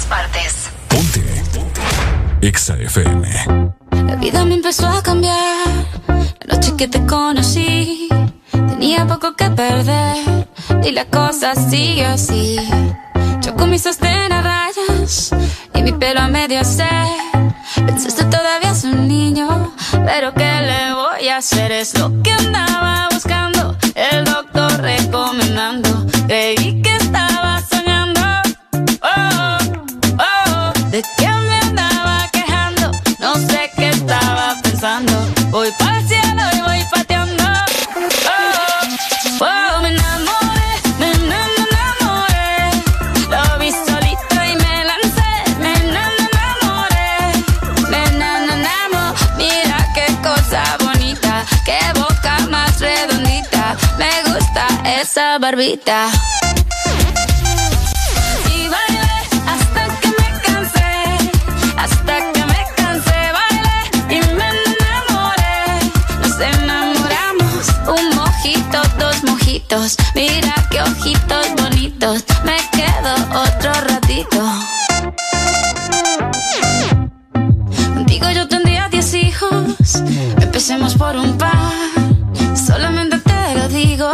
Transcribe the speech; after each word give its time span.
Todas 0.00 0.06
partes. 0.06 0.70
Ponte. 0.88 1.20
Ponte. 1.54 1.80
Exa 2.40 2.76
FM. 2.76 3.28
La 4.06 4.16
vida 4.16 4.44
me 4.44 4.54
empezó 4.54 4.86
a 4.86 5.02
cambiar. 5.02 5.66
La 6.46 6.54
noche 6.54 6.74
que 6.76 6.88
te 6.88 7.04
conocí. 7.06 8.08
Tenía 8.50 9.06
poco 9.06 9.34
que 9.36 9.50
perder. 9.50 10.46
Y 10.84 10.92
la 10.92 11.04
cosa 11.06 11.54
sigue 11.54 12.06
así. 12.06 12.56
Yo 13.42 13.54
con 13.56 13.70
mis 13.70 13.82
sostén 13.82 14.32
a 14.32 14.42
rayas. 14.42 15.30
Y 15.74 15.82
mi 15.82 15.92
pelo 15.92 16.20
a 16.20 16.28
medio 16.28 16.64
se. 16.64 16.88
Pensaste 17.74 18.24
todavía 18.24 18.70
es 18.70 18.84
un 18.84 19.08
niño. 19.08 19.74
Pero 19.92 20.32
¿qué 20.34 20.52
le 20.62 20.94
voy 20.94 21.28
a 21.28 21.38
hacer? 21.38 21.72
Es 21.72 21.98
lo 21.98 22.22
que 22.22 22.32
andaba 22.32 23.08
buscando. 23.12 23.76
El 23.94 24.24
doctor 24.24 24.80
recomendando. 24.80 26.06
Creí 26.26 26.80
que 26.82 26.96
estaba 26.96 27.49
pensando. 34.80 35.12
Voy 35.50 35.70
para 35.78 35.98
el 35.98 36.08
cielo 36.08 36.42
y 36.54 36.60
voy 36.62 36.84
pateando. 36.90 37.44
Oh, 38.24 39.44
oh, 39.44 39.82
me 39.82 39.88
enamoré, 39.88 40.72
me 40.98 41.10
enamoré. 41.12 42.70
Lo 43.28 43.58
vi 43.58 43.70
solito 43.70 44.34
y 44.34 44.56
me 44.56 44.84
lancé. 44.84 45.32
Me 45.60 45.72
enamoré, 45.74 47.10
me 47.90 48.04
enamoré. 48.04 49.12
Mira 49.36 49.86
qué 49.94 50.06
cosa 50.22 50.62
bonita, 50.82 51.44
qué 51.66 51.80
boca 51.98 52.46
más 52.48 52.80
redondita. 52.80 53.76
Me 53.98 54.32
gusta 54.32 54.66
esa 54.84 55.38
barbita. 55.38 56.10
Mira 70.14 70.54
qué 70.70 70.82
ojitos 70.82 71.46
bonitos, 71.56 72.24
me 72.44 72.56
quedo 72.72 73.14
otro 73.40 73.72
ratito. 73.72 74.40
Contigo 77.94 78.30
yo 78.30 78.48
tendría 78.48 78.88
diez 78.88 79.14
hijos, 79.14 80.02
empecemos 80.40 80.94
por 80.94 81.16
un 81.16 81.38
par. 81.38 81.72
Solamente 82.56 83.18
te 83.18 83.54
lo 83.54 83.68
digo, 83.68 84.10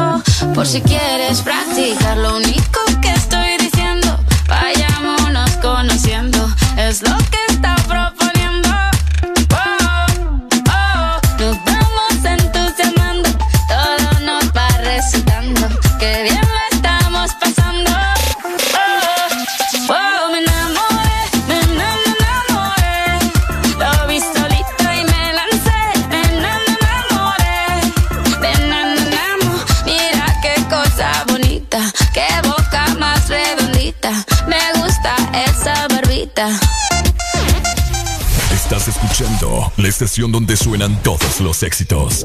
por 0.54 0.66
si 0.66 0.82
quieres 0.82 1.40
practicar. 1.40 2.18
Lo 2.18 2.36
único 2.36 2.80
que 3.00 3.12
estoy 3.12 3.56
diciendo, 3.58 4.18
vayámonos 4.48 5.50
conociendo, 5.62 6.48
es 6.76 7.02
lo 7.02 7.16
que 7.16 7.45
Escuchando 38.88 39.72
la 39.78 39.88
estación 39.88 40.30
donde 40.30 40.56
suenan 40.56 41.02
todos 41.02 41.40
los 41.40 41.64
éxitos. 41.64 42.24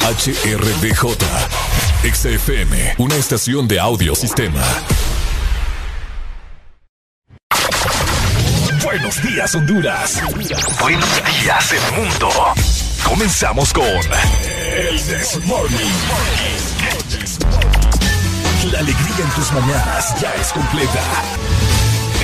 HRDJ. 0.00 1.16
XFM, 2.04 2.94
una 2.98 3.16
estación 3.16 3.66
de 3.66 3.80
audio 3.80 4.14
sistema. 4.14 4.62
Buenos 8.84 9.20
días, 9.22 9.54
Honduras. 9.56 10.22
Buenos 10.80 11.10
días, 11.42 11.72
el 11.72 12.04
mundo. 12.04 12.28
Comenzamos 13.04 13.72
con 13.72 13.84
El 13.84 15.00
This 15.00 15.44
Morning. 15.44 15.92
La 18.70 18.78
alegría 18.78 19.24
en 19.24 19.30
tus 19.30 19.52
mañanas 19.52 20.20
ya 20.20 20.32
es 20.34 20.52
completa. 20.52 21.02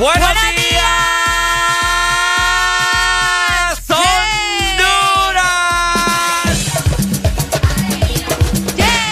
Buenos 0.00 0.30
días, 0.32 0.82
Honduras. 5.20 6.56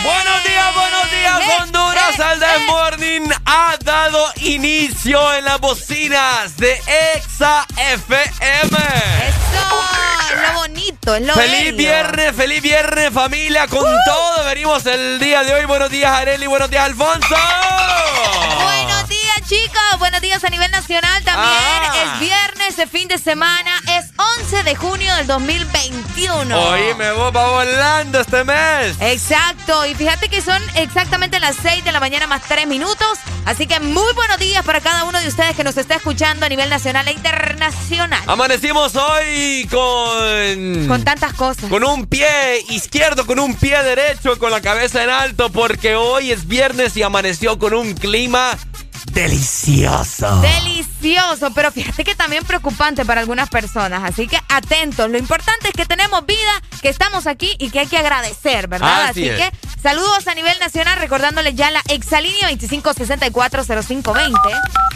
Buenos 0.03 0.45
días, 0.45 0.75
buenos 0.75 1.11
días, 1.11 1.41
Honduras. 1.61 2.19
El 2.19 2.41
The 2.41 2.59
Morning 2.67 3.29
ha 3.45 3.77
dado 3.85 4.33
inicio 4.41 5.35
en 5.35 5.45
las 5.45 5.61
bocinas 5.61 6.57
de 6.57 6.81
Exa 7.17 7.67
FM. 7.77 8.79
Eso, 8.79 9.83
es 10.33 10.41
lo 10.41 10.55
bonito, 10.55 11.15
es 11.17 11.23
lo 11.23 11.35
Feliz 11.35 11.65
bello. 11.65 11.77
viernes, 11.77 12.35
feliz 12.35 12.63
viernes, 12.63 13.13
familia. 13.13 13.67
Con 13.67 13.85
todo 14.07 14.45
venimos 14.47 14.87
el 14.87 15.19
día 15.19 15.45
de 15.45 15.53
hoy. 15.53 15.67
Buenos 15.67 15.91
días, 15.91 16.11
Areli. 16.11 16.47
Buenos 16.47 16.71
días, 16.71 16.87
Alfonso. 16.87 17.37
Buenos 20.09 20.23
días, 20.23 20.43
a 20.43 20.49
nivel 20.49 20.71
nacional 20.71 21.23
también. 21.23 21.53
Ah. 21.53 22.15
Es 22.15 22.21
viernes 22.21 22.77
de 22.79 22.87
fin 22.87 23.09
de 23.09 23.19
semana. 23.19 23.71
Es 23.99 24.07
11 24.41 24.63
de 24.63 24.75
junio 24.75 25.15
del 25.17 25.27
2021. 25.27 26.59
Hoy 26.59 26.95
me 26.97 27.13
voy 27.13 27.31
va 27.31 27.51
volando 27.51 28.19
este 28.19 28.43
mes. 28.43 28.97
Exacto, 29.01 29.85
y 29.85 29.95
fíjate 29.95 30.31
que 30.31 30.41
son 30.41 30.63
exactamente 30.77 31.39
las 31.41 31.57
6 31.57 31.85
de 31.85 31.93
la 31.93 32.01
mañana 32.01 32.27
más 32.27 32.41
3 32.49 32.67
minutos, 32.67 33.19
así 33.45 33.67
que 33.67 33.81
muy 33.81 34.11
buenos 34.15 34.39
días 34.39 34.65
para 34.65 34.81
cada 34.81 35.05
uno 35.05 35.21
de 35.21 35.29
ustedes 35.29 35.55
que 35.55 35.63
nos 35.63 35.77
está 35.77 35.97
escuchando 35.97 36.47
a 36.47 36.49
nivel 36.49 36.71
nacional 36.71 37.07
e 37.07 37.13
internacional. 37.13 38.23
Amanecimos 38.27 38.97
hoy 38.97 39.69
con... 39.71 40.89
Con 40.89 41.05
tantas 41.05 41.35
cosas. 41.35 41.69
Con 41.69 41.85
un 41.85 42.07
pie 42.07 42.65
izquierdo, 42.71 43.27
con 43.27 43.39
un 43.39 43.55
pie 43.55 43.83
derecho, 43.83 44.39
con 44.39 44.53
la 44.53 44.63
cabeza 44.63 45.05
en 45.05 45.11
alto, 45.11 45.51
porque 45.53 45.97
hoy 45.97 46.33
es 46.33 46.49
viernes 46.49 46.97
y 46.97 47.03
amaneció 47.03 47.59
con 47.59 47.75
un 47.75 47.93
clima 47.93 48.57
delicioso. 49.13 50.41
Delicioso, 50.41 51.51
pero 51.55 51.71
fíjate 51.73 52.05
que 52.05 52.15
también 52.15 52.45
preocupante 52.45 53.05
para 53.05 53.21
algunas 53.21 53.49
personas, 53.49 54.03
así 54.05 54.27
que 54.27 54.39
atentos. 54.49 55.11
Lo 55.11 55.19
importante 55.19 55.69
es 55.69 55.75
que 55.75 55.87
tenemos 55.87 56.25
vida, 56.27 56.63
que 56.83 56.89
estamos 56.89 57.27
aquí 57.27 57.55
y 57.59 57.71
que 57.71 57.81
hay 57.81 57.87
que 57.87 57.99
agradecer, 57.99 58.69
¿verdad? 58.69 59.07
Así 59.09 59.29
Así, 59.29 59.31
es. 59.43 59.51
que 59.51 59.69
Saludos 59.83 60.27
a 60.27 60.35
nivel 60.35 60.59
nacional, 60.59 60.99
recordándole 60.99 61.55
ya 61.55 61.71
la 61.71 61.81
exalínea 61.89 62.51
25640520. 62.51 64.33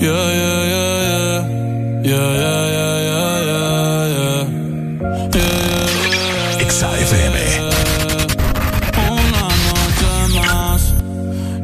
Yeah, 0.00 0.14
yeah, 0.40 0.60
yeah, 0.72 0.96
yeah. 1.08 1.38
Yeah, 2.02 2.28
yeah, 2.42 2.64
yeah, 2.76 2.94
yeah, 3.08 3.36
yeah, 3.48 4.14
yeah. 4.18 4.42
Yeah, 5.34 5.52
yeah, 5.68 5.86
yeah. 6.14 6.62
Exa 6.62 6.88
FM. 7.10 7.36
Una 9.10 9.46
noche 9.66 10.12
más 10.36 10.82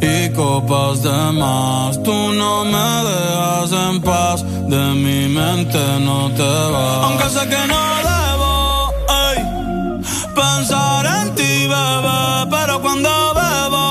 y 0.00 0.28
copas 0.34 1.02
de 1.04 1.32
más. 1.32 2.02
Tú 2.02 2.23
no 2.44 2.64
me 2.74 2.88
dejas 3.08 3.72
en 3.86 3.96
paz, 4.08 4.38
de 4.72 4.82
mi 5.04 5.20
mente 5.38 5.82
no 6.08 6.18
te 6.38 6.52
vas. 6.72 7.00
Aunque 7.06 7.26
sé 7.34 7.42
que 7.52 7.62
no 7.72 7.82
debo 8.10 8.52
ey, 9.26 9.38
pensar 10.40 11.02
en 11.18 11.26
ti, 11.38 11.52
bebé, 11.74 12.22
pero 12.54 12.74
cuando 12.84 13.10
bebo 13.40 13.86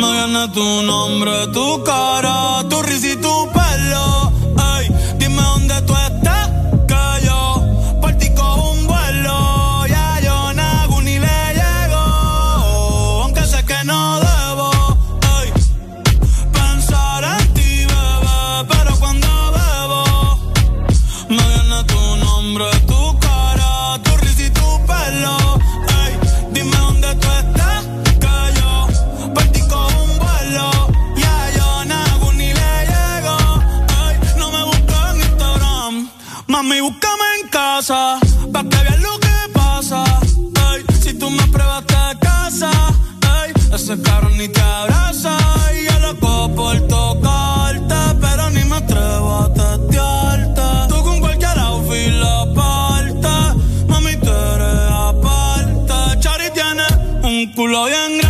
me 0.00 0.08
viene 0.16 0.42
tu 0.58 0.68
nombre, 0.92 1.34
tu 1.56 1.68
cara, 1.84 2.36
tu 2.70 2.76
risa 2.82 3.08
y 3.14 3.16
tu 3.16 3.34
pelo. 3.52 3.59
Casa, 37.90 38.20
pa' 38.52 38.62
que 38.70 38.78
veas 38.84 39.00
lo 39.00 39.18
que 39.18 39.36
pasa. 39.52 40.04
Ey, 40.70 40.84
si 41.02 41.12
tú 41.14 41.28
me 41.28 41.44
pruebas 41.48 41.84
te 41.86 42.18
casa, 42.20 42.70
ey, 43.38 43.52
ese 43.74 44.00
carro 44.00 44.30
ni 44.30 44.46
te 44.48 44.60
abraza. 44.60 45.36
Y 45.76 45.86
yo 45.86 45.98
loco 45.98 46.54
por 46.54 46.76
tocarte, 46.86 48.00
pero 48.20 48.50
ni 48.50 48.62
me 48.70 48.76
atrevo 48.76 49.30
a 49.44 49.52
testearte. 49.52 50.68
Tú 50.88 51.02
con 51.02 51.18
cualquier 51.18 51.58
outfit 51.58 52.12
la 52.24 52.38
parte, 52.54 53.34
mami, 53.88 54.14
tú 54.24 54.30
eres 54.54 54.82
aparte. 55.08 56.20
Chari 56.20 56.48
tiene 56.58 56.86
un 57.24 57.52
culo 57.54 57.86
bien 57.86 58.18
grande, 58.18 58.29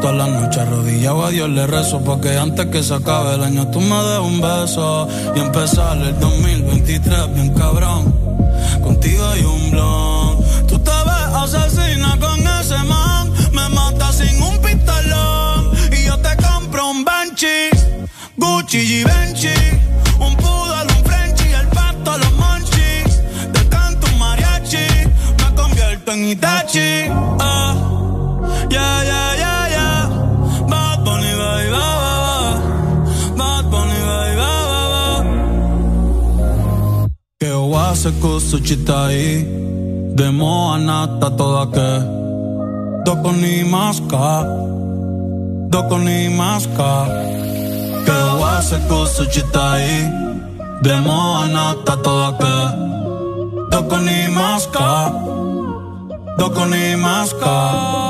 Todas 0.00 0.16
las 0.16 0.28
noches 0.28 0.58
arrodillado. 0.58 1.26
A 1.26 1.30
Dios 1.30 1.50
le 1.50 1.66
rezo 1.66 2.00
Porque 2.00 2.36
antes 2.38 2.66
que 2.66 2.82
se 2.82 2.94
acabe 2.94 3.34
el 3.34 3.44
año 3.44 3.66
tú 3.68 3.80
me 3.80 3.96
des 4.02 4.18
un 4.20 4.40
beso. 4.40 5.08
Y 5.36 5.40
empezar 5.40 5.98
el 5.98 6.18
2023 6.18 7.34
bien 7.34 7.54
cabrón. 7.54 8.14
Contigo 8.82 9.26
hay 9.26 9.42
un 9.44 9.70
blon. 9.70 10.38
Tú 10.66 10.78
te 10.78 10.90
ves 10.90 11.34
asesina 11.34 12.18
con 12.18 12.38
ese 12.40 12.78
man. 12.84 13.30
Me 13.52 13.68
mata 13.68 14.10
sin 14.12 14.42
un 14.42 14.58
pistolón. 14.58 15.70
Y 15.92 16.06
yo 16.06 16.18
te 16.18 16.34
compro 16.36 16.90
un 16.90 17.04
Banshee 17.04 17.70
Gucci 18.36 18.78
y 18.78 19.04
Benchi. 19.04 19.48
Un 20.18 20.34
poodle, 20.36 20.92
un 20.96 21.04
Frenchie 21.04 21.54
El 21.54 21.66
pato, 21.68 22.18
los 22.18 22.32
monchis 22.34 23.22
Te 23.52 23.68
canto 23.68 24.06
un 24.06 24.18
mariachi 24.18 24.86
Me 25.38 25.54
convierto 25.54 26.12
en 26.12 26.28
Itachi. 26.28 26.78
Yeah, 28.68 28.68
yeah, 28.70 29.04
yeah, 29.04 29.36
yeah. 29.36 29.39
Ba. 37.40 37.46
Que 37.46 37.52
wase 37.52 38.12
kusuchitai 38.20 39.46
Demo 40.14 40.72
anata 40.72 41.30
toda 41.30 41.66
que 41.72 42.04
Doko 43.04 43.32
ni 43.32 43.64
maska 43.64 44.44
Doko 45.70 45.98
ni 45.98 46.28
maska. 46.28 47.06
Que 48.04 48.40
wase 48.40 48.78
kusuchitai 48.88 50.12
Demo 50.82 51.36
anata 51.42 51.96
toda 52.02 52.32
que 52.38 53.70
Doko 53.70 53.98
ni 53.98 54.28
maska 54.28 55.12
Doko 56.38 56.64
ni 56.66 56.96
maska 56.96 58.09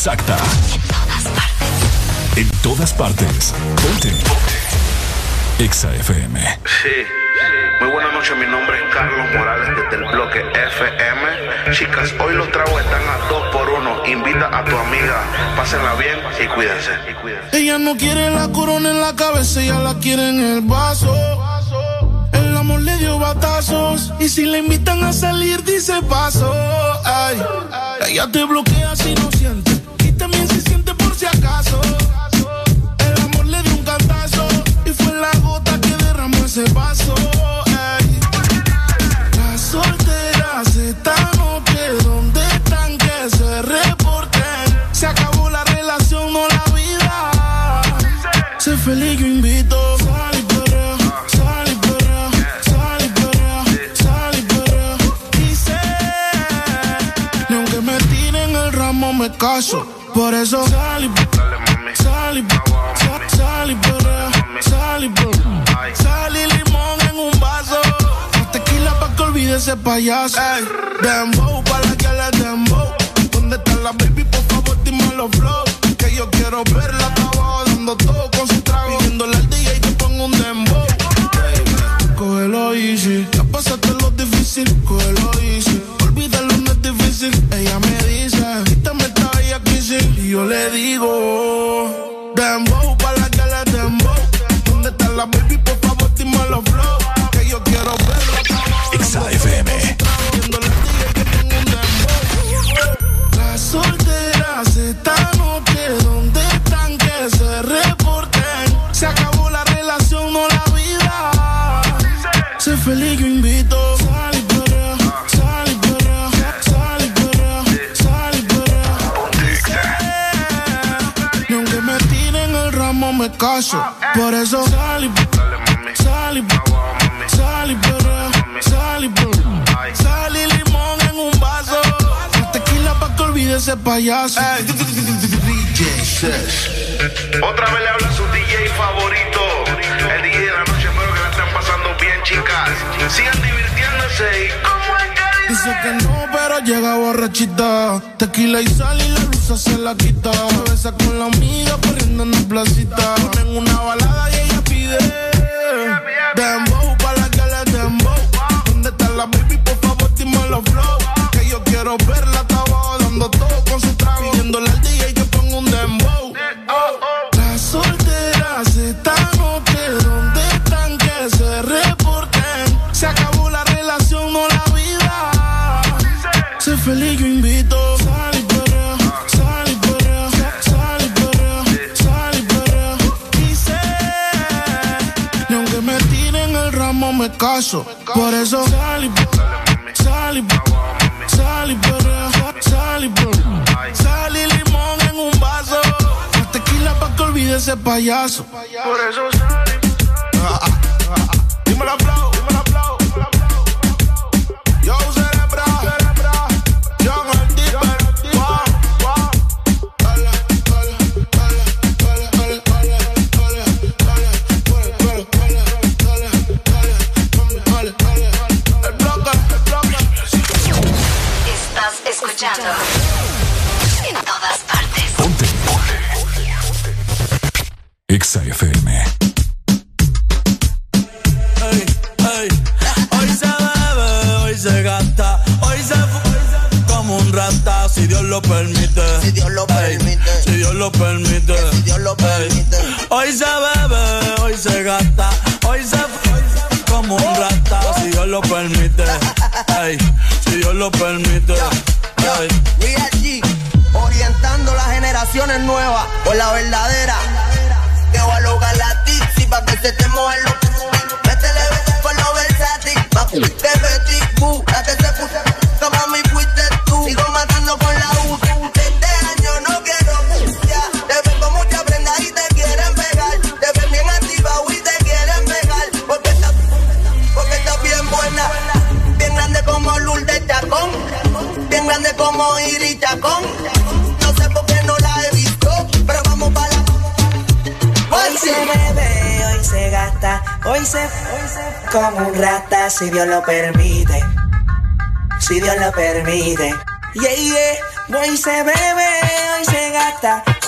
Exacta. 0.00 0.39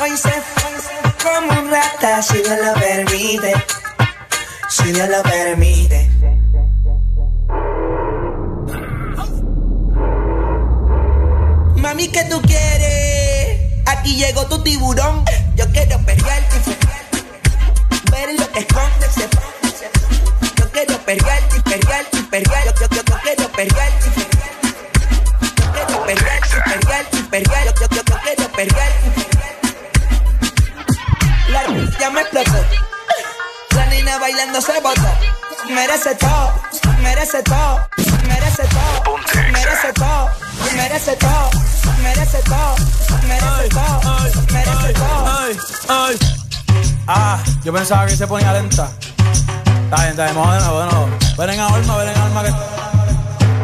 hoy 0.03 0.17
se 0.17 0.31
fue 0.31 1.13
como 1.23 1.61
un 1.61 1.71
rata 1.71 2.23
si 2.23 2.39
Dios 2.39 2.59
lo 2.59 2.75
permite, 2.75 3.53
si 4.69 4.93
Dios 4.93 5.09
lo 5.09 5.23
permite. 5.23 6.11
Mami, 11.77 12.09
¿qué 12.09 12.25
tú 12.25 12.43
quieres? 12.43 13.61
Aquí 13.87 14.17
llegó 14.17 14.47
tu 14.47 14.63
tiburón, 14.65 15.25
yo 15.55 15.71
quiero 15.71 15.99
pelearte, 16.05 16.57
ver 18.11 18.35
lo 18.39 18.51
que 18.53 18.59
esconde 18.61 19.07
Yo 20.57 20.71
quiero 20.73 20.99
pelearte, 20.99 21.61
pelearte, 21.63 22.23
pelearte, 22.29 22.81
yo, 22.81 22.89
yo, 22.89 22.97
yo, 22.97 23.03
yo 23.05 23.19
quiero 23.23 23.53
pelearte, 23.53 24.11
pelearte. 24.11 24.43
Yo 25.63 25.87
quiero 25.87 26.05
pelearte, 26.05 27.23
pelearte, 27.31 27.81
yo, 27.81 27.89
yo, 27.89 28.03
yo 28.03 28.19
quiero 28.25 28.53
pelearte. 28.53 29.62
La 31.53 31.63
ya 32.01 32.11
me 32.11 32.23
explotó. 32.23 32.65
La 33.77 33.87
nina 33.87 34.19
bailando 34.19 34.61
se 34.61 34.81
botó. 34.81 35.07
Merece 35.69 36.13
todo, 36.15 36.53
merece 37.03 37.43
todo, 37.43 37.87
merece 38.27 38.63
todo, 38.65 39.07
merece 39.53 39.93
todo, 39.93 40.31
merece 40.75 41.15
todo, 41.17 41.51
merece 42.03 42.43
todo, 42.43 42.75
merece 43.29 43.69
todo, 43.69 44.01
merece 44.51 44.93
todo. 44.95 45.27
Ah, 47.07 47.39
yo 47.63 47.73
pensaba 47.73 48.07
que 48.07 48.17
se 48.17 48.27
ponía 48.27 48.53
lenta. 48.55 48.91
Está 49.85 49.97
bien, 49.97 50.11
está 50.11 50.25
bien, 50.25 50.37
bueno, 50.37 50.73
bueno. 50.73 51.09
Ven 51.37 51.51
en 51.51 51.61
alma, 51.61 51.97
ven 51.99 52.09
en 52.09 52.17
alma 52.17 52.43
que. 52.45 52.53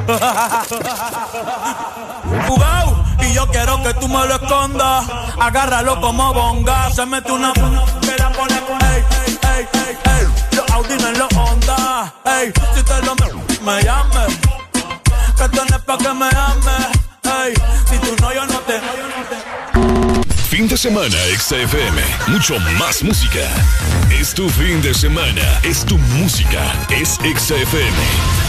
Y 3.21 3.33
yo 3.35 3.47
quiero 3.49 3.83
que 3.83 3.95
tú 3.95 4.09
me 4.09 4.27
lo 4.27 4.35
escondas. 4.35 5.07
Agárralo 5.41 6.01
como 6.01 6.33
bonga. 6.33 6.91
Se 6.91 7.05
mete 7.07 7.33
una 7.33 7.53
que 7.53 8.17
la 8.19 8.31
pone 8.33 8.61
con 8.61 8.83
ey, 8.83 9.05
ey, 9.25 9.69
ey, 9.73 9.99
ey. 10.05 10.27
Los 10.57 10.71
Audi 10.71 10.95
en 10.95 11.19
los 11.19 11.33
Honda. 11.35 12.15
Ey, 12.25 12.53
si 12.75 12.83
te 12.83 13.03
lo 13.03 13.15
me 13.63 13.83
llames. 13.83 14.39
Que 15.37 15.49
tenés 15.49 15.83
pa' 15.83 15.99
que 15.99 16.13
me 16.15 16.27
ames. 16.27 16.89
Ey, 17.25 17.55
si 17.89 17.99
tú 17.99 18.15
no, 18.21 18.33
yo 18.33 18.47
no 18.47 18.59
te. 18.61 18.81
Fin 20.49 20.67
de 20.67 20.77
semana, 20.77 21.17
XFM. 21.37 22.03
Mucho 22.29 22.59
más 22.79 23.03
música. 23.03 23.41
Es 24.11 24.35
tu 24.35 24.49
fin 24.49 24.81
de 24.83 24.95
semana. 24.95 25.43
Es 25.63 25.85
tu 25.85 25.99
música. 25.99 26.73
Es 26.91 27.19
XFM. 27.23 28.49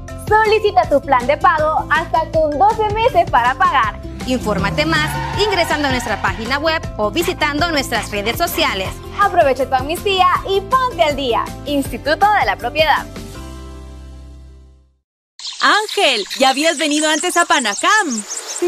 Solicita 0.31 0.87
tu 0.87 1.01
plan 1.01 1.27
de 1.27 1.35
pago 1.35 1.85
hasta 1.89 2.21
con 2.31 2.57
12 2.57 2.93
meses 2.93 3.29
para 3.29 3.53
pagar. 3.53 3.99
Infórmate 4.27 4.85
más 4.85 5.09
ingresando 5.45 5.89
a 5.89 5.91
nuestra 5.91 6.21
página 6.21 6.57
web 6.57 6.81
o 6.95 7.11
visitando 7.11 7.69
nuestras 7.69 8.09
redes 8.11 8.37
sociales. 8.37 8.87
Aprovecha 9.19 9.67
tu 9.67 9.75
amnistía 9.75 10.27
y 10.47 10.61
ponte 10.61 11.03
al 11.03 11.17
día. 11.17 11.43
Instituto 11.65 12.25
de 12.39 12.45
la 12.45 12.55
Propiedad. 12.55 13.05
Ángel, 15.59 16.25
¿ya 16.39 16.51
habías 16.51 16.77
venido 16.77 17.09
antes 17.09 17.35
a 17.35 17.43
Panacam? 17.43 18.23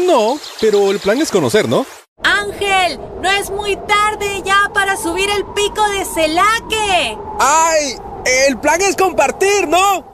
No, 0.06 0.38
pero 0.60 0.90
el 0.90 1.00
plan 1.00 1.18
es 1.22 1.30
conocer, 1.30 1.66
¿no? 1.66 1.86
Ángel, 2.22 3.00
no 3.22 3.30
es 3.30 3.50
muy 3.50 3.76
tarde 3.76 4.42
ya 4.44 4.70
para 4.74 4.98
subir 4.98 5.30
el 5.30 5.46
pico 5.46 5.88
de 5.92 6.04
Celaque. 6.04 7.18
¡Ay! 7.40 7.96
El 8.26 8.58
plan 8.58 8.82
es 8.82 8.96
compartir, 8.96 9.66
¿no? 9.66 10.13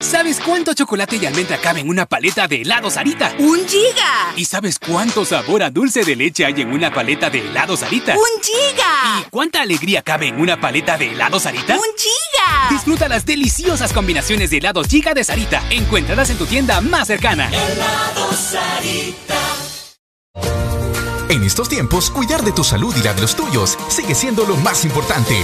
¿Sabes 0.00 0.40
cuánto 0.40 0.74
chocolate 0.74 1.16
y 1.16 1.26
almendra 1.26 1.56
cabe 1.58 1.80
en 1.80 1.88
una 1.88 2.04
paleta 2.04 2.46
de 2.48 2.62
helado 2.62 2.90
Sarita? 2.90 3.32
¡Un 3.38 3.66
giga! 3.66 4.32
¿Y 4.36 4.44
sabes 4.44 4.78
cuánto 4.78 5.24
sabor 5.24 5.62
a 5.62 5.70
dulce 5.70 6.04
de 6.04 6.16
leche 6.16 6.44
hay 6.44 6.60
en 6.60 6.72
una 6.72 6.92
paleta 6.92 7.30
de 7.30 7.40
helado 7.40 7.76
Sarita? 7.76 8.14
¡Un 8.14 8.42
giga! 8.42 9.20
¿Y 9.20 9.30
cuánta 9.30 9.62
alegría 9.62 10.02
cabe 10.02 10.28
en 10.28 10.40
una 10.40 10.60
paleta 10.60 10.98
de 10.98 11.12
helado 11.12 11.40
Sarita? 11.40 11.74
¡Un 11.74 11.96
giga! 11.96 12.68
Disfruta 12.70 13.08
las 13.08 13.24
deliciosas 13.24 13.92
combinaciones 13.92 14.50
de 14.50 14.58
helados 14.58 14.88
giga 14.88 15.14
de 15.14 15.24
Sarita. 15.24 15.62
Encuéntralas 15.70 16.28
en 16.30 16.38
tu 16.38 16.46
tienda 16.46 16.80
más 16.80 17.06
cercana. 17.06 17.48
Helado 17.48 18.32
Sarita. 18.32 19.40
En 21.28 21.42
estos 21.42 21.68
tiempos, 21.68 22.10
cuidar 22.10 22.42
de 22.42 22.52
tu 22.52 22.62
salud 22.62 22.94
y 22.96 23.02
la 23.02 23.14
de 23.14 23.22
los 23.22 23.34
tuyos 23.34 23.78
sigue 23.88 24.14
siendo 24.14 24.44
lo 24.44 24.56
más 24.56 24.84
importante. 24.84 25.34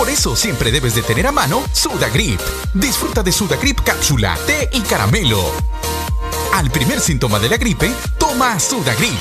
Por 0.00 0.08
eso 0.08 0.34
siempre 0.34 0.72
debes 0.72 0.94
de 0.94 1.02
tener 1.02 1.26
a 1.26 1.30
mano 1.30 1.62
Sudagrip. 1.74 2.40
Disfruta 2.72 3.22
de 3.22 3.30
Sudagrip 3.30 3.82
cápsula, 3.82 4.34
té 4.46 4.66
y 4.72 4.80
caramelo. 4.80 5.44
Al 6.54 6.70
primer 6.70 7.00
síntoma 7.00 7.38
de 7.38 7.50
la 7.50 7.58
gripe, 7.58 7.92
toma 8.18 8.58
Sudagrip. 8.58 9.20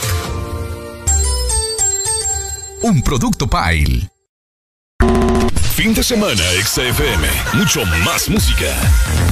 Un 2.81 3.01
producto 3.01 3.45
Pile. 3.45 4.09
Fin 5.75 5.93
de 5.93 6.01
semana, 6.01 6.43
XFM. 6.63 7.27
Mucho 7.55 7.83
más 8.05 8.29
música. 8.29 8.73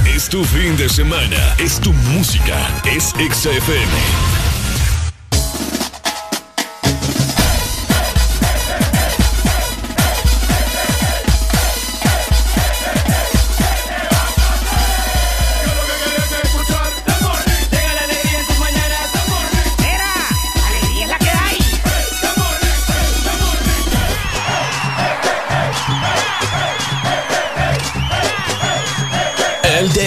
Es 0.04 0.28
tu 0.28 0.44
fin 0.44 0.76
de 0.76 0.90
semana. 0.90 1.54
Es 1.56 1.80
tu 1.80 1.94
música. 1.94 2.58
Es 2.84 3.14
XFM. 3.16 4.27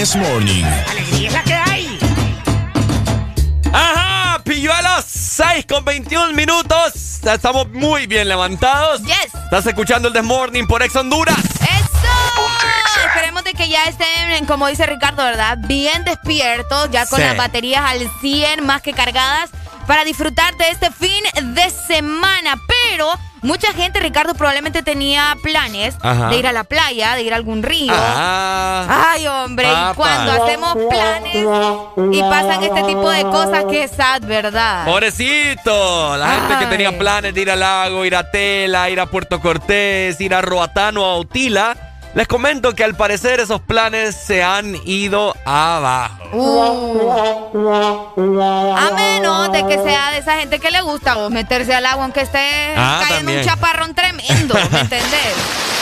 This 0.02 0.16
Morning. 0.16 0.66
¡Alegría 0.90 1.28
es 1.28 1.34
la 1.36 1.44
que 1.44 1.54
hay! 1.54 2.00
Ajá, 3.72 4.42
pilló 4.44 4.74
a 4.74 4.82
las 4.82 5.06
6 5.06 5.68
con 5.70 5.86
21 5.86 6.34
minutos. 6.34 7.20
Estamos 7.24 7.70
muy 7.70 8.08
bien 8.08 8.28
levantados. 8.28 9.04
Yes. 9.04 9.36
Estás 9.44 9.68
escuchando 9.68 10.08
el 10.08 10.14
This 10.16 10.24
Morning 10.24 10.66
por 10.66 10.82
Ex 10.82 10.96
Honduras. 10.96 11.38
¡Eso! 11.38 13.06
Esperemos 13.06 13.44
de 13.44 13.54
que 13.54 13.70
ya 13.70 13.84
estén, 13.86 14.44
como 14.48 14.66
dice 14.66 14.88
Ricardo, 14.88 15.24
¿verdad? 15.24 15.60
Bien 15.68 16.04
despiertos, 16.04 16.90
ya 16.90 17.06
con 17.06 17.20
Sí. 17.20 17.26
las 17.28 17.38
baterías 17.38 17.84
al 17.86 18.10
100 18.22 18.66
más 18.66 18.82
que 18.82 18.94
cargadas 18.94 19.52
para 19.86 20.04
disfrutar 20.04 20.58
de 20.58 20.68
este 20.72 20.90
fin 20.90 21.24
de 21.54 21.70
semana. 21.70 22.56
Pero 22.90 23.08
mucha 23.42 23.74
gente, 23.74 24.00
Ricardo, 24.00 24.34
probablemente 24.34 24.84
tenía 24.84 25.36
planes 25.42 25.96
Ajá. 26.02 26.30
de 26.30 26.38
ir 26.38 26.48
a 26.48 26.52
la 26.52 26.64
playa, 26.64 27.16
de 27.16 27.24
ir 27.24 27.34
a 27.34 27.36
algún 27.36 27.64
río. 27.64 27.94
Ah. 27.96 29.12
Ay, 29.14 29.28
hombre, 29.28 29.68
y 29.68 29.96
cuando 29.96 30.32
hacemos 30.32 30.78
planes 30.90 31.46
y 32.12 32.22
pasan 32.22 32.64
este 32.64 32.84
tipo 32.84 33.10
de 33.10 33.24
cosas, 33.24 33.66
que 33.70 33.88
sad, 33.88 34.22
¿verdad? 34.24 34.86
Pobrecito, 34.86 36.18
la 36.18 36.28
gente 36.28 36.58
que 36.60 36.66
tenía 36.66 36.98
planes 36.98 37.34
de 37.34 37.42
ir 37.42 37.52
al 37.52 37.60
lago, 37.60 38.06
ir 38.06 38.16
a 38.16 38.30
Tela, 38.32 38.90
ir 38.90 39.00
a 39.00 39.06
Puerto 39.06 39.40
Cortés, 39.40 40.20
ir 40.22 40.34
a 40.34 40.42
Roatán 40.42 40.98
o 40.98 41.06
a 41.06 41.18
Utila, 41.18 41.76
les 42.14 42.28
comento 42.28 42.74
que 42.76 42.84
al 42.84 42.96
parecer 42.96 43.40
esos 43.40 43.62
planes 43.62 44.16
se 44.16 44.44
han 44.44 44.76
ido 44.86 45.36
abajo. 45.46 46.24
Uh. 46.34 47.12
A 48.78 48.92
menos 48.96 49.52
de 49.52 49.66
que 49.68 49.82
sea 49.82 50.12
de 50.12 50.18
esa 50.20 50.38
gente 50.38 50.60
que 50.60 50.72
le 50.72 50.82
gusta 50.82 51.16
vos 51.16 51.32
meterse 51.32 51.74
al 51.74 51.86
agua 51.86 52.04
aunque 52.06 52.22
esté 52.22 52.74
Ah, 52.76 53.04
cayendo 53.08 53.32
un 53.32 53.42
chaparrón 53.44 53.94
tremendo, 53.96 54.56
¿me 54.72 54.80
entendés? 54.82 55.36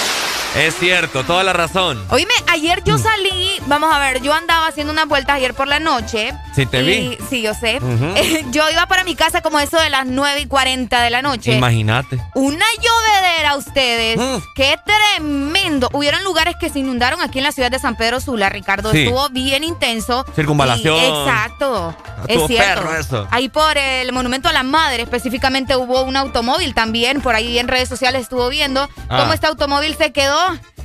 Es 0.57 0.75
cierto, 0.77 1.23
toda 1.23 1.43
la 1.43 1.53
razón. 1.53 2.03
Oíme, 2.09 2.33
ayer 2.51 2.81
Mm. 2.81 2.85
yo 2.85 2.97
salí, 2.97 3.59
vamos 3.67 3.93
a 3.93 3.99
ver, 3.99 4.21
yo 4.21 4.33
andaba 4.33 4.67
haciendo 4.67 4.91
unas 4.91 5.07
vueltas 5.07 5.35
ayer 5.37 5.53
por 5.53 5.67
la 5.67 5.79
noche. 5.79 6.33
Sí, 6.55 6.65
te 6.65 6.81
y- 6.81 6.85
vi. 6.85 7.17
Sí, 7.29 7.41
yo 7.41 7.53
sé. 7.53 7.79
Yo 8.51 8.69
iba 8.69 8.85
para 8.87 9.03
mi 9.03 9.15
casa 9.15 9.41
como 9.41 9.59
eso 9.59 9.79
de 9.79 9.89
las 9.89 10.05
9 10.05 10.41
y 10.41 10.45
40 10.47 11.01
de 11.01 11.09
la 11.11 11.21
noche. 11.21 11.53
Imagínate. 11.53 12.19
Una 12.33 12.65
llovedera, 12.81 13.55
ustedes. 13.55 14.17
Mm. 14.17 14.37
¡Qué 14.55 14.75
tremendo! 14.85 15.87
Hubieron 15.93 16.23
lugares 16.23 16.55
que 16.59 16.69
se 16.69 16.79
inundaron 16.79 17.21
aquí 17.21 17.37
en 17.37 17.43
la 17.43 17.51
ciudad 17.51 17.69
de 17.71 17.79
San 17.79 17.95
Pedro 17.95 18.19
Sula, 18.19 18.49
Ricardo. 18.49 18.91
Sí. 18.91 19.03
Estuvo 19.03 19.29
bien 19.29 19.63
intenso. 19.63 20.25
Circunvalación. 20.35 20.95
Y- 20.97 21.05
exacto. 21.05 21.95
Estuvo 22.27 22.45
es 22.45 22.47
cierto. 22.47 22.81
perro 22.81 22.95
eso. 22.99 23.27
Ahí 23.31 23.47
por 23.49 23.77
el 23.77 24.11
Monumento 24.11 24.49
a 24.49 24.53
la 24.53 24.63
Madre, 24.63 25.03
específicamente, 25.03 25.75
hubo 25.77 26.01
un 26.01 26.17
automóvil 26.17 26.73
también. 26.73 27.21
Por 27.21 27.35
ahí 27.35 27.59
en 27.59 27.67
redes 27.67 27.87
sociales 27.87 28.23
estuvo 28.23 28.49
viendo 28.49 28.89
Ah. 29.07 29.19
cómo 29.19 29.33
este 29.33 29.47
automóvil 29.47 29.95
se 29.95 30.11
quedó, 30.11 30.38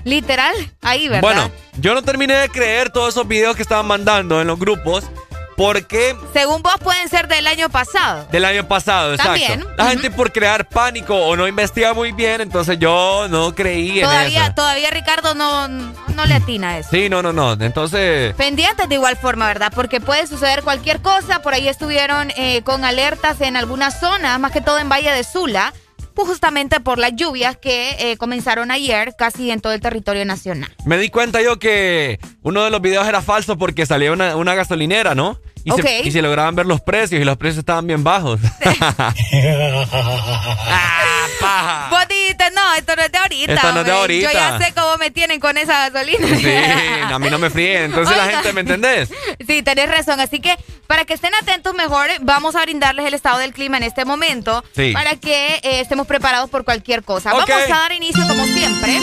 literal, 0.05 0.55
ahí, 0.83 1.09
¿verdad? 1.09 1.23
Bueno, 1.23 1.51
yo 1.79 1.95
no 1.95 2.03
terminé 2.03 2.35
de 2.35 2.49
creer 2.49 2.91
todos 2.91 3.11
esos 3.11 3.27
videos 3.27 3.57
que 3.57 3.63
estaban 3.63 3.87
mandando 3.87 4.41
en 4.41 4.47
los 4.47 4.59
grupos 4.59 5.05
porque 5.57 6.17
Según 6.33 6.63
vos, 6.63 6.75
pueden 6.83 7.09
ser 7.09 7.29
del 7.29 7.47
año 7.47 7.69
pasado. 7.69 8.27
del 8.33 8.45
año 8.45 8.67
pasado, 8.67 9.15
exacto. 9.15 9.41
También, 9.47 9.65
La 9.77 9.87
gente 9.91 10.11
por 10.11 10.33
crear 10.33 10.69
pánico 10.69 11.15
o 11.15 11.37
no 11.37 11.47
investiga 11.47 11.95
muy 11.95 12.11
bien, 12.13 12.41
entonces 12.41 12.77
yo 12.79 13.29
no 13.29 13.55
creí 13.55 14.01
en 14.01 14.05
Todavía, 14.05 14.45
eso. 14.47 14.55
todavía 14.57 14.91
Ricardo 14.91 15.35
no, 15.37 15.69
no 15.69 16.27
le 16.27 16.35
atina 16.35 16.71
a 16.71 16.79
eso. 16.79 16.89
Sí, 16.91 17.09
no, 17.09 17.23
no, 17.23 17.33
no. 17.33 17.53
Entonces, 17.53 18.35
Pendientes 18.35 18.89
de 18.89 18.97
igual 18.97 19.17
forma, 19.17 19.47
¿verdad? 19.47 19.71
Porque 19.75 20.01
puede 20.01 20.27
suceder 20.27 20.63
cualquier 20.65 21.01
cosa. 21.01 21.41
Por 21.41 21.55
ahí 21.55 21.69
estuvieron 21.69 22.33
eh, 22.37 22.63
con 22.63 22.85
alertas 22.85 23.41
en 23.41 23.57
algunas 23.57 24.01
zonas, 24.01 24.41
más 24.41 24.51
que 24.51 24.61
todo 24.61 24.79
en 24.81 24.89
Valle 24.89 25.13
de 25.13 25.23
Sula. 25.23 25.73
Pues 26.15 26.29
justamente 26.29 26.81
por 26.81 26.99
las 26.99 27.15
lluvias 27.15 27.57
que 27.57 27.97
eh, 27.99 28.17
comenzaron 28.17 28.71
ayer 28.71 29.15
casi 29.17 29.51
en 29.51 29.61
todo 29.61 29.73
el 29.73 29.81
territorio 29.81 30.25
nacional. 30.25 30.71
Me 30.85 30.99
di 30.99 31.09
cuenta 31.09 31.43
yo 31.43 31.59
que 31.59 32.19
uno 32.43 32.65
de 32.65 32.71
los 32.71 32.81
videos 32.81 33.07
era 33.07 33.23
falso 33.23 33.59
porque 33.59 33.87
salía 33.87 34.13
una, 34.13 34.37
una 34.37 34.55
gasolinera, 34.55 35.15
¿no? 35.15 35.39
Y, 35.65 35.71
se, 35.73 36.03
y 36.03 36.11
se 36.11 36.21
lograban 36.21 36.55
ver 36.55 36.67
los 36.67 36.83
precios 36.83 37.21
y 37.21 37.25
los 37.25 37.39
precios 37.39 37.61
estaban 37.61 37.87
bien 37.87 38.05
bajos. 38.05 38.39
ah, 38.65 39.15
paja. 41.45 41.89
no, 42.55 42.75
esto 42.75 42.97
no 42.97 43.03
es 43.03 43.13
de 43.13 43.19
ahorita. 43.19 43.55
Esto 43.55 43.73
no 43.73 43.81
es 43.81 43.87
de 43.87 43.93
ahorita. 43.93 44.33
Yo 44.33 44.39
ya 44.39 44.59
sé 44.59 44.73
cómo 44.75 44.97
me 44.99 45.11
tienen 45.11 45.41
con 45.41 45.57
esa 45.57 45.89
gasolina. 45.89 46.27
Sí, 46.37 46.47
a 47.13 47.19
mí 47.19 47.31
no 47.31 47.39
me 47.39 47.51
fríen. 47.51 47.85
Entonces 47.85 48.17
la 48.17 48.27
gente, 48.27 48.53
¿me 48.53 48.61
entendés? 48.63 49.11
Sí, 49.47 49.63
tenés 49.63 49.91
razón. 49.91 50.21
Así 50.21 50.41
que 50.41 50.57
para 50.87 51.05
que 51.05 51.15
estén 51.15 51.35
atentos 51.35 51.75
mejor, 51.75 52.09
vamos 52.21 52.57
a 52.57 52.63
brindarles 52.63 53.07
el 53.07 53.15
estado 53.15 53.39
del 53.39 53.53
clima 53.53 53.77
en 53.77 53.85
este 53.85 54.05
momento. 54.05 54.65
Sí. 54.75 54.93
Para 54.93 55.17
que 55.17 55.61
eh, 55.63 55.81
estemos 55.81 56.07
preparados 56.07 56.51
por 56.51 56.65
cualquier 56.65 57.03
cosa. 57.03 57.33
Vamos 57.33 57.49
a 57.51 57.69
dar 57.69 57.93
inicio 57.93 58.27
como 58.27 58.45
siempre 58.45 59.01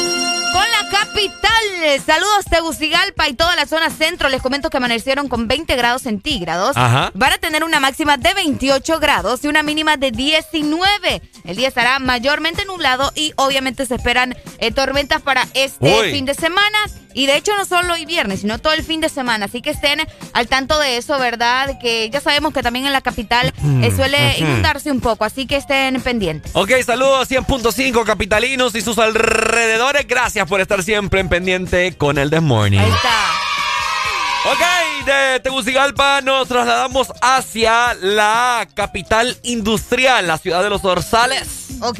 con 0.51 0.63
la 0.71 0.89
capital. 0.89 2.01
Saludos 2.06 2.45
Tegucigalpa 2.49 3.27
y 3.30 3.34
toda 3.34 3.56
la 3.56 3.65
zona 3.65 3.89
centro. 3.89 4.30
Les 4.30 4.41
comento 4.41 4.69
que 4.69 4.77
amanecieron 4.77 5.27
con 5.30 5.47
20 5.47 5.75
grados 5.75 6.04
centígrados. 6.04 6.75
Van 6.75 7.34
a 7.34 7.38
tener 7.38 7.63
una 7.63 7.80
máxima 7.80 8.17
de 8.17 8.34
28 8.34 8.99
grados 8.99 9.43
y 9.43 9.47
una 9.47 9.63
mínima 9.63 9.97
de 9.97 10.12
19. 10.12 11.21
El 11.45 11.56
día 11.56 11.67
estará 11.67 11.99
mayormente 12.31 12.63
nublado 12.63 13.11
y 13.13 13.33
obviamente 13.35 13.85
se 13.85 13.95
esperan 13.95 14.37
eh, 14.59 14.71
tormentas 14.71 15.21
para 15.21 15.49
este 15.53 16.11
fin 16.11 16.23
de 16.23 16.33
semana. 16.33 16.77
Y 17.13 17.25
de 17.25 17.35
hecho 17.35 17.51
no 17.57 17.65
solo 17.65 17.91
hoy 17.91 18.05
viernes, 18.05 18.39
sino 18.39 18.57
todo 18.57 18.71
el 18.71 18.83
fin 18.83 19.01
de 19.01 19.09
semana. 19.09 19.47
Así 19.47 19.61
que 19.61 19.71
estén 19.71 19.99
al 20.31 20.47
tanto 20.47 20.79
de 20.79 20.95
eso, 20.95 21.19
¿verdad? 21.19 21.77
Que 21.81 22.09
ya 22.09 22.21
sabemos 22.21 22.53
que 22.53 22.63
también 22.63 22.85
en 22.85 22.93
la 22.93 23.01
capital 23.01 23.53
eh, 23.83 23.91
suele 23.93 24.37
inundarse 24.37 24.91
un 24.91 25.01
poco, 25.01 25.25
así 25.25 25.45
que 25.45 25.57
estén 25.57 25.99
pendientes. 26.01 26.51
Ok, 26.55 26.71
saludos 26.85 27.29
100.5 27.29 28.05
capitalinos 28.05 28.75
y 28.75 28.81
sus 28.81 28.97
alrededores. 28.97 30.07
Gracias 30.07 30.47
por 30.47 30.61
estar 30.61 30.83
siempre 30.83 31.19
en 31.19 31.27
pendiente 31.27 31.97
con 31.97 32.17
el 32.17 32.29
This 32.29 32.41
Morning. 32.41 32.79
Ahí 32.79 32.91
está. 32.91 34.51
Ok, 34.53 34.90
de 35.05 35.39
Tegucigalpa 35.39 36.21
nos 36.21 36.47
trasladamos 36.47 37.11
hacia 37.21 37.93
la 37.95 38.67
capital 38.73 39.37
industrial, 39.43 40.27
la 40.27 40.37
ciudad 40.37 40.63
de 40.63 40.69
los 40.69 40.85
Orzales. 40.85 41.67
Ok. 41.81 41.99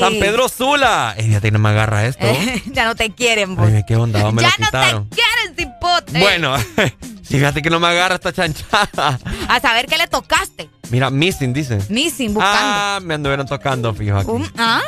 San 0.00 0.18
Pedro 0.18 0.48
Sula. 0.48 1.14
Ella 1.18 1.40
tiene 1.40 1.58
más 1.58 1.74
garra 1.74 2.06
esto. 2.06 2.24
ya 2.66 2.84
no 2.84 2.94
te 2.94 3.10
quieren, 3.10 3.56
vos. 3.56 3.68
Ay, 3.68 3.82
qué 3.86 3.96
onda, 3.96 4.30
me 4.32 4.42
Ya 4.42 4.52
no 4.58 4.70
te 4.70 5.16
quieren, 5.16 5.56
cipote. 5.56 6.18
Bueno, 6.18 6.54
fíjate 7.24 7.60
que 7.60 7.68
no 7.70 7.80
me 7.80 7.88
agarra 7.88 8.14
esta 8.14 8.32
chanchada. 8.32 9.18
A 9.48 9.60
saber 9.60 9.86
qué 9.86 9.98
le 9.98 10.06
tocaste. 10.06 10.70
Mira, 10.90 11.10
missing, 11.10 11.52
dice. 11.52 11.78
Missing, 11.88 12.32
buscando. 12.32 12.58
Ah, 12.60 12.98
me 13.02 13.14
anduvieron 13.14 13.46
tocando, 13.46 13.92
fíjate. 13.94 14.30
ah, 14.58 14.80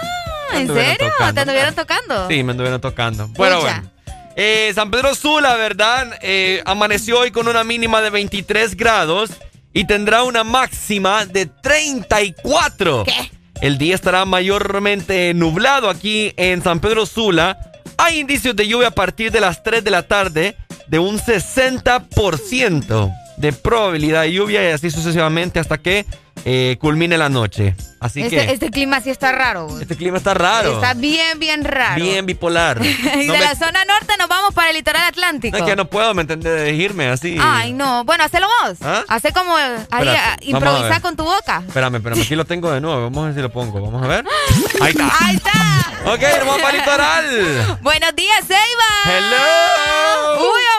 ¿en 0.54 0.68
serio? 0.68 1.12
¿Te 1.34 1.40
anduvieron 1.40 1.74
tocando? 1.74 2.28
Sí, 2.28 2.42
me 2.42 2.52
anduvieron 2.52 2.80
tocando. 2.80 3.28
Bueno, 3.28 3.60
bueno. 3.60 3.95
Eh, 4.38 4.70
San 4.74 4.90
Pedro 4.90 5.14
Sula, 5.14 5.56
¿verdad? 5.56 6.18
Eh, 6.20 6.62
amaneció 6.66 7.20
hoy 7.20 7.30
con 7.30 7.48
una 7.48 7.64
mínima 7.64 8.02
de 8.02 8.10
23 8.10 8.76
grados 8.76 9.30
y 9.72 9.86
tendrá 9.86 10.24
una 10.24 10.44
máxima 10.44 11.24
de 11.24 11.46
34. 11.46 13.04
¿Qué? 13.04 13.30
El 13.62 13.78
día 13.78 13.94
estará 13.94 14.26
mayormente 14.26 15.32
nublado 15.32 15.88
aquí 15.88 16.34
en 16.36 16.62
San 16.62 16.80
Pedro 16.80 17.06
Sula. 17.06 17.72
Hay 17.96 18.20
indicios 18.20 18.54
de 18.54 18.68
lluvia 18.68 18.88
a 18.88 18.90
partir 18.90 19.32
de 19.32 19.40
las 19.40 19.62
3 19.62 19.82
de 19.82 19.90
la 19.90 20.02
tarde 20.02 20.54
de 20.86 20.98
un 20.98 21.18
60% 21.18 23.25
de 23.36 23.52
probabilidad 23.52 24.22
de 24.22 24.32
lluvia 24.32 24.68
y 24.68 24.72
así 24.72 24.90
sucesivamente 24.90 25.60
hasta 25.60 25.78
que 25.78 26.06
eh, 26.44 26.76
culmine 26.80 27.18
la 27.18 27.28
noche. 27.28 27.74
Así 27.98 28.22
este, 28.22 28.36
que. 28.36 28.52
Este 28.52 28.70
clima 28.70 29.00
sí 29.00 29.10
está 29.10 29.32
raro. 29.32 29.68
Este 29.80 29.96
clima 29.96 30.18
está 30.18 30.34
raro. 30.34 30.74
Está 30.74 30.94
bien, 30.94 31.38
bien 31.38 31.64
raro. 31.64 32.02
Bien 32.02 32.24
bipolar. 32.24 32.84
y 32.84 32.92
de 33.26 33.38
la 33.38 33.54
zona 33.54 33.84
norte 33.84 34.14
nos 34.18 34.28
vamos 34.28 34.54
para 34.54 34.70
el 34.70 34.76
litoral 34.76 35.02
atlántico. 35.02 35.56
No, 35.56 35.64
es 35.64 35.70
que 35.70 35.76
no 35.76 35.86
puedo, 35.86 36.14
¿me 36.14 36.22
entiendes? 36.22 36.52
De 36.52 36.72
irme 36.74 37.08
así. 37.08 37.36
Ay, 37.40 37.72
no. 37.72 38.04
Bueno, 38.04 38.24
hacelo 38.24 38.46
vos. 38.62 38.78
¿Ah? 38.82 39.02
Hace 39.08 39.32
como. 39.32 39.56
Ahí, 39.56 40.08
improvisa 40.42 41.00
con 41.00 41.16
tu 41.16 41.24
boca. 41.24 41.62
Espérame, 41.66 41.96
espérame. 41.96 42.22
Aquí 42.22 42.36
lo 42.36 42.44
tengo 42.44 42.70
de 42.70 42.80
nuevo. 42.80 43.02
Vamos 43.02 43.22
a 43.22 43.26
ver 43.26 43.34
si 43.34 43.40
lo 43.40 43.50
pongo. 43.50 43.80
Vamos 43.80 44.02
a 44.02 44.06
ver. 44.06 44.24
Ahí 44.80 44.90
está. 44.90 45.12
Ahí 45.20 45.36
está. 45.36 46.12
ok, 46.12 46.20
nos 46.20 46.46
vamos 46.46 46.60
para 46.60 46.70
el 46.70 46.78
litoral. 46.78 47.78
Buenos 47.82 48.14
días, 48.14 48.44
Seiba. 48.46 49.16
Hello. 49.16 50.52
Uy. 50.52 50.75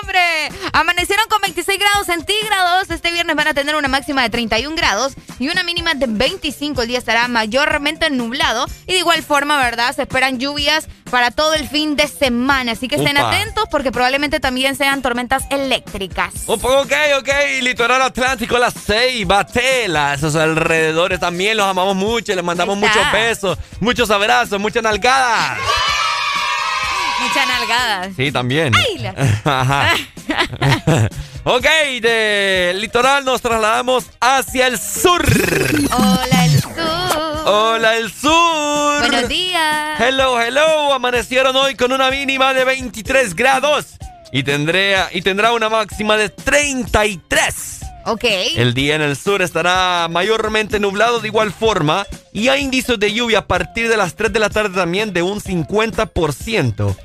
Amanecieron 0.78 1.26
con 1.28 1.42
26 1.42 1.80
grados 1.80 2.06
centígrados. 2.06 2.92
Este 2.92 3.12
viernes 3.12 3.36
van 3.36 3.48
a 3.48 3.56
tener 3.56 3.76
una 3.76 3.88
máxima 3.88 4.22
de 4.22 4.30
31 4.30 4.76
grados 4.76 5.14
y 5.40 5.50
una 5.50 5.64
mínima 5.64 5.96
de 5.96 6.06
25. 6.08 6.84
El 6.84 6.88
día 6.90 7.00
estará 7.00 7.28
mayormente 7.28 8.12
nublado 8.12 8.68
y 8.86 8.94
de 8.94 9.00
igual 9.00 9.24
forma, 9.24 9.58
¿verdad? 9.58 9.96
Se 9.96 10.04
esperan 10.04 10.38
lluvias 10.38 10.88
para 11.10 11.32
todo 11.32 11.56
el 11.56 11.68
fin 11.68 11.96
de 11.96 12.08
semana. 12.08 12.74
Así 12.74 12.88
que 12.88 12.98
estén 12.98 13.18
atentos 13.18 13.64
porque 13.72 13.92
probablemente 13.92 14.40
también 14.40 14.76
sean 14.76 15.02
tormentas 15.02 15.46
eléctricas. 15.50 16.44
Ok, 16.46 16.62
ok. 17.18 17.30
Litoral 17.64 18.04
Atlántico, 18.04 18.60
la 18.60 18.70
Ceiba, 18.70 19.48
Tela, 19.48 20.14
esos 20.14 20.36
alrededores 20.36 21.20
también 21.20 21.58
los 21.58 21.66
amamos 21.66 21.96
mucho. 21.96 22.36
Les 22.36 22.44
mandamos 22.44 22.78
muchos 22.78 23.12
besos, 23.12 23.58
muchos 23.80 24.12
abrazos, 24.12 24.60
muchas 24.60 24.84
nalgadas. 24.84 25.58
Muchas 27.20 27.48
nalgadas. 27.48 28.16
Sí, 28.16 28.32
también. 28.32 28.74
Ay, 28.76 29.06
Ajá. 29.44 29.94
ok, 31.44 31.66
del 32.02 32.80
litoral 32.80 33.26
nos 33.26 33.42
trasladamos 33.42 34.06
hacia 34.20 34.68
el 34.68 34.78
sur. 34.80 35.26
Hola, 35.92 36.46
el 36.46 36.62
sur. 36.62 36.72
Hola, 37.46 37.98
el 37.98 38.12
sur. 38.12 39.00
Buenos 39.08 39.30
días. 39.30 40.00
Hello, 40.00 40.40
hello. 40.42 40.94
Amanecieron 40.94 41.56
hoy 41.56 41.76
con 41.76 41.92
una 41.92 42.12
mínima 42.12 42.54
de 42.54 42.66
23 42.66 43.36
grados 43.36 43.86
y, 44.32 44.44
tendré, 44.44 44.96
y 45.14 45.22
tendrá 45.22 45.54
una 45.54 45.70
máxima 45.70 46.18
de 46.18 46.30
33. 46.30 47.54
Ok. 48.06 48.24
El 48.56 48.74
día 48.74 48.96
en 48.96 49.02
el 49.02 49.18
sur 49.18 49.42
estará 49.42 50.08
mayormente 50.10 50.80
nublado 50.80 51.20
de 51.20 51.28
igual 51.28 51.52
forma 51.52 52.06
y 52.32 52.48
hay 52.48 52.62
indicios 52.64 53.00
de 53.00 53.12
lluvia 53.12 53.40
a 53.40 53.48
partir 53.48 53.90
de 53.90 53.98
las 53.98 54.16
3 54.16 54.32
de 54.32 54.40
la 54.40 54.50
tarde 54.50 54.76
también 54.76 55.12
de 55.12 55.24
un 55.24 55.42
50%. 55.42 56.96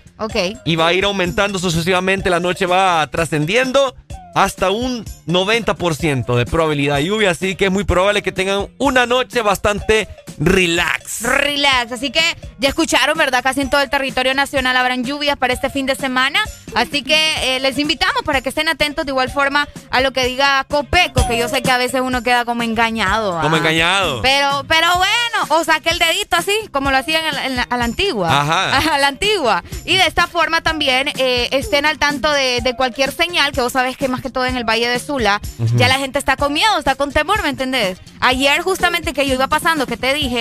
Y 0.65 0.77
va 0.77 0.89
a 0.89 0.93
ir 0.93 1.05
aumentando 1.05 1.59
sucesivamente, 1.59 2.31
la 2.31 2.41
noche 2.41 2.67
va 2.67 3.07
trascendiendo 3.11 3.95
hasta 4.35 4.71
un 4.71 5.05
90% 5.27 6.37
de 6.37 6.47
probabilidad. 6.47 6.97
De 6.97 7.07
lluvia, 7.07 7.31
así 7.31 7.55
que 7.55 7.67
es 7.67 7.71
muy 7.71 7.85
probable 7.85 8.23
que 8.23 8.33
tengan 8.33 8.69
una 8.79 9.07
noche 9.07 9.43
bastante 9.43 10.09
relax. 10.45 11.23
Relax, 11.23 11.93
así 11.93 12.11
que 12.11 12.21
ya 12.59 12.69
escucharon, 12.69 13.17
¿verdad? 13.19 13.43
Casi 13.43 13.61
en 13.61 13.71
todo 13.71 13.81
el 13.81 13.91
territorio 13.91 14.35
nacional 14.35 14.77
habrán 14.77 15.05
lluvias 15.05 15.37
para 15.37 15.53
este 15.53 15.71
fin 15.71 15.87
de 15.87 15.95
semana, 15.95 16.41
así 16.75 17.03
que 17.03 17.57
eh, 17.57 17.61
les 17.61 17.79
invitamos 17.79 18.23
para 18.25 18.41
que 18.41 18.49
estén 18.49 18.69
atentos 18.69 19.05
de 19.05 19.11
igual 19.11 19.31
forma 19.31 19.69
a 19.91 20.01
lo 20.01 20.13
que 20.13 20.25
diga 20.27 20.65
Copeco, 20.69 21.27
que 21.27 21.39
yo 21.39 21.49
sé 21.49 21.63
que 21.63 21.71
a 21.71 21.79
veces 21.79 22.01
uno 22.01 22.23
queda 22.23 22.45
como 22.45 22.63
engañado. 22.63 23.41
Como 23.41 23.57
engañado. 23.57 24.23
Pero, 24.23 24.65
pero 24.69 24.89
bueno, 24.97 25.47
o 25.49 25.65
saque 25.65 25.91
el 25.91 25.99
dedito 25.99 26.37
así, 26.37 26.53
como 26.71 26.91
lo 26.91 26.97
hacían 26.97 27.25
a 27.71 27.77
la, 27.77 27.85
antigua. 27.85 28.29
Ajá. 28.41 28.79
A 28.93 28.99
la 28.99 29.09
antigua. 29.09 29.63
Y 29.85 29.97
de 29.97 30.07
esta 30.07 30.27
forma 30.27 30.61
también 30.61 31.09
eh, 31.17 31.49
estén 31.53 31.87
al 31.87 31.99
tanto 31.99 32.31
de, 32.33 32.61
de 32.63 32.75
cualquier 32.75 33.13
señal, 33.13 33.53
que 33.53 33.61
vos 33.61 33.73
sabés 33.73 33.97
que 33.97 34.09
más 34.09 34.21
que 34.21 34.31
todo 34.31 34.47
en 34.47 34.57
el 34.57 34.65
Valle 34.65 34.89
de 34.89 34.99
Sula, 34.99 35.41
ya 35.77 35.89
la 35.89 35.99
gente 35.99 36.19
está 36.19 36.37
con 36.37 36.53
miedo, 36.53 36.79
está 36.79 36.95
con 36.95 37.13
temor, 37.13 37.43
¿me 37.43 37.49
entendés? 37.49 37.99
Ayer 38.21 38.61
justamente 38.63 39.13
que 39.13 39.27
yo 39.27 39.35
iba 39.35 39.49
pasando, 39.49 39.87
que 39.87 39.97
te 39.97 40.15
dije, 40.15 40.32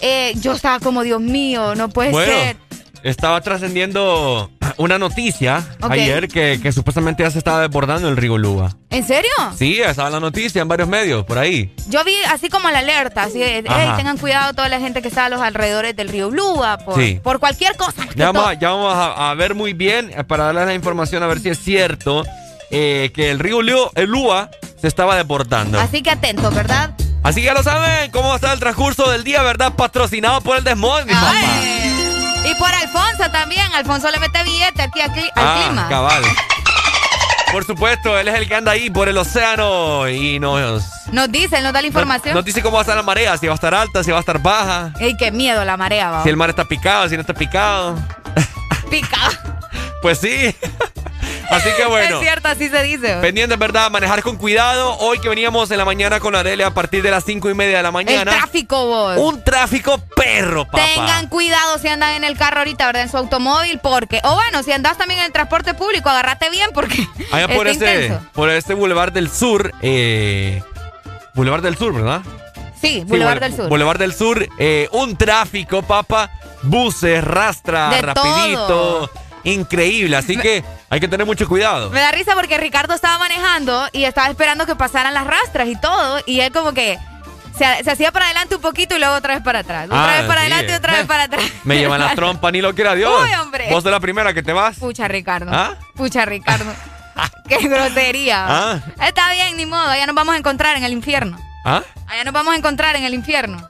eh, 0.00 0.34
yo 0.40 0.52
estaba 0.52 0.80
como, 0.80 1.02
Dios 1.02 1.20
mío, 1.20 1.74
no 1.74 1.88
puede 1.88 2.12
ser. 2.12 2.56
Estaba 3.02 3.40
trascendiendo 3.40 4.50
una 4.76 4.98
noticia 4.98 5.64
ayer 5.80 6.28
que, 6.28 6.58
que, 6.62 6.72
supuestamente 6.72 7.22
ya 7.22 7.30
se 7.30 7.38
estaba 7.38 7.60
desbordando 7.60 8.08
el 8.08 8.16
río 8.16 8.38
Lúa. 8.38 8.76
¿En 8.90 9.06
serio? 9.06 9.30
Sí, 9.56 9.80
estaba 9.80 10.10
la 10.10 10.20
noticia 10.20 10.62
en 10.62 10.68
varios 10.68 10.88
medios, 10.88 11.24
por 11.24 11.38
ahí. 11.38 11.72
Yo 11.88 12.02
vi 12.04 12.14
así 12.30 12.48
como 12.48 12.70
la 12.70 12.80
alerta, 12.80 13.24
así 13.24 13.38
de, 13.38 13.64
hey, 13.66 13.90
tengan 13.96 14.18
cuidado 14.18 14.52
toda 14.52 14.68
la 14.68 14.80
gente 14.80 15.02
que 15.02 15.08
está 15.08 15.26
a 15.26 15.28
los 15.28 15.40
alrededores 15.40 15.94
del 15.94 16.08
río 16.08 16.30
Lúa, 16.30 16.78
por, 16.78 17.20
por 17.20 17.38
cualquier 17.38 17.76
cosa. 17.76 18.06
Ya 18.16 18.32
vamos, 18.32 18.58
ya 18.60 18.70
vamos 18.70 18.94
a, 18.94 19.34
ver 19.34 19.54
muy 19.54 19.72
bien, 19.72 20.10
eh, 20.16 20.24
para 20.24 20.44
darles 20.44 20.66
la 20.66 20.74
información, 20.74 21.22
a 21.22 21.26
ver 21.26 21.40
si 21.40 21.50
es 21.50 21.58
cierto 21.58 22.24
eh, 22.70 23.10
que 23.14 23.30
el 23.30 23.38
río 23.38 23.62
Lúa, 23.62 23.90
el 23.94 24.10
Lúa 24.10 24.50
se 24.80 24.88
estaba 24.88 25.16
desbordando. 25.16 25.78
Así 25.78 26.02
que 26.02 26.10
atentos, 26.10 26.54
¿verdad? 26.54 26.94
Así 27.28 27.42
que 27.42 27.46
ya 27.48 27.52
lo 27.52 27.62
saben, 27.62 28.10
cómo 28.10 28.34
está 28.34 28.54
el 28.54 28.58
transcurso 28.58 29.10
del 29.10 29.22
día, 29.22 29.42
¿verdad? 29.42 29.74
Patrocinado 29.74 30.40
por 30.40 30.56
el 30.56 30.64
Desmond, 30.64 31.04
mi 31.04 31.12
papá. 31.12 31.34
Y 32.50 32.54
por 32.54 32.72
Alfonso 32.72 33.30
también. 33.30 33.70
Alfonso 33.74 34.10
le 34.10 34.18
mete 34.18 34.42
billete 34.44 34.80
aquí, 34.80 35.02
al 35.02 35.12
ah, 35.36 35.62
clima. 35.62 35.88
Cabal. 35.90 36.22
Por 37.52 37.66
supuesto, 37.66 38.18
él 38.18 38.28
es 38.28 38.34
el 38.34 38.48
que 38.48 38.54
anda 38.54 38.72
ahí 38.72 38.88
por 38.88 39.10
el 39.10 39.18
océano 39.18 40.08
y 40.08 40.40
nos... 40.40 40.82
Nos 41.12 41.30
dice, 41.30 41.60
nos 41.60 41.74
da 41.74 41.82
la 41.82 41.86
información. 41.88 42.34
Nos, 42.34 42.46
dice 42.46 42.62
cómo 42.62 42.76
va 42.76 42.80
a 42.80 42.84
estar 42.84 42.96
la 42.96 43.02
marea, 43.02 43.36
si 43.36 43.46
va 43.46 43.52
a 43.52 43.56
estar 43.56 43.74
alta, 43.74 44.02
si 44.02 44.10
va 44.10 44.16
a 44.16 44.20
estar 44.20 44.40
baja. 44.40 44.94
Ey, 44.98 45.14
qué 45.14 45.30
miedo 45.30 45.62
la 45.66 45.76
marea, 45.76 46.10
va. 46.10 46.22
Si 46.22 46.30
el 46.30 46.36
mar 46.38 46.48
está 46.48 46.64
picado, 46.64 47.10
si 47.10 47.14
no 47.16 47.20
está 47.20 47.34
picado. 47.34 47.94
Picado. 48.90 49.32
pues 50.00 50.18
sí. 50.18 50.56
Así 51.50 51.68
que 51.76 51.84
bueno. 51.88 52.16
Es 52.16 52.22
cierto, 52.22 52.48
así 52.48 52.68
se 52.68 52.82
dice. 52.82 53.16
Pendiente, 53.20 53.56
¿verdad? 53.56 53.90
Manejar 53.90 54.22
con 54.22 54.36
cuidado. 54.36 54.96
Hoy 54.98 55.18
que 55.20 55.28
veníamos 55.28 55.70
en 55.70 55.78
la 55.78 55.84
mañana 55.84 56.20
con 56.20 56.34
Arele 56.34 56.64
a 56.64 56.72
partir 56.72 57.02
de 57.02 57.10
las 57.10 57.24
cinco 57.24 57.50
y 57.50 57.54
media 57.54 57.78
de 57.78 57.82
la 57.82 57.90
mañana. 57.90 58.32
El 58.32 58.38
tráfico, 58.38 58.86
vos. 58.86 59.18
Un 59.18 59.42
tráfico 59.42 59.98
perro, 60.16 60.64
papá. 60.64 60.82
Tengan 60.94 61.28
cuidado 61.28 61.78
si 61.78 61.88
andan 61.88 62.14
en 62.14 62.24
el 62.24 62.36
carro 62.36 62.58
ahorita, 62.58 62.86
¿verdad? 62.86 63.02
En 63.02 63.10
su 63.10 63.16
automóvil, 63.16 63.78
porque. 63.80 64.20
O 64.24 64.34
bueno, 64.34 64.62
si 64.62 64.72
andas 64.72 64.98
también 64.98 65.20
en 65.20 65.26
el 65.26 65.32
transporte 65.32 65.74
público, 65.74 66.08
agárrate 66.08 66.50
bien, 66.50 66.70
porque. 66.74 67.06
Allá 67.32 67.48
por, 67.48 67.66
este, 67.66 68.16
por 68.32 68.50
este 68.50 68.74
Boulevard 68.74 69.12
del 69.12 69.30
Sur. 69.30 69.72
Eh, 69.82 70.62
Boulevard 71.34 71.62
del 71.62 71.76
Sur, 71.76 71.94
¿verdad? 71.94 72.22
Sí, 72.80 73.02
Boulevard 73.06 73.40
del 73.40 73.54
Sur. 73.54 73.68
Boulevard 73.68 73.98
del 73.98 74.14
Sur, 74.14 74.48
eh, 74.58 74.88
un 74.92 75.16
tráfico, 75.16 75.82
papá. 75.82 76.30
Buses, 76.62 77.22
rastra, 77.22 77.90
rapidito 78.00 79.10
increíble. 79.44 80.16
Así 80.16 80.36
que 80.36 80.64
hay 80.90 81.00
que 81.00 81.08
tener 81.08 81.26
mucho 81.26 81.48
cuidado. 81.48 81.90
Me 81.90 82.00
da 82.00 82.10
risa 82.10 82.34
porque 82.34 82.58
Ricardo 82.58 82.94
estaba 82.94 83.18
manejando 83.18 83.88
y 83.92 84.04
estaba 84.04 84.28
esperando 84.28 84.66
que 84.66 84.76
pasaran 84.76 85.14
las 85.14 85.26
rastras 85.26 85.68
y 85.68 85.76
todo. 85.76 86.20
Y 86.26 86.40
él 86.40 86.52
como 86.52 86.72
que 86.72 86.98
se, 87.58 87.90
hacía 87.90 88.12
para 88.12 88.26
adelante 88.26 88.54
un 88.54 88.60
poquito 88.60 88.96
y 88.96 88.98
luego 88.98 89.14
otra 89.16 89.34
vez 89.34 89.42
para 89.42 89.60
atrás. 89.60 89.86
Otra 89.86 90.14
ah, 90.14 90.18
vez 90.18 90.26
para 90.26 90.40
adelante 90.42 90.72
y 90.72 90.74
otra 90.74 90.92
vez 90.92 91.06
para 91.06 91.24
atrás. 91.24 91.44
Me 91.64 91.78
llevan 91.78 92.00
las 92.00 92.14
trompas, 92.16 92.52
ni 92.52 92.60
lo 92.60 92.74
quiera 92.74 92.94
Dios. 92.94 93.12
Vos 93.70 93.84
de 93.84 93.90
la 93.90 94.00
primera 94.00 94.32
que 94.32 94.42
te 94.42 94.52
vas. 94.52 94.78
Pucha, 94.78 95.08
Ricardo. 95.08 95.50
¿Ah? 95.52 95.76
Pucha, 95.94 96.24
Ricardo. 96.24 96.72
Qué 97.48 97.56
grosería. 97.68 98.46
Ah. 98.48 98.80
Está 99.04 99.32
bien, 99.32 99.56
ni 99.56 99.66
modo. 99.66 99.88
Allá 99.88 100.06
nos 100.06 100.14
vamos 100.14 100.34
a 100.34 100.38
encontrar 100.38 100.76
en 100.76 100.84
el 100.84 100.92
infierno. 100.92 101.38
¿Ah? 101.64 101.82
Allá 102.06 102.24
nos 102.24 102.32
vamos 102.32 102.54
a 102.54 102.56
encontrar 102.56 102.96
en 102.96 103.04
el 103.04 103.14
infierno. 103.14 103.68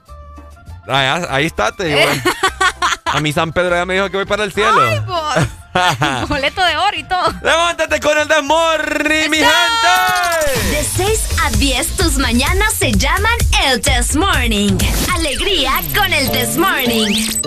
Ah, 0.89 1.27
ahí, 1.29 1.45
está, 1.45 1.71
te 1.71 1.85
digo. 1.85 1.99
A 3.05 3.19
mi 3.21 3.33
San 3.33 3.51
Pedro 3.53 3.75
ya 3.75 3.85
me 3.85 3.95
dijo 3.95 4.09
que 4.09 4.17
voy 4.17 4.25
para 4.25 4.43
el 4.43 4.53
cielo. 4.53 4.79
Ay, 4.81 4.99
vos. 4.99 5.35
Boleto 6.29 6.63
de 6.63 6.77
oro 6.77 6.97
y 6.97 7.03
todo. 7.03 7.33
Levántate 7.41 7.99
con 7.99 8.17
el 8.17 8.27
desmorning, 8.27 9.29
mi 9.29 9.37
gente. 9.37 10.69
De 10.71 10.83
6 10.83 11.29
a 11.43 11.49
10, 11.51 11.87
tus 11.97 12.17
mañanas 12.17 12.73
se 12.73 12.91
llaman 12.91 13.33
el 13.65 13.81
desmorning. 13.81 14.77
Alegría 15.15 15.73
con 15.95 16.11
el 16.13 16.29
desmorning. 16.31 17.41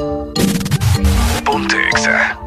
Ponte 1.45 1.89
exa. 1.89 2.39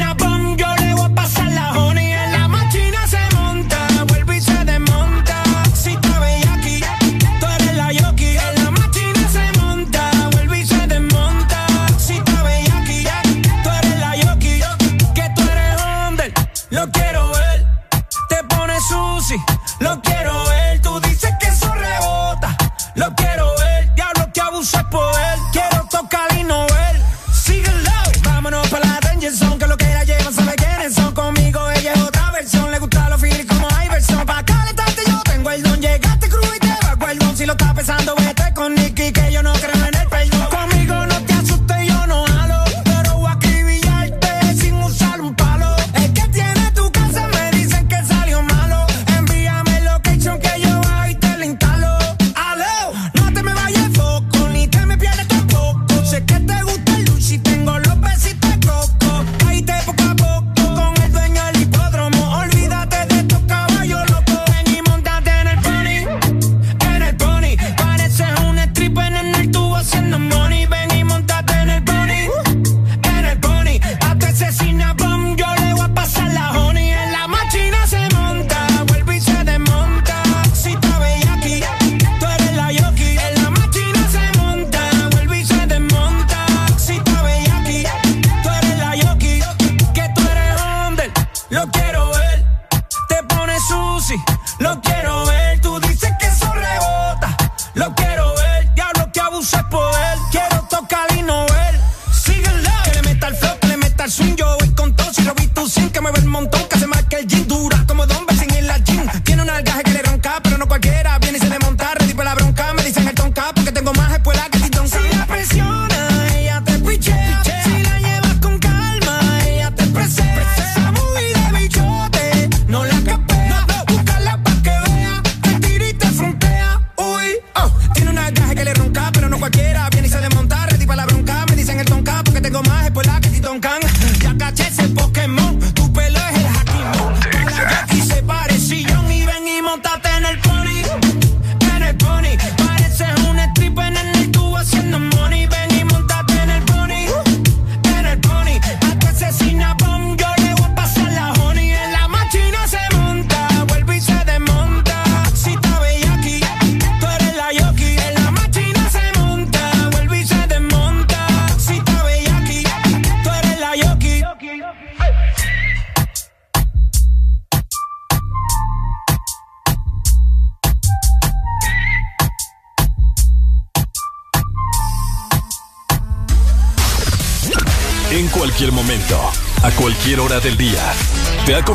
now, 0.00 0.29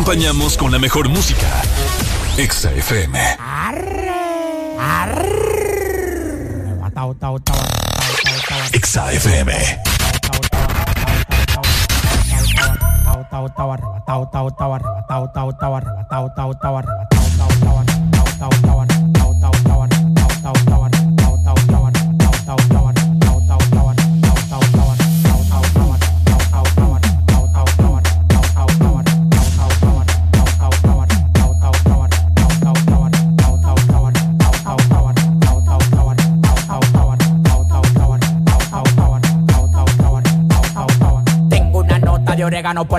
acompañamos 0.05 0.55
con 0.55 0.71
la 0.71 0.77
mejor 0.77 1.09
música. 1.09 1.63
Exa 2.37 2.71
FM. 2.71 3.17
Arre. 3.39 4.11
Exa 8.71 9.11
FM. 9.11 9.51
Exa 9.51 9.73
FM. 9.73 9.79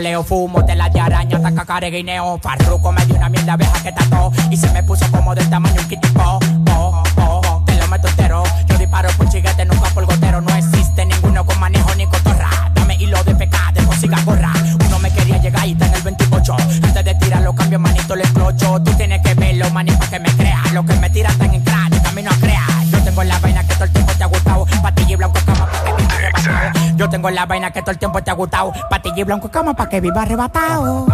Poleo, 0.07 0.23
fumo, 0.23 0.63
de 0.63 0.73
araña, 1.01 1.41
taca, 1.41 1.81
guineo. 1.81 2.39
Farruco 2.39 2.93
me 2.93 3.05
dio 3.07 3.17
una 3.17 3.29
mierda 3.29 3.55
abeja 3.55 3.83
que 3.83 3.91
tató 3.91 4.31
y 4.51 4.57
se 4.57 4.71
me 4.71 4.83
puso 4.85 5.05
como 5.11 5.35
del 5.35 5.51
tamaño 5.51 5.81
un 5.81 5.89
kitipo. 5.89 6.23
Oh, 6.23 6.39
oh, 6.71 7.03
oh, 7.17 7.63
te 7.67 7.75
lo 7.75 7.89
meto 7.89 8.07
entero. 8.07 8.45
Yo 8.69 8.79
disparo 8.79 9.09
por 9.17 9.29
chiguete, 9.29 9.65
nunca 9.65 9.89
por 9.91 10.07
gotero. 10.07 10.41
No 10.41 10.55
existe 10.55 11.05
ninguno 11.07 11.45
con 11.45 11.59
manejo 11.59 11.93
ni 11.97 12.07
cotorra. 12.07 12.71
Dame 12.75 12.95
hilo 13.01 13.23
de 13.25 13.35
pecado, 13.35 13.73
de 13.75 13.83
música 13.83 14.17
gorra. 14.25 14.53
Uno 14.87 14.99
me 15.01 15.13
quería 15.13 15.39
llegar 15.39 15.67
y 15.67 15.73
está 15.73 15.87
en 15.87 15.95
el 15.95 16.03
28. 16.03 16.57
Antes 16.85 17.05
de 17.05 17.15
tirarlo, 17.17 17.53
cambio 17.55 17.81
manito, 17.81 18.15
le 18.15 18.23
explocho. 18.23 18.81
Tú 18.83 18.93
tienes 18.93 19.21
que 19.23 19.35
verlo, 19.35 19.69
para 19.71 19.85
que 20.11 20.21
me 20.21 20.31
crea. 20.37 20.63
Lo 20.73 20.85
que 20.85 20.95
me 20.95 21.11
tiran 21.11 21.37
tan 21.37 21.53
en 21.53 21.65
crack, 21.65 21.91
de 21.91 22.01
camino 22.03 22.31
a 22.31 22.37
crear. 22.37 22.85
Yo 22.93 23.03
tengo 23.03 23.25
la 23.25 23.39
vaina 23.41 23.67
que 23.67 23.75
todo 23.75 23.85
el 23.85 23.91
tiempo 23.91 24.13
te 24.13 24.23
ha 24.23 24.27
gustado. 24.27 24.67
Patilla 24.83 25.13
y 25.13 25.17
blanco 25.17 25.41
cama 25.45 25.67
para 25.67 25.85
que 25.85 26.03
viva 26.03 26.15
arrebatado. 26.15 26.97
Yo 26.97 27.09
tengo 27.09 27.31
la 27.31 27.47
vaina 27.47 27.71
que 27.73 27.81
todo 27.81 27.91
el 27.91 27.99
tiempo 27.99 28.06
gustado. 28.37 28.73
Patilla 28.89 29.21
y 29.21 29.25
blanco 29.25 29.49
cama 29.49 29.75
para 29.75 29.91
que 29.91 30.01
viva 30.01 30.23
arrebatado. 30.23 31.07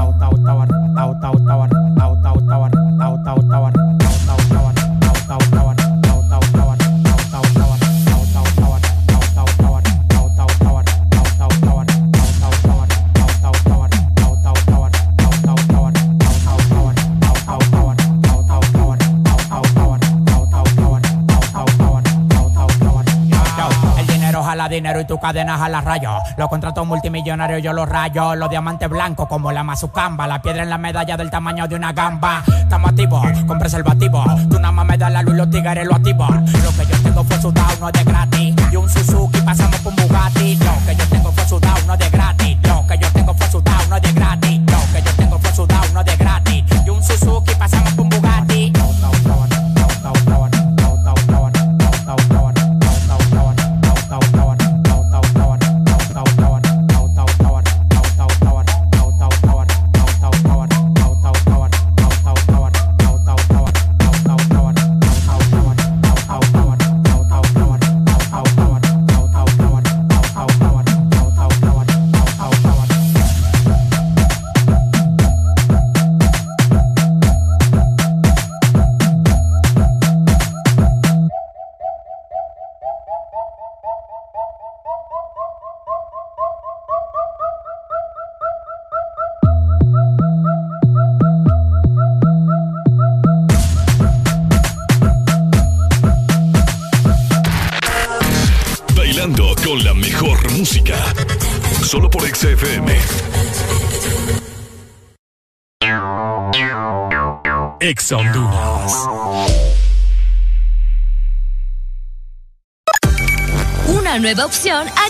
Cadenas 25.22 25.60
a 25.60 25.68
la 25.68 25.80
rayo. 25.80 26.10
Los 26.36 26.48
contratos 26.48 26.84
multimillonarios 26.84 27.62
yo 27.62 27.72
los 27.72 27.88
rayo. 27.88 28.34
Los 28.34 28.50
diamantes 28.50 28.90
blancos 28.90 29.28
como 29.28 29.52
la 29.52 29.62
mazucamba. 29.62 30.26
La 30.26 30.42
piedra 30.42 30.64
en 30.64 30.70
la 30.70 30.78
medalla 30.78 31.16
del 31.16 31.30
tamaño 31.30 31.68
de 31.68 31.76
una 31.76 31.92
gamba. 31.92 32.42
Estamos 32.58 32.90
activos 32.90 33.24
con 33.46 33.58
preservativo. 33.58 34.24
Tú 34.50 34.58
nada 34.58 34.72
más 34.72 34.84
me 34.84 34.98
das 34.98 35.12
la 35.12 35.22
luz 35.22 35.36
los 35.36 35.48
tigres 35.48 35.86
lo 35.86 35.94
activo. 35.94 36.26
Lo 36.28 36.70
que 36.76 36.90
yo 36.90 37.02
tengo 37.02 37.24
fue 37.24 37.40
sudado, 37.40 37.76
no 37.80 37.86
es 37.86 37.92
de 37.92 38.04
gratis. 38.04 38.54
Y 38.72 38.76
un 38.76 38.90
Suzuki 38.90 39.40
pasamos 39.42 39.78
por 39.80 39.92
un 39.92 40.01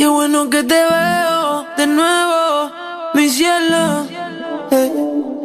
Qué 0.00 0.08
bueno 0.08 0.48
que 0.48 0.62
te 0.62 0.82
veo 0.82 1.66
de 1.76 1.86
nuevo, 1.86 2.72
mi 3.12 3.28
cielo. 3.28 4.06
Eh, 4.70 4.90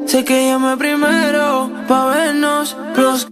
sé 0.06 0.24
que 0.24 0.48
llamé 0.48 0.78
primero 0.78 1.70
pa' 1.90 2.06
vernos 2.06 2.78
los. 2.96 3.28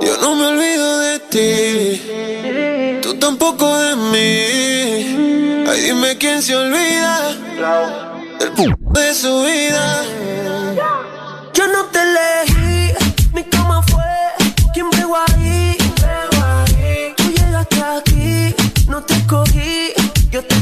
Yo 0.00 0.16
no 0.22 0.36
me 0.36 0.46
olvido 0.46 0.98
de 0.98 1.18
ti, 1.32 3.00
tú 3.02 3.18
tampoco 3.18 3.66
de 3.76 3.96
mí. 3.96 5.66
Ay, 5.70 5.80
dime 5.80 6.16
quién 6.18 6.40
se 6.40 6.54
olvida 6.54 7.34
del 8.38 8.76
de 8.92 9.12
su 9.12 9.42
vida. 9.42 10.04
Yo 11.52 11.66
no 11.66 11.84
te 11.86 11.98
elegí, 12.00 12.94
mi 13.34 13.42
cama 13.42 13.82
fue 13.88 13.95
yo 19.26 20.44
te. 20.44 20.54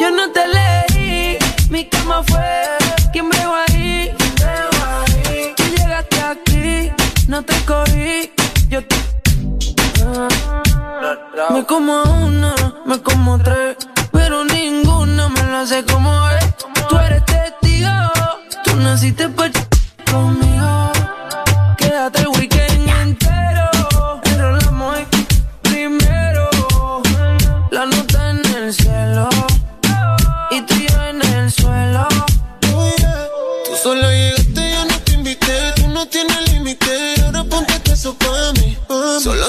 Yo 0.00 0.10
no 0.10 0.32
te 0.32 0.42
elegí, 0.42 1.38
mi 1.70 1.84
cama 1.88 2.22
fue 2.24 2.42
quien 3.12 3.28
bregó 3.28 3.54
ahí. 3.54 4.12
Tú 5.56 5.62
llegaste 5.76 6.20
aquí, 6.20 6.90
no 7.28 7.42
te 7.44 7.52
escogí, 7.52 8.32
yo 8.68 8.84
te. 8.84 8.96
Ah. 10.04 10.28
Me 11.52 11.64
como 11.64 12.02
una, 12.02 12.54
me 12.84 13.00
como 13.00 13.38
tres, 13.38 13.76
pero 14.10 14.44
ninguna 14.44 15.28
me 15.28 15.42
la 15.44 15.60
hace 15.60 15.84
como 15.84 16.10
es. 16.30 16.56
Tú 16.88 16.98
eres 16.98 17.24
testigo, 17.26 17.90
tú 18.64 18.76
naciste 18.76 19.28
pa' 19.28 19.50
conmigo. 20.10 20.89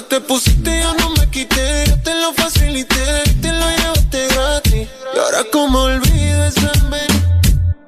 Te 0.04 0.22
pusiste, 0.22 0.82
yo 0.82 0.93
no 0.95 1.10
me 1.12 1.30
quité. 1.30 1.86
Yo 1.88 1.97
te 2.02 2.14
lo 2.16 2.34
facilité, 2.34 3.24
te 3.41 3.52
lo 3.52 3.70
llevaste 3.70 4.28
gratis. 4.28 4.88
Y 5.14 5.18
ahora 5.18 5.43
como 5.52 5.80
olvido 5.80 6.45
esa 6.45 6.72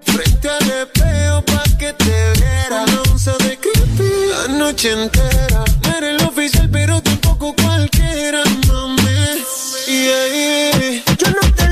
frente 0.06 0.50
al 0.50 0.70
espejo 0.70 1.42
pa' 1.46 1.64
que 1.78 1.94
te 1.94 2.34
viera. 2.34 2.86
No 2.88 3.02
once 3.12 3.32
de 3.40 3.58
creepy 3.58 4.12
la 4.30 4.54
noche 4.54 4.92
entera. 4.92 5.64
No 5.84 5.98
eres 5.98 6.22
el 6.22 6.28
oficial, 6.28 6.70
pero 6.72 7.02
tampoco 7.02 7.56
cualquiera, 7.56 8.44
mami. 8.68 9.44
Y 9.88 10.10
ahí, 10.20 11.04
yo 11.18 11.32
no 11.32 11.54
te 11.56 11.63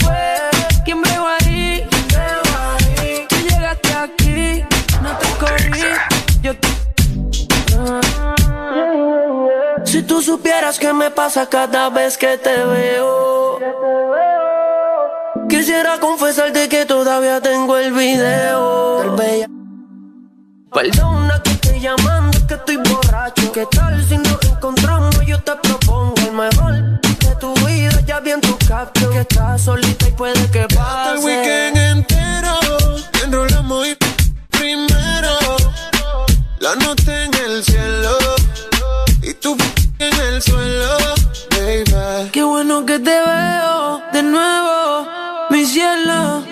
fue 0.00 0.50
quien 0.84 1.02
pegó 1.02 1.26
ahí. 1.40 1.88
Tú 3.28 3.36
llegaste 3.36 3.92
aquí, 3.94 4.64
no 5.02 5.16
te 5.18 5.26
escogí, 5.26 5.82
yo 6.42 6.56
te. 6.56 6.68
Si 9.84 10.02
tú 10.02 10.20
supieras 10.20 10.78
qué 10.78 10.92
me 10.92 11.10
pasa 11.10 11.48
cada 11.48 11.88
vez 11.90 12.18
que 12.18 12.36
te 12.38 12.64
veo. 12.64 13.58
Quisiera 15.48 15.98
confesarte 16.00 16.68
que 16.68 16.84
todavía 16.86 17.40
tengo 17.40 17.76
el 17.76 17.92
video. 17.92 19.16
Perdona 20.72 21.40
que 21.42 21.50
estoy 21.52 21.80
llamando, 21.80 22.38
que 22.46 22.54
estoy 22.54 22.76
borracho. 22.76 23.52
¿Qué 23.52 23.64
tal 23.66 24.04
si 24.04 24.18
nos 24.18 24.42
encontramos? 24.44 25.24
Yo 25.24 25.40
te 25.40 25.52
propongo 25.56 26.14
el 26.26 26.32
mejor 26.32 26.85
vida. 28.26 28.30
Ya 28.30 28.30
vi 28.30 28.30
en 28.30 28.40
tu 28.40 28.56
caption 28.66 29.12
que 29.12 29.20
estás 29.20 29.62
solita 29.62 30.08
y 30.08 30.12
puede 30.12 30.50
que 30.50 30.66
pase. 30.74 31.14
El 31.14 31.24
weekend 31.24 31.76
entero, 31.76 32.58
enrolamos 33.24 33.86
y 33.86 33.96
primero. 34.50 35.30
La 36.60 36.74
noche 36.76 37.24
en 37.24 37.34
el 37.34 37.64
cielo 37.64 38.18
y 39.22 39.34
tú 39.34 39.56
en 39.98 40.14
el 40.20 40.42
suelo, 40.42 40.98
baby. 41.50 42.30
Qué 42.32 42.42
bueno 42.42 42.84
que 42.84 42.98
te 42.98 43.10
veo 43.10 44.02
de 44.12 44.22
nuevo, 44.22 45.06
mi 45.50 45.64
cielo. 45.64 46.42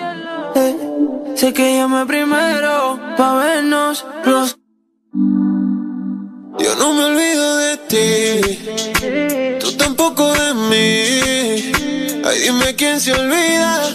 Eh, 0.54 0.76
sé 1.36 1.52
que 1.52 1.76
llamé 1.76 2.06
primero 2.06 2.98
pa' 3.16 3.34
vernos 3.34 4.04
los. 4.24 4.58
Yo 6.58 6.74
no 6.76 6.92
me 6.92 7.04
olvido 7.04 7.56
de 7.56 7.76
ti, 7.88 9.58
tú 9.60 9.72
tampoco 9.76 10.32
de 10.32 10.54
mí. 10.54 11.72
Ay, 12.24 12.38
dime 12.44 12.74
quién 12.76 13.00
se 13.00 13.12
olvida 13.12 13.90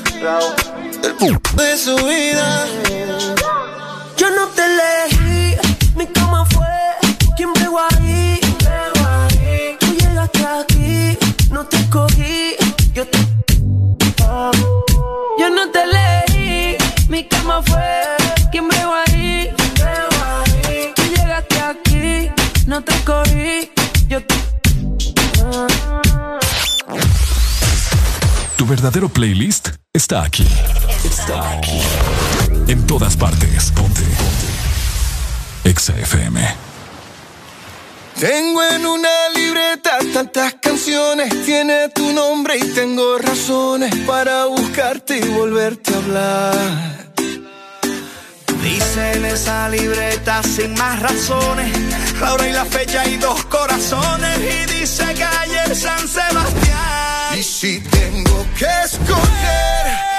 del 1.01 1.15
de 1.55 1.77
su 1.77 1.95
vida. 1.95 2.67
Yo 4.17 4.29
no 4.31 4.47
te 4.47 4.63
elegí, 4.65 5.57
mi 5.95 6.05
cama 6.07 6.45
fue 6.45 6.67
quien 7.37 7.53
pegó 7.53 7.79
ahí. 7.79 8.39
Tú 9.79 9.87
llegaste 9.93 10.45
aquí, 10.45 11.17
no 11.51 11.65
te 11.65 11.77
escogí, 11.77 12.55
yo 12.93 13.07
te. 13.07 13.19
Yo 15.39 15.49
no 15.49 15.69
te 15.71 15.83
elegí, 15.83 16.77
mi 17.07 17.23
cama 17.23 17.63
fue 17.63 18.18
verdadero 28.69 29.09
playlist 29.09 29.69
está 29.91 30.23
aquí. 30.23 30.45
Está 31.03 31.57
aquí. 31.57 31.81
En 32.67 32.85
todas 32.85 33.17
partes. 33.17 33.71
Ponte. 33.71 34.01
Ponte. 34.01 36.01
FM. 36.01 36.39
Tengo 38.19 38.63
en 38.63 38.85
una 38.85 39.29
libreta 39.33 39.97
tantas 40.13 40.55
canciones, 40.55 41.45
tiene 41.45 41.89
tu 41.89 42.11
nombre 42.11 42.57
y 42.57 42.73
tengo 42.73 43.17
razones 43.17 43.95
para 44.05 44.45
buscarte 44.45 45.17
y 45.17 45.27
volverte 45.29 45.93
a 45.93 45.97
hablar. 45.97 47.11
Dice 48.63 49.13
en 49.13 49.25
esa 49.25 49.69
libreta 49.69 50.41
sin 50.43 50.73
más 50.73 50.99
razones, 51.01 51.71
la 52.19 52.33
hora 52.33 52.47
y 52.47 52.51
la 52.51 52.65
fecha 52.65 53.05
y 53.07 53.17
dos 53.17 53.45
corazones. 53.45 54.37
Y 54.39 54.79
dice 54.79 55.05
calle 55.13 55.75
San 55.75 56.07
Sebastián. 56.07 57.37
Y 57.37 57.43
si 57.43 57.79
tengo 57.79 58.45
que 58.57 58.67
escoger, 58.83 60.18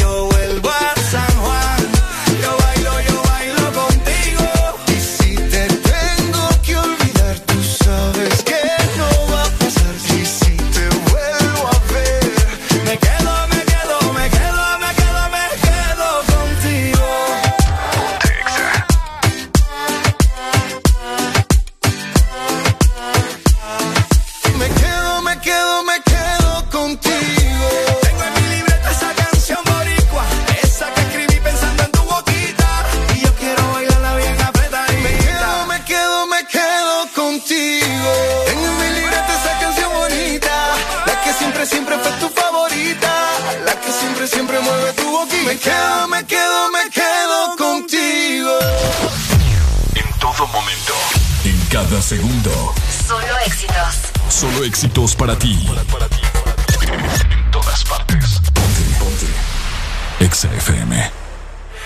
quedo, 45.61 46.07
me 46.07 46.25
quedo, 46.25 46.71
me 46.71 46.89
quedo 46.89 47.55
contigo. 47.57 48.51
En 49.95 50.19
todo 50.19 50.47
momento, 50.47 50.93
en 51.45 51.59
cada 51.69 52.01
segundo. 52.01 52.73
Solo 53.07 53.37
éxitos. 53.45 54.11
Solo 54.29 54.63
éxitos 54.63 55.15
para 55.15 55.37
ti. 55.37 55.63
Para, 55.67 55.83
para 55.83 56.07
ti, 56.09 56.21
para 56.43 56.55
ti. 56.55 56.73
En 57.31 57.51
todas 57.51 57.83
partes. 57.85 58.39
Ponte, 58.53 58.81
ponte. 58.99 59.27
Exa 60.19 60.49
FM. 60.55 61.11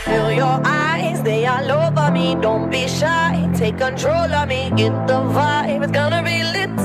Feel 0.05 0.31
your 0.31 0.61
eyes, 0.63 1.21
they 1.23 1.47
all 1.47 1.71
over 1.71 2.11
me. 2.11 2.35
Don't 2.35 2.69
be 2.69 2.87
shy, 2.87 3.49
take 3.57 3.77
control 3.77 4.31
of 4.31 4.47
me. 4.47 4.71
Get 4.75 4.93
the 5.07 5.19
vibe, 5.19 5.83
it's 5.83 5.91
gonna 5.91 6.21
be 6.21 6.43
lit. 6.43 6.84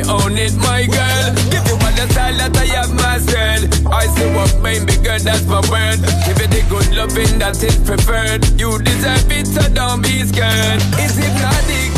own 0.06 0.36
it, 0.38 0.54
my 0.56 0.86
girl. 0.86 1.26
Give 1.50 1.64
you 1.66 1.76
all 1.80 1.94
the 1.96 2.06
style 2.12 2.36
that 2.38 2.56
I 2.56 2.66
have 2.78 2.92
mastered. 2.94 3.66
I 3.86 4.06
see 4.06 4.28
what 4.34 4.52
baby 4.62 4.96
girl, 5.02 5.18
that's 5.18 5.46
my 5.46 5.60
word. 5.70 5.98
Give 6.26 6.38
it 6.38 6.50
the 6.50 6.62
good 6.68 6.88
loving 6.94 7.38
that 7.38 7.56
is 7.62 7.74
it 7.74 7.84
preferred. 7.84 8.44
You 8.60 8.78
deserve 8.78 9.30
it, 9.32 9.46
so 9.46 9.62
don't 9.72 10.02
be 10.02 10.22
scared. 10.24 10.80
Is 11.02 11.16
hypnotic 11.16 11.90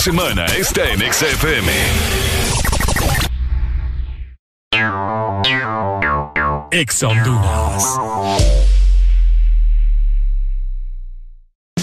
semana 0.00 0.46
está 0.46 0.90
en 0.90 1.02
Exa 1.02 1.26
FM. 1.26 1.70
Exa 6.70 7.08
Honduras. 7.08 7.98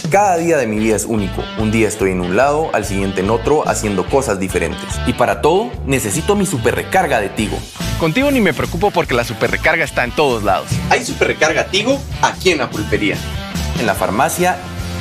Cada 0.09 0.37
día 0.37 0.57
de 0.57 0.65
mi 0.65 0.79
vida 0.79 0.95
es 0.95 1.05
único. 1.05 1.43
Un 1.59 1.69
día 1.69 1.87
estoy 1.87 2.09
en 2.09 2.21
un 2.21 2.35
lado, 2.35 2.71
al 2.73 2.85
siguiente 2.85 3.21
en 3.21 3.29
otro, 3.29 3.67
haciendo 3.69 4.09
cosas 4.09 4.39
diferentes. 4.39 4.99
Y 5.05 5.13
para 5.13 5.41
todo, 5.41 5.69
necesito 5.85 6.35
mi 6.35 6.47
super 6.47 6.73
recarga 6.73 7.21
de 7.21 7.29
Tigo. 7.29 7.59
Contigo 7.99 8.31
ni 8.31 8.41
me 8.41 8.53
preocupo 8.55 8.89
porque 8.89 9.13
la 9.13 9.25
super 9.25 9.51
recarga 9.51 9.83
está 9.83 10.03
en 10.03 10.11
todos 10.11 10.41
lados. 10.41 10.69
Hay 10.89 11.05
super 11.05 11.27
recarga 11.27 11.67
Tigo 11.67 12.01
aquí 12.23 12.49
en 12.49 12.57
la 12.57 12.71
pulpería, 12.71 13.15
en 13.79 13.85
la 13.85 13.93
farmacia, 13.93 14.57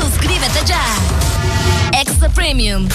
Suscríbete 0.00 0.64
ya. 0.66 0.82
Extra 1.92 2.28
Premium. 2.28 2.88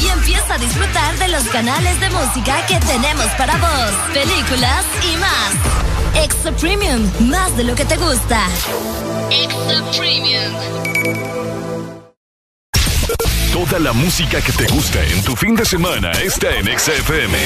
Y 0.00 0.08
empieza 0.08 0.54
a 0.54 0.58
disfrutar 0.58 1.18
de 1.18 1.28
los 1.28 1.44
canales 1.44 1.98
de 2.00 2.10
música 2.10 2.64
que 2.66 2.78
tenemos 2.80 3.26
para 3.36 3.56
vos, 3.56 3.92
películas 4.12 4.84
y 5.02 5.16
más. 5.16 6.24
Extra 6.24 6.52
Premium, 6.52 7.10
más 7.28 7.56
de 7.56 7.64
lo 7.64 7.74
que 7.74 7.84
te 7.84 7.96
gusta. 7.96 8.46
Extra 9.30 9.82
Premium. 9.96 10.54
Toda 13.52 13.78
la 13.80 13.92
música 13.92 14.40
que 14.40 14.52
te 14.52 14.66
gusta 14.66 15.02
en 15.02 15.24
tu 15.24 15.34
fin 15.34 15.56
de 15.56 15.64
semana 15.64 16.12
está 16.12 16.50
en 16.56 16.66
XFM. 16.78 17.36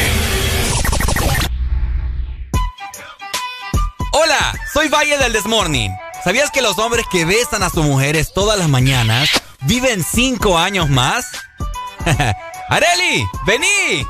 Hola, 4.12 4.54
soy 4.72 4.88
Valle 4.88 5.16
del 5.18 5.32
Desmorning. 5.32 6.09
¿Sabías 6.22 6.50
que 6.50 6.60
los 6.60 6.78
hombres 6.78 7.06
que 7.10 7.24
besan 7.24 7.62
a 7.62 7.70
sus 7.70 7.84
mujeres 7.84 8.32
todas 8.34 8.58
las 8.58 8.68
mañanas 8.68 9.30
viven 9.62 10.04
cinco 10.04 10.58
años 10.58 10.90
más? 10.90 11.26
¡Areli! 12.68 13.26
¡Vení! 13.46 14.06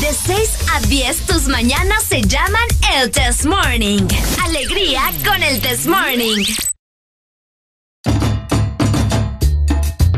De 0.00 0.14
6 0.14 0.50
a 0.74 0.80
10, 0.80 1.26
tus 1.26 1.48
mañanas 1.48 2.04
se 2.04 2.22
llaman 2.22 2.66
el 2.94 3.10
Test 3.10 3.44
Morning. 3.46 4.06
Alegría 4.44 5.02
con 5.24 5.42
el 5.42 5.60
Test 5.60 5.86
Morning. 5.86 6.44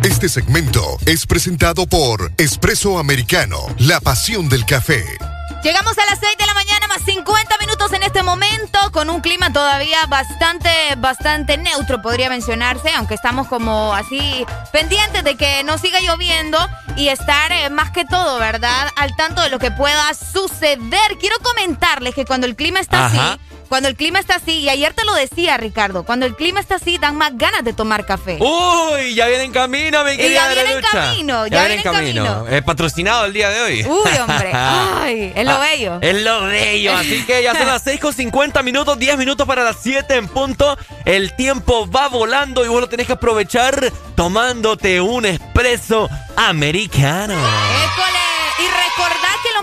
Este 0.02 0.28
segmento 0.28 0.98
es 1.06 1.26
presentado 1.26 1.86
por 1.86 2.30
Espresso 2.36 2.98
Americano, 2.98 3.58
la 3.78 4.00
pasión 4.00 4.50
del 4.50 4.66
café. 4.66 5.04
Llegamos 5.64 5.96
a 5.96 6.04
las 6.04 6.18
6 6.20 6.36
de 6.36 6.44
la 6.44 6.52
mañana, 6.52 6.86
más 6.88 7.00
50 7.06 7.56
minutos 7.56 7.90
en 7.94 8.02
este 8.02 8.22
momento, 8.22 8.78
con 8.92 9.08
un 9.08 9.22
clima 9.22 9.50
todavía 9.50 9.96
bastante, 10.08 10.68
bastante 10.98 11.56
neutro, 11.56 12.02
podría 12.02 12.28
mencionarse, 12.28 12.90
aunque 12.90 13.14
estamos 13.14 13.48
como 13.48 13.94
así 13.94 14.44
pendientes 14.72 15.24
de 15.24 15.36
que 15.36 15.64
no 15.64 15.78
siga 15.78 16.00
lloviendo 16.00 16.58
y 16.96 17.08
estar 17.08 17.50
eh, 17.50 17.70
más 17.70 17.90
que 17.92 18.04
todo, 18.04 18.38
¿verdad? 18.38 18.88
Al 18.96 19.16
tanto 19.16 19.40
de 19.40 19.48
lo 19.48 19.58
que 19.58 19.70
pueda 19.70 20.12
suceder. 20.12 21.16
Quiero 21.18 21.36
comentarles 21.42 22.14
que 22.14 22.26
cuando 22.26 22.46
el 22.46 22.56
clima 22.56 22.80
está 22.80 23.06
así 23.06 23.40
cuando 23.68 23.88
el 23.88 23.96
clima 23.96 24.18
está 24.18 24.36
así, 24.36 24.60
y 24.60 24.68
ayer 24.68 24.92
te 24.92 25.04
lo 25.04 25.14
decía, 25.14 25.56
Ricardo, 25.56 26.04
cuando 26.04 26.26
el 26.26 26.34
clima 26.34 26.60
está 26.60 26.76
así, 26.76 26.98
dan 26.98 27.16
más 27.16 27.36
ganas 27.36 27.64
de 27.64 27.72
tomar 27.72 28.06
café. 28.06 28.38
Uy, 28.40 29.14
ya 29.14 29.26
viene 29.26 29.44
en 29.44 29.52
camino, 29.52 30.04
mi 30.04 30.16
querida. 30.16 30.48
ya 30.48 30.54
viene 30.54 30.72
en 30.72 30.80
camino, 30.82 31.46
ya, 31.46 31.60
viene 31.60 31.74
en 31.76 31.82
camino. 31.82 32.48
Es 32.48 32.62
patrocinado 32.62 33.24
el 33.26 33.32
día 33.32 33.50
de 33.50 33.60
hoy. 33.60 33.84
Uy, 33.84 34.18
hombre. 34.18 34.50
Ay, 34.54 35.32
es 35.34 35.44
lo 35.44 35.52
ah, 35.52 35.60
bello. 35.60 35.98
Es 36.00 36.22
lo 36.22 36.42
bello. 36.46 36.96
Así 36.96 37.24
que 37.24 37.42
ya 37.42 37.54
son 37.54 37.66
las 37.66 37.82
6 37.82 38.00
con 38.00 38.12
50 38.12 38.62
minutos, 38.62 38.98
10 38.98 39.18
minutos 39.18 39.46
para 39.46 39.64
las 39.64 39.76
7 39.82 40.16
en 40.16 40.28
punto. 40.28 40.76
El 41.04 41.34
tiempo 41.34 41.90
va 41.90 42.08
volando 42.08 42.64
y 42.64 42.68
vos 42.68 42.80
lo 42.80 42.88
tenés 42.88 43.06
que 43.06 43.14
aprovechar 43.14 43.92
tomándote 44.14 45.00
un 45.00 45.26
espresso 45.26 46.08
americano. 46.36 47.34
¡École! 47.34 48.23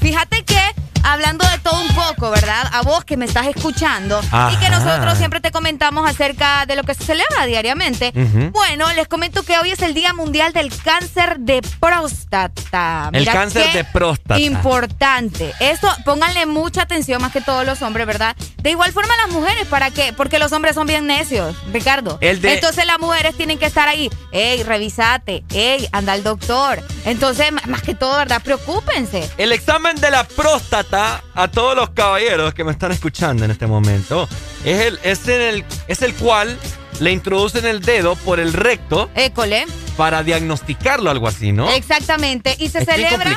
Fíjate 0.00 0.44
que 0.44 0.60
hablando 1.02 1.44
de 1.48 1.58
todo 1.58 1.80
un 1.80 1.88
poco, 1.94 2.30
¿verdad? 2.30 2.68
A 2.72 2.82
vos 2.82 3.04
que 3.04 3.16
me 3.16 3.24
estás 3.24 3.46
escuchando 3.46 4.20
y 4.52 4.56
que 4.56 4.70
nosotros 4.70 5.18
siempre 5.18 5.40
te 5.40 5.50
comentamos 5.50 6.08
acerca 6.08 6.66
de 6.66 6.76
lo 6.76 6.82
que 6.84 6.94
se 6.94 7.04
celebra 7.04 7.46
diariamente. 7.46 8.12
Bueno, 8.52 8.92
les 8.92 9.08
comento 9.08 9.42
que 9.42 9.58
hoy 9.58 9.70
es 9.70 9.82
el 9.82 9.94
Día 9.94 10.12
Mundial 10.12 10.52
del 10.52 10.72
Cáncer 10.82 11.38
de 11.40 11.62
Próstata. 11.80 13.10
el 13.12 13.26
cáncer 13.26 13.72
de 13.72 13.84
próstata. 13.84 14.40
Importante. 14.40 15.52
Esto, 15.60 15.88
pónganle 16.04 16.46
mucha 16.46 16.82
atención 16.82 17.20
más 17.22 17.32
que 17.32 17.40
todos 17.40 17.64
los 17.64 17.82
hombres, 17.82 18.06
¿verdad? 18.06 18.36
De 18.62 18.70
igual 18.70 18.92
forma 18.92 19.14
las 19.24 19.32
mujeres, 19.34 19.66
¿para 19.66 19.90
qué? 19.90 20.12
Porque 20.12 20.38
los 20.38 20.52
hombres 20.52 20.74
son 20.74 20.86
bien 20.86 21.06
necios, 21.06 21.56
Ricardo. 21.72 22.18
Entonces 22.20 22.86
las 22.86 22.98
mujeres 22.98 23.36
tienen 23.36 23.58
que 23.58 23.66
estar 23.66 23.88
ahí. 23.88 24.10
Ey, 24.32 24.62
revisate. 24.62 25.44
Ey, 25.52 25.88
anda 25.92 26.12
al 26.12 26.22
doctor. 26.22 26.82
Entonces, 27.04 27.50
más 27.66 27.82
que 27.82 27.94
todo, 27.94 28.16
¿verdad? 28.16 28.42
Preocúpense. 28.42 29.28
El 29.38 29.52
examen 29.52 29.96
de 29.96 30.10
la 30.10 30.24
próstata 30.24 30.89
a 30.92 31.48
todos 31.52 31.76
los 31.76 31.90
caballeros 31.90 32.54
que 32.54 32.64
me 32.64 32.72
están 32.72 32.92
escuchando 32.92 33.44
en 33.44 33.50
este 33.50 33.66
momento. 33.66 34.28
Es 34.64 34.80
el, 34.80 35.00
es 35.02 35.28
el, 35.28 35.64
es 35.88 36.02
el 36.02 36.14
cual 36.14 36.58
le 37.00 37.12
introducen 37.12 37.66
el 37.66 37.80
dedo 37.80 38.14
por 38.16 38.40
el 38.40 38.52
recto. 38.52 39.10
École. 39.14 39.66
Para 39.96 40.22
diagnosticarlo, 40.22 41.10
algo 41.10 41.28
así, 41.28 41.52
¿no? 41.52 41.70
Exactamente. 41.72 42.54
Y 42.58 42.68
se 42.68 42.84
celebra. 42.84 43.36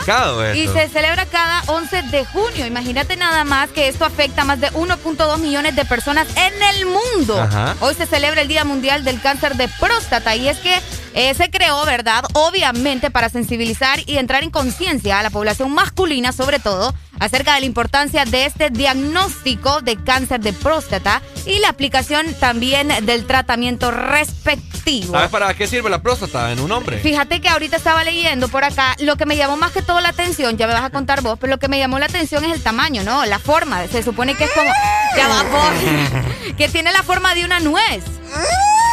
Y 0.56 0.68
se 0.68 0.88
celebra 0.90 1.26
cada 1.26 1.62
11 1.68 2.04
de 2.04 2.26
junio. 2.26 2.66
Imagínate 2.66 3.18
nada 3.18 3.44
más 3.44 3.70
que 3.70 3.88
esto 3.88 4.06
afecta 4.06 4.44
a 4.44 4.46
más 4.46 4.62
de 4.62 4.70
1.2 4.72 5.40
millones 5.40 5.76
de 5.76 5.84
personas 5.86 6.28
en 6.38 6.54
el 6.76 6.86
mundo. 6.86 7.50
Hoy 7.82 7.96
se 7.96 8.06
celebra 8.06 8.42
el 8.42 8.48
Día 8.48 8.64
Mundial 8.64 9.04
del 9.04 9.20
Cáncer 9.22 9.56
de 9.56 9.68
Próstata. 9.68 10.36
Y 10.36 10.48
es 10.48 10.58
que 10.60 10.76
eh, 11.14 11.34
se 11.34 11.50
creó, 11.50 11.86
¿verdad? 11.86 12.24
Obviamente 12.34 13.12
para 13.12 13.30
sensibilizar 13.30 14.00
y 14.06 14.18
entrar 14.18 14.44
en 14.44 14.50
conciencia 14.50 15.20
a 15.20 15.24
la 15.24 15.30
población 15.30 15.72
masculina, 15.72 16.32
sobre 16.32 16.60
todo, 16.60 16.94
acerca 17.20 17.54
de 17.56 17.62
la 17.62 17.66
importancia 17.66 18.26
de 18.26 18.46
este 18.46 18.70
diagnóstico 18.70 19.82
de 19.82 19.96
cáncer 19.98 20.42
de 20.42 20.54
próstata 20.54 21.22
y 21.46 21.60
la 21.60 21.70
aplicación 21.70 22.34
también 22.40 22.90
del 23.06 23.26
tratamiento 23.26 23.92
respectivo. 23.92 25.14
¿Sabes 25.14 25.30
para 25.30 25.54
qué 25.54 25.68
sirve 25.68 25.90
la 25.90 26.02
próstata 26.02 26.52
en 26.52 26.60
un 26.60 26.72
hombre? 26.72 26.98
Fíjate 27.00 27.40
que 27.42 27.50
ahorita 27.50 27.78
estaba 27.78 28.04
leyendo 28.04 28.48
por 28.48 28.64
acá, 28.64 28.96
lo 29.00 29.16
que 29.16 29.26
me 29.26 29.38
llamó 29.38 29.58
más 29.58 29.72
que 29.72 29.82
todo 29.82 30.02
la 30.02 30.10
atención, 30.10 30.58
ya 30.58 30.68
me 30.68 30.74
vas 30.74 30.84
a 30.84 30.90
contar 30.90 31.22
vos, 31.22 31.38
pero 31.40 31.52
lo 31.52 31.60
que 31.60 31.68
me 31.68 31.80
llamó 31.80 32.00
la 32.00 32.06
atención 32.06 32.44
es 32.46 32.54
el 32.54 32.62
tamaño, 32.62 33.04
¿no? 33.04 33.26
La 33.26 33.40
forma, 33.40 33.88
se 33.88 34.04
supone 34.04 34.36
que 34.36 34.46
es 34.46 34.52
como, 34.52 34.72
ya 35.16 35.28
va 35.28 35.44
vos, 35.44 36.54
que 36.58 36.68
tiene 36.70 36.92
la 36.92 37.04
forma 37.04 37.36
de 37.36 37.46
una 37.46 37.60
nuez. 37.60 38.04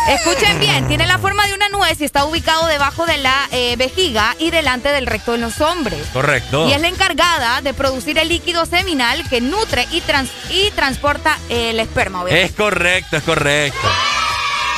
Escuchen 0.08 0.58
bien, 0.58 0.88
tiene 0.88 1.06
la 1.06 1.18
forma 1.18 1.46
de 1.46 1.54
una 1.54 1.68
nuez 1.68 2.00
y 2.00 2.04
está 2.04 2.24
ubicado 2.24 2.66
debajo 2.66 3.06
de 3.06 3.18
la 3.18 3.48
eh, 3.52 3.76
vejiga 3.76 4.34
y 4.38 4.50
delante 4.50 4.88
del 4.88 5.06
recto 5.06 5.32
de 5.32 5.38
los 5.38 5.60
hombres. 5.60 6.04
Correcto. 6.12 6.68
Y 6.68 6.72
es 6.72 6.80
la 6.80 6.88
encargada 6.88 7.60
de 7.60 7.74
producir 7.74 8.18
el 8.18 8.28
líquido 8.28 8.66
seminal 8.66 9.22
que 9.28 9.40
nutre 9.40 9.86
y, 9.92 10.02
y 10.50 10.70
transporta 10.72 11.38
el 11.48 11.78
esperma. 11.78 12.24
Es 12.28 12.52
correcto, 12.52 13.18
es 13.18 13.22
correcto. 13.22 13.88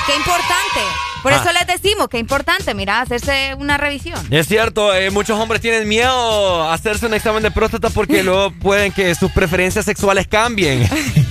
Qué 0.07 0.17
importante. 0.17 0.81
Por 1.23 1.33
eso 1.33 1.45
ah. 1.47 1.53
les 1.53 1.67
decimos 1.67 2.09
que 2.09 2.17
es 2.17 2.21
importante, 2.21 2.75
mira, 2.75 3.01
hacerse 3.01 3.55
una 3.57 3.79
revisión. 3.79 4.21
Es 4.31 4.49
cierto, 4.49 4.93
eh, 4.93 5.11
muchos 5.11 5.39
hombres 5.39 5.61
tienen 5.61 5.89
miedo 5.89 6.65
a 6.65 6.75
hacerse 6.75 7.07
un 7.07 7.15
examen 7.15 7.43
de 7.43 7.53
próstata 7.53 7.91
porque 7.91 8.23
luego 8.25 8.51
pueden 8.51 8.93
que 8.93 9.15
sus 9.15 9.31
preferencias 9.31 9.85
sexuales 9.85 10.27
cambien. 10.27 10.89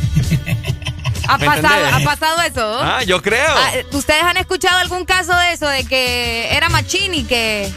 ¿Ha 1.27 1.37
pasado, 1.37 1.85
¿Ha 1.93 1.99
pasado 1.99 2.41
eso? 2.41 2.79
Ah, 2.81 3.03
yo 3.03 3.21
creo. 3.21 3.53
Ah, 3.55 3.71
¿Ustedes 3.91 4.23
han 4.23 4.37
escuchado 4.37 4.77
algún 4.79 5.05
caso 5.05 5.35
de 5.35 5.53
eso? 5.53 5.67
De 5.67 5.85
que 5.85 6.55
era 6.55 6.69
machín 6.69 7.13
y 7.13 7.23
que... 7.23 7.71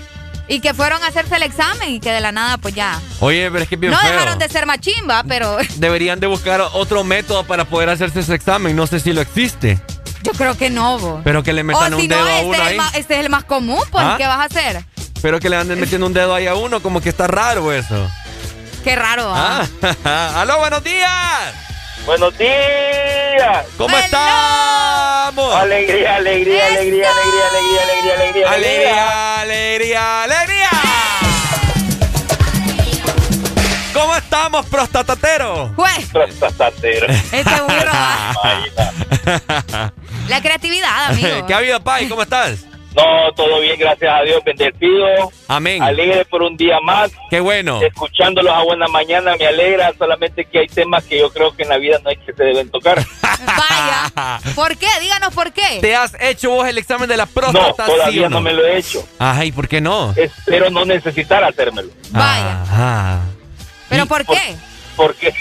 Y 0.47 0.61
que 0.61 0.75
fueron 0.75 1.03
a 1.03 1.07
hacerse 1.07 1.37
el 1.37 1.43
examen 1.43 1.89
y 1.89 2.01
que 2.01 2.13
de 2.13 2.21
la 2.21 2.31
nada, 2.31 2.59
pues 2.59 2.75
ya. 2.75 3.01
Oye, 3.21 3.51
pero 3.51 3.63
es 3.63 3.69
que 3.69 3.77
bien 3.77 3.93
No 3.93 3.99
dejaron 3.99 4.39
de 4.39 4.47
ser 4.51 4.67
machimba, 4.67 5.25
pero. 5.27 5.57
Deberían 5.77 6.21
de 6.21 6.27
buscar 6.27 6.61
otro 6.75 7.03
método 7.03 7.45
para 7.45 7.65
poder 7.65 7.89
hacerse 7.89 8.21
ese 8.21 8.35
examen. 8.35 8.77
No 8.77 8.87
sé 8.87 9.01
si 9.01 9.15
lo 9.15 9.23
existe. 9.23 9.81
Yo 10.23 10.33
creo 10.33 10.55
que 10.57 10.69
no, 10.69 10.99
bo. 10.99 11.23
Pero 11.25 11.43
que 11.43 11.55
le 11.55 11.63
metan 11.63 11.95
un 11.95 12.07
dedo 12.07 12.27
a 12.27 12.41
este 12.41 12.47
uno 12.47 12.63
ahí. 12.63 12.79
este 12.95 13.15
es 13.15 13.21
el 13.21 13.31
más 13.31 13.45
común, 13.45 13.81
pues, 13.91 14.05
¿qué 14.19 14.27
vas 14.27 14.41
a 14.41 14.45
hacer? 14.45 14.85
Pero 15.23 15.41
que 15.41 15.49
le 15.49 15.57
anden 15.57 15.81
metiendo 15.81 16.07
un 16.07 16.13
dedo 16.13 16.35
ahí 16.35 16.47
a 16.47 16.55
uno, 16.55 16.83
como 16.83 17.01
que 17.01 17.09
está 17.09 17.27
raro 17.27 17.73
eso. 17.73 18.11
Qué 18.85 18.97
raro, 18.97 19.33
¿ah? 19.35 19.67
¡Aló, 20.37 20.59
buenos 20.59 20.85
días! 20.85 21.64
Buenos 22.07 22.37
días. 22.37 23.67
¿Cómo 23.79 23.97
estamos? 23.97 25.55
Alegría, 25.55 26.17
alegría, 26.17 26.67
alegría, 26.67 27.09
alegría, 27.11 27.49
alegría, 27.49 27.83
alegría, 27.83 28.15
alegría. 28.15 28.51
Alegría, 28.51 29.41
alegría, 29.41 30.23
alegría. 30.25 30.71
¿Cómo 33.95 34.15
estamos, 34.17 34.67
prostatatero? 34.67 35.73
Pues. 35.75 36.05
Prostatatero. 36.13 37.07
Ese 37.07 37.61
burro. 37.63 37.93
La 40.29 40.43
creatividad, 40.43 41.07
amigo. 41.07 41.47
¿Qué 41.47 41.55
ha 41.55 41.59
habido, 41.59 41.81
Pai? 41.83 42.09
¿Cómo 42.09 42.23
estás? 42.23 42.59
No, 42.95 43.33
todo 43.35 43.61
bien, 43.61 43.79
gracias 43.79 44.13
a 44.13 44.23
Dios, 44.23 44.43
bendecido. 44.45 45.33
Amén. 45.49 45.83
Alegre 45.83 46.25
por 46.25 46.43
un 46.43 46.57
día 46.57 46.79
más. 46.81 47.11
Qué 47.29 47.41
bueno. 47.41 47.81
Escuchándolos 47.83 48.53
a 48.53 48.63
buena 48.63 48.87
mañana 48.89 49.35
me 49.37 49.47
alegra, 49.47 49.93
solamente 49.99 50.45
que 50.45 50.61
hay 50.61 50.67
temas 50.69 51.05
que 51.05 51.19
yo 51.19 51.33
creo 51.33 51.55
que 51.55 51.65
en 51.65 51.71
la 51.71 51.79
vida 51.79 51.99
no 52.03 52.11
hay 52.11 52.17
que 52.17 52.33
se 52.33 52.45
deben 52.45 52.71
tocar. 52.71 53.05
Vaya. 53.23 54.41
¿Por 54.55 54.77
qué? 54.77 54.87
Díganos 55.01 55.35
por 55.35 55.53
qué. 55.53 55.79
¿Te 55.81 55.97
has 55.97 56.17
hecho 56.21 56.51
vos 56.51 56.69
el 56.69 56.79
examen 56.79 57.09
de 57.09 57.17
la 57.17 57.27
próstata? 57.27 57.87
No, 57.87 57.95
todavía 57.95 58.29
sí 58.29 58.33
no? 58.33 58.41
me 58.41 58.53
lo 58.53 58.65
he 58.65 58.79
hecho. 58.79 59.07
Ajá, 59.19 59.45
¿y 59.45 59.53
por 59.53 59.67
qué 59.67 59.81
no? 59.81 60.15
Espero 60.17 60.71
no 60.71 60.85
necesitar 60.85 61.43
hacérmelo. 61.43 61.91
Vaya. 62.11 62.63
Ajá. 62.63 63.21
¿Pero 63.89 64.07
por 64.07 64.25
qué? 64.25 64.57
Porque 64.97 65.35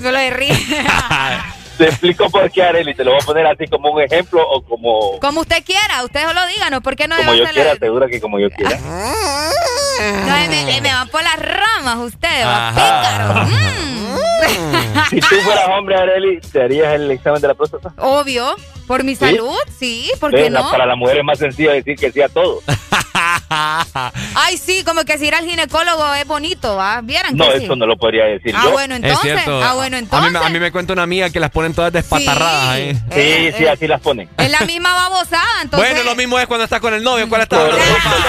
Solo 0.00 0.18
de 0.18 0.30
ríe. 0.30 0.56
te 1.82 1.88
explico 1.88 2.30
por 2.30 2.48
qué, 2.50 2.62
Arely, 2.62 2.94
te 2.94 3.02
lo 3.04 3.10
voy 3.10 3.20
a 3.20 3.24
poner 3.26 3.44
así 3.46 3.66
como 3.66 3.90
un 3.90 4.00
ejemplo 4.00 4.40
o 4.40 4.62
como, 4.62 5.18
Como 5.20 5.40
usted 5.40 5.64
quiera, 5.64 6.04
usted 6.04 6.24
solo 6.24 6.46
díganos, 6.46 6.80
¿por 6.80 6.94
qué 6.94 7.08
no 7.08 7.16
como 7.16 7.34
yo 7.34 7.42
van 7.42 7.50
a 7.50 7.54
quiera, 7.54 7.74
segura 7.76 8.06
que 8.06 8.20
como 8.20 8.38
yo 8.38 8.48
quiera. 8.50 8.78
No, 8.78 10.48
me, 10.48 10.80
me 10.80 10.92
van 10.92 11.08
por 11.08 11.22
las 11.24 11.38
ramas 11.40 11.98
ustedes, 11.98 12.46
pícaros. 12.74 13.48
Mm. 13.48 14.02
Si 15.10 15.20
tú 15.20 15.34
fueras 15.44 15.68
hombre, 15.68 15.96
Arely, 15.96 16.40
¿te 16.40 16.62
harías 16.62 16.94
el 16.94 17.10
examen 17.10 17.40
de 17.40 17.48
la 17.48 17.54
próstata? 17.54 17.92
Obvio, 17.98 18.54
por 18.86 19.04
mi 19.04 19.14
¿Sí? 19.14 19.24
salud, 19.26 19.56
sí, 19.78 20.10
¿por 20.20 20.30
qué 20.30 20.48
la- 20.50 20.60
no? 20.60 20.70
Para 20.70 20.86
la 20.86 20.96
mujer 20.96 21.18
es 21.18 21.24
más 21.24 21.38
sencillo 21.38 21.72
decir 21.72 21.96
que 21.96 22.10
sí 22.12 22.22
a 22.22 22.28
todo. 22.28 22.60
Ay, 23.48 24.56
sí, 24.56 24.82
como 24.84 25.04
que 25.04 25.18
si 25.18 25.26
ir 25.26 25.34
al 25.34 25.44
ginecólogo 25.44 26.14
es 26.14 26.26
bonito, 26.26 26.76
¿va? 26.76 27.00
¿Vieran 27.02 27.36
No, 27.36 27.50
que 27.50 27.58
sí? 27.58 27.64
eso 27.64 27.76
no 27.76 27.86
lo 27.86 27.96
podría 27.96 28.24
decir 28.24 28.54
Ah, 28.56 28.62
yo. 28.64 28.70
bueno, 28.72 28.94
Es 28.94 29.02
entonces. 29.02 29.32
cierto. 29.32 29.62
Ah, 29.62 29.74
bueno, 29.74 29.96
A 29.96 30.00
mí, 30.00 30.04
entonces. 30.04 30.32
me- 30.32 30.38
a 30.38 30.48
mí 30.48 30.58
me 30.58 30.72
cuenta 30.72 30.92
una 30.92 31.02
amiga 31.02 31.30
que 31.30 31.38
las 31.40 31.50
ponen 31.50 31.74
todas 31.74 31.92
despatarradas 31.92 32.68
ahí. 32.68 32.94
Sí, 33.12 33.52
sí, 33.58 33.66
así 33.66 33.86
las 33.86 34.00
ponen. 34.00 34.28
Es 34.38 34.50
la 34.50 34.60
misma 34.60 34.94
babosada, 34.94 35.62
entonces. 35.62 35.90
Bueno, 35.90 36.04
lo 36.08 36.16
mismo 36.16 36.38
es 36.38 36.46
cuando 36.46 36.64
estás 36.64 36.80
con 36.80 36.94
el 36.94 37.02
novio. 37.02 37.28
¿Cuál 37.28 37.42
está? 37.42 37.58
Correcto, 37.58 37.80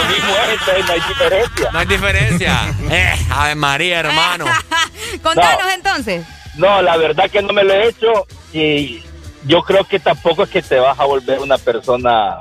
lo 0.01 0.13
mismo 0.13 0.33
es, 0.33 0.59
entonces 0.59 0.85
no 0.85 0.93
hay 0.93 1.01
diferencia. 1.07 1.69
No 1.71 1.79
hay 1.79 1.85
diferencia. 1.85 2.59
Eh, 2.91 3.15
Ave 3.31 3.55
María, 3.55 3.99
hermano. 4.01 4.45
Contanos 5.23 5.73
entonces. 5.73 6.25
No, 6.55 6.81
la 6.81 6.97
verdad 6.97 7.29
que 7.31 7.41
no 7.41 7.53
me 7.53 7.63
lo 7.63 7.73
he 7.73 7.87
hecho 7.89 8.27
y 8.51 9.01
yo 9.45 9.61
creo 9.63 9.83
que 9.85 9.99
tampoco 9.99 10.43
es 10.43 10.49
que 10.49 10.61
te 10.61 10.79
vas 10.79 10.99
a 10.99 11.05
volver 11.05 11.39
una 11.39 11.57
persona 11.57 12.37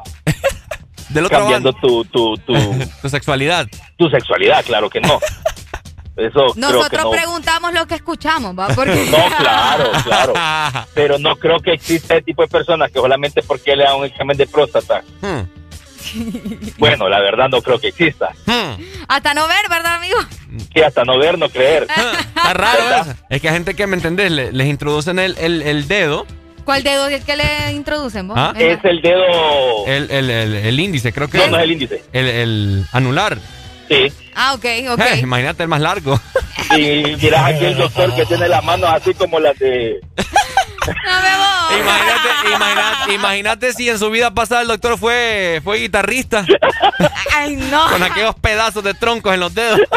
Del 1.13 1.27
otro 1.27 1.39
cambiando 1.39 1.73
tu, 1.75 2.05
tu, 2.07 2.37
tu, 2.39 2.55
Tu 3.03 3.09
sexualidad. 3.09 3.67
tu 3.97 4.09
sexualidad, 4.09 4.65
claro 4.65 4.89
que 4.91 5.01
no. 5.01 5.19
Eso 6.15 6.31
creo 6.33 6.53
que 6.55 6.61
Nosotros 6.61 7.05
no. 7.05 7.11
preguntamos 7.11 7.73
lo 7.73 7.87
que 7.87 7.95
escuchamos, 7.95 8.59
¿va? 8.59 8.69
Porque... 8.69 9.07
No, 9.11 9.37
claro, 9.39 9.91
claro. 10.05 10.33
Pero 10.95 11.19
no 11.19 11.37
creo 11.37 11.59
que 11.61 11.73
exista 11.73 12.15
ese 12.15 12.23
tipo 12.25 12.43
de 12.43 12.49
personas 12.49 12.91
que 12.91 12.99
solamente 12.99 13.43
porque 13.43 13.75
le 13.75 13.85
dan 13.85 13.97
un 13.97 14.05
examen 14.05 14.37
de 14.37 14.47
próstata. 14.47 15.03
Hmm. 15.23 15.43
Bueno, 16.79 17.09
la 17.09 17.21
verdad 17.21 17.49
no 17.49 17.63
creo 17.63 17.79
que 17.79 17.89
exista. 17.89 18.31
Hasta 19.09 19.35
no 19.35 19.47
ver, 19.49 19.69
¿verdad, 19.71 19.95
amigo? 19.95 20.19
Que 20.75 20.85
hasta 20.85 21.05
no 21.05 21.17
ver, 21.19 21.39
no 21.39 21.49
creer. 21.49 21.85
Está 21.85 22.53
raro. 22.55 23.15
Es 23.31 23.41
que 23.41 23.49
hay 23.49 23.55
gente 23.55 23.75
que, 23.75 23.87
¿me 23.87 23.97
entendés? 23.97 24.31
Le- 24.31 24.53
les 24.53 24.67
introducen 24.67 25.19
el, 25.19 25.37
el, 25.39 25.63
el 25.63 25.89
dedo. 25.89 26.27
¿Cuál 26.65 26.83
dedo 26.83 27.07
es 27.09 27.21
el 27.21 27.25
que 27.25 27.37
le 27.37 27.73
introducen 27.73 28.29
vos? 28.29 28.37
¿Ah? 28.39 28.53
Es 28.57 28.79
el 28.85 29.01
dedo. 29.03 29.87
El, 29.87 30.11
el, 30.11 30.31
el, 30.31 30.55
el 30.55 30.81
índice, 30.81 31.13
creo 31.13 31.29
que 31.29 31.39
No, 31.39 31.49
no 31.49 31.57
es 31.59 31.63
el 31.65 31.73
índice. 31.73 32.03
El, 32.13 32.27
el 32.27 32.87
anular. 32.93 33.39
Sí. 33.89 34.13
Ah, 34.35 34.55
ok, 34.55 34.65
ok. 34.91 35.01
Eh, 35.01 35.19
imagínate 35.21 35.65
el 35.65 35.69
más 35.69 35.81
largo. 35.81 36.19
Y 36.77 37.17
miras 37.21 37.45
aquí 37.55 37.65
el 37.67 37.77
doctor 37.77 38.15
que 38.15 38.25
tiene 38.25 38.49
las 38.49 38.65
manos 38.65 38.89
así 38.91 39.13
como 39.15 39.39
las 39.41 39.59
de. 39.59 40.01
Imagínate, 41.79 42.29
imagínate, 42.55 43.15
imagínate 43.15 43.73
si 43.73 43.89
en 43.89 43.99
su 43.99 44.11
vida 44.11 44.33
pasada 44.33 44.63
el 44.63 44.69
doctor 44.69 44.99
fue, 44.99 45.61
fue 45.63 45.79
guitarrista. 45.79 46.45
Ay, 47.35 47.57
no. 47.57 47.89
Con 47.89 48.03
aquellos 48.03 48.35
pedazos 48.35 48.83
de 48.85 48.93
troncos 48.95 49.33
en 49.33 49.41
los 49.41 49.55
dedos. 49.55 49.81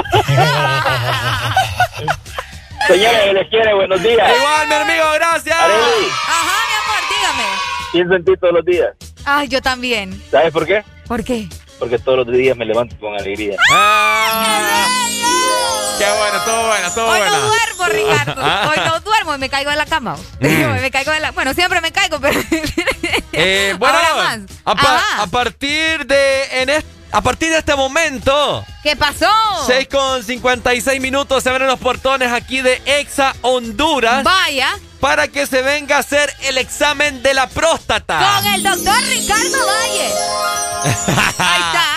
Señores, 2.88 3.34
les 3.34 3.48
quiere, 3.50 3.74
buenos 3.74 4.02
días. 4.02 4.32
Igual, 4.38 4.68
mi 4.68 4.74
amigo, 4.76 5.06
gracias. 5.16 5.58
Arely, 5.60 6.08
Ajá, 6.28 6.68
mi 6.68 6.76
amor, 6.84 7.04
dígame. 7.10 7.50
pienso 7.92 8.16
en 8.16 8.26
ti 8.26 8.32
todos 8.40 8.54
los 8.54 8.66
días. 8.66 8.90
Ay, 9.26 9.48
yo 9.48 9.62
también. 9.62 10.22
¿Sabes 10.30 10.52
por 10.54 10.66
qué? 10.66 10.84
¿Por 11.08 11.24
qué? 11.24 11.48
Porque 11.80 11.98
todos 12.00 12.26
los 12.26 12.36
días 12.38 12.56
me 12.56 12.66
levanto 12.66 12.96
con 13.00 13.14
alegría. 13.16 13.58
Ah, 13.72 14.88
qué 15.98 16.06
bueno, 16.18 16.40
todo 16.46 16.68
bueno, 16.68 16.92
todo 16.94 17.08
Hoy 17.08 17.18
bueno. 17.20 17.38
no 17.38 17.48
duermo, 17.48 17.86
Ricardo. 17.88 18.42
Ah. 18.44 18.70
Hoy 18.72 18.84
no 18.86 19.00
duermo 19.02 19.36
y 19.36 19.38
me 19.38 19.50
caigo 19.50 19.72
en 19.72 19.78
la 19.78 19.86
cama. 19.86 20.16
Mm. 20.40 20.48
me 20.82 20.92
caigo 20.92 21.14
en 21.14 21.22
la... 21.22 21.32
Bueno, 21.32 21.54
siempre 21.54 21.82
me 21.82 21.92
caigo, 21.92 22.20
pero... 22.20 22.40
Eh, 23.38 23.76
bueno, 23.78 23.98
Ahora 23.98 24.16
más. 24.16 24.40
A, 24.64 24.76
pa- 24.76 24.96
Ajá. 24.96 25.24
a 25.24 25.28
partir 25.28 26.06
de 26.06 26.62
en 26.62 26.70
est- 26.70 26.88
a 27.12 27.20
partir 27.22 27.50
de 27.52 27.58
este 27.60 27.76
momento, 27.76 28.66
¿Qué 28.82 28.96
pasó? 28.96 29.30
6 29.68 29.88
con 29.92 30.24
56 30.24 31.02
minutos 31.02 31.44
se 31.44 31.50
abren 31.50 31.68
los 31.68 31.80
portones 31.80 32.32
aquí 32.32 32.62
de 32.62 32.82
Exa 32.86 33.36
Honduras. 33.42 34.24
Vaya. 34.24 34.70
Para 35.02 35.28
que 35.28 35.46
se 35.48 35.62
venga 35.62 35.98
a 35.98 36.00
hacer 36.00 36.34
el 36.44 36.58
examen 36.58 37.22
de 37.24 37.34
la 37.34 37.48
próstata. 37.48 38.20
Con 38.42 38.54
el 38.54 38.64
doctor 38.64 39.02
Ricardo 39.04 39.66
Valle. 39.68 40.14
Ahí 41.38 41.62
está. 41.62 41.95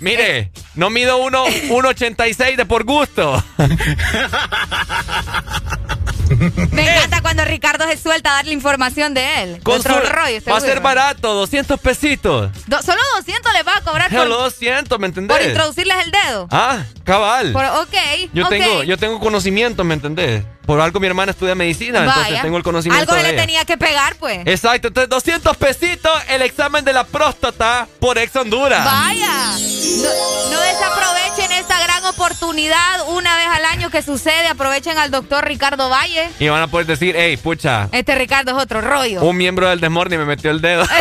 Mire, 0.00 0.50
no 0.74 0.90
mido 0.90 1.18
uno- 1.18 1.46
1.86 1.46 2.56
de 2.56 2.66
por 2.66 2.84
gusto. 2.84 3.42
Me 6.72 6.82
encanta 6.96 7.20
cuando 7.22 7.44
Ricardo 7.44 7.86
se 7.86 7.96
suelta 7.96 8.30
a 8.30 8.34
darle 8.36 8.52
información 8.52 9.14
de 9.14 9.42
él. 9.42 9.60
Con 9.62 9.82
su- 9.82 9.88
rollo, 9.88 10.40
va 10.50 10.56
a 10.56 10.60
ser 10.60 10.80
barato, 10.80 11.34
200 11.34 11.78
pesitos. 11.80 12.50
Do- 12.66 12.82
solo 12.82 13.00
200 13.16 13.52
le 13.52 13.62
va 13.62 13.76
a 13.76 13.80
cobrar 13.82 14.10
Solo 14.10 14.38
200, 14.38 14.98
¿me 14.98 15.06
entendés? 15.06 15.36
por 15.36 15.46
introducirles 15.46 15.96
el 16.04 16.10
dedo. 16.10 16.48
Ah, 16.50 16.84
cabal. 17.04 17.52
Por- 17.52 17.64
ok, 17.64 17.94
Yo 18.32 18.48
tengo, 18.48 18.82
yo 18.82 18.96
tengo 18.96 19.20
conocimiento, 19.20 19.84
¿me 19.84 19.94
entendés? 19.94 20.44
Por 20.66 20.80
algo 20.80 21.00
mi 21.00 21.08
hermana 21.08 21.32
estudia 21.32 21.54
medicina, 21.56 22.04
entonces 22.04 22.42
tengo 22.42 22.56
el 22.56 22.62
conocimiento 22.62 23.00
Algo 23.12 23.14
de 23.16 23.22
le 23.24 23.34
ella. 23.34 23.40
tenía 23.42 23.64
que 23.64 23.76
pegar, 23.76 24.14
pues. 24.16 24.40
Exacto, 24.46 24.88
entonces 24.88 25.08
200 25.10 25.56
pesitos 25.56 26.12
el 26.28 26.42
examen 26.42 26.84
de 26.84 26.92
la 26.92 27.02
próstata 27.04 27.88
por 27.98 28.18
Ex 28.18 28.36
Honduras. 28.36 28.84
Vaya. 28.84 29.32
No, 29.56 30.50
no 30.52 30.60
desaprovechen 30.60 31.50
esta 31.52 31.80
gran 31.82 32.04
oportunidad 32.04 33.08
una 33.08 33.34
vez 33.36 33.48
al 33.48 33.64
año 33.64 33.90
que 33.90 34.00
sucede. 34.02 34.46
Aprovechen 34.46 34.96
al 34.96 35.10
doctor 35.10 35.44
Ricardo 35.44 35.88
Valle. 35.88 36.29
Y 36.38 36.48
van 36.48 36.62
a 36.62 36.66
poder 36.68 36.86
decir, 36.86 37.14
hey, 37.18 37.36
pucha, 37.36 37.88
Este 37.92 38.14
Ricardo 38.14 38.56
es 38.56 38.62
otro 38.62 38.80
rollo. 38.80 39.22
un 39.22 39.36
miembro 39.36 39.68
del 39.68 39.80
Desmorning 39.80 40.18
me 40.20 40.24
metió 40.24 40.50
el 40.50 40.60
dedo. 40.60 40.84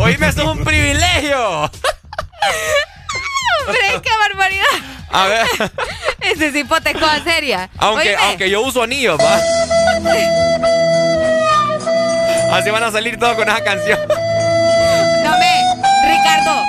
Oíme, 0.00 0.28
eso 0.28 0.42
es 0.42 0.46
un 0.48 0.64
privilegio. 0.64 1.64
Hombre, 3.66 4.00
qué 4.02 4.10
barbaridad. 4.28 4.64
A 5.10 5.26
ver, 5.26 5.46
Ese 6.20 6.48
es 6.48 6.54
hipoteca 6.56 7.22
seria. 7.24 7.68
aunque, 7.78 8.10
Oíme. 8.10 8.22
aunque 8.28 8.50
yo 8.50 8.60
uso 8.62 8.82
anillos, 8.82 9.18
va. 9.18 9.38
Así 12.56 12.70
van 12.70 12.82
a 12.82 12.90
salir 12.90 13.18
todos 13.18 13.36
con 13.36 13.48
esa 13.48 13.62
canción. 13.62 13.98
No 14.08 15.38
me, 15.38 15.64
Ricardo. 16.08 16.64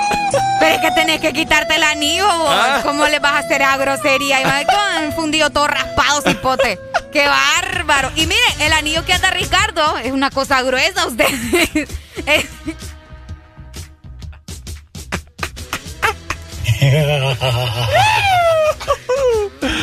Pero 0.60 0.74
es 0.76 0.80
que 0.80 0.90
tenés 0.92 1.20
que 1.20 1.32
quitarte 1.32 1.74
el 1.74 1.82
anillo, 1.82 2.26
vos. 2.26 2.50
Ah. 2.54 2.80
¿Cómo 2.84 3.06
le 3.06 3.18
vas 3.18 3.32
a 3.32 3.38
hacer 3.38 3.62
a 3.62 3.76
grosería? 3.76 4.40
Y 4.40 4.44
va 4.44 4.62
con 4.64 5.12
fundido 5.14 5.50
todo 5.50 5.66
raspado, 5.66 6.20
cipote. 6.22 6.78
¡Qué 7.12 7.26
bárbaro! 7.26 8.10
Y 8.14 8.26
mire, 8.26 8.40
el 8.60 8.72
anillo 8.72 9.04
que 9.04 9.12
anda 9.14 9.30
Ricardo 9.30 9.98
es 9.98 10.12
una 10.12 10.30
cosa 10.30 10.62
gruesa, 10.62 11.06
usted. 11.06 11.26
Es- 12.26 12.46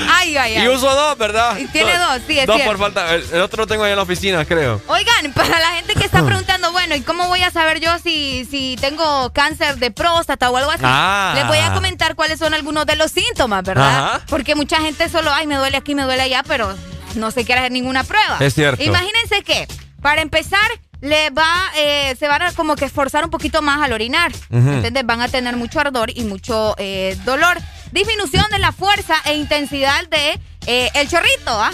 Ay, 0.10 0.38
ay, 0.38 0.56
ay. 0.58 0.64
Y 0.66 0.68
uso 0.68 0.94
dos, 0.94 1.18
¿verdad? 1.18 1.58
Y 1.58 1.66
tiene 1.68 1.98
dos, 1.98 2.22
sí, 2.28 2.40
es 2.40 2.48
Dos 2.48 2.56
cierto. 2.56 2.72
por 2.72 2.80
falta. 2.80 3.14
El, 3.14 3.24
el 3.32 3.42
otro 3.42 3.64
lo 3.64 3.68
tengo 3.68 3.84
ahí 3.84 3.92
en 3.92 3.98
la 3.98 4.04
oficina, 4.04 4.46
creo. 4.46 4.82
Oigan, 4.88 5.34
para 5.36 5.60
la 5.60 5.72
gente 5.72 5.94
que 5.96 6.06
está 6.06 6.24
preguntando, 6.26 6.72
bueno, 6.72 6.96
¿y 6.96 7.02
cómo 7.02 7.28
voy 7.28 7.42
a 7.44 7.52
saber 7.52 7.80
yo 7.80 7.92
si, 8.00 8.46
si 8.50 8.78
tengo 8.82 9.32
cáncer 9.34 9.78
de 9.78 9.92
próstata 9.92 10.50
o 10.50 10.58
algo 10.58 10.72
así? 10.72 10.84
Ah. 10.86 11.34
Les 11.36 11.48
voy 11.48 11.58
a 11.60 11.74
comentar 11.74 12.16
cuáles 12.16 12.40
son 12.40 12.54
algunos 12.54 12.86
de 12.86 12.96
los 12.96 13.12
síntomas, 13.12 13.64
¿verdad? 13.64 14.06
Ajá. 14.16 14.22
Porque 14.28 14.56
mucha 14.56 14.80
gente 14.82 15.10
solo, 15.10 15.32
ay, 15.32 15.48
me 15.48 15.56
duele 15.56 15.78
aquí, 15.78 15.96
me 15.96 16.04
duele 16.04 16.22
allá, 16.24 16.44
pero 16.48 16.74
no 17.16 17.32
se 17.32 17.46
quiere 17.46 17.60
hacer 17.62 17.72
ninguna 17.72 18.04
prueba. 18.04 18.38
Es 18.40 18.54
cierto. 18.54 18.82
Imagínense 18.84 19.42
que, 19.44 19.68
para 20.02 20.22
empezar, 20.22 20.70
le 21.02 21.30
va, 21.30 21.46
eh, 21.76 22.16
se 22.20 22.28
van 22.28 22.42
a 22.42 22.52
como 22.54 22.76
que 22.76 22.86
esforzar 22.86 23.24
un 23.24 23.30
poquito 23.30 23.62
más 23.62 23.82
al 23.82 23.94
orinar. 23.94 24.32
Ujú. 24.50 24.70
¿Entiendes? 24.70 25.06
Van 25.06 25.22
a 25.22 25.28
tener 25.28 25.56
mucho 25.56 25.80
ardor 25.80 26.10
y 26.14 26.24
mucho 26.24 26.76
eh, 26.78 27.16
dolor. 27.24 27.58
Disminución 27.92 28.46
de 28.52 28.60
la 28.60 28.72
fuerza 28.72 29.16
e 29.26 29.36
intensidad 29.36 30.08
de 30.10 30.40
eh, 30.66 30.90
el 30.94 31.10
chorrito, 31.10 31.50
¿ah? 31.50 31.72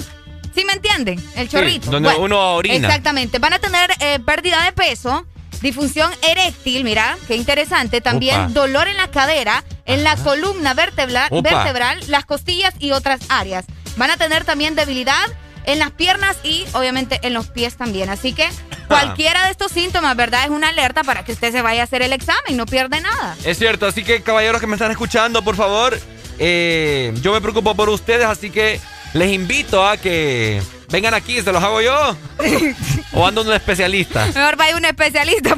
¿Sí 0.56 0.64
me 0.66 0.74
entienden? 0.74 1.24
El 1.36 1.50
chorrito. 1.50 1.90
donde 1.90 2.14
uno 2.16 2.56
orina. 2.56 2.76
Exactamente. 2.76 3.40
Van 3.40 3.54
a 3.54 3.60
tener 3.60 3.90
eh, 4.00 4.20
pérdida 4.20 4.64
de 4.64 4.72
peso, 4.72 5.26
disfunción 5.62 6.12
eréctil, 6.22 6.84
mira, 6.84 7.18
qué 7.28 7.36
interesante. 7.36 8.02
También 8.02 8.54
dolor 8.54 8.88
en 8.88 8.98
la 8.98 9.10
cadera, 9.10 9.64
en 9.86 10.04
la 10.04 10.16
columna 10.18 10.76
vertebral, 10.76 12.00
las 12.08 12.26
costillas 12.26 12.76
y 12.80 12.92
otras 12.92 13.22
áreas. 13.30 13.66
Van 13.98 14.12
a 14.12 14.18
tener 14.18 14.46
también 14.46 14.76
debilidad 14.76 15.26
en 15.66 15.80
las 15.80 15.92
piernas 15.92 16.38
y 16.44 16.66
obviamente 16.74 17.20
en 17.24 17.34
los 17.34 17.48
pies 17.48 17.76
también. 17.76 18.10
Así 18.10 18.34
que 18.34 18.50
Cualquiera 18.88 19.46
de 19.46 19.52
estos 19.52 19.72
síntomas, 19.72 20.16
¿verdad? 20.16 20.44
Es 20.46 20.50
una 20.50 20.70
alerta 20.70 21.04
para 21.04 21.24
que 21.24 21.32
usted 21.32 21.52
se 21.52 21.62
vaya 21.62 21.82
a 21.82 21.84
hacer 21.86 22.02
el 22.02 22.14
examen, 22.14 22.56
no 22.56 22.66
pierde 22.66 23.02
nada. 23.02 23.36
Es 23.44 23.58
cierto, 23.58 23.86
así 23.86 24.04
que 24.04 24.22
caballeros 24.22 24.62
que 24.62 24.68
me 24.68 24.76
están 24.76 24.92
escuchando, 24.92 25.44
por 25.44 25.56
favor, 25.56 25.98
eh, 26.40 27.14
yo 27.22 27.34
me 27.34 27.42
preocupo 27.42 27.76
por 27.76 27.90
ustedes, 27.90 28.26
así 28.26 28.50
que 28.50 28.80
les 29.14 29.32
invito 29.32 29.86
a 29.86 29.98
que 29.98 30.62
vengan 30.90 31.14
aquí, 31.14 31.42
se 31.42 31.52
los 31.52 31.64
hago 31.64 31.82
yo. 31.82 32.16
o 33.14 33.26
ando 33.26 33.42
un 33.42 33.54
especialista. 33.54 34.26
Mejor 34.28 34.56
vaya 34.56 34.78
un 34.78 34.86
especialista. 34.86 35.56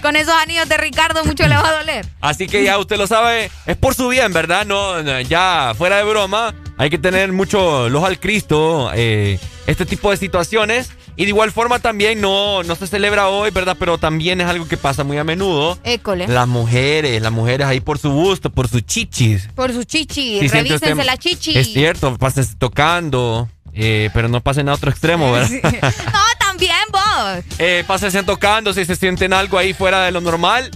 Con 0.00 0.16
esos 0.16 0.34
anillos 0.34 0.68
de 0.68 0.76
Ricardo 0.76 1.24
mucho 1.24 1.46
le 1.46 1.56
va 1.56 1.68
a 1.68 1.78
doler. 1.78 2.06
Así 2.20 2.46
que 2.46 2.64
ya 2.64 2.78
usted 2.78 2.96
lo 2.96 3.06
sabe, 3.06 3.50
es 3.66 3.76
por 3.76 3.94
su 3.94 4.08
bien, 4.08 4.32
¿verdad? 4.32 4.64
No, 4.66 5.20
ya 5.22 5.72
fuera 5.76 5.96
de 5.96 6.04
broma, 6.04 6.54
hay 6.78 6.90
que 6.90 6.98
tener 6.98 7.32
mucho 7.32 7.88
los 7.88 8.04
al 8.04 8.18
Cristo, 8.18 8.90
eh, 8.94 9.38
este 9.66 9.86
tipo 9.86 10.10
de 10.10 10.16
situaciones. 10.16 10.90
Y 11.14 11.24
de 11.24 11.28
igual 11.28 11.52
forma 11.52 11.78
también 11.78 12.22
no, 12.22 12.62
no 12.62 12.74
se 12.74 12.86
celebra 12.86 13.28
hoy, 13.28 13.50
¿verdad? 13.50 13.76
Pero 13.78 13.98
también 13.98 14.40
es 14.40 14.46
algo 14.46 14.66
que 14.66 14.78
pasa 14.78 15.04
muy 15.04 15.18
a 15.18 15.24
menudo. 15.24 15.78
École. 15.84 16.26
Las 16.26 16.48
mujeres, 16.48 17.20
las 17.20 17.32
mujeres 17.32 17.66
ahí 17.66 17.80
por 17.80 17.98
su 17.98 18.10
gusto, 18.10 18.48
por 18.48 18.66
sus 18.66 18.82
chichis. 18.86 19.48
Por 19.54 19.72
sus 19.72 19.86
chichis, 19.86 20.50
revísense 20.50 21.04
la 21.04 21.18
chichi. 21.18 21.58
Es 21.58 21.70
cierto, 21.70 22.16
pasen 22.16 22.46
tocando, 22.58 23.48
eh, 23.74 24.08
pero 24.14 24.28
no 24.28 24.40
pasen 24.40 24.70
a 24.70 24.72
otro 24.74 24.90
extremo, 24.90 25.32
¿verdad? 25.32 25.50
no, 25.62 26.41
vos. 26.90 27.44
Eh, 27.58 27.84
pásense 27.86 28.22
tocando, 28.22 28.72
si 28.72 28.84
se 28.84 28.96
sienten 28.96 29.32
algo 29.32 29.58
ahí 29.58 29.72
fuera 29.72 30.04
de 30.04 30.12
lo 30.12 30.20
normal, 30.20 30.70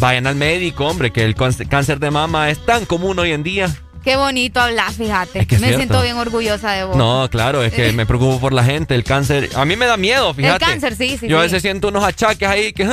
vayan 0.00 0.26
al 0.26 0.34
médico, 0.34 0.86
hombre, 0.86 1.10
que 1.12 1.24
el 1.24 1.34
cáncer 1.34 1.98
de 1.98 2.10
mama 2.10 2.50
es 2.50 2.64
tan 2.64 2.86
común 2.86 3.18
hoy 3.18 3.32
en 3.32 3.42
día. 3.42 3.70
Qué 4.04 4.16
bonito 4.16 4.60
hablar, 4.60 4.92
fíjate. 4.92 5.46
me 5.58 5.74
siento 5.74 6.00
bien 6.02 6.16
orgullosa 6.16 6.72
de 6.72 6.84
vos. 6.84 6.96
No, 6.96 7.28
claro, 7.30 7.62
es 7.62 7.72
que 7.72 7.92
me 7.94 8.06
preocupo 8.06 8.40
por 8.40 8.52
la 8.52 8.64
gente. 8.64 8.94
El 8.94 9.04
cáncer, 9.04 9.50
a 9.54 9.64
mí 9.64 9.76
me 9.76 9.86
da 9.86 9.96
miedo, 9.96 10.32
fíjate. 10.32 10.64
El 10.64 10.70
cáncer, 10.70 10.96
sí, 10.96 11.18
sí. 11.18 11.28
Yo 11.28 11.38
a 11.38 11.42
veces 11.42 11.60
siento 11.60 11.88
unos 11.88 12.04
achaques 12.04 12.48
ahí 12.48 12.72
que... 12.72 12.88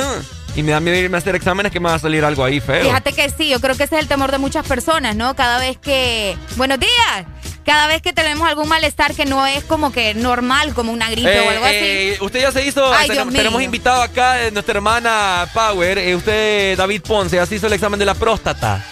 y 0.54 0.62
me 0.62 0.72
da 0.72 0.80
miedo 0.80 0.98
irme 0.98 1.16
a 1.16 1.18
hacer 1.18 1.34
exámenes 1.34 1.72
que 1.72 1.80
me 1.80 1.88
va 1.88 1.94
a 1.94 1.98
salir 1.98 2.24
algo 2.24 2.44
ahí 2.44 2.60
feo. 2.60 2.84
Fíjate 2.84 3.12
que 3.12 3.30
sí, 3.30 3.48
yo 3.48 3.60
creo 3.60 3.74
que 3.74 3.84
ese 3.84 3.96
es 3.96 4.02
el 4.02 4.08
temor 4.08 4.30
de 4.30 4.38
muchas 4.38 4.66
personas, 4.66 5.16
¿no? 5.16 5.34
Cada 5.34 5.58
vez 5.58 5.78
que... 5.78 6.36
Buenos 6.56 6.78
días. 6.78 7.26
Cada 7.68 7.86
vez 7.86 8.00
que 8.00 8.14
tenemos 8.14 8.48
algún 8.48 8.66
malestar 8.66 9.14
que 9.14 9.26
no 9.26 9.46
es 9.46 9.62
como 9.62 9.92
que 9.92 10.14
normal, 10.14 10.72
como 10.72 10.90
una 10.90 11.10
gripe 11.10 11.38
o 11.38 11.50
algo 11.50 11.66
así. 11.66 11.76
Eh, 11.76 12.18
usted 12.22 12.40
ya 12.40 12.50
se 12.50 12.64
hizo... 12.64 12.90
tenemos, 13.30 13.60
invitado 13.60 14.00
acá 14.00 14.42
eh, 14.42 14.50
nuestra 14.50 14.76
hermana 14.76 15.46
Power, 15.52 15.98
eh, 15.98 16.16
usted 16.16 16.78
David 16.78 17.02
Ponce, 17.02 17.36
ya 17.36 17.44
se 17.44 17.56
hizo 17.56 17.66
el 17.66 17.74
examen 17.74 17.98
de 17.98 18.06
la 18.06 18.14
próstata. 18.14 18.82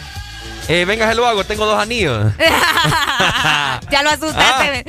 Eh, 0.68 0.85
venga, 0.85 1.09
se 1.09 1.14
lo 1.14 1.27
hago, 1.27 1.43
tengo 1.45 1.64
dos 1.64 1.81
anillos. 1.81 2.35
ya 3.91 4.03
lo 4.03 4.11
asustaste. 4.11 4.85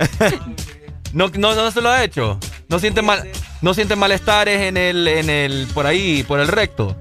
Ah. 0.00 0.30
no, 1.12 1.28
no, 1.28 1.54
no 1.54 1.70
se 1.70 1.80
lo 1.80 1.90
ha 1.90 2.02
hecho. 2.02 2.40
No 2.66 2.80
siente 2.80 3.02
mal, 3.02 3.30
no 3.60 3.72
siente 3.72 3.94
malestares 3.94 4.62
en 4.62 4.76
el, 4.76 5.06
en 5.06 5.30
el, 5.30 5.68
por 5.72 5.86
ahí, 5.86 6.24
por 6.24 6.40
el 6.40 6.48
recto. 6.48 6.96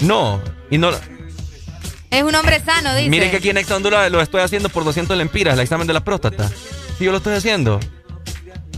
No, 0.00 0.42
y 0.70 0.76
no. 0.76 0.90
Es 2.14 2.22
un 2.22 2.34
hombre 2.34 2.62
sano, 2.64 2.94
dice. 2.94 3.10
Miren 3.10 3.30
que 3.30 3.38
aquí 3.38 3.50
en 3.50 3.58
Ex 3.58 3.68
Honduras 3.72 4.08
lo 4.12 4.20
estoy 4.20 4.40
haciendo 4.40 4.68
por 4.68 4.84
200 4.84 5.16
lempiras, 5.16 5.54
el 5.54 5.60
examen 5.60 5.86
de 5.86 5.92
la 5.92 6.04
próstata. 6.04 6.48
Sí, 6.96 7.04
yo 7.04 7.10
lo 7.10 7.16
estoy 7.16 7.34
haciendo. 7.34 7.80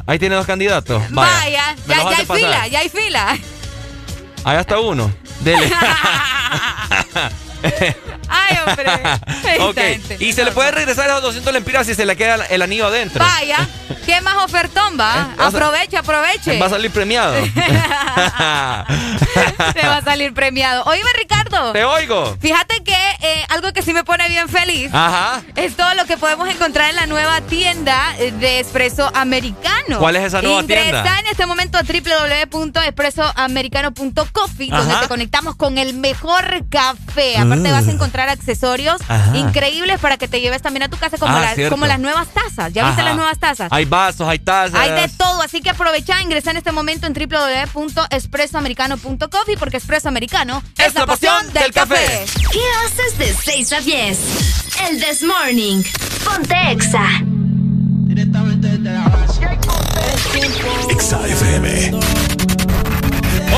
Ahí 0.07 0.19
tiene 0.19 0.37
dos 0.37 0.47
candidatos. 0.47 1.03
Vaya, 1.11 1.51
ya, 1.51 1.77
ya 1.87 2.09
hay 2.09 2.25
fila, 2.25 2.67
ya 2.69 2.79
hay 2.79 2.89
fila. 2.89 3.39
Ahí 4.43 4.59
está 4.59 4.81
uno. 4.81 5.13
Dele. 5.41 5.71
Ay, 8.29 8.59
hombre. 8.67 8.93
ok. 9.61 9.79
Y 10.21 10.33
se 10.33 10.45
le 10.45 10.53
puede 10.53 10.71
regresar 10.71 11.11
a 11.11 11.15
los 11.15 11.23
200 11.23 11.53
lempiras 11.53 11.87
si 11.87 11.95
se 11.95 12.05
le 12.05 12.17
queda 12.17 12.47
el 12.47 12.63
anillo 12.63 12.87
adentro. 12.87 13.25
Vaya. 13.25 13.67
¿Qué 14.05 14.21
más 14.21 14.37
ofertón 14.45 14.97
va? 14.99 15.31
Eh, 15.37 15.43
aproveche, 15.43 15.97
aproveche. 15.97 16.59
Va 16.61 16.67
a 16.67 16.71
salir 16.71 16.91
premiado. 16.93 17.35
Te 19.75 19.83
va 19.83 19.97
a 19.97 20.03
salir 20.03 20.33
premiado. 20.33 20.85
Oíme, 20.85 21.09
Ricardo. 21.19 21.73
Te 21.73 21.85
oigo. 21.85 22.37
Fíjate 22.41 22.85
que 22.85 22.93
eh, 22.93 23.45
algo 23.49 23.73
que 23.73 23.83
sí 23.83 23.93
me 23.93 24.05
pone 24.05 24.29
bien 24.29 24.49
feliz 24.49 24.91
Ajá. 24.95 25.43
es 25.57 25.75
todo 25.77 25.93
lo 25.95 26.05
que 26.05 26.17
podemos 26.17 26.49
encontrar 26.49 26.91
en 26.91 26.97
la 26.97 27.07
nueva 27.07 27.41
tienda 27.41 28.15
de 28.19 28.61
Espresso 28.61 29.11
Americano. 29.13 29.99
¿Cuál 29.99 30.15
es 30.17 30.23
esa 30.25 30.41
nueva 30.41 30.63
tienda? 30.63 30.99
Está 30.99 31.19
en 31.19 31.27
este 31.27 31.47
momento 31.47 31.79
a 31.79 31.83
www.espressoamericano.coffee, 31.83 34.71
donde 34.71 34.95
te 35.01 35.09
conectamos 35.09 35.57
con 35.57 35.79
el 35.79 35.95
mejor 35.95 36.65
café. 36.71 37.35
Aparte, 37.47 37.73
vas 37.73 37.89
a 37.89 37.91
encontrar 37.91 38.29
accesorios 38.29 39.01
increíbles 39.35 39.99
para 40.01 40.17
que 40.17 40.29
te 40.29 40.41
lleves 40.41 40.63
también 40.63 40.85
a 40.85 40.89
tu 40.89 40.97
casa, 40.97 41.19
como, 41.19 41.37
ah, 41.37 41.41
las, 41.41 41.59
como 41.71 41.87
las 41.87 41.99
nuevas 41.99 42.29
tazas. 42.29 42.73
¿Ya 42.73 42.87
viste 42.87 43.03
las 43.03 43.17
nuevas 43.17 43.39
tazas? 43.39 43.73
Hay 43.73 43.85
vasos, 43.85 44.29
hay 44.29 44.39
tazas. 44.39 44.81
Hay 44.81 44.93
de 44.93 45.09
todo, 45.17 45.43
así 45.43 45.61
que 45.61 45.71
aprovecha, 45.71 46.23
ingresa 46.23 46.51
en 46.51 46.59
este 46.59 46.73
momento 46.73 47.07
en 47.07 47.15
www.espressoamericano.coffee 47.15 49.57
porque 49.59 49.79
Espresso 49.79 50.09
Americano 50.09 50.63
es, 50.79 50.95
la 50.95 51.07
pasión, 51.07 51.53
del, 51.53 51.73
café. 51.73 52.25
¿Qué 52.53 52.61
haces 52.85 53.19
de 53.19 53.35
6 53.35 53.73
a 53.73 53.81
10? 53.81 54.19
El 54.89 55.01
This 55.01 55.23
Morning. 55.23 55.83
Ponte 56.25 56.55
Exa. 56.71 57.07
Directamente 58.05 58.69
desde 58.69 58.93
la 58.93 59.09
base. 59.09 59.41
Exa 60.91 61.27
FM. 61.27 62.46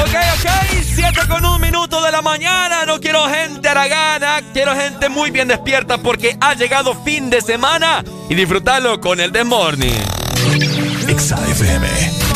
Ok, 0.01 0.15
ok, 0.35 0.51
7 0.95 1.21
con 1.29 1.45
un 1.45 1.61
minuto 1.61 2.03
de 2.03 2.13
la 2.13 2.23
mañana. 2.23 2.85
No 2.87 3.01
quiero 3.01 3.29
gente 3.29 3.69
aragana, 3.69 4.41
quiero 4.53 4.75
gente 4.75 5.09
muy 5.09 5.31
bien 5.31 5.49
despierta 5.49 5.99
porque 5.99 6.37
ha 6.41 6.55
llegado 6.55 6.95
fin 7.05 7.31
de 7.31 7.41
semana 7.41 8.05
y 8.29 8.35
disfrutarlo 8.35 9.01
con 9.01 9.21
el 9.21 9.33
The 9.33 9.45
Morning. 9.45 10.05
XAFM. 11.09 12.28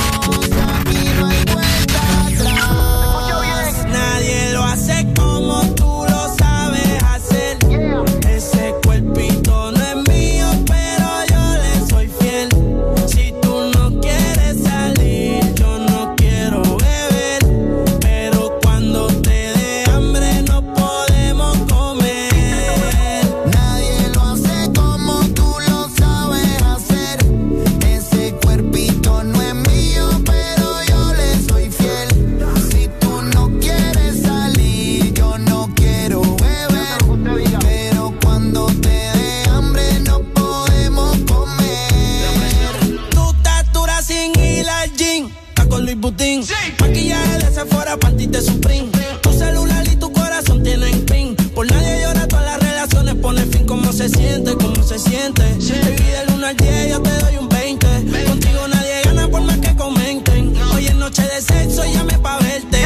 Putin. 45.96 46.44
Maquillaje 46.80 47.38
de 47.38 47.50
Sephora, 47.52 47.96
panty 47.96 48.26
de 48.26 48.40
Supreme. 48.40 48.88
Tu 49.20 49.32
celular 49.32 49.86
y 49.86 49.96
tu 49.96 50.10
corazón 50.12 50.62
tienen 50.62 51.04
pin. 51.04 51.36
Por 51.54 51.70
nadie 51.70 52.02
llora, 52.02 52.26
todas 52.28 52.44
las 52.46 52.60
relaciones 52.60 53.14
pone 53.16 53.42
fin. 53.46 53.66
¿Cómo 53.66 53.92
se 53.92 54.08
siente? 54.08 54.54
¿Cómo 54.54 54.82
se 54.82 54.98
siente? 54.98 55.42
Baby, 55.42 56.10
del 56.16 56.34
1 56.36 56.46
al 56.46 56.56
10 56.56 56.90
yo 56.90 57.02
te 57.02 57.10
doy 57.10 57.36
un 57.36 57.48
20. 57.48 57.86
Contigo 58.26 58.68
nadie 58.68 59.02
gana 59.04 59.28
por 59.28 59.42
más 59.42 59.58
que 59.58 59.76
comenten. 59.76 60.54
Hoy 60.74 60.86
es 60.86 60.94
noche 60.94 61.22
de 61.22 61.40
sexo, 61.42 61.84
llame 61.92 62.18
pa' 62.18 62.38
verte. 62.38 62.80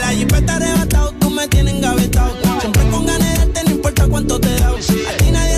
La 0.00 0.08
jipeta 0.08 0.56
arrebatado, 0.56 1.12
tú 1.20 1.30
me 1.30 1.48
tienes 1.48 1.74
engavetado. 1.74 2.36
Siempre 2.60 2.82
con 2.90 3.06
ganas 3.06 3.54
de 3.54 3.64
no 3.64 3.70
importa 3.70 4.06
cuánto 4.06 4.38
te 4.38 4.54
da. 4.58 4.68
A 4.68 5.16
ti 5.16 5.30
nadie 5.30 5.57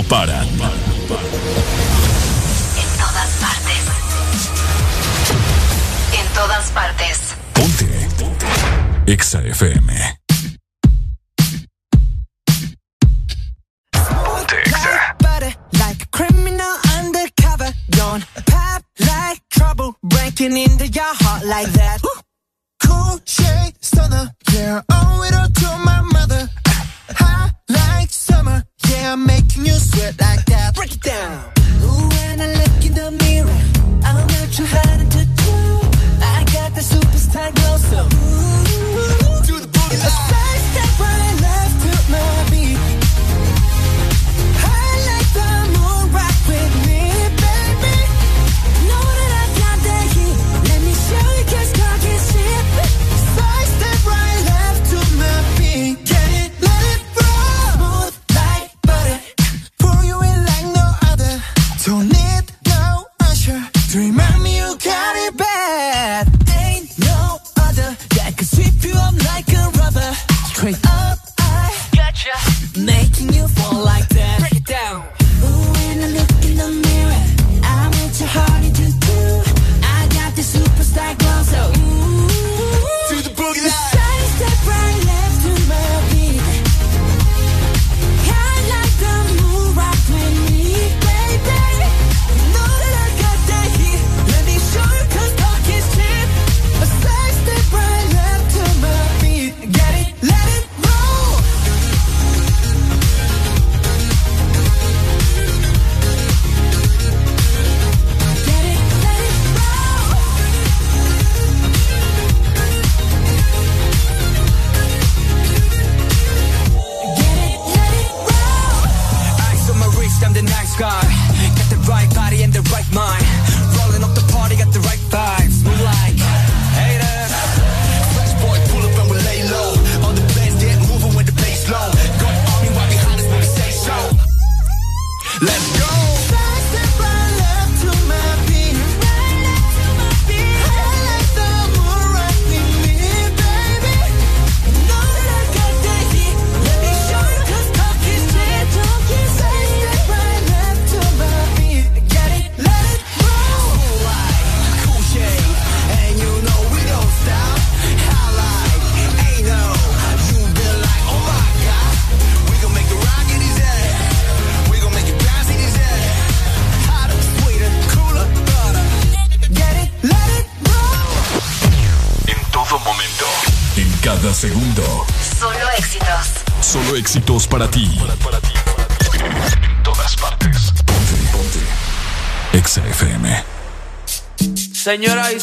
não 0.00 0.04
para. 0.04 0.39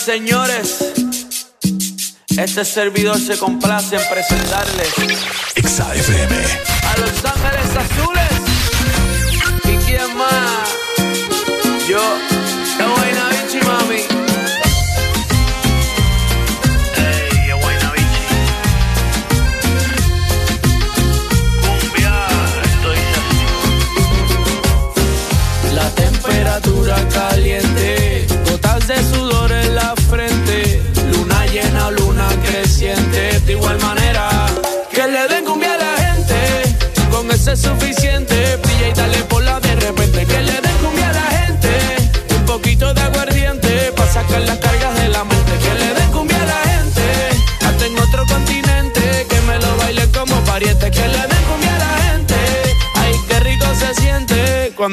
señores, 0.08 0.78
este 2.38 2.64
servidor 2.64 3.20
se 3.20 3.38
complace 3.38 3.98
en 3.98 4.02
presentarles 4.10 4.94
XAFM 5.62 6.34
a 6.86 6.98
Los 6.98 7.26
Ángeles 7.26 7.76
Azul. 7.76 8.07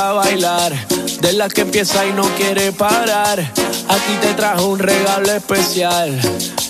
gusta 0.00 0.12
bailar, 0.12 0.72
de 1.20 1.32
las 1.34 1.52
que 1.52 1.62
empieza 1.62 2.06
y 2.06 2.12
no 2.12 2.22
quiere 2.36 2.72
parar. 2.72 3.38
aquí 3.38 4.14
te 4.22 4.34
trajo 4.34 4.66
un 4.66 4.78
regalo 4.78 5.30
especial 5.32 6.18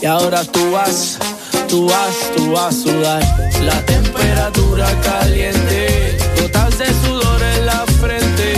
y 0.00 0.06
ahora 0.06 0.42
tú 0.44 0.72
vas, 0.72 1.18
tú 1.68 1.86
vas, 1.88 2.14
tú 2.36 2.52
vas 2.52 2.74
a 2.74 2.78
sudar. 2.78 3.22
La 3.62 3.84
temperatura 3.86 4.88
caliente, 5.02 6.18
gotas 6.40 6.78
de 6.78 6.86
sudor 7.04 7.42
en 7.42 7.66
la 7.66 7.84
frente, 8.00 8.54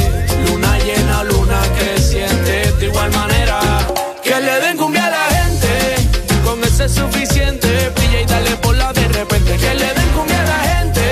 luna 0.46 0.78
llena, 0.78 1.24
luna 1.24 1.60
creciente, 1.78 2.72
de 2.78 2.86
igual 2.86 3.10
manera 3.12 3.60
que 4.22 4.40
le 4.40 4.60
den 4.60 4.76
cumbia 4.78 5.06
a 5.06 5.10
la 5.10 5.24
gente, 5.36 5.68
con 6.44 6.62
ese 6.64 6.88
suficiente, 6.88 7.90
brilla 7.94 8.20
y 8.22 8.24
dale 8.24 8.56
por 8.56 8.76
la 8.76 8.92
de 8.92 9.06
repente, 9.08 9.56
que 9.56 9.74
le 9.74 9.92
den 9.92 10.08
cumbia 10.16 10.40
a 10.40 10.44
la 10.44 10.60
gente, 10.74 11.02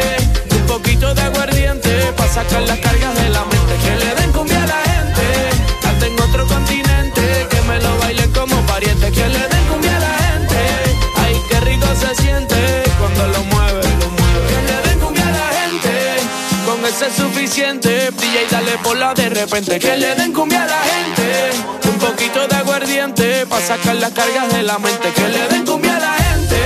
un 0.56 0.66
poquito 0.66 1.14
de 1.14 1.22
aguardiente, 1.22 2.12
para 2.16 2.32
sacar 2.32 2.62
las 2.62 2.78
cargas 2.78 3.14
de 3.16 3.28
la 3.28 3.49
que 3.90 3.96
le 3.96 4.14
den 4.14 4.30
cumbia 4.30 4.62
a 4.62 4.66
la 4.66 4.80
gente. 4.92 5.26
Hasta 5.84 6.06
en 6.06 6.20
otro 6.20 6.46
continente. 6.46 7.46
Que 7.50 7.60
me 7.62 7.80
lo 7.80 7.98
bailen 7.98 8.30
como 8.32 8.54
pariente. 8.66 9.10
Que 9.10 9.28
le 9.28 9.48
den 9.48 9.64
cumbia 9.68 9.96
a 9.96 10.00
la 10.00 10.14
gente. 10.26 10.58
Ay, 11.16 11.34
qué 11.48 11.60
rico 11.60 11.88
se 12.00 12.14
siente 12.22 12.84
cuando 13.00 13.26
lo 13.26 13.42
mueve, 13.44 13.82
lo 14.00 14.08
mueve. 14.10 14.46
Que 14.48 14.62
le 14.68 14.88
den 14.88 15.00
cumbia 15.00 15.26
a 15.26 15.32
la 15.32 15.48
gente. 15.60 15.92
Con 16.66 16.84
ese 16.86 17.08
es 17.08 17.14
suficiente. 17.14 18.10
Y 18.22 18.52
dale 18.52 18.78
por 18.84 18.96
la 18.96 19.12
de 19.12 19.28
repente. 19.28 19.80
Que 19.80 19.96
le 19.96 20.14
den 20.14 20.32
cumbia 20.32 20.62
a 20.62 20.66
la 20.66 20.80
gente. 20.92 21.50
Un 21.88 21.98
poquito 21.98 22.46
de 22.46 22.54
aguardiente. 22.54 23.44
Pa' 23.46 23.60
sacar 23.60 23.96
las 23.96 24.12
cargas 24.12 24.52
de 24.52 24.62
la 24.62 24.78
mente. 24.78 25.10
Que 25.12 25.28
le 25.28 25.48
den 25.48 25.66
cumbia 25.66 25.96
a 25.96 26.00
la 26.00 26.12
gente. 26.12 26.60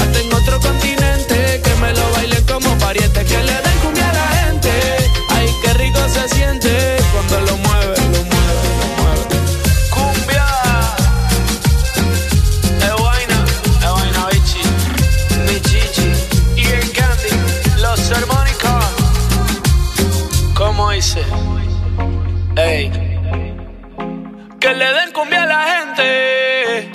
Hasta 0.00 0.20
en 0.20 0.32
otro 0.32 0.60
continente. 0.60 1.60
Que 1.64 1.74
me 1.80 1.92
lo 1.94 2.12
bailen 2.12 2.44
como 2.46 2.78
pariente. 2.78 3.24
Que 3.24 3.38
le 3.38 3.54
den 3.54 3.78
cumbia 3.82 4.08
a 4.08 4.12
la 4.12 4.28
gente. 4.28 4.39
Siente 6.34 6.96
cuando 7.12 7.40
lo 7.40 7.56
mueve, 7.58 7.96
lo 8.14 8.20
mueve, 8.30 8.62
lo 8.80 8.86
mueve. 8.98 9.22
Cumbia. 9.94 10.46
Es 12.86 12.94
vaina, 13.02 13.38
es 13.80 13.90
vaina, 13.96 14.26
bichi. 14.32 14.62
Mi 15.46 15.56
chichi. 15.68 16.08
Y 16.56 16.66
el 16.66 16.92
candy. 16.92 17.32
Los 17.80 18.00
armónicos. 18.12 18.84
¿Cómo 20.54 20.92
hice? 20.92 21.22
Ey. 22.56 22.90
Que 24.60 24.74
le 24.74 24.92
den 24.96 25.12
cumbia 25.12 25.42
a 25.42 25.46
la 25.46 25.62
gente. 25.72 26.90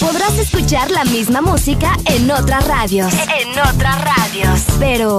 Podrás 0.00 0.36
escuchar 0.38 0.90
la 0.90 1.04
misma 1.04 1.40
música 1.40 1.96
en 2.06 2.30
otras 2.30 2.66
radios. 2.66 3.12
En 3.40 3.50
otras 3.58 4.00
radios. 4.04 4.60
Pero, 4.78 5.18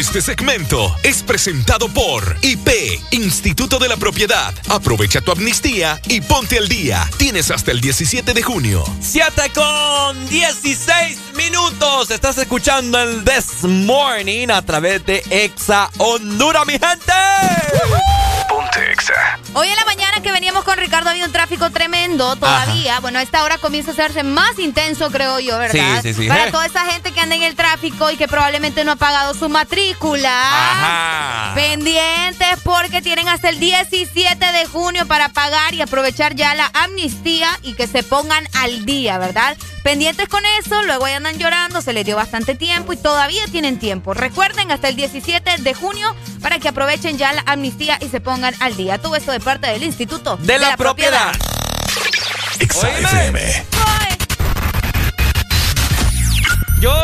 Este 0.00 0.22
segmento 0.22 0.96
es 1.02 1.22
presentado 1.22 1.86
por 1.92 2.34
IP, 2.40 2.70
Instituto 3.10 3.78
de 3.78 3.86
la 3.86 3.98
Propiedad. 3.98 4.54
Aprovecha 4.70 5.20
tu 5.20 5.30
amnistía 5.30 6.00
y 6.08 6.22
ponte 6.22 6.56
al 6.56 6.70
día. 6.70 7.06
Tienes 7.18 7.50
hasta 7.50 7.70
el 7.70 7.82
17 7.82 8.32
de 8.32 8.42
junio. 8.42 8.82
7 9.02 9.52
con 9.54 10.26
16 10.30 11.18
minutos. 11.36 12.10
Estás 12.10 12.38
escuchando 12.38 12.98
el 12.98 13.22
This 13.24 13.62
Morning 13.64 14.48
a 14.48 14.62
través 14.62 15.04
de 15.04 15.22
Exa 15.28 15.90
Honduras, 15.98 16.66
mi 16.66 16.78
gente. 16.78 17.12
Ponte 18.70 18.92
Exa. 18.92 19.38
Hoy 19.54 19.68
en 19.68 19.76
la 19.76 19.84
mañana 19.84 20.20
que 20.22 20.30
veníamos 20.32 20.64
con 20.64 20.76
Ricardo 20.76 21.10
había 21.10 21.24
un 21.24 21.32
tráfico 21.32 21.70
tremendo 21.70 22.36
todavía. 22.36 23.00
Bueno, 23.00 23.18
a 23.18 23.22
esta 23.22 23.42
hora 23.42 23.58
comienza 23.58 23.90
a 23.90 23.94
hacerse 23.94 24.22
más 24.22 24.58
intenso, 24.58 25.10
creo 25.10 25.40
yo, 25.40 25.58
¿verdad? 25.58 26.00
Sí, 26.02 26.14
sí, 26.14 26.22
sí. 26.22 26.28
Para 26.28 26.50
toda 26.50 26.66
esa 26.66 26.84
gente 26.86 27.12
que 27.12 27.20
anda 27.20 27.34
en 27.34 27.42
el 27.42 27.56
tráfico 27.56 28.10
y 28.10 28.16
que 28.16 28.28
probablemente 28.28 28.84
no 28.84 28.92
ha 28.92 28.96
pagado 28.96 29.34
su 29.34 29.48
matrícula. 29.48 30.30
Ajá. 30.30 31.54
Pendientes 31.54 32.60
porque 32.62 33.02
tienen 33.02 33.28
hasta 33.28 33.48
el 33.48 33.58
17 33.58 34.52
de 34.52 34.66
junio 34.66 35.06
para 35.06 35.30
pagar 35.30 35.74
y 35.74 35.82
aprovechar 35.82 36.34
ya 36.34 36.54
la 36.54 36.70
amnistía 36.72 37.48
y 37.62 37.74
que 37.74 37.86
se 37.86 38.02
pongan 38.02 38.46
al 38.54 38.84
día, 38.84 39.18
¿verdad? 39.18 39.56
Pendientes 39.82 40.28
con 40.28 40.42
eso, 40.58 40.82
luego 40.82 41.06
ahí 41.06 41.14
andan 41.14 41.38
llorando, 41.38 41.80
se 41.80 41.92
les 41.92 42.04
dio 42.04 42.14
bastante 42.14 42.54
tiempo 42.54 42.92
y 42.92 42.96
todavía 42.98 43.42
tienen 43.50 43.78
tiempo. 43.78 44.12
Recuerden 44.12 44.70
hasta 44.70 44.88
el 44.88 44.96
17 44.96 45.58
de 45.58 45.74
junio 45.74 46.14
para 46.42 46.58
que 46.58 46.68
aprovechen 46.68 47.16
ya 47.16 47.32
la 47.32 47.42
amnistía 47.46 47.98
y 48.00 48.08
se 48.08 48.20
pongan 48.20 48.54
al 48.60 48.76
día. 48.76 48.98
Todo 48.98 49.16
esto 49.16 49.32
de 49.32 49.40
parte 49.40 49.68
del 49.68 49.82
Instituto 49.82 50.36
De 50.36 50.58
la, 50.58 50.76
propiedad. 50.76 51.32
FM. 52.58 53.64
Yo 56.80 56.94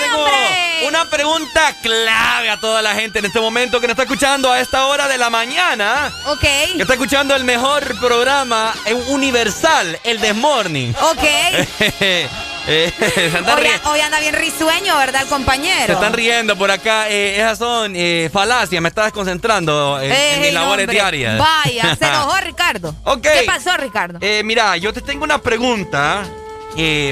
tengo 0.00 0.57
una 0.88 1.04
pregunta 1.04 1.74
clave 1.82 2.50
a 2.50 2.58
toda 2.58 2.80
la 2.82 2.94
gente 2.94 3.18
en 3.18 3.26
este 3.26 3.40
momento 3.40 3.80
que 3.80 3.86
nos 3.86 3.92
está 3.92 4.04
escuchando 4.04 4.50
a 4.50 4.60
esta 4.60 4.86
hora 4.86 5.06
de 5.06 5.18
la 5.18 5.28
mañana. 5.30 6.10
Ok. 6.26 6.40
Que 6.40 6.78
está 6.82 6.94
escuchando 6.94 7.36
el 7.36 7.44
mejor 7.44 7.98
programa 8.00 8.74
universal, 9.08 9.98
el 10.04 10.18
The 10.20 10.32
Morning. 10.34 10.92
Ok. 11.00 11.24
Eh, 12.70 12.92
Hoy, 13.86 14.00
anda 14.00 14.20
bien 14.20 14.34
risueño, 14.34 14.94
¿verdad, 14.98 15.26
compañero? 15.26 15.86
se 15.86 15.92
están 15.92 16.12
riendo 16.12 16.54
por 16.54 16.70
acá. 16.70 17.08
eh, 17.08 17.36
esas 17.38 17.56
son 17.56 17.94
eh, 17.96 18.28
falacias. 18.30 18.82
Me 18.82 18.90
estaba 18.90 19.06
desconcentrando 19.06 19.98
en, 20.02 20.12
en 20.12 20.40
mis 20.42 20.52
labores 20.52 20.84
hombre, 20.84 20.94
diarias. 20.94 21.38
Vaya, 21.38 21.96
se 21.96 22.04
enojó 22.08 22.36
Ricardo. 22.42 22.94
Ok. 23.04 23.22
¿Qué 23.22 23.44
pasó, 23.46 23.74
Ricardo? 23.78 24.18
Mira, 24.44 24.76
yo 24.76 24.92
te 24.92 25.00
tengo 25.00 25.24
una 25.24 25.38
pregunta 25.38 26.24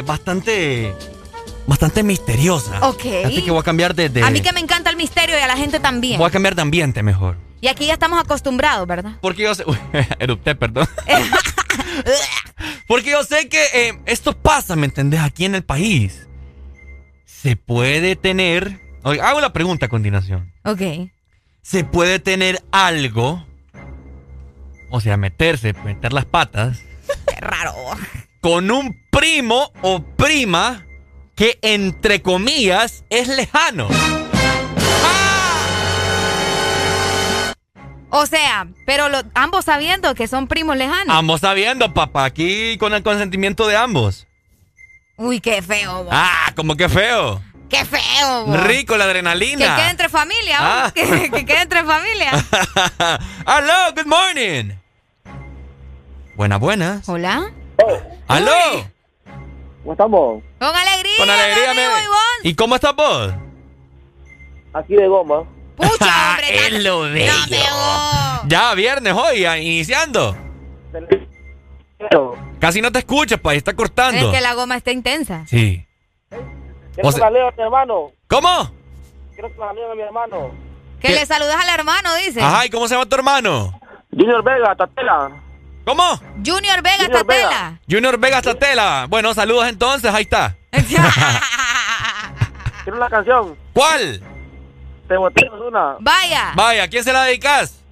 bastante, 0.04 0.94
bastante 1.66 2.02
misteriosa. 2.02 2.86
Ok. 2.88 3.04
Así 3.24 3.42
que 3.42 3.50
voy 3.50 3.60
a 3.60 3.62
cambiar 3.62 3.94
de, 3.94 4.08
de- 4.08 4.22
A 4.22 4.30
mí 4.30 4.40
que 4.40 4.52
me 4.52 4.60
encanta 4.60 4.90
el 4.90 4.96
misterio 4.96 5.36
y 5.38 5.40
a 5.40 5.46
la 5.46 5.56
gente 5.56 5.80
también. 5.80 6.18
voy 6.18 6.28
a 6.28 6.30
cambiar 6.30 6.54
de 6.54 6.62
ambiente 6.62 7.02
mejor. 7.02 7.36
Y 7.60 7.68
aquí 7.68 7.86
ya 7.86 7.94
estamos 7.94 8.18
acostumbrados, 8.20 8.86
¿verdad? 8.86 9.12
Porque 9.20 9.42
yo 9.42 9.54
sé, 9.54 9.64
Uy, 9.66 9.76
erupté, 10.18 10.54
perdón. 10.54 10.86
Porque 12.86 13.10
yo 13.10 13.24
sé 13.24 13.48
que 13.48 13.62
eh, 13.74 13.98
esto 14.06 14.32
pasa, 14.36 14.76
¿me 14.76 14.86
entendés? 14.86 15.20
Aquí 15.20 15.44
en 15.44 15.54
el 15.54 15.64
país. 15.64 16.26
Se 17.24 17.56
puede 17.56 18.16
tener. 18.16 18.80
Oye, 19.02 19.20
hago 19.20 19.40
la 19.40 19.52
pregunta 19.52 19.86
a 19.86 19.88
continuación. 19.88 20.52
Ok. 20.64 20.80
¿Se 21.62 21.84
puede 21.84 22.18
tener 22.18 22.62
algo? 22.70 23.44
O 24.90 25.00
sea, 25.00 25.16
meterse, 25.16 25.72
meter 25.84 26.12
las 26.12 26.24
patas. 26.26 26.80
Qué 27.26 27.36
raro. 27.40 27.74
Con 28.40 28.70
un 28.70 28.96
primo 29.10 29.72
o 29.82 30.02
prima 30.02 30.85
que, 31.36 31.58
entre 31.62 32.22
comillas, 32.22 33.04
es 33.10 33.28
lejano. 33.28 33.88
O 38.10 38.24
sea, 38.26 38.66
pero 38.86 39.08
lo- 39.10 39.22
ambos 39.34 39.66
sabiendo 39.66 40.14
que 40.14 40.26
son 40.28 40.48
primos 40.48 40.76
lejanos. 40.76 41.14
Ambos 41.14 41.40
sabiendo, 41.42 41.92
papá, 41.92 42.24
aquí 42.24 42.78
con 42.78 42.94
el 42.94 43.02
consentimiento 43.02 43.66
de 43.66 43.76
ambos. 43.76 44.26
Uy, 45.18 45.40
qué 45.40 45.60
feo. 45.60 46.08
Ah, 46.10 46.52
como 46.56 46.76
que 46.76 46.88
feo. 46.88 47.42
Qué 47.68 47.84
feo. 47.84 48.56
Rico 48.64 48.96
la 48.96 49.04
Que 49.04 49.10
adrenalina. 49.10 49.76
quede 49.76 49.90
entre 49.90 50.08
familia. 50.08 50.56
Ah. 50.60 50.92
Que, 50.94 51.30
que 51.30 51.44
quede 51.44 51.62
entre 51.62 51.84
familia. 51.84 52.30
Aló, 53.44 53.92
good 53.94 54.06
morning. 54.06 54.74
Buenas, 56.36 56.60
buenas. 56.60 57.08
Hola. 57.08 57.50
Aló. 58.28 58.88
¿Cómo 59.86 59.92
estamos? 59.92 60.42
Con 60.58 60.74
alegría. 60.74 61.16
Con 61.16 61.30
alegría, 61.30 61.74
mi 61.74 61.80
amigo. 61.80 62.12
¿Y 62.42 62.54
cómo 62.56 62.74
estás 62.74 62.96
vos? 62.96 63.32
Aquí 64.72 64.96
de 64.96 65.06
goma. 65.06 65.44
Pucha, 65.76 66.30
hombre. 66.32 66.66
es 66.66 66.82
lo 66.82 67.00
bello. 67.02 67.32
No. 67.70 68.48
Ya, 68.48 68.74
viernes 68.74 69.12
hoy, 69.14 69.44
ah, 69.44 69.56
iniciando. 69.58 70.36
Casi 72.58 72.80
no 72.80 72.90
te 72.90 72.98
escuchas, 72.98 73.38
pa, 73.38 73.54
está 73.54 73.74
cortando. 73.76 74.26
Es 74.32 74.34
que 74.36 74.40
la 74.40 74.54
goma 74.54 74.76
está 74.76 74.90
intensa. 74.90 75.44
Sí. 75.46 75.86
Quiero 76.30 77.08
O 77.08 77.12
sea- 77.12 77.28
que 77.28 77.30
la 77.34 77.38
lea 77.38 77.48
a 77.48 77.52
mi 77.56 77.62
hermano. 77.62 78.10
¿Cómo? 78.26 78.70
Quiero 79.34 79.52
que 79.52 79.58
la 79.60 79.70
a 79.70 79.72
mi 79.94 80.02
hermano. 80.02 80.50
Que 81.00 81.08
¿Qué? 81.08 81.14
le 81.14 81.26
saludas 81.26 81.58
al 81.62 81.68
hermano, 81.78 82.12
dice. 82.16 82.42
Ajá, 82.42 82.66
¿y 82.66 82.70
cómo 82.70 82.88
se 82.88 82.94
llama 82.96 83.06
tu 83.08 83.14
hermano? 83.14 83.80
Junior 84.10 84.42
Vega, 84.42 84.74
Tatela. 84.74 85.30
¿Cómo? 85.86 86.02
Junior 86.44 86.82
Vega 86.82 87.04
Junior 87.04 87.24
Tatela. 87.24 87.78
Junior 87.88 88.18
Vega 88.18 88.42
Tatela. 88.42 89.06
Bueno, 89.08 89.32
saludos 89.34 89.68
entonces, 89.68 90.12
ahí 90.12 90.24
está. 90.24 90.56
Quiero 92.82 92.98
una 92.98 93.08
canción. 93.08 93.56
¿Cuál? 93.72 94.20
Te 95.06 95.16
boté 95.16 95.48
una. 95.48 95.94
Vaya. 96.00 96.50
Vaya, 96.56 96.82
¿a 96.82 96.88
quién 96.88 97.04
se 97.04 97.12
la 97.12 97.22
dedicas? 97.22 97.84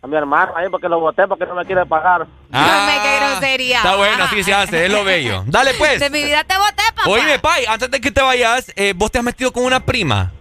A 0.00 0.06
mi 0.06 0.16
hermano 0.16 0.52
ahí 0.56 0.70
porque 0.70 0.88
lo 0.88 1.00
boté 1.00 1.26
porque 1.28 1.44
no 1.44 1.54
me 1.54 1.66
quiere 1.66 1.84
pagar. 1.84 2.26
Dame 2.48 2.98
qué 3.02 3.18
grosería. 3.20 3.76
Ah, 3.76 3.82
Está 3.84 3.96
bueno, 3.96 4.24
así 4.24 4.42
se 4.42 4.54
hace, 4.54 4.86
es 4.86 4.90
lo 4.90 5.04
bello. 5.04 5.44
Dale 5.48 5.74
pues. 5.74 6.00
De 6.00 6.08
mi 6.08 6.24
vida 6.24 6.44
te 6.44 6.56
boté, 6.56 6.82
papá. 6.94 7.10
Oye, 7.10 7.38
Pai, 7.40 7.66
antes 7.66 7.90
de 7.90 8.00
que 8.00 8.10
te 8.10 8.22
vayas, 8.22 8.72
eh, 8.74 8.94
vos 8.96 9.10
te 9.10 9.18
has 9.18 9.24
metido 9.24 9.52
con 9.52 9.64
una 9.64 9.80
prima. 9.80 10.32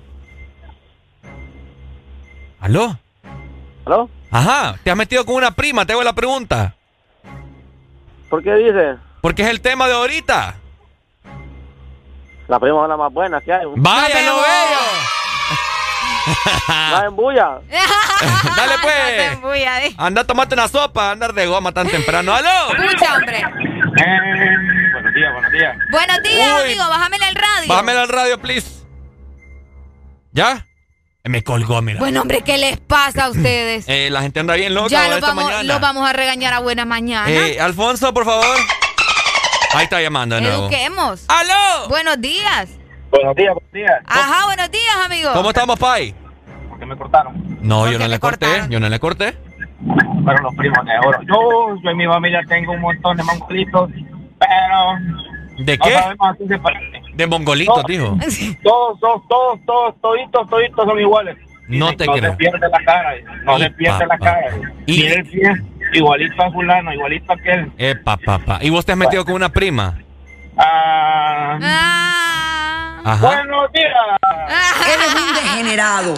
¿Aló? 2.62 2.98
¿Aló? 3.86 4.10
Ajá, 4.32 4.80
te 4.86 4.90
has 4.92 4.96
metido 4.98 5.26
con 5.26 5.36
una 5.36 5.52
prima, 5.52 5.86
te 5.86 5.92
hago 5.92 6.04
la 6.04 6.14
pregunta. 6.14 6.77
¿Por 8.30 8.44
qué 8.44 8.54
dice? 8.56 8.98
Porque 9.22 9.44
es 9.44 9.50
el 9.50 9.62
tema 9.62 9.88
de 9.88 9.94
ahorita. 9.94 10.56
La 12.48 12.60
prima 12.60 12.84
es 12.84 12.90
la 12.90 12.98
más 12.98 13.12
buena 13.12 13.42
que 13.42 13.54
hay. 13.54 13.66
¡Vaya, 13.76 14.22
lo! 14.22 14.38
¡Va 16.70 17.06
en 17.06 17.16
bulla! 17.16 17.60
Dale 18.56 18.74
pues. 18.82 19.96
Anda 19.98 20.22
a 20.22 20.28
tomarte 20.28 20.56
una 20.56 20.68
sopa, 20.68 21.12
andar 21.12 21.34
de 21.34 21.46
goma 21.48 21.72
tan 21.72 21.88
temprano. 21.88 22.34
¡Aló! 22.34 22.74
Escucha, 22.74 23.16
hombre. 23.16 23.44
buenos 24.94 25.14
días, 25.14 25.34
buenos 25.34 25.52
días. 25.52 25.78
Buenos 25.90 26.24
días, 26.24 26.54
Uy. 26.56 26.62
amigo. 26.72 26.90
Bájame 26.90 27.18
el 27.18 27.36
radio. 27.36 27.68
Bájame 27.68 27.92
al 27.94 28.10
radio, 28.10 28.38
please. 28.40 28.86
¿Ya? 30.32 30.67
Me 31.30 31.44
colgó, 31.44 31.82
mira. 31.82 32.00
Bueno, 32.00 32.22
hombre, 32.22 32.42
¿qué 32.42 32.58
les 32.58 32.78
pasa 32.80 33.26
a 33.26 33.30
ustedes? 33.32 33.86
Eh, 33.88 34.10
la 34.10 34.22
gente 34.22 34.40
anda 34.40 34.56
bien 34.56 34.74
loca 34.74 34.90
ya 34.90 35.08
los 35.08 35.16
esta 35.18 35.28
vamos, 35.28 35.44
mañana. 35.46 35.64
los 35.64 35.82
vamos 35.82 36.10
a 36.10 36.14
regañar 36.14 36.54
a 36.54 36.60
buena 36.60 36.86
mañana. 36.86 37.30
Eh, 37.30 37.60
Alfonso, 37.60 38.14
por 38.14 38.26
favor. 38.26 38.46
Ahí 39.74 39.84
está 39.84 40.02
llamando 40.02 40.36
de 40.36 40.42
nuevo. 40.42 40.62
Eduquemos. 40.70 41.26
¡Aló! 41.28 41.90
Buenos 41.90 42.20
días. 42.22 42.70
Buenos 43.12 43.36
días, 43.36 43.54
buenos 43.54 43.72
días. 43.74 44.02
Ajá, 44.06 44.46
buenos 44.46 44.72
días, 44.72 44.96
amigo. 45.06 45.32
¿Cómo 45.34 45.50
estamos, 45.50 45.78
Pai? 45.78 46.14
¿Por 46.70 46.80
qué 46.80 46.86
me 46.86 46.96
cortaron? 46.96 47.58
No, 47.62 47.90
yo 47.92 48.00
no 48.00 48.08
le 48.08 48.20
corté. 48.20 48.64
Yo 48.70 48.80
no 48.80 48.88
le 48.90 49.00
corté. 49.00 49.38
Fueron 50.24 50.44
los 50.44 50.56
primos 50.56 50.84
de 50.86 50.92
oro. 51.08 51.20
Yo, 51.24 51.82
yo 51.84 51.90
en 51.90 51.98
mi 51.98 52.06
familia 52.06 52.42
tengo 52.48 52.74
un 52.74 52.82
montón 52.82 53.16
de 53.18 53.24
mongolitos, 53.24 53.90
pero... 54.40 55.66
¿De 55.66 55.78
no 55.78 55.86
qué? 55.86 55.94
sabemos 55.94 56.28
a 56.30 56.38
qué 56.38 56.48
se 56.48 56.60
parecen. 56.60 57.04
De 57.18 57.26
mongolitos, 57.28 57.84
dijo. 57.88 58.16
Todos, 58.64 59.00
todos, 59.00 59.22
todos, 59.28 59.60
todos, 59.66 59.96
toditos, 60.02 60.50
toditos 60.50 60.86
son 60.86 61.00
iguales. 61.00 61.36
No 61.68 61.94
te 61.96 62.06
no 62.06 62.14
creo. 62.14 62.32
se 62.32 62.38
pierde 62.38 62.70
la 62.70 62.80
cara, 62.86 63.16
no 63.44 63.58
se 63.58 63.70
pierde 63.72 64.06
la 64.06 64.18
cara. 64.18 64.52
Y- 64.86 65.02
pie, 65.24 65.54
igualito 65.94 66.42
a 66.44 66.52
fulano, 66.52 66.94
igualito 66.94 67.32
a 67.32 67.36
aquel. 67.36 67.72
Epa, 67.78 68.18
papá. 68.18 68.60
¿Y 68.62 68.70
vos 68.70 68.86
te 68.86 68.92
has 68.94 68.98
metido 68.98 69.26
con 69.26 69.34
una 69.34 69.50
prima? 69.50 69.98
Ah, 70.58 71.58
Ajá. 73.10 73.26
Buenos 73.26 73.72
días. 73.72 73.94
Eres 74.86 75.16
un 75.16 75.34
degenerado. 75.34 76.16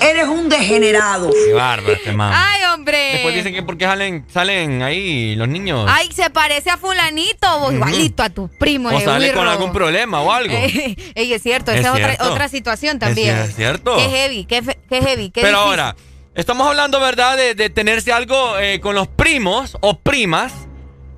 Eres 0.00 0.24
un 0.28 0.48
degenerado. 0.48 1.30
Qué 1.30 1.52
bárbaro 1.52 1.92
este 1.92 2.12
man. 2.12 2.32
Ay, 2.34 2.62
hombre. 2.72 3.10
Después 3.12 3.34
dicen 3.34 3.52
que 3.54 3.62
porque 3.62 3.84
salen, 3.84 4.24
salen 4.32 4.82
ahí 4.82 5.34
los 5.36 5.46
niños. 5.48 5.86
Ay, 5.92 6.10
se 6.12 6.30
parece 6.30 6.70
a 6.70 6.78
fulanito 6.78 7.46
o 7.62 7.70
igualito 7.70 8.22
a 8.22 8.30
tus 8.30 8.50
primos. 8.50 8.94
o 8.94 9.00
sale 9.00 9.32
con 9.32 9.46
algún 9.46 9.72
problema 9.72 10.22
o 10.22 10.32
algo. 10.32 10.54
Ey, 11.14 11.32
es 11.34 11.42
cierto, 11.42 11.70
Es 11.70 11.80
esa 11.80 11.98
es 11.98 12.14
otra, 12.18 12.30
otra 12.30 12.48
situación 12.48 12.98
también. 12.98 13.36
Es 13.36 13.54
cierto. 13.54 13.96
Qué 13.96 14.04
heavy, 14.08 14.44
qué, 14.46 14.62
fe- 14.62 14.78
qué 14.88 15.02
heavy, 15.02 15.30
qué 15.30 15.42
Pero 15.42 15.58
difícil. 15.58 15.68
ahora, 15.68 15.96
estamos 16.34 16.66
hablando, 16.66 16.98
¿verdad? 16.98 17.36
De, 17.36 17.54
de 17.54 17.68
tenerse 17.68 18.10
algo 18.10 18.58
eh, 18.58 18.80
con 18.80 18.94
los 18.94 19.06
primos 19.06 19.76
o 19.82 19.98
primas. 19.98 20.52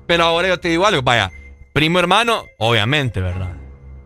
Pero 0.07 0.25
ahora 0.25 0.49
yo 0.49 0.59
te 0.59 0.67
digo 0.67 0.85
algo, 0.85 1.01
vaya. 1.03 1.31
Primo 1.73 1.99
hermano, 1.99 2.43
obviamente, 2.57 3.21
¿verdad? 3.21 3.51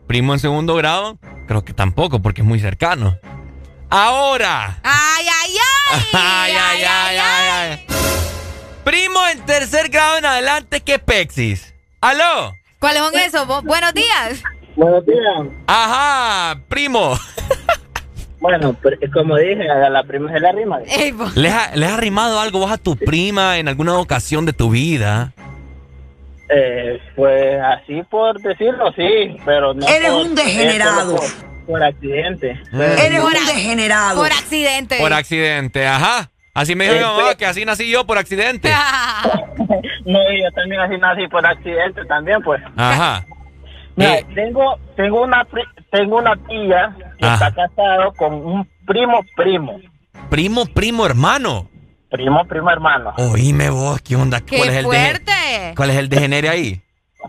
Primo 0.10 0.34
en 0.34 0.40
segundo 0.40 0.74
grado, 0.74 1.20
creo 1.48 1.64
que 1.64 1.72
tampoco, 1.72 2.20
porque 2.20 2.42
es 2.42 2.48
muy 2.48 2.60
cercano. 2.60 3.20
Ahora. 3.92 4.80
Ay, 4.82 5.24
ay, 5.44 5.52
ay. 5.54 6.04
Ay, 6.14 6.52
ay, 6.52 6.84
ay, 6.84 7.18
ay, 7.18 7.50
ay. 7.52 7.86
Primo 8.84 9.20
en 9.32 9.46
tercer 9.46 9.90
grado 9.90 10.18
en 10.18 10.26
adelante, 10.26 10.82
¿qué 10.82 10.98
pexis? 10.98 11.76
¿Aló? 12.02 12.56
¿Cuáles 12.80 13.04
son 13.04 13.16
esos? 13.20 13.64
Buenos 13.64 13.94
días. 13.94 14.42
Buenos 14.76 15.06
días. 15.06 15.48
Ajá, 15.68 16.60
primo. 16.68 17.16
Bueno, 18.42 18.74
pero 18.82 18.96
como 19.14 19.36
dije, 19.36 19.70
a 19.70 19.90
la 19.90 20.02
prima 20.04 20.32
se 20.32 20.40
la 20.40 20.54
rima. 20.54 20.80
¿Le 21.36 21.50
has 21.50 21.76
le 21.76 21.86
has 21.86 21.92
arrimado 21.92 22.40
algo 22.40 22.60
vos 22.60 22.72
a 22.72 22.78
tu 22.78 22.96
prima 22.96 23.58
en 23.58 23.68
alguna 23.68 23.98
ocasión 23.98 24.46
de 24.46 24.54
tu 24.54 24.70
vida? 24.70 25.34
Eh, 26.50 27.00
pues 27.16 27.60
así 27.62 28.02
por 28.10 28.40
decirlo, 28.42 28.92
sí, 28.96 29.38
pero 29.46 29.74
no. 29.74 29.88
Eres 29.88 30.10
por- 30.12 30.22
un 30.26 30.36
degenerado. 30.36 31.16
Por, 31.16 31.66
por 31.68 31.84
accidente. 31.84 32.60
Eres 32.74 33.24
un 33.24 33.32
degenerado. 33.34 34.22
Por 34.22 34.32
accidente. 34.32 34.98
Por 35.00 35.14
accidente, 35.14 35.86
ajá. 35.88 36.32
Así 36.56 36.76
me 36.76 36.86
dijo 36.86 36.96
mi 36.96 37.04
mamá 37.22 37.36
que 37.36 37.46
así 37.46 37.64
nací 37.66 37.90
yo 37.90 38.06
por 38.06 38.18
accidente. 38.18 38.72
No, 40.06 40.20
yo 40.32 40.52
también 40.56 40.82
así 40.82 40.98
nací 40.98 41.28
por 41.28 41.46
accidente 41.46 42.04
también, 42.06 42.42
pues. 42.42 42.60
Ajá. 42.76 43.26
Mira, 43.96 44.16
Eh, 44.18 44.26
tengo, 44.34 44.78
tengo 44.96 45.22
una, 45.22 45.44
pri- 45.46 45.68
tengo 45.92 46.18
una 46.18 46.36
tía 46.48 46.96
que 47.20 47.28
está 47.28 47.52
casado 47.54 48.12
con 48.14 48.34
un 48.34 48.68
primo, 48.88 49.24
primo, 49.36 49.80
primo, 50.30 50.66
primo, 50.66 51.06
hermano. 51.06 51.70
Primo, 52.10 52.46
primo 52.46 52.70
hermano. 52.70 53.14
Oíme 53.18 53.70
vos, 53.70 54.02
¿qué 54.02 54.16
onda? 54.16 54.40
¡Qué 54.42 54.58
¿Cuál 54.58 54.70
es 54.70 54.76
el 54.76 54.84
de- 54.84 54.90
fuerte! 54.90 55.74
¿Cuál 55.76 55.90
es 55.92 55.98
el 55.98 56.10
degenere 56.10 56.50
ahí? 56.50 56.82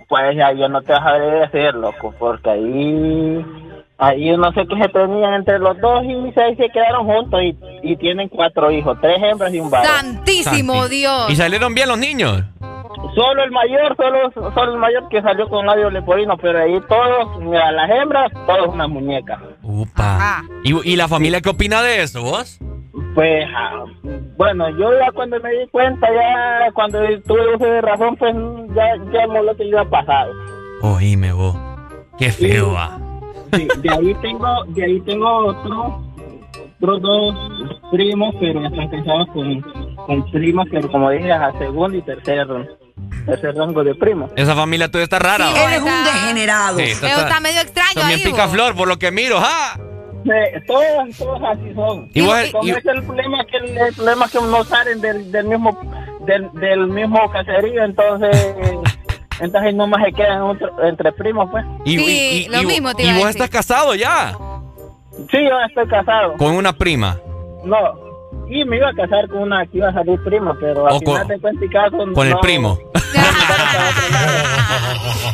Pues 0.08 0.36
ya 0.36 0.52
yo 0.52 0.68
no 0.68 0.82
te 0.82 0.92
dejaré 0.92 1.26
de 1.26 1.40
decir, 1.40 1.74
loco, 1.74 2.14
porque 2.18 2.50
ahí, 2.50 3.44
ahí 3.98 4.36
no 4.36 4.52
sé 4.52 4.66
qué 4.68 4.76
se 4.80 4.88
tenían 4.88 5.34
entre 5.34 5.58
los 5.58 5.78
dos 5.80 6.04
y 6.04 6.32
se, 6.32 6.56
se 6.56 6.68
quedaron 6.70 7.06
juntos 7.06 7.40
y, 7.42 7.56
y 7.82 7.96
tienen 7.96 8.28
cuatro 8.28 8.70
hijos, 8.70 8.96
tres 9.00 9.18
hembras 9.22 9.52
y 9.52 9.60
un 9.60 9.70
varón. 9.70 9.86
Santísimo 9.88 10.88
Dios. 10.88 11.30
¿Y 11.30 11.36
salieron 11.36 11.74
bien 11.74 11.88
los 11.88 11.98
niños? 11.98 12.42
Solo 13.14 13.42
el 13.42 13.50
mayor, 13.50 13.96
solo, 13.96 14.30
solo 14.54 14.72
el 14.74 14.78
mayor 14.78 15.08
que 15.08 15.20
salió 15.22 15.48
con 15.48 15.66
labio 15.66 15.90
leporino, 15.90 16.36
pero 16.36 16.60
ahí 16.62 16.78
todos, 16.88 17.40
mira, 17.40 17.72
las 17.72 17.90
hembras, 17.90 18.30
todos 18.46 18.68
una 18.72 18.86
muñeca. 18.86 19.40
Upa. 19.62 20.42
¿Y, 20.62 20.92
y 20.92 20.96
la 20.96 21.08
familia 21.08 21.40
qué 21.40 21.48
opina 21.50 21.82
de 21.82 22.02
eso, 22.02 22.22
vos? 22.22 22.58
Pues, 23.14 23.44
ah, 23.56 23.84
bueno, 24.36 24.70
yo 24.78 24.90
ya 24.98 25.10
cuando 25.12 25.38
me 25.40 25.50
di 25.50 25.66
cuenta, 25.72 26.06
ya 26.12 26.70
cuando 26.72 26.98
tuve 27.26 27.54
uso 27.56 27.64
de 27.64 27.80
razón, 27.80 28.16
pues 28.16 28.34
ya, 28.74 28.84
ya 29.12 29.26
no 29.26 29.42
lo 29.42 29.56
que 29.56 29.64
iba 29.64 29.84
pasado. 29.84 30.32
Oíme 30.82 31.32
vos. 31.32 31.56
Qué 32.18 32.30
feo, 32.30 32.72
va. 32.72 32.98
Sí, 33.52 33.66
de 33.78 33.90
ahí 33.90 34.14
tengo, 34.22 34.64
de 34.68 34.84
ahí 34.84 35.00
tengo 35.00 35.46
otro, 35.46 36.00
otros 36.80 37.02
dos 37.02 37.34
primos, 37.90 38.34
pero 38.38 38.60
ya 38.60 38.68
están 38.68 38.88
casados 38.90 39.26
con, 39.34 39.60
con 40.06 40.30
primas, 40.30 40.66
pero 40.70 40.88
como 40.90 41.10
dije, 41.10 41.32
a 41.32 41.50
segundo 41.58 41.96
y 41.98 42.02
tercer, 42.02 42.46
tercer 43.26 43.56
rango 43.56 43.82
de 43.82 43.94
primos. 43.96 44.30
Esa 44.36 44.54
familia 44.54 44.88
tuya 44.90 45.04
está 45.04 45.18
rara. 45.18 45.48
Sí. 45.48 45.58
Eres 45.66 45.82
un 45.82 46.04
degenerado. 46.04 46.78
Sí, 46.78 46.92
Pero 47.00 47.18
está 47.18 47.40
medio 47.40 47.60
extraño 47.60 47.94
También 47.94 48.20
ahí. 48.20 48.24
pica 48.26 48.46
flor, 48.48 48.76
por 48.76 48.86
lo 48.86 48.98
que 48.98 49.10
miro, 49.10 49.38
¿ah? 49.40 49.76
Sí, 50.24 50.30
todos, 50.66 51.16
todos 51.16 51.40
así 51.44 51.72
son. 51.74 52.10
Y 52.14 52.20
vos- 52.20 52.52
y- 52.62 52.70
es 52.70 52.84
el 52.84 53.02
problema 53.04 53.44
que 53.46 53.56
el 53.56 53.94
problema 53.94 54.28
que 54.28 54.38
no 54.40 54.64
salen 54.64 55.00
del, 55.00 55.32
del 55.32 55.46
mismo 55.46 55.78
del, 56.26 56.50
del 56.54 56.86
mismo 56.88 57.30
caserío, 57.30 57.82
entonces 57.84 58.54
entonces 59.40 59.74
nomás 59.74 60.04
se 60.04 60.12
quedan 60.12 60.42
otro- 60.42 60.84
entre 60.84 61.10
primos, 61.12 61.48
pues. 61.50 61.64
Y, 61.86 61.98
Sí, 61.98 62.04
y- 62.04 62.44
y- 62.44 62.48
lo 62.48 62.62
y- 62.62 62.66
mismo 62.66 62.94
te 62.94 63.04
y 63.04 63.08
a 63.08 63.12
vos 63.14 63.26
decir. 63.26 63.42
estás 63.42 63.50
casado 63.50 63.94
ya. 63.94 64.36
Sí, 65.30 65.38
yo 65.48 65.60
estoy 65.66 65.86
casado. 65.88 66.34
Con 66.36 66.52
una 66.54 66.72
prima. 66.74 67.18
No, 67.64 67.76
y 68.48 68.64
me 68.64 68.76
iba 68.76 68.88
a 68.90 68.94
casar 68.94 69.26
con 69.28 69.42
una 69.42 69.64
que 69.66 69.78
iba 69.78 69.88
a 69.88 69.92
salir 69.94 70.18
prima, 70.24 70.54
pero 70.60 70.86
al 70.86 70.98
final 70.98 71.28
de 71.28 71.38
cuentas 71.40 71.64
y 71.64 71.68
caso 71.72 71.96
Con 72.14 72.26
el 72.26 72.34
no- 72.34 72.40
primo. 72.40 72.78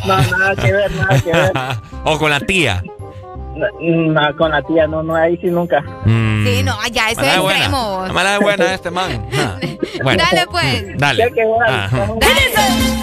No, 0.05 0.17
nada 0.17 0.55
que 0.55 0.71
ver, 0.71 0.91
nada 0.95 1.19
que 1.21 1.31
ver. 1.31 1.51
o 2.05 2.17
con 2.17 2.29
la 2.29 2.39
tía. 2.39 2.81
No, 3.57 3.67
no, 4.21 4.37
con 4.37 4.51
la 4.51 4.61
tía, 4.61 4.87
no, 4.87 5.03
no, 5.03 5.15
ahí 5.15 5.37
sí 5.37 5.47
nunca. 5.47 5.81
Mm. 6.05 6.45
Sí, 6.45 6.63
no, 6.63 6.73
eso 7.09 7.21
Mala 7.21 7.33
es 7.33 7.39
extremo. 7.39 8.03
La 8.07 8.13
mala 8.13 8.31
de 8.33 8.37
buena 8.39 8.73
este 8.73 8.91
man. 8.91 9.27
Ah, 9.37 9.59
Bueno. 10.03 10.23
Dale, 10.23 10.45
pues. 10.51 10.97
Dale. 10.97 11.31
Ajá. 11.67 12.07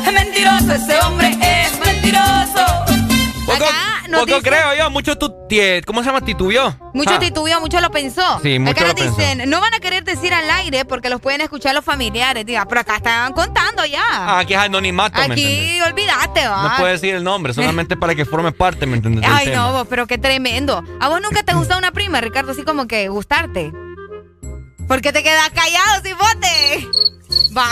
Es 0.06 0.12
mentiroso, 0.12 0.72
ese 0.72 0.98
hombre 1.00 1.36
es 1.40 1.80
mentiroso. 1.84 3.03
Poco, 3.58 3.64
Acá 3.70 4.08
nos 4.08 4.20
poco 4.26 4.42
creo 4.42 4.74
yo, 4.76 4.90
mucho 4.90 5.16
tu, 5.16 5.32
¿cómo 5.86 6.00
se 6.02 6.06
llama? 6.06 6.20
Titubió. 6.20 6.76
Mucho 6.92 7.14
Ah. 7.14 7.18
titubeó, 7.18 7.60
mucho 7.60 7.80
lo 7.80 7.90
pensó. 7.90 8.40
Sí, 8.42 8.58
mucho 8.58 8.72
acá 8.72 8.86
lo 8.86 8.94
dicen, 8.94 9.48
no 9.48 9.60
van 9.60 9.74
a 9.74 9.80
querer 9.80 10.04
decir 10.04 10.32
al 10.32 10.48
aire 10.50 10.84
porque 10.84 11.08
los 11.10 11.20
pueden 11.20 11.40
escuchar 11.40 11.74
los 11.74 11.84
familiares. 11.84 12.44
Diga, 12.46 12.66
pero 12.66 12.80
acá 12.82 12.96
estaban 12.96 13.32
contando 13.32 13.84
ya. 13.84 14.02
Ah, 14.10 14.38
aquí 14.40 14.54
es 14.54 14.60
anonimato. 14.60 15.20
Aquí, 15.20 15.80
olvídate, 15.82 16.46
va. 16.46 16.62
No 16.70 16.76
puede 16.78 16.92
decir 16.92 17.14
el 17.14 17.24
nombre, 17.24 17.52
solamente 17.54 17.96
para 17.96 18.14
que 18.14 18.24
forme 18.24 18.52
parte, 18.52 18.86
¿me 18.86 18.96
entiendes? 18.96 19.28
Ay, 19.30 19.48
no, 19.54 19.72
vos, 19.72 19.86
pero 19.88 20.06
qué 20.06 20.18
tremendo. 20.18 20.82
¿A 21.00 21.08
vos 21.08 21.20
nunca 21.20 21.42
te 21.42 21.54
gustó 21.54 21.76
una 21.78 21.90
prima, 21.92 22.20
Ricardo? 22.20 22.52
Así 22.52 22.62
como 22.62 22.86
que 22.86 23.08
gustarte. 23.08 23.72
¿Por 24.88 25.00
qué 25.00 25.12
te 25.12 25.22
quedas 25.22 25.50
callado, 25.50 26.02
cipote? 26.02 26.88
Va. 27.56 27.66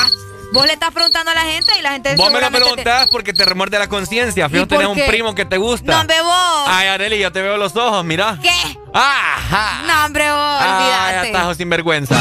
Vos 0.53 0.67
le 0.67 0.75
estás 0.75 0.91
preguntando 0.93 1.31
a 1.31 1.35
la 1.35 1.43
gente 1.43 1.73
y 1.79 1.83
la 1.83 1.93
gente 1.93 2.15
Vos 2.15 2.31
me 2.31 2.39
lo 2.41 2.51
te- 2.51 2.57
preguntás 2.59 3.09
porque 3.11 3.33
te 3.33 3.45
remuerde 3.47 3.79
la 3.79 3.89
conciencia. 3.89 4.49
Fijo, 4.51 4.65
¿Y 4.65 4.67
por 4.67 4.79
tenés 4.79 4.87
un 4.97 5.07
primo 5.07 5.35
que 5.35 5.47
te 5.47 5.57
gusta. 5.57 5.93
No, 5.93 6.01
hombre, 6.01 6.21
vos. 6.21 6.65
Ay, 6.67 6.89
Areli, 6.89 7.19
yo 7.19 7.33
te 7.33 7.41
veo 7.41 7.57
los 7.57 7.75
ojos, 7.75 8.05
mira. 8.05 8.39
¿Qué? 8.43 8.51
Ajá. 8.93 9.83
No, 9.87 10.05
hombre, 10.07 10.31
vos, 10.31 10.39
Ay, 10.61 10.83
olvídate. 10.91 11.29
atajo 11.31 11.55
sin 11.55 11.71
vergüenza. 11.71 12.15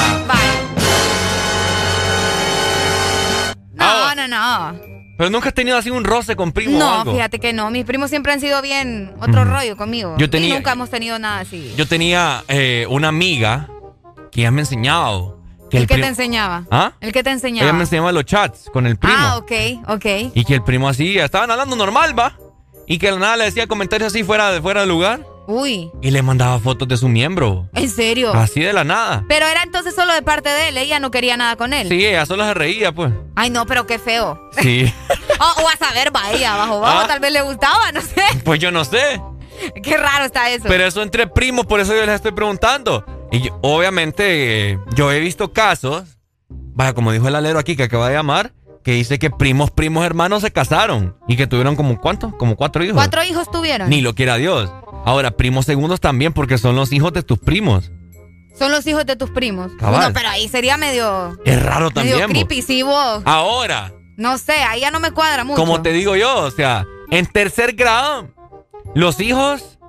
No, 3.73 4.15
no, 4.15 4.27
no. 4.27 4.79
Pero 5.17 5.29
nunca 5.29 5.49
has 5.49 5.55
tenido 5.55 5.77
así 5.77 5.89
un 5.89 6.03
roce 6.03 6.35
con 6.35 6.51
primo 6.51 6.77
o 6.77 6.79
No, 6.79 6.99
algo. 7.01 7.13
fíjate 7.13 7.39
que 7.39 7.51
no. 7.53 7.69
Mis 7.69 7.85
primos 7.85 8.09
siempre 8.09 8.31
han 8.33 8.39
sido 8.39 8.61
bien 8.61 9.13
otro 9.19 9.43
rollo 9.45 9.75
conmigo. 9.77 10.15
Yo 10.17 10.29
tenía- 10.29 10.49
Y 10.49 10.53
nunca 10.53 10.71
hemos 10.71 10.89
tenido 10.89 11.19
nada 11.19 11.39
así. 11.41 11.73
Yo 11.77 11.85
tenía 11.87 12.43
eh, 12.47 12.85
una 12.89 13.09
amiga 13.09 13.67
que 14.31 14.41
ella 14.41 14.51
me 14.51 14.61
enseñaba. 14.61 15.35
Que 15.69 15.77
¿El 15.77 15.83
el 15.83 15.87
que 15.87 15.95
te 15.97 16.07
enseñaba? 16.07 16.65
¿Ah? 16.69 16.91
¿El 16.99 17.13
que 17.13 17.23
te 17.23 17.29
enseñaba? 17.31 17.63
Ella 17.69 17.73
me 17.73 17.83
enseñaba 17.83 18.11
los 18.11 18.25
chats 18.25 18.69
con 18.73 18.85
el 18.87 18.97
primo. 18.97 19.15
Ah, 19.17 19.37
ok, 19.37 19.51
ok. 19.87 20.05
Y 20.33 20.43
que 20.43 20.55
el 20.55 20.63
primo 20.63 20.89
así, 20.89 21.17
estaban 21.17 21.49
hablando 21.49 21.75
normal, 21.77 22.17
va. 22.17 22.37
Y 22.87 22.97
que 22.97 23.05
de 23.07 23.13
la 23.13 23.19
nada 23.19 23.37
le 23.37 23.45
decía 23.45 23.67
comentarios 23.67 24.11
así 24.13 24.23
fuera 24.23 24.51
de, 24.51 24.61
fuera 24.61 24.81
de 24.81 24.87
lugar. 24.87 25.25
Uy. 25.47 25.89
Y 26.01 26.11
le 26.11 26.21
mandaba 26.21 26.59
fotos 26.59 26.87
de 26.89 26.97
su 26.97 27.07
miembro. 27.07 27.69
¿En 27.73 27.89
serio? 27.89 28.33
Así 28.33 28.59
de 28.59 28.73
la 28.73 28.83
nada. 28.83 29.23
Pero 29.29 29.47
era 29.47 29.63
entonces 29.63 29.95
solo 29.95 30.13
de 30.13 30.21
parte 30.21 30.49
de 30.49 30.69
él, 30.69 30.77
ella 30.77 30.99
no 30.99 31.09
quería 31.09 31.37
nada 31.37 31.55
con 31.55 31.73
él. 31.73 31.87
Sí, 31.87 32.05
ella 32.05 32.25
solo 32.25 32.43
se 32.45 32.53
reía, 32.53 32.91
pues. 32.91 33.13
Ay, 33.35 33.49
no, 33.49 33.65
pero 33.65 33.87
qué 33.87 33.97
feo. 33.97 34.49
Sí. 34.61 34.93
o, 35.39 35.61
o 35.63 35.69
a 35.69 35.77
saber, 35.77 36.11
vaya, 36.11 36.53
abajo, 36.53 36.75
abajo, 36.85 36.99
Ah. 37.03 37.07
tal 37.07 37.19
vez 37.21 37.31
le 37.31 37.41
gustaba, 37.41 37.91
no 37.93 38.01
sé. 38.01 38.23
pues 38.43 38.59
yo 38.59 38.71
no 38.71 38.83
sé. 38.83 39.21
Qué 39.83 39.95
raro 39.95 40.25
está 40.25 40.49
eso. 40.49 40.65
Pero 40.67 40.85
eso 40.85 41.01
entre 41.01 41.27
primos, 41.27 41.65
por 41.65 41.79
eso 41.79 41.95
yo 41.95 42.05
les 42.05 42.15
estoy 42.15 42.31
preguntando. 42.33 43.05
Y 43.31 43.41
yo- 43.41 43.57
obviamente, 43.61 44.71
eh, 44.71 44.79
yo 44.95 45.11
he 45.11 45.19
visto 45.19 45.53
casos, 45.53 46.17
vaya, 46.49 46.93
como 46.93 47.11
dijo 47.11 47.27
el 47.27 47.35
alero 47.35 47.59
aquí 47.59 47.75
que 47.75 47.83
acaba 47.83 48.09
de 48.09 48.15
llamar, 48.15 48.53
que 48.83 48.91
dice 48.93 49.19
que 49.19 49.29
primos, 49.29 49.71
primos, 49.71 50.03
hermanos 50.05 50.41
se 50.41 50.51
casaron 50.51 51.15
y 51.27 51.37
que 51.37 51.47
tuvieron 51.47 51.75
como 51.75 51.99
cuánto, 52.01 52.35
como 52.37 52.55
cuatro 52.55 52.83
hijos. 52.83 52.95
¿Cuatro 52.95 53.23
hijos 53.23 53.49
tuvieron? 53.51 53.89
Ni 53.89 54.01
lo 54.01 54.15
quiera 54.15 54.35
Dios. 54.37 54.71
Ahora, 55.05 55.31
primos 55.31 55.65
segundos 55.65 55.99
también, 55.99 56.33
porque 56.33 56.57
son 56.57 56.75
los 56.75 56.91
hijos 56.91 57.13
de 57.13 57.23
tus 57.23 57.39
primos. 57.39 57.91
Son 58.57 58.71
los 58.71 58.85
hijos 58.85 59.05
de 59.05 59.15
tus 59.15 59.29
primos. 59.29 59.71
Cabal. 59.79 60.09
No, 60.09 60.13
pero 60.13 60.29
ahí 60.29 60.47
sería 60.49 60.77
medio. 60.77 61.37
Es 61.45 61.61
raro 61.63 61.89
medio 61.89 61.91
también. 61.91 62.19
bo. 62.27 62.27
creepy, 62.33 62.61
sí, 62.61 62.83
vos. 62.83 63.21
Ahora, 63.25 63.93
No 64.17 64.37
sé, 64.37 64.53
ahí 64.53 64.81
ya 64.81 64.91
no 64.91 64.99
me 64.99 65.11
cuadra 65.11 65.43
mucho. 65.43 65.59
como 65.59 65.81
te 65.81 65.91
digo 65.93 66.15
yo, 66.15 66.39
o 66.43 66.51
sea, 66.51 66.85
en 67.11 67.25
tercer 67.25 67.73
grado, 67.73 68.27
los 68.93 69.19
hijos 69.19 69.79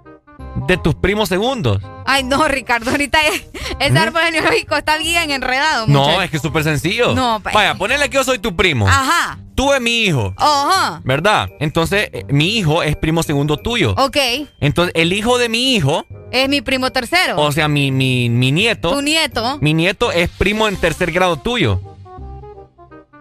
de 0.67 0.77
tus 0.77 0.95
primos 0.95 1.29
segundos. 1.29 1.83
Ay, 2.07 2.25
no, 2.25 2.47
Ricardo, 2.49 2.91
ahorita 2.91 3.19
es- 3.27 3.45
ese 3.79 3.99
árbol 3.99 4.23
genealógico 4.23 4.77
está 4.77 4.97
bien 4.99 5.31
enredado. 5.31 5.87
No, 5.87 6.21
es 6.23 6.31
que 6.31 6.37
es 6.37 6.43
súper 6.43 6.65
sencillo. 6.65 7.15
No, 7.15 7.41
pa- 7.41 7.51
Vaya, 7.53 7.75
ponele 7.75 8.09
que 8.11 8.17
yo 8.17 8.25
soy 8.25 8.39
tu 8.39 8.55
primo. 8.57 8.89
Ajá. 8.89 9.39
Tú 9.55 9.71
eres 9.71 9.83
mi 9.83 10.03
hijo, 10.05 10.33
Ajá. 10.39 11.01
¿verdad? 11.05 11.49
Entonces, 11.61 12.09
eh, 12.13 12.25
mi 12.29 12.57
hijo 12.57 12.83
es 12.83 12.97
primo 12.97 13.23
segundo 13.23 13.57
tuyo. 13.59 13.95
Ok. 13.99 14.17
Entonces, 14.61 14.93
el 14.97 15.13
hijo 15.13 15.37
de 15.39 15.49
mi 15.49 15.75
hijo, 15.75 16.07
Es 16.31 16.49
mi 16.49 16.63
primo 16.63 16.91
tercero. 16.91 17.39
o 17.41 17.53
sea, 17.53 17.69
mi, 17.69 17.91
mi, 17.93 18.31
mi 18.31 18.51
nieto. 18.51 18.91
Tu 18.93 19.03
nieto. 19.03 19.59
Mi 19.61 19.75
nieto 19.75 20.11
es 20.11 20.29
primo 20.31 20.69
en 20.69 20.77
tercer 20.77 21.13
grado 21.13 21.37
tuyo. 21.37 21.81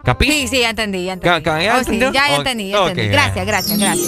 ¿Capí? 0.04 0.32
Sí, 0.32 0.48
sí, 0.48 0.60
ya 0.62 0.70
entendí, 0.72 1.06
ya 1.06 1.14
entendí. 1.14 1.44
Ca- 1.44 1.44
ca- 1.44 1.62
¿ya 1.62 1.74
Oh, 1.76 1.84
sí, 1.84 1.92
entendió? 1.94 2.12
ya, 2.12 2.36
entendí, 2.36 2.70
ya 2.70 2.78
entendí. 2.88 3.08
Gracias, 3.10 3.46
gracias, 3.46 3.78
gracias. 3.78 4.08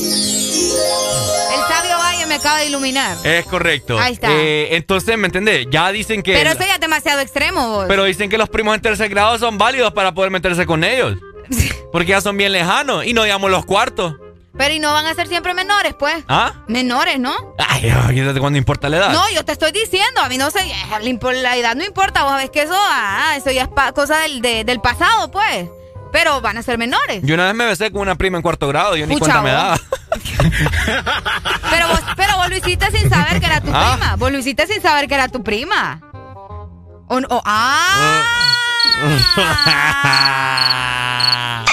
El 1.54 1.60
sabio 1.68 1.98
me 2.34 2.40
acaba 2.40 2.60
de 2.60 2.66
iluminar. 2.68 3.18
Es 3.24 3.46
correcto. 3.46 4.00
Ahí 4.00 4.14
está. 4.14 4.30
Eh, 4.32 4.76
entonces, 4.76 5.18
¿me 5.18 5.28
entendés? 5.28 5.68
Ya 5.70 5.92
dicen 5.92 6.24
que. 6.24 6.34
Pero 6.34 6.52
eso 6.52 6.60
ya 6.60 6.76
es 6.76 6.80
demasiado 6.80 7.20
extremo, 7.22 7.68
vos. 7.70 7.86
Pero 7.88 8.04
dicen 8.06 8.30
que 8.30 8.38
los 8.38 8.50
primos 8.50 8.76
en 8.76 8.82
tercer 8.82 9.10
grado 9.10 9.38
son 9.38 9.58
válidos 9.58 9.94
para 9.94 10.14
poder 10.14 10.32
meterse 10.32 10.66
con 10.66 10.84
ellos. 10.84 11.18
Porque 11.92 12.08
ya 12.10 12.22
son 12.22 12.38
bien 12.38 12.52
lejanos 12.52 13.06
y 13.06 13.14
no 13.14 13.24
digamos 13.24 13.52
los 13.52 13.66
cuartos. 13.66 14.16
Pero 14.56 14.72
y 14.74 14.80
no 14.80 14.94
van 14.94 15.08
a 15.08 15.16
ser 15.16 15.28
siempre 15.28 15.54
menores, 15.56 15.96
pues. 15.98 16.24
¿Ah? 16.28 16.54
Menores, 16.68 17.20
¿no? 17.20 17.34
Ay, 17.58 17.92
ay, 18.08 18.20
¿desde 18.20 18.40
cuándo 18.40 18.58
importa 18.60 18.88
la 18.88 18.98
edad? 18.98 19.10
No, 19.12 19.28
yo 19.32 19.44
te 19.44 19.52
estoy 19.52 19.72
diciendo, 19.72 20.22
a 20.22 20.30
mí 20.30 20.38
no 20.38 20.52
sé, 20.52 20.60
la 20.92 21.00
impo- 21.02 21.34
la 21.34 21.58
edad 21.58 21.76
no 21.76 21.84
importa, 21.84 22.22
vos 22.24 22.34
sabés 22.34 22.52
que 22.52 22.62
eso, 22.62 22.76
ah, 22.78 23.34
eso 23.36 23.50
ya 23.52 23.64
es 23.64 23.68
pa- 23.70 23.92
cosa 23.94 24.20
del, 24.20 24.42
de- 24.42 24.64
del 24.64 24.80
pasado, 24.80 25.32
pues. 25.32 25.68
Pero 26.14 26.40
van 26.40 26.58
a 26.58 26.64
ser 26.64 26.78
menores. 26.78 27.22
Yo 27.24 27.34
una 27.34 27.46
vez 27.48 27.56
me 27.56 27.66
besé 27.66 27.92
con 27.92 28.00
una 28.02 28.16
prima 28.16 28.38
en 28.38 28.42
cuarto 28.44 28.70
grado, 28.70 28.96
yo 28.96 29.06
ni 29.06 29.18
cuenta 29.20 29.42
me 29.42 29.52
daba. 29.52 29.78
Pero 31.72 31.88
vos, 31.88 32.00
pero 32.16 32.38
vos 32.38 32.50
lo 32.50 32.56
hiciste 32.56 32.92
sin 32.92 33.10
saber 33.10 33.40
que 33.40 33.46
era 33.48 33.60
tu 33.62 33.72
Ah. 33.74 33.96
prima. 33.98 34.16
Vos 34.16 34.32
lo 34.32 34.38
hiciste 34.38 34.68
sin 34.68 34.80
saber 34.82 35.08
que 35.08 35.16
era 35.16 35.28
tu 35.28 35.44
prima. 35.44 36.00
O, 37.10 37.18
o- 37.18 37.42
ah. 37.46 38.22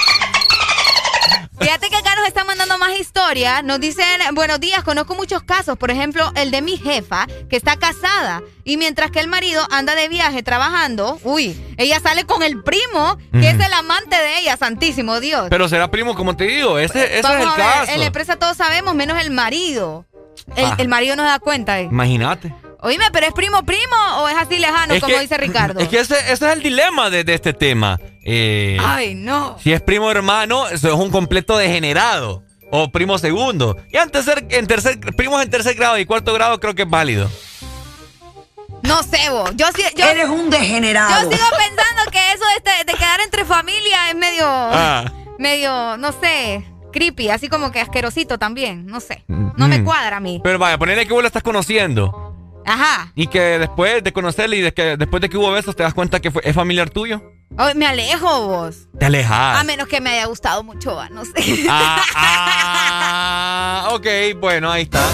Fíjate 1.60 1.90
que 1.90 1.96
acá 1.96 2.14
nos 2.16 2.26
están 2.26 2.46
mandando 2.46 2.78
más 2.90 3.00
historias. 3.00 3.62
Nos 3.64 3.80
dicen, 3.80 4.04
buenos 4.34 4.60
días, 4.60 4.82
conozco 4.82 5.14
muchos 5.14 5.42
casos. 5.42 5.76
Por 5.78 5.90
ejemplo, 5.90 6.30
el 6.34 6.50
de 6.50 6.62
mi 6.62 6.76
jefa, 6.76 7.26
que 7.48 7.56
está 7.56 7.76
casada. 7.76 8.42
Y 8.64 8.76
mientras 8.76 9.10
que 9.10 9.20
el 9.20 9.28
marido 9.28 9.66
anda 9.70 9.94
de 9.94 10.08
viaje 10.08 10.42
trabajando, 10.42 11.18
uy, 11.24 11.58
ella 11.76 12.00
sale 12.00 12.24
con 12.24 12.42
el 12.42 12.62
primo, 12.62 13.18
que 13.32 13.48
es 13.50 13.54
el 13.54 13.72
amante 13.72 14.16
de 14.16 14.38
ella, 14.38 14.56
santísimo 14.56 15.20
Dios. 15.20 15.46
Pero 15.50 15.68
será 15.68 15.90
primo, 15.90 16.14
como 16.14 16.36
te 16.36 16.44
digo, 16.44 16.78
ese, 16.78 17.04
ese 17.04 17.18
es 17.20 17.24
el 17.24 17.48
a 17.48 17.56
ver, 17.56 17.56
caso. 17.56 17.92
en 17.92 18.00
la 18.00 18.06
empresa 18.06 18.36
todos 18.36 18.56
sabemos, 18.56 18.94
menos 18.94 19.20
el 19.20 19.30
marido. 19.30 20.06
El, 20.56 20.64
Ah. 20.64 20.74
el 20.78 20.88
marido 20.88 21.16
no 21.16 21.22
se 21.22 21.28
da 21.28 21.38
cuenta. 21.38 21.80
eh. 21.80 21.84
Imagínate. 21.84 22.52
Oíme, 22.82 23.04
pero 23.12 23.26
es 23.26 23.32
primo 23.34 23.62
primo 23.64 23.96
o 24.20 24.28
es 24.28 24.36
así 24.38 24.58
lejano, 24.58 24.94
Es 24.94 25.00
como 25.02 25.14
que- 25.14 25.20
dice 25.20 25.36
Ricardo. 25.36 25.80
Es 25.80 25.88
que 25.88 26.00
ese, 26.00 26.14
ese 26.32 26.32
es 26.46 26.52
el 26.52 26.62
dilema 26.62 27.10
de, 27.10 27.24
de 27.24 27.34
este 27.34 27.52
tema. 27.52 27.98
Eh, 28.24 28.78
Ay, 28.80 29.14
no. 29.14 29.58
Si 29.62 29.72
es 29.72 29.82
primo 29.82 30.10
hermano, 30.10 30.66
eso 30.68 30.88
es 30.88 30.94
un 30.94 31.10
completo 31.10 31.58
degenerado. 31.58 32.42
O 32.70 32.90
primo 32.90 33.18
segundo. 33.18 33.76
Y 33.92 33.96
en 33.96 34.10
tercer, 34.10 34.46
en 34.50 34.66
tercer, 34.66 34.98
primos 35.16 35.42
en 35.42 35.50
tercer 35.50 35.74
grado 35.74 35.98
y 35.98 36.06
cuarto 36.06 36.32
grado 36.32 36.60
creo 36.60 36.74
que 36.74 36.82
es 36.82 36.90
válido. 36.90 37.28
No 38.82 39.02
sé 39.02 39.28
vos. 39.30 39.50
Yo, 39.56 39.66
Eres 39.96 40.28
un 40.28 40.48
degenerado. 40.50 41.10
yo 41.10 41.30
sigo 41.36 41.46
pensando 41.58 42.10
que 42.10 42.32
eso 42.32 42.44
de, 42.46 42.56
este- 42.70 42.92
de 42.92 42.98
quedar 42.98 43.20
entre 43.20 43.44
familia 43.44 44.08
es 44.10 44.16
medio, 44.16 44.44
Ah. 44.46 45.12
medio, 45.38 45.96
no 45.98 46.12
sé, 46.12 46.64
creepy, 46.92 47.28
así 47.28 47.48
como 47.48 47.70
que 47.72 47.80
asquerosito 47.80 48.38
también. 48.38 48.86
No 48.86 49.00
sé. 49.00 49.24
No 49.28 49.68
me 49.68 49.80
Mm. 49.80 49.84
cuadra 49.84 50.16
a 50.16 50.20
mí. 50.20 50.40
Pero 50.42 50.58
vaya, 50.58 50.78
ponerle 50.78 51.06
que 51.06 51.12
vos 51.12 51.22
la 51.22 51.26
estás 51.26 51.42
conociendo. 51.42 52.26
Ajá. 52.64 53.12
Y 53.14 53.26
que 53.26 53.58
después 53.58 54.02
de 54.02 54.12
conocerle 54.12 54.56
y 54.56 54.60
de 54.60 54.72
que 54.72 54.96
después 54.96 55.20
de 55.20 55.28
que 55.28 55.36
hubo 55.36 55.50
besos 55.50 55.74
te 55.76 55.82
das 55.82 55.92
cuenta 55.94 56.20
que 56.20 56.30
fue, 56.30 56.42
es 56.44 56.54
familiar 56.54 56.88
tuyo. 56.90 57.20
Oh, 57.62 57.74
me 57.74 57.86
alejo 57.86 58.46
vos. 58.46 58.88
Te 58.98 59.04
alejas. 59.04 59.60
A 59.60 59.64
menos 59.64 59.86
que 59.86 60.00
me 60.00 60.08
haya 60.08 60.24
gustado 60.24 60.62
mucho, 60.62 60.96
va, 60.96 61.10
no 61.10 61.26
sé. 61.26 61.66
Ah, 61.68 62.02
ah, 63.82 63.88
ok, 63.92 64.06
bueno, 64.38 64.72
ahí 64.72 64.84
está. 64.84 65.06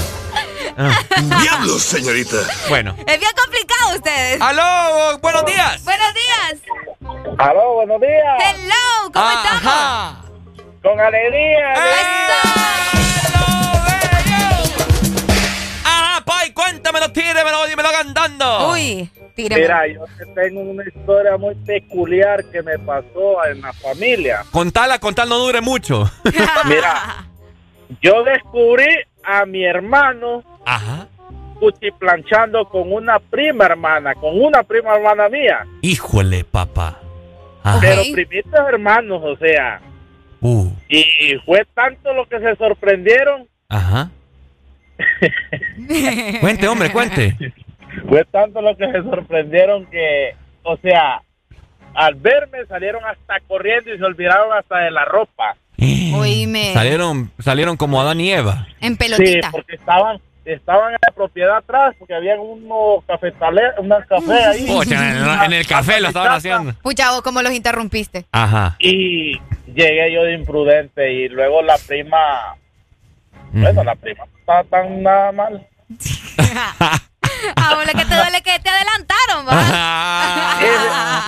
Diablos, 1.43 1.83
señorita. 1.83 2.37
Bueno. 2.69 2.95
Es 3.05 3.19
bien 3.19 3.33
complicado 3.37 3.97
ustedes. 3.97 4.41
Aló, 4.41 5.19
buenos 5.19 5.45
días. 5.45 5.83
Buenos 5.83 6.15
días. 6.15 6.61
Aló, 7.39 7.75
buenos 7.75 8.01
días. 8.01 8.39
Hello, 8.39 9.11
¿cómo 9.13 9.27
Ajá. 9.27 9.51
estamos? 9.57 10.81
Con 10.85 11.01
alegría. 11.01 11.73
¡Eso! 11.73 12.49
¡Hello, 13.27 13.47
¡Ah, 15.85 16.23
pai! 16.25 16.53
Cuéntamelo, 16.53 17.11
tíramelo, 17.11 17.67
dímelo 17.67 17.91
cantando. 17.91 18.71
Uy. 18.71 19.11
Mira, 19.37 19.87
yo 19.87 20.05
te 20.19 20.27
tengo 20.27 20.61
una 20.63 20.85
historia 20.87 21.37
muy 21.37 21.55
peculiar 21.57 22.45
que 22.51 22.63
me 22.63 22.79
pasó 22.79 23.45
en 23.51 23.61
la 23.61 23.73
familia. 23.75 24.45
Contala, 24.51 24.99
contal 24.99 25.29
no 25.29 25.39
dure 25.39 25.61
mucho. 25.61 26.11
Mira, 26.69 27.27
yo 28.01 28.25
descubrí 28.25 28.87
a 29.23 29.45
mi 29.45 29.65
hermano 29.65 30.43
Ajá. 30.65 31.09
cuchiplanchando 31.61 32.69
con 32.69 32.93
una 32.93 33.19
prima 33.19 33.67
hermana, 33.67 34.15
con 34.15 34.41
una 34.41 34.63
prima 34.63 34.97
hermana 34.97 35.29
mía. 35.29 35.67
Híjole, 35.83 36.45
papá. 36.45 37.01
Ajá. 37.63 37.79
Pero 37.81 38.03
primitos 38.13 38.55
hermanos, 38.69 39.21
o 39.23 39.37
sea. 39.37 39.81
Uh, 40.41 40.71
Y 40.89 41.35
fue 41.45 41.67
tanto 41.75 42.13
lo 42.15 42.27
que 42.27 42.39
se 42.39 42.57
sorprendieron, 42.57 43.47
ajá. 43.69 44.11
Cuente, 46.41 46.69
hombre, 46.69 46.91
cuente. 46.91 47.37
fue 48.09 48.25
tanto 48.27 48.61
lo 48.61 48.77
que 48.77 48.91
se 48.91 49.03
sorprendieron 49.03 49.87
que, 49.87 50.35
o 50.63 50.77
sea, 50.79 51.21
al 51.95 52.15
verme 52.17 52.59
salieron 52.69 53.05
hasta 53.05 53.35
corriendo 53.49 53.93
y 53.95 53.99
se 53.99 54.05
olvidaron 54.05 54.53
hasta 54.53 54.79
de 54.79 54.91
la 54.91 55.05
ropa. 55.05 55.57
Oíme. 55.79 56.73
Salieron, 56.75 57.31
salieron 57.39 57.77
como 57.77 58.01
Adán 58.01 58.21
y 58.21 58.33
Eva. 58.33 58.67
En 58.81 58.93
Sí, 58.93 58.99
pelotita. 58.99 59.51
porque 59.51 59.75
estaban 59.77 60.21
estaban 60.45 60.93
en 60.93 60.99
la 61.05 61.13
propiedad 61.13 61.57
atrás, 61.57 61.97
porque 61.99 62.15
había 62.15 62.39
unos 62.41 63.03
cafetales, 63.05 63.65
una 63.79 64.01
café 64.07 64.33
ahí. 64.45 64.65
Pucha, 64.69 65.11
en, 65.11 65.17
el- 65.17 65.43
en 65.47 65.53
el 65.55 65.67
café 65.67 66.01
lo 66.01 66.07
estaban 66.09 66.33
haciendo. 66.33 66.73
Pucha, 66.83 67.11
vos 67.11 67.23
cómo 67.23 67.43
los 67.43 67.53
interrumpiste. 67.53 68.27
Ajá. 68.31 68.77
Y 68.79 69.41
llegué 69.67 70.13
yo 70.13 70.23
de 70.23 70.35
imprudente 70.35 71.13
y 71.13 71.29
luego 71.29 71.63
la 71.63 71.77
prima, 71.89 72.55
bueno, 73.53 73.83
la 73.83 73.97
prima 73.97 74.25
no 74.25 74.39
estaba 74.39 74.65
tan 74.65 75.03
nada 75.03 75.33
mal. 75.33 75.67
Ahora 77.57 77.93
que 77.93 78.05
te 78.05 78.15
duele 78.15 78.41
que 78.43 78.59
te 78.61 78.71
adelantaron, 78.71 79.47
va. 79.49 80.57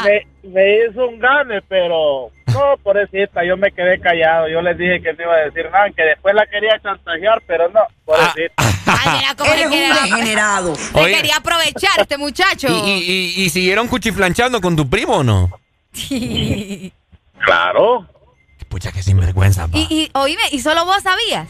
Me, 0.05 0.27
me 0.51 0.77
hizo 0.87 1.07
un 1.07 1.19
gane, 1.19 1.61
pero 1.69 2.31
no, 2.47 2.77
pobrecita, 2.83 3.45
yo 3.45 3.57
me 3.57 3.71
quedé 3.73 4.01
callado. 4.01 4.49
Yo 4.49 4.63
les 4.63 4.79
dije 4.79 5.03
que 5.03 5.13
no 5.13 5.25
iba 5.25 5.35
a 5.35 5.39
decir 5.39 5.69
nada, 5.71 5.91
que 5.91 6.03
después 6.03 6.35
la 6.35 6.47
quería 6.47 6.79
chantajear, 6.83 7.43
pero 7.47 7.69
no, 7.71 7.81
pobrecita. 8.05 8.55
Ay, 8.87 9.19
mira 9.19 9.35
cómo 9.37 9.53
Eres 9.53 9.71
le 9.71 9.77
un 9.91 9.95
degenerado. 10.11 10.75
Se 10.77 10.99
Oye. 10.99 11.15
quería 11.17 11.37
aprovechar 11.37 11.99
este 12.01 12.17
muchacho. 12.17 12.69
¿Y, 12.69 12.73
y, 12.91 13.03
y, 13.37 13.43
y 13.45 13.51
siguieron 13.51 13.89
cuchiflanchando 13.89 14.61
con 14.61 14.77
tu 14.77 14.89
primo 14.89 15.17
o 15.19 15.25
no? 15.25 15.51
Claro, 17.45 18.07
Pucha, 18.69 18.93
que 18.93 19.03
sinvergüenza, 19.03 19.67
pa. 19.69 19.79
y, 19.79 19.87
y 19.91 20.11
oíme, 20.15 20.43
¿y 20.53 20.59
solo 20.61 20.85
vos 20.85 21.03
sabías? 21.03 21.49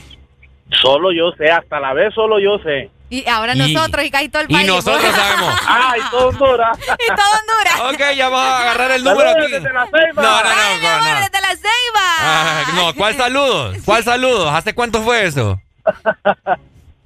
solo 0.82 1.10
yo 1.12 1.32
sé, 1.38 1.50
hasta 1.50 1.80
la 1.80 1.94
vez 1.94 2.12
solo 2.14 2.38
yo 2.38 2.58
sé. 2.58 2.90
Y 3.10 3.26
ahora 3.28 3.54
Y- 3.54 3.72
nosotros 3.74 4.04
y 4.04 4.10
casi 4.10 4.28
todo 4.28 4.42
el 4.42 4.50
y 4.50 4.54
país. 4.54 4.66
nosotros 4.66 5.00
pues. 5.02 5.14
sabemos. 5.16 5.54
Ay, 5.66 6.00
todo 6.10 6.28
Honduras. 6.28 6.78
y 6.98 7.06
todo 7.08 7.26
Honduras. 7.40 7.94
Ok, 7.94 8.14
ya 8.16 8.28
vamos 8.28 8.48
a 8.52 8.60
agarrar 8.60 8.90
el 8.92 9.04
número 9.04 9.30
aquí. 9.30 9.50
desde 9.52 9.72
la 9.72 9.86
Ceiba. 9.86 10.22
No, 10.22 10.42
no, 10.42 10.48
Ay, 10.50 10.80
no, 10.82 10.88
amor, 10.88 11.08
no. 11.08 11.20
desde 11.20 11.40
la 11.40 11.48
ceiba. 11.48 12.06
Ah, 12.20 12.62
no, 12.74 12.94
¿cuál 12.94 13.16
saludos? 13.16 13.76
¿Cuál 13.84 14.04
saludos? 14.04 14.52
¿Hace 14.52 14.74
cuánto 14.74 15.02
fue 15.02 15.24
eso? 15.26 15.60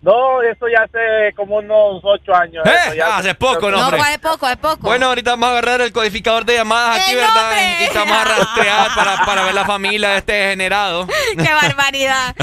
No, 0.03 0.43
eso 0.43 0.67
ya 0.69 0.83
hace 0.83 1.33
como 1.37 1.59
unos 1.59 2.01
ocho 2.03 2.35
años. 2.35 2.67
¿Eh? 2.67 2.71
eso 2.87 2.95
ya 2.97 3.19
hace 3.19 3.35
poco, 3.37 3.71
no, 3.71 3.77
No, 3.79 3.85
hombre. 3.85 3.99
pues 4.01 4.11
es 4.11 4.19
poco, 4.19 4.49
es 4.49 4.57
poco. 4.57 4.79
Bueno, 4.81 5.07
ahorita 5.07 5.31
vamos 5.31 5.49
a 5.49 5.53
agarrar 5.53 5.81
el 5.81 5.93
codificador 5.93 6.45
de 6.45 6.55
llamadas 6.57 7.01
aquí, 7.01 7.13
¡El 7.13 7.17
¿verdad? 7.19 7.53
Y 7.85 7.93
te 7.93 7.99
vamos 7.99 8.17
a 8.17 8.25
rastrear 8.25 8.89
para, 8.97 9.25
para 9.25 9.45
ver 9.45 9.55
la 9.55 9.65
familia 9.65 10.11
de 10.11 10.17
este 10.19 10.33
degenerado. 10.33 11.07
¡Qué 11.37 11.53
barbaridad! 11.55 12.35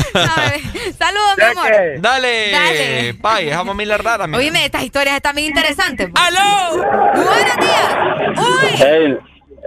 Saludos, 0.97 1.35
mi 1.37 1.43
amor. 1.43 1.71
Dale, 1.99 2.51
Dale. 2.51 3.13
Pay, 3.15 3.49
esa 3.49 3.65
familia 3.65 3.97
rara, 3.97 4.25
mira. 4.25 4.39
Oíme, 4.39 4.63
estas 4.63 4.83
historias 4.83 5.15
están 5.17 5.35
bien 5.35 5.49
interesantes. 5.49 6.09
pues. 6.09 6.23
¡Aló! 6.27 6.77
¡Buenos 7.13 7.57
días! 7.57 8.37
¡Uy! 8.37 8.87
Ey, 8.87 9.17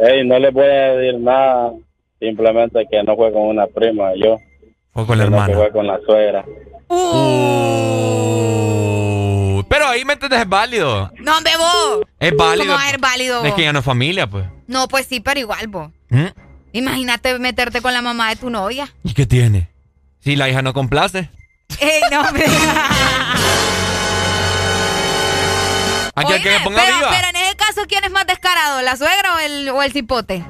ey, 0.08 0.26
no 0.26 0.38
le 0.38 0.50
voy 0.50 0.64
a 0.64 0.94
decir 0.94 1.20
nada, 1.20 1.72
simplemente 2.18 2.86
que 2.90 3.02
no 3.02 3.16
fue 3.16 3.30
con 3.32 3.42
una 3.42 3.66
prima, 3.66 4.12
yo. 4.16 4.38
Fue 4.94 5.06
con 5.06 5.18
la 5.18 5.24
que 5.24 5.28
hermana. 5.30 5.54
fue 5.54 5.70
con 5.72 5.86
la 5.86 5.98
suegra. 6.06 6.44
Uh, 9.54 9.62
pero 9.68 9.88
ahí 9.88 10.04
me 10.04 10.12
entiendes, 10.14 10.40
es 10.40 10.48
válido. 10.48 11.10
No, 11.20 11.38
hombre, 11.38 11.52
vos. 11.56 12.00
Es 12.18 12.36
válido. 12.36 12.66
¿Cómo 12.66 12.78
va 12.78 12.86
a 12.86 12.90
ser 12.90 13.00
válido, 13.00 13.44
Es 13.44 13.54
que 13.54 13.62
ya 13.62 13.72
no 13.72 13.78
es 13.80 13.84
familia, 13.84 14.26
pues. 14.26 14.44
No, 14.66 14.88
pues 14.88 15.06
sí, 15.06 15.20
pero 15.20 15.40
igual, 15.40 15.66
vos. 15.68 15.90
¿Mm? 16.10 16.26
Imagínate 16.72 17.38
meterte 17.38 17.80
con 17.80 17.92
la 17.92 18.02
mamá 18.02 18.28
de 18.30 18.36
tu 18.36 18.50
novia. 18.50 18.92
¿Y 19.04 19.14
qué 19.14 19.26
tiene? 19.26 19.70
Si 20.20 20.36
la 20.36 20.48
hija 20.48 20.62
no 20.62 20.72
complace. 20.72 21.30
¡Ey, 21.80 22.02
no, 22.10 22.20
hombre! 22.20 22.46
Aquí 26.14 26.42
que 26.42 26.50
me 26.50 26.60
ponga 26.60 26.82
pero, 26.84 26.96
viva. 26.96 27.08
pero 27.10 27.28
en 27.28 27.36
ese 27.36 27.56
caso, 27.56 27.82
¿quién 27.88 28.04
es 28.04 28.10
más 28.10 28.26
descarado? 28.26 28.82
¿La 28.82 28.96
suegra 28.96 29.34
o 29.36 29.38
el, 29.38 29.68
o 29.70 29.82
el 29.82 29.92
cipote? 29.92 30.44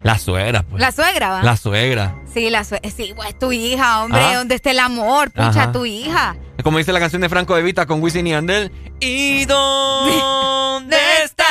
La 0.00 0.18
suegra, 0.18 0.62
pues. 0.62 0.80
La 0.80 0.92
suegra, 0.92 1.28
¿va? 1.30 1.42
La 1.42 1.56
suegra. 1.56 2.14
Sí, 2.32 2.50
la 2.50 2.64
suegra. 2.64 2.90
Sí, 2.90 3.12
pues 3.16 3.38
tu 3.38 3.50
hija, 3.52 4.04
hombre. 4.04 4.20
Ajá. 4.20 4.36
¿Dónde 4.36 4.54
está 4.54 4.70
el 4.70 4.78
amor? 4.78 5.30
Pucha, 5.30 5.48
Ajá. 5.48 5.72
tu 5.72 5.84
hija. 5.86 6.36
Como 6.62 6.78
dice 6.78 6.92
la 6.92 7.00
canción 7.00 7.22
de 7.22 7.28
Franco 7.28 7.56
de 7.56 7.62
Vita 7.62 7.86
con 7.86 8.02
Wisin 8.02 8.26
y 8.26 8.34
Andel. 8.34 8.70
¿Y 9.00 9.44
dónde 9.46 10.96
está 11.24 11.44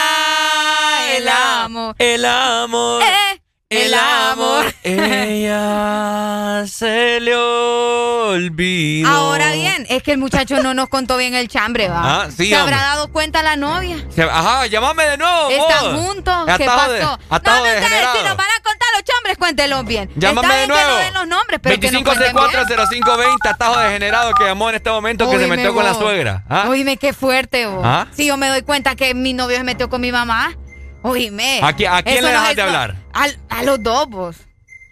el 1.18 1.28
amor? 1.28 1.96
El 1.98 2.24
amor. 2.26 3.02
Eh, 3.04 3.35
el 3.70 3.94
amor. 3.96 4.74
Ella 4.84 6.64
se 6.68 7.20
le 7.20 7.36
olvidó. 7.36 9.08
Ahora 9.10 9.52
bien, 9.54 9.86
es 9.90 10.04
que 10.04 10.12
el 10.12 10.18
muchacho 10.20 10.62
no 10.62 10.74
nos 10.76 10.88
contó 10.90 11.18
bien 11.18 11.34
el 11.34 11.48
chambre, 11.48 11.90
¿va? 11.90 12.24
Ah, 12.24 12.28
sí, 12.36 12.50
¿Se 12.50 12.56
habrá 12.56 12.78
dado 12.78 13.12
cuenta 13.12 13.42
la 13.42 13.56
novia? 13.56 13.98
Se- 14.10 14.22
Ajá, 14.24 14.68
llámame 14.68 15.04
de 15.06 15.18
nuevo. 15.18 15.50
¿Están 15.50 15.96
vos. 15.96 16.06
juntos? 16.06 16.46
¿Qué 16.46 16.52
Atajo 16.64 16.92
de- 16.92 17.00
pasó? 17.02 17.20
atajo 17.30 17.58
no, 17.58 17.66
no, 17.66 17.72
ustedes, 17.74 18.08
si 18.18 18.24
nos 18.24 18.38
van 18.38 18.48
a 18.48 18.64
contar 18.64 18.88
los 18.96 19.04
chambres, 19.04 19.38
cuéntelos 19.40 19.86
bien. 19.86 20.10
Llámame 20.16 20.48
Está 20.48 20.56
de 20.60 20.66
bien 20.68 20.70
que 20.70 20.76
no 20.76 20.88
nuevo. 20.88 21.04
den 21.04 21.14
los 21.16 21.28
nombres, 21.28 21.60
pero 21.64 21.80
que 21.80 21.92
nos 21.92 22.04
cuenten 22.04 22.34
bien. 22.36 22.46
25640520, 22.46 23.50
atajo 23.50 23.80
degenerado 23.80 24.34
que 24.36 24.44
llamó 24.46 24.70
en 24.70 24.76
este 24.76 24.90
momento 24.92 25.30
que 25.32 25.40
se 25.40 25.48
metió 25.48 25.74
con 25.74 25.84
la 25.84 25.94
suegra. 25.96 26.44
¿Ah? 26.50 26.66
Oíme, 26.70 26.98
qué 26.98 27.14
fuerte, 27.14 27.66
vos. 27.66 27.82
¿Ah? 27.84 28.08
Si 28.16 28.28
yo 28.28 28.38
me 28.38 28.48
doy 28.48 28.62
cuenta 28.62 28.96
que 28.96 29.14
mi 29.16 29.34
novio 29.34 29.58
se 29.58 29.64
metió 29.64 29.90
con 29.90 30.02
mi 30.02 30.12
mamá, 30.12 30.56
oíme. 31.02 31.60
¿A 31.64 31.74
qui- 31.76 31.88
a 31.92 32.02
quién 32.04 32.16
le 32.18 32.22
no 32.22 32.28
dejas 32.28 32.50
es- 32.52 32.56
de 32.56 32.62
hablar? 32.62 32.96
Al- 33.16 33.38
A, 33.50 33.64
los 33.64 33.82
dos, 33.82 34.08
vos. 34.10 34.36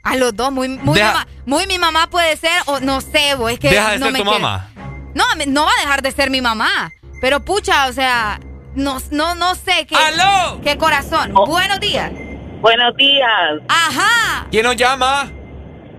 A 0.03 0.15
los 0.17 0.35
dos, 0.35 0.51
muy, 0.51 0.67
muy, 0.69 0.95
Deja- 0.97 1.13
mamá- 1.13 1.27
muy 1.45 1.67
mi 1.67 1.77
mamá 1.77 2.09
puede 2.09 2.35
ser, 2.37 2.51
o 2.65 2.79
no 2.79 2.99
sé, 3.01 3.35
vos, 3.35 3.51
es 3.51 3.59
que 3.59 3.69
Deja 3.69 3.91
de 3.91 3.99
no 3.99 4.05
ser 4.07 4.13
me 4.13 4.19
tu 4.19 4.25
quiere- 4.25 4.39
mamá. 4.39 4.69
No, 5.13 5.23
no 5.47 5.65
va 5.65 5.71
a 5.77 5.81
dejar 5.81 6.01
de 6.01 6.11
ser 6.11 6.29
mi 6.31 6.41
mamá. 6.41 6.91
Pero 7.21 7.39
pucha, 7.45 7.87
o 7.87 7.93
sea, 7.93 8.39
no, 8.75 8.97
no, 9.11 9.35
no 9.35 9.55
sé 9.55 9.85
qué. 9.87 9.95
¡Aló! 9.95 10.59
¿Qué 10.61 10.77
corazón? 10.77 11.33
Buenos 11.33 11.79
días. 11.79 12.11
Buenos 12.59 12.95
días. 12.97 13.29
Ajá. 13.69 14.47
¿Quién 14.51 14.63
nos 14.65 14.75
llama? 14.75 15.31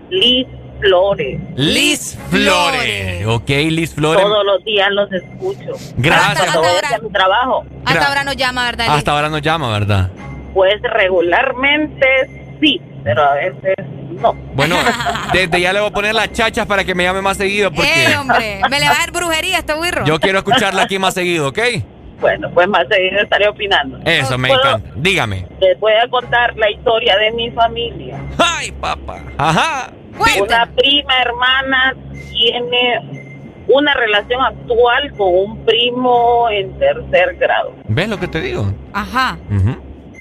Liz 0.09 0.45
Flores. 0.81 1.39
Liz 1.55 2.17
Flores. 2.29 3.25
Ok, 3.27 3.47
Liz 3.49 3.93
Flores. 3.95 4.23
Todos 4.23 4.45
los 4.45 4.63
días 4.65 4.87
los 4.91 5.11
escucho. 5.11 5.71
Gracias. 5.97 6.37
Cuando 6.51 6.61
voy 6.61 6.77
hacia 6.83 6.97
mi 6.99 7.09
trabajo. 7.11 7.65
Hasta 7.85 8.07
ahora 8.07 8.23
nos 8.23 8.35
llama, 8.35 8.65
¿verdad? 8.65 8.85
Liz? 8.87 8.95
Hasta 8.97 9.11
ahora 9.11 9.29
nos 9.29 9.41
llama, 9.41 9.69
¿verdad? 9.71 10.11
Pues 10.55 10.81
regularmente 10.81 12.07
sí, 12.59 12.81
pero 13.03 13.23
a 13.23 13.35
veces 13.35 13.75
no. 14.19 14.33
Bueno, 14.55 14.77
desde 15.33 15.61
ya 15.61 15.73
le 15.73 15.81
voy 15.81 15.89
a 15.89 15.93
poner 15.93 16.15
las 16.15 16.31
chachas 16.31 16.65
para 16.65 16.83
que 16.83 16.95
me 16.95 17.03
llame 17.03 17.21
más 17.21 17.37
seguido 17.37 17.71
porque 17.71 17.89
Eh, 18.11 18.17
hombre, 18.17 18.61
me 18.69 18.79
le 18.79 18.87
va 18.87 18.95
a 18.95 18.99
dar 18.99 19.11
brujería 19.11 19.57
a 19.57 19.59
este 19.59 19.73
birro. 19.79 20.05
yo 20.05 20.19
quiero 20.19 20.39
escucharla 20.39 20.83
aquí 20.83 20.97
más 20.97 21.13
seguido, 21.13 21.49
¿ok? 21.49 21.59
Bueno, 22.21 22.49
pues 22.53 22.67
más 22.69 22.87
seguido 22.89 23.21
estaré 23.21 23.49
opinando. 23.49 23.99
Eso, 24.05 24.37
me 24.37 24.47
¿Puedo- 24.47 24.61
encanta. 24.61 24.89
Dígame. 24.95 25.45
Les 25.59 25.77
voy 25.79 25.91
a 26.01 26.07
contar 26.09 26.55
la 26.55 26.71
historia 26.71 27.17
de 27.17 27.31
mi 27.33 27.51
familia. 27.51 28.17
¡Ay, 28.37 28.71
papá! 28.71 29.21
Ajá. 29.37 29.91
Una 30.41 30.65
prima 30.67 31.13
hermana 31.21 31.93
tiene 32.31 33.25
una 33.67 33.93
relación 33.95 34.41
actual 34.41 35.11
con 35.17 35.27
un 35.27 35.65
primo 35.65 36.47
en 36.49 36.71
tercer 36.79 37.35
grado. 37.35 37.73
¿Ves 37.89 38.07
lo 38.07 38.17
que 38.17 38.29
te 38.29 38.39
digo? 38.39 38.71
Ajá. 38.93 39.37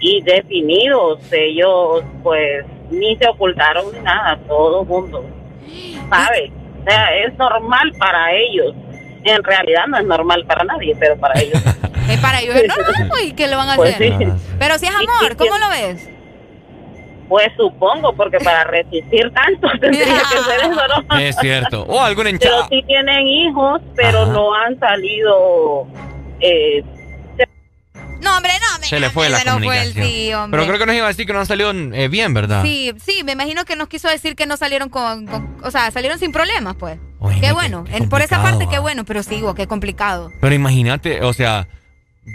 Y 0.06 0.20
definidos, 0.20 1.20
ellos 1.32 2.02
pues 2.22 2.66
ni 2.90 3.16
se 3.16 3.26
ocultaron 3.26 3.86
ni 3.90 4.00
nada, 4.00 4.38
todo 4.46 4.84
mundo 4.84 5.24
sabe. 6.10 6.52
O 6.82 6.84
sea, 6.84 7.16
es 7.24 7.36
normal 7.38 7.90
para 7.98 8.32
ellos. 8.34 8.74
En 9.24 9.42
realidad 9.42 9.86
no 9.88 9.96
es 9.96 10.04
normal 10.04 10.44
para 10.46 10.62
nadie, 10.64 10.94
pero 11.00 11.16
para 11.16 11.40
ellos. 11.40 11.58
Es 12.06 12.20
para 12.20 12.38
ellos 12.42 12.54
es 12.56 12.68
normal, 12.68 13.08
pues, 13.08 13.24
¿y 13.24 13.32
qué 13.32 13.48
le 13.48 13.56
van 13.56 13.70
a 13.70 13.76
Pues 13.76 13.94
hacer? 13.94 14.12
sí. 14.18 14.26
Pero 14.58 14.78
si 14.78 14.84
es 14.86 14.92
amor, 14.94 15.36
¿cómo 15.38 15.56
lo 15.56 15.70
ves? 15.70 16.06
Pues 17.30 17.48
supongo, 17.56 18.12
porque 18.12 18.36
para 18.40 18.64
resistir 18.64 19.32
tanto 19.32 19.68
tendría 19.80 20.04
que 20.04 20.36
ser 20.38 20.70
eso, 20.70 20.82
¿no? 21.08 21.16
Es 21.18 21.34
cierto. 21.36 21.82
O 21.88 21.98
algún 22.02 22.24
Pero 22.24 22.30
hinchado. 22.36 22.66
sí 22.68 22.82
tienen 22.86 23.26
hijos, 23.26 23.80
pero 23.96 24.18
Ajá. 24.24 24.32
no 24.32 24.54
han 24.54 24.78
salido. 24.78 25.86
Eh, 26.40 26.84
No, 28.24 28.36
hombre, 28.36 28.52
no, 28.60 28.78
me 28.80 28.86
Se 28.86 28.98
le 29.00 29.10
fue 29.10 29.28
la 29.28 29.38
se 29.38 29.44
lo 29.44 29.52
fue 29.60 29.82
el 29.82 29.92
comunicación. 29.92 30.46
sí. 30.46 30.50
Pero 30.50 30.66
creo 30.66 30.78
que 30.78 30.86
nos 30.86 30.96
iba 30.96 31.04
a 31.04 31.08
decir 31.08 31.26
que 31.26 31.32
no 31.32 31.44
salido 31.46 31.70
eh, 31.70 32.08
bien, 32.08 32.34
¿verdad? 32.34 32.62
Sí, 32.64 32.92
sí, 33.04 33.22
me 33.24 33.32
imagino 33.32 33.64
que 33.64 33.76
nos 33.76 33.88
quiso 33.88 34.08
decir 34.08 34.34
que 34.34 34.46
no 34.46 34.56
salieron 34.56 34.88
con, 34.88 35.26
con- 35.26 35.56
o 35.62 35.70
sea, 35.70 35.90
salieron 35.90 36.18
sin 36.18 36.32
problemas, 36.32 36.74
pues. 36.76 36.98
Oye, 37.20 37.40
qué 37.40 37.52
bueno, 37.52 37.84
qué 37.84 38.02
por 38.04 38.20
esa 38.22 38.42
parte 38.42 38.66
qué 38.68 38.76
va. 38.76 38.80
bueno, 38.82 39.04
pero 39.04 39.22
sí, 39.22 39.40
vos, 39.40 39.54
qué 39.54 39.66
complicado. 39.66 40.30
Pero 40.40 40.54
imagínate, 40.54 41.22
o 41.22 41.32
sea, 41.32 41.68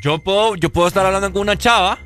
yo 0.04 0.20
puedo, 0.20 0.56
yo 0.56 0.70
puedo 0.72 0.88
estar 0.88 1.06
hablando 1.06 1.32
con 1.34 1.42
una 1.44 1.58
chava 1.58 2.00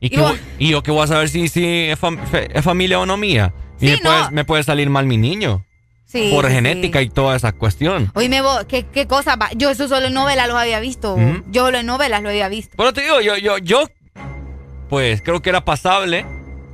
y, 0.00 0.14
Y 0.14 0.18
voy- 0.18 0.40
y 0.58 0.70
yo 0.70 0.82
que 0.82 0.90
voy 0.90 1.04
a 1.04 1.06
saber 1.06 1.28
si, 1.28 1.48
si 1.48 1.64
es, 1.64 2.00
fam- 2.00 2.22
fe- 2.26 2.48
es 2.56 2.64
familia 2.64 2.98
o 2.98 3.06
no 3.06 3.16
mía. 3.16 3.52
Y 3.80 3.86
Sí, 3.86 3.90
después 3.92 4.14
no. 4.24 4.30
me 4.30 4.44
puede 4.44 4.62
salir 4.62 4.90
mal 4.90 5.06
mi 5.06 5.16
niño. 5.16 5.64
Sí. 6.12 6.30
por 6.30 6.46
genética 6.50 6.98
sí. 6.98 7.06
y 7.06 7.08
toda 7.08 7.34
esa 7.34 7.52
cuestión. 7.52 8.12
Oíme 8.14 8.42
vos, 8.42 8.64
¿qué, 8.68 8.84
qué 8.84 9.06
cosa 9.06 9.36
va? 9.36 9.48
Yo 9.56 9.70
eso 9.70 9.88
solo 9.88 10.08
en 10.08 10.12
novelas 10.14 10.46
los 10.46 10.56
había 10.56 10.78
visto. 10.78 11.16
Yo 11.48 11.64
solo 11.64 11.78
en 11.78 11.86
novelas 11.86 12.22
lo 12.22 12.28
había 12.28 12.48
visto. 12.48 12.74
Pero 12.76 12.92
te 12.92 13.00
digo, 13.00 13.22
yo, 13.22 13.38
yo, 13.38 13.56
yo, 13.56 13.88
pues 14.90 15.22
creo 15.22 15.40
que 15.40 15.48
era 15.48 15.64
pasable. 15.64 16.26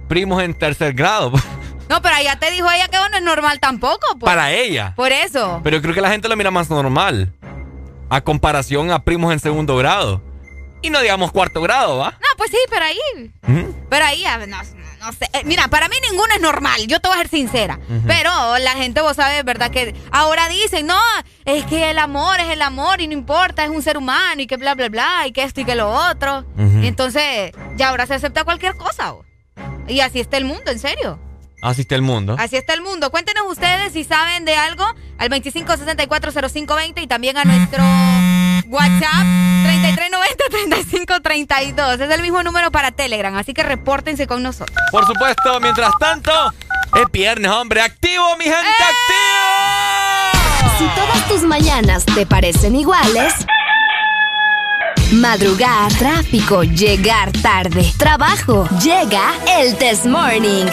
Primos 0.09 0.43
en 0.43 0.55
tercer 0.55 0.93
grado. 0.95 1.33
No, 1.89 2.03
pero 2.03 2.17
ya 2.23 2.39
te 2.39 2.51
dijo 2.51 2.71
ella 2.71 2.87
que 2.89 2.99
no 2.99 3.17
es 3.17 3.23
normal 3.23 3.61
tampoco, 3.61 4.07
pues. 4.21 4.31
Para 4.31 4.53
ella. 4.53 4.93
Por 4.95 5.11
eso. 5.11 5.63
Pero 5.65 5.77
yo 5.79 5.83
creo 5.83 5.95
que 5.95 6.03
la 6.03 6.11
gente 6.11 6.29
lo 6.29 6.37
mira 6.37 6.51
más 6.51 6.69
normal. 6.69 7.33
A 8.11 8.21
comparación 8.21 8.91
a 8.91 9.05
primos 9.05 9.33
en 9.33 9.41
segundo 9.41 9.75
grado. 9.75 10.23
Y 10.83 10.91
no 10.91 11.01
digamos 11.01 11.33
cuarto 11.33 11.63
grado, 11.63 11.97
¿va? 11.97 12.11
No, 12.11 12.27
pues 12.37 12.51
sí, 12.51 12.59
pero 12.69 12.85
ahí. 12.85 13.33
Ujú. 13.49 13.75
Pero 13.89 14.05
ahí, 14.05 14.23
a 14.27 14.37
ver, 14.37 14.49
no, 14.49 14.59
no 15.01 15.13
sé. 15.13 15.29
Eh, 15.33 15.43
Mira, 15.45 15.69
para 15.69 15.89
mí 15.89 15.97
ninguno 16.11 16.33
es 16.35 16.41
normal, 16.41 16.87
yo 16.87 17.01
te 17.01 17.09
voy 17.09 17.17
a 17.17 17.21
ser 17.21 17.29
sincera. 17.29 17.79
Pero 18.07 18.31
la 18.59 18.73
gente, 18.73 19.01
vos 19.01 19.17
sabes, 19.17 19.45
¿verdad? 19.45 19.71
Que 19.71 19.95
ahora 20.11 20.49
dicen, 20.49 20.87
no, 20.87 21.01
es 21.45 21.65
que 21.67 21.91
el 21.91 21.99
amor 21.99 22.41
es 22.41 22.51
el 22.51 22.63
amor 22.63 23.01
y 23.01 23.07
no 23.07 23.13
importa, 23.13 23.65
es 23.65 23.71
un 23.71 23.83
ser 23.83 23.97
humano 23.97 24.41
y 24.43 24.47
que 24.47 24.57
bla, 24.57 24.75
bla, 24.75 24.89
bla, 24.89 25.27
y 25.27 25.33
que 25.33 25.43
esto 25.43 25.61
y 25.61 25.65
que 25.65 25.75
lo 25.75 25.91
otro. 25.91 26.45
Entonces, 26.59 27.53
ya 27.77 27.89
ahora 27.91 28.07
se 28.07 28.15
acepta 28.15 28.45
cualquier 28.45 28.77
cosa. 28.77 29.13
vos. 29.13 29.27
Y 29.89 30.01
así 30.01 30.21
está 30.21 30.37
el 30.37 30.45
mundo, 30.45 30.71
en 30.71 30.79
serio. 30.79 31.19
Así 31.61 31.81
está 31.81 31.97
el 31.97 32.03
mundo. 32.03 32.37
Así 32.39 32.57
está 32.57 32.75
el 32.75 32.83
mundo. 32.83 33.11
Cuéntenos 33.11 33.45
ustedes 33.51 33.93
si 33.93 34.05
saben 34.05 34.45
de 34.45 34.55
algo 34.55 34.85
al 35.19 35.29
25640520 35.31 37.03
y 37.03 37.07
también 37.09 37.37
a 37.37 37.45
nuestro 37.45 37.83
WhatsApp 38.69 39.25
3390-3532. 41.17 42.01
Es 42.01 42.11
el 42.11 42.23
mismo 42.23 42.43
número 42.43 42.71
para 42.71 42.93
Telegram, 42.93 43.35
así 43.37 43.55
que 43.55 43.63
repórtense 43.63 44.27
con 44.27 44.43
nosotros. 44.43 44.77
Por 44.91 45.07
supuesto, 45.07 45.59
mientras 45.61 45.91
tanto, 45.99 46.33
es 46.95 47.11
viernes, 47.11 47.51
hombre. 47.51 47.81
¡Activo, 47.81 48.37
mi 48.37 48.45
gente! 48.45 48.57
¡Activo! 48.59 49.09
Si 50.79 50.85
todas 50.95 51.29
tus 51.29 51.43
mañanas 51.43 52.05
te 52.05 52.27
parecen 52.27 52.77
iguales, 52.77 53.35
madrugar, 55.13 55.93
tráfico, 55.95 56.63
llegar 56.63 57.33
tarde, 57.33 57.91
trabajo, 57.99 58.69
llega 58.83 59.33
el 59.59 59.77
Test 59.77 60.07
Morning. 60.07 60.67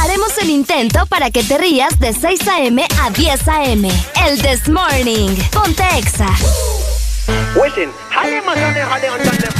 Haremos 0.00 0.36
el 0.38 0.50
intento 0.50 1.06
para 1.06 1.30
que 1.30 1.42
te 1.42 1.58
rías 1.58 1.98
de 1.98 2.12
6 2.12 2.46
a.m. 2.48 2.86
a 3.02 3.10
10 3.10 3.48
a.m. 3.48 3.90
El 4.26 4.40
Test 4.40 4.68
Morning. 4.68 5.34
Ponte 5.50 5.82
Exa. 5.98 6.28
Listen, 7.26 7.90
halle 8.10 8.40
the 8.40 8.82
halle 8.86 9.08
on 9.08 9.18
the 9.18 9.56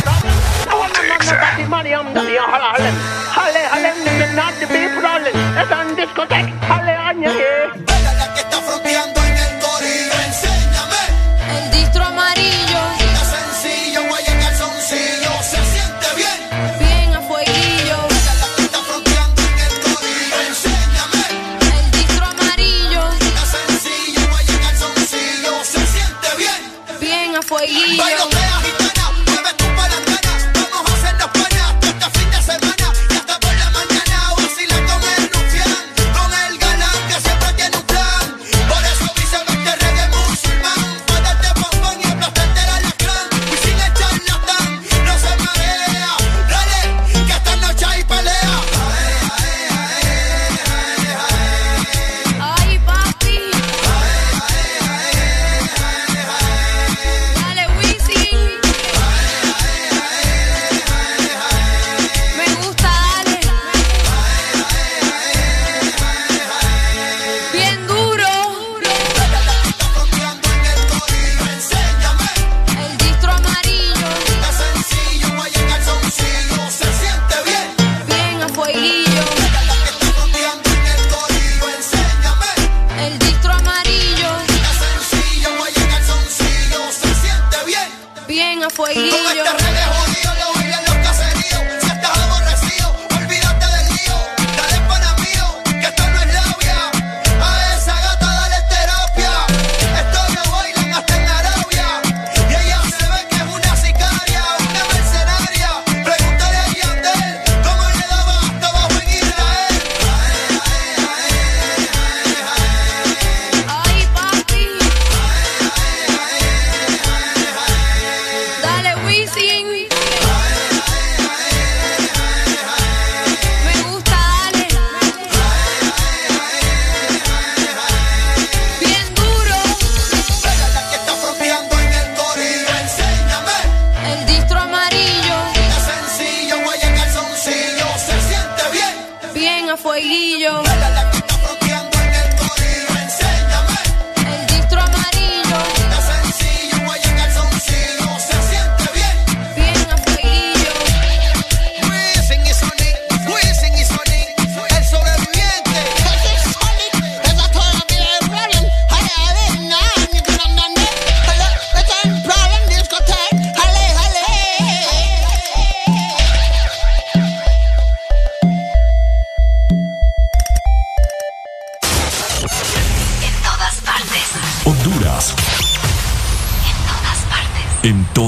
I 0.69 0.75
want 0.79 0.95
to 0.95 1.03
know 1.03 1.19
that 1.19 1.59
the 1.59 1.69
money 1.69 1.95
on 1.95 2.15
the 2.15 2.21
halle 2.21 2.39
halle. 2.39 2.91
Halle 3.35 3.63
halle, 3.73 4.37
not 4.37 4.55
the 4.61 4.67
big 4.67 4.91
problem. 5.01 5.35
It's 5.35 5.73
on 5.73 5.97
discotheque. 5.97 6.51
Halle 6.63 6.95
on 6.97 7.23
your 7.23 7.33
head. 7.33 7.96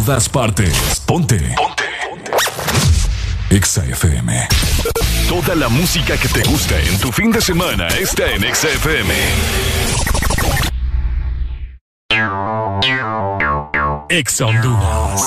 Todas 0.09 0.29
partes. 0.31 1.03
Ponte. 1.05 1.55
Ponte. 1.55 2.33
Exa 3.51 3.85
FM. 3.85 4.49
Toda 5.29 5.55
la 5.55 5.69
música 5.69 6.17
que 6.17 6.29
te 6.29 6.43
gusta 6.49 6.81
en 6.81 6.99
tu 6.99 7.13
fin 7.13 7.31
de 7.31 7.43
semana 7.43 7.89
está 7.89 8.25
en 8.33 8.43
Exa 8.43 8.69
FM. 8.69 9.15
Exa 14.09 14.47
Honduras. 14.47 15.23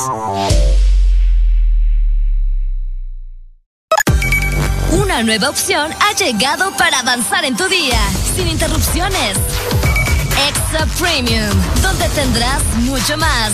Una 4.94 5.22
nueva 5.22 5.49
opción 5.52 5.91
ha 5.99 6.16
llegado 6.16 6.76
para 6.76 7.02
avanzar 7.02 7.45
en 7.45 7.56
tu 7.56 7.68
día, 7.68 7.99
sin 8.36 8.48
interrupciones. 8.48 9.38
Extra 10.49 10.88
Premium, 10.99 11.52
donde 11.84 12.10
tendrás 12.10 12.64
mucho 12.78 13.16
más 13.18 13.53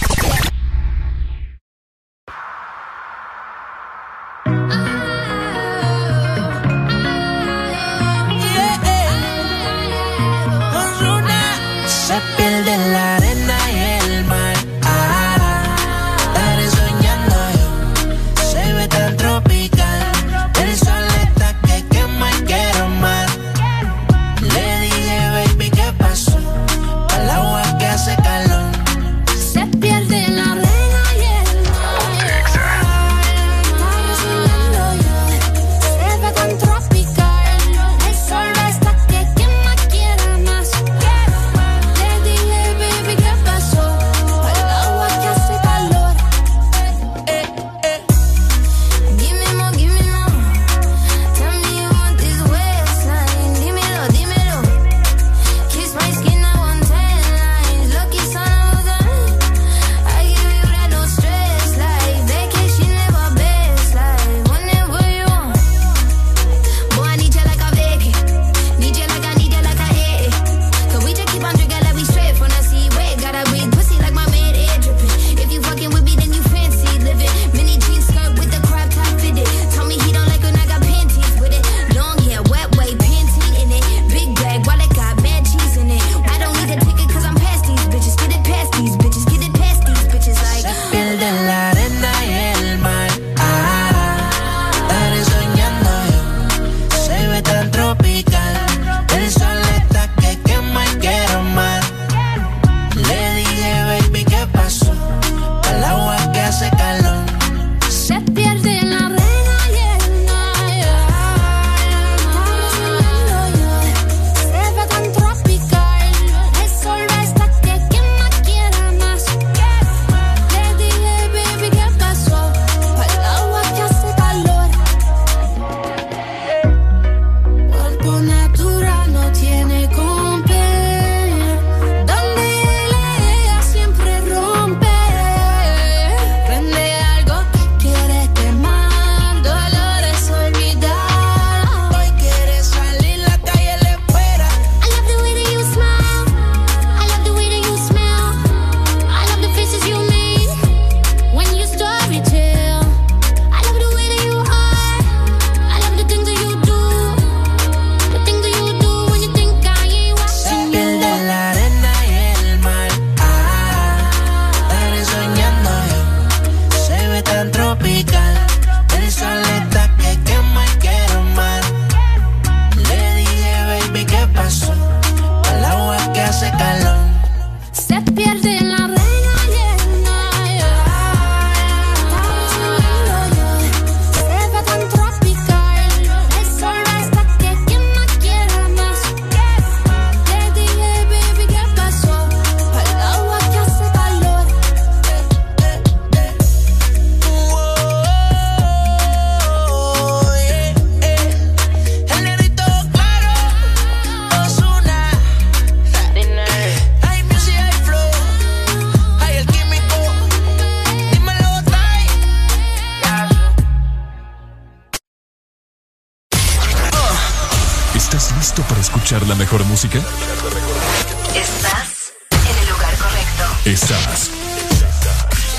Estás. 223.65 224.31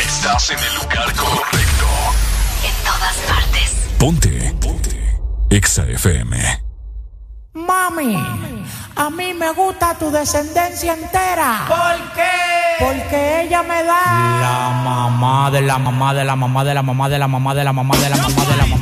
Estás 0.01 0.51
en 0.51 0.59
el 0.59 0.75
lugar 0.75 1.15
correcto. 1.15 1.87
En 2.67 2.85
todas 2.85 3.17
partes. 3.29 3.77
Ponte. 3.97 4.55
Ponte. 4.61 5.21
Exa 5.51 5.85
FM. 5.85 6.37
Mami, 7.55 8.17
a 8.97 9.09
mí 9.11 9.35
me 9.35 9.53
gusta 9.53 9.95
tu 9.99 10.11
descendencia 10.11 10.95
entera. 10.95 11.65
¿Por 11.69 12.13
qué? 12.15 12.85
Porque 12.85 13.43
ella 13.43 13.63
me 13.63 13.85
da. 13.85 14.41
La 14.41 14.71
mamá 14.83 15.51
de 15.53 15.63
la 15.63 15.79
mamá 15.79 16.13
de 16.13 16.25
la 16.25 16.35
mamá 16.35 16.65
de 16.65 16.75
la 16.75 16.83
mamá 16.83 17.09
de 17.09 17.19
la 17.19 17.29
mamá 17.29 17.55
de 17.55 17.65
la 17.65 17.73
mamá 17.73 17.97
de 17.97 18.09
la 18.09 18.17
mamá 18.17 18.17
de 18.17 18.17
la 18.17 18.17
mamá 18.17 18.45
de 18.45 18.57
la 18.57 18.67
mamá. 18.67 18.82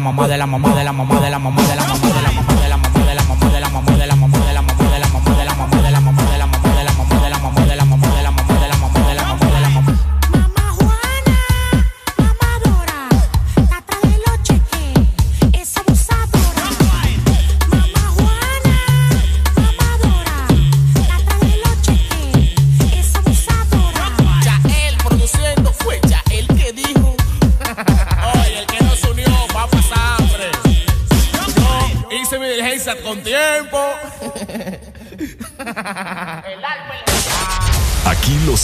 mamá 0.00 0.26
de 0.26 0.36
la 0.38 0.46
mamá 0.46 0.74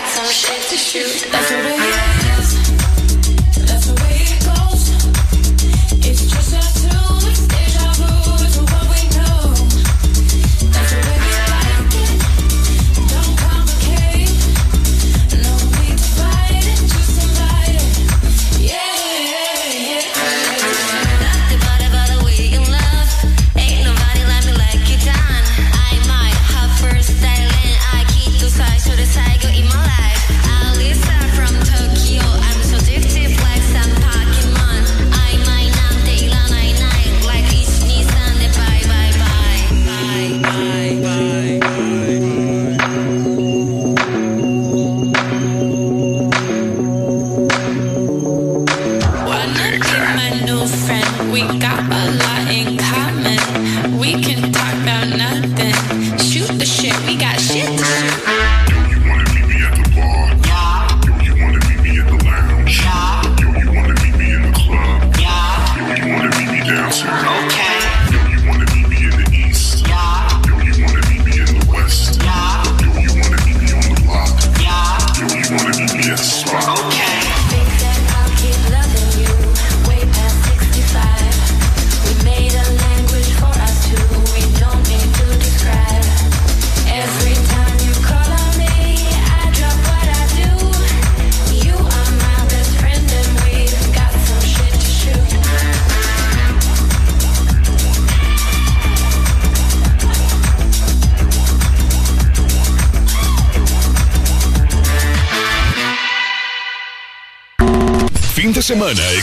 got 0.00 0.08
some 0.08 0.24
shit 0.26 0.62
to 0.70 0.76
shoot. 0.76 1.30
That's 1.30 1.50
what 1.50 1.64
it 1.64 1.96
is. 1.96 1.99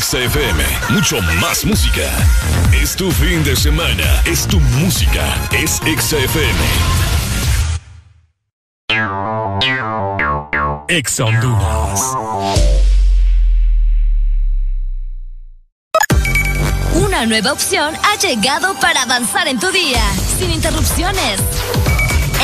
XFM. 0.08 0.64
Mucho 0.92 1.22
más 1.42 1.66
música. 1.66 2.10
Es 2.72 2.96
tu 2.96 3.12
fin 3.12 3.44
de 3.44 3.58
semana. 3.58 4.22
Es 4.24 4.48
tu 4.48 4.58
música. 4.58 5.36
Es 5.52 5.82
XFM. 5.84 6.60
Ex 10.88 11.20
Honduras. 11.20 12.02
Una 16.94 17.26
nueva 17.26 17.52
opción 17.52 17.94
ha 18.02 18.16
llegado 18.16 18.80
para 18.80 19.02
avanzar 19.02 19.50
en 19.50 19.60
tu 19.60 19.70
día, 19.72 20.02
sin 20.40 20.52
interrupciones. 20.52 21.42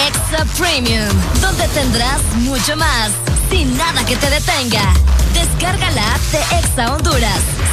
Extra 0.05 0.43
Premium, 0.57 1.07
donde 1.39 1.65
tendrás 1.69 2.21
mucho 2.39 2.75
más, 2.75 3.11
sin 3.49 3.77
nada 3.77 4.05
que 4.05 4.17
te 4.17 4.29
detenga. 4.29 4.93
Descarga 5.33 5.89
la 5.91 6.15
app 6.15 6.21
de 6.33 6.57
Exa 6.59 6.93
Honduras. 6.93 7.52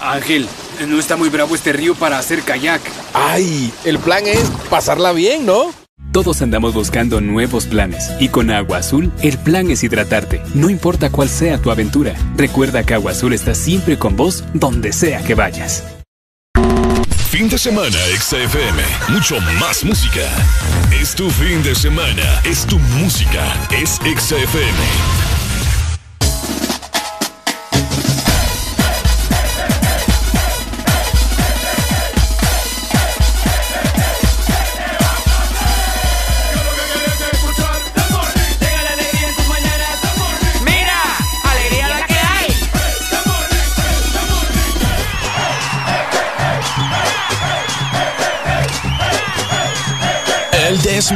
Ángel, 0.00 0.48
no 0.86 0.98
está 0.98 1.16
muy 1.16 1.28
bravo 1.28 1.54
este 1.54 1.72
río 1.72 1.94
para 1.94 2.18
hacer 2.18 2.42
kayak. 2.42 2.80
¡Ay! 3.14 3.72
El 3.84 3.98
plan 3.98 4.26
es 4.26 4.50
pasarla 4.70 5.12
bien, 5.12 5.46
¿no? 5.46 5.72
Todos 6.12 6.42
andamos 6.42 6.74
buscando 6.74 7.20
nuevos 7.22 7.66
planes 7.66 8.10
y 8.20 8.28
con 8.28 8.50
Agua 8.50 8.78
Azul 8.78 9.10
el 9.22 9.38
plan 9.38 9.70
es 9.70 9.82
hidratarte, 9.82 10.42
no 10.54 10.68
importa 10.68 11.10
cuál 11.10 11.30
sea 11.30 11.56
tu 11.56 11.70
aventura. 11.70 12.14
Recuerda 12.36 12.84
que 12.84 12.94
Agua 12.94 13.12
Azul 13.12 13.32
está 13.32 13.54
siempre 13.54 13.98
con 13.98 14.14
vos 14.14 14.44
donde 14.52 14.92
sea 14.92 15.22
que 15.22 15.34
vayas. 15.34 15.84
Fin 17.30 17.48
de 17.48 17.56
semana, 17.56 17.96
XFM. 18.20 18.82
Mucho 19.08 19.40
más 19.58 19.82
música. 19.84 20.20
Es 20.92 21.14
tu 21.14 21.30
fin 21.30 21.62
de 21.62 21.74
semana. 21.74 22.42
Es 22.44 22.66
tu 22.66 22.78
música. 22.78 23.42
Es 23.70 23.98
XFM. 24.04 25.21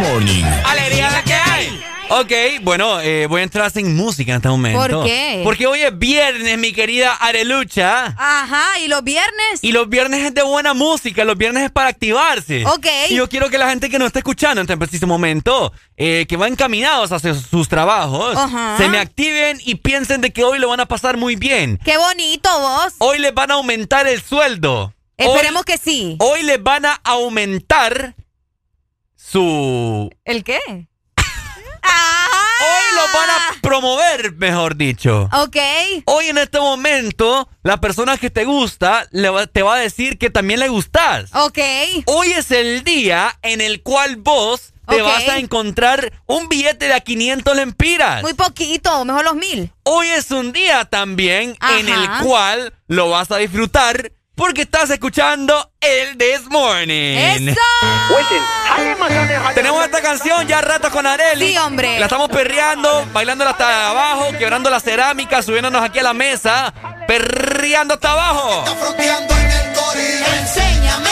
Morning. 0.01 0.45
Alegría 0.65 1.11
la 1.11 1.23
que 1.23 1.33
hay. 1.35 1.81
Ok, 2.09 2.63
bueno, 2.63 3.01
eh, 3.01 3.27
voy 3.27 3.41
a 3.41 3.45
entrar 3.45 3.71
sin 3.71 3.97
música 3.97 4.31
en 4.33 4.37
este 4.37 4.49
momento. 4.49 4.79
¿Por 5.01 5.05
qué? 5.07 5.41
Porque 5.43 5.67
hoy 5.67 5.81
es 5.83 5.99
viernes, 5.99 6.57
mi 6.59 6.73
querida 6.73 7.15
Arelucha. 7.15 8.15
Ajá, 8.17 8.79
¿y 8.79 8.89
los 8.89 9.03
viernes? 9.03 9.59
Y 9.63 9.73
los 9.73 9.89
viernes 9.89 10.21
es 10.25 10.33
de 10.35 10.43
buena 10.43 10.73
música, 10.75 11.25
los 11.25 11.37
viernes 11.37 11.65
es 11.65 11.71
para 11.71 11.89
activarse. 11.89 12.65
Ok. 12.67 12.87
Y 13.09 13.17
yo 13.17 13.29
quiero 13.29 13.51
que 13.51 13.59
la 13.59 13.69
gente 13.71 13.89
que 13.91 13.99
nos 13.99 14.07
está 14.07 14.21
escuchando 14.21 14.61
en 14.61 14.67
este 14.67 14.77
preciso 14.77 15.07
momento, 15.07 15.73
eh, 15.97 16.27
que 16.29 16.37
va 16.37 16.47
encaminados 16.47 17.11
hacia 17.11 17.35
sus 17.35 17.69
trabajos, 17.69 18.37
Ajá. 18.37 18.77
se 18.79 18.89
me 18.89 18.99
activen 18.99 19.59
y 19.65 19.77
piensen 19.77 20.21
de 20.21 20.33
que 20.33 20.45
hoy 20.45 20.59
lo 20.61 20.69
van 20.69 20.81
a 20.81 20.87
pasar 20.87 21.17
muy 21.17 21.35
bien. 21.37 21.81
Qué 21.85 21.97
bonito 21.97 22.49
vos. 22.61 22.93
Hoy 22.99 23.19
les 23.19 23.35
van 23.35 23.51
a 23.51 23.55
aumentar 23.55 24.07
el 24.07 24.23
sueldo. 24.23 24.93
Esperemos 25.17 25.63
Hoy- 25.67 25.73
que 25.73 25.79
sí. 25.79 26.17
Hoy 26.21 26.43
les 26.45 26.63
van 26.63 26.85
a 26.87 27.01
aumentar 27.03 28.15
su... 29.31 30.11
¿El 30.25 30.45
qué? 30.45 30.59
Hoy 31.17 32.95
los 32.95 33.13
van 33.13 33.31
a 33.31 33.61
promover, 33.61 34.33
mejor 34.37 34.77
dicho. 34.77 35.29
Ok. 35.33 35.57
Hoy 36.07 36.27
en 36.27 36.39
este 36.39 36.59
momento, 36.59 37.49
la 37.63 37.79
persona 37.81 38.17
que 38.19 38.31
te 38.31 38.45
gusta 38.45 39.07
le 39.11 39.29
va- 39.29 39.47
te 39.47 39.63
va 39.63 39.75
a 39.77 39.79
decir 39.79 40.19
que 40.19 40.31
también 40.31 40.61
le 40.61 40.69
gustas. 40.69 41.31
Ok. 41.35 41.59
Hoy 42.07 42.33
es 42.33 42.51
el 42.51 42.83
día 42.85 43.39
en 43.43 43.61
el 43.61 43.83
cual 43.83 44.17
vos 44.17 44.73
te 44.89 45.03
vas 45.03 45.29
a 45.29 45.39
encontrar 45.39 46.13
un 46.27 46.49
billete 46.49 46.87
de 46.87 46.95
a 46.95 47.01
500 47.01 47.57
lempiras. 47.57 48.23
Muy 48.23 48.35
poquito, 48.35 49.05
mejor 49.05 49.25
los 49.25 49.35
mil. 49.35 49.73
Hoy 49.83 50.07
es 50.09 50.31
un 50.31 50.53
día 50.53 50.85
también 50.85 51.57
en 51.79 51.89
el 51.89 52.09
cual 52.23 52.73
lo 52.87 53.11
vas 53.11 53.31
a 53.33 53.37
disfrutar 53.39 54.13
porque 54.37 54.63
estás 54.63 54.91
escuchando 54.91 55.73
el 55.81 56.17
This 56.19 56.43
Morning. 56.51 57.17
¡Eso! 57.17 57.61
Tenemos 59.55 59.85
esta 59.85 60.03
canción 60.03 60.47
ya 60.47 60.61
rato 60.61 60.91
con 60.91 61.07
Areli. 61.07 61.49
Sí, 61.49 61.59
hombre. 61.59 61.99
La 61.99 62.05
estamos 62.05 62.29
perreando, 62.29 63.07
bailándola 63.13 63.51
hasta 63.51 63.91
abajo, 63.91 64.29
quebrando 64.39 64.69
la 64.71 64.79
cerámica, 64.79 65.43
subiéndonos 65.43 65.83
aquí 65.83 65.99
a 65.99 66.03
la 66.03 66.15
mesa, 66.15 66.73
perreando 67.09 67.95
hasta 67.95 68.13
abajo. 68.13 68.65
Enséñame 70.39 71.11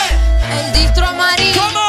el 0.59 0.73
distro 0.75 1.07
amarillo. 1.07 1.63
¿Cómo? 1.63 1.84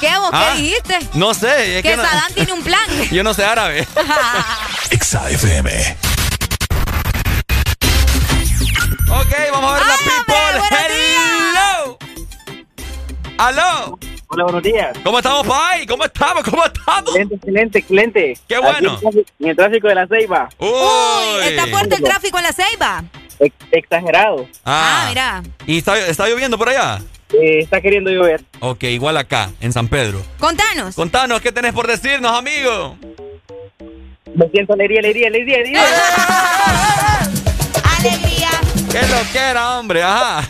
Qué 0.00 0.18
vos? 0.18 0.30
Ah, 0.32 0.52
¿Qué 0.56 0.62
dijiste? 0.62 0.98
No 1.14 1.34
sé, 1.34 1.78
es 1.78 1.82
que 1.82 1.90
que 1.90 1.96
no- 1.96 2.02
Sadán 2.04 2.32
tiene 2.34 2.52
un 2.52 2.62
plan. 2.62 2.88
Yo 3.10 3.22
no 3.22 3.34
sé 3.34 3.44
árabe. 3.44 3.86
Exa 4.90 5.30
FM. 5.30 5.96
Ok, 9.10 9.32
vamos 9.52 9.70
a 9.72 9.74
ver 9.74 9.86
la 9.86 9.96
people. 9.96 10.62
Hello. 10.70 11.98
Aló. 13.38 13.98
Hola, 14.28 14.44
buenos 14.44 14.62
días. 14.62 14.96
¿Cómo 15.04 15.18
estamos, 15.18 15.46
Pai? 15.46 15.84
¿Cómo 15.86 16.04
estamos? 16.04 16.42
¿Cómo 16.44 16.64
estamos? 16.64 17.14
Excelente, 17.16 17.34
excelente, 17.36 17.78
excelente. 17.78 18.40
Qué 18.48 18.58
bueno. 18.58 18.92
Aquí 18.94 19.24
en 19.40 19.48
el 19.50 19.56
tráfico- 19.56 19.88
de 19.88 19.94
la 19.94 20.06
Ceiba. 20.06 20.48
Uy. 20.58 21.42
¿Está 21.44 21.66
fuerte 21.66 21.96
el 21.96 22.02
tráfico 22.02 22.38
en 22.38 22.44
la 22.44 22.52
Ceiba? 22.52 23.04
Ex- 23.38 23.54
exagerado. 23.72 24.46
Ah, 24.64 25.02
Ah, 25.02 25.06
mira. 25.08 25.42
¿Y 25.66 25.78
está, 25.78 25.98
está 25.98 26.26
lloviendo 26.28 26.56
por 26.56 26.68
allá? 26.70 27.00
Eh, 27.34 27.60
está 27.60 27.80
queriendo 27.80 28.10
llover. 28.10 28.42
Ok, 28.60 28.84
igual 28.84 29.16
acá, 29.16 29.50
en 29.60 29.72
San 29.72 29.88
Pedro. 29.88 30.22
Contanos. 30.38 30.94
Contanos, 30.94 31.40
¿qué 31.40 31.52
tenés 31.52 31.72
por 31.72 31.86
decirnos, 31.86 32.32
amigo? 32.32 32.96
Me 34.34 34.48
siento 34.48 34.72
alegría, 34.74 35.00
alegría, 35.00 35.28
alegría, 35.28 35.56
alegría. 35.58 35.82
Alegría. 37.98 38.50
¿Qué 38.90 38.98
es 38.98 39.10
lo 39.10 39.32
que 39.32 39.38
era, 39.38 39.78
hombre? 39.78 40.02
Ajá. 40.02 40.48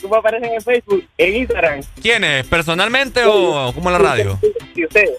¿Cómo 0.00 0.14
aparecen 0.16 0.52
en 0.52 0.60
Facebook? 0.60 1.04
En 1.18 1.36
Instagram.¿ 1.36 1.80
Quién 2.02 2.22
es? 2.22 2.46
¿Personalmente 2.46 3.24
o 3.24 3.72
como 3.74 3.88
en 3.88 3.92
la 3.94 3.98
radio? 3.98 4.38
Sí, 4.74 4.84
ustedes. 4.84 5.10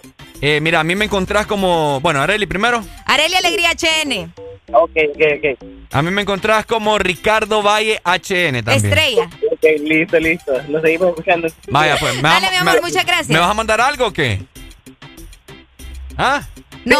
Eh, 0.42 0.60
mira, 0.60 0.80
a 0.80 0.84
mí 0.84 0.94
me 0.94 1.04
encontrás 1.04 1.46
como. 1.46 2.00
Bueno, 2.00 2.20
Areli 2.22 2.46
primero. 2.46 2.82
Areli 3.06 3.34
Alegría 3.34 3.72
HN. 3.72 4.32
Ok, 4.72 4.90
ok, 5.14 5.22
ok. 5.38 5.68
A 5.92 6.02
mí 6.02 6.10
me 6.10 6.22
encontrás 6.22 6.64
como 6.64 6.98
Ricardo 6.98 7.62
Valle 7.62 8.00
HN 8.04 8.62
también. 8.62 8.84
Estrella. 8.86 9.28
Ok, 9.52 9.64
listo, 9.82 10.18
listo. 10.18 10.52
Lo 10.68 10.80
seguimos 10.80 11.08
escuchando. 11.10 11.48
Vaya, 11.68 11.96
pues. 11.98 12.14
¿me 12.16 12.22
Dale, 12.22 12.50
mi 12.50 12.56
amor, 12.56 12.74
me- 12.76 12.80
muchas 12.80 13.04
gracias. 13.04 13.28
¿Me 13.28 13.38
vas 13.38 13.50
a 13.50 13.54
mandar 13.54 13.80
algo 13.80 14.06
o 14.06 14.12
qué? 14.12 14.42
¿Ah? 16.16 16.42
No, 16.84 16.98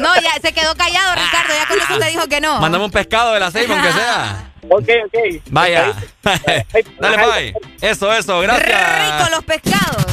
no, 0.00 0.14
ya 0.20 0.32
se 0.42 0.52
quedó 0.52 0.74
callado, 0.74 1.14
Ricardo. 1.14 1.54
Ya 1.54 1.68
con 1.68 1.78
eso 1.78 1.98
te 2.00 2.10
dijo 2.10 2.26
que 2.26 2.40
no. 2.40 2.60
Mándame 2.60 2.84
un 2.84 2.90
pescado 2.90 3.32
de 3.34 3.40
la 3.40 3.50
ceiba, 3.50 3.74
aunque 3.74 3.92
sea. 3.92 4.44
Ok, 4.70 4.86
ok. 5.06 5.42
Vaya. 5.50 5.94
Dale, 7.00 7.16
bye. 7.16 7.54
Eso, 7.80 8.12
eso, 8.12 8.40
gracias. 8.40 9.18
Rico 9.18 9.30
los 9.30 9.44
pescados. 9.44 10.04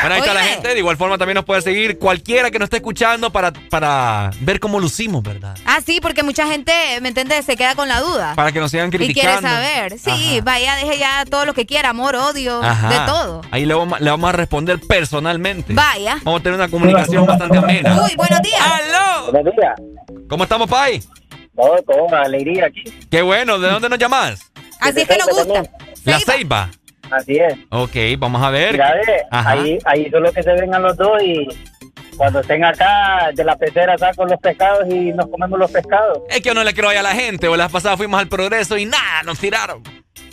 Bueno, 0.00 0.14
ahí 0.14 0.20
está 0.20 0.34
la 0.34 0.42
gente. 0.44 0.68
De 0.68 0.78
igual 0.78 0.96
forma 0.96 1.18
también 1.18 1.34
nos 1.36 1.44
puede 1.44 1.62
seguir 1.62 1.98
cualquiera 1.98 2.50
que 2.50 2.58
nos 2.58 2.66
esté 2.66 2.76
escuchando 2.78 3.30
para, 3.30 3.52
para 3.52 4.30
ver 4.40 4.60
cómo 4.60 4.80
lucimos, 4.80 5.22
¿verdad? 5.22 5.56
Ah, 5.64 5.80
sí, 5.84 6.00
porque 6.00 6.22
mucha 6.22 6.46
gente, 6.46 6.72
¿me 7.00 7.08
entiendes? 7.08 7.44
Se 7.44 7.56
queda 7.56 7.74
con 7.74 7.88
la 7.88 8.00
duda. 8.00 8.34
Para 8.34 8.52
que 8.52 8.60
nos 8.60 8.70
sigan 8.70 8.88
Y 8.88 8.90
quiere 8.90 9.04
criticando. 9.06 9.48
saber. 9.48 9.98
Sí, 9.98 10.40
vaya, 10.42 10.76
deje 10.76 10.98
ya 10.98 11.24
todo 11.28 11.44
lo 11.44 11.54
que 11.54 11.66
quiera, 11.66 11.90
amor, 11.90 12.16
odio, 12.16 12.62
Ajá. 12.62 12.88
de 12.88 12.98
todo. 13.10 13.42
Ahí 13.50 13.66
le 13.66 13.74
vamos, 13.74 14.00
le 14.00 14.10
vamos 14.10 14.28
a 14.28 14.32
responder 14.32 14.80
personalmente. 14.80 15.74
Vaya. 15.74 16.18
Vamos 16.22 16.40
a 16.40 16.42
tener 16.42 16.58
una 16.58 16.68
comunicación 16.68 17.26
bastante 17.26 17.58
amena. 17.58 18.02
Uy, 18.02 18.14
buenos 18.16 18.40
días. 18.42 18.60
¡Aló! 18.60 19.32
Buenos 19.32 19.54
días. 19.54 19.74
¿Cómo 20.28 20.44
estamos, 20.44 20.68
Pai? 20.68 21.02
Todo 21.56 21.76
con 21.84 22.14
alegría 22.14 22.66
aquí. 22.66 22.84
Qué 23.10 23.22
bueno. 23.22 23.58
¿De 23.58 23.68
dónde 23.68 23.88
nos 23.88 23.98
llamas? 23.98 24.40
Así 24.80 25.00
es 25.00 25.08
que 25.08 25.16
nos 25.16 25.28
gusta. 25.28 25.62
La 26.04 26.20
Ceiba. 26.20 26.70
Así 27.10 27.36
es. 27.36 27.54
Ok, 27.70 27.96
vamos 28.18 28.42
a 28.42 28.50
ver. 28.50 28.72
Mira, 28.72 28.94
ahí, 29.30 29.78
ahí 29.84 30.10
son 30.10 30.22
los 30.22 30.32
que 30.32 30.42
se 30.42 30.52
ven 30.52 30.74
a 30.74 30.78
los 30.78 30.96
dos 30.96 31.22
y 31.22 31.46
cuando 32.16 32.40
estén 32.40 32.64
acá 32.64 33.30
de 33.32 33.44
la 33.44 33.56
pecera 33.56 33.96
saco 33.96 34.24
los 34.26 34.40
pescados 34.40 34.86
y 34.88 35.12
nos 35.12 35.26
comemos 35.28 35.58
los 35.58 35.70
pescados. 35.70 36.18
Es 36.28 36.40
que 36.40 36.48
yo 36.48 36.54
no 36.54 36.64
le 36.64 36.74
creo 36.74 36.90
a 36.90 37.02
la 37.02 37.14
gente. 37.14 37.48
O 37.48 37.56
la 37.56 37.68
pasada 37.68 37.96
fuimos 37.96 38.20
al 38.20 38.28
progreso 38.28 38.76
y 38.76 38.84
nada, 38.84 39.22
nos 39.24 39.38
tiraron. 39.38 39.82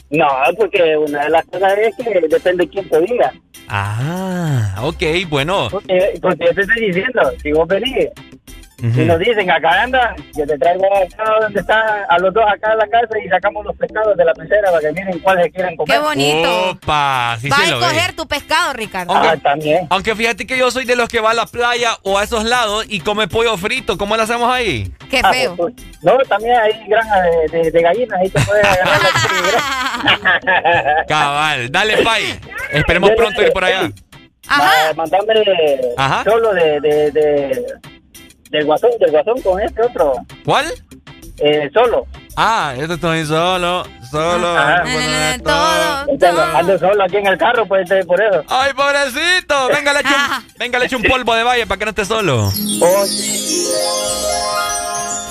No, 0.09 0.27
porque 0.57 0.97
una 0.97 1.23
de 1.23 1.29
las 1.29 1.45
cosas 1.45 1.73
es 1.77 1.95
que 1.95 2.21
depende 2.27 2.65
de 2.65 2.69
quién 2.69 2.89
te 2.89 3.01
diga. 3.01 3.33
Ah, 3.67 4.75
ok, 4.81 5.03
bueno. 5.29 5.67
Porque, 5.71 6.13
porque 6.21 6.45
yo 6.45 6.53
te 6.53 6.61
estoy 6.61 6.87
diciendo, 6.87 7.21
si 7.41 7.51
vos 7.51 7.67
venís 7.67 8.09
Ujú. 8.83 8.93
Si 8.93 9.05
nos 9.05 9.19
dicen 9.19 9.49
acá 9.49 9.83
anda, 9.83 10.13
yo 10.35 10.45
te 10.45 10.57
traigo 10.57 10.85
acá 10.97 11.23
donde 11.41 11.61
está 11.61 12.03
a 12.09 12.19
los 12.19 12.33
dos 12.33 12.43
acá 12.45 12.73
en 12.73 12.77
la 12.79 12.87
casa 12.87 13.17
y 13.25 13.29
sacamos 13.29 13.65
los 13.65 13.75
pescados 13.77 14.17
de 14.17 14.25
la 14.25 14.33
pecera 14.33 14.69
para 14.69 14.81
que 14.81 14.91
miren 14.91 15.19
cuál 15.19 15.41
se 15.43 15.51
quieren 15.51 15.77
comer. 15.77 15.97
Qué 15.97 16.03
bonito. 16.03 16.69
Opa, 16.71 17.37
sí 17.39 17.47
Va 17.49 17.55
se 17.57 17.63
a 17.63 17.67
lo 17.71 17.79
ve. 17.79 17.85
escoger 17.85 18.13
tu 18.15 18.27
pescado, 18.27 18.73
Ricardo. 18.73 19.13
Aunque, 19.13 19.29
Ah, 19.29 19.37
también. 19.41 19.87
aunque 19.89 20.13
fíjate 20.15 20.45
que 20.45 20.57
yo 20.57 20.69
soy 20.71 20.83
de 20.85 20.95
los 20.97 21.07
que 21.07 21.21
va 21.21 21.31
a 21.31 21.33
la 21.33 21.45
playa 21.45 21.97
o 22.03 22.17
a 22.19 22.23
esos 22.25 22.43
lados 22.43 22.85
y 22.89 22.99
come 22.99 23.27
pollo 23.29 23.55
frito. 23.57 23.97
¿Cómo 23.97 24.17
lo 24.17 24.23
hacemos 24.23 24.51
ahí? 24.51 24.91
Qué 25.09 25.21
Ah, 25.23 25.31
feo. 25.31 25.55
pues, 25.55 25.73
pues, 25.75 26.03
no, 26.03 26.17
también 26.27 26.55
hay 26.59 26.85
granja 26.87 27.21
de, 27.21 27.47
de- 27.57 27.71
de 27.71 27.81
gallinas, 27.81 28.19
ahí 28.19 28.29
te 28.29 28.41
puedes 28.41 28.65
agarrar 28.81 28.99
la 29.01 29.09
Cabal, 31.07 31.71
dale, 31.71 31.97
Pai. 32.03 32.39
Esperemos 32.71 33.11
pronto 33.11 33.41
ir 33.41 33.51
por 33.53 33.63
allá. 33.63 33.89
Ajá. 34.47 34.93
Mandame 34.95 35.43
Ajá. 35.97 36.23
solo 36.23 36.53
de, 36.53 36.79
de, 36.81 37.11
de- 37.11 37.65
del 38.49 38.65
guasón, 38.65 38.91
del 38.99 39.11
guasón 39.11 39.41
con 39.41 39.61
este 39.61 39.81
otro. 39.81 40.13
¿Cuál? 40.43 40.65
Eh, 41.39 41.69
solo. 41.73 42.07
Ah, 42.37 42.73
yo 42.77 42.85
estoy 42.85 43.25
solo, 43.25 43.85
solo. 44.09 44.57
Ajá. 44.57 44.83
bueno, 44.83 45.43
todo. 45.43 46.13
Este, 46.13 46.27
Ando 46.27 46.79
solo 46.79 47.03
aquí 47.03 47.17
en 47.17 47.27
el 47.27 47.37
carro, 47.37 47.65
pues 47.67 47.83
este, 47.83 48.05
por 48.05 48.21
eso. 48.21 48.43
Ay, 48.47 48.71
pobrecito. 48.73 49.67
Venga, 49.69 49.93
le 49.93 49.99
echo 49.99 50.09
un, 50.09 50.45
venga, 50.57 50.79
le 50.79 50.85
echo 50.85 50.97
un 50.97 51.03
polvo 51.03 51.33
de 51.35 51.43
valle 51.43 51.67
para 51.67 51.79
que 51.79 51.85
no 51.85 51.89
esté 51.89 52.05
solo. 52.05 52.51
Oh, 52.81 53.05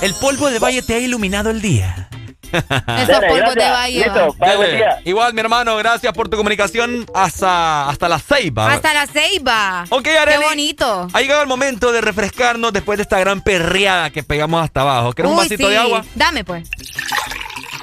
El 0.02 0.14
polvo 0.14 0.50
de 0.50 0.58
valle 0.58 0.82
te 0.82 0.94
ha 0.94 0.98
iluminado 0.98 1.50
el 1.50 1.60
día. 1.62 2.08
Esos 2.98 3.24
polvos 3.28 3.54
de. 3.54 4.34
Dale. 4.38 4.86
Igual, 5.04 5.34
mi 5.34 5.40
hermano, 5.40 5.76
gracias 5.76 6.12
por 6.12 6.28
tu 6.28 6.36
comunicación 6.36 7.06
hasta, 7.14 7.88
hasta 7.88 8.08
la 8.08 8.18
ceiba. 8.18 8.72
Hasta 8.72 8.94
la 8.94 9.06
ceiba. 9.06 9.84
Ok, 9.90 10.06
Arely. 10.06 10.38
Qué 10.38 10.44
bonito. 10.44 11.08
Ha 11.12 11.20
llegado 11.20 11.42
el 11.42 11.48
momento 11.48 11.92
de 11.92 12.00
refrescarnos 12.00 12.72
después 12.72 12.98
de 12.98 13.02
esta 13.02 13.18
gran 13.18 13.40
perreada 13.40 14.10
que 14.10 14.22
pegamos 14.22 14.62
hasta 14.62 14.82
abajo. 14.82 15.12
¿Quieres 15.12 15.30
un 15.30 15.36
vasito 15.36 15.64
sí. 15.64 15.70
de 15.70 15.78
agua? 15.78 16.04
Dame, 16.14 16.44
pues. 16.44 16.68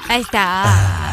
Ahí 0.08 0.22
está. 0.22 1.11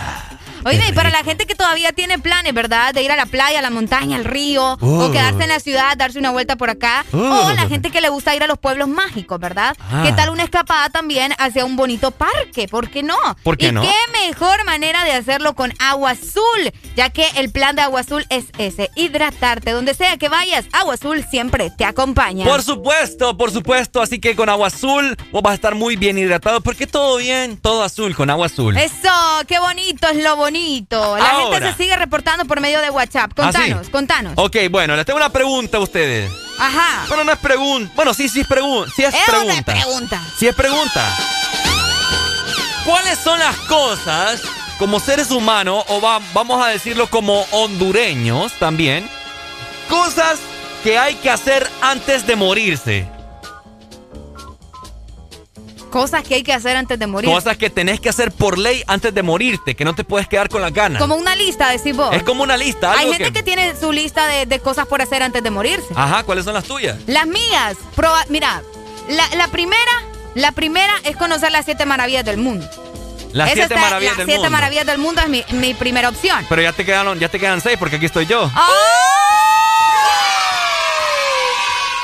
Oiga, 0.69 0.87
y 0.87 0.93
para 0.93 1.11
la 1.11 1.25
gente 1.25 1.47
que 1.47 1.55
todavía 1.55 1.93
tiene 1.93 2.19
planes, 2.19 2.53
¿verdad? 2.53 2.93
De 2.93 3.03
ir 3.03 3.11
a 3.11 3.17
la 3.17 3.25
playa, 3.27 3.61
a 3.61 3.63
la 3.63 3.71
montaña, 3.71 4.17
al 4.17 4.25
río, 4.25 4.77
o 4.81 5.11
quedarse 5.11 5.43
en 5.45 5.49
la 5.49 5.61
ciudad, 5.61 5.97
darse 5.97 6.19
una 6.19 6.31
vuelta 6.31 6.57
por 6.57 6.69
acá, 6.69 7.05
Uh. 7.13 7.17
o 7.19 7.53
la 7.53 7.67
gente 7.69 7.91
que 7.91 8.01
le 8.03 8.11
gusta 8.11 8.37
ir 8.37 8.43
a 8.43 8.47
los 8.47 8.59
pueblos 8.59 8.87
mágicos, 8.89 9.41
¿verdad? 9.41 9.75
Ah. 9.91 10.03
¿Qué 10.05 10.13
tal 10.13 10.29
una 10.29 10.43
escapada 10.45 10.91
también 10.91 11.33
hacia 11.39 11.65
un 11.65 11.77
bonito 11.77 12.11
parque? 12.11 12.69
¿Por 12.69 12.91
qué 12.91 13.03
no? 13.03 13.17
¿Por 13.43 13.57
qué 13.57 13.69
y 13.69 13.73
no? 13.73 13.81
qué 13.83 13.95
mejor 14.27 14.65
manera 14.67 15.05
de 15.05 15.13
hacerlo 15.13 15.55
con 15.55 15.73
agua 15.79 16.11
azul, 16.11 16.73
ya 16.97 17.09
que 17.11 17.27
el 17.37 17.51
plan 17.51 17.75
de 17.77 17.83
agua 17.83 18.01
azul 18.01 18.27
es 18.29 18.45
ese, 18.59 18.91
hidratarte. 18.95 19.71
Donde 19.71 19.95
sea 19.95 20.19
que 20.19 20.29
vayas, 20.29 20.67
agua 20.73 20.95
azul 20.95 21.25
siempre 21.31 21.71
te 21.71 21.85
acompaña. 21.87 22.45
Por 22.45 22.63
supuesto, 22.63 23.37
por 23.37 23.51
supuesto. 23.51 24.03
Así 24.03 24.19
que 24.21 24.37
con 24.37 24.49
agua 24.51 24.67
azul 24.69 25.17
vos 25.33 25.43
vas 25.43 25.53
a 25.53 25.55
estar 25.55 25.75
muy 25.75 25.97
bien 25.97 26.19
hidratado 26.19 26.61
porque 26.61 26.87
todo 26.87 27.17
bien, 27.17 27.57
todo 27.57 27.83
azul 27.83 28.15
con 28.15 28.29
agua 28.29 28.47
azul. 28.47 28.77
Eso, 28.77 29.11
qué 29.47 29.59
bonito 29.59 30.09
es 30.09 30.23
lo 30.23 30.37
bonito. 30.37 30.58
La 30.61 31.31
Ahora. 31.31 31.59
gente 31.59 31.73
se 31.73 31.77
sigue 31.85 31.97
reportando 31.97 32.45
por 32.47 32.61
medio 32.61 32.81
de 32.81 32.91
WhatsApp. 32.91 33.31
¿Ah, 33.39 33.51
sí? 33.53 33.59
Contanos, 33.59 33.89
contanos. 33.91 34.33
Ok, 34.37 34.57
bueno, 34.71 34.97
les 34.97 35.07
tengo 35.07 35.17
una 35.19 35.31
pregunta 35.31 35.77
a 35.79 35.81
ustedes. 35.81 36.31
Ajá. 36.59 37.05
Bueno, 37.09 37.25
no 37.25 37.33
es 37.33 37.39
pregunta. 37.39 37.93
Bueno, 37.95 38.15
sí, 38.15 38.29
sí 38.29 38.41
es 38.41 38.47
pregunta. 38.47 38.93
Sí 38.97 39.05
es, 39.05 39.15
Es 39.15 39.21
una 39.29 39.39
pregunta. 39.39 39.73
pregunta. 39.73 40.23
Sí 40.39 40.47
es 40.49 40.55
pregunta. 40.55 41.17
¿Cuáles 42.85 43.19
son 43.19 43.39
las 43.39 43.57
cosas 43.69 44.43
como 44.79 44.99
seres 45.01 45.31
humanos, 45.31 45.85
o 45.89 46.01
va- 46.01 46.21
vamos 46.33 46.65
a 46.65 46.69
decirlo 46.69 47.09
como 47.09 47.43
hondureños 47.51 48.53
también, 48.55 49.09
cosas 49.89 50.39
que 50.85 50.97
hay 50.99 51.17
que 51.17 51.31
hacer 51.31 51.69
antes 51.81 52.27
de 52.27 52.37
morirse? 52.37 53.07
Cosas 55.91 56.23
que 56.23 56.35
hay 56.37 56.43
que 56.43 56.53
hacer 56.53 56.77
antes 56.77 56.99
de 56.99 57.07
morir. 57.07 57.31
Cosas 57.31 57.57
que 57.57 57.71
tenés 57.71 58.01
que 58.01 58.09
hacer 58.09 58.31
por 58.33 58.59
ley 58.59 58.83
antes 58.87 59.15
de 59.15 59.23
morirte, 59.23 59.75
que 59.75 59.85
no 59.85 59.95
te 59.95 60.05
puedes 60.05 60.29
quedar 60.29 60.49
con 60.49 60.61
las 60.63 60.73
ganas. 60.73 61.01
Como 61.01 61.15
una 61.17 61.35
lista, 61.35 61.71
decís 61.71 61.97
vos. 61.97 62.15
Es 62.15 62.23
como 62.23 62.43
una 62.43 62.57
lista. 62.57 62.93
Hay 62.93 63.11
gente 63.13 63.33
que... 63.33 63.43
tiene 63.43 63.75
su 63.75 63.91
lista 63.93 64.27
de, 64.27 64.47
de 64.47 64.61
cosas 64.61 64.87
por 64.87 65.01
hacer 65.03 65.23
antes 65.23 65.43
de 65.43 65.51
morirse. 65.51 65.87
Ajá, 65.95 66.23
¿cuáles 66.25 66.45
son 66.45 66.55
las 66.55 66.65
tuyas? 66.65 66.97
Las 67.07 67.27
mías, 67.27 67.77
proba- 67.97 68.25
mira, 68.29 68.63
la, 69.09 69.27
la 69.37 69.49
primera, 69.49 69.93
la 70.35 70.53
primera 70.53 70.93
es 71.05 71.17
conocer 71.17 71.51
las 71.53 71.65
siete 71.65 71.87
maravillas 71.87 72.25
del 72.25 72.37
mundo. 72.37 72.69
Las 73.33 73.49
Esa 73.49 73.55
siete 73.57 73.75
está- 73.75 73.81
maravillas 73.87 74.13
las 74.13 74.19
del 74.19 74.27
siete 74.27 74.39
mundo. 74.41 74.51
maravillas 74.51 74.87
del 74.87 74.99
mundo 74.99 75.21
es 75.23 75.29
mi, 75.29 75.45
mi 75.53 75.75
primera 75.75 76.09
opción. 76.09 76.45
Pero 76.49 76.63
ya 76.63 76.73
te 76.73 76.85
quedaron, 76.85 77.19
ya 77.19 77.29
te 77.29 77.39
quedan 77.41 77.61
seis 77.61 77.77
porque 77.79 77.97
aquí 77.97 78.07
estoy 78.07 78.27
yo. 78.27 78.43
¡Oh! 78.45 78.51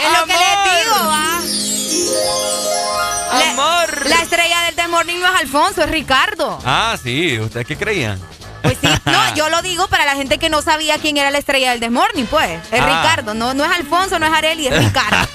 Es 0.07 0.13
lo 0.21 0.27
que 0.27 0.33
les 0.33 0.85
digo, 0.85 0.95
va. 1.07 1.41
La- 3.39 3.51
Amor. 3.51 4.07
La, 4.07 4.17
estrella 4.23 4.63
del 4.63 4.75
The 4.75 4.89
Morning 4.89 5.19
no 5.19 5.27
es 5.35 5.41
Alfonso, 5.41 5.83
es 5.85 5.91
Ricardo. 5.91 6.59
Ah, 6.65 6.97
sí, 7.03 7.39
¿ustedes 7.39 7.67
qué 7.67 7.77
creían? 7.77 8.21
Pues 8.63 8.79
sí, 8.81 8.89
no, 9.05 9.35
yo 9.35 9.49
lo 9.51 9.61
digo 9.63 9.87
para 9.89 10.05
la 10.07 10.15
gente 10.15 10.39
que 10.39 10.49
no 10.49 10.63
sabía 10.63 10.99
quién 10.99 11.17
era 11.17 11.31
la 11.31 11.39
estrella 11.39 11.71
del 11.73 11.81
The 11.81 11.91
Morning, 11.91 12.25
pues. 12.25 12.51
Es 12.73 12.81
Ah. 12.81 12.87
Ricardo, 12.87 13.35
no, 13.35 13.53
no 13.55 13.65
es 13.65 13.71
Alfonso, 13.71 14.19
no 14.19 14.27
es 14.27 14.33
Areli, 14.33 14.67
es 14.69 14.85
Ricardo. 14.85 15.29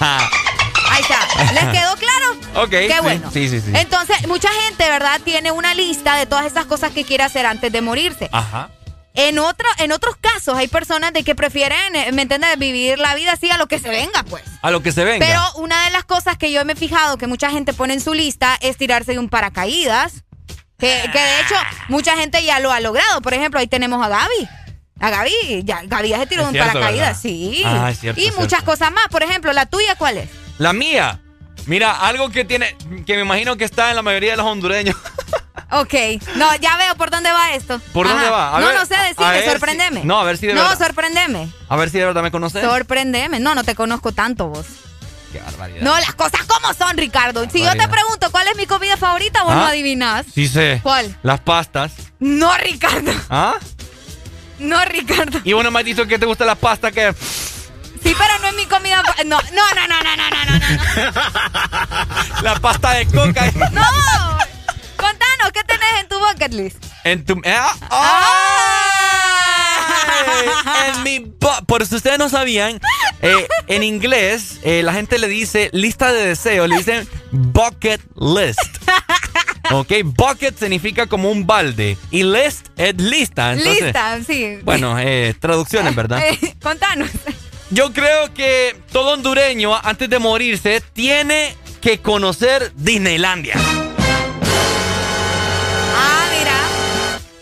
Ahí 0.90 1.02
está. 1.02 1.52
¿Les 1.52 1.64
quedó 1.78 1.94
claro? 1.96 2.64
Ok, 2.64 2.70
Qué 2.70 2.88
sí, 2.96 3.00
bueno. 3.02 3.30
sí, 3.32 3.48
sí, 3.48 3.60
sí. 3.60 3.70
Entonces, 3.74 4.26
mucha 4.26 4.48
gente, 4.64 4.88
¿verdad? 4.88 5.20
Tiene 5.24 5.52
una 5.52 5.72
lista 5.74 6.16
de 6.16 6.26
todas 6.26 6.46
esas 6.46 6.64
cosas 6.66 6.90
que 6.90 7.04
quiere 7.04 7.22
hacer 7.22 7.46
antes 7.46 7.70
de 7.70 7.80
morirse. 7.80 8.28
Ajá. 8.32 8.70
En, 9.14 9.38
otro, 9.38 9.66
en 9.78 9.92
otros 9.92 10.16
casos 10.20 10.56
hay 10.56 10.68
personas 10.68 11.12
de 11.12 11.24
que 11.24 11.34
prefieren, 11.34 11.96
eh, 11.96 12.12
¿me 12.12 12.22
entiendes? 12.22 12.56
Vivir 12.58 12.98
la 12.98 13.14
vida 13.14 13.32
así 13.32 13.50
a 13.50 13.58
lo 13.58 13.66
que 13.66 13.78
se 13.78 13.88
venga, 13.88 14.22
pues. 14.24 14.44
A 14.62 14.70
lo 14.70 14.82
que 14.82 14.92
se 14.92 15.04
venga. 15.04 15.26
Pero 15.26 15.40
una 15.56 15.84
de 15.84 15.90
las 15.90 16.04
cosas 16.04 16.38
que 16.38 16.52
yo 16.52 16.64
me 16.64 16.74
he 16.74 16.76
fijado 16.76 17.18
que 17.18 17.26
mucha 17.26 17.50
gente 17.50 17.72
pone 17.72 17.94
en 17.94 18.00
su 18.00 18.14
lista 18.14 18.56
es 18.60 18.76
tirarse 18.76 19.12
de 19.12 19.18
un 19.18 19.28
paracaídas. 19.28 20.24
Que, 20.78 21.02
que 21.12 21.18
de 21.18 21.40
hecho, 21.40 21.54
mucha 21.88 22.16
gente 22.16 22.42
ya 22.42 22.58
lo 22.60 22.72
ha 22.72 22.80
logrado. 22.80 23.20
Por 23.20 23.34
ejemplo, 23.34 23.60
ahí 23.60 23.66
tenemos 23.66 24.04
a 24.04 24.08
Gaby. 24.08 24.48
A 25.00 25.10
Gaby, 25.10 25.62
ya, 25.64 25.82
Gaby 25.84 26.08
ya 26.10 26.18
se 26.18 26.26
tiró 26.26 26.42
de 26.44 26.50
un 26.50 26.56
paracaídas, 26.58 26.92
¿verdad? 26.92 27.18
sí. 27.20 27.62
Ah, 27.64 27.90
es 27.90 28.00
cierto, 28.00 28.20
y 28.20 28.26
muchas 28.32 28.48
cierto. 28.48 28.66
cosas 28.66 28.92
más. 28.92 29.08
Por 29.08 29.22
ejemplo, 29.22 29.52
la 29.52 29.66
tuya, 29.66 29.96
¿cuál 29.96 30.18
es? 30.18 30.30
La 30.58 30.72
mía. 30.72 31.20
Mira, 31.66 31.92
algo 31.92 32.30
que 32.30 32.44
tiene, 32.44 32.76
que 33.04 33.16
me 33.16 33.22
imagino 33.22 33.56
que 33.56 33.64
está 33.64 33.90
en 33.90 33.96
la 33.96 34.02
mayoría 34.02 34.32
de 34.32 34.36
los 34.38 34.46
hondureños. 34.46 34.96
Ok, 35.72 35.94
no, 36.36 36.54
ya 36.56 36.76
veo 36.76 36.94
por 36.96 37.10
dónde 37.10 37.30
va 37.30 37.52
esto. 37.54 37.80
¿Por 37.92 38.08
dónde 38.08 38.28
va? 38.28 38.56
A 38.56 38.60
no, 38.60 38.66
ver, 38.66 38.74
no 38.76 38.86
sé 38.86 38.96
decirme, 38.96 39.30
ver 39.32 39.44
si- 39.44 39.50
sorprendeme. 39.50 40.04
no, 40.04 40.18
a 40.20 40.24
ver 40.24 40.36
si 40.36 40.46
de 40.48 40.54
No, 40.54 40.62
verdad. 40.62 40.78
sorprendeme. 40.86 41.48
A 41.68 41.76
ver 41.76 41.90
si 41.90 41.98
de 41.98 42.04
verdad 42.06 42.22
me 42.22 42.30
conoces. 42.30 42.62
Sorprendeme. 42.64 43.38
No, 43.40 43.54
no 43.54 43.62
te 43.64 43.74
conozco 43.74 44.10
tanto 44.12 44.48
vos. 44.48 44.66
Qué 45.32 45.38
barbaridad. 45.40 45.82
No, 45.82 45.94
las 46.00 46.12
cosas 46.14 46.40
como 46.46 46.74
son, 46.74 46.96
Ricardo. 46.96 47.48
Si 47.50 47.62
yo 47.62 47.70
te 47.76 47.86
pregunto 47.88 48.32
cuál 48.32 48.48
es 48.48 48.56
mi 48.56 48.66
comida 48.66 48.96
favorita, 48.96 49.44
vos 49.44 49.52
¿Ah? 49.52 49.56
no 49.60 49.64
adivinás. 49.66 50.26
Sí 50.34 50.48
sé. 50.48 50.80
¿Cuál? 50.82 51.16
Las 51.22 51.38
pastas. 51.40 51.92
No, 52.18 52.52
Ricardo. 52.58 53.12
¿Ah? 53.30 53.54
No, 54.58 54.84
Ricardo. 54.86 55.38
Y 55.44 55.52
uno 55.52 55.70
me 55.70 55.78
ha 55.80 55.82
dicho 55.84 56.04
que 56.06 56.18
te 56.18 56.26
gusta 56.26 56.44
la 56.44 56.56
pasta 56.56 56.90
que... 56.90 57.14
Sí, 58.02 58.14
pero 58.18 58.38
no 58.40 58.48
es 58.48 58.54
mi 58.56 58.66
comida. 58.66 59.02
No, 59.24 59.38
no, 59.40 59.40
no, 59.52 59.86
no, 59.86 60.02
no, 60.02 60.16
no, 60.16 60.30
no, 60.30 60.44
no. 60.46 60.58
no. 61.12 62.42
La 62.42 62.54
pasta 62.60 62.92
de 62.94 63.06
coca. 63.06 63.52
No. 63.72 63.82
Contanos, 65.00 65.52
¿qué 65.52 65.64
tenés 65.64 66.00
en 66.00 66.08
tu 66.08 66.18
bucket 66.18 66.52
list? 66.52 66.84
En 67.04 67.24
tu... 67.24 67.40
¿eh? 67.44 67.56
¡Ay! 67.90 68.90
En 70.94 71.02
mi... 71.02 71.20
Por 71.66 71.86
si 71.86 71.96
ustedes 71.96 72.18
no 72.18 72.28
sabían, 72.28 72.80
eh, 73.22 73.46
en 73.66 73.82
inglés 73.82 74.60
eh, 74.62 74.82
la 74.82 74.92
gente 74.92 75.18
le 75.18 75.28
dice 75.28 75.70
lista 75.72 76.12
de 76.12 76.26
deseos, 76.26 76.68
le 76.68 76.76
dicen 76.76 77.08
bucket 77.30 78.00
list. 78.16 78.60
Ok, 79.72 79.92
bucket 80.04 80.58
significa 80.58 81.06
como 81.06 81.30
un 81.30 81.46
balde 81.46 81.96
y 82.10 82.24
list 82.24 82.66
es 82.76 82.96
lista. 82.96 83.52
Entonces, 83.52 83.84
Lista, 83.84 84.18
sí. 84.26 84.58
Bueno, 84.64 84.98
eh, 84.98 85.34
traducciones, 85.38 85.94
¿verdad? 85.94 86.20
Contanos. 86.60 87.08
Yo 87.70 87.92
creo 87.92 88.34
que 88.34 88.76
todo 88.90 89.12
hondureño 89.12 89.76
antes 89.76 90.10
de 90.10 90.18
morirse 90.18 90.82
tiene 90.92 91.54
que 91.80 92.00
conocer 92.00 92.72
Disneylandia. 92.74 93.54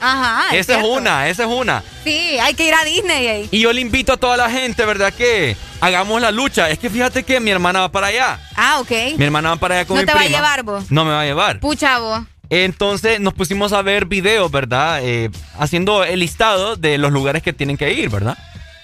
Ajá. 0.01 0.57
esa 0.57 0.79
es 0.79 0.85
una, 0.87 1.29
esa 1.29 1.43
es 1.45 1.49
una. 1.49 1.83
Sí, 2.05 2.39
hay 2.41 2.55
que 2.55 2.67
ir 2.69 2.75
a 2.75 2.85
Disney. 2.85 3.49
Y 3.51 3.61
yo 3.61 3.73
le 3.73 3.81
invito 3.81 4.13
a 4.13 4.17
toda 4.17 4.37
la 4.37 4.51
gente, 4.51 4.85
¿verdad? 4.85 5.13
Que 5.13 5.57
hagamos 5.81 6.21
la 6.21 6.31
lucha. 6.31 6.71
Es 6.71 6.79
que 6.79 6.89
fíjate 6.91 7.23
que 7.25 7.41
mi 7.41 7.51
hermana 7.51 7.81
va 7.81 7.91
para 7.91 8.09
allá. 8.09 8.39
Ah, 8.57 8.79
ok. 8.81 8.91
Mi 9.17 9.25
hermana 9.25 9.51
va 9.51 9.57
para 9.57 9.77
allá 9.77 9.87
con 9.87 9.97
¿No 9.97 10.03
mi 10.03 10.07
te 10.07 10.13
va 10.13 10.21
a 10.21 10.23
prima. 10.25 10.37
llevar, 10.39 10.63
vos? 10.63 10.91
No 10.91 11.05
me 11.05 11.11
va 11.11 11.23
a 11.23 11.25
llevar. 11.25 11.61
Pucha, 11.61 11.99
vos. 11.99 12.21
Entonces 12.51 13.21
nos 13.21 13.35
pusimos 13.35 13.73
a 13.73 13.83
ver 13.83 14.07
videos, 14.07 14.51
¿verdad? 14.51 15.01
Eh, 15.03 15.31
haciendo 15.59 16.03
el 16.05 16.21
listado 16.21 16.77
de 16.77 16.97
los 16.97 17.13
lugares 17.13 17.43
que 17.43 17.53
tienen 17.53 17.77
que 17.77 17.93
ir, 17.93 18.09
¿verdad? 18.09 18.39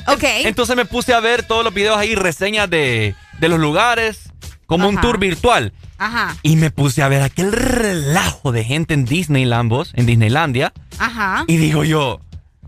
Ok. 0.07 0.23
Entonces 0.23 0.77
me 0.77 0.85
puse 0.85 1.15
a 1.15 1.21
ver 1.21 1.45
todos 1.45 1.65
los 1.65 1.73
videos 1.73 1.97
ahí, 1.97 2.15
reseñas 2.15 2.69
de, 2.69 3.15
de 3.39 3.49
los 3.49 3.59
lugares, 3.59 4.19
como 4.67 4.89
un 4.89 5.01
tour 5.01 5.19
virtual. 5.19 5.73
Ajá. 5.99 6.37
Y 6.43 6.57
me 6.57 6.71
puse 6.71 7.03
a 7.03 7.09
ver 7.09 7.23
aquel 7.23 7.53
relajo 7.53 8.53
de 8.53 8.65
gente 8.65 8.95
en 8.95 9.05
Disneyland, 9.05 9.71
vos, 9.71 9.93
en 9.95 10.07
Disneylandia. 10.07 10.73
Ajá. 10.99 11.45
Y 11.47 11.57
digo 11.57 11.85
yo, 11.85 12.21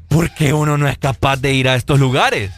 ¿por 0.09 0.33
qué 0.35 0.53
uno 0.53 0.79
no 0.79 0.89
es 0.89 0.99
capaz 0.99 1.37
de 1.37 1.53
ir 1.53 1.69
a 1.69 1.75
estos 1.75 1.99
lugares? 1.99 2.53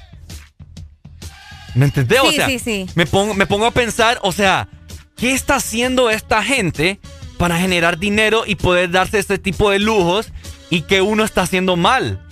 ¿Me 1.74 1.86
entendés? 1.86 2.20
o 2.22 2.32
sea, 2.32 2.48
sí, 2.48 2.58
sí. 2.58 2.86
Me, 2.94 3.06
pongo, 3.06 3.34
me 3.34 3.46
pongo 3.46 3.66
a 3.66 3.70
pensar, 3.70 4.18
o 4.22 4.32
sea, 4.32 4.68
¿qué 5.16 5.32
está 5.32 5.56
haciendo 5.56 6.10
esta 6.10 6.42
gente 6.42 6.98
para 7.36 7.58
generar 7.58 7.98
dinero 7.98 8.44
y 8.46 8.56
poder 8.56 8.90
darse 8.90 9.18
este 9.18 9.38
tipo 9.38 9.70
de 9.70 9.78
lujos 9.78 10.32
y 10.70 10.82
que 10.82 11.00
uno 11.00 11.24
está 11.24 11.42
haciendo 11.42 11.76
mal? 11.76 12.27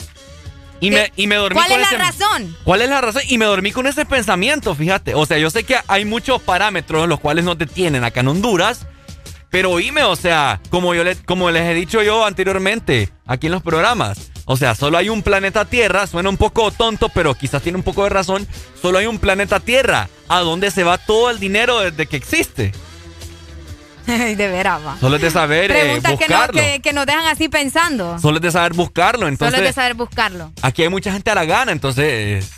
Y 0.80 0.90
me, 0.90 1.10
y 1.16 1.26
me 1.26 1.36
dormí 1.36 1.54
¿Cuál 1.58 1.68
con 1.70 1.80
es 1.80 1.90
la 1.90 1.96
ese- 1.96 2.18
razón? 2.18 2.56
¿Cuál 2.64 2.82
es 2.82 2.88
la 2.90 3.00
razón? 3.00 3.22
Y 3.28 3.38
me 3.38 3.44
dormí 3.46 3.72
con 3.72 3.86
ese 3.86 4.04
pensamiento, 4.04 4.74
fíjate. 4.74 5.14
O 5.14 5.24
sea, 5.26 5.38
yo 5.38 5.48
sé 5.50 5.64
que 5.64 5.76
hay 5.88 6.04
muchos 6.04 6.42
parámetros 6.42 7.08
los 7.08 7.18
cuales 7.20 7.44
no 7.44 7.56
te 7.56 7.66
tienen 7.66 8.04
acá 8.04 8.20
en 8.20 8.28
Honduras. 8.28 8.86
Pero 9.48 9.70
oíme, 9.70 10.02
o 10.02 10.16
sea, 10.16 10.60
como, 10.70 10.94
yo 10.94 11.02
le- 11.04 11.16
como 11.16 11.50
les 11.50 11.62
he 11.62 11.72
dicho 11.74 12.02
yo 12.02 12.26
anteriormente 12.26 13.10
aquí 13.26 13.46
en 13.46 13.52
los 13.52 13.62
programas. 13.62 14.30
O 14.44 14.56
sea, 14.56 14.74
solo 14.74 14.98
hay 14.98 15.08
un 15.08 15.22
planeta 15.22 15.64
Tierra. 15.64 16.06
Suena 16.06 16.28
un 16.28 16.36
poco 16.36 16.70
tonto, 16.72 17.08
pero 17.08 17.34
quizás 17.34 17.62
tiene 17.62 17.78
un 17.78 17.84
poco 17.84 18.04
de 18.04 18.10
razón. 18.10 18.46
Solo 18.80 18.98
hay 18.98 19.06
un 19.06 19.18
planeta 19.18 19.60
Tierra. 19.60 20.08
¿A 20.28 20.40
dónde 20.40 20.70
se 20.70 20.84
va 20.84 20.98
todo 20.98 21.30
el 21.30 21.38
dinero 21.40 21.80
desde 21.80 22.06
que 22.06 22.16
existe? 22.16 22.72
De 24.36 24.48
veras, 24.48 24.80
va. 24.86 24.96
Solo 25.00 25.16
es 25.16 25.22
de 25.22 25.30
saber 25.30 25.70
eh, 25.70 25.80
Preguntas 25.80 26.12
que, 26.18 26.28
no, 26.28 26.36
buscarlo. 26.38 26.60
que, 26.60 26.80
que 26.80 26.92
nos 26.92 27.06
dejan 27.06 27.26
así 27.26 27.48
pensando. 27.48 28.18
Solo 28.18 28.36
es 28.36 28.42
de 28.42 28.50
saber 28.50 28.72
buscarlo. 28.74 29.20
Solo 29.20 29.28
Entonces, 29.28 29.58
es 29.58 29.64
de 29.66 29.72
saber 29.72 29.94
buscarlo. 29.94 30.52
aquí 30.62 30.82
hay 30.82 30.88
mucha 30.88 31.12
gente 31.12 31.30
a 31.30 31.34
la 31.34 31.44
gana. 31.44 31.72
Entonces, 31.72 32.48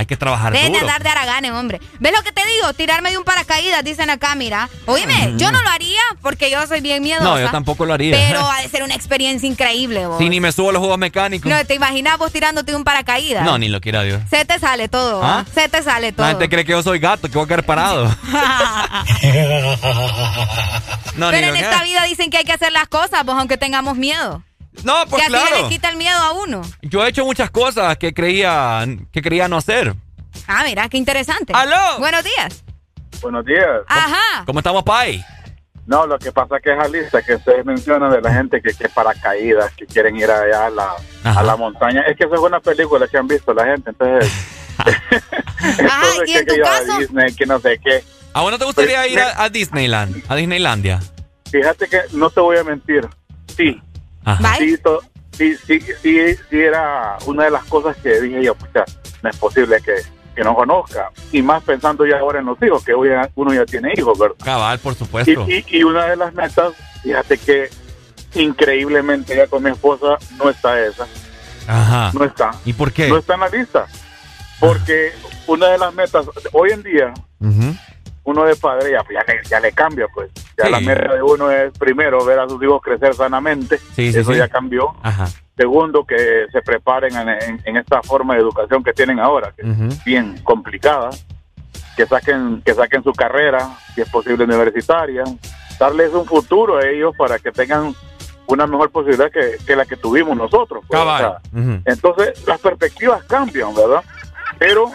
hay 0.00 0.06
que 0.06 0.16
trabajar 0.16 0.54
Dejen 0.54 0.72
de 0.72 0.78
duro. 0.78 0.90
andar 0.90 1.02
de 1.02 1.10
araganes, 1.10 1.52
hombre. 1.52 1.78
¿Ves 1.98 2.12
lo 2.16 2.22
que 2.22 2.32
te 2.32 2.40
digo? 2.46 2.72
Tirarme 2.72 3.10
de 3.10 3.18
un 3.18 3.24
paracaídas, 3.24 3.84
dicen 3.84 4.08
acá, 4.08 4.34
mira. 4.34 4.70
Oíme, 4.86 5.34
yo 5.36 5.52
no 5.52 5.60
lo 5.60 5.68
haría 5.68 6.00
porque 6.22 6.50
yo 6.50 6.66
soy 6.66 6.80
bien 6.80 7.02
miedosa. 7.02 7.28
No, 7.28 7.38
yo 7.38 7.50
tampoco 7.50 7.84
lo 7.84 7.92
haría. 7.92 8.16
Pero 8.16 8.40
ha 8.50 8.62
de 8.62 8.68
ser 8.70 8.82
una 8.82 8.94
experiencia 8.94 9.46
increíble, 9.46 10.06
vos. 10.06 10.16
Si 10.16 10.30
ni 10.30 10.40
me 10.40 10.52
subo 10.52 10.70
a 10.70 10.72
los 10.72 10.80
juegos 10.80 10.96
mecánicos. 10.96 11.52
No, 11.52 11.66
¿te 11.66 11.74
imaginas 11.74 12.16
vos 12.16 12.32
tirándote 12.32 12.72
de 12.72 12.78
un 12.78 12.84
paracaídas? 12.84 13.44
No, 13.44 13.58
ni 13.58 13.68
lo 13.68 13.82
quiera 13.82 14.02
Dios. 14.02 14.22
Se 14.30 14.46
te 14.46 14.58
sale 14.58 14.88
todo, 14.88 15.22
¿Ah? 15.22 15.44
Se 15.54 15.68
te 15.68 15.82
sale 15.82 16.12
todo. 16.12 16.24
La 16.24 16.30
gente 16.32 16.48
cree 16.48 16.64
que 16.64 16.72
yo 16.72 16.82
soy 16.82 16.98
gato, 16.98 17.28
que 17.28 17.36
voy 17.36 17.44
a 17.44 17.48
quedar 17.48 17.64
parado. 17.64 18.06
no, 21.16 21.30
Pero 21.30 21.48
en 21.48 21.56
esta 21.56 21.82
vida 21.82 22.04
dicen 22.04 22.30
que 22.30 22.38
hay 22.38 22.44
que 22.44 22.52
hacer 22.52 22.72
las 22.72 22.88
cosas, 22.88 23.22
pues 23.24 23.36
aunque 23.36 23.58
tengamos 23.58 23.96
miedo. 23.96 24.42
No, 24.84 24.94
pues 25.08 25.22
que 25.22 25.34
así 25.34 25.46
claro. 25.48 25.62
le 25.62 25.68
quita 25.68 25.88
el 25.90 25.96
miedo 25.96 26.18
a 26.18 26.32
uno. 26.32 26.62
Yo 26.82 27.04
he 27.04 27.08
hecho 27.08 27.24
muchas 27.24 27.50
cosas 27.50 27.96
que 27.98 28.14
creía, 28.14 28.84
que 29.12 29.22
creía 29.22 29.48
no 29.48 29.56
hacer. 29.56 29.94
Ah, 30.46 30.62
mira, 30.64 30.88
qué 30.88 30.96
interesante. 30.96 31.52
¡Aló! 31.54 31.98
Buenos 31.98 32.24
días. 32.24 32.64
Buenos 33.20 33.44
días. 33.44 33.82
Ajá. 33.88 34.44
¿Cómo 34.46 34.60
estamos, 34.60 34.82
Pai? 34.82 35.24
No, 35.86 36.06
lo 36.06 36.18
que 36.18 36.30
pasa 36.30 36.56
es 36.56 36.62
que 36.62 36.72
esa 36.72 36.88
lista 36.88 37.20
que 37.22 37.34
ustedes 37.34 37.64
mencionan 37.64 38.10
de 38.10 38.20
la 38.20 38.32
gente 38.32 38.62
que, 38.62 38.72
que 38.72 38.88
paracaídas, 38.88 39.72
que 39.74 39.86
quieren 39.86 40.16
ir 40.16 40.30
allá 40.30 40.66
a 40.66 40.70
la, 40.70 40.94
a 41.24 41.42
la 41.42 41.56
montaña, 41.56 42.02
es 42.02 42.16
que 42.16 42.24
eso 42.24 42.34
es 42.34 42.40
una 42.40 42.60
película 42.60 43.08
que 43.08 43.18
han 43.18 43.26
visto 43.26 43.52
la 43.52 43.64
gente, 43.64 43.90
entonces... 43.90 44.32
entonces 45.78 46.28
¿y 46.28 46.32
que, 46.32 46.44
tu 46.44 46.64
a? 46.64 46.98
Disney, 46.98 47.34
que 47.34 47.44
no 47.46 47.58
sé 47.58 47.78
qué. 47.84 48.04
¿A 48.32 48.40
vos 48.42 48.52
no 48.52 48.58
te 48.58 48.64
gustaría 48.64 49.00
Pues, 49.00 49.12
ir 49.12 49.20
a, 49.20 49.42
a 49.42 49.48
Disneyland? 49.48 50.22
A 50.28 50.36
Disneylandia. 50.36 51.00
Fíjate 51.50 51.88
que 51.88 52.00
no 52.12 52.30
te 52.30 52.40
voy 52.40 52.56
a 52.56 52.64
mentir, 52.64 53.08
sí. 53.56 53.80
Ajá. 54.24 54.56
Sí, 54.58 54.76
to- 54.78 55.02
sí, 55.32 55.56
sí, 55.66 55.80
sí, 56.02 56.18
sí 56.50 56.58
era 56.60 57.16
una 57.26 57.44
de 57.44 57.50
las 57.50 57.64
cosas 57.64 57.96
que 57.98 58.20
dije 58.20 58.42
yo, 58.44 58.54
pucha, 58.54 58.84
no 59.22 59.30
es 59.30 59.36
posible 59.36 59.80
que, 59.84 59.94
que 60.34 60.42
no 60.44 60.54
conozca. 60.54 61.10
Y 61.32 61.42
más 61.42 61.62
pensando 61.64 62.04
ya 62.06 62.18
ahora 62.18 62.40
en 62.40 62.46
los 62.46 62.62
hijos, 62.62 62.84
que 62.84 62.92
hoy 62.94 63.08
ya- 63.08 63.30
uno 63.34 63.52
ya 63.54 63.64
tiene 63.64 63.92
hijos, 63.96 64.18
¿verdad? 64.18 64.36
Cabal, 64.44 64.78
por 64.78 64.92
Y, 64.92 64.96
supuesto. 64.96 65.46
y, 65.48 65.64
y 65.68 65.82
una 65.84 66.06
de 66.06 66.16
las 66.16 66.32
metas, 66.34 66.72
fíjate 67.02 67.38
que 67.38 67.68
increíblemente 68.34 69.36
ya 69.36 69.46
con 69.46 69.62
mi 69.62 69.70
esposa 69.70 70.18
no 70.38 70.50
está 70.50 70.78
esa, 70.84 71.06
Ajá. 71.66 72.10
no 72.14 72.24
está. 72.24 72.50
¿Y 72.64 72.72
por 72.72 72.92
qué? 72.92 73.08
No 73.08 73.18
está 73.18 73.34
en 73.34 73.40
la 73.40 73.48
lista. 73.48 73.86
Porque 74.60 75.12
una 75.46 75.68
de 75.68 75.78
las 75.78 75.94
metas, 75.94 76.26
hoy 76.52 76.70
en 76.70 76.82
día, 76.82 77.14
Ujú. 77.40 77.74
Uno 78.30 78.44
de 78.44 78.56
padre 78.56 78.92
ya, 78.92 79.02
ya, 79.12 79.24
le, 79.26 79.40
ya 79.48 79.60
le 79.60 79.72
cambia, 79.72 80.06
pues. 80.14 80.30
Ya 80.56 80.66
Sí. 80.66 80.70
la 80.72 80.80
meta 80.80 81.14
de 81.14 81.22
uno 81.22 81.50
es, 81.50 81.72
primero, 81.78 82.24
ver 82.24 82.38
a 82.38 82.48
sus 82.48 82.62
hijos 82.62 82.80
crecer 82.82 83.14
sanamente. 83.14 83.78
Sí, 83.78 84.12
sí, 84.12 84.18
Eso 84.20 84.32
ya 84.32 84.48
cambió. 84.48 84.94
Ajá. 85.02 85.28
Segundo, 85.56 86.04
que 86.04 86.46
se 86.52 86.62
preparen 86.62 87.14
en, 87.16 87.28
en- 87.28 87.60
en 87.64 87.76
esta 87.76 88.02
forma 88.02 88.34
de 88.34 88.40
educación 88.40 88.82
que 88.82 88.92
tienen 88.92 89.20
ahora, 89.20 89.52
que 89.56 89.62
es 89.62 90.04
bien 90.04 90.38
complicada. 90.42 91.10
Que 91.96 92.06
saquen, 92.06 92.62
que 92.64 92.72
saquen 92.72 93.02
su 93.04 93.12
carrera, 93.12 93.76
si 93.94 94.00
es 94.00 94.08
posible 94.08 94.44
universitaria. 94.44 95.24
Darles 95.78 96.12
un 96.14 96.24
futuro 96.24 96.78
a 96.78 96.86
ellos 96.86 97.14
para 97.16 97.38
que 97.38 97.50
tengan 97.52 97.94
una 98.46 98.66
mejor 98.66 98.90
posibilidad 98.90 99.30
que, 99.30 99.56
que 99.66 99.76
la 99.76 99.84
que 99.84 99.96
tuvimos 99.96 100.36
nosotros. 100.36 100.82
pues, 100.88 101.00
o 101.00 101.18
sea, 101.18 101.38
entonces, 101.84 102.46
las 102.46 102.58
perspectivas 102.60 103.22
cambian, 103.24 103.74
¿verdad? 103.74 104.02
Pero 104.58 104.90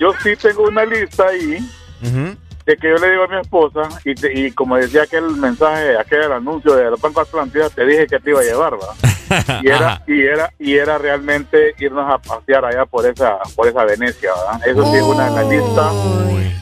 yo 0.00 0.12
sí 0.22 0.36
tengo 0.36 0.64
una 0.64 0.84
lista 0.84 1.26
ahí 1.28 1.58
Ujú. 2.02 2.36
De 2.68 2.76
que 2.76 2.86
yo 2.90 2.96
le 2.98 3.10
digo 3.10 3.24
a 3.24 3.28
mi 3.28 3.40
esposa, 3.40 3.88
y, 4.04 4.14
te- 4.14 4.32
y 4.38 4.52
como 4.52 4.76
decía 4.76 5.04
aquel 5.04 5.24
mensaje, 5.36 5.96
aquel 5.98 6.30
anuncio 6.30 6.74
de 6.76 6.90
los 6.90 7.00
Banco 7.00 7.22
Atlántida, 7.22 7.70
te 7.70 7.86
dije 7.86 8.06
que 8.06 8.20
te 8.20 8.28
iba 8.28 8.40
a 8.40 8.44
llevar, 8.44 8.72
¿verdad? 8.74 9.60
Y 9.64 9.68
era, 9.68 10.02
y 10.06 10.22
era, 10.22 10.52
y 10.58 10.74
era 10.76 10.98
realmente 10.98 11.74
irnos 11.78 12.12
a 12.12 12.18
pasear 12.18 12.66
allá 12.66 12.84
por 12.84 13.06
esa, 13.06 13.38
por 13.56 13.66
esa 13.68 13.84
Venecia, 13.84 14.30
¿verdad? 14.34 14.68
Eso 14.68 14.84
sí 14.90 14.96
es 14.98 15.02
una 15.02 15.24
de 15.24 15.30
las 15.30 15.46
listas. 15.46 15.92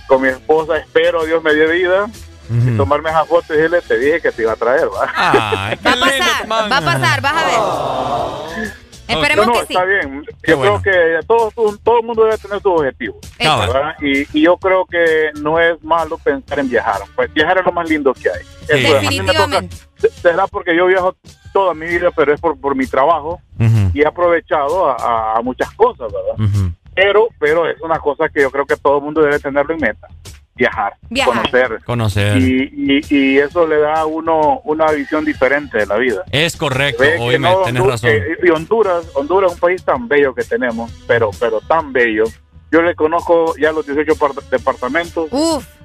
Con 0.06 0.22
mi 0.22 0.28
esposa, 0.28 0.76
espero 0.78 1.24
Dios 1.24 1.42
me 1.42 1.52
dé 1.54 1.66
vida, 1.72 2.06
y 2.48 2.76
tomarme 2.76 3.10
esa 3.10 3.24
foto 3.24 3.52
y 3.52 3.56
decirle, 3.56 3.80
te 3.82 3.98
dije 3.98 4.20
que 4.20 4.30
te 4.30 4.42
iba 4.42 4.52
a 4.52 4.56
traer, 4.56 4.86
Va 5.84 5.92
a 5.92 5.96
pasar, 6.00 6.52
va 6.70 6.76
a 6.76 6.80
pasar, 6.80 7.20
vas 7.20 7.32
a 7.36 7.46
ver. 8.60 8.85
Esperemos 9.08 9.46
no, 9.46 9.52
no, 9.54 9.60
que 9.60 9.66
sí. 9.66 9.72
está 9.74 9.84
bien. 9.84 10.24
Yo 10.46 10.56
bueno. 10.56 10.80
creo 10.82 11.20
que 11.20 11.26
todo, 11.26 11.50
todo 11.82 12.00
el 12.00 12.06
mundo 12.06 12.24
debe 12.24 12.38
tener 12.38 12.60
sus 12.60 12.72
objetivos. 12.72 13.16
Y, 14.00 14.38
y 14.38 14.42
yo 14.42 14.56
creo 14.56 14.84
que 14.86 15.30
no 15.40 15.58
es 15.60 15.82
malo 15.84 16.18
pensar 16.18 16.58
en 16.58 16.68
viajar. 16.68 17.00
Pues 17.14 17.32
viajar 17.32 17.58
es 17.58 17.64
lo 17.64 17.72
más 17.72 17.88
lindo 17.88 18.12
que 18.14 18.28
hay. 18.28 18.42
Toca- 18.82 19.00
Definitivamente. 19.00 19.76
será 20.22 20.46
porque 20.46 20.76
yo 20.76 20.86
viajo 20.86 21.14
toda 21.52 21.72
mi 21.74 21.86
vida, 21.86 22.10
pero 22.14 22.34
es 22.34 22.40
por, 22.40 22.58
por 22.60 22.74
mi 22.74 22.86
trabajo 22.86 23.40
y 23.94 24.02
he 24.02 24.06
aprovechado 24.06 24.88
a, 24.90 24.96
a- 24.96 25.38
a 25.38 25.42
muchas 25.42 25.70
cosas, 25.72 26.10
¿verdad? 26.12 26.72
Pero, 26.94 27.28
pero 27.38 27.68
es 27.68 27.80
una 27.82 27.98
cosa 27.98 28.28
que 28.28 28.40
yo 28.42 28.50
creo 28.50 28.66
que 28.66 28.76
todo 28.76 28.98
el 28.98 29.04
mundo 29.04 29.22
debe 29.22 29.38
tenerlo 29.38 29.74
en 29.74 29.80
meta. 29.80 30.08
Viajar, 30.56 30.94
Viajar. 31.10 31.34
conocer. 31.34 31.84
Conocer. 31.84 32.36
Y, 32.38 32.72
y, 32.74 33.14
y 33.14 33.38
eso 33.38 33.66
le 33.66 33.78
da 33.78 34.00
a 34.00 34.06
uno 34.06 34.60
una 34.64 34.90
visión 34.90 35.24
diferente 35.24 35.78
de 35.78 35.86
la 35.86 35.96
vida. 35.96 36.22
Es 36.32 36.56
correcto. 36.56 37.04
Oíme, 37.20 37.50
no, 37.50 37.58
tenés 37.62 37.84
razón. 37.84 38.10
y 38.42 38.48
Honduras, 38.50 39.04
Honduras 39.14 39.50
es 39.50 39.54
un 39.56 39.60
país 39.60 39.84
tan 39.84 40.08
bello 40.08 40.34
que 40.34 40.44
tenemos, 40.44 40.90
pero, 41.06 41.30
pero 41.38 41.60
tan 41.60 41.92
bello, 41.92 42.24
Yo 42.72 42.82
le 42.82 42.94
conozco 42.96 43.54
ya 43.58 43.70
los 43.70 43.86
18 43.86 44.16
par- 44.16 44.32
departamentos 44.50 45.28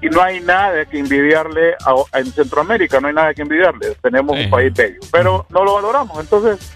y 0.02 0.07
no 0.10 0.22
hay 0.22 0.39
nada 0.41 0.84
que 0.85 0.98
envidiarle 0.99 1.76
a, 1.85 2.18
en 2.19 2.26
Centroamérica, 2.31 2.99
no 2.99 3.07
hay 3.10 3.14
nada 3.14 3.34
que 3.34 3.41
envidiarle. 3.43 3.95
Tenemos 4.02 4.35
un 4.39 4.49
país 4.49 4.73
bello, 4.73 4.99
pero 5.11 5.45
no 5.49 5.64
lo 5.64 5.76
valoramos. 5.76 6.18
Entonces, 6.19 6.72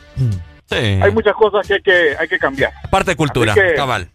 Sí. 0.67 0.75
hay 1.01 1.11
muchas 1.11 1.33
cosas 1.35 1.65
que 1.67 1.75
hay 1.75 1.81
que, 1.81 2.15
hay 2.19 2.27
que 2.27 2.37
cambiar. 2.39 2.71
Parte 2.91 3.11
de 3.11 3.15
cultura, 3.17 3.53
que- 3.53 3.73
cabal. 3.75 4.09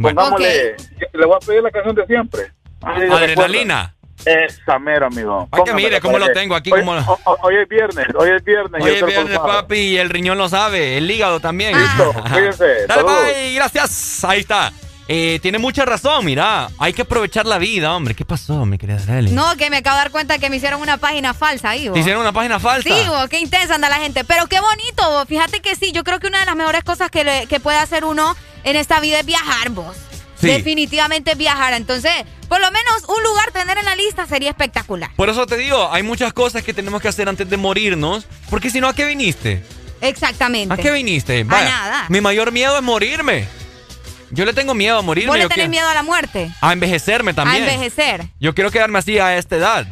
Bueno. 0.00 0.20
Pongámosle, 0.20 0.76
le 1.12 1.26
voy 1.26 1.36
a 1.36 1.44
pedir 1.44 1.62
la 1.62 1.70
canción 1.72 1.94
de 1.96 2.06
siempre. 2.06 2.52
Ay, 2.82 3.08
Adrenalina. 3.10 3.94
Esa 4.24 4.78
mera, 4.78 5.06
amigo. 5.06 5.46
Para 5.48 5.64
que 5.64 5.72
mire 5.74 6.00
cómo 6.00 6.18
lo 6.18 6.28
tengo 6.32 6.54
aquí, 6.56 6.70
Hoy, 6.72 7.54
es 7.62 7.68
viernes, 7.68 8.06
hoy 8.18 8.30
es 8.36 8.44
viernes. 8.44 8.82
Hoy 8.82 8.90
es 8.90 9.06
viernes, 9.06 9.38
papi, 9.38 9.76
y 9.76 9.96
el 9.98 10.10
riñón 10.10 10.36
lo 10.38 10.48
sabe, 10.48 10.98
el 10.98 11.08
hígado 11.10 11.38
también. 11.40 11.78
Listo, 11.78 12.12
cuídense, 12.32 12.86
Dale, 12.86 13.02
bye, 13.04 13.54
gracias. 13.54 14.24
Ahí 14.24 14.40
está. 14.40 14.72
Eh, 15.10 15.38
tiene 15.40 15.58
mucha 15.58 15.86
razón, 15.86 16.24
mira. 16.26 16.68
Hay 16.78 16.92
que 16.92 17.02
aprovechar 17.02 17.46
la 17.46 17.56
vida, 17.56 17.94
hombre. 17.96 18.14
¿Qué 18.14 18.26
pasó, 18.26 18.66
mi 18.66 18.76
querida 18.76 18.98
Arely? 19.08 19.30
No, 19.30 19.56
que 19.56 19.70
me 19.70 19.78
acabo 19.78 19.96
de 19.96 20.02
dar 20.02 20.10
cuenta 20.10 20.38
que 20.38 20.50
me 20.50 20.56
hicieron 20.56 20.82
una 20.82 20.98
página 20.98 21.32
falsa 21.32 21.70
ahí, 21.70 21.88
vos. 21.88 21.94
¿Te 21.94 22.00
hicieron 22.00 22.20
una 22.20 22.32
página 22.32 22.58
falsa? 22.60 22.86
Sí, 22.88 23.08
vos, 23.08 23.26
qué 23.30 23.38
intensa 23.38 23.76
anda 23.76 23.88
la 23.88 23.96
gente. 23.96 24.24
Pero 24.24 24.46
qué 24.48 24.60
bonito. 24.60 25.24
Fíjate 25.26 25.60
que 25.62 25.76
sí, 25.76 25.92
yo 25.92 26.04
creo 26.04 26.18
que 26.20 26.26
una 26.26 26.40
de 26.40 26.46
las 26.46 26.56
mejores 26.56 26.84
cosas 26.84 27.10
que, 27.10 27.24
le- 27.24 27.46
que 27.46 27.58
puede 27.60 27.78
hacer 27.78 28.04
uno 28.04 28.36
en 28.64 28.76
esta 28.76 29.00
vida 29.00 29.20
es 29.20 29.24
viajar, 29.26 29.70
vos. 29.70 29.96
Sí. 30.40 30.46
Definitivamente 30.46 31.34
viajar. 31.34 31.74
Entonces, 31.74 32.12
por 32.48 32.60
lo 32.60 32.70
menos 32.70 33.04
un 33.08 33.22
lugar 33.24 33.50
tener 33.50 33.76
en 33.78 33.84
la 33.84 33.96
lista 33.96 34.26
sería 34.26 34.50
espectacular. 34.50 35.10
Por 35.16 35.28
eso 35.28 35.46
te 35.46 35.56
digo, 35.56 35.92
hay 35.92 36.02
muchas 36.02 36.32
cosas 36.32 36.62
que 36.62 36.72
tenemos 36.72 37.02
que 37.02 37.08
hacer 37.08 37.28
antes 37.28 37.48
de 37.50 37.56
morirnos. 37.56 38.26
Porque 38.50 38.70
si 38.70 38.80
no, 38.80 38.88
¿a 38.88 38.94
qué 38.94 39.04
viniste? 39.04 39.62
Exactamente. 40.00 40.72
¿A 40.72 40.76
qué 40.76 40.92
viniste? 40.92 41.40
A 41.40 41.44
nada. 41.44 42.06
Mi 42.08 42.20
mayor 42.20 42.52
miedo 42.52 42.76
es 42.76 42.82
morirme. 42.82 43.46
Yo 44.30 44.44
le 44.44 44.52
tengo 44.52 44.74
miedo 44.74 44.98
a 44.98 45.02
morirme. 45.02 45.30
¿Vos 45.30 45.38
le 45.38 45.48
tenés 45.48 45.70
miedo 45.70 45.88
a 45.88 45.94
la 45.94 46.02
muerte? 46.02 46.50
A 46.60 46.72
envejecerme 46.72 47.34
también. 47.34 47.64
A 47.64 47.72
envejecer. 47.72 48.28
Yo 48.38 48.54
quiero 48.54 48.70
quedarme 48.70 48.98
así 48.98 49.18
a 49.18 49.36
esta 49.36 49.56
edad. 49.56 49.86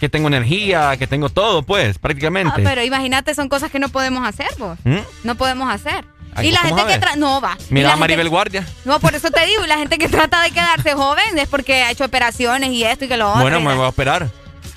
Que 0.00 0.08
tengo 0.08 0.28
energía, 0.28 0.94
que 0.98 1.06
tengo 1.06 1.30
todo, 1.30 1.62
pues, 1.62 1.96
Ah, 1.96 2.00
prácticamente. 2.02 2.62
pero 2.62 2.82
imagínate, 2.82 3.34
son 3.34 3.48
cosas 3.48 3.70
que 3.70 3.78
no 3.78 3.88
podemos 3.88 4.26
hacer, 4.26 4.48
vos. 4.58 4.78
¿Mm? 4.84 4.98
No 5.24 5.34
podemos 5.36 5.72
hacer. 5.72 6.04
Ay, 6.36 6.48
y 6.48 6.50
la 6.52 6.60
¿cómo 6.62 6.76
gente 6.76 6.92
que 6.92 6.98
trata. 7.00 7.16
No, 7.16 7.40
va. 7.40 7.56
Mira 7.70 7.92
a 7.92 7.96
Maribel 7.96 8.24
gente- 8.26 8.30
Guardia. 8.30 8.66
No, 8.84 9.00
por 9.00 9.14
eso 9.14 9.30
te 9.30 9.44
digo, 9.46 9.64
y 9.64 9.68
la 9.68 9.78
gente 9.78 9.98
que 9.98 10.08
trata 10.10 10.42
de 10.42 10.50
quedarse 10.50 10.92
joven 10.94 11.38
es 11.38 11.48
porque 11.48 11.82
ha 11.82 11.90
hecho 11.90 12.04
operaciones 12.04 12.70
y 12.70 12.84
esto 12.84 13.06
y 13.06 13.08
que 13.08 13.16
lo 13.16 13.28
otro. 13.30 13.42
Bueno, 13.42 13.60
me 13.60 13.74
voy 13.74 13.84
a 13.84 13.88
operar. 13.88 14.28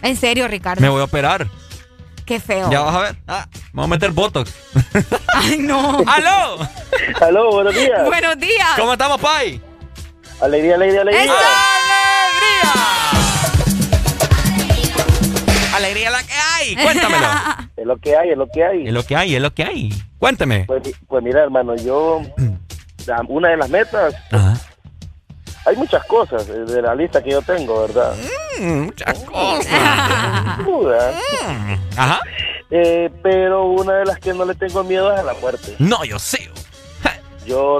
En 0.01 0.15
serio, 0.15 0.47
Ricardo. 0.47 0.81
Me 0.81 0.89
voy 0.89 1.01
a 1.01 1.03
operar. 1.03 1.47
Qué 2.25 2.39
feo. 2.39 2.69
Ya 2.71 2.81
vas 2.81 2.95
a 2.95 2.99
ver. 2.99 3.15
Ah, 3.27 3.47
voy 3.73 3.85
a 3.85 3.87
meter 3.87 4.11
Botox. 4.11 4.53
Ay, 5.33 5.57
no. 5.59 6.03
¡Aló! 6.07 6.57
Aló, 7.21 7.51
buenos 7.51 7.73
días. 7.75 8.05
Buenos 8.05 8.37
días. 8.37 8.69
¿Cómo 8.77 8.93
estamos, 8.93 9.19
Pai? 9.19 9.59
Alegría, 10.39 10.75
alegría, 10.75 11.01
alegría. 11.01 11.33
Alegría 15.75 16.09
la 16.11 16.23
que 16.23 16.33
hay. 16.33 16.75
Cuéntamelo. 16.75 17.27
Es 17.77 17.85
lo 17.85 17.97
que 17.97 18.15
hay, 18.17 18.29
es 18.31 18.37
lo 18.37 18.47
que 18.49 18.63
hay. 18.63 18.87
Es 18.87 18.93
lo 18.93 19.03
que 19.03 19.15
hay, 19.15 19.35
es 19.35 19.41
lo 19.41 19.53
que 19.53 19.63
hay. 19.63 20.03
Cuéntame. 20.19 20.65
Pues, 20.65 20.83
pues 21.07 21.23
mira, 21.23 21.43
hermano, 21.43 21.75
yo, 21.75 22.21
una 23.27 23.49
de 23.49 23.57
las 23.57 23.69
metas, 23.69 24.13
Ajá. 24.31 24.53
hay 25.65 25.75
muchas 25.77 26.05
cosas 26.05 26.47
eh, 26.49 26.53
de 26.65 26.81
la 26.81 26.93
lista 26.93 27.23
que 27.23 27.31
yo 27.31 27.41
tengo, 27.41 27.81
¿verdad? 27.81 28.13
Mm, 28.59 28.79
muchas 28.81 29.19
cosas. 29.23 29.67
Duda. 30.65 31.13
Ajá. 31.95 32.19
Eh, 32.69 33.09
pero 33.23 33.65
una 33.65 33.93
de 33.93 34.05
las 34.05 34.19
que 34.19 34.33
no 34.33 34.45
le 34.45 34.53
tengo 34.53 34.83
miedo 34.83 35.11
es 35.13 35.19
a 35.19 35.23
la 35.23 35.33
muerte. 35.35 35.75
No, 35.79 36.03
yo 36.03 36.19
sé. 36.19 36.49
Yo, 37.45 37.77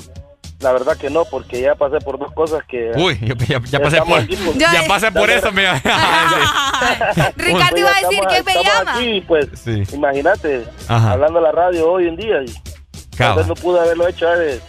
la 0.60 0.74
verdad 0.74 0.98
que 0.98 1.10
no, 1.10 1.26
porque 1.26 1.62
ya 1.62 1.76
pasé 1.76 2.00
por 2.00 2.20
dos 2.20 2.32
cosas 2.34 2.62
que... 2.68 2.92
Uy, 2.96 3.18
yo 3.22 3.34
ya, 3.36 3.62
ya 3.64 3.80
pasé 3.80 4.02
por, 4.02 4.20
aquí, 4.20 4.36
pues. 4.36 4.58
ya 4.58 4.84
pasé 4.88 5.12
por 5.12 5.30
eso, 5.30 5.52
mira. 5.52 5.76
Ricardo 7.38 7.78
iba 7.78 7.92
a 7.96 8.02
decir 8.02 8.24
que 8.30 8.44
me 8.44 8.64
llama. 8.64 8.96
aquí, 8.96 9.22
pues, 9.22 9.48
Sí. 9.56 9.84
imagínate, 9.94 10.66
Ajá. 10.88 11.12
hablando 11.14 11.40
a 11.40 11.42
la 11.44 11.52
radio 11.52 11.90
hoy 11.92 12.08
en 12.08 12.16
día, 12.18 12.42
y 12.44 13.36
vez 13.36 13.48
no 13.48 13.56
pude 13.56 13.80
haberlo 13.80 14.08
hecho 14.08 14.28
hace, 14.30 14.60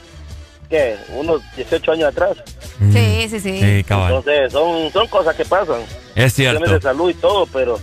¿qué? 0.69 0.97
Unos 1.15 1.43
18 1.57 1.93
años 1.93 2.09
atrás. 2.09 2.37
Sí, 2.93 3.27
sí, 3.29 3.41
sí. 3.41 3.61
Sí, 3.61 3.85
cabal. 3.85 4.15
Entonces, 4.15 4.53
son, 4.53 4.91
son 4.93 5.07
cosas 5.09 5.35
que 5.37 5.45
pasan. 5.45 5.81
Es 6.15 6.35
Cuestiones 6.35 6.61
de 6.62 6.67
cierto. 6.69 6.89
salud 6.89 7.11
y 7.11 7.15
todo, 7.15 7.47
pero 7.47 7.79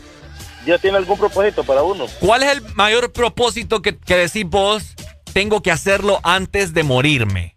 Dios 0.65 0.81
tiene 0.81 0.97
algún 0.97 1.17
propósito 1.17 1.63
para 1.63 1.83
uno. 1.83 2.05
¿Cuál 2.19 2.43
es 2.43 2.51
el 2.53 2.61
mayor 2.75 3.11
propósito 3.11 3.81
que, 3.81 3.97
que 3.97 4.15
decís 4.15 4.45
vos? 4.45 4.95
Tengo 5.33 5.61
que 5.61 5.71
hacerlo 5.71 6.19
antes 6.23 6.73
de 6.73 6.83
morirme. 6.83 7.53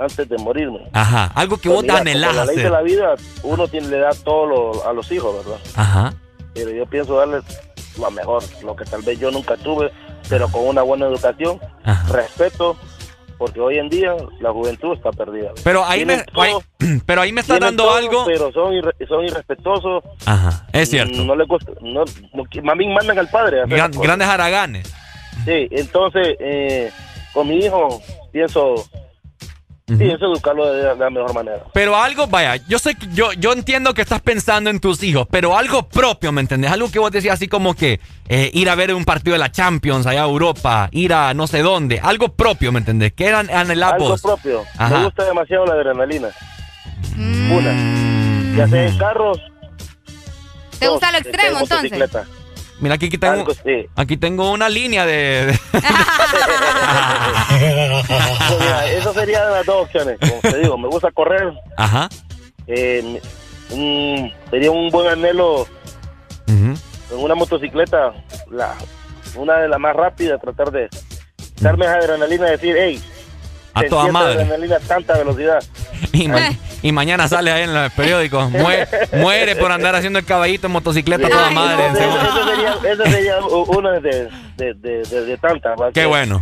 Antes 0.00 0.28
de 0.28 0.38
morirme. 0.38 0.80
Ajá. 0.92 1.26
Algo 1.34 1.56
que 1.58 1.68
Pues 1.68 1.76
vos 1.78 1.86
te 1.86 1.92
anhelás 1.92 2.34
la 2.34 2.44
ley 2.46 2.56
de 2.56 2.70
la 2.70 2.80
vida, 2.82 3.14
uno 3.42 3.68
tiene, 3.68 3.88
le 3.88 3.98
da 3.98 4.10
todo 4.24 4.46
lo- 4.46 4.88
a 4.88 4.92
los 4.92 5.10
hijos, 5.12 5.34
¿verdad? 5.44 5.60
Ajá. 5.76 6.14
Pero 6.54 6.70
yo 6.70 6.86
pienso 6.86 7.16
darles 7.16 7.42
lo 7.98 8.10
mejor, 8.10 8.42
lo 8.64 8.74
que 8.76 8.84
tal 8.84 9.02
vez 9.02 9.18
yo 9.20 9.30
nunca 9.30 9.56
tuve, 9.56 9.90
pero 10.28 10.48
con 10.48 10.66
una 10.66 10.82
buena 10.82 11.06
educación, 11.06 11.60
respeto, 12.08 12.76
porque 13.38 13.60
hoy 13.60 13.78
en 13.78 13.88
día 13.88 14.14
la 14.40 14.52
juventud 14.52 14.94
está 14.96 15.10
perdida. 15.12 15.50
Pero 15.64 15.84
ahí 15.84 16.04
me, 16.04 16.22
todo, 16.24 16.42
ahí- 16.42 17.00
pero 17.06 17.22
ahí 17.22 17.32
me 17.32 17.40
está 17.40 17.58
dando 17.58 17.84
todo, 17.84 17.96
algo. 17.96 18.24
Pero 18.26 18.52
son, 18.52 18.72
irre- 18.72 18.94
son 19.08 19.24
irrespetuosos. 19.24 20.02
Ajá. 20.26 20.66
Es 20.72 20.90
cierto. 20.90 21.22
No 21.24 21.34
les 21.34 21.46
gusta, 21.48 21.72
no, 21.80 22.04
más 22.62 22.78
bien 22.78 22.92
mandan 22.94 23.18
al 23.18 23.28
padre. 23.28 23.62
Gran- 23.66 23.92
grandes 23.92 24.28
haraganes. 24.28 24.92
Sí, 25.44 25.68
entonces, 25.70 26.36
eh, 26.38 26.90
con 27.32 27.48
mi 27.48 27.58
hijo, 27.64 28.02
pienso, 28.32 28.74
pienso 29.98 30.26
educarlo 30.26 30.72
de 30.72 30.82
la, 30.82 30.94
de 30.94 31.00
la 31.00 31.10
mejor 31.10 31.34
manera. 31.34 31.64
Pero 31.72 31.96
algo, 31.96 32.26
vaya, 32.26 32.56
yo 32.68 32.78
sé 32.78 32.94
que 32.94 33.06
yo, 33.12 33.32
yo 33.32 33.52
entiendo 33.52 33.94
que 33.94 34.02
estás 34.02 34.20
pensando 34.20 34.70
en 34.70 34.80
tus 34.80 35.02
hijos, 35.02 35.26
pero 35.30 35.56
algo 35.56 35.88
propio, 35.88 36.32
¿me 36.32 36.40
entendés? 36.40 36.70
Algo 36.70 36.90
que 36.90 36.98
vos 36.98 37.10
decías 37.10 37.34
así 37.34 37.48
como 37.48 37.74
que 37.74 38.00
eh, 38.28 38.50
ir 38.54 38.68
a 38.70 38.74
ver 38.74 38.94
un 38.94 39.04
partido 39.04 39.32
de 39.32 39.38
la 39.38 39.50
Champions 39.50 40.06
allá 40.06 40.22
a 40.22 40.26
Europa, 40.26 40.88
ir 40.92 41.12
a 41.12 41.34
no 41.34 41.46
sé 41.46 41.62
dónde, 41.62 42.00
algo 42.00 42.28
propio, 42.30 42.72
¿me 42.72 42.78
entendés? 42.78 43.12
¿Qué 43.12 43.26
eran 43.26 43.50
anhelás 43.50 43.94
Algo 43.94 44.16
propio. 44.16 44.64
Ajá. 44.78 44.98
Me 44.98 45.04
gusta 45.04 45.24
demasiado 45.24 45.66
la 45.66 45.74
adrenalina. 45.74 46.28
Mm. 47.16 47.52
Una. 47.52 48.56
Ya 48.56 48.68
sea 48.68 48.86
en 48.86 48.98
carros. 48.98 49.38
¿Te 50.78 50.86
dos, 50.86 50.94
gusta 50.94 51.12
lo 51.12 51.18
extremo, 51.18 51.58
entonces? 51.60 52.10
Mira, 52.80 52.94
aquí, 52.94 53.06
aquí 53.06 53.18
tengo, 53.18 53.32
Algo 53.34 53.52
sí. 53.54 53.86
aquí 53.94 54.16
tengo 54.16 54.50
una 54.52 54.68
línea 54.68 55.04
de... 55.06 55.46
de- 55.46 55.58
Pues 58.48 58.60
mira, 58.60 58.86
eso 58.92 59.12
sería 59.12 59.44
las 59.50 59.66
dos 59.66 59.82
opciones. 59.84 60.18
Como 60.18 60.40
te 60.40 60.58
digo, 60.58 60.78
me 60.78 60.88
gusta 60.88 61.10
correr. 61.10 61.52
Ajá. 61.76 62.08
Eh, 62.66 63.20
sería 64.50 64.70
un 64.70 64.90
buen 64.90 65.08
anhelo 65.08 65.66
en 66.46 66.76
una 67.12 67.34
motocicleta, 67.34 68.12
la, 68.50 68.74
una 69.36 69.58
de 69.58 69.68
las 69.68 69.78
más 69.80 69.94
rápidas, 69.94 70.40
tratar 70.40 70.70
de 70.70 70.88
darme 71.60 71.84
esa 71.86 71.94
adrenalina 71.96 72.48
y 72.48 72.50
decir, 72.52 72.74
hey, 72.78 73.02
A 73.74 73.82
toda 73.84 74.10
madre. 74.10 74.46
tanta 74.86 75.16
velocidad. 75.18 75.62
Y, 76.12 76.28
ma- 76.28 76.52
y 76.82 76.92
mañana 76.92 77.28
sale 77.28 77.52
ahí 77.52 77.62
en 77.64 77.74
los 77.74 77.92
periódicos. 77.92 78.50
Muere, 78.50 78.86
muere 79.12 79.56
por 79.56 79.70
andar 79.70 79.94
haciendo 79.94 80.18
el 80.18 80.24
caballito 80.24 80.66
en 80.66 80.72
motocicleta 80.72 81.26
a 81.26 81.30
toda 81.30 81.48
Sí, 81.48 81.54
madre. 81.54 81.82
seguro. 81.94 82.22
Eso 82.22 82.44
sería, 83.04 83.10
sería 83.10 83.40
u- 83.40 83.78
una 83.78 83.92
de, 84.00 84.28
de, 84.56 84.74
de, 84.74 85.02
de- 85.24 85.36
tantas. 85.38 85.78
Qué 85.94 86.06
bueno, 86.06 86.40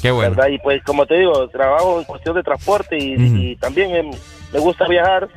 qué 0.00 0.10
bueno. 0.10 0.30
¿verdad? 0.36 0.48
Y 0.50 0.58
pues, 0.58 0.82
como 0.84 1.04
te 1.06 1.14
digo, 1.18 1.48
trabajo 1.48 1.98
en 1.98 2.04
cuestión 2.04 2.36
de 2.36 2.42
transporte 2.42 2.96
y, 2.96 3.14
y 3.52 3.56
también 3.56 3.94
em, 3.96 4.10
me 4.52 4.58
gusta 4.60 4.86
viajar. 4.86 5.28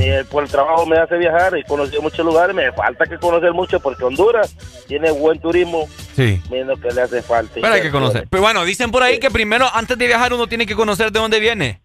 Eh, 0.00 0.24
por 0.30 0.42
el 0.44 0.50
trabajo 0.50 0.86
me 0.86 0.96
hace 0.98 1.16
viajar 1.18 1.56
y 1.58 1.62
conocí 1.64 1.98
muchos 2.00 2.24
lugares. 2.24 2.54
Me 2.56 2.72
falta 2.72 3.04
que 3.06 3.18
conocer 3.18 3.52
mucho 3.52 3.78
porque 3.80 4.04
Honduras 4.04 4.56
tiene 4.88 5.10
buen 5.10 5.38
turismo, 5.38 5.86
Sí. 6.14 6.40
menos 6.50 6.80
que 6.80 6.88
le 6.90 7.02
hace 7.02 7.20
falta. 7.22 7.52
Pero 7.54 7.68
hay 7.74 7.82
que 7.82 7.90
conocer. 7.90 8.26
Pero 8.30 8.42
bueno, 8.42 8.64
dicen 8.64 8.90
por 8.90 9.02
ahí 9.02 9.18
que 9.18 9.30
primero, 9.30 9.66
antes 9.72 9.98
de 9.98 10.06
viajar, 10.06 10.32
uno 10.32 10.46
tiene 10.46 10.66
que 10.66 10.74
conocer 10.74 11.12
de 11.12 11.20
dónde 11.20 11.40
viene. 11.40 11.80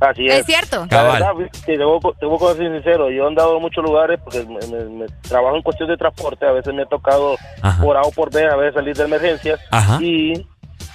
Así 0.00 0.26
es. 0.26 0.40
Es 0.40 0.46
cierto. 0.46 0.80
La 0.82 0.88
Cabal. 0.88 1.12
verdad, 1.36 1.50
te 1.64 1.78
debo, 1.78 2.00
te 2.18 2.26
debo 2.26 2.54
ser 2.54 2.72
sincero, 2.72 3.08
yo 3.10 3.22
he 3.22 3.26
andado 3.28 3.54
en 3.56 3.62
muchos 3.62 3.84
lugares 3.84 4.18
porque 4.24 4.40
me, 4.44 4.58
me- 4.66 4.84
me 4.90 5.06
trabajo 5.28 5.54
en 5.54 5.62
cuestión 5.62 5.88
de 5.88 5.96
transporte, 5.96 6.44
a 6.44 6.50
veces 6.50 6.74
me 6.74 6.82
ha 6.82 6.86
tocado 6.86 7.36
por 7.80 7.96
A 7.96 8.02
o 8.02 8.10
por 8.10 8.32
B, 8.32 8.44
a 8.44 8.56
veces 8.56 8.74
salir 8.74 8.96
de 8.96 9.04
emergencias 9.04 9.60
Ajá. 9.70 9.98
y, 10.02 10.44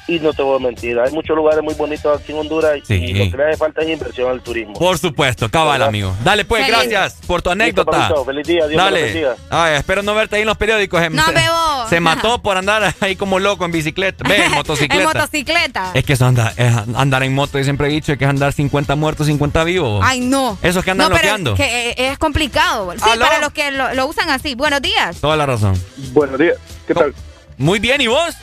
y 0.08 0.20
no 0.20 0.32
te 0.34 0.42
voy 0.42 0.56
a 0.56 0.60
mentir, 0.64 0.98
hay 1.00 1.12
muchos 1.12 1.36
lugares 1.36 1.62
muy 1.64 1.74
bonitos 1.74 2.20
aquí 2.22 2.32
en 2.32 2.40
Honduras 2.40 2.80
Sí. 2.88 2.94
y 2.94 3.14
lo 3.14 3.30
que 3.32 3.38
le 3.38 3.44
hace 3.50 3.58
falta 3.58 3.82
es 3.82 3.90
inversión 3.90 4.30
al 4.32 4.42
turismo. 4.42 4.74
Por 4.74 4.98
supuesto, 4.98 5.50
cabal, 5.50 5.74
¿Verdad? 5.74 5.88
amigo. 5.90 6.16
Dale, 6.24 6.46
pues, 6.46 6.66
Feliz. 6.66 6.78
gracias 6.78 7.20
por 7.28 7.42
tu 7.42 7.50
anécdota. 7.50 7.92
papito. 7.92 8.26
Feliz 8.26 8.48
día, 8.48 8.68
Dios 8.68 8.82
Dale. 8.82 9.02
bendiga. 9.04 9.36
Ay, 9.50 9.76
espero 9.76 10.04
no 10.04 10.16
verte 10.16 10.36
ahí 10.38 10.42
en 10.44 10.48
los 10.48 10.58
periódicos. 10.58 11.02
em, 11.02 11.14
No, 11.14 11.26
se, 11.26 11.32
bebo. 11.34 11.88
se 11.90 12.00
mató 12.00 12.42
por 12.42 12.58
andar 12.58 12.94
ahí 13.02 13.16
como 13.16 13.40
loco 13.40 13.66
en 13.66 13.72
bicicleta. 13.72 14.24
Ve, 14.28 14.38
en 14.38 14.44
En 14.48 14.52
motocicleta. 14.54 15.06
motocicleta. 15.06 15.92
Es 15.94 16.06
que 16.06 16.14
eso 16.14 16.26
anda, 16.26 16.54
es 16.56 16.74
andar 16.96 17.24
en 17.24 17.34
moto, 17.36 17.58
yo 17.58 17.64
siempre 17.64 17.88
he 17.88 17.92
dicho 17.92 18.18
que 18.18 18.24
es 18.24 18.30
andar 18.30 18.54
50 18.54 18.96
muertos, 18.96 19.28
50 19.28 19.64
vivos. 19.66 20.02
Ay, 20.06 20.22
no. 20.22 20.58
Esos 20.62 20.84
que 20.86 20.92
andan 20.92 21.10
no, 21.10 21.16
pero 21.16 21.28
loqueando. 21.28 21.56
que 21.56 21.90
eh, 21.92 21.96
es 22.12 22.18
complicado. 22.18 22.94
Sí, 22.94 23.00
¿Aló? 23.12 23.26
para 23.26 23.40
los 23.40 23.52
que 23.52 23.72
lo, 23.72 23.94
lo 23.94 24.08
usan 24.08 24.30
así. 24.30 24.56
Buenos 24.56 24.82
días. 24.82 25.20
Toda 25.20 25.36
la 25.36 25.46
razón. 25.46 25.74
Buenos 26.14 26.40
días. 26.40 26.56
¿Qué 26.88 26.94
tal? 26.94 27.14
Muy 27.58 27.80
bien, 27.80 28.02
¿y 28.02 28.08
vos? 28.08 28.36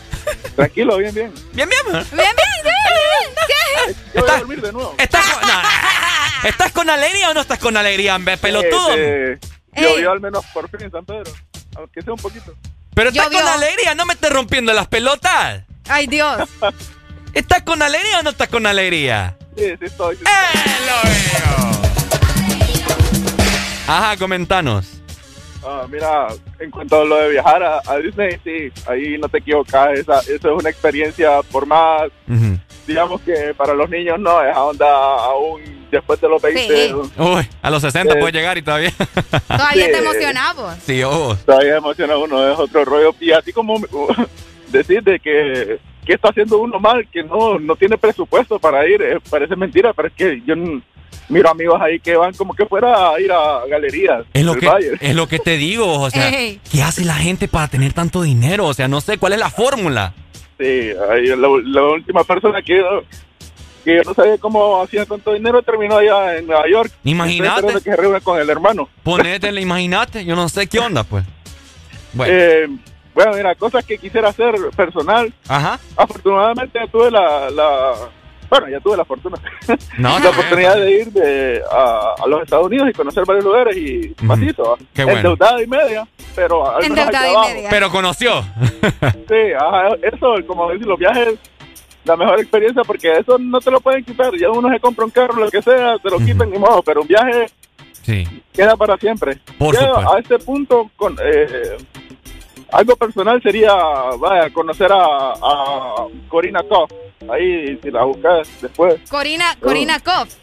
Tranquilo, 0.57 0.97
bien, 0.99 1.15
bien. 1.15 1.33
Bien, 1.53 1.69
bien. 1.69 1.83
Bien, 1.93 2.05
bien, 2.13 2.35
bien. 2.63 2.75
¿Qué? 3.47 3.95
Yo 4.15 4.21
voy 4.21 4.31
a 4.31 4.37
dormir 4.39 4.61
de 4.61 4.73
nuevo. 4.73 4.95
No, 4.99 6.49
¿Estás 6.49 6.73
con 6.73 6.91
alegría 6.91 7.31
o 7.31 7.35
no 7.35 7.41
estás 7.41 7.59
con 7.59 7.77
alegría, 7.77 8.19
pelotudo? 8.41 8.97
llovió 9.77 10.13
al 10.13 10.21
menos 10.21 10.45
por 10.47 10.69
fin 10.71 10.83
en 10.83 10.91
San 10.91 11.05
Pedro. 11.05 11.33
Aunque 11.77 12.03
sea 12.03 12.13
un 12.13 12.19
poquito. 12.19 12.55
Pero 12.95 13.11
estás 13.11 13.29
con 13.29 13.47
alegría, 13.49 13.95
no 13.95 14.07
me 14.07 14.15
estés 14.15 14.31
rompiendo 14.31 14.73
las 14.73 14.87
pelotas. 14.87 15.63
Ay, 15.89 16.07
Dios. 16.07 16.49
¿Estás 17.35 17.63
con 17.63 17.83
alegría 17.83 18.21
o 18.21 18.23
no 18.23 18.31
estás 18.31 18.49
con 18.49 18.67
alegría? 18.67 19.37
Sí, 19.57 19.65
sí 19.79 19.85
estoy. 19.85 20.17
Sí 20.17 20.23
¡Eh, 20.23 20.77
lo 20.87 21.11
veo! 21.11 21.83
Ajá, 23.89 24.17
comentanos. 24.17 24.94
Ah, 25.67 25.87
mira, 25.91 26.29
en 26.59 26.71
cuanto 26.71 27.01
a 27.01 27.05
lo 27.05 27.17
de 27.17 27.31
viajar 27.31 27.63
a, 27.63 27.99
Disney, 27.99 28.37
sí, 28.45 28.73
ahí 28.87 29.17
no 29.19 29.29
te 29.29 29.39
equivocas. 29.39 29.99
Esa, 29.99 30.21
eso 30.21 30.35
es 30.35 30.61
una 30.61 30.69
experiencia 30.69 31.41
por 31.51 31.67
más, 31.67 32.11
digamos 32.87 33.21
que 33.23 33.55
para 33.57 33.73
los 33.73 33.89
niños 33.89 34.19
no, 34.19 34.43
es 34.45 34.55
onda 34.57 34.87
aún 34.87 35.63
después 35.91 36.21
de 36.21 36.29
los 36.29 36.43
20. 36.43 36.95
Uy, 36.95 37.49
a 37.63 37.71
los 37.71 37.83
60 37.83 38.19
puede 38.19 38.33
llegar 38.33 38.59
y 38.59 38.63
todavía. 38.63 38.93
Todavía 39.49 39.87
te 39.87 39.99
emocionamos. 39.99 40.75
Sí, 40.85 41.03
oh. 41.03 41.35
Todavía 41.47 41.77
emociona 41.77 42.17
uno, 42.17 42.53
es 42.53 42.59
otro 42.59 42.85
rollo. 42.85 43.15
Y 43.21 43.33
así 43.33 43.53
como 43.53 43.81
decir 44.71 45.03
de 45.03 45.19
que, 45.19 45.79
que 46.05 46.13
está 46.13 46.29
haciendo 46.29 46.59
uno 46.59 46.79
mal, 46.79 47.07
que 47.11 47.23
no, 47.23 47.59
no 47.59 47.77
tiene 47.77 47.97
presupuesto 47.97 48.59
para 48.59 48.87
ir, 48.87 49.01
eh, 49.01 49.19
parece 49.31 49.57
mentira, 49.57 49.93
pero 49.93 50.09
es 50.09 50.15
que 50.15 50.43
yo 50.45 50.55
miro 51.29 51.51
amigos 51.51 51.81
ahí 51.81 52.01
que 52.01 52.17
van 52.17 52.35
como 52.35 52.55
que 52.55 52.67
fuera 52.67 53.11
a 53.11 53.21
ir 53.21 53.31
a 53.33 53.67
galerías. 53.69 54.25
Es 54.33 54.45
lo, 54.45 54.55
que, 54.55 54.69
es 55.01 55.15
lo 55.15 55.27
que 55.27 55.39
te 55.39 55.57
digo, 55.57 56.01
o 56.01 56.11
sea, 56.11 56.31
¿qué 56.31 56.83
hace 56.83 57.05
la 57.05 57.15
gente 57.15 57.49
para 57.49 57.69
tener 57.69 57.93
tanto 57.93 58.23
dinero? 58.23 58.67
O 58.67 58.75
sea, 58.75 58.89
no 58.89 59.01
sé, 59.01 59.19
¿cuál 59.19 59.33
es 59.33 59.39
la 59.39 59.51
fórmula? 59.51 60.15
Sí, 60.59 60.93
la, 61.37 61.83
última 61.83 62.25
persona 62.25 62.63
que, 62.63 62.83
que 63.85 63.97
yo 63.97 64.03
no 64.05 64.15
sabía 64.15 64.39
cómo 64.39 64.83
hacía 64.83 65.05
tanto 65.05 65.33
dinero 65.33 65.63
terminó 65.63 65.97
allá 65.97 66.37
en 66.39 66.47
Nueva 66.47 66.69
York. 66.69 66.93
Imagínate. 67.05 67.73
que 67.75 67.81
se 67.81 67.97
reúne 67.97 68.21
con 68.21 68.41
el 68.41 68.49
hermano. 68.49 68.89
Ponete, 69.03 69.49
imagínate, 69.61 70.25
yo 70.25 70.37
no 70.37 70.49
sé 70.49 70.67
qué 70.67 70.79
onda, 70.79 71.05
pues. 71.05 71.25
Bueno. 72.13 72.33
Eh, 72.35 72.69
bueno, 73.15 73.33
mira, 73.35 73.55
cosas 73.55 73.85
que 73.85 73.99
quisiera 73.99 74.29
hacer 74.29 74.55
personal. 74.77 75.33
Ajá. 75.49 75.79
Afortunadamente 75.97 76.79
tuve 76.91 77.11
la 77.11 77.95
bueno, 78.49 78.69
ya 78.69 78.81
tuve 78.81 78.97
la 78.97 79.05
fortuna, 79.05 79.37
la 79.99 80.31
oportunidad 80.31 80.77
de 80.77 80.91
ir 80.93 81.13
de, 81.13 81.63
a, 81.71 82.27
los 82.27 82.43
Estados 82.43 82.67
Unidos 82.67 82.89
y 82.91 82.93
conocer 82.93 83.25
varios 83.25 83.45
lugares 83.45 83.77
y 83.77 84.09
pasito, 84.27 84.77
Qué 84.93 85.05
bueno. 85.05 85.19
endeudada 85.19 85.63
y 85.63 85.67
media, 85.67 86.07
pero 86.35 86.71
al 86.71 86.83
menos 86.83 87.09
y 87.13 87.55
media. 87.55 87.71
Pero 87.71 87.91
conoció. 87.91 88.43
sí, 89.03 89.37
eso, 90.03 90.35
como 90.47 90.71
decir, 90.71 90.87
los 90.87 90.99
viajes, 90.99 91.39
la 92.05 92.17
mejor 92.17 92.41
experiencia 92.41 92.83
porque 92.85 93.19
eso 93.19 93.39
no 93.39 93.61
te 93.61 93.71
lo 93.71 93.81
pueden 93.81 94.05
quitar, 94.05 94.33
ya 94.37 94.51
uno 94.51 94.69
se 94.71 94.81
compra 94.81 95.05
un 95.05 95.11
carro, 95.11 95.37
lo 95.37 95.51
que 95.51 95.63
sea, 95.63 95.99
te 95.99 96.11
lo 96.11 96.19
quitan 96.19 96.51
ni 96.51 96.59
modo, 96.59 96.83
pero 96.83 97.03
un 97.03 97.09
viaje 97.09 97.47
sí. 98.03 98.27
queda 98.53 98.77
para 98.77 98.97
siempre. 98.97 99.39
Por 99.59 99.77
a 99.77 100.19
este 100.19 100.39
punto, 100.39 100.91
con... 100.97 101.17
Eh, 101.23 101.77
algo 102.73 102.97
personal 102.97 103.43
sería, 103.43 103.75
vaya, 104.19 104.51
conocer 104.53 104.93
a, 104.93 105.33
a 105.33 106.07
Corina 106.29 106.63
Koff. 106.63 106.91
Ahí, 107.33 107.79
si 107.83 107.91
la 107.91 108.05
buscas 108.05 108.49
después. 108.61 109.01
Corina, 109.09 109.57
Corina 109.61 109.99
Koff. 110.01 110.35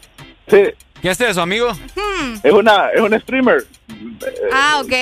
Sí. 0.48 0.64
¿Qué 1.00 1.10
es 1.10 1.20
eso, 1.20 1.42
amigo? 1.42 1.72
Hmm. 1.72 2.34
Es 2.42 2.52
una, 2.52 2.90
es 2.90 3.00
una 3.00 3.18
streamer. 3.18 3.64
Ah, 4.52 4.80
ok. 4.84 4.92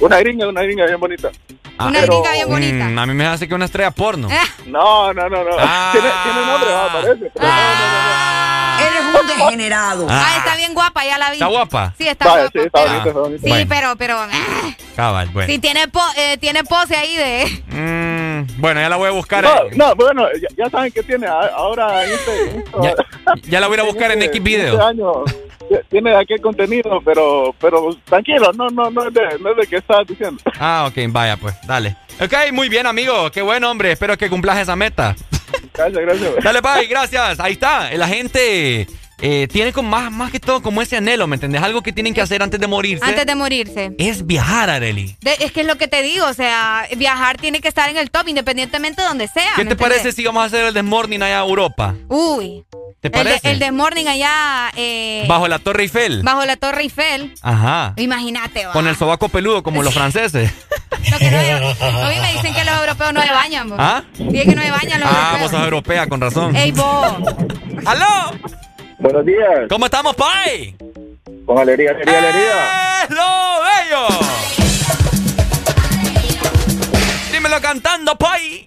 Una 0.00 0.18
gringa, 0.18 0.48
una 0.48 0.62
gringa 0.62 0.86
bien 0.86 0.98
bonita. 0.98 1.30
Ah, 1.78 1.86
una 1.88 2.02
gringa 2.02 2.32
bien 2.32 2.48
bonita. 2.48 2.84
Mm, 2.88 2.98
a 2.98 3.06
mí 3.06 3.14
me 3.14 3.26
hace 3.26 3.48
que 3.48 3.54
una 3.54 3.64
estrella 3.64 3.90
porno. 3.90 4.28
Eh. 4.30 4.36
No, 4.66 5.12
no, 5.12 5.28
no, 5.28 5.44
no. 5.44 5.50
Ah. 5.58 5.90
Tiene, 5.92 6.08
tiene 6.24 6.46
nombre, 6.46 6.70
va, 6.70 6.92
parece. 6.92 7.32
Ah. 7.40 7.44
Eres 7.44 7.90
un 7.90 8.53
degenerado. 9.36 10.06
Ah, 10.08 10.34
está 10.38 10.56
bien 10.56 10.74
guapa, 10.74 11.04
ya 11.04 11.18
la 11.18 11.28
vi. 11.30 11.34
¿Está 11.34 11.46
guapa? 11.46 11.94
Sí, 11.98 12.06
está 12.08 12.24
guapa. 12.26 12.50
Sí, 12.52 12.58
está 12.58 12.80
bonita, 12.80 13.08
está 13.08 13.20
bonita. 13.20 13.42
Sí, 13.42 13.48
Bueno. 13.48 13.66
pero, 13.68 13.96
pero. 13.96 14.16
ah, 14.18 14.74
Cabal, 14.96 15.28
bueno. 15.30 15.52
Sí, 15.52 15.58
tiene, 15.58 15.88
po- 15.88 16.00
eh, 16.16 16.36
tiene 16.38 16.64
pose 16.64 16.96
ahí 16.96 17.16
de. 17.16 17.62
Mm, 18.46 18.60
bueno, 18.60 18.80
ya 18.80 18.88
la 18.88 18.96
voy 18.96 19.08
a 19.08 19.12
buscar. 19.12 19.42
No, 19.44 19.50
eh. 19.64 19.70
no, 19.74 19.94
bueno, 19.96 20.26
ya, 20.40 20.48
ya 20.64 20.70
saben 20.70 20.92
que 20.92 21.02
tiene 21.02 21.26
ahora 21.26 22.04
este, 22.04 22.50
en 22.50 22.58
esto- 22.60 22.82
Ya, 22.82 22.94
ya 23.42 23.60
la 23.60 23.66
voy 23.68 23.78
a 23.78 23.82
buscar 23.84 24.10
en 24.12 24.22
este- 24.22 24.36
X 24.36 24.42
video. 24.42 24.72
este 24.74 24.84
año 24.84 25.12
tiene 25.90 26.14
aquel 26.14 26.40
contenido, 26.40 27.00
pero 27.04 27.54
pero 27.60 27.88
tranquilo, 28.04 28.52
no 28.52 28.68
no 28.68 28.90
no 28.90 29.08
es 29.08 29.14
de, 29.14 29.38
no 29.40 29.50
es 29.50 29.56
de 29.56 29.66
que 29.66 29.76
estás 29.76 30.06
diciendo. 30.06 30.40
Ah, 30.60 30.86
ok, 30.88 30.96
vaya, 31.08 31.36
pues, 31.36 31.54
dale. 31.66 31.96
Ok, 32.20 32.32
muy 32.52 32.68
bien, 32.68 32.86
amigo. 32.86 33.30
Qué 33.32 33.42
bueno, 33.42 33.70
hombre. 33.70 33.90
Espero 33.92 34.16
que 34.16 34.28
cumplas 34.30 34.58
esa 34.58 34.76
meta. 34.76 35.16
Gracias, 35.72 36.00
gracias. 36.02 36.44
Dale, 36.44 36.60
bye, 36.60 36.86
gracias. 36.86 37.40
Ahí 37.40 37.54
está. 37.54 37.90
La 37.94 38.06
gente 38.06 38.86
eh, 39.26 39.48
tiene 39.50 39.72
como 39.72 39.88
más, 39.88 40.12
más 40.12 40.30
que 40.30 40.38
todo 40.38 40.60
como 40.62 40.82
ese 40.82 40.98
anhelo, 40.98 41.26
¿me 41.26 41.36
entendés? 41.36 41.62
Algo 41.62 41.82
que 41.82 41.92
tienen 41.92 42.12
que 42.12 42.20
hacer 42.20 42.42
antes 42.42 42.60
de 42.60 42.66
morirse. 42.66 43.04
Antes 43.04 43.24
de 43.24 43.34
morirse. 43.34 43.92
Es 43.96 44.26
viajar, 44.26 44.68
Areli. 44.68 45.16
De- 45.22 45.36
es 45.40 45.50
que 45.50 45.62
es 45.62 45.66
lo 45.66 45.76
que 45.78 45.88
te 45.88 46.02
digo, 46.02 46.26
o 46.26 46.34
sea, 46.34 46.86
viajar 46.96 47.38
tiene 47.38 47.60
que 47.60 47.68
estar 47.68 47.88
en 47.88 47.96
el 47.96 48.10
top 48.10 48.28
independientemente 48.28 49.00
de 49.00 49.08
donde 49.08 49.26
sea. 49.28 49.52
¿Qué 49.56 49.64
¿me 49.64 49.70
te 49.70 49.76
parece 49.76 50.12
si 50.12 50.24
vamos 50.26 50.42
a 50.42 50.46
hacer 50.46 50.66
el 50.66 50.74
Desmorning 50.74 51.22
allá 51.22 51.40
a 51.40 51.44
Europa? 51.44 51.94
Uy. 52.08 52.64
¿Te 53.00 53.08
El 53.08 53.12
de, 53.12 53.18
parece? 53.18 53.50
el 53.50 53.58
de 53.58 53.70
Morning 53.70 54.06
allá 54.06 54.70
eh, 54.76 55.24
Bajo 55.28 55.46
la 55.46 55.58
Torre 55.58 55.82
Eiffel. 55.82 56.22
bajo 56.22 56.42
la 56.46 56.56
Torre 56.56 56.82
Eiffel. 56.82 57.34
Ajá. 57.42 57.92
Imagínate, 57.98 58.64
va. 58.64 58.72
Con 58.72 58.86
el 58.88 58.96
sobaco 58.96 59.28
peludo 59.28 59.62
como 59.62 59.82
los 59.82 59.92
franceses. 59.92 60.50
Lo 61.10 61.18
que 61.18 61.30
no 61.30 61.38
se- 61.38 61.84
Hoy 61.84 62.14
me 62.22 62.32
dicen 62.32 62.54
que 62.54 62.64
los 62.64 62.74
europeos 62.80 63.12
no 63.12 63.22
se 63.22 63.30
bañan, 63.30 63.68
vos. 63.68 63.78
¿Ah? 63.80 64.04
Dije 64.16 64.44
que 64.46 64.54
no 64.54 64.62
se 64.62 64.70
bañan 64.70 65.00
los 65.00 65.08
Ah, 65.12 65.36
vos 65.38 65.50
sos 65.50 65.62
europea, 65.64 66.06
con 66.06 66.18
razón. 66.20 66.56
Ey, 66.56 66.72
vos. 66.72 67.14
¡Aló! 67.84 68.06
Buenos 68.98 69.24
días. 69.26 69.68
¿Cómo 69.68 69.84
estamos, 69.86 70.14
Pai? 70.14 70.74
Con 71.46 71.58
alegría, 71.58 71.90
alegría, 71.90 72.18
alegría. 72.18 73.02
¡Es 73.02 73.10
lo 73.10 73.24
bello! 73.64 74.06
Dímelo 77.32 77.60
cantando, 77.60 78.16
Pai. 78.16 78.64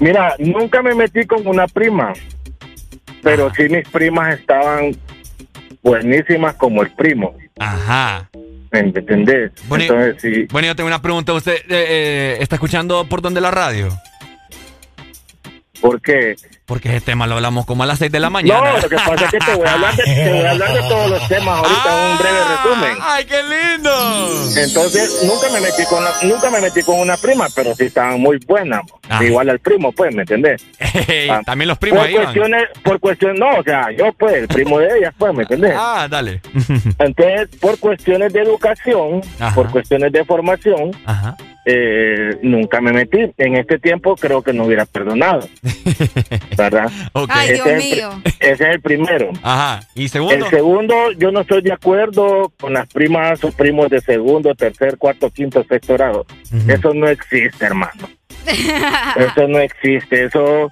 Mira, 0.00 0.34
nunca 0.38 0.82
me 0.82 0.94
metí 0.94 1.24
con 1.26 1.46
una 1.46 1.66
prima, 1.66 2.12
pero 3.22 3.52
sí 3.54 3.68
mis 3.68 3.88
primas 3.88 4.38
estaban 4.38 4.96
buenísimas 5.82 6.54
como 6.56 6.82
el 6.82 6.92
primo. 6.92 7.34
Ajá. 7.58 8.28
¿Me 8.72 8.80
entendés? 8.80 9.52
Bueno, 9.68 9.84
Entonces 9.84 10.16
sí. 10.20 10.46
Bueno, 10.50 10.66
yo 10.66 10.74
tengo 10.76 10.88
una 10.88 11.00
pregunta. 11.00 11.32
¿Usted 11.32 11.54
eh, 11.54 11.62
eh, 11.68 12.36
está 12.40 12.56
escuchando 12.56 13.06
por 13.08 13.22
dónde 13.22 13.40
la 13.40 13.52
radio? 13.52 13.88
¿Por 15.80 16.00
qué? 16.00 16.34
Porque 16.66 16.88
ese 16.88 17.02
tema 17.02 17.26
lo 17.26 17.34
hablamos 17.34 17.66
como 17.66 17.82
a 17.82 17.86
las 17.86 17.98
6 17.98 18.10
de 18.10 18.20
la 18.20 18.30
mañana. 18.30 18.72
No, 18.72 18.78
lo 18.80 18.88
que 18.88 18.96
pasa 18.96 19.26
es 19.26 19.30
que 19.32 19.38
te 19.38 19.54
voy 19.54 19.66
a 19.66 19.72
hablar 19.74 19.94
de, 19.96 20.02
te 20.04 20.32
voy 20.32 20.46
a 20.46 20.50
hablar 20.52 20.72
de 20.72 20.80
todos 20.88 21.10
los 21.10 21.28
temas 21.28 21.58
ahorita 21.58 22.06
en 22.06 22.10
un 22.12 22.18
breve 22.18 22.38
resumen. 22.56 22.98
¡Ay, 23.02 23.24
qué 23.26 23.42
lindo! 23.42 23.90
Entonces, 24.56 25.22
nunca 25.26 25.48
me 25.52 25.60
metí 25.60 25.84
con 25.84 26.02
la- 26.02 26.14
nunca 26.22 26.50
me 26.50 26.60
metí 26.62 26.82
con 26.82 26.98
una 27.00 27.16
prima, 27.18 27.48
pero 27.54 27.74
sí 27.74 27.84
estaban 27.84 28.18
muy 28.18 28.38
buenas. 28.46 28.80
Igual 29.20 29.50
al 29.50 29.58
primo, 29.58 29.92
pues, 29.92 30.14
¿me 30.14 30.22
entendés? 30.22 30.64
Ey, 31.06 31.28
Ah, 31.28 31.42
También 31.44 31.68
los 31.68 31.76
primos 31.76 31.98
por 32.00 32.08
ahí 32.08 32.14
van. 32.14 32.24
cuestiones, 32.24 32.62
por 32.82 32.98
cuestiones, 33.00 33.38
no, 33.38 33.58
o 33.58 33.62
sea, 33.62 33.88
yo 33.96 34.12
pues, 34.14 34.34
el 34.34 34.48
primo 34.48 34.78
de 34.78 34.98
ellas, 34.98 35.14
pues, 35.18 35.34
¿me 35.34 35.42
entendés? 35.42 35.74
Ah, 35.76 36.06
dale. 36.10 36.40
Entonces, 36.98 37.48
por 37.60 37.78
cuestiones 37.78 38.32
de 38.32 38.40
educación, 38.40 39.20
Ajá. 39.38 39.54
por 39.54 39.70
cuestiones 39.70 40.12
de 40.12 40.24
formación, 40.24 40.92
Ajá. 41.04 41.36
Eh, 41.64 42.38
nunca 42.42 42.80
me 42.80 42.92
metí. 42.92 43.18
En 43.38 43.56
este 43.56 43.78
tiempo 43.78 44.16
creo 44.16 44.42
que 44.42 44.52
no 44.52 44.64
hubiera 44.64 44.84
perdonado. 44.86 45.48
¿Verdad? 46.56 46.90
Ok. 47.12 47.30
Ay, 47.32 47.52
Dios 47.54 47.66
Ese 47.66 47.76
es 47.76 47.82
el 47.92 47.96
mío. 47.96 48.10
pri- 48.22 48.32
Ese 48.40 48.52
es 48.64 48.70
el 48.74 48.80
primero. 48.80 49.30
Ajá. 49.42 49.80
¿Y 49.94 50.08
segundo? 50.08 50.34
El 50.34 50.44
segundo, 50.50 51.12
yo 51.12 51.30
no 51.32 51.40
estoy 51.40 51.62
de 51.62 51.72
acuerdo 51.72 52.52
con 52.60 52.72
las 52.74 52.86
primas 52.92 53.42
o 53.44 53.50
primos 53.52 53.90
de 53.90 54.00
segundo, 54.00 54.54
tercer, 54.54 54.98
cuarto, 54.98 55.30
quinto, 55.30 55.64
sexto 55.68 55.94
grado. 55.94 56.26
Eso 56.68 56.92
no 56.94 57.08
existe, 57.08 57.64
hermano. 57.64 58.08
Eso 59.16 59.48
no 59.48 59.58
existe. 59.58 60.24
Eso 60.26 60.70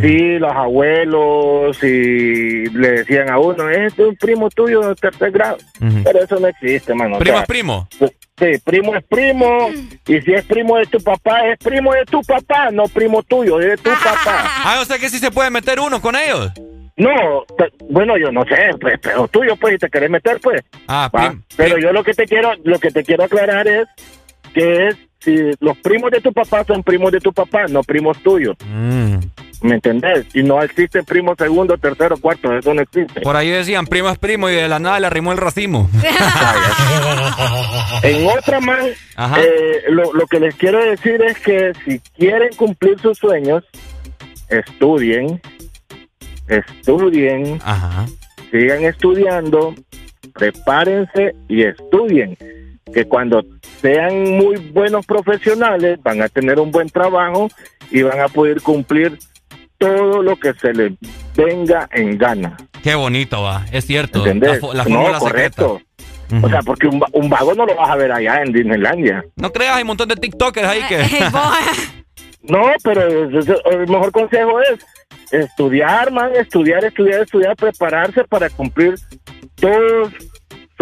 sí, 0.00 0.38
los 0.38 0.52
abuelos 0.52 1.82
y 1.82 2.66
le 2.70 2.90
decían 2.92 3.30
a 3.30 3.38
uno, 3.38 3.68
este 3.70 4.02
es 4.02 4.08
un 4.08 4.16
primo 4.16 4.48
tuyo 4.50 4.80
de 4.88 4.94
tercer 4.94 5.30
grado. 5.30 5.58
Pero 6.04 6.22
eso 6.22 6.38
no 6.38 6.48
existe, 6.48 6.92
hermano. 6.92 7.16
O 7.16 7.18
¿Primo 7.18 7.36
sea, 7.38 7.42
es 7.42 7.48
primo? 7.48 7.88
Sí, 8.38 8.46
primo 8.64 8.96
es 8.96 9.04
primo. 9.04 9.68
Y 10.06 10.20
si 10.22 10.32
es 10.32 10.44
primo 10.46 10.76
de 10.78 10.86
tu 10.86 10.98
papá, 10.98 11.46
es 11.48 11.58
primo 11.58 11.92
de 11.92 12.04
tu 12.06 12.20
papá, 12.22 12.70
no 12.70 12.84
primo 12.84 13.22
tuyo, 13.22 13.60
es 13.60 13.66
de 13.68 13.76
tu 13.76 13.90
papá. 14.04 14.44
Ah, 14.64 14.78
o 14.80 14.84
sea 14.84 14.98
que 14.98 15.08
sí 15.10 15.18
se 15.18 15.30
puede 15.30 15.50
meter 15.50 15.78
uno 15.80 16.00
con 16.00 16.16
ellos. 16.16 16.50
No, 16.96 17.10
te- 17.56 17.72
bueno, 17.90 18.16
yo 18.18 18.30
no 18.32 18.42
sé, 18.44 18.70
pues, 18.80 18.98
pero 19.02 19.26
tuyo, 19.28 19.56
pues, 19.56 19.74
si 19.74 19.78
te 19.78 19.88
querés 19.90 20.10
meter, 20.10 20.38
pues. 20.40 20.62
Ah, 20.88 21.10
Pero 21.56 21.78
yo 21.78 21.92
lo 21.92 22.04
que 22.04 22.12
te 22.14 22.26
quiero, 22.26 22.52
lo 22.64 22.78
que 22.78 22.90
te 22.90 23.02
quiero 23.02 23.24
aclarar 23.24 23.66
es 23.66 23.86
que 24.54 24.88
es 24.88 24.96
si 25.20 25.36
los 25.60 25.76
primos 25.78 26.10
de 26.10 26.20
tu 26.20 26.32
papá 26.32 26.64
son 26.64 26.82
primos 26.82 27.12
de 27.12 27.20
tu 27.20 27.32
papá, 27.32 27.66
no 27.68 27.82
primos 27.82 28.20
tuyos. 28.22 28.56
Mm. 28.66 29.16
¿Me 29.62 29.74
entendés? 29.76 30.26
Y 30.34 30.42
no 30.42 30.60
existe 30.62 31.02
primo 31.04 31.34
segundo, 31.36 31.78
tercero, 31.78 32.16
cuarto, 32.16 32.52
eso 32.56 32.74
no 32.74 32.82
existe. 32.82 33.20
Por 33.20 33.36
ahí 33.36 33.48
decían 33.50 33.86
primo 33.86 34.08
es 34.10 34.18
primo 34.18 34.50
y 34.50 34.54
de 34.54 34.68
la 34.68 34.78
nada 34.80 34.98
le 35.00 35.06
arrimó 35.06 35.30
el 35.32 35.38
racimo. 35.38 35.88
En 38.02 38.26
otra 38.26 38.60
más, 38.60 38.84
eh, 39.38 39.82
lo, 39.88 40.12
lo 40.12 40.26
que 40.26 40.40
les 40.40 40.54
quiero 40.56 40.82
decir 40.84 41.22
es 41.22 41.38
que 41.38 41.72
si 41.84 42.00
quieren 42.16 42.50
cumplir 42.56 42.98
sus 43.00 43.16
sueños, 43.18 43.62
estudien, 44.48 45.40
estudien, 46.48 47.60
Ajá. 47.64 48.06
sigan 48.50 48.84
estudiando, 48.84 49.74
prepárense 50.34 51.34
y 51.48 51.62
estudien. 51.62 52.36
Que 52.92 53.04
cuando 53.04 53.44
sean 53.80 54.32
muy 54.32 54.56
buenos 54.56 55.06
profesionales 55.06 55.98
van 56.02 56.22
a 56.22 56.28
tener 56.28 56.58
un 56.58 56.72
buen 56.72 56.88
trabajo 56.88 57.48
y 57.90 58.02
van 58.02 58.20
a 58.20 58.28
poder 58.28 58.60
cumplir 58.62 59.16
todo 59.82 60.22
lo 60.22 60.36
que 60.36 60.54
se 60.54 60.72
les 60.72 60.92
venga 61.36 61.88
en 61.92 62.16
gana. 62.16 62.56
Qué 62.84 62.94
bonito 62.94 63.42
va, 63.42 63.66
es 63.72 63.84
cierto. 63.84 64.20
¿Entendés? 64.20 64.62
La, 64.74 64.84
no, 64.84 65.18
correcto. 65.18 65.80
O 66.42 66.48
sea, 66.48 66.62
porque 66.62 66.86
un, 66.86 67.02
un, 67.12 67.28
vago 67.28 67.52
no 67.54 67.66
lo 67.66 67.74
vas 67.74 67.90
a 67.90 67.96
ver 67.96 68.10
allá 68.12 68.42
en 68.42 68.52
Disneylandia. 68.52 69.24
No 69.36 69.52
creas, 69.52 69.76
hay 69.76 69.82
un 69.82 69.88
montón 69.88 70.08
de 70.08 70.16
TikTokers 70.16 70.66
ahí 70.66 70.82
que... 70.88 70.98
no, 72.42 72.72
pero 72.82 73.02
el 73.06 73.88
mejor 73.88 74.12
consejo 74.12 74.60
es 74.60 74.78
estudiar, 75.30 76.10
man, 76.10 76.30
estudiar, 76.34 76.84
estudiar, 76.84 77.22
estudiar, 77.22 77.56
prepararse 77.56 78.24
para 78.24 78.48
cumplir 78.48 78.94
todos 79.56 80.12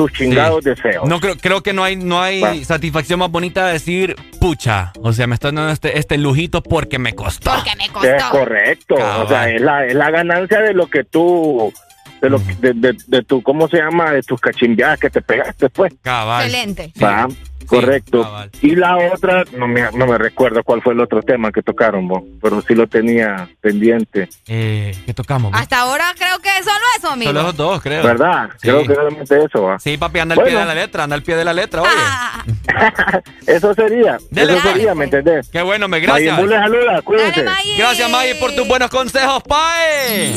sus 0.01 0.12
chingados 0.12 0.64
deseos. 0.64 1.09
No 1.09 1.20
creo, 1.20 1.36
creo 1.36 1.62
que 1.62 1.72
no 1.72 1.85
hay, 1.85 1.97
no 1.97 2.20
hay 2.20 2.64
satisfacción 2.64 3.20
más 3.20 3.31
bonita 3.31 3.66
de 3.66 3.74
decir, 3.74 4.16
pucha, 4.40 4.93
o 5.02 5.12
sea, 5.12 5.27
me 5.27 5.35
están 5.35 5.55
dando 5.55 5.72
este, 5.72 5.98
este 5.98 6.18
lujito 6.18 6.62
porque 6.62 6.98
me 6.98 7.14
costó. 7.14 7.51
Porque 7.51 7.77
me 7.77 7.89
costó. 7.89 8.09
Es 8.09 8.24
correcto, 8.24 8.94
o 8.94 9.28
sea, 9.28 9.51
es 9.51 9.60
la, 9.60 9.86
es 9.86 9.94
la 9.94 10.10
ganancia 10.10 10.60
de 10.60 10.74
lo 10.74 10.89
que 10.89 11.05
tú 11.05 11.72
de 12.20 12.28
lo 12.28 12.39
de, 12.39 12.74
de, 12.74 12.97
de, 13.06 13.22
tu 13.22 13.43
cómo 13.43 13.66
se 13.68 13.78
llama 13.78 14.12
de 14.12 14.22
tus 14.22 14.39
cachimbiadas 14.40 15.01
que 15.01 15.09
te 15.09 15.22
pegaste 15.22 15.70
pues 15.70 15.94
Cabal. 16.02 16.44
excelente 16.44 16.93
¿Va? 17.02 17.27
Correcto 17.70 18.30
y 18.60 18.74
la 18.76 18.97
otra 19.12 19.44
no 19.56 19.66
me, 19.68 19.82
no 19.92 20.06
me 20.06 20.18
recuerdo 20.18 20.62
cuál 20.64 20.82
fue 20.82 20.92
el 20.94 21.01
otro 21.01 21.22
tema 21.22 21.51
que 21.52 21.62
tocaron 21.62 22.06
vos 22.09 22.22
pero 22.42 22.60
sí 22.62 22.74
lo 22.74 22.86
tenía 22.86 23.48
pendiente 23.60 24.28
eh, 24.48 24.94
¿qué 25.06 25.14
tocamos? 25.14 25.52
hasta 25.55 25.80
ahora 25.80 26.05
creo 26.18 26.38
que 26.40 26.51
solo 26.62 26.84
eso 26.98 27.09
amigo 27.10 27.30
solo 27.30 27.40
esos 27.40 27.56
dos 27.56 27.80
creo 27.82 28.02
¿verdad? 28.02 28.51
Sí. 28.55 28.68
creo 28.68 28.82
que 28.82 28.94
realmente 28.94 29.44
eso 29.44 29.62
va 29.62 29.78
sí 29.78 29.97
papi 29.97 30.18
anda 30.18 30.34
al 30.34 30.40
bueno. 30.40 30.51
pie 30.51 30.59
de 30.60 30.66
la 30.66 30.74
letra 30.74 31.05
anda 31.05 31.16
al 31.16 31.22
pie 31.22 31.36
de 31.36 31.44
la 31.44 31.52
letra 31.55 31.82
oye 31.82 31.90
Ah. 31.97 32.44
eso 33.47 33.74
sería 33.74 34.18
Dele, 34.30 34.55
eso 34.55 34.62
sería 34.62 34.94
¿me 34.94 35.05
entendés? 35.05 35.48
qué 35.51 35.62
bueno 35.62 35.88
me 35.88 36.01
gracias 36.01 36.34
Mayimbu 36.36 36.52
saluda 36.55 37.02
cuídense 37.02 37.42
Dale, 37.44 37.76
gracias 37.78 38.10
May 38.10 38.34
por 38.40 38.52
tus 38.55 38.66
buenos 38.66 38.90
consejos 38.90 39.42
Pai 39.44 40.34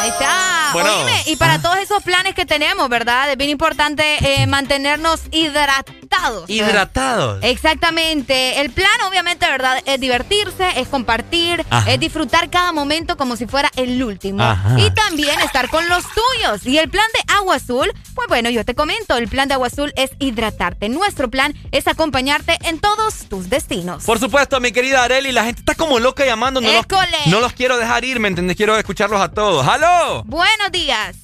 Ahí 0.00 0.10
está. 0.10 0.70
Bueno. 0.72 0.90
Oíme, 1.00 1.22
y 1.26 1.36
para 1.36 1.60
todos 1.60 1.78
esos 1.78 2.02
planes 2.02 2.34
que 2.34 2.46
tenemos, 2.46 2.88
¿verdad? 2.88 3.30
Es 3.30 3.36
bien 3.36 3.50
importante 3.50 4.02
eh, 4.20 4.46
mantenernos 4.46 5.22
hidratados. 5.38 6.48
Hidratados. 6.48 7.38
Exactamente. 7.42 8.60
El 8.60 8.70
plan, 8.70 8.90
obviamente, 9.08 9.46
¿verdad? 9.46 9.80
Es 9.86 10.00
divertirse, 10.00 10.68
es 10.76 10.88
compartir, 10.88 11.64
Ajá. 11.70 11.90
es 11.92 12.00
disfrutar 12.00 12.50
cada 12.50 12.72
momento 12.72 13.16
como 13.16 13.36
si 13.36 13.46
fuera 13.46 13.70
el 13.76 14.02
último. 14.02 14.42
Ajá. 14.42 14.78
Y 14.78 14.90
también 14.90 15.38
estar 15.40 15.68
con 15.68 15.88
los 15.88 16.04
tuyos. 16.04 16.66
Y 16.66 16.78
el 16.78 16.88
plan 16.90 17.06
de 17.14 17.32
Agua 17.34 17.56
Azul, 17.56 17.92
pues 18.14 18.28
bueno, 18.28 18.50
yo 18.50 18.64
te 18.64 18.74
comento, 18.74 19.16
el 19.16 19.28
plan 19.28 19.48
de 19.48 19.54
Agua 19.54 19.68
Azul 19.68 19.92
es 19.96 20.10
hidratarte. 20.18 20.88
Nuestro 20.88 21.28
plan 21.30 21.54
es 21.72 21.86
acompañarte 21.86 22.58
en 22.62 22.78
todos 22.80 23.28
tus 23.28 23.48
destinos. 23.48 24.04
Por 24.04 24.18
supuesto, 24.18 24.60
mi 24.60 24.72
querida 24.72 25.04
Areli, 25.04 25.32
la 25.32 25.44
gente 25.44 25.60
está 25.60 25.74
como 25.74 25.98
loca 25.98 26.24
llamando. 26.24 26.60
No, 26.60 26.72
los, 26.72 26.86
no 27.26 27.40
los 27.40 27.52
quiero 27.52 27.76
dejar 27.78 28.04
ir, 28.04 28.20
¿me 28.20 28.28
entendés? 28.28 28.56
Quiero 28.56 28.76
escucharlos 28.76 29.20
a 29.20 29.28
todos. 29.28 29.66
¡Halo! 29.66 30.24
Buenos 30.24 30.72
días. 30.72 31.16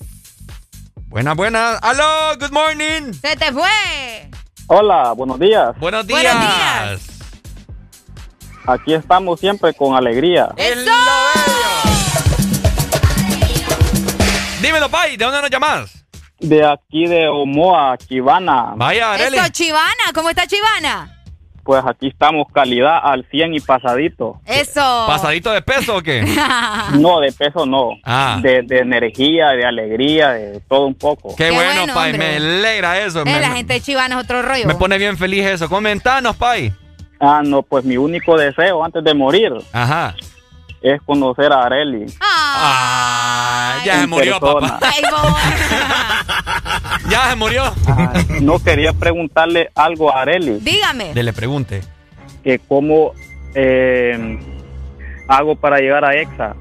Buenas, 1.15 1.37
buenas. 1.37 1.79
¡Halo! 1.81 2.37
¡Good 2.41 2.51
morning! 2.51 3.13
Se 3.13 3.37
te 3.37 3.53
fue. 3.53 4.29
Hola, 4.67 5.13
buenos 5.13 5.39
días. 5.39 5.79
Buenos 5.79 6.05
días. 6.05 6.21
Buenos 6.21 6.43
días. 6.43 7.01
Aquí 8.67 8.95
estamos 8.95 9.39
siempre 9.39 9.73
con 9.75 9.95
alegría. 9.95 10.53
¡Eso! 10.57 10.91
Dímelo, 14.61 14.89
Pai, 14.89 15.17
¿de 15.17 15.25
dónde 15.25 15.41
nos 15.41 15.51
llamas? 15.51 16.05
De 16.41 16.67
aquí 16.67 17.07
de 17.07 17.29
Omoa, 17.29 17.97
Chivana. 17.97 18.73
Vaya, 18.75 19.13
Areli. 19.13 19.37
Eso, 19.37 19.49
Chivana. 19.51 20.11
¿Cómo 20.13 20.31
está 20.31 20.49
Chivana? 20.49 21.14
Pues 21.65 21.83
aquí 21.87 22.09
estamos 22.09 22.47
calidad 22.53 22.99
al 23.03 23.25
100 23.31 23.55
y 23.55 23.61
pasadito. 23.61 24.39
Eso. 24.45 25.05
¿Pasadito 25.07 25.51
de 25.51 25.63
peso 25.63 25.97
o 25.97 26.03
qué? 26.03 26.23
No, 26.99 27.21
de 27.21 27.33
peso 27.33 27.65
no. 27.65 27.91
Ah. 28.05 28.39
De, 28.43 28.63
de 28.63 28.81
energía, 28.81 29.49
de 29.51 29.65
alegría, 29.65 30.31
de 30.33 30.61
todo 30.69 30.87
un 30.87 30.95
poco. 30.95 31.35
Qué, 31.37 31.45
Qué 31.47 31.51
bueno, 31.51 31.73
bueno, 31.81 31.95
Pai. 31.95 32.13
hombre. 32.13 32.29
Me 32.29 32.37
alegra 32.37 33.01
eso. 33.01 33.21
Eh, 33.23 33.25
me, 33.25 33.41
la 33.41 33.51
gente 33.53 33.73
de 33.75 33.81
Chivana 33.81 34.17
es 34.17 34.25
otro 34.25 34.43
rollo. 34.43 34.67
me 34.67 34.75
pone 34.75 34.99
bien 34.99 35.17
feliz 35.17 35.47
eso. 35.47 35.69
Comentanos, 35.69 36.37
Pai. 36.37 36.73
Ah, 37.19 37.41
no, 37.43 37.63
pues 37.63 37.85
mi 37.85 37.97
único 37.97 38.37
deseo 38.37 38.85
antes 38.85 39.03
de 39.03 39.15
morir 39.15 39.53
Ajá. 39.73 40.15
es 40.83 41.01
conocer 41.03 41.51
a 41.53 41.63
Areli. 41.65 42.05
Ah, 42.21 43.77
ya 43.85 44.01
se 44.01 44.07
murió, 44.07 44.39
persona. 44.39 44.79
papá. 44.79 44.91
Ay, 44.95 45.03
Ya 47.11 47.31
se 47.31 47.37
murió. 47.37 47.63
Ah, 47.87 48.13
no 48.41 48.59
quería 48.59 48.93
preguntarle 48.93 49.71
algo 49.75 50.13
a 50.15 50.23
Areli, 50.23 50.59
Dígame. 50.61 51.15
Le 51.15 51.33
pregunte. 51.33 51.83
que 52.43 52.59
cómo 52.59 53.13
eh, 53.55 54.39
hago 55.29 55.57
para 55.57 55.79
llegar 55.79 56.05
a 56.05 56.15
EXA. 56.15 56.57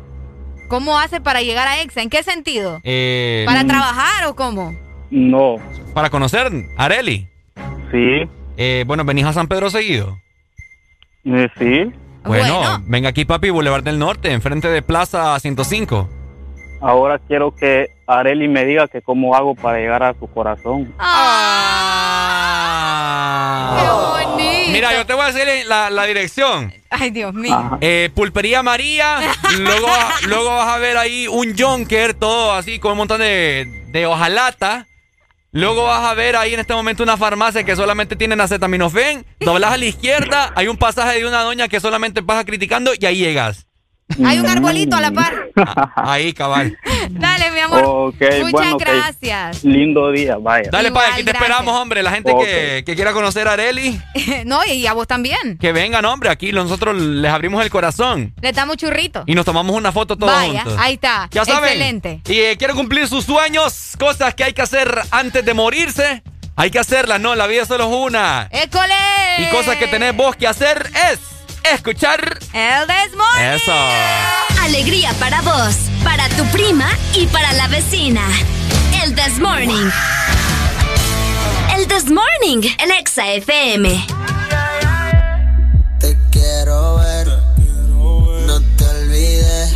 ¿Cómo 0.70 0.98
hace 0.98 1.22
para 1.22 1.42
llegar 1.42 1.68
a 1.68 1.82
EXA? 1.82 2.02
¿En 2.02 2.10
qué 2.10 2.24
sentido? 2.24 2.80
Eh, 2.84 3.44
¿Para 3.46 3.66
trabajar 3.66 4.26
o 4.28 4.36
cómo? 4.36 4.74
No, 5.12 5.56
para 5.94 6.10
conocer 6.10 6.52
Areli. 6.78 7.28
sí, 7.92 8.28
Eh, 8.58 8.84
bueno, 8.88 9.04
venís 9.06 9.26
a 9.26 9.34
San 9.34 9.48
Pedro 9.48 9.70
seguido. 9.70 10.18
eh, 11.26 11.48
sí. 11.58 11.92
Bueno, 12.26 12.58
Bueno. 12.60 12.84
venga 12.88 13.10
aquí, 13.10 13.26
papi, 13.26 13.50
Boulevard 13.50 13.84
del 13.84 14.00
Norte, 14.00 14.32
enfrente 14.32 14.70
de 14.70 14.82
Plaza 14.82 15.38
105. 15.40 16.10
Ahora 16.82 17.20
quiero 17.28 17.54
que 17.54 17.88
Areli 18.20 18.48
me 18.48 18.66
diga 18.66 18.88
que 18.88 19.02
cómo 19.02 19.36
hago 19.36 19.56
para 19.56 19.78
llegar 19.80 20.04
a 20.04 20.14
su 20.14 20.28
corazón. 20.28 20.94
¡Qué 23.80 23.90
bonito! 23.90 24.72
Mira, 24.72 24.94
yo 24.96 25.06
te 25.06 25.14
voy 25.14 25.24
a 25.24 25.32
decir 25.32 25.68
la, 25.68 25.90
la 25.90 26.06
dirección. 26.06 26.74
Ay, 26.90 27.10
Dios 27.12 27.34
mío. 27.34 27.78
Eh, 27.82 28.10
Pulpería 28.14 28.64
María, 28.64 29.20
luego, 29.60 29.88
luego 30.28 30.50
vas 30.50 30.68
a 30.70 30.78
ver 30.80 30.98
ahí 30.98 31.28
un 31.28 31.56
Jonker, 31.58 32.14
todo 32.14 32.54
así, 32.54 32.80
con 32.80 32.94
un 32.94 33.00
montón 33.00 33.20
de, 33.20 33.68
de 33.92 34.06
hojalata. 34.06 34.88
Luego 35.52 35.84
vas 35.84 36.04
a 36.04 36.16
ver 36.16 36.36
ahí 36.36 36.56
en 36.56 36.60
este 36.60 36.74
momento 36.74 37.04
una 37.04 37.16
farmacia 37.16 37.64
que 37.64 37.76
solamente 37.76 38.16
tienen 38.16 38.42
acetaminofén. 38.42 39.24
Doblas 39.40 39.74
a 39.74 39.78
la 39.78 39.86
izquierda, 39.86 40.52
hay 40.56 40.68
un 40.68 40.78
pasaje 40.78 41.20
de 41.20 41.28
una 41.28 41.42
doña 41.42 41.68
que 41.68 41.80
solamente 41.80 42.24
pasa 42.24 42.44
criticando 42.44 42.92
y 43.00 43.06
ahí 43.06 43.18
llegas. 43.18 43.68
Hay 44.26 44.40
un 44.40 44.48
arbolito 44.48 44.96
a 44.96 45.02
la 45.02 45.12
par. 45.12 45.34
Ah, 45.56 45.92
ahí, 46.14 46.34
cabal. 46.34 46.78
Dale, 47.10 47.52
mi 47.52 47.60
amor. 47.60 47.84
Ok, 47.86 48.16
Muchas 48.22 48.52
bueno, 48.52 48.78
gracias. 48.78 49.64
Lindo 49.64 50.12
día, 50.12 50.38
vaya. 50.40 50.70
Dale, 50.72 50.90
Igual, 50.90 51.04
pa, 51.06 51.14
aquí 51.14 51.24
te 51.24 51.32
gracias. 51.32 51.44
esperamos, 51.50 51.82
hombre. 51.82 52.04
La 52.04 52.12
gente 52.12 52.34
que, 52.40 52.84
que 52.86 52.96
quiera 52.96 53.14
conocer 53.14 53.48
a 53.48 53.54
Areli, 53.54 54.00
no, 54.46 54.64
y 54.66 54.86
a 54.88 54.94
vos 54.94 55.08
también. 55.08 55.58
que 55.60 55.72
vengan, 55.72 56.06
hombre. 56.06 56.30
Aquí 56.30 56.52
nosotros 56.52 56.96
les 56.98 57.32
abrimos 57.32 57.64
el 57.64 57.70
corazón 57.70 58.34
Le 58.42 58.52
damos 58.52 58.78
churrito. 58.78 59.24
y 59.26 59.36
nos 59.36 59.46
tomamos 59.46 59.76
una 59.76 59.92
foto 59.92 60.16
todos 60.18 60.32
Vaya, 60.34 60.62
juntos. 60.64 60.80
ahí 60.80 60.94
está. 60.96 61.28
Ya 61.32 61.46
saben. 61.46 61.70
Excelente. 61.72 62.22
Y 62.28 62.40
eh, 62.40 62.56
quiero 62.58 62.76
cumplir 62.76 63.08
sus 63.08 63.26
sueños, 63.26 63.94
cosas 64.00 64.34
que 64.36 64.44
hay 64.44 64.54
que 64.54 64.62
hacer 64.62 65.02
antes 65.12 65.44
de 65.46 65.54
morirse. 65.54 66.24
Hay 66.56 66.70
que 66.70 66.78
hacerlas, 66.78 67.20
no, 67.20 67.34
la 67.36 67.48
vida 67.48 67.66
solo 67.66 67.86
es 67.86 67.90
una. 68.12 68.48
¡École! 68.52 68.94
Y 69.40 69.46
cosas 69.50 69.76
que 69.78 69.88
tenés 69.88 70.16
vos 70.16 70.36
que 70.36 70.48
hacer 70.48 70.88
es 71.12 71.20
escuchar 71.72 72.40
El 72.54 72.88
desmorning. 72.88 73.46
eso. 73.56 73.74
Alegría 74.62 75.14
para 75.20 75.42
vos, 75.42 75.76
para 76.04 76.28
tu 76.30 76.46
prima 76.48 76.90
y 77.16 77.28
para 77.28 77.52
la 77.54 77.68
vecina. 77.68 78.22
El 79.04 79.16
This 79.16 79.40
Morning. 79.40 79.90
El 81.76 81.88
This 81.88 82.06
Morning, 82.10 82.68
el 82.80 82.92
Exa 82.92 83.28
FM. 83.34 84.06
Te 86.00 86.18
quiero 86.32 86.96
ver, 86.98 87.28
no 88.48 88.60
te 88.78 88.86
olvides. 88.86 89.74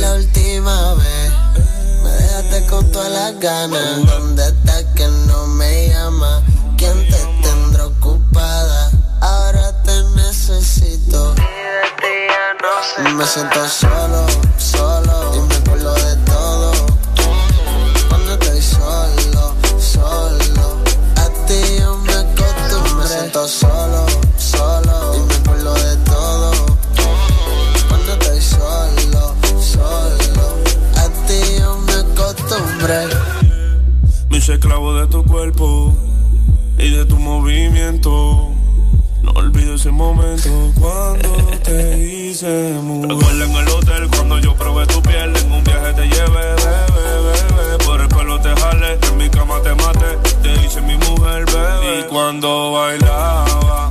La 0.00 0.14
última 0.14 0.94
vez 0.94 1.32
me 2.02 2.10
dejaste 2.10 2.66
con 2.66 2.92
todas 2.92 3.10
las 3.10 3.40
ganas. 3.40 4.06
¿Dónde 4.06 4.46
estás 4.46 4.84
que 4.96 5.06
no 5.26 5.46
me 5.48 5.88
llama? 5.88 6.42
¿Quién 6.76 7.08
te 7.08 7.18
tendrá 7.42 7.86
ocupada? 7.86 8.83
Necesito. 10.34 11.32
Me 13.16 13.24
siento 13.24 13.68
solo, 13.68 14.26
solo. 14.58 15.32
Y 15.36 15.40
me 15.46 15.54
acuerdo 15.54 15.94
de 15.94 16.16
todo. 16.26 16.72
Cuando 18.08 18.32
estoy 18.32 18.60
solo, 18.60 19.54
solo. 19.78 20.82
A 21.14 21.46
ti 21.46 21.60
yo 21.78 21.96
me 21.98 22.12
acostumbré. 22.14 22.94
Me 22.96 23.06
siento 23.06 23.46
solo, 23.46 24.06
solo. 24.36 25.14
Y 25.14 25.20
me 25.20 25.34
acuerdo 25.34 25.74
de 25.74 25.96
todo. 25.98 26.52
Cuando 27.88 28.12
estoy 28.14 28.40
solo, 28.40 29.34
solo. 29.60 30.46
A 30.96 31.08
ti 31.28 31.40
yo 31.60 31.76
me 31.76 31.92
acostumbré. 31.92 33.06
Me 34.30 34.38
hice 34.38 34.54
esclavo 34.54 34.94
de 34.94 35.06
tu 35.06 35.24
cuerpo 35.24 35.94
y 36.76 36.90
de 36.90 37.04
tu 37.04 37.16
movimiento. 37.18 38.53
No 39.24 39.30
olvides 39.36 39.80
ese 39.80 39.90
momento 39.90 40.50
cuando 40.78 41.30
te 41.62 41.98
hice 41.98 42.74
mujer. 42.82 43.08
Recuerda 43.08 43.44
en 43.46 43.52
el 43.52 43.68
hotel 43.70 44.08
cuando 44.14 44.38
yo 44.38 44.54
probé 44.54 44.86
tu 44.86 45.00
piel. 45.00 45.34
En 45.34 45.50
un 45.50 45.64
viaje 45.64 45.94
te 45.94 46.02
llevé, 46.02 46.46
bebé, 46.62 47.36
bebé. 47.56 47.84
Por 47.86 48.02
el 48.02 48.08
pelo 48.08 48.38
te 48.38 48.54
jale, 48.54 48.98
en 49.00 49.16
mi 49.16 49.30
cama 49.30 49.62
te 49.62 49.74
mate. 49.76 50.18
Te 50.42 50.52
hice 50.62 50.82
mi 50.82 50.98
mujer, 50.98 51.46
bebé. 51.46 52.00
Y 52.00 52.02
cuando 52.02 52.72
bailaba, 52.72 53.88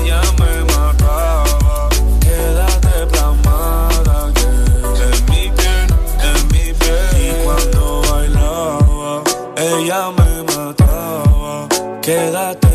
ella 0.00 0.20
me 0.38 0.64
mataba. 0.72 1.88
Quédate 2.20 3.06
plasmada, 3.10 4.32
yeah. 4.34 5.06
En 5.08 5.24
mi 5.28 5.50
piel, 5.56 5.88
en 6.22 6.46
mi 6.52 6.72
piel. 6.72 7.10
Y 7.18 7.44
cuando 7.44 8.02
bailaba, 8.12 9.22
ella 9.56 10.10
me 10.16 10.42
mataba. 10.44 11.68
Quédate 12.00 12.67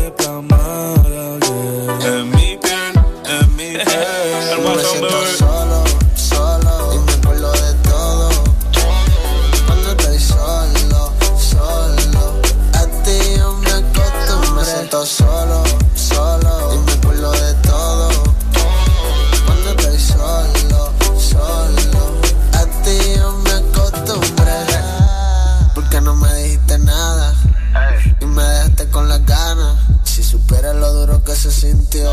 se 31.44 31.50
sintió, 31.50 32.10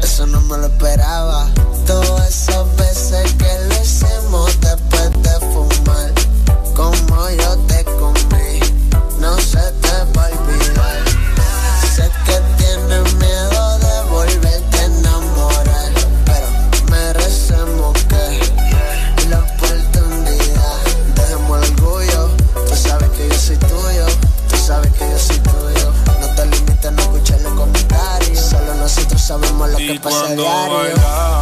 eso 0.00 0.26
no 0.28 0.40
me 0.42 0.56
lo 0.56 0.66
esperaba. 0.66 1.50
Todas 1.88 2.28
esas 2.28 2.76
veces 2.76 3.32
que 3.34 3.61
sabemos 29.32 29.70
lo 29.70 29.78
que 29.78 29.94
Y 29.94 29.98
pasa 29.98 30.16
a 30.16 30.20
cuando 30.24 30.42
diario. 30.42 30.74
bailaba, 30.76 31.41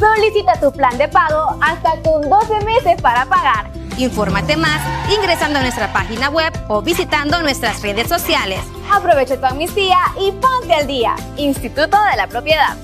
Solicita 0.00 0.58
tu 0.58 0.72
plan 0.72 0.96
de 0.96 1.08
pago 1.08 1.58
hasta 1.60 1.90
con 2.00 2.22
12 2.22 2.64
meses 2.64 3.02
para 3.02 3.26
pagar. 3.26 3.70
Infórmate 3.98 4.56
más 4.56 4.80
ingresando 5.14 5.58
a 5.58 5.62
nuestra 5.62 5.92
página 5.92 6.30
web 6.30 6.50
o 6.68 6.80
visitando 6.80 7.42
nuestras 7.42 7.82
redes 7.82 8.08
sociales. 8.08 8.60
Aprovecha 8.90 9.38
tu 9.38 9.44
amnistía 9.44 9.98
y 10.18 10.32
ponte 10.32 10.72
al 10.72 10.86
día. 10.86 11.14
Instituto 11.36 11.98
de 12.10 12.16
la 12.16 12.26
Propiedad. 12.28 12.78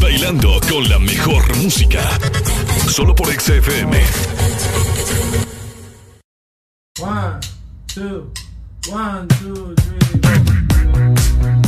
Bailando 0.00 0.60
con 0.68 0.88
la 0.88 0.98
mejor 0.98 1.56
música. 1.58 2.00
Solo 2.88 3.14
por 3.14 3.28
XFM. 3.28 4.02
One, 7.00 7.40
two, 7.86 8.32
one, 8.90 9.28
two, 9.28 9.74
three. 9.76 11.61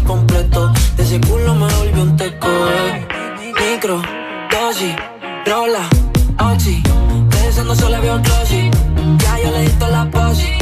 Completo. 0.00 0.72
De 0.96 1.02
ese 1.02 1.20
culo 1.20 1.54
me 1.54 1.72
volvió 1.74 2.02
un 2.02 2.16
teco, 2.16 2.48
eh. 2.48 3.06
Micro, 3.60 4.00
dosis, 4.50 4.94
rola, 5.44 5.86
oxi. 6.38 6.82
De 7.30 7.48
esa 7.48 7.62
no 7.64 7.74
solo 7.74 8.00
veo 8.00 8.20
un. 8.22 8.70
Ya 9.18 9.38
yo 9.38 9.50
le 9.50 9.62
di 9.62 9.70
la 9.88 10.10
posi. 10.10 10.61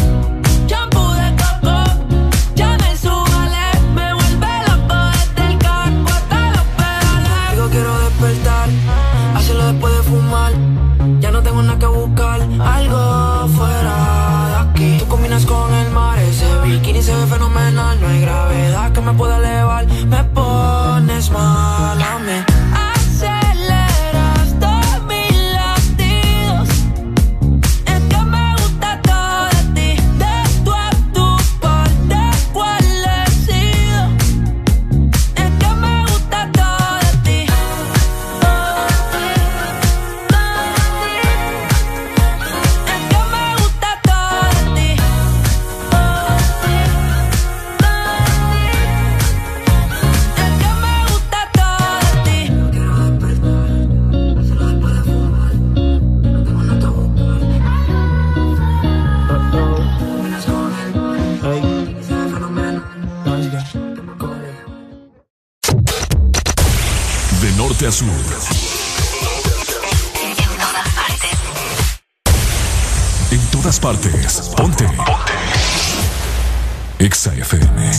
Exa 77.20 77.34
FM. 77.34 77.92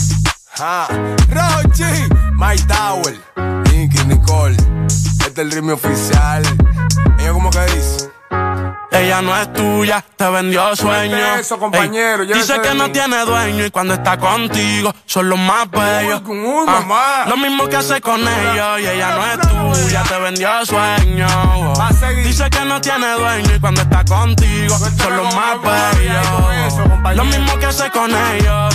Ah, 0.58 0.88
Rochi, 1.30 1.84
My 2.34 2.56
Tower, 2.66 3.14
Nicky, 3.70 4.04
Nicole. 4.06 4.56
Este 5.20 5.28
es 5.28 5.38
el 5.38 5.52
ritmo 5.52 5.74
oficial. 5.74 6.42
Ella 7.20 7.32
como 7.32 7.48
que 7.50 7.60
dice. 7.66 8.10
Ella 8.90 9.22
no 9.22 9.36
es 9.36 9.52
tuya, 9.52 10.04
te 10.16 10.28
vendió 10.28 10.74
sueño. 10.74 11.16
eso, 11.38 11.56
compañero, 11.56 12.24
Ey, 12.24 12.28
llévese 12.30 12.52
dice 12.54 12.68
que 12.68 12.74
no 12.74 12.90
tiene 12.90 13.24
dueño 13.24 13.64
y 13.64 13.70
cuando 13.70 13.94
está 13.94 14.18
contigo 14.18 14.92
son 15.06 15.28
los 15.28 15.38
más 15.38 15.70
bellos. 15.70 16.20
uy, 16.26 16.66
Ah. 16.66 17.24
Lo 17.28 17.36
mismo 17.36 17.68
que 17.68 17.76
hace 17.76 18.00
con 18.00 18.20
ellos 18.26 18.80
y 18.80 18.86
ella 18.88 19.14
no 19.14 19.24
es 19.24 19.38
tuya, 19.84 20.02
te 20.02 20.18
vendió 20.18 20.66
sueño. 20.66 21.72
Dice 22.24 22.50
que 22.50 22.64
no 22.64 22.80
tiene 22.80 23.12
dueño 23.12 23.54
y 23.54 23.60
cuando 23.60 23.82
está 23.82 24.04
contigo 24.04 24.76
son 24.76 25.16
los 25.16 25.32
más 25.32 25.62
bellos. 25.62 27.16
Lo 27.16 27.24
mismo 27.24 27.56
que 27.60 27.66
hace 27.66 27.88
con 27.90 28.10
ellos. 28.10 28.74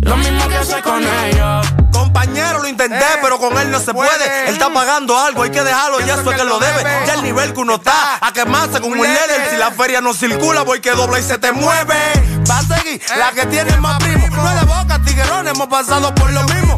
Lo 0.00 0.16
mismo 0.16 0.48
que 0.48 0.56
hace 0.56 0.82
con 0.82 1.02
ellos. 1.02 1.66
Compañero, 1.92 2.60
lo 2.60 2.68
intenté, 2.68 3.04
pero 3.20 3.38
con 3.38 3.56
él 3.58 3.70
no 3.70 3.80
se 3.80 3.92
puede. 3.92 4.48
Él 4.48 4.54
está 4.54 4.72
pagando 4.72 5.18
algo, 5.18 5.42
hay 5.42 5.50
que 5.50 5.62
dejarlo, 5.62 6.00
ya 6.00 6.14
eso 6.14 6.30
es 6.30 6.36
que 6.36 6.44
lo 6.44 6.58
debe. 6.58 6.82
Ya 7.06 7.14
el 7.14 7.22
nivel 7.22 7.52
que 7.52 7.60
uno 7.60 7.76
está, 7.76 8.18
a 8.20 8.32
quemarse 8.32 8.80
con 8.80 8.92
un 8.92 8.98
líder. 8.98 9.48
Si 9.50 9.56
la 9.56 9.70
feria 9.72 10.00
no 10.00 10.14
circula, 10.14 10.62
voy 10.62 10.80
que 10.80 10.92
dobla 10.92 11.18
y 11.18 11.22
se 11.22 11.38
te 11.38 11.52
mueve. 11.52 11.94
Va 12.48 12.58
a 12.58 12.62
seguir 12.62 13.00
la 13.16 13.32
que 13.32 13.46
tiene 13.46 13.76
más 13.78 13.98
primo. 13.98 14.28
No 14.28 14.48
es 14.50 14.60
de 14.60 14.66
boca, 14.66 15.00
tiguerón, 15.04 15.48
hemos 15.48 15.66
pasado 15.66 16.14
por 16.14 16.30
lo 16.32 16.42
mismo. 16.44 16.76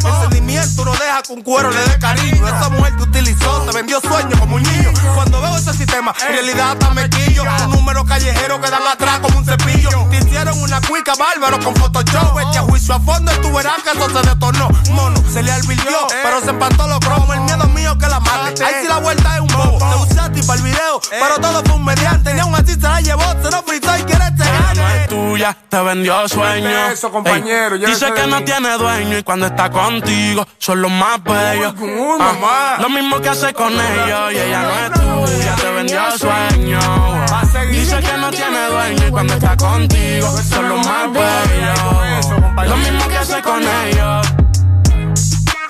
Sentimiento 0.61 0.85
no 0.85 0.93
deja 0.93 1.23
con 1.27 1.43
cuero 1.43 1.71
le 1.71 1.81
dé 1.81 1.99
cariño. 1.99 2.47
Esa 2.47 2.69
mujer 2.69 2.97
te 2.97 3.03
utilizó, 3.05 3.63
te 3.63 3.73
vendió 3.77 4.01
sueños 4.01 4.39
como 4.39 4.57
un 4.57 4.63
niño. 4.63 4.93
Cuando 5.15 5.41
veo 5.41 5.57
ese 5.57 5.73
sistema, 5.73 6.15
en 6.21 6.35
realidad 6.35 6.73
está 6.73 6.91
mequillo. 6.91 7.45
Un 7.65 7.71
número 7.71 8.05
callejero 8.05 8.61
que 8.61 8.71
dan 8.71 8.87
atrás 8.87 9.21
como 9.21 9.39
un 9.39 9.45
cepillo. 9.45 9.91
Te 10.11 10.19
hicieron 10.19 10.61
una 10.61 10.81
cuica 10.83 11.15
bárbaro 11.15 11.59
con 11.65 11.75
Photoshop. 11.75 12.39
Eche 12.41 12.59
a 12.59 12.63
juicio 12.63 12.95
a 12.95 13.01
fondo 13.01 13.33
y 13.33 13.37
tú 13.41 13.53
verás 13.53 13.83
que 13.83 13.91
eso 13.91 14.11
se 14.11 14.29
detonó. 14.29 14.69
Mono, 14.91 15.23
se 15.33 15.43
le 15.43 15.53
advirtió, 15.53 16.07
pero 16.23 16.41
se 16.41 16.51
empató 16.51 16.87
los 16.87 17.01
cromos. 17.01 17.35
El 17.37 17.41
miedo 17.43 17.65
mío 17.69 17.97
que 17.97 18.07
la 18.07 18.21
mate. 18.21 18.63
Ahí 18.63 18.75
sí 18.83 18.89
la 18.89 18.99
vuelta 18.99 19.37
es 19.37 19.41
un 19.41 19.49
bobo. 19.49 19.79
Te 19.79 20.13
usé 20.13 20.21
a 20.21 20.31
ti 20.31 20.43
para 20.43 20.59
el 20.59 20.65
video, 20.65 21.01
pero 21.09 21.39
todo 21.41 21.63
fue 21.65 21.75
un 21.75 21.85
mediante. 21.85 22.35
Ni 22.35 22.41
aún 22.41 22.55
así 22.55 22.75
se 22.75 22.81
la 22.81 23.01
llevó, 23.01 23.25
se 23.43 23.51
lo 23.51 23.63
fritó 23.63 23.97
y 23.97 24.03
quiere 24.03 24.25
este 24.27 24.45
es 24.45 25.09
tuya, 25.09 25.57
te 25.69 25.81
vendió 25.83 26.29
sueño. 26.29 26.87
Eso, 26.91 27.11
compañero, 27.11 27.77
Ey, 27.77 27.87
Dice 27.87 28.13
que 28.13 28.27
no 28.27 28.43
tiene 28.45 28.77
dueño 28.77 29.19
y 29.19 29.23
cuando 29.23 29.47
está 29.47 29.71
contigo 29.71 30.47
son 30.59 30.83
los 30.83 30.91
más 30.91 31.23
bellos. 31.23 31.75
Ah, 31.79 32.17
mamá. 32.19 32.77
Lo 32.81 32.89
mismo 32.91 33.21
que 33.21 33.29
hace 33.29 33.53
con 33.55 33.73
ellos 33.73 34.33
y 34.33 34.39
ella 34.39 34.63
no 34.63 34.71
es 34.71 34.93
tuya, 34.93 35.57
te 35.57 35.71
vendió 35.73 36.19
sueño. 36.19 36.79
A 36.79 37.45
seguir. 37.47 37.81
Dice 37.81 38.01
que 38.01 38.17
no 38.19 38.31
tiene 38.31 38.67
dueño 38.67 39.09
y 39.09 39.11
cuando 39.11 39.35
está 39.35 39.57
contigo 39.57 40.37
son 40.49 40.69
los 40.69 40.87
más 40.87 41.13
bellos. 41.13 42.69
Lo 42.69 42.77
mismo 42.77 43.09
que 43.09 43.17
hace 43.17 43.43
con 43.43 43.63
ellos. 43.63 44.27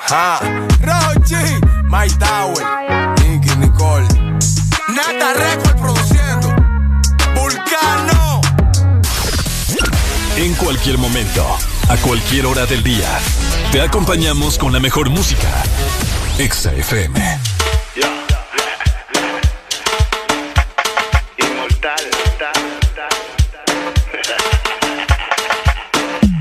Ja, 0.09 0.41
Rochi, 0.81 1.37
My 1.85 2.09
Tower, 2.19 2.67
Nicky 3.21 3.57
Nicole. 3.57 4.09
Nata 4.89 5.35
Record 5.35 5.81
produciendo. 5.81 6.49
Vulcano. 7.35 8.41
En 10.37 10.55
cualquier 10.55 10.99
momento, 10.99 11.47
a 11.91 11.97
cualquier 11.97 12.47
hora 12.47 12.67
del 12.67 12.85
día, 12.85 13.19
te 13.73 13.81
acompañamos 13.81 14.57
con 14.59 14.73
la 14.73 14.79
mejor 14.79 15.11
música. 15.11 15.65
Exa 16.39 16.73
FM. 16.73 17.19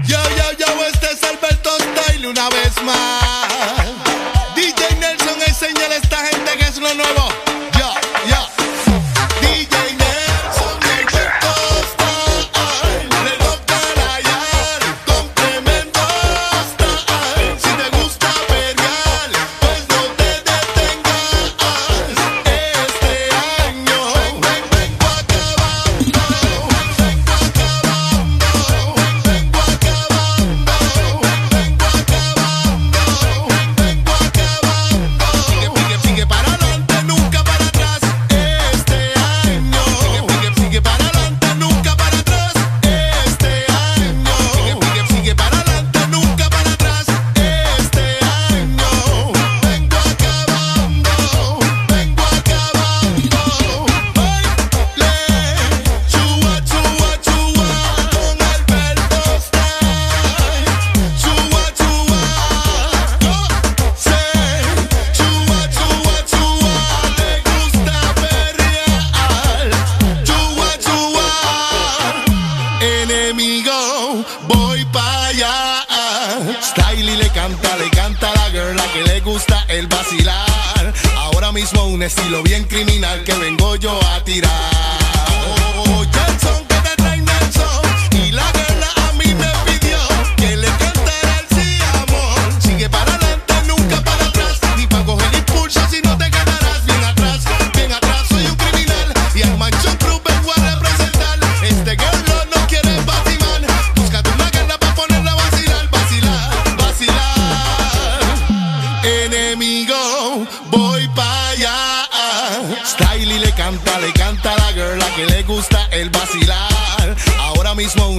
Yo, 0.06 0.18
yo, 0.38 0.52
yo, 0.58 0.86
este 0.86 1.11
es 1.14 1.24
Alberto 1.24 1.69
Style 1.80 2.28
una 2.28 2.50
vez 2.50 2.84
más. 2.84 3.19
Un 81.78 82.04
estilo 82.04 82.42
bien 82.44 82.64
criminal 82.66 83.24
que 83.24 83.34
vengo 83.34 83.76
yo 83.76 84.00
a 84.12 84.24
tirar. 84.24 84.99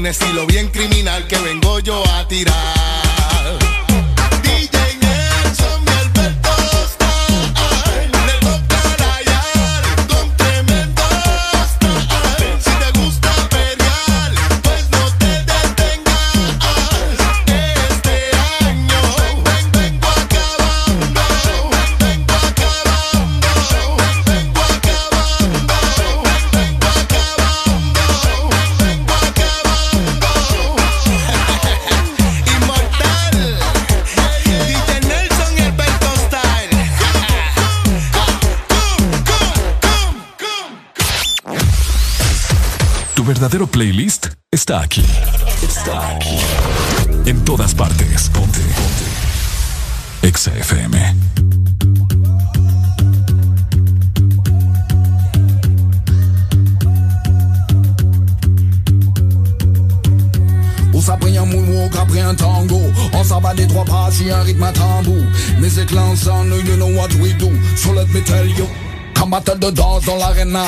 Un 0.00 0.06
estilo 0.06 0.46
bien 0.46 0.68
criminal 0.68 1.26
que 1.26 1.36
vengo 1.36 1.78
yo 1.80 2.02
a 2.14 2.26
tirar. 2.26 2.79
Playlist 43.80 44.26
está 44.52 44.82
aquí. 44.82 45.02
Está 45.62 46.10
aquí. 46.10 46.36
En 47.24 47.42
todas 47.46 47.74
partes. 47.74 48.28
Ponte. 48.28 48.60
Ponte. 48.60 50.28
Exa 50.28 50.52
FM. 50.54 50.98
On 60.92 61.00
s'apprit 61.00 61.38
un 61.38 61.46
moonwalk 61.46 61.96
après 61.96 62.20
un 62.20 62.34
tango 62.34 62.82
On 63.14 63.24
s'abat 63.24 63.54
des 63.54 63.66
trois 63.66 63.86
pas 63.86 64.10
sur 64.10 64.36
un 64.36 64.42
rythme 64.42 64.62
à 64.62 64.72
tambour 64.72 65.24
Music 65.58 65.90
l'ensemble, 65.92 66.56
you 66.66 66.76
know 66.76 66.94
what 66.94 67.08
we 67.22 67.32
do 67.38 67.48
So 67.76 67.94
let 67.94 68.08
me 68.12 68.20
tell 68.20 68.46
you 68.46 68.66
battle 69.30 69.58
de 69.58 69.70
danse 69.70 70.04
dans 70.04 70.16
l'arena. 70.16 70.64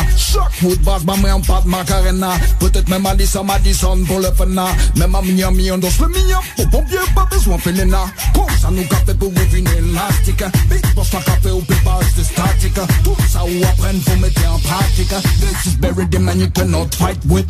Wood 0.62 0.78
bass, 0.82 1.02
ma 1.05 1.15
en 1.34 1.41
pas 1.41 1.60
de 1.62 1.68
macarena. 1.68 2.31
Peut-être 2.60 2.89
même 2.89 3.02
Madison, 3.02 3.44
Madison 3.44 4.05
pour 4.07 4.20
le 4.20 4.31
fena 4.32 4.66
Même 4.97 5.15
à 5.15 5.20
Miami, 5.20 5.70
on 5.73 5.78
danse 5.78 5.99
le 5.99 6.08
mignon. 6.08 6.39
Pour 6.57 6.70
pompier, 6.70 6.99
pas 7.15 7.26
besoin 7.31 7.57
de 7.57 7.62
Felena 7.62 8.05
Comme 8.34 8.44
ça 8.60 8.70
nous 8.70 8.84
café 8.84 9.15
pour 9.15 9.31
refiner 9.31 9.70
élastique 9.78 10.44
Big 10.70 10.94
boss, 10.94 11.12
la 11.12 11.20
café 11.20 11.50
ou 11.50 11.60
pépas, 11.60 12.00
c'est 12.16 12.24
statique. 12.24 12.78
Tout 13.02 13.16
ça 13.28 13.44
ou 13.44 13.65
apprendre, 13.65 14.00
faut 14.05 14.16
mettre 14.16 14.49
en 14.49 14.58
pratique. 14.60 15.08
This 15.41 15.73
is 15.73 15.76
buried 15.76 16.15
in 16.15 16.20
man, 16.20 16.41
you 16.41 16.49
cannot 16.50 16.94
fight 16.94 17.18
with. 17.26 17.47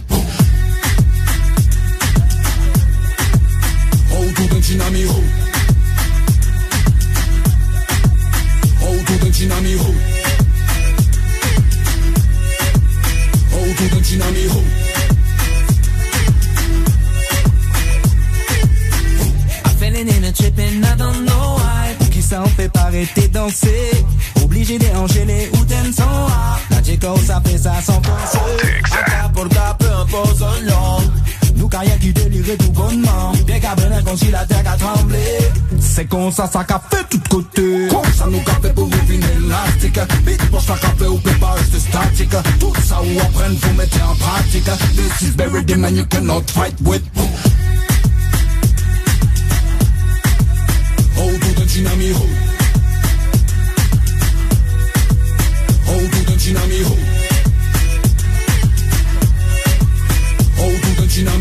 How 4.08 4.24
to 4.24 4.42
the 4.48 4.60
chinami 4.60 5.06
ho 5.06 5.20
How 8.80 8.92
to 8.92 9.24
the 9.24 9.30
chinami 9.30 9.76
ho 9.76 10.11
Chinami 13.88 14.46
ho 14.46 14.62
I'm 19.64 19.74
feeling 19.76 20.08
in 20.08 20.24
a 20.24 20.32
tripping, 20.32 20.84
I 20.84 20.96
don't 20.96 21.24
know 21.24 21.56
why. 21.56 21.94
Pour 21.98 22.10
qui 22.10 22.22
ça 22.22 22.42
on 22.44 22.48
fait 22.48 22.68
pas 22.68 22.82
arrêter 22.82 23.26
danser. 23.28 24.04
Obligé 24.44 24.78
d'enchaîner 24.78 25.50
ou 25.54 25.64
t'aimes 25.64 25.92
ah. 25.98 26.58
La 26.70 26.82
chico 26.82 27.16
ça 27.26 27.40
fait 27.44 27.58
ça 27.58 27.80
sans 27.82 28.00
penser. 28.00 28.38
Acá 28.92 29.30
por 29.34 29.46
acá, 29.46 29.76
peu 29.78 29.90
importe 29.90 30.38
son 30.38 30.60
long. 30.64 31.00
Nous 31.62 31.68
rien 31.72 31.96
qui 31.96 32.12
délirait 32.12 32.56
tout 32.56 32.72
bonnement. 32.72 33.30
Dès 33.46 33.60
qu'à 33.60 33.76
venir 33.76 34.02
comme 34.02 34.16
si 34.16 34.32
la 34.32 34.44
terre 34.44 34.64
a 34.66 34.76
tremblé. 34.76 35.38
C'est 35.78 36.06
comme 36.06 36.32
ça, 36.32 36.50
ça 36.52 36.64
qu'a 36.64 36.82
fait 36.90 37.04
tout 37.08 37.20
côté. 37.30 37.86
Comme 37.88 38.12
ça 38.12 38.26
nous 38.26 38.40
qu'a 38.40 38.54
fait 38.54 38.74
pour 38.74 38.86
vivre 38.86 39.24
élastique 39.36 40.00
Vite 40.26 40.50
pour 40.50 40.60
ça 40.60 40.74
qu'a 40.80 40.88
fait 40.88 41.06
ou 41.06 41.18
peut 41.18 41.30
pas 41.38 41.54
statique. 41.78 42.34
Tout 42.58 42.74
ça 42.84 43.00
ou 43.00 43.20
apprendre 43.20 43.56
vous 43.60 43.74
mettez 43.74 44.02
en 44.02 44.16
pratique. 44.16 44.64
This 44.64 45.28
is 45.28 45.36
very 45.36 45.62
the 45.64 45.76
you 45.94 46.04
cannot 46.06 46.42
fight 46.50 46.74
with. 46.80 47.02
Oh 51.16 51.30
tout 51.40 51.62
un 51.62 51.66
tsunami 51.68 52.10
oh 52.12 52.26
Oh 55.86 56.00
tout 56.10 56.32
un 56.32 56.36
tsunami 56.36 56.82
oh 56.86 57.31
you 61.16 61.24
know 61.24 61.32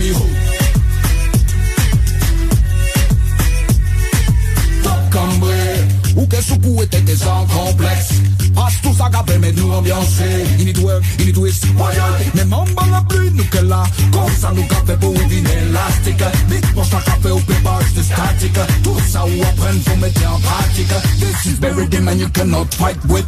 cambré, 5.11 5.85
ou 6.15 6.25
que 6.25 6.41
soukou 6.41 6.81
était 6.81 7.15
sans 7.15 7.45
complexe. 7.45 8.13
Passe 8.55 8.81
tout 8.81 8.93
ça 8.93 9.09
capé, 9.09 9.37
mais 9.39 9.51
nous 9.51 9.71
ambiancer. 9.71 10.45
Il 10.59 10.69
y 10.69 10.73
doit, 10.73 10.99
il 11.19 11.29
y 11.29 11.31
doit, 11.33 11.49
royal. 11.77 12.13
Mais 12.33 12.45
mamba 12.45 12.83
la 12.91 13.01
pluie, 13.01 13.31
nous 13.33 13.43
que 13.45 13.59
là. 13.59 13.83
Comme 14.11 14.31
ça, 14.39 14.51
nous 14.55 14.65
capé 14.67 14.93
pour 14.99 15.13
une 15.13 15.47
élastique. 15.47 16.23
Vite, 16.49 16.75
mon 16.75 16.83
chat 16.83 17.01
capé 17.05 17.29
au 17.29 17.39
pépage 17.39 17.93
de 17.95 18.03
statique. 18.03 18.59
Tout 18.83 18.97
ça, 19.07 19.25
ou 19.25 19.41
apprendre, 19.43 19.79
vous 19.85 19.95
mettez 19.97 20.25
en 20.25 20.39
pratique. 20.39 20.93
This 21.19 21.45
is 21.45 21.59
very 21.59 21.87
game 21.87 22.07
and 22.07 22.19
you 22.19 22.29
cannot 22.29 22.73
fight 22.73 22.97
with. 23.07 23.25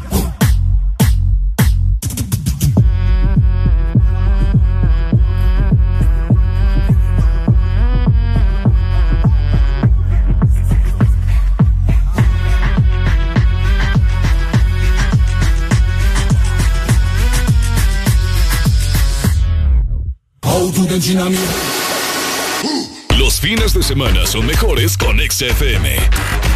Los 23.17 23.41
fines 23.41 23.73
de 23.73 23.83
semana 23.83 24.25
son 24.25 24.45
mejores 24.45 24.97
con 24.97 25.19
XFM. 25.19 25.97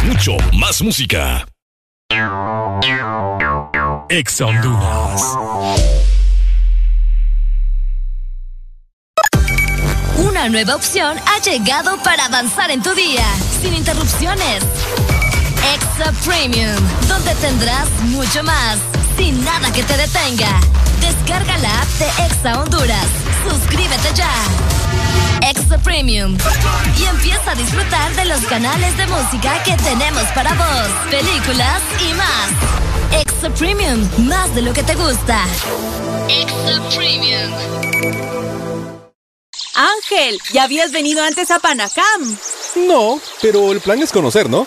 Mucho 0.06 0.38
más 0.54 0.80
música. 0.80 1.46
Ex 4.08 4.40
Honduras. 4.40 5.22
Una 10.16 10.48
nueva 10.48 10.76
opción 10.76 11.18
ha 11.26 11.42
llegado 11.42 12.02
para 12.02 12.24
avanzar 12.24 12.70
en 12.70 12.82
tu 12.82 12.94
día, 12.94 13.26
sin 13.60 13.74
interrupciones. 13.74 14.64
Extra 15.74 16.10
Premium, 16.24 16.74
donde 17.06 17.34
tendrás 17.34 17.90
mucho 18.04 18.42
más, 18.42 18.78
sin 19.18 19.44
nada 19.44 19.70
que 19.72 19.82
te 19.82 19.96
detenga. 19.96 20.60
Descarga 21.00 21.58
la 21.58 21.82
app 21.82 21.88
de 21.98 22.06
Exa 22.26 22.60
Honduras. 22.60 23.06
Suscríbete 23.48 24.14
ya. 24.14 24.30
Extra 25.42 25.78
Premium. 25.78 26.38
Y 26.98 27.04
empieza 27.04 27.50
a 27.50 27.54
disfrutar 27.54 28.14
de 28.14 28.24
los 28.26 28.40
canales 28.46 28.96
de 28.96 29.06
música 29.06 29.62
que 29.64 29.76
tenemos 29.76 30.24
para 30.34 30.54
vos, 30.54 30.88
películas 31.10 31.82
y 32.00 32.14
más. 32.14 33.20
Extra 33.20 33.50
Premium, 33.50 34.08
más 34.28 34.54
de 34.54 34.62
lo 34.62 34.72
que 34.72 34.82
te 34.82 34.94
gusta. 34.94 35.44
Extra 36.28 36.88
Premium. 36.96 37.52
Ángel, 39.74 40.38
¿ya 40.52 40.64
habías 40.64 40.92
venido 40.92 41.22
antes 41.22 41.50
a 41.50 41.58
Panacam? 41.58 42.36
No, 42.88 43.20
pero 43.40 43.72
el 43.72 43.80
plan 43.80 44.02
es 44.02 44.10
conocer, 44.12 44.48
¿no? 44.48 44.66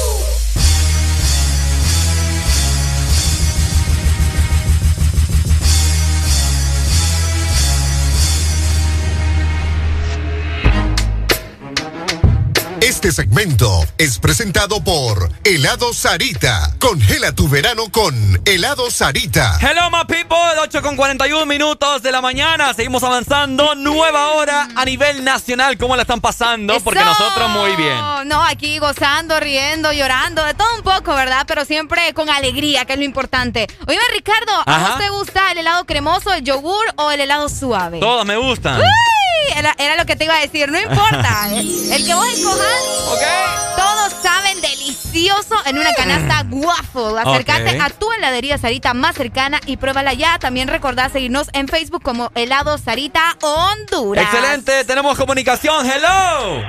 Este 13.11 13.23
segmento 13.23 13.85
es 13.97 14.19
presentado 14.19 14.81
por 14.81 15.29
Helado 15.43 15.93
Sarita. 15.93 16.73
Congela 16.79 17.33
tu 17.33 17.49
verano 17.49 17.91
con 17.91 18.41
Helado 18.45 18.89
Sarita. 18.89 19.59
Hello, 19.59 19.89
my 19.91 20.05
people. 20.07 20.37
8 20.61 20.81
con 20.81 20.95
41 20.95 21.45
minutos 21.45 22.01
de 22.03 22.09
la 22.09 22.21
mañana. 22.21 22.73
Seguimos 22.73 23.03
avanzando. 23.03 23.75
Nueva 23.75 24.31
hora 24.31 24.69
a 24.77 24.85
nivel 24.85 25.25
nacional. 25.25 25.77
¿Cómo 25.77 25.97
la 25.97 26.03
están 26.03 26.21
pasando? 26.21 26.79
Porque 26.79 27.03
nosotros 27.03 27.49
muy 27.49 27.75
bien. 27.75 27.97
No, 28.29 28.41
aquí 28.45 28.79
gozando, 28.79 29.41
riendo, 29.41 29.91
llorando, 29.91 30.45
de 30.45 30.53
todo 30.53 30.73
un 30.77 30.81
poco, 30.81 31.13
¿verdad? 31.13 31.43
Pero 31.45 31.65
siempre 31.65 32.13
con 32.13 32.29
alegría, 32.29 32.85
que 32.85 32.93
es 32.93 32.99
lo 32.99 33.03
importante. 33.03 33.67
Oye, 33.87 33.99
Ricardo, 34.13 34.53
¿a 34.65 34.87
vos 34.87 34.97
te 34.99 35.09
gusta 35.09 35.51
el 35.51 35.57
helado 35.57 35.85
cremoso, 35.85 36.31
el 36.31 36.45
yogur 36.45 36.85
o 36.95 37.11
el 37.11 37.19
helado 37.19 37.49
suave? 37.49 37.99
Todos 37.99 38.25
me 38.25 38.37
gustan. 38.37 38.79
¡Uy! 38.79 39.10
Era, 39.55 39.73
era 39.77 39.95
lo 39.95 40.05
que 40.05 40.15
te 40.15 40.25
iba 40.25 40.35
a 40.35 40.39
decir, 40.39 40.69
no 40.71 40.79
importa. 40.79 41.47
el 41.51 42.05
que 42.05 42.13
vos 42.13 42.27
escojas, 42.33 43.75
todos 43.75 44.13
saben 44.21 44.59
delicioso 44.61 45.55
en 45.65 45.77
una 45.77 45.93
canasta 45.93 46.45
waffle. 46.49 47.19
Acércate 47.19 47.79
a 47.81 47.89
tu 47.89 48.11
heladería 48.11 48.57
Sarita 48.57 48.93
más 48.93 49.15
cercana 49.15 49.59
y 49.65 49.77
pruébala 49.77 50.13
ya. 50.13 50.39
También 50.39 50.67
recordá 50.67 51.09
seguirnos 51.09 51.49
en 51.53 51.67
Facebook 51.67 52.01
como 52.03 52.31
Helado 52.35 52.77
Sarita 52.77 53.37
Honduras. 53.41 54.25
Excelente. 54.25 54.85
Tenemos 54.85 55.17
comunicación. 55.17 55.85
Hello. 55.85 56.63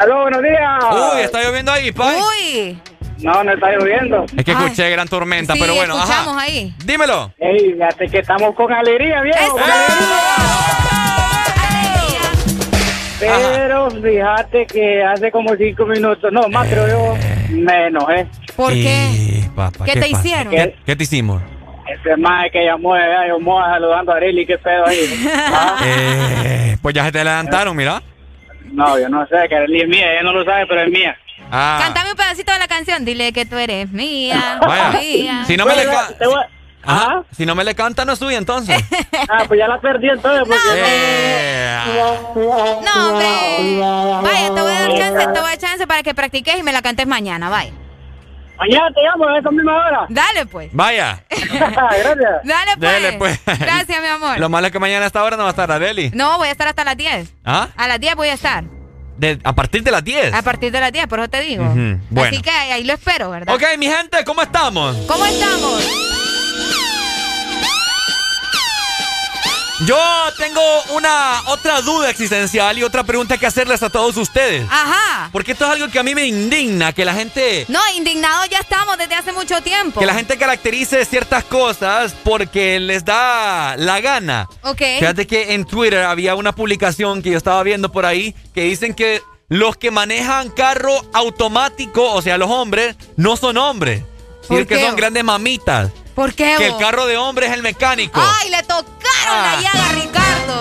Aló, 0.00 0.22
buenos 0.22 0.42
días. 0.42 0.84
Uy, 1.14 1.20
está 1.20 1.42
lloviendo 1.42 1.70
ahí, 1.72 1.92
Pai. 1.92 2.16
Uy. 2.20 2.80
No, 3.18 3.44
no 3.44 3.52
está 3.52 3.70
lloviendo. 3.70 4.26
Es 4.36 4.44
que 4.44 4.50
escuché 4.52 4.90
gran 4.90 5.06
tormenta, 5.08 5.54
Sí, 5.54 5.60
pero 5.60 5.74
bueno, 5.74 5.94
escuchamos 5.96 6.34
ajá. 6.36 6.42
ahí. 6.42 6.74
Dímelo. 6.84 7.32
Ey, 7.38 7.72
fíjate 7.72 8.08
que 8.08 8.18
estamos 8.18 8.54
con 8.56 8.72
alegría, 8.72 9.20
viejo. 9.22 9.52
con 9.52 9.62
Pero 13.18 13.90
fíjate 13.90 14.66
que 14.66 15.02
hace 15.02 15.30
como 15.30 15.54
cinco 15.56 15.86
minutos, 15.86 16.32
no, 16.32 16.48
más 16.48 16.68
creo 16.68 16.88
yo, 16.88 17.16
menos, 17.50 18.04
¿eh? 18.10 18.26
¿Por 18.56 18.72
qué? 18.72 19.44
papá, 19.54 19.84
¿Qué 19.84 19.92
te 19.92 20.00
pasa? 20.00 20.08
hicieron? 20.08 20.50
¿Qué, 20.50 20.76
qué 20.84 20.96
te 20.96 21.04
hicimos? 21.04 21.42
Ese 21.86 22.16
más 22.16 22.46
que 22.50 22.64
llamó, 22.64 22.96
eh, 22.96 23.02
llamó 23.28 23.60
saludando 23.62 24.12
a 24.12 24.16
Arely, 24.16 24.46
qué 24.46 24.58
pedo 24.58 24.86
ahí. 24.86 25.24
Ah, 25.28 25.76
Eh, 25.84 26.76
pues 26.82 26.94
ya 26.94 27.04
se 27.04 27.12
te 27.12 27.18
adelantaron, 27.20 27.76
mira. 27.76 28.02
No, 28.72 28.98
yo 28.98 29.08
no 29.08 29.26
sé, 29.26 29.36
que 29.48 29.54
Arely 29.54 29.82
es 29.82 29.88
mía, 29.88 30.12
ella 30.12 30.22
no 30.22 30.32
lo 30.32 30.44
sabe, 30.44 30.66
pero 30.66 30.80
es 30.82 30.90
mía. 30.90 31.16
Ah, 31.52 31.78
Cántame 31.82 32.10
un 32.10 32.16
pedacito 32.16 32.52
de 32.52 32.58
la 32.58 32.66
canción. 32.66 33.04
Dile 33.04 33.32
que 33.32 33.44
tú 33.44 33.56
eres 33.56 33.90
mía. 33.92 34.58
Vaya. 34.60 34.98
mía. 34.98 35.44
Si 35.46 35.56
no 35.56 35.66
me 35.66 35.76
le 35.76 35.84
Bueno, 35.86 36.00
ca- 36.08 36.14
te 36.18 36.26
voy- 36.26 36.44
Ajá. 36.86 37.24
Si 37.36 37.44
no 37.46 37.54
me 37.54 37.64
le 37.64 37.74
canta, 37.74 38.04
no 38.04 38.12
es 38.12 38.22
entonces. 38.22 38.82
Ah, 39.28 39.44
pues 39.48 39.58
ya 39.58 39.66
la 39.68 39.80
perdí 39.80 40.08
entonces, 40.08 40.42
porque... 40.46 40.60
Eh, 40.74 41.78
No, 42.84 43.08
hombre. 43.08 43.78
Vaya, 44.22 44.54
te 44.54 44.60
voy 44.60 44.72
a 44.72 44.80
dar 44.80 44.94
chance, 44.98 45.18
te 45.26 45.26
voy 45.26 45.38
a 45.38 45.42
dar 45.42 45.58
chance 45.58 45.86
para 45.86 46.02
que 46.02 46.14
practiques 46.14 46.58
y 46.58 46.62
me 46.62 46.72
la 46.72 46.82
cantes 46.82 47.06
mañana, 47.06 47.48
vaya. 47.48 47.72
Mañana 48.58 48.86
te 48.94 49.00
llamo 49.02 49.26
a 49.28 49.38
esa 49.38 49.50
misma 49.50 49.74
hora. 49.76 50.06
Dale, 50.08 50.46
pues. 50.46 50.68
Vaya. 50.72 51.24
Gracias. 51.30 52.16
Dale, 52.44 52.70
pues. 52.78 52.80
Dele, 52.80 53.12
pues. 53.18 53.40
Gracias, 53.58 54.00
mi 54.00 54.06
amor. 54.06 54.38
Lo 54.38 54.48
malo 54.48 54.66
es 54.68 54.72
que 54.72 54.78
mañana 54.78 55.04
a 55.04 55.06
esta 55.06 55.24
hora 55.24 55.36
no 55.36 55.42
va 55.44 55.48
a 55.48 55.50
estar 55.50 55.70
Adeli. 55.72 56.10
No, 56.14 56.38
voy 56.38 56.48
a 56.48 56.52
estar 56.52 56.68
hasta 56.68 56.84
las 56.84 56.96
10. 56.96 57.32
¿Ah? 57.44 57.68
A 57.76 57.88
las 57.88 57.98
10 57.98 58.14
voy 58.14 58.28
a 58.28 58.34
estar. 58.34 58.64
De- 59.16 59.38
a 59.42 59.52
partir 59.54 59.82
de 59.82 59.90
las 59.90 60.04
10. 60.04 60.34
A 60.34 60.42
partir 60.42 60.70
de 60.70 60.80
las 60.80 60.92
10, 60.92 61.06
por 61.08 61.18
eso 61.20 61.28
te 61.28 61.40
digo. 61.40 61.64
Bueno. 62.10 62.28
Así 62.28 62.42
que 62.42 62.50
ahí, 62.50 62.70
ahí 62.72 62.84
lo 62.84 62.92
espero, 62.94 63.30
¿verdad? 63.30 63.54
Ok, 63.54 63.62
mi 63.78 63.86
gente, 63.86 64.22
¿cómo 64.24 64.42
estamos? 64.42 64.96
¿Cómo 65.08 65.24
estamos? 65.24 66.13
Yo 69.86 69.98
tengo 70.38 70.60
una 70.94 71.42
otra 71.48 71.82
duda 71.82 72.08
existencial 72.08 72.78
y 72.78 72.82
otra 72.82 73.02
pregunta 73.04 73.36
que 73.36 73.46
hacerles 73.46 73.82
a 73.82 73.90
todos 73.90 74.16
ustedes. 74.16 74.66
Ajá. 74.70 75.28
Porque 75.32 75.52
esto 75.52 75.64
es 75.66 75.70
algo 75.72 75.88
que 75.90 75.98
a 75.98 76.02
mí 76.02 76.14
me 76.14 76.26
indigna, 76.26 76.92
que 76.92 77.04
la 77.04 77.12
gente 77.12 77.66
No, 77.68 77.80
indignados 77.96 78.48
ya 78.48 78.60
estamos 78.60 78.96
desde 78.96 79.14
hace 79.16 79.32
mucho 79.32 79.60
tiempo. 79.62 80.00
que 80.00 80.06
la 80.06 80.14
gente 80.14 80.38
caracterice 80.38 81.04
ciertas 81.04 81.44
cosas 81.44 82.14
porque 82.24 82.80
les 82.80 83.04
da 83.04 83.76
la 83.76 84.00
gana. 84.00 84.48
Ok. 84.62 84.78
Fíjate 85.00 85.26
que 85.26 85.54
en 85.54 85.64
Twitter 85.66 86.02
había 86.04 86.34
una 86.34 86.52
publicación 86.52 87.20
que 87.22 87.30
yo 87.30 87.36
estaba 87.36 87.62
viendo 87.62 87.90
por 87.92 88.06
ahí 88.06 88.34
que 88.54 88.62
dicen 88.62 88.94
que 88.94 89.22
los 89.48 89.76
que 89.76 89.90
manejan 89.90 90.50
carro 90.50 90.94
automático, 91.12 92.10
o 92.12 92.22
sea, 92.22 92.38
los 92.38 92.50
hombres, 92.50 92.96
no 93.16 93.36
son 93.36 93.58
hombres. 93.58 94.02
Si 94.48 94.54
es 94.54 94.66
que 94.66 94.80
son 94.80 94.96
grandes 94.96 95.24
mamitas. 95.24 95.90
¿Por 96.14 96.32
qué? 96.34 96.54
Que 96.58 96.66
el 96.68 96.76
carro 96.78 97.06
de 97.06 97.16
hombre 97.16 97.46
es 97.46 97.52
el 97.52 97.62
mecánico. 97.62 98.20
¡Ay, 98.22 98.50
le 98.50 98.62
tocaron 98.62 98.92
la 99.26 99.52
Ah. 99.52 99.60
llaga 99.60 99.88
a 99.88 99.92
Ricardo! 99.92 100.60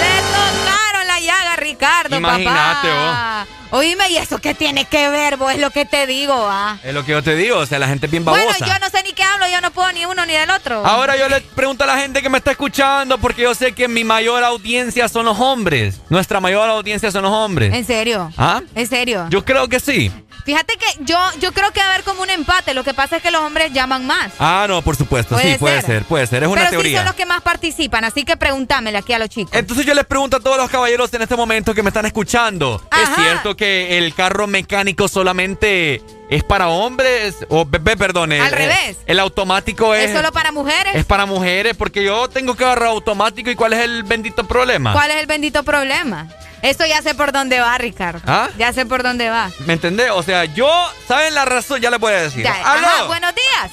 Le 0.00 0.22
tocaron 0.22 1.06
la 1.06 1.20
llaga 1.20 1.52
a 1.52 1.56
Ricardo, 1.56 2.16
Imagínate, 2.16 2.88
papá. 2.88 3.46
Oíme, 3.74 4.08
¿y 4.08 4.18
eso 4.18 4.38
qué 4.38 4.54
tiene 4.54 4.84
que 4.84 5.08
ver, 5.08 5.36
vos? 5.36 5.52
Es 5.52 5.58
lo 5.58 5.70
que 5.70 5.84
te 5.84 6.06
digo, 6.06 6.32
¿ah? 6.32 6.78
Es 6.84 6.94
lo 6.94 7.04
que 7.04 7.10
yo 7.10 7.24
te 7.24 7.34
digo, 7.34 7.58
o 7.58 7.66
sea, 7.66 7.80
la 7.80 7.88
gente 7.88 8.06
es 8.06 8.12
bien 8.12 8.24
babosa. 8.24 8.44
Bueno, 8.44 8.66
yo 8.66 8.78
no 8.78 8.88
sé 8.88 9.02
ni 9.02 9.12
qué 9.12 9.24
hablo, 9.24 9.46
yo 9.50 9.60
no 9.60 9.72
puedo 9.72 9.90
ni 9.90 10.06
uno 10.06 10.24
ni 10.26 10.32
del 10.32 10.48
otro. 10.50 10.86
Ahora 10.86 11.16
yo 11.16 11.28
le 11.28 11.40
pregunto 11.40 11.82
a 11.82 11.88
la 11.88 11.98
gente 11.98 12.22
que 12.22 12.28
me 12.28 12.38
está 12.38 12.52
escuchando, 12.52 13.18
porque 13.18 13.42
yo 13.42 13.52
sé 13.52 13.72
que 13.72 13.88
mi 13.88 14.04
mayor 14.04 14.44
audiencia 14.44 15.08
son 15.08 15.24
los 15.24 15.40
hombres. 15.40 16.00
Nuestra 16.08 16.38
mayor 16.38 16.70
audiencia 16.70 17.10
son 17.10 17.24
los 17.24 17.32
hombres. 17.32 17.74
¿En 17.74 17.84
serio? 17.84 18.30
¿Ah? 18.38 18.62
¿En 18.76 18.86
serio? 18.86 19.26
Yo 19.30 19.44
creo 19.44 19.66
que 19.68 19.80
sí. 19.80 20.12
Fíjate 20.44 20.76
que 20.76 20.86
yo, 21.04 21.18
yo 21.40 21.52
creo 21.52 21.70
que 21.72 21.80
va 21.80 21.86
a 21.86 21.92
haber 21.94 22.04
como 22.04 22.22
un 22.22 22.28
empate. 22.28 22.74
Lo 22.74 22.84
que 22.84 22.92
pasa 22.92 23.16
es 23.16 23.22
que 23.22 23.30
los 23.30 23.40
hombres 23.40 23.72
llaman 23.72 24.06
más. 24.06 24.30
Ah, 24.38 24.66
no, 24.68 24.82
por 24.82 24.94
supuesto, 24.94 25.34
Puede 25.36 25.52
sí, 25.54 25.58
puede 25.58 25.80
ser. 25.80 26.04
puede 26.04 26.26
ser. 26.26 26.42
Es 26.42 26.48
una 26.48 26.56
Pero 26.56 26.70
sí 26.70 26.76
teoría. 26.76 26.98
son 26.98 27.06
los 27.06 27.14
que 27.14 27.24
más 27.24 27.40
participan, 27.40 28.04
así 28.04 28.24
que 28.24 28.36
pregúntamele 28.36 28.98
aquí 28.98 29.14
a 29.14 29.18
los 29.18 29.30
chicos. 29.30 29.54
Entonces 29.54 29.86
yo 29.86 29.94
les 29.94 30.04
pregunto 30.04 30.36
a 30.36 30.40
todos 30.40 30.58
los 30.58 30.68
caballeros 30.68 31.12
en 31.14 31.22
este 31.22 31.34
momento 31.34 31.72
que 31.74 31.82
me 31.82 31.88
están 31.88 32.04
escuchando. 32.04 32.80
¿Es 32.92 33.08
cierto 33.16 33.56
que 33.56 33.63
el 33.64 34.14
carro 34.14 34.46
mecánico 34.46 35.08
solamente 35.08 36.02
es 36.30 36.42
para 36.44 36.68
hombres? 36.68 37.36
O, 37.48 37.64
pe- 37.66 37.80
pe- 37.80 37.96
perdón, 37.96 38.32
el, 38.32 38.40
Al 38.42 38.52
revés. 38.52 38.96
El 39.06 39.18
automático 39.20 39.94
es, 39.94 40.10
¿Es 40.10 40.16
solo 40.16 40.32
para 40.32 40.52
mujeres? 40.52 40.94
es 40.94 41.04
para 41.04 41.26
mujeres 41.26 41.76
porque 41.76 42.02
yo 42.04 42.28
tengo 42.28 42.54
carro 42.54 42.88
automático 42.88 43.50
y 43.50 43.54
¿cuál 43.56 43.72
es 43.74 43.80
el 43.80 44.02
bendito 44.04 44.44
problema? 44.44 44.92
¿Cuál 44.92 45.10
es 45.10 45.16
el 45.18 45.26
bendito 45.26 45.62
problema? 45.62 46.28
Eso 46.62 46.86
ya 46.86 47.02
sé 47.02 47.14
por 47.14 47.30
dónde 47.32 47.60
va, 47.60 47.76
Ricardo. 47.76 48.20
¿Ah? 48.26 48.48
Ya 48.56 48.72
sé 48.72 48.86
por 48.86 49.02
dónde 49.02 49.28
va. 49.28 49.50
¿Me 49.66 49.74
entendés? 49.74 50.10
O 50.12 50.22
sea, 50.22 50.46
yo, 50.46 50.70
¿saben 51.06 51.34
la 51.34 51.44
razón? 51.44 51.80
Ya 51.82 51.90
les 51.90 52.00
voy 52.00 52.12
a 52.14 52.22
decir. 52.22 52.42
Ya, 52.42 52.54
¡Aló! 52.54 52.86
Ajá, 52.86 53.04
buenos 53.04 53.32
días. 53.34 53.72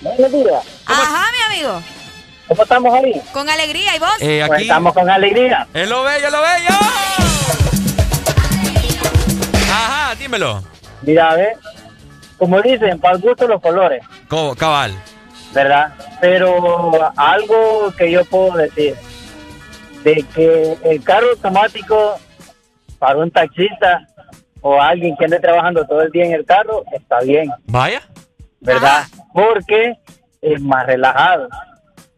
Buenos 0.00 0.32
días. 0.32 0.62
Ajá, 0.86 1.26
mi 1.32 1.54
amigo. 1.54 1.82
¿Cómo 2.48 2.62
estamos 2.62 2.94
ahí? 2.94 3.12
Con 3.32 3.48
alegría, 3.50 3.94
¿y 3.94 3.98
vos? 3.98 4.10
Eh, 4.20 4.42
Pues 4.46 4.62
estamos 4.62 4.94
con 4.94 5.08
alegría. 5.10 5.68
¡Es 5.74 5.86
lo 5.88 6.02
bello, 6.02 6.26
es 6.26 6.32
lo 6.32 6.40
bello! 6.40 7.79
Ajá, 9.80 10.14
dímelo. 10.14 10.62
Mira, 11.02 11.30
a 11.30 11.36
ver, 11.36 11.56
como 12.38 12.60
dicen, 12.60 12.98
para 13.00 13.16
el 13.16 13.22
gusto 13.22 13.46
los 13.48 13.60
colores, 13.60 14.02
Co- 14.28 14.54
cabal. 14.56 14.92
¿verdad? 15.52 15.92
Pero 16.20 16.92
algo 17.16 17.92
que 17.96 18.10
yo 18.10 18.24
puedo 18.26 18.52
decir, 18.56 18.94
de 20.04 20.24
que 20.34 20.76
el 20.84 21.02
carro 21.02 21.30
automático 21.30 22.18
para 22.98 23.18
un 23.18 23.30
taxista 23.30 24.06
o 24.60 24.80
alguien 24.80 25.16
que 25.16 25.24
ande 25.24 25.40
trabajando 25.40 25.84
todo 25.86 26.02
el 26.02 26.10
día 26.12 26.26
en 26.26 26.32
el 26.34 26.44
carro, 26.44 26.84
está 26.92 27.20
bien, 27.20 27.50
Vaya. 27.66 28.02
¿verdad? 28.60 29.04
Porque 29.32 29.94
es 30.42 30.60
más 30.60 30.86
relajado. 30.86 31.48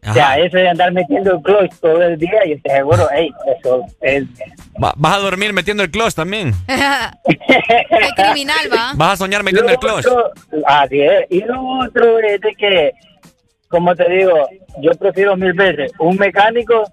O 0.08 0.12
sea, 0.14 0.36
eso 0.36 0.56
de 0.56 0.68
andar 0.68 0.90
metiendo 0.92 1.34
el 1.36 1.42
clutch 1.42 1.74
todo 1.80 2.02
el 2.02 2.18
día, 2.18 2.44
y 2.44 2.52
estoy 2.52 2.72
seguro, 2.72 3.08
hey, 3.14 3.30
eso 3.56 3.84
es... 4.00 4.24
Va- 4.82 4.92
vas 4.96 5.14
a 5.16 5.20
dormir 5.20 5.52
metiendo 5.52 5.84
el 5.84 5.90
clutch 5.92 6.14
también. 6.14 6.52
Qué 7.28 8.08
criminal, 8.16 8.68
va. 8.72 8.92
Vas 8.96 9.12
a 9.12 9.16
soñar 9.16 9.42
metiendo 9.44 9.70
el 9.70 9.78
clutch. 9.78 10.06
otro- 10.06 10.32
así 10.66 11.00
es. 11.02 11.26
Y 11.30 11.40
lo 11.44 11.62
otro 11.78 12.18
es 12.18 12.40
de 12.40 12.52
que, 12.56 12.92
como 13.68 13.94
te 13.94 14.08
digo, 14.10 14.32
yo 14.80 14.90
prefiero 14.92 15.36
mil 15.36 15.52
veces 15.52 15.92
un 16.00 16.16
mecánico 16.16 16.84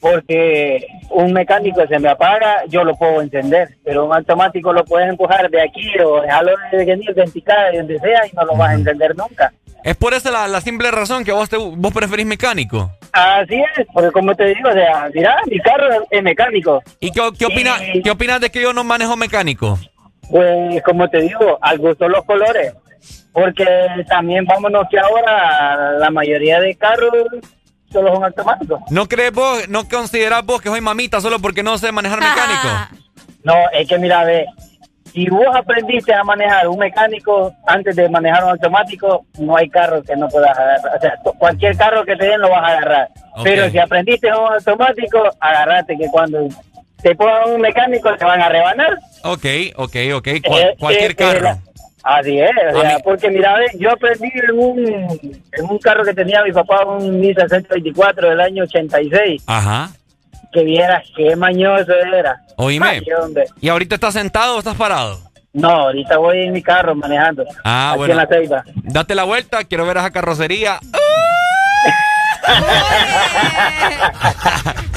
porque 0.00 0.84
un 1.10 1.32
mecánico 1.32 1.86
se 1.86 1.98
me 2.00 2.08
apaga, 2.08 2.64
yo 2.68 2.82
lo 2.84 2.94
puedo 2.96 3.22
encender, 3.22 3.68
pero 3.84 4.04
un 4.04 4.14
automático 4.14 4.72
lo 4.72 4.84
puedes 4.84 5.08
empujar 5.08 5.48
de 5.48 5.62
aquí 5.62 5.88
o 6.04 6.20
dejarlo 6.20 6.52
de 6.72 6.84
venir 6.84 7.14
de 7.14 7.24
picada 7.28 7.70
de 7.70 7.78
donde 7.78 7.98
sea 8.00 8.26
y 8.26 8.32
no 8.34 8.44
lo 8.44 8.56
vas 8.56 8.70
a 8.70 8.74
encender 8.74 9.16
nunca. 9.16 9.52
Es 9.84 9.96
por 9.96 10.14
esa 10.14 10.30
la, 10.30 10.48
la 10.48 10.60
simple 10.60 10.90
razón 10.90 11.24
que 11.24 11.32
vos, 11.32 11.48
te, 11.48 11.56
vos 11.56 11.92
preferís 11.92 12.26
mecánico. 12.26 12.90
Así 13.12 13.56
es, 13.76 13.86
porque 13.92 14.10
como 14.12 14.34
te 14.34 14.46
digo, 14.46 14.68
o 14.68 14.72
sea, 14.72 15.08
mi 15.46 15.58
carro 15.60 16.06
es 16.10 16.22
mecánico. 16.22 16.82
¿Y 17.00 17.10
qué, 17.10 17.20
qué, 17.38 17.46
opina, 17.46 17.76
qué 18.02 18.10
opinas 18.10 18.40
de 18.40 18.50
que 18.50 18.62
yo 18.62 18.72
no 18.72 18.84
manejo 18.84 19.16
mecánico? 19.16 19.78
Pues 20.30 20.82
como 20.84 21.08
te 21.08 21.20
digo, 21.20 21.58
al 21.60 21.78
gusto 21.78 22.08
los 22.08 22.24
colores. 22.24 22.72
Porque 23.32 23.66
también 24.08 24.44
vámonos 24.44 24.86
que 24.90 24.98
ahora 24.98 25.98
la 25.98 26.10
mayoría 26.10 26.60
de 26.60 26.74
carros 26.76 27.12
solo 27.90 28.14
son 28.14 28.24
automáticos. 28.24 28.80
¿No 28.90 29.08
crees 29.08 29.32
vos, 29.32 29.68
no 29.68 29.88
considerás 29.88 30.44
vos 30.44 30.60
que 30.60 30.68
soy 30.68 30.80
mamita 30.80 31.20
solo 31.20 31.38
porque 31.38 31.62
no 31.62 31.76
sé 31.78 31.92
manejar 31.92 32.20
mecánico? 32.20 32.68
No, 33.44 33.54
es 33.72 33.88
que 33.88 33.98
mira, 33.98 34.22
ve, 34.22 34.46
si 35.12 35.28
vos 35.28 35.46
aprendiste 35.54 36.12
a 36.14 36.24
manejar 36.24 36.68
un 36.68 36.78
mecánico 36.78 37.52
antes 37.66 37.94
de 37.96 38.08
manejar 38.08 38.44
un 38.44 38.50
automático, 38.50 39.26
no 39.38 39.56
hay 39.56 39.68
carro 39.68 40.02
que 40.02 40.16
no 40.16 40.28
puedas 40.28 40.56
agarrar. 40.58 40.96
O 40.96 41.00
sea, 41.00 41.14
cualquier 41.38 41.76
carro 41.76 42.04
que 42.04 42.16
te 42.16 42.26
den 42.26 42.40
lo 42.40 42.48
vas 42.50 42.62
a 42.62 42.66
agarrar. 42.78 43.08
Pero 43.44 43.68
si 43.70 43.78
aprendiste 43.78 44.28
un 44.28 44.52
automático, 44.54 45.22
agarrate 45.40 45.96
que 45.96 46.06
cuando 46.10 46.48
te 47.02 47.14
pongan 47.14 47.50
un 47.50 47.60
mecánico 47.60 48.14
te 48.16 48.24
van 48.24 48.40
a 48.40 48.48
rebanar. 48.48 48.96
Ok, 49.24 49.44
ok, 49.76 49.96
ok. 50.14 50.28
Cual- 50.44 50.60
Eh, 50.62 50.76
cualquier 50.78 51.10
eh, 51.10 51.14
carro. 51.14 51.48
eh, 51.48 51.56
Así 52.04 52.36
es, 52.40 52.50
o 52.74 52.80
sea, 52.80 52.98
porque 52.98 53.30
mira, 53.30 53.54
yo 53.78 53.92
aprendí 53.92 54.28
en 54.34 54.58
un, 54.58 54.78
en 55.52 55.64
un 55.70 55.78
carro 55.78 56.02
que 56.04 56.12
tenía 56.12 56.42
mi 56.42 56.50
papá, 56.50 56.84
un 56.84 57.20
Nissan 57.20 57.48
124 57.48 58.30
del 58.30 58.40
año 58.40 58.64
86, 58.64 59.44
Ajá. 59.46 59.90
Que 60.52 60.64
vieras 60.64 61.04
qué 61.16 61.34
mañoso 61.36 61.92
era. 62.14 62.40
Oíme. 62.56 62.86
Ay, 62.88 63.02
hombre. 63.20 63.44
¿Y 63.60 63.68
ahorita 63.68 63.94
estás 63.96 64.14
sentado 64.14 64.56
o 64.56 64.58
estás 64.58 64.76
parado? 64.76 65.20
No, 65.54 65.68
ahorita 65.70 66.16
voy 66.18 66.42
en 66.42 66.52
mi 66.52 66.62
carro 66.62 66.94
manejando. 66.94 67.44
Ah, 67.64 67.90
aquí 67.90 67.98
bueno. 67.98 68.12
en 68.14 68.18
la 68.18 68.26
Ceiba. 68.26 68.64
Date 68.74 69.14
la 69.14 69.24
vuelta, 69.24 69.64
quiero 69.64 69.84
ver 69.86 69.98
esa 69.98 70.10
carrocería. 70.10 70.78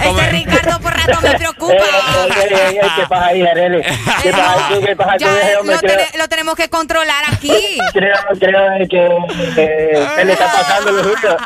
Ese 0.01 0.29
Ricardo 0.29 0.79
por 0.81 0.93
rato 0.93 1.19
me 1.21 1.35
preocupa. 1.35 1.73
Eh, 1.73 1.79
eh, 2.51 2.79
eh, 2.81 2.87
¿Qué 2.95 3.07
pasa 3.07 3.25
ahí, 3.27 3.41
Arely? 3.41 3.81
¿Qué 4.21 4.31
pasa 4.31 4.67
ahí? 4.69 4.83
¿Qué 4.85 4.95
pasa 4.95 5.09
con 5.11 5.19
Ya 5.19 5.41
ese 5.41 5.57
hombre? 5.57 5.75
lo, 5.75 5.81
Creo, 5.81 5.97
tene- 5.97 6.17
lo 6.17 6.27
tenemos 6.27 6.55
que 6.55 6.69
controlar 6.69 7.23
aquí. 7.31 7.77
creo, 7.93 8.15
creo 8.39 8.69
que, 8.79 8.87
que 9.55 10.07
se 10.15 10.25
le 10.25 10.33
está 10.33 10.45
pasando 10.51 10.91
lo 10.91 11.03
suyo. 11.03 11.37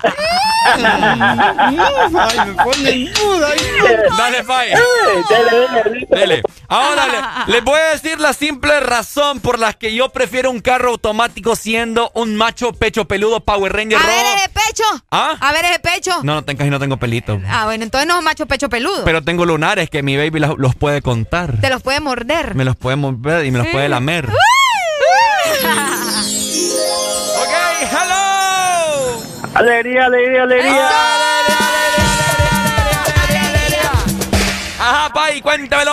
Ay, 0.65 2.39
me 2.47 2.53
pone 2.63 2.89
en 2.89 3.13
duda. 3.13 3.49
Dale, 4.17 4.43
Fai. 4.43 4.69
Dele. 6.09 6.41
Ahora 6.67 7.05
le- 7.47 7.53
les 7.53 7.63
voy 7.63 7.79
a 7.79 7.91
decir 7.93 8.19
la 8.19 8.33
simple 8.33 8.79
razón 8.79 9.39
por 9.39 9.57
la 9.59 9.73
que 9.73 9.93
yo 9.93 10.09
prefiero 10.09 10.51
un 10.51 10.59
carro 10.59 10.89
automático 10.91 11.55
siendo 11.55 12.11
un 12.13 12.35
macho 12.35 12.73
pecho 12.73 13.05
peludo 13.05 13.39
Power 13.41 13.73
Ranger 13.73 13.97
A 13.97 14.01
rojo. 14.01 14.13
ver 14.13 14.25
ese 14.37 14.49
pecho. 14.49 14.83
¿Ah? 15.11 15.35
A 15.39 15.51
ver 15.51 15.65
ese 15.65 15.79
pecho. 15.79 16.11
No, 16.23 16.35
no 16.35 16.43
tengo, 16.43 16.57
casi 16.59 16.69
no 16.69 16.79
tengo 16.79 16.97
pelito. 16.97 17.39
Ah, 17.47 17.65
bueno, 17.65 17.83
entonces 17.83 18.07
no 18.07 18.13
es 18.15 18.19
un 18.19 18.25
macho 18.25 18.45
pecho 18.45 18.69
peludo. 18.69 19.03
Pero 19.05 19.23
tengo 19.23 19.45
lunares 19.45 19.89
que 19.89 20.03
mi 20.03 20.17
baby 20.17 20.39
los, 20.39 20.57
los 20.57 20.75
puede 20.75 21.01
contar. 21.01 21.59
Te 21.61 21.69
los 21.69 21.81
puede 21.81 21.99
morder. 21.99 22.55
Me 22.55 22.65
los 22.65 22.75
puede 22.75 22.95
mover 22.97 23.45
y 23.45 23.51
me 23.51 23.57
los 23.59 23.67
Sí. 23.67 23.73
puede 23.73 23.89
lamer. 23.89 24.25
ok, 24.27 24.33
hello. 25.63 26.38
Alegría, 29.55 30.05
alegría, 30.05 30.43
alegría. 30.43 30.89
Ajá, 34.79 35.13
Pai, 35.13 35.41
cuéntamelo. 35.41 35.91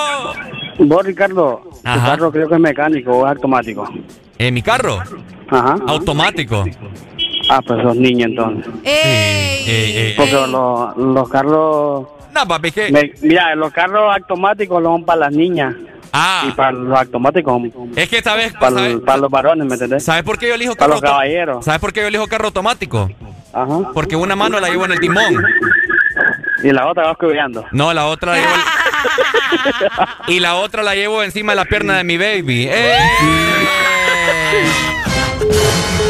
Vos, 0.78 1.04
Ricardo, 1.06 1.62
tu 1.72 1.82
carro 1.82 2.30
creo 2.30 2.48
que 2.48 2.54
es 2.54 2.60
mecánico 2.60 3.12
o 3.12 3.24
es 3.26 3.32
automático. 3.32 3.88
¿En 4.38 4.54
mi 4.54 4.62
carro? 4.62 4.98
Ajá. 5.50 5.76
Automático. 5.86 6.64
Ah, 7.48 7.60
pues 7.66 7.82
sos 7.82 7.96
niña 7.96 8.26
entonces. 8.26 8.72
Ey, 8.84 9.64
ey. 9.68 10.14
Porque 10.16 10.32
los, 10.32 10.96
los 10.96 11.28
carros... 11.28 12.06
No, 12.34 12.46
papi, 12.46 12.70
que... 12.70 12.90
me- 12.90 13.12
mira, 13.22 13.54
los 13.54 13.72
carros 13.72 14.14
automáticos 14.14 14.82
los 14.82 14.92
son 14.92 15.04
para 15.04 15.20
las 15.20 15.32
niñas. 15.32 15.74
Ah. 16.18 16.46
Y 16.48 16.52
para 16.52 16.72
los 16.72 16.98
automáticos, 16.98 17.60
Es 17.94 18.08
que 18.08 18.22
sabes, 18.22 18.54
para, 18.54 18.76
¿sabes, 18.76 18.96
para 19.04 19.18
los 19.18 19.30
varones, 19.30 19.66
¿me 19.66 19.74
entendés? 19.74 20.02
¿sabes 20.02 20.22
por 20.22 20.38
qué 20.38 20.48
yo 20.48 20.54
elijo 20.54 20.74
Para 20.74 20.94
carro 20.94 21.00
los 21.02 21.10
caballeros. 21.10 21.62
¿Sabes 21.62 21.78
por 21.78 21.92
qué 21.92 22.00
yo 22.00 22.06
elijo 22.06 22.26
carro 22.26 22.46
automático? 22.46 23.10
Ajá. 23.52 23.90
Porque 23.92 24.16
una 24.16 24.34
mano 24.34 24.58
la 24.58 24.70
llevo 24.70 24.86
en 24.86 24.92
el 24.92 25.00
timón. 25.00 25.44
Y 26.62 26.72
la 26.72 26.86
otra 26.86 27.08
vas 27.08 27.18
cubriendo. 27.18 27.66
No, 27.70 27.92
la 27.92 28.06
otra 28.06 28.32
la 28.32 28.38
llevo 28.38 28.52
y 30.28 30.40
la 30.40 30.54
otra 30.54 30.82
la 30.82 30.94
llevo 30.94 31.22
encima 31.22 31.52
de 31.52 31.56
la 31.56 31.66
pierna 31.66 31.98
de 31.98 32.04
mi 32.04 32.16
baby. 32.16 32.66
¡Eh! 32.70 32.96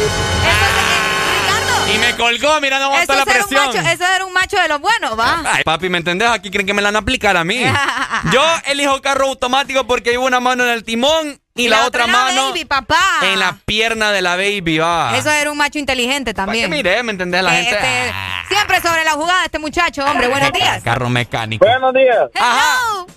Colgó, 2.17 2.59
mira, 2.61 2.79
no 2.79 2.85
aguantó 2.85 3.13
la 3.15 3.25
presión. 3.25 3.65
macho, 3.67 3.79
eso 3.79 4.03
era 4.03 4.25
un 4.25 4.33
macho 4.33 4.57
de 4.59 4.67
los 4.67 4.81
buenos, 4.81 5.17
va. 5.17 5.41
Ay, 5.45 5.63
papi, 5.63 5.89
¿me 5.89 5.99
entendés? 5.99 6.29
Aquí 6.29 6.49
creen 6.49 6.65
que 6.65 6.73
me 6.73 6.81
la 6.81 6.87
van 6.89 6.95
a 6.97 6.99
aplicar 6.99 7.37
a 7.37 7.43
mí. 7.43 7.61
Yo 8.33 8.43
elijo 8.65 9.01
carro 9.01 9.27
automático 9.27 9.85
porque 9.85 10.11
llevo 10.11 10.25
una 10.25 10.39
mano 10.39 10.63
en 10.63 10.71
el 10.71 10.83
timón 10.83 11.39
y, 11.55 11.67
la, 11.69 11.85
otra, 11.85 12.05
la 12.05 12.13
mano 12.13 12.49
baby, 12.49 12.65
papá. 12.65 12.99
en 13.23 13.39
la 13.39 13.57
pierna 13.65 14.11
de 14.11 14.21
la 14.21 14.35
baby, 14.35 14.77
va. 14.79 15.17
Eso 15.17 15.29
era 15.31 15.51
un 15.51 15.57
macho 15.57 15.79
inteligente 15.79 16.33
también. 16.33 16.69
Mire, 16.69 17.01
¿me 17.03 17.11
entendés? 17.11 17.41
La 17.43 17.59
Eh, 17.59 17.63
gente... 17.63 17.77
este, 18.07 18.13
siempre 18.49 18.81
sobre 18.81 19.03
la 19.03 19.11
jugada 19.11 19.45
este 19.45 19.59
muchacho, 19.59 20.03
hombre. 20.05 20.27
Buenos 20.27 20.51
días. 20.53 20.83
Carro 20.83 21.09
mecánico. 21.09 21.65
Buenos 21.65 21.93
días. 21.93 22.29
Hello. 22.35 23.07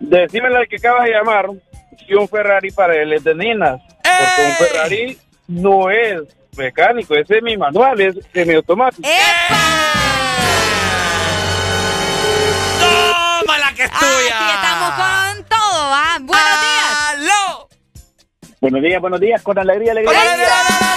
Decímele 0.00 0.58
al 0.58 0.68
que 0.68 0.76
acabas 0.76 1.04
de 1.04 1.10
llamar 1.12 1.46
si 2.06 2.14
un 2.14 2.28
Ferrari 2.28 2.70
para 2.72 2.94
él 2.94 3.12
es 3.12 3.22
de 3.24 3.34
ninas. 3.34 3.80
Porque 4.02 4.46
un 4.48 4.54
Ferrari 4.66 5.18
no 5.48 5.90
es 5.90 6.22
mecánico, 6.56 7.14
ese 7.14 7.38
es 7.38 7.42
mi 7.42 7.56
manual, 7.56 8.00
es 8.00 8.16
semiautomático. 8.32 9.08
¡Toma 13.40 13.74
que 13.74 13.84
es 13.84 13.90
tuya! 13.90 14.36
Aquí 14.36 14.50
estamos 14.54 14.90
con 14.94 15.44
todo, 15.44 15.94
¿ah? 15.94 16.18
Buenos 16.20 16.60
días. 16.60 17.08
¡Aló! 17.08 17.68
Buenos 18.60 18.82
días, 18.82 19.00
buenos 19.00 19.20
días, 19.20 19.42
con 19.42 19.58
alegría, 19.58 19.92
alegría. 19.92 20.20
Ajá, 20.20 20.91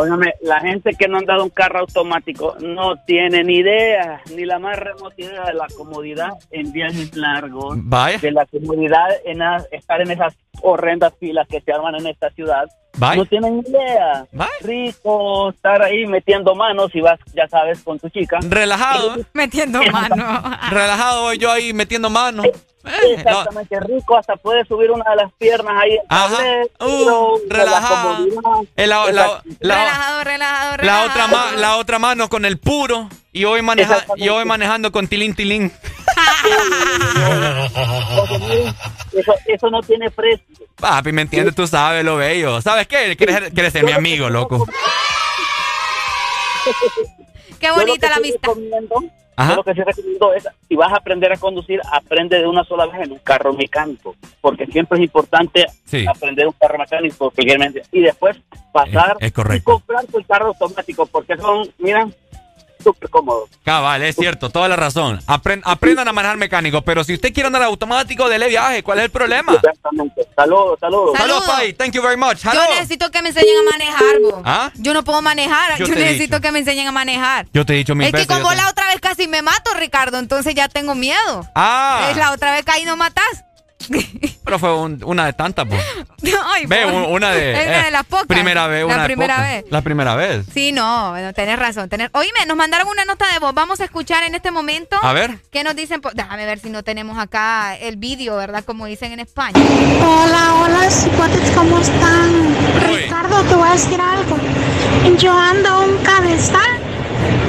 Óigame, 0.00 0.32
la 0.40 0.60
gente 0.60 0.94
que 0.94 1.08
no 1.08 1.18
han 1.18 1.26
dado 1.26 1.44
un 1.44 1.50
carro 1.50 1.80
automático 1.80 2.56
no 2.58 2.96
tiene 3.04 3.44
ni 3.44 3.56
idea, 3.56 4.22
ni 4.34 4.46
la 4.46 4.58
más 4.58 4.78
remota 4.78 5.14
idea 5.18 5.44
de 5.44 5.52
la 5.52 5.66
comodidad 5.76 6.30
en 6.50 6.72
viajes 6.72 7.14
largos. 7.14 7.76
Vaya. 7.82 8.16
De 8.16 8.30
la 8.30 8.46
comodidad 8.46 9.08
en 9.26 9.42
estar 9.72 10.00
en 10.00 10.10
esas 10.10 10.34
horrendas 10.62 11.12
filas 11.20 11.46
que 11.48 11.60
se 11.60 11.70
arman 11.70 11.96
en 11.96 12.06
esta 12.06 12.30
ciudad. 12.30 12.66
Vaya. 12.96 13.16
No 13.16 13.26
tienen 13.26 13.62
idea. 13.66 14.26
Rico 14.62 15.50
estar 15.50 15.82
ahí 15.82 16.06
metiendo 16.06 16.54
manos 16.54 16.90
y 16.94 17.00
vas, 17.00 17.18
ya 17.34 17.46
sabes, 17.48 17.82
con 17.82 17.98
tu 17.98 18.08
chica. 18.08 18.38
Relajado. 18.42 19.16
Metiendo 19.32 19.80
mano. 19.92 20.42
Relajado 20.70 21.22
voy 21.22 21.38
yo 21.38 21.50
ahí 21.50 21.72
metiendo 21.72 22.10
mano. 22.10 22.42
Exactamente, 23.02 23.78
rico, 23.80 24.16
hasta 24.16 24.36
puedes 24.36 24.66
subir 24.66 24.90
una 24.90 25.04
de 25.10 25.16
las 25.16 25.32
piernas 25.34 25.74
ahí. 25.82 25.92
en 25.92 26.00
Ajá. 26.08 26.38
Uh, 26.80 27.36
relajado. 27.48 28.16
comodidad. 28.16 28.72
Eh, 28.76 28.86
la, 28.86 29.04
la- 29.12 29.12
la- 29.12 29.74
relajado, 29.74 30.24
relajado, 30.24 30.70
la 30.70 30.76
relajado. 30.76 31.10
otra 31.10 31.26
ma- 31.26 31.52
la 31.56 31.76
otra 31.76 31.98
mano 31.98 32.28
con 32.28 32.44
el 32.46 32.58
puro 32.58 33.08
y 33.32 33.44
hoy 33.44 33.62
maneja 33.62 34.04
y 34.16 34.28
hoy 34.28 34.44
manejando 34.44 34.90
con 34.92 35.06
tilín 35.08 35.34
tilín. 35.34 35.72
Eso, 39.12 39.32
eso 39.46 39.70
no 39.70 39.80
tiene 39.82 40.10
precio. 40.10 40.46
Papi, 40.76 41.12
¿me 41.12 41.22
entiendes? 41.22 41.54
Tú 41.54 41.66
sabes 41.66 42.04
lo 42.04 42.16
bello. 42.16 42.60
¿Sabes 42.62 42.86
qué? 42.86 43.16
Quieres, 43.16 43.36
ser- 43.36 43.52
quieres 43.52 43.72
ser 43.72 43.84
mi 43.84 43.92
amigo, 43.92 44.30
loco. 44.30 44.66
Qué 47.58 47.70
bonita 47.70 48.06
que 48.06 48.10
la 48.10 48.16
amistad. 48.16 48.50
Ajá. 49.36 49.50
yo 49.52 49.56
lo 49.56 49.64
que 49.64 49.72
sí 49.74 49.80
recomiendo 49.82 50.34
es, 50.34 50.46
si 50.68 50.76
vas 50.76 50.92
a 50.92 50.96
aprender 50.96 51.32
a 51.32 51.36
conducir, 51.36 51.80
aprende 51.92 52.38
de 52.38 52.46
una 52.46 52.62
sola 52.64 52.84
vez 52.86 53.00
en 53.02 53.12
un 53.12 53.18
carro 53.20 53.54
mecánico, 53.54 54.14
porque 54.42 54.66
siempre 54.66 54.98
es 54.98 55.04
importante 55.04 55.66
Sí. 55.86 56.04
aprender 56.06 56.46
un 56.46 56.52
carro 56.60 56.76
mecánico 56.78 57.30
primeramente, 57.30 57.82
y 57.90 58.00
después 58.00 58.36
pasar 58.72 59.16
Es- 59.18 59.22
es 59.26 59.28
y 59.28 59.32
correcto. 59.32 59.72
comprar 59.72 60.04
tu 60.06 60.22
carro 60.24 60.48
automático, 60.48 61.06
porque 61.06 61.36
son, 61.38 61.66
mira, 61.78 62.06
súper 62.82 63.08
cómodos. 63.10 63.50
Cabal, 63.64 64.02
es 64.02 64.16
cierto, 64.16 64.50
toda 64.50 64.68
la 64.68 64.76
razón. 64.76 65.20
Apren- 65.26 65.62
aprendan 65.64 66.08
a 66.08 66.12
manejar 66.12 66.36
mecánico, 66.36 66.82
pero 66.82 67.04
si 67.04 67.14
usted 67.14 67.32
quiere 67.32 67.46
andar 67.48 67.62
automático, 67.62 68.28
dele 68.28 68.48
viaje. 68.48 68.82
¿Cuál 68.82 68.98
es 68.98 69.04
el 69.06 69.10
problema? 69.10 69.54
Exactamente. 69.54 70.26
Saludos, 70.36 70.78
saludos. 70.80 71.16
Saludos, 71.16 71.44
Pai. 71.46 71.72
Thank 71.74 71.92
you 71.94 72.02
very 72.02 72.16
much. 72.16 72.38
Yo 72.42 72.50
Hello. 72.52 72.62
necesito 72.74 73.10
que 73.10 73.22
me 73.22 73.28
enseñen 73.28 73.54
a 73.66 73.70
manejar, 73.70 74.20
bo. 74.22 74.42
¿Ah? 74.44 74.70
Yo 74.76 74.94
no 74.94 75.04
puedo 75.04 75.22
manejar. 75.22 75.78
Yo 75.78 75.86
Yo, 75.86 75.94
necesito 75.94 76.40
que 76.40 76.52
me 76.52 76.60
enseñen 76.60 76.86
a 76.86 76.92
manejar. 76.92 77.46
Yo 77.52 77.64
te 77.66 77.74
he 77.74 77.76
dicho 77.76 77.94
mil 77.94 78.06
es 78.06 78.12
que 78.12 78.18
veces. 78.18 78.28
yo 78.28 78.36
como 78.42 78.50
te- 78.50 78.56
la 78.56 78.68
otra 78.68 78.86
vez 78.86 79.00
casi 79.00 79.26
me 79.28 79.42
mato, 79.42 79.72
Ricardo, 79.74 80.18
entonces 80.18 80.54
ya 80.54 80.68
tengo 80.68 80.94
miedo. 80.94 81.46
Ah. 81.54 82.08
Es 82.10 82.16
la 82.16 82.32
otra 82.32 82.52
vez 82.52 82.64
caí 82.64 82.84
no 82.84 82.96
matas. 82.96 83.44
Pero 84.44 84.58
fue 84.58 84.76
un- 84.76 85.02
una 85.04 85.26
de 85.26 85.32
tantas, 85.32 85.66
pues. 85.66 85.80
Ay, 86.44 86.66
Ve, 86.66 86.84
una 86.86 87.30
de. 87.30 87.52
Es 87.52 87.66
una 87.68 87.80
eh, 87.80 87.84
de 87.84 87.90
las 87.90 88.04
pocas. 88.06 88.26
Primera 88.26 88.66
vez, 88.66 88.86
La 88.86 88.94
una 88.94 89.04
primera 89.04 89.34
pocas. 89.36 89.50
vez. 89.50 89.64
La 89.70 89.80
primera 89.82 90.14
vez. 90.16 90.46
Sí, 90.52 90.72
no, 90.72 91.10
bueno, 91.10 91.32
tenés 91.32 91.58
razón. 91.58 91.88
Tenés... 91.88 92.10
Oíme, 92.12 92.44
nos 92.46 92.56
mandaron 92.56 92.88
una 92.88 93.04
nota 93.04 93.26
de 93.32 93.38
voz. 93.38 93.54
Vamos 93.54 93.80
a 93.80 93.84
escuchar 93.84 94.24
en 94.24 94.34
este 94.34 94.50
momento. 94.50 94.96
A 95.02 95.12
ver. 95.12 95.38
¿Qué 95.50 95.64
nos 95.64 95.74
dicen? 95.76 96.00
Déjame 96.14 96.46
ver 96.46 96.58
si 96.58 96.68
no 96.70 96.82
tenemos 96.82 97.18
acá 97.18 97.76
el 97.76 97.96
vídeo, 97.96 98.36
¿verdad? 98.36 98.64
Como 98.64 98.86
dicen 98.86 99.12
en 99.12 99.20
España. 99.20 99.52
Hola, 100.04 100.54
hola, 100.54 100.90
cipotes, 100.90 101.50
¿cómo 101.52 101.78
están? 101.78 102.56
Ricardo, 102.86 103.42
te 103.44 103.54
voy 103.54 103.68
a 103.68 103.72
decir 103.72 104.00
algo. 104.00 104.36
Yo 105.18 105.32
ando 105.36 105.82
un 105.84 105.96
cabezal 106.04 106.78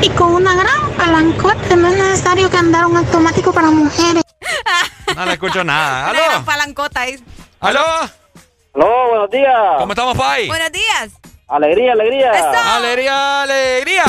y 0.02 0.10
con 0.10 0.34
una 0.34 0.56
gran 0.56 0.92
palancota. 0.98 1.76
No 1.76 1.90
es 1.90 1.98
necesario 1.98 2.50
que 2.50 2.58
andar 2.58 2.86
un 2.86 2.98
automático 2.98 3.52
para 3.54 3.70
mujeres. 3.72 4.24
No 5.16 5.26
le 5.26 5.34
escucho 5.34 5.64
nada. 5.64 6.04
Una 6.12 6.20
gran 6.20 6.32
¿Aló? 6.36 6.46
palancota 6.46 7.02
ahí. 7.02 7.24
¿Aló? 7.60 7.80
Aló, 8.74 9.10
buenos 9.10 9.30
días. 9.30 9.56
¿Cómo 9.80 9.92
estamos, 9.94 10.18
Pai? 10.18 10.48
Buenos 10.48 10.72
días. 10.72 11.10
Alegría, 11.48 11.94
alegría. 11.94 12.32
Alegría, 12.78 13.42
alegría. 13.44 14.04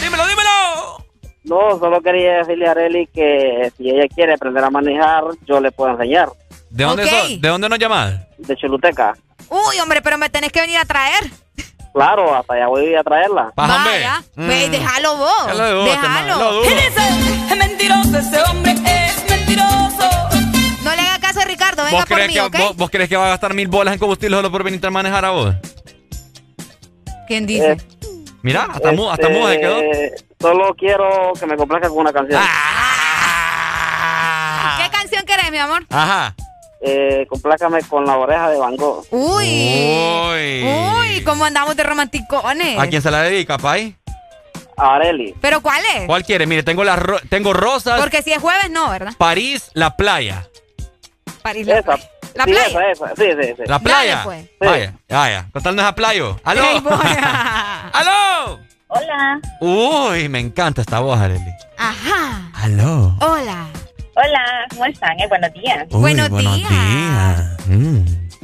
Dímelo, 0.00 0.26
dímelo. 0.26 1.04
No, 1.44 1.78
solo 1.80 2.00
quería 2.00 2.38
decirle 2.38 2.68
a 2.68 2.70
Areli 2.70 3.08
que 3.08 3.72
si 3.76 3.90
ella 3.90 4.06
quiere 4.14 4.34
aprender 4.34 4.62
a 4.62 4.70
manejar, 4.70 5.24
yo 5.46 5.60
le 5.60 5.72
puedo 5.72 5.90
enseñar. 5.90 6.28
¿De 6.70 6.84
dónde? 6.84 7.04
¿De 7.40 7.48
dónde 7.48 7.68
nos 7.68 7.78
llamas? 7.78 8.14
De 8.38 8.56
Choluteca. 8.56 9.16
Uy, 9.48 9.80
hombre, 9.80 10.00
pero 10.00 10.16
me 10.16 10.30
tenés 10.30 10.52
que 10.52 10.60
venir 10.60 10.78
a 10.78 10.84
traer. 10.84 11.24
Claro, 11.92 12.34
hasta 12.36 12.54
allá 12.54 12.68
voy 12.68 12.94
a 12.94 13.02
traerla. 13.02 13.52
Vaya. 13.56 14.22
Ve, 14.36 14.68
déjalo 14.70 15.16
vos. 15.16 15.46
Ya 15.48 15.54
lo 15.54 15.70
dudo, 15.82 15.92
este 15.92 16.08
man, 16.08 16.24
déjalo. 16.24 16.44
lo 16.44 16.52
dudo. 16.52 16.64
Él 16.70 16.78
es 16.78 17.56
mentiroso, 17.58 18.18
ese 18.18 18.40
hombre 18.42 18.72
es 18.72 19.28
mentiroso. 19.28 20.08
No 20.84 20.94
le 20.94 21.00
haga 21.00 21.18
caso 21.20 21.40
a 21.40 21.44
Ricardo, 21.44 21.82
venga 21.84 21.98
¿Vos 21.98 22.06
por 22.06 22.26
mí, 22.26 22.32
que, 22.32 22.40
¿ok? 22.40 22.58
vos, 22.58 22.76
vos 22.76 22.90
crees 22.90 23.08
que 23.08 23.16
va 23.16 23.26
a 23.26 23.30
gastar 23.30 23.54
mil 23.54 23.66
bolas 23.68 23.94
en 23.94 23.98
combustible 24.00 24.36
solo 24.36 24.50
por 24.52 24.62
venirte 24.62 24.86
a 24.86 24.90
manejar 24.90 25.24
a 25.24 25.30
vos? 25.30 25.54
¿Quién 27.26 27.46
dice? 27.46 27.76
Mira, 28.42 28.68
hasta, 28.72 28.92
mu- 28.92 29.10
hasta 29.10 29.28
muda 29.28 29.52
se 29.52 29.60
quedó. 29.60 29.80
Este, 29.80 30.24
Solo 30.40 30.74
quiero 30.74 31.32
que 31.38 31.46
me 31.46 31.56
complazca 31.56 31.88
con 31.88 31.98
una 31.98 32.12
canción. 32.12 32.40
Ah. 32.42 32.48
¿Qué 34.82 34.90
canción 34.90 35.24
querés, 35.26 35.50
mi 35.50 35.58
amor? 35.58 35.84
Ajá. 35.90 36.34
Eh, 36.82 37.26
complácame 37.28 37.82
con 37.82 38.06
la 38.06 38.16
oreja 38.16 38.48
de 38.50 38.58
Van 38.58 38.76
Gogh. 38.76 39.04
Uy. 39.10 39.46
Uy. 40.32 40.64
Uy, 40.64 41.24
¿cómo 41.24 41.44
andamos 41.44 41.76
de 41.76 41.82
romanticones? 41.82 42.78
¿A 42.78 42.86
quién 42.86 43.02
se 43.02 43.10
la 43.10 43.22
dedica, 43.22 43.58
Pai? 43.58 43.96
A 44.76 44.94
Areli. 44.94 45.34
¿Pero 45.42 45.60
cuál 45.60 45.82
es? 45.96 46.06
¿Cuál 46.06 46.24
quiere? 46.24 46.46
Mire, 46.46 46.62
tengo, 46.62 46.82
las 46.84 46.98
ro- 46.98 47.20
tengo 47.28 47.52
rosas, 47.52 48.00
Porque 48.00 48.22
si 48.22 48.32
es 48.32 48.38
jueves, 48.40 48.70
no, 48.70 48.88
¿verdad? 48.88 49.12
París, 49.18 49.70
la 49.74 49.94
playa. 49.96 50.46
París, 51.42 51.66
la 51.66 51.82
playa. 51.82 52.08
¿La 52.34 52.44
sí, 52.44 52.50
playa? 52.52 52.68
esa, 52.68 52.90
esa. 53.06 53.16
Sí, 53.16 53.24
sí, 53.42 53.48
sí. 53.58 53.62
¿La 53.66 53.78
playa? 53.80 54.20
pues. 54.24 54.46
Vaya, 54.60 54.94
vaya. 55.08 55.48
Total 55.52 55.76
no 55.76 55.82
es 55.82 55.88
a 55.88 55.94
playo. 55.94 56.40
¡Aló! 56.44 56.62
¡Aló! 57.92 58.60
Hola. 58.88 59.40
Uy, 59.60 60.28
me 60.28 60.38
encanta 60.40 60.80
esta 60.80 61.00
voz, 61.00 61.18
Arely. 61.18 61.40
Ajá. 61.76 62.50
¡Aló! 62.54 63.14
Hola. 63.20 63.66
Hola, 64.22 64.66
¿cómo 64.70 64.84
están? 64.86 65.18
Eh, 65.20 65.26
buenos 65.28 65.52
días. 65.54 65.86
Uy, 65.90 66.00
Buenos 66.00 66.28
buenos 66.30 66.56
días. 66.56 66.68
días. 66.70 67.56
Mm. 67.68 67.98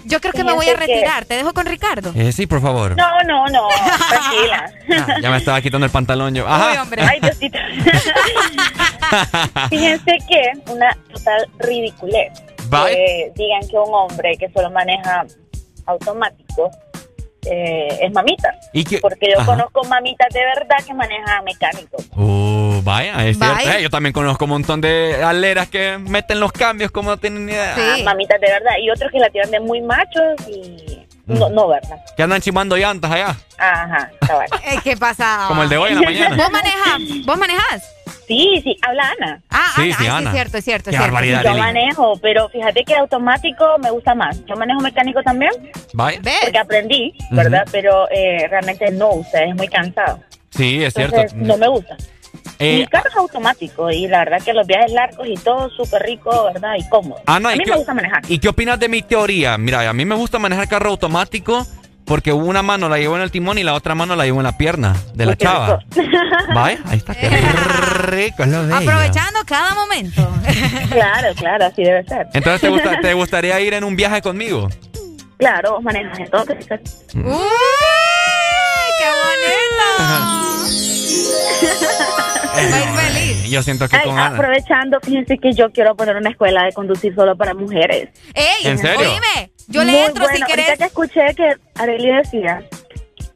Yo 0.05 0.20
creo 0.20 0.32
que 0.32 0.44
me 0.44 0.52
voy 0.52 0.66
a 0.68 0.74
que- 0.74 0.86
retirar. 0.86 1.24
¿Te 1.24 1.34
dejo 1.34 1.52
con 1.52 1.66
Ricardo? 1.66 2.12
Eh, 2.14 2.32
sí, 2.32 2.46
por 2.46 2.60
favor. 2.62 2.96
No, 2.96 3.22
no, 3.26 3.46
no, 3.48 3.68
tranquila. 4.08 4.70
Ah, 5.08 5.16
ya 5.20 5.30
me 5.30 5.36
estaba 5.36 5.60
quitando 5.60 5.84
el 5.84 5.90
pantalón 5.92 6.34
yo. 6.34 6.46
Ajá. 6.46 6.70
Uy, 6.72 6.76
hombre. 6.78 7.02
Ay, 7.02 7.20
Diosito. 7.20 7.58
Fíjense 9.70 10.18
que 10.28 10.72
una 10.72 10.96
total 11.12 11.46
ridiculez. 11.58 12.32
Bye. 12.68 12.94
Que 12.94 13.32
digan 13.36 13.60
que 13.68 13.76
un 13.76 13.94
hombre 13.94 14.36
que 14.38 14.48
solo 14.50 14.70
maneja 14.70 15.24
automático 15.86 16.70
eh, 17.50 17.99
es 18.02 18.12
mamita. 18.12 18.55
¿Y 18.73 18.84
qué? 18.84 18.99
Porque 18.99 19.26
yo 19.31 19.39
Ajá. 19.41 19.47
conozco 19.47 19.84
mamitas 19.84 20.28
de 20.33 20.41
verdad 20.41 20.76
que 20.86 20.94
manejan 20.94 21.44
mecánico. 21.44 21.97
Uh, 22.16 22.81
vaya, 22.83 23.25
es 23.26 23.39
Vaya. 23.39 23.58
cierto. 23.58 23.78
Eh, 23.78 23.83
yo 23.83 23.91
también 23.91 24.12
conozco 24.12 24.44
un 24.44 24.50
montón 24.50 24.81
de 24.81 25.23
aleras 25.23 25.68
que 25.68 25.99
meten 25.99 26.41
los 26.41 26.52
cambios 26.52 26.91
como 26.91 27.10
no 27.10 27.16
tienen 27.16 27.47
ni 27.47 27.52
idea. 27.52 27.75
Ah, 27.76 27.97
mamitas 28.05 28.41
de 28.41 28.49
verdad. 28.49 28.73
Y 28.81 28.91
otros 28.91 29.10
que 29.12 29.18
la 29.18 29.31
tiran 29.31 29.50
de 29.50 29.60
muy 29.60 29.81
machos 29.81 30.34
y... 30.49 31.02
Mm. 31.26 31.39
No, 31.41 31.49
no, 31.50 31.66
¿verdad? 31.68 31.97
Que 32.16 32.23
andan 32.23 32.41
chimando 32.41 32.76
llantas 32.76 33.10
allá. 33.10 33.36
Ajá, 33.58 34.10
cabal. 34.25 34.47
¿Qué 34.84 34.97
pasa? 34.97 35.47
Como 35.49 35.65
el 35.65 35.68
de 35.68 35.76
hoy 35.76 35.91
en 35.91 35.97
la 35.97 36.02
mañana. 36.07 36.36
¿Vos 36.36 36.50
manejás? 36.52 37.26
¿Vos 37.26 37.36
manejás? 37.39 37.92
Sí, 38.26 38.60
sí, 38.64 38.76
habla 38.82 39.12
Ana. 39.20 39.40
Ah, 39.50 39.70
Sí, 39.76 39.82
Ana. 39.82 39.96
sí, 39.98 40.02
Ay, 40.05 40.08
Ana. 40.08 40.28
es 40.30 40.34
cierto, 40.34 40.58
es 40.58 40.64
cierto. 40.64 40.90
Qué 40.90 40.96
es 40.96 40.96
cierto. 40.96 41.12
barbaridad, 41.14 41.42
Yo 41.44 41.50
Lili. 41.50 41.60
manejo, 41.62 42.16
pero 42.20 42.48
fíjate 42.48 42.84
que 42.84 42.94
automático 42.96 43.64
me 43.82 43.90
gusta 43.90 44.14
más. 44.14 44.44
Yo 44.46 44.56
manejo 44.56 44.80
mecánico 44.80 45.22
también, 45.22 45.50
Vaya. 45.92 46.20
porque 46.42 46.58
aprendí, 46.58 47.12
¿verdad? 47.30 47.64
Pero 47.70 48.08
eh, 48.10 48.46
realmente 48.48 48.90
no, 48.90 49.10
o 49.10 49.24
sea, 49.24 49.44
es 49.44 49.55
muy 49.55 49.68
cansado. 49.68 50.20
Sí, 50.50 50.82
es 50.82 50.94
cierto. 50.94 51.16
Entonces, 51.16 51.38
no 51.46 51.56
me 51.56 51.68
gusta. 51.68 51.96
Eh, 52.58 52.78
Mi 52.78 52.86
carro 52.86 53.10
es 53.10 53.16
automático 53.16 53.90
y 53.90 54.08
la 54.08 54.20
verdad 54.20 54.40
que 54.42 54.55
los 54.55 54.66
viajes 54.66 54.90
largos 54.92 55.26
y 55.28 55.34
todo 55.34 55.68
súper 55.70 56.02
rico, 56.02 56.44
¿verdad? 56.52 56.74
Y 56.78 56.88
cómodo. 56.88 57.20
Ana, 57.26 57.50
a 57.50 57.55
¿y 57.55 57.58
mí 57.58 57.64
qué- 57.64 57.70
me 57.72 57.76
gusta 57.76 57.92
manejar. 57.92 58.22
¿Y 58.28 58.38
qué 58.38 58.48
opinas 58.48 58.80
de 58.80 58.88
mi 58.88 59.02
teoría? 59.02 59.58
Mira, 59.58 59.86
a 59.88 59.92
mí 59.92 60.05
me 60.06 60.14
gusta 60.14 60.38
manejar 60.38 60.66
carro 60.68 60.90
automático 60.90 61.66
porque 62.07 62.33
una 62.33 62.62
mano 62.62 62.89
la 62.89 62.99
llevo 62.99 63.17
en 63.17 63.23
el 63.23 63.31
timón 63.31 63.59
y 63.59 63.65
la 63.65 63.75
otra 63.75 63.94
mano 63.94 64.15
la 64.17 64.25
llevo 64.25 64.39
en 64.39 64.44
la 64.44 64.57
pierna 64.57 64.94
de 65.15 65.26
la 65.26 65.36
Qué 65.36 65.44
chava. 65.44 65.81
rico. 65.91 66.10
Vaya, 66.55 66.78
ahí 66.86 66.99
está. 66.99 67.15
Qué 67.15 67.28
rico 68.09 68.43
es 68.44 68.49
lo 68.49 68.62
bello. 68.62 68.76
Aprovechando 68.76 69.41
cada 69.47 69.75
momento. 69.75 70.28
claro, 70.91 71.35
claro, 71.35 71.67
así 71.67 71.83
debe 71.83 72.05
ser. 72.05 72.26
Entonces, 72.33 72.60
¿te, 72.60 72.68
gusta- 72.68 73.01
¿te 73.01 73.12
gustaría 73.15 73.60
ir 73.60 73.75
en 73.75 73.85
un 73.85 73.97
viaje 73.97 74.23
conmigo? 74.23 74.68
Claro, 75.39 75.73
vos 75.73 75.83
manejas 75.83 76.18
entonces. 76.18 76.57
¡Uy! 77.15 77.23
¡Qué 78.99 79.09
bonito! 79.10 80.57
Feliz. 82.55 83.51
yo 83.51 83.62
siento 83.62 83.89
que 83.89 83.97
Ay, 83.97 84.05
con 84.09 84.18
Ana. 84.18 84.35
aprovechando, 84.36 84.99
fíjense 85.02 85.39
que 85.39 85.52
yo 85.52 85.70
quiero 85.73 85.94
poner 85.94 86.17
una 86.17 86.31
escuela 86.31 86.65
de 86.65 86.73
conducir 86.73 87.15
solo 87.15 87.36
para 87.36 87.52
mujeres. 87.55 88.09
¡Ey! 88.35 88.67
¿En 88.67 88.78
serio? 88.78 89.01
Oíme, 89.10 89.51
yo 89.68 89.84
le 89.84 89.92
Muy 89.92 90.00
entro 90.02 90.24
si 90.26 90.30
bueno. 90.32 90.46
querés. 90.46 90.66
Ahorita 90.68 90.84
que 90.84 90.88
escuché 90.88 91.34
que 91.34 91.56
Arely 91.74 92.12
decía, 92.16 92.62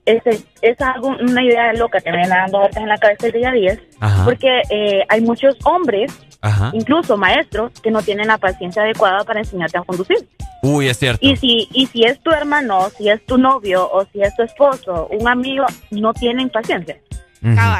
ese, 0.06 0.42
es 0.62 0.80
algo, 0.80 1.08
una 1.08 1.42
idea 1.44 1.72
loca 1.74 2.00
que 2.00 2.10
me 2.10 2.18
viene 2.18 2.34
dando 2.34 2.58
vueltas 2.58 2.82
en 2.82 2.88
la 2.88 2.98
cabeza 2.98 3.26
el 3.26 3.32
día 3.32 3.50
10, 3.52 3.80
Ajá. 4.00 4.24
porque 4.24 4.62
eh, 4.70 5.04
hay 5.08 5.20
muchos 5.20 5.56
hombres, 5.64 6.12
Ajá. 6.40 6.70
incluso 6.72 7.16
maestros, 7.16 7.72
que 7.80 7.90
no 7.90 8.02
tienen 8.02 8.28
la 8.28 8.38
paciencia 8.38 8.82
adecuada 8.82 9.24
para 9.24 9.40
enseñarte 9.40 9.78
a 9.78 9.82
conducir. 9.82 10.16
Uy, 10.62 10.88
es 10.88 10.98
cierto. 10.98 11.26
Y 11.26 11.36
si, 11.36 11.68
y 11.72 11.86
si 11.86 12.04
es 12.04 12.20
tu 12.20 12.30
hermano, 12.30 12.90
si 12.90 13.08
es 13.08 13.24
tu 13.24 13.38
novio 13.38 13.88
o 13.90 14.04
si 14.12 14.20
es 14.22 14.34
tu 14.36 14.42
esposo, 14.42 15.08
un 15.10 15.26
amigo, 15.28 15.64
no 15.90 16.12
tienen 16.12 16.50
paciencia. 16.50 16.98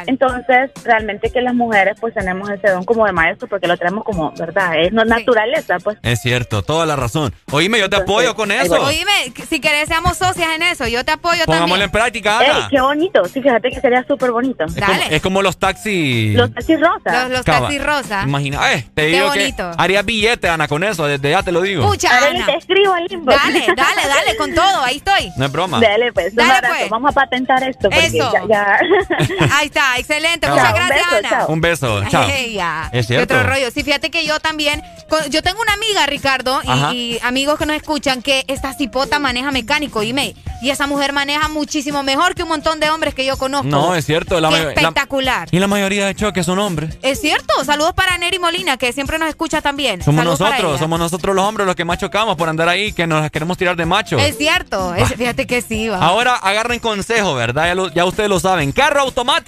Entonces, 0.07 0.71
realmente 0.85 1.31
que 1.31 1.41
las 1.41 1.55
mujeres 1.55 1.97
pues 2.01 2.15
tenemos 2.15 2.49
ese 2.51 2.71
don 2.71 2.85
como 2.85 3.07
de 3.07 3.13
maestro 3.13 3.49
porque 3.49 3.67
lo 3.67 3.77
tenemos 3.77 4.05
como, 4.05 4.33
¿verdad? 4.33 4.79
Es 4.79 4.93
no 4.93 5.05
naturaleza, 5.05 5.79
pues. 5.83 5.99
Es 6.03 6.21
cierto, 6.23 6.63
toda 6.63 6.87
la 6.87 6.97
razón. 6.97 7.33
Oíme, 7.53 7.79
yo 7.79 7.89
te 7.91 7.97
apoyo 7.97 8.35
con 8.35 8.51
eso. 8.53 8.81
Oíme, 8.83 9.33
si 9.49 9.61
querés 9.61 9.89
seamos 9.89 10.17
socias 10.17 10.49
en 10.55 10.63
eso, 10.63 10.87
yo 10.89 11.05
te 11.05 11.13
apoyo 11.13 11.45
Pongámoslo 11.45 11.75
también. 11.75 11.83
en 11.83 11.91
práctica, 11.91 12.41
Ey, 12.43 12.51
Ana. 12.51 12.69
qué 12.71 12.81
bonito. 12.81 13.25
Sí, 13.27 13.43
fíjate 13.43 13.71
que 13.71 13.81
sería 13.81 14.05
súper 14.05 14.31
bonito. 14.31 14.65
Es 14.65 14.75
como, 14.75 15.01
es 15.11 15.23
como 15.23 15.43
los 15.43 15.59
taxis. 15.59 16.35
Los 16.35 16.53
taxis 16.55 16.81
rosas. 16.81 17.31
Los, 17.31 17.45
taxis 17.45 17.83
rosa. 17.85 18.23
Imagina, 18.25 18.73
eh, 18.73 18.87
te 18.95 19.03
Qué 19.03 19.09
digo 19.17 19.29
bonito. 19.29 19.71
que 19.71 19.83
haría 19.83 20.03
billete, 20.03 20.49
Ana, 20.49 20.69
con 20.69 20.85
eso, 20.85 21.07
desde 21.07 21.31
ya 21.31 21.43
te 21.43 21.53
lo 21.53 21.61
digo. 21.61 21.87
Pucha, 21.87 22.09
Ana. 22.29 22.47
te 22.47 22.57
escribo 22.57 22.93
al 22.93 23.11
inbox. 23.11 23.37
Dale, 23.37 23.61
dale, 23.77 24.09
dale, 24.09 24.37
con 24.37 24.55
todo, 24.55 24.83
ahí 24.85 24.97
estoy. 24.97 25.31
No 25.37 25.47
es 25.47 25.53
broma. 25.53 25.81
Dale, 25.81 26.13
pues. 26.13 26.35
Dale, 26.35 26.69
pues. 26.69 26.91
Vamos 26.91 27.11
a 27.11 27.15
patentar 27.15 27.63
esto. 27.63 27.89
Porque 27.91 28.07
Eso. 28.07 28.33
Ya, 28.33 28.47
ya. 28.49 28.81
Ahí 29.59 29.67
está, 29.67 29.97
excelente. 29.99 30.47
Chao. 30.47 30.57
Muchas 30.57 30.71
Un 30.73 30.77
gracias, 30.77 30.99
beso, 31.07 31.17
Ana. 31.19 31.29
chao. 31.31 31.47
Un 31.49 31.61
beso, 31.61 32.05
chao. 32.11 32.29
Ya. 32.53 32.89
Es 32.93 33.07
cierto. 33.07 33.35
otro 33.35 33.47
rollo. 33.49 33.71
Sí, 33.71 33.83
fíjate 33.83 34.11
que 34.11 34.25
yo 34.27 34.41
también, 34.41 34.83
con- 35.09 35.29
yo 35.31 35.43
tengo 35.43 35.61
una 35.61 35.73
amiga, 35.75 36.07
Ricardo, 36.07 36.61
y, 36.93 36.95
y 36.97 37.19
amigos 37.23 37.59
que 37.59 37.67
nos 37.67 37.77
escuchan, 37.77 38.23
que 38.23 38.45
esta 38.49 38.73
cipota 38.75 39.19
maneja 39.19 39.51
mecánico, 39.51 40.03
y 40.03 40.13
me, 40.13 40.35
y 40.63 40.71
esa 40.71 40.87
mujer 40.87 41.13
maneja 41.13 41.49
muchísimo 41.49 42.03
mejor 42.03 42.35
que 42.35 42.43
un 42.43 42.49
montón 42.51 42.81
de 42.81 42.91
hombres 42.91 43.15
que 43.15 43.25
yo 43.25 43.37
conozco. 43.37 43.69
No, 43.69 43.95
es 43.95 44.05
cierto. 44.07 44.41
La 44.41 44.51
espectacular. 44.59 45.49
y 45.51 45.59
la 45.59 45.67
mayoría 45.67 46.07
de 46.07 46.15
choques 46.15 46.47
son 46.47 46.59
hombres. 46.59 46.97
Es 47.03 47.21
cierto. 47.21 47.65
Saludos 47.65 47.93
para 47.95 48.17
Neri 48.19 48.39
Molina, 48.39 48.77
que 48.77 48.93
siempre 48.93 49.19
nos 49.19 49.29
escucha 49.29 49.61
también. 49.61 50.03
Somos 50.03 50.21
Saludos 50.21 50.41
nosotros, 50.41 50.79
somos 50.79 50.99
nosotros 50.99 51.35
los 51.35 51.45
hombres 51.45 51.67
los 51.67 51.77
que 51.77 51.85
más 51.85 51.99
chocamos 51.99 52.37
por 52.37 52.49
andar 52.49 52.69
ahí, 52.69 52.93
que 52.93 53.07
nos 53.07 53.21
las 53.23 53.31
queremos 53.31 53.57
tirar 53.59 53.77
de 53.77 53.87
macho. 53.87 54.19
Es 54.19 54.37
cierto. 54.37 54.95
es- 54.95 55.15
fíjate 55.15 55.47
que 55.47 55.63
sí, 55.63 55.89
va. 55.89 55.99
Ahora 55.99 56.37
agarren 56.37 56.79
consejo, 56.81 57.35
¿verdad? 57.35 57.67
Ya, 57.67 57.75
lo- 57.75 57.89
ya 57.93 58.05
ustedes 58.05 58.29
lo 58.29 58.41
saben. 58.41 58.73
Carro 58.73 59.01
automático, 59.01 59.40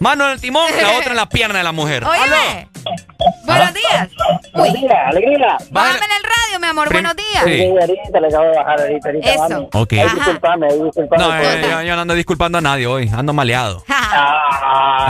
mano 0.00 0.26
en 0.26 0.32
el 0.32 0.40
timón, 0.40 0.64
la 0.80 0.92
otra 0.98 1.10
en 1.10 1.16
la 1.16 1.28
pierna 1.28 1.58
de 1.58 1.64
la 1.64 1.72
mujer. 1.72 2.04
Óyeme. 2.04 2.68
Buenos 3.44 3.74
días. 3.74 4.08
Alegría, 4.54 5.08
alegría. 5.08 5.56
Bájame 5.70 5.98
en 6.04 6.12
el 6.12 6.22
radio, 6.22 6.60
mi 6.60 6.66
amor. 6.66 6.92
Buenos 6.92 7.16
días. 7.16 7.44
Sí. 7.44 7.64
ahorita 7.66 8.20
le 8.20 8.28
acabo 8.28 8.44
de 8.44 8.56
bajar 8.56 8.80
ahorita, 8.80 9.08
ahorita, 9.08 9.30
Eso. 9.30 9.48
mami. 9.48 9.68
Ok. 9.72 9.92
Ay, 9.92 10.08
disculpame, 10.14 10.66
ay, 10.70 10.82
disculpame. 10.82 11.22
No, 11.22 11.36
eh, 11.38 11.62
yo, 11.62 11.82
yo 11.82 11.94
no 11.96 12.02
ando 12.02 12.14
disculpando 12.14 12.58
a 12.58 12.60
nadie 12.60 12.86
hoy, 12.86 13.10
ando 13.14 13.32
maleado. 13.32 13.82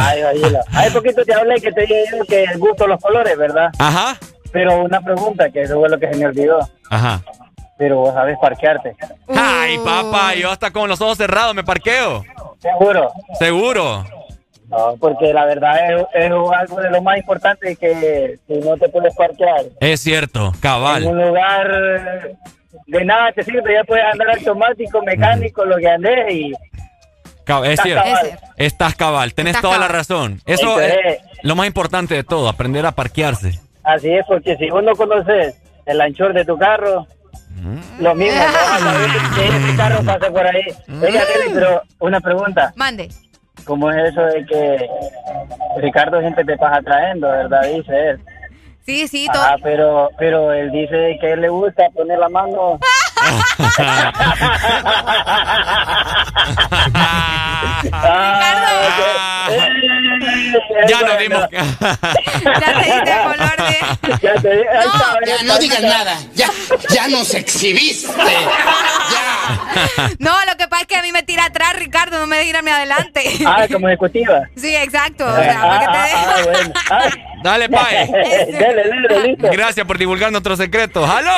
Ay, 0.00 0.22
oílo. 0.22 0.60
Hace 0.72 0.90
poquito 0.92 1.24
te 1.24 1.34
hablé 1.34 1.60
que 1.60 1.72
te 1.72 1.80
dije 1.82 2.04
yo 2.12 2.24
que 2.24 2.44
el 2.44 2.58
gusto 2.58 2.84
de 2.84 2.90
los 2.90 3.00
colores, 3.02 3.36
¿verdad? 3.36 3.68
Ajá, 3.78 4.16
Pero 4.52 4.82
una 4.84 5.00
pregunta, 5.00 5.50
que 5.50 5.62
eso 5.62 5.74
fue 5.78 5.88
lo 5.88 5.98
que 5.98 6.08
se 6.10 6.16
me 6.18 6.26
olvidó. 6.26 6.58
ajá. 6.90 7.22
Pero 7.78 7.96
vos 7.98 8.12
sabés 8.12 8.36
parquearte. 8.40 8.96
Ay, 9.28 9.78
papá, 9.84 10.34
yo 10.34 10.50
hasta 10.50 10.70
con 10.72 10.88
los 10.88 11.00
ojos 11.00 11.16
cerrados 11.16 11.54
me 11.54 11.62
parqueo. 11.64 12.24
Seguro. 12.60 13.10
Seguro. 13.38 14.04
No, 14.68 14.96
porque 15.00 15.32
la 15.32 15.46
verdad 15.46 15.76
es, 15.92 16.06
es 16.12 16.24
algo 16.30 16.80
de 16.80 16.90
lo 16.90 17.00
más 17.00 17.16
importante 17.18 17.74
que 17.76 18.38
si 18.46 18.54
no 18.58 18.76
te 18.76 18.88
puedes 18.90 19.14
parquear 19.16 19.64
Es 19.80 20.00
cierto, 20.00 20.48
en 20.52 20.60
cabal. 20.60 21.04
un 21.04 21.16
lugar 21.26 22.36
de 22.86 23.04
nada 23.04 23.32
te 23.32 23.44
sirve, 23.44 23.72
ya 23.74 23.84
puedes 23.84 24.04
andar 24.04 24.28
automático, 24.36 25.00
mecánico, 25.02 25.64
lo 25.64 25.76
que 25.78 25.88
andes 25.88 26.32
y 26.34 26.52
Cab- 27.46 27.64
es 27.64 27.70
Estás 27.70 27.84
cierto. 27.86 28.04
cabal. 28.04 28.38
Estás 28.56 28.94
cabal, 28.94 29.34
tenés 29.34 29.50
Estás 29.52 29.62
toda 29.62 29.78
la 29.78 29.86
cabal. 29.86 29.96
razón. 29.96 30.40
Eso 30.44 30.62
Entonces- 30.78 30.96
es 31.06 31.44
lo 31.44 31.54
más 31.56 31.66
importante 31.66 32.14
de 32.14 32.24
todo, 32.24 32.48
aprender 32.48 32.84
a 32.84 32.92
parquearse. 32.92 33.58
así 33.84 34.10
es, 34.12 34.26
porque 34.26 34.56
si 34.58 34.68
vos 34.68 34.82
no 34.84 34.94
conoces 34.96 35.56
el 35.86 35.98
anchor 36.02 36.34
de 36.34 36.44
tu 36.44 36.58
carro, 36.58 37.06
lo 37.98 38.14
mismo, 38.14 38.40
no 38.42 39.76
carro 39.76 40.02
pasa 40.04 40.30
por 40.30 40.46
ahí. 40.46 40.62
Oiga, 41.02 41.22
Kelly, 41.32 41.54
pero 41.54 41.82
una 41.98 42.20
pregunta. 42.20 42.72
Mande. 42.76 43.08
¿Cómo 43.64 43.90
es 43.90 44.12
eso 44.12 44.22
de 44.22 44.46
que 44.46 44.88
Ricardo 45.78 46.20
siempre 46.20 46.44
te 46.44 46.56
pasa 46.56 46.80
trayendo, 46.82 47.28
verdad? 47.28 47.62
Dice 47.64 48.10
él. 48.10 48.20
Sí, 48.88 49.06
sí, 49.06 49.28
todo. 49.30 49.42
Ah, 49.42 49.56
pero, 49.62 50.08
pero 50.18 50.52
él 50.52 50.70
dice 50.70 51.18
que 51.20 51.32
él 51.32 51.42
le 51.42 51.50
gusta 51.50 51.90
poner 51.94 52.18
la 52.18 52.28
mano. 52.30 52.78
Ah, 57.92 59.48
ya 60.88 61.00
nos 61.02 61.18
dimos. 61.18 61.48
ya 61.50 62.72
te 62.74 62.84
diste 62.84 63.12
color 63.24 63.56
de. 63.56 64.18
Ya 64.22 64.34
te 64.40 64.48
ahí 64.50 64.64
Ya 65.26 65.42
no 65.44 65.58
digas 65.58 65.82
nada. 65.82 66.16
Ya, 66.34 66.50
ya 66.90 67.08
nos 67.08 67.34
exhibiste. 67.34 68.08
No, 70.18 70.32
lo 70.46 70.56
que 70.56 70.68
pasa 70.68 70.82
es 70.82 70.88
que 70.88 70.96
a 70.96 71.02
mí 71.02 71.12
me 71.12 71.22
tira 71.22 71.46
atrás, 71.46 71.74
Ricardo, 71.76 72.18
no 72.18 72.26
me 72.26 72.36
deja 72.38 72.58
irme 72.58 72.70
adelante. 72.72 73.22
Ah, 73.46 73.66
como 73.70 73.88
ejecutiva. 73.88 74.42
Sí, 74.56 74.74
exacto. 74.74 75.24
O 75.26 75.36
sea, 75.36 75.60
Ah, 75.62 75.68
para 75.68 75.80
que 75.80 75.86
te 75.86 75.92
ah, 75.92 76.34
ah, 76.36 76.40
bueno. 76.44 76.72
Ah. 76.90 77.08
Dale, 77.42 77.68
Pai. 77.70 78.08
Dale, 78.10 78.82
dale, 79.08 79.28
listo. 79.28 79.48
Gracias 79.52 79.86
por 79.86 79.96
divulgar 79.98 80.30
nuestros 80.30 80.58
secretos. 80.58 81.08
¡Halo! 81.08 81.30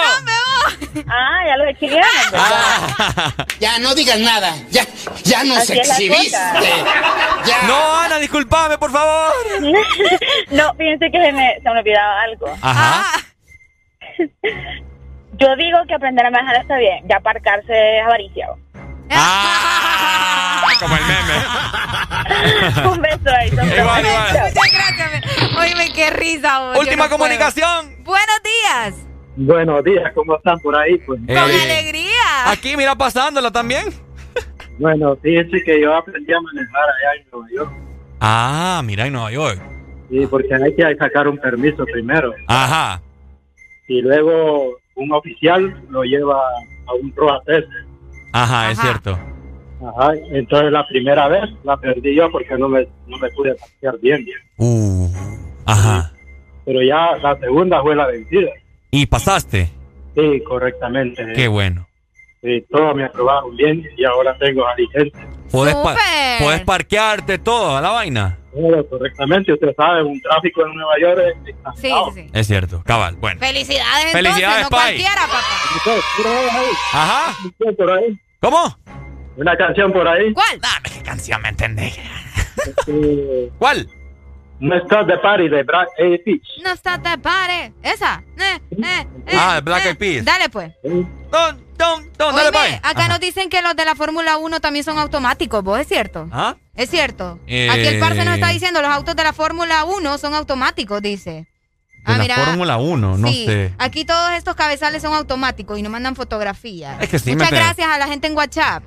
Ah, 1.09 1.41
ya 1.47 1.57
lo 1.57 1.65
de 1.65 1.79
chileanos, 1.79 2.33
Ah. 2.35 3.35
Ya 3.59 3.79
no 3.79 3.95
digas 3.95 4.19
nada. 4.19 4.55
Ya, 4.71 4.85
ya 5.25 5.45
nos 5.45 5.59
Así 5.59 5.79
exhibiste. 5.79 6.37
Ya. 7.45 7.63
No, 7.67 7.97
Ana, 8.01 8.19
discúlpame, 8.19 8.77
por 8.77 8.93
favor. 8.93 9.33
no, 10.51 10.75
fíjense 10.75 11.11
que 11.11 11.19
se 11.25 11.33
me, 11.33 11.55
se 11.55 11.71
me 11.71 11.79
olvidaba 11.79 12.21
algo. 12.23 12.55
Ajá. 12.61 13.19
Yo 15.39 15.57
digo 15.57 15.79
que 15.89 15.95
aprender 15.95 16.27
a 16.27 16.31
manejar 16.31 16.57
está 16.57 16.77
bien, 16.77 17.03
ya 17.09 17.17
aparcarse 17.17 17.99
es 17.99 18.05
avaricia. 18.05 18.49
Ah, 19.11 20.63
como 20.79 20.95
el 20.97 21.03
meme. 21.05 22.89
Un 22.91 23.01
beso 23.03 23.31
ahí. 23.37 23.49
Igual, 23.49 23.71
igual. 24.05 24.53
Muchas 24.55 24.73
gracias. 24.73 25.57
Oíme, 25.59 25.93
qué 25.95 26.11
risa. 26.11 26.61
Última 26.79 27.05
no 27.05 27.09
puedo. 27.09 27.19
comunicación. 27.19 28.05
Buenos 28.05 28.41
días. 28.43 28.95
Buenos 29.37 29.85
días, 29.85 30.13
¿cómo 30.15 30.37
están 30.37 30.59
por 30.61 30.77
ahí? 30.77 30.99
Pues? 30.99 31.21
Con 31.27 31.37
alegría. 31.37 32.51
Aquí, 32.51 32.77
mira, 32.77 32.95
pasándola 32.95 33.51
también. 33.51 33.87
Bueno, 34.79 35.17
fíjense 35.23 35.63
que 35.63 35.81
yo 35.81 35.95
aprendí 35.95 36.33
a 36.33 36.41
manejar 36.41 36.83
allá 36.83 37.21
en 37.21 37.31
Nueva 37.31 37.47
York. 37.55 37.73
Ah, 38.21 38.83
mira, 38.85 39.07
en 39.07 39.13
Nueva 39.13 39.31
York. 39.31 39.61
Sí, 40.11 40.27
porque 40.27 40.55
hay 40.55 40.75
que 40.75 40.97
sacar 40.97 41.29
un 41.29 41.39
permiso 41.39 41.85
primero. 41.85 42.33
Ajá. 42.49 43.01
Y 43.89 44.03
luego 44.03 44.77
un 44.97 45.13
oficial 45.13 45.83
lo 45.91 46.03
lleva 46.03 46.37
a 46.87 46.95
un 46.95 47.13
roja 47.15 47.41
test. 47.47 47.69
Ajá, 48.33 48.71
es 48.71 48.79
cierto. 48.81 49.19
Ajá, 49.83 50.13
entonces 50.33 50.73
la 50.73 50.87
primera 50.87 51.29
vez 51.29 51.45
la 51.65 51.77
perdí 51.77 52.15
yo 52.15 52.31
porque 52.31 52.57
no 52.59 52.69
me, 52.69 52.87
no 53.07 53.19
me 53.19 53.31
pude 53.31 53.55
pasear 53.55 53.99
bien. 54.01 54.27
Uh, 54.59 55.09
ajá. 55.65 56.13
Pero 56.65 56.83
ya 56.83 57.17
la 57.23 57.39
segunda 57.39 57.81
fue 57.83 57.97
la 57.97 58.07
vencida. 58.07 58.51
¿Y 58.91 59.07
pasaste? 59.07 59.71
Sí, 60.17 60.43
correctamente. 60.47 61.25
Qué 61.35 61.49
bueno. 61.49 61.87
Sí, 62.43 62.65
todo 62.71 62.95
me 62.95 63.05
aprobaron 63.05 63.55
bien 63.57 63.87
y 63.97 64.05
ahora 64.05 64.37
tengo 64.39 64.65
la 64.67 64.75
licencia. 64.75 65.29
Podés, 65.51 65.75
pa- 65.75 65.97
podés 66.41 66.61
parquearte 66.63 67.39
todo, 67.39 67.77
a 67.77 67.81
la 67.81 67.91
vaina. 67.91 68.39
Todo 68.53 68.89
correctamente, 68.89 69.53
usted 69.53 69.75
sabe, 69.77 70.03
un 70.03 70.21
tráfico 70.23 70.67
en 70.67 70.75
Nueva 70.75 70.95
York 71.01 71.21
es 71.47 71.55
Sí, 71.81 71.93
sí. 72.15 72.31
Es 72.33 72.47
cierto, 72.47 72.83
cabal. 72.85 73.17
Bueno. 73.17 73.39
Felicidades, 73.41 74.13
Felicidades, 74.13 74.65
entonces, 74.65 74.71
no 74.71 74.71
Pai. 74.71 74.97
cualquiera, 74.97 75.23
papá. 75.27 75.41
Ajá. 76.95 77.37
Por 77.77 77.91
ahí. 77.93 78.19
¿Cómo? 78.41 78.79
Una 79.37 79.57
canción 79.57 79.93
por 79.93 80.09
ahí. 80.09 80.33
¿Cuál? 80.33 80.61
Dame 80.61 80.97
qué 80.97 81.03
canción, 81.03 81.41
¿me 81.43 81.49
entendés? 81.51 81.99
Eh, 82.89 83.51
¿Cuál? 83.59 83.89
No 84.61 84.77
Stop 84.77 85.07
the 85.07 85.17
Party 85.19 85.49
de 85.49 85.63
Black 85.63 85.89
Eyed 85.99 86.21
Peas. 86.25 86.41
No 86.63 86.71
está 86.73 87.01
te 87.01 87.17
pare. 87.19 87.73
Esa. 87.83 88.23
Eh, 88.37 88.61
eh, 88.73 89.07
eh, 89.27 89.37
Ah, 89.37 89.55
el 89.57 89.63
Black 89.63 89.85
eh. 89.87 89.89
Eyed 89.89 89.97
Peas. 89.99 90.25
Dale, 90.25 90.51
pues. 90.51 90.73
Don, 90.83 91.09
don, 91.79 92.13
don, 92.19 92.35
dale, 92.37 92.49
Oíme, 92.49 92.53
Pai. 92.53 92.75
acá 92.75 92.91
Ajá. 92.91 93.09
nos 93.09 93.21
dicen 93.21 93.49
que 93.49 93.63
los 93.63 93.75
de 93.75 93.85
la 93.87 93.95
Fórmula 93.95 94.37
1 94.37 94.61
también 94.61 94.85
son 94.85 94.99
automáticos, 94.99 95.65
¿vos 95.65 95.81
es 95.81 95.89
cierto? 95.89 96.29
¿Ah? 96.31 96.57
Es 96.75 96.91
cierto. 96.91 97.39
Eh, 97.47 97.69
Aquí 97.71 97.87
el 97.87 98.01
parce 98.01 98.23
nos 98.25 98.35
está 98.35 98.49
diciendo, 98.49 98.83
los 98.83 98.91
autos 98.91 99.17
de 99.17 99.25
la 99.25 99.33
Fórmula 99.33 99.85
1 99.85 100.19
son 100.19 100.35
automáticos, 100.35 101.01
dice. 101.01 101.47
De 102.07 102.29
la 102.29 102.37
Fórmula 102.37 102.79
1, 102.79 103.19
no 103.19 103.29
sí, 103.29 103.45
sé. 103.47 103.75
aquí 103.79 104.07
todos 104.07 104.33
estos 104.33 104.57
cabezales 104.57 105.03
son 105.03 105.13
automáticos 105.15 105.79
y 105.79 105.83
nos 105.83 105.93
mandan 105.93 106.17
fotografías. 106.17 106.97
Es 107.01 107.11
que 107.11 107.19
sí, 107.19 107.31
me 107.31 107.37
Muchas 107.37 107.51
gracias 107.51 107.89
a 107.89 107.99
la 107.99 108.07
gente 108.09 108.27
en 108.27 108.35
WhatsApp. 108.37 108.83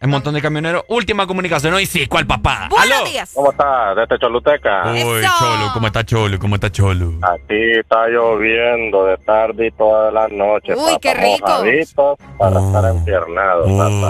Un 0.00 0.10
montón 0.10 0.34
de 0.34 0.40
camioneros. 0.42 0.84
Última 0.88 1.26
comunicación. 1.26 1.74
Hoy 1.74 1.86
sí, 1.86 2.06
¿cuál 2.06 2.26
papá? 2.26 2.68
Buenos 2.70 2.98
¿Aló? 2.98 3.08
días. 3.10 3.32
¿Cómo 3.34 3.50
estás? 3.50 3.96
Desde 3.96 4.18
Choluteca. 4.18 4.84
Uy, 4.92 5.00
Cholo, 5.38 5.70
¿cómo 5.74 5.86
está 5.88 6.04
Cholo? 6.04 6.38
¿Cómo 6.38 6.54
está 6.54 6.70
Cholo? 6.70 7.12
Aquí 7.22 7.72
está 7.78 8.06
lloviendo 8.08 9.06
de 9.06 9.16
tarde 9.18 9.66
y 9.66 9.70
toda 9.72 10.10
la 10.12 10.28
noche. 10.28 10.74
Uy, 10.76 10.98
qué 11.00 11.10
Estamos 11.10 11.64
rico. 11.64 12.18
Para 12.38 12.60
estar 12.60 12.84
enfiernados. 12.94 13.66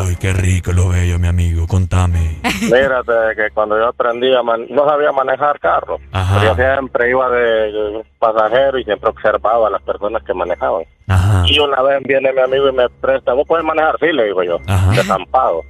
Uy, 0.07 0.17
qué 0.17 0.33
rico 0.33 0.73
lo 0.73 0.89
veo, 0.91 1.18
mi 1.18 1.26
amigo. 1.28 1.67
Contame. 1.67 2.36
Mírate 2.62 3.12
que 3.36 3.50
cuando 3.55 3.78
yo 3.78 3.89
aprendí 3.89 4.34
a 4.34 4.42
man- 4.42 4.67
no 4.68 4.86
sabía 4.86 5.10
manejar 5.12 5.58
carro. 5.58 5.99
Ajá. 6.12 6.41
Pero 6.41 6.55
yo 6.55 6.62
siempre 6.62 7.10
iba 7.10 7.31
de 7.31 8.05
pasajero 8.18 8.78
y 8.78 8.84
siempre 8.84 9.08
observaba 9.08 9.68
a 9.68 9.70
las 9.70 9.83
personas 9.83 10.23
que 10.23 10.34
manejaban. 10.34 10.84
Ajá. 11.09 11.45
Y 11.47 11.59
una 11.59 11.83
vez 11.83 12.03
viene 12.05 12.33
mi 12.33 12.41
amigo 12.41 12.69
y 12.69 12.73
me 12.73 12.89
presta, 12.89 13.33
¿vos 13.33 13.47
puedes 13.47 13.65
manejar? 13.65 13.97
Sí, 14.01 14.12
le 14.12 14.27
digo 14.27 14.43
yo, 14.43 14.59
desampado. 14.95 15.62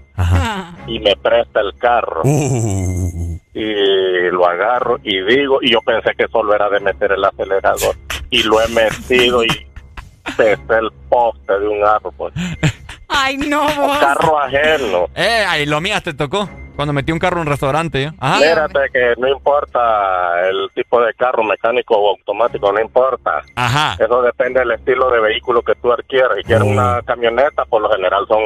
Y 0.86 0.98
me 0.98 1.14
presta 1.16 1.60
el 1.60 1.74
carro. 1.78 2.22
Uh. 2.24 3.38
Y 3.54 4.30
lo 4.30 4.46
agarro 4.46 4.98
y 5.02 5.20
digo, 5.22 5.58
y 5.62 5.72
yo 5.72 5.80
pensé 5.82 6.10
que 6.16 6.26
solo 6.28 6.54
era 6.54 6.68
de 6.68 6.80
meter 6.80 7.12
el 7.12 7.24
acelerador. 7.24 7.94
Y 8.30 8.42
lo 8.42 8.60
he 8.60 8.68
metido 8.68 9.44
y 9.44 9.48
pesé 10.36 10.78
el 10.80 10.90
poste 11.08 11.58
de 11.58 11.68
un 11.68 11.84
árbol. 11.84 12.32
Ay, 13.08 13.36
no, 13.36 13.62
vos. 13.62 13.98
Carro 13.98 14.38
ajeno. 14.38 15.08
Eh, 15.14 15.44
ahí 15.48 15.66
lo 15.66 15.80
mías 15.80 16.02
te 16.02 16.14
tocó. 16.14 16.48
Cuando 16.78 16.92
metí 16.92 17.10
un 17.10 17.18
carro 17.18 17.38
en 17.38 17.40
un 17.40 17.46
restaurante. 17.48 18.12
Ajá. 18.20 18.38
Mírate 18.38 18.78
que 18.92 19.14
no 19.18 19.26
importa 19.26 20.48
el 20.48 20.70
tipo 20.76 21.02
de 21.02 21.12
carro, 21.14 21.42
mecánico 21.42 21.96
o 21.98 22.10
automático, 22.10 22.70
no 22.70 22.80
importa. 22.80 23.42
Ajá. 23.56 23.96
Eso 23.98 24.22
depende 24.22 24.60
del 24.60 24.70
estilo 24.70 25.10
de 25.10 25.18
vehículo 25.18 25.60
que 25.62 25.74
tú 25.74 25.92
adquieras. 25.92 26.36
Si 26.36 26.44
quieres 26.44 26.62
una 26.62 27.02
camioneta, 27.04 27.64
por 27.64 27.82
lo 27.82 27.90
general 27.90 28.24
son 28.28 28.40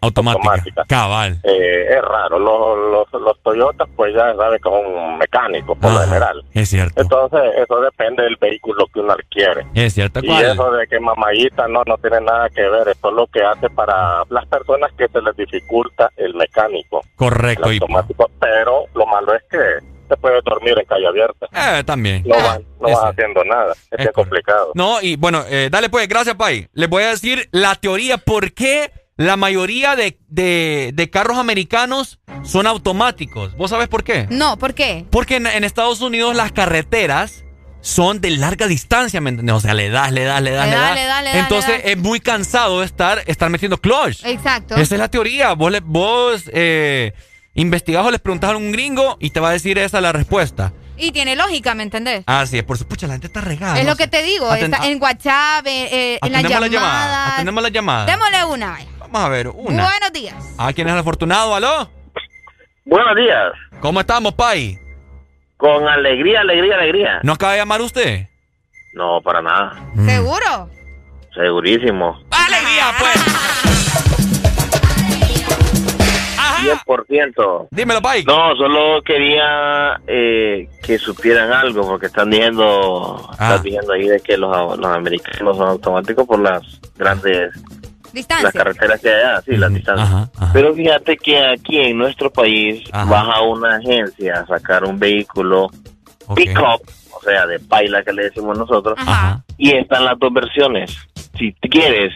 Automática. 0.00 0.48
automáticas. 0.48 0.86
Cabal. 0.88 1.38
Eh, 1.42 1.86
es 1.90 2.00
raro. 2.00 2.38
Los, 2.38 3.06
los, 3.12 3.22
los 3.22 3.38
Toyotas, 3.42 3.86
pues 3.94 4.14
ya 4.14 4.34
sabes 4.34 4.62
que 4.62 4.70
son 4.70 5.18
mecánicos, 5.18 5.76
por 5.76 5.92
lo 5.92 5.98
general. 6.00 6.42
Es 6.54 6.70
cierto. 6.70 7.02
Entonces, 7.02 7.42
eso 7.58 7.82
depende 7.82 8.22
del 8.22 8.36
vehículo 8.40 8.86
que 8.94 9.00
uno 9.00 9.12
adquiere. 9.12 9.66
Es 9.74 9.92
cierto. 9.92 10.20
Y 10.22 10.28
¿Cuál? 10.28 10.44
eso 10.46 10.70
de 10.70 10.86
que 10.86 10.98
mamayita 10.98 11.68
no, 11.68 11.82
no 11.86 11.98
tiene 11.98 12.22
nada 12.22 12.48
que 12.48 12.62
ver. 12.62 12.88
Eso 12.88 13.10
es 13.10 13.14
lo 13.14 13.26
que 13.26 13.42
hace 13.42 13.68
para 13.68 14.22
las 14.30 14.46
personas 14.46 14.90
que 14.96 15.06
se 15.08 15.20
les 15.20 15.36
dificulta 15.36 16.10
el 16.16 16.32
mecánico, 16.34 17.02
Correcto. 17.16 17.73
Automático. 17.80 18.30
Pero 18.40 18.84
lo 18.94 19.06
malo 19.06 19.34
es 19.34 19.42
que 19.50 19.58
te 20.08 20.16
puedes 20.16 20.42
dormir 20.44 20.74
en 20.78 20.84
calle 20.86 21.06
abierta. 21.06 21.46
eh, 21.78 21.82
también. 21.84 22.22
No, 22.26 22.34
vas, 22.36 22.60
no 22.80 22.88
es 22.88 22.94
vas 22.94 23.02
cierto. 23.02 23.06
haciendo 23.06 23.44
nada. 23.44 23.72
Es, 23.90 23.98
bien 23.98 24.10
complicado. 24.14 24.72
No, 24.74 25.00
y 25.00 25.16
bueno, 25.16 25.44
eh, 25.48 25.68
dale 25.70 25.88
pues, 25.88 26.06
gracias, 26.08 26.34
Pai. 26.36 26.68
Les 26.72 26.88
voy 26.88 27.02
a 27.04 27.08
decir 27.10 27.48
la 27.52 27.74
teoría 27.74 28.18
por 28.18 28.52
qué 28.52 28.90
la 29.16 29.36
mayoría 29.36 29.94
de, 29.96 30.18
de- 30.28 30.90
de 30.92 31.10
carros 31.10 31.38
americanos 31.38 32.18
son 32.42 32.66
automáticos. 32.66 33.56
¿Vos 33.56 33.70
sabés 33.70 33.88
por 33.88 34.02
qué? 34.04 34.26
No, 34.28 34.58
¿por 34.58 34.74
qué? 34.74 35.04
Porque 35.10 35.36
en, 35.36 35.46
en 35.46 35.62
Estados 35.64 36.00
Unidos 36.00 36.34
las 36.34 36.50
carreteras 36.52 37.44
son 37.80 38.20
de 38.20 38.30
larga 38.30 38.66
distancia, 38.66 39.20
¿me 39.20 39.30
entiendes? 39.30 39.54
O 39.56 39.60
sea, 39.60 39.72
le 39.74 39.88
das, 39.90 40.10
le 40.10 40.24
das, 40.24 40.42
le 40.42 40.50
das, 40.50 40.66
Le 40.66 40.70
le 40.70 40.76
das, 40.76 40.88
das. 40.88 40.94
le 40.96 41.04
das, 41.06 41.22
le 41.22 41.28
das, 41.30 41.38
Entonces 41.38 41.80
es 41.84 41.96
muy 41.96 42.18
cansado 42.18 42.82
estar, 42.82 43.22
estar 43.26 43.50
metiendo 43.50 43.76
clutch. 43.78 44.24
Exacto. 44.24 44.74
Esa 44.74 44.94
es 44.94 44.98
la 45.00 45.08
teoría. 45.08 45.52
Vos, 45.54 45.70
le- 45.70 45.80
vos 45.80 46.50
eh, 46.52 47.12
investigás 47.54 48.04
o 48.04 48.10
les 48.10 48.20
preguntás 48.20 48.50
a 48.52 48.56
un 48.56 48.72
gringo 48.72 49.16
y 49.20 49.30
te 49.30 49.40
va 49.40 49.48
a 49.50 49.52
decir 49.52 49.78
esa 49.78 50.00
la 50.00 50.12
respuesta. 50.12 50.72
Y 50.96 51.10
tiene 51.10 51.34
lógica, 51.34 51.74
¿me 51.74 51.82
entendés? 51.82 52.22
Así 52.26 52.56
es, 52.58 52.62
por 52.64 52.78
supuesto, 52.78 53.06
la 53.08 53.14
gente 53.14 53.26
está 53.26 53.40
regada. 53.40 53.76
es 53.78 53.84
no 53.84 53.90
lo 53.90 53.96
que 53.96 54.06
te 54.06 54.22
digo, 54.22 54.48
Aten- 54.48 54.72
está 54.72 54.86
en 54.86 55.02
WhatsApp, 55.02 55.66
eh, 55.66 55.88
eh, 55.90 56.18
en 56.22 56.32
las 56.32 56.40
Atendemos 56.44 56.60
la 56.60 56.68
llamada. 56.68 57.04
llamadas. 57.06 57.32
Atendemos 57.32 57.62
la 57.64 57.68
llamada. 57.68 58.06
Démosle 58.06 58.44
una, 58.44 58.70
vaya. 58.70 58.86
Vamos 59.00 59.20
a 59.20 59.28
ver, 59.28 59.48
una. 59.48 59.82
Buenos 59.84 60.12
días. 60.12 60.54
Ah, 60.56 60.72
¿quién 60.72 60.86
es 60.86 60.92
el 60.94 61.00
afortunado? 61.00 61.54
¿Aló? 61.54 61.90
Buenos 62.84 63.16
días. 63.16 63.52
¿Cómo 63.80 64.00
estamos, 64.00 64.34
Pai? 64.34 64.78
Con 65.56 65.88
alegría, 65.88 66.40
alegría, 66.42 66.76
alegría. 66.76 67.20
¿No 67.22 67.32
acaba 67.32 67.52
de 67.52 67.58
llamar 67.58 67.80
usted? 67.80 68.28
No, 68.94 69.20
para 69.22 69.42
nada. 69.42 69.72
¿Seguro? 70.06 70.70
Segurísimo. 71.34 72.20
¡Alegría, 72.30 72.92
pues! 72.98 73.73
100%. 76.86 77.68
Dímelo, 77.70 78.00
Pai. 78.02 78.24
No, 78.24 78.54
solo 78.56 79.02
quería 79.02 80.00
eh, 80.06 80.68
que 80.82 80.98
supieran 80.98 81.52
algo, 81.52 81.82
porque 81.86 82.06
están 82.06 82.30
diciendo, 82.30 83.16
Ah. 83.38 83.54
están 83.54 83.62
diciendo 83.62 83.92
ahí 83.92 84.08
de 84.08 84.20
que 84.20 84.36
los, 84.36 84.78
los 84.78 84.86
americanos 84.86 85.56
son 85.56 85.68
automáticos 85.68 86.26
por 86.26 86.40
las 86.40 86.62
grandes 86.96 87.52
Distancia. 88.12 88.44
las 88.44 88.54
carreteras 88.54 89.00
que 89.00 89.08
hay 89.08 89.14
allá, 89.22 89.40
sí, 89.42 89.56
las 89.56 89.74
distancias. 89.74 90.30
Pero 90.52 90.72
fíjate 90.74 91.16
que 91.16 91.38
aquí 91.44 91.78
en 91.80 91.98
nuestro 91.98 92.30
país 92.30 92.84
vas 92.92 93.28
a 93.36 93.40
una 93.42 93.76
agencia 93.76 94.40
a 94.40 94.46
sacar 94.46 94.84
un 94.84 94.98
vehículo 94.98 95.68
pick-up, 96.34 96.80
o 97.12 97.20
sea, 97.22 97.46
de 97.46 97.58
paila 97.58 98.02
que 98.04 98.12
le 98.12 98.24
decimos 98.24 98.56
nosotros, 98.56 98.96
y 99.58 99.74
están 99.76 100.04
las 100.04 100.18
dos 100.18 100.32
versiones. 100.32 100.96
Si 101.36 101.52
quieres 101.68 102.12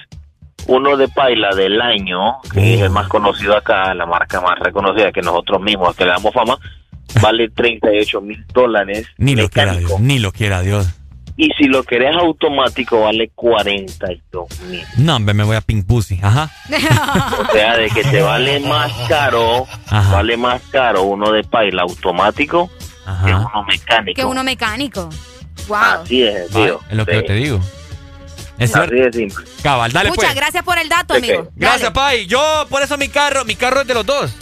uno 0.67 0.97
de 0.97 1.09
paila 1.09 1.55
del 1.55 1.81
año, 1.81 2.41
que 2.53 2.75
es 2.75 2.81
el 2.83 2.91
más 2.91 3.09
conocido 3.09 3.57
acá, 3.57 3.95
la 3.95 4.07
marca 4.07 4.41
más 4.41 4.59
reconocida 4.59 5.13
que 5.13 5.23
nosotros 5.23 5.61
mismos 5.63 5.95
que 5.97 6.05
le 6.05 6.11
damos 6.11 6.35
fama, 6.35 6.59
vale 7.23 7.49
38 7.51 8.21
mil 8.21 8.45
dólares. 8.53 9.07
Ni 9.17 9.35
lo 9.35 9.49
quiera 9.49 9.75
Dios, 9.75 9.99
ni 10.01 10.19
lo 10.19 10.31
quiera 10.33 10.61
Dios. 10.61 10.89
Y 11.41 11.51
si 11.57 11.69
lo 11.69 11.85
querés 11.85 12.17
automático, 12.17 13.03
vale 13.03 13.31
42 13.35 14.61
mil. 14.63 14.83
No, 14.97 15.15
hombre, 15.17 15.35
me 15.35 15.45
voy 15.45 15.55
a 15.57 15.61
Pink 15.61 15.87
Pussy. 15.87 16.19
Ajá. 16.23 16.51
O 17.49 17.53
sea, 17.53 17.77
de 17.77 17.89
que 17.91 18.03
te 18.03 18.21
vale 18.21 18.59
más 18.61 18.93
caro, 19.09 19.65
vale 20.11 20.37
más 20.37 20.61
caro 20.71 21.05
uno 21.05 21.31
de 21.31 21.45
paila 21.45 21.83
automático 21.83 22.69
que 23.25 23.33
uno 23.33 23.65
mecánico. 23.67 24.17
que 24.21 24.25
uno 24.27 24.45
mecánico. 24.45 25.09
Wow. 25.69 25.79
Así 26.03 26.23
es, 26.25 26.51
tío. 26.51 26.81
Es 26.91 26.97
lo 26.97 27.07
que 27.07 27.13
Sí. 27.13 27.19
yo 27.21 27.25
te 27.27 27.33
digo. 27.35 27.61
Es. 28.59 28.75
Así 28.75 28.95
de 28.95 29.13
simple. 29.13 29.45
Cabal, 29.63 29.93
dale 29.93 30.11
Muchas 30.11 30.25
pues. 30.27 30.35
gracias 30.37 30.65
por 30.65 30.79
el 30.79 30.89
dato, 30.89 31.15
amigo. 31.15 31.49
Gracias, 31.55 31.91
Pai. 31.93 32.27
Yo, 32.27 32.67
por 32.69 32.83
eso 32.83 32.99
mi 32.99 33.09
carro, 33.09 33.45
mi 33.45 33.55
carro 33.55 33.83
es 33.83 33.87
de 33.87 33.95
los 33.95 34.05
dos. 34.05 34.33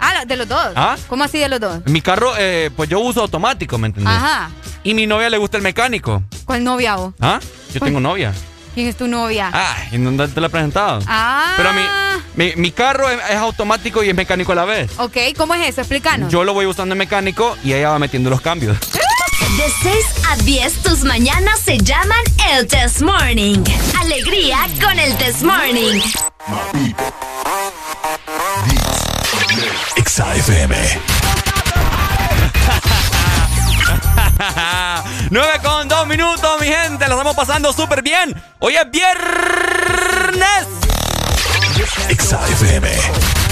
Ah, 0.00 0.24
de 0.24 0.36
los 0.36 0.46
dos. 0.46 0.72
¿Ah? 0.76 0.96
¿Cómo 1.08 1.24
así 1.24 1.38
de 1.38 1.48
los 1.48 1.60
dos? 1.60 1.80
Mi 1.86 2.00
carro, 2.00 2.32
eh, 2.38 2.70
pues 2.76 2.88
yo 2.90 3.00
uso 3.00 3.22
automático, 3.22 3.78
¿me 3.78 3.86
entendés? 3.86 4.12
Ajá. 4.12 4.50
Y 4.82 4.92
mi 4.94 5.06
novia 5.06 5.30
le 5.30 5.38
gusta 5.38 5.56
el 5.56 5.62
mecánico. 5.62 6.22
¿Cuál 6.44 6.62
novia 6.62 6.96
vos? 6.96 7.14
¿Ah? 7.20 7.40
Yo 7.72 7.80
tengo 7.80 8.00
novia. 8.00 8.32
¿Quién 8.74 8.88
es 8.88 8.96
tu 8.96 9.06
novia? 9.06 9.50
Ay, 9.52 9.88
¿y 9.92 9.98
dónde 9.98 10.28
te 10.28 10.40
la 10.40 10.48
he 10.48 10.50
presentado? 10.50 11.00
Ah. 11.06 11.54
Pero 11.56 11.72
mi, 11.72 11.82
mi, 12.34 12.56
mi 12.56 12.70
carro 12.72 13.08
es, 13.08 13.18
es 13.30 13.36
automático 13.36 14.02
y 14.02 14.08
es 14.10 14.14
mecánico 14.14 14.52
a 14.52 14.56
la 14.56 14.64
vez. 14.64 14.90
Ok, 14.98 15.16
¿cómo 15.36 15.54
es 15.54 15.68
eso? 15.68 15.80
Explícanos. 15.80 16.30
Yo 16.30 16.44
lo 16.44 16.52
voy 16.54 16.66
usando 16.66 16.92
en 16.92 16.98
mecánico 16.98 17.56
y 17.62 17.72
ella 17.72 17.90
va 17.90 17.98
metiendo 17.98 18.30
los 18.30 18.40
cambios. 18.40 18.76
De 19.56 19.70
6 19.82 20.06
a 20.30 20.36
10, 20.36 20.82
tus 20.82 21.04
mañanas 21.04 21.60
se 21.60 21.78
llaman 21.78 22.18
el 22.50 22.66
Test 22.66 23.02
Morning. 23.02 23.62
Alegría 24.00 24.58
con 24.82 24.98
el 24.98 25.16
Test 25.16 25.42
Morning. 25.42 26.00
XAFM. 30.04 30.74
9 35.30 35.52
con 35.62 35.88
2 35.88 36.06
minutos, 36.08 36.60
mi 36.60 36.66
gente. 36.66 37.06
Lo 37.06 37.12
estamos 37.12 37.36
pasando 37.36 37.72
súper 37.72 38.02
bien. 38.02 38.34
Hoy 38.58 38.74
es 38.76 38.90
viernes. 38.90 40.66
XAFM. 42.18 43.43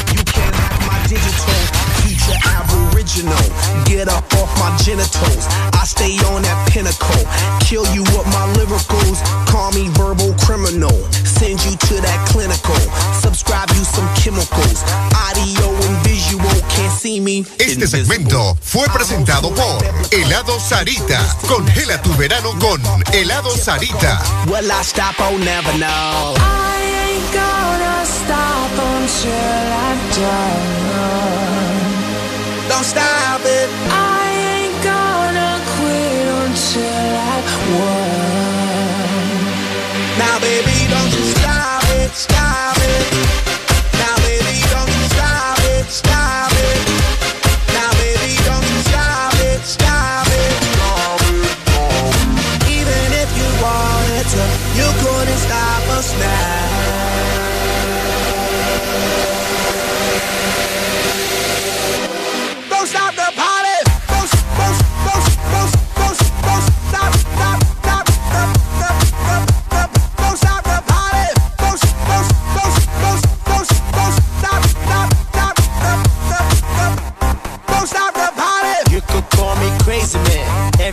Aboriginal. 3.23 3.85
Get 3.85 4.09
up 4.09 4.25
off 4.35 4.51
my 4.59 4.77
genitals. 4.83 5.47
I 5.73 5.85
stay 5.85 6.17
on 6.33 6.43
that 6.43 6.71
pinnacle. 6.71 7.25
Kill 7.61 7.87
you 7.95 8.03
with 8.03 8.27
my 8.27 8.47
lyricals. 8.55 9.21
Call 9.47 9.73
me 9.73 9.89
verbal 9.95 10.35
criminal. 10.45 10.93
Send 11.25 11.65
you 11.65 11.77
to 11.77 11.95
that 12.03 12.29
clinical. 12.29 12.77
Subscribe 13.21 13.69
you 13.71 13.85
some 13.85 14.09
chemicals. 14.15 14.83
Audio 15.15 15.69
and 15.71 15.97
visual. 16.07 16.43
Can't 16.71 16.93
see 16.93 17.21
me. 17.21 17.45
Este 17.59 17.87
segmento 17.87 18.57
fue 18.61 18.87
presentado 18.89 19.51
por 19.55 19.83
Helado 20.11 20.59
Sarita. 20.61 21.21
Congela 21.49 22.01
tu 22.03 22.13
verano 22.15 22.53
con 22.59 22.81
Helado 23.13 23.57
Sarita. 23.57 24.23
Will 24.47 24.71
I 24.71 24.83
stop? 24.83 25.15
Oh, 25.19 25.37
never 25.39 25.73
know. 25.79 26.35
I 26.39 26.81
ain't 27.07 27.33
gonna 27.33 28.05
stop 28.05 28.71
until 28.73 29.33
I'm 29.33 29.99
done. 30.13 31.72
Don't 32.69 32.85
stop 32.85 33.41
it. 33.45 33.69
I 33.91 34.31
ain't 34.55 34.79
gonna 34.85 35.61
quit 35.75 36.27
until 36.43 37.11
I 37.19 37.43
won. 37.75 38.43
Now, 40.19 40.39
baby, 40.41 40.87
don't 40.89 41.13
you 41.13 41.25
stop 41.35 41.85
it. 42.01 42.11
Stop 42.15 42.79
it. 42.79 43.07
Now, 43.99 44.15
baby, 44.23 44.57
don't 44.73 44.89
you 44.89 45.05
stop 45.11 45.59
it. 45.75 45.87
Stop 45.91 46.53
it. 46.53 46.81
Now, 47.75 47.91
baby, 47.99 48.31
don't 48.47 48.67
you 48.73 48.81
stop 48.91 49.35
it. 49.51 49.61
Stop 49.67 50.29
it. 50.31 50.55
Even 52.77 53.05
if 53.23 53.31
you 53.39 53.49
wanted 53.61 54.27
to, 54.35 54.43
you 54.79 54.89
couldn't 55.03 55.41
stop 55.47 55.83
us 55.99 56.09
now. 56.19 56.72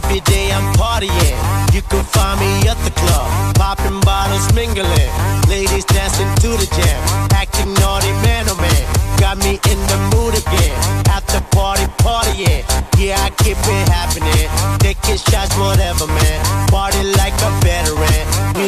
Every 0.10 0.22
day 0.22 0.50
I'm 0.52 0.74
partying. 0.74 1.38
You 1.72 1.84
can 1.84 2.04
find 2.04 2.40
me 2.40 2.68
at 2.68 2.82
the 2.82 2.90
club, 2.98 3.54
popping 3.54 4.02
bottles, 4.02 4.52
mingling. 4.56 5.12
Ladies 5.48 5.86
dancing 5.86 6.34
to 6.42 6.58
the 6.58 6.66
jam, 6.66 7.30
acting 7.30 7.72
naughty, 7.76 8.10
man, 8.26 8.50
oh 8.50 8.58
man. 8.58 8.84
Got 9.22 9.38
me 9.38 9.62
in 9.70 9.80
the 9.86 10.00
mood 10.10 10.34
again. 10.34 10.74
At 11.14 11.22
the 11.30 11.46
party, 11.54 11.86
partying. 12.02 12.66
Yeah, 12.98 13.22
I 13.22 13.30
keep 13.38 13.62
it 13.62 13.86
happening. 13.94 14.50
Taking 14.82 15.22
shots, 15.30 15.54
whatever, 15.62 16.08
man. 16.08 16.70
Party 16.74 17.04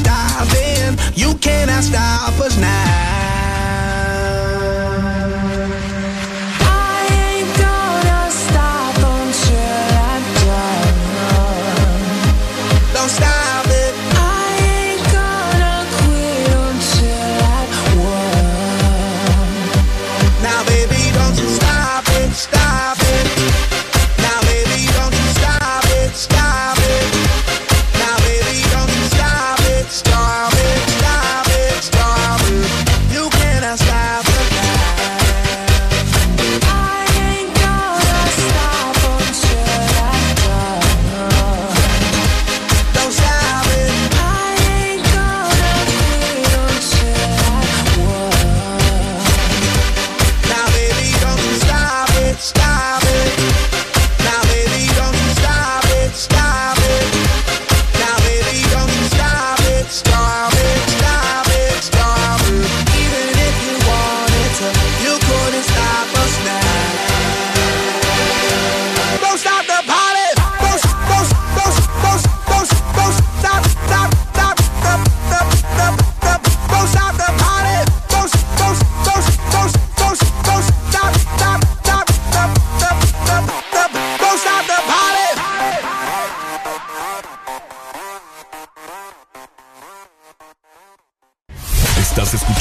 No. 0.00 0.22
You 1.14 1.34
cannot 1.34 1.84
stop 1.84 2.40
us 2.40 2.56
now. 2.56 3.21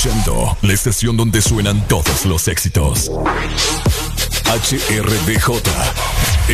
Escuchando 0.03 0.57
la 0.63 0.73
estación 0.73 1.15
donde 1.15 1.43
suenan 1.43 1.87
todos 1.87 2.25
los 2.25 2.47
éxitos. 2.47 3.11
HRDJ, 4.45 5.61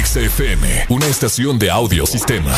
XFM, 0.04 0.88
una 0.90 1.08
estación 1.08 1.58
de 1.58 1.72
audio 1.72 2.06
sistema. 2.06 2.54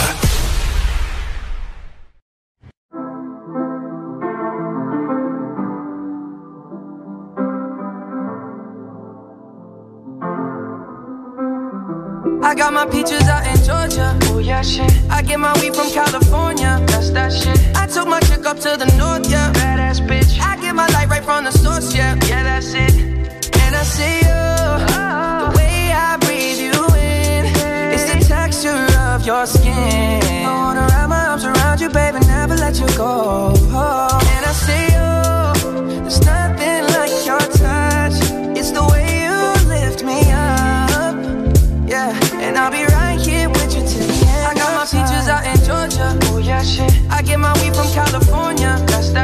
I 12.41 12.55
got 12.55 12.73
my 12.73 12.87
peaches 12.87 13.27
out 13.27 13.45
in 13.45 13.63
Georgia. 13.63 14.17
Oh 14.31 14.39
yeah, 14.39 14.63
shit. 14.63 14.91
I 15.07 15.21
get 15.21 15.39
my 15.39 15.53
weed 15.61 15.75
from 15.75 15.91
California. 15.91 16.83
That's 16.87 17.11
that 17.11 17.31
shit. 17.31 17.59
I 17.75 17.85
took 17.85 18.07
my 18.07 18.19
chick 18.21 18.43
up 18.47 18.57
to 18.61 18.75
the 18.75 18.91
north, 18.97 19.29
yeah. 19.29 19.48
Right 21.19 21.25
from 21.25 21.43
the 21.43 21.51
source, 21.51 21.93
yeah. 21.95 22.15
Yeah, 22.27 22.43
that's 22.43 22.73
it. 22.73 22.93
And 23.63 23.75
I 23.75 23.83
see 23.83 24.19
you. 24.27 24.41
The 25.43 25.53
way 25.57 25.91
I 25.91 26.17
breathe 26.17 26.59
you 26.59 26.79
in. 26.95 27.45
It's 27.93 28.05
the 28.11 28.19
texture 28.27 28.85
of 28.99 29.25
your 29.25 29.45
skin. 29.45 30.23
I 30.45 30.53
wanna 30.55 30.87
wrap 30.89 31.09
my 31.09 31.27
arms 31.27 31.45
around 31.45 31.81
you, 31.81 31.89
baby, 31.89 32.19
never 32.27 32.55
let 32.55 32.79
you 32.79 32.87
go. 32.97 33.53
And 34.33 34.43
I 34.45 34.53
see 34.65 34.85
you. 34.95 35.09
There's 36.03 36.21
nothing 36.25 36.83
like 36.95 37.13
your 37.25 37.43
touch. 37.63 38.17
It's 38.57 38.71
the 38.71 38.83
way 38.91 39.23
you 39.25 39.37
lift 39.67 40.03
me 40.03 40.19
up. 40.31 41.15
Yeah, 41.87 42.13
and 42.45 42.57
I'll 42.57 42.71
be 42.71 42.83
right 42.85 43.19
here 43.19 43.49
with 43.49 43.75
you 43.75 43.81
till 43.81 44.07
the 44.07 44.19
end. 44.35 44.45
I 44.47 44.53
got 44.53 44.71
my 44.79 44.85
peaches 44.85 45.27
out 45.27 45.43
in 45.45 45.57
Georgia. 45.67 46.17
Oh 46.29 46.37
yeah, 46.37 46.61
shit. 46.61 46.93
I 47.09 47.21
get 47.21 47.39
my 47.39 47.53
weed 47.61 47.75
from 47.75 47.87
California. 47.91 48.88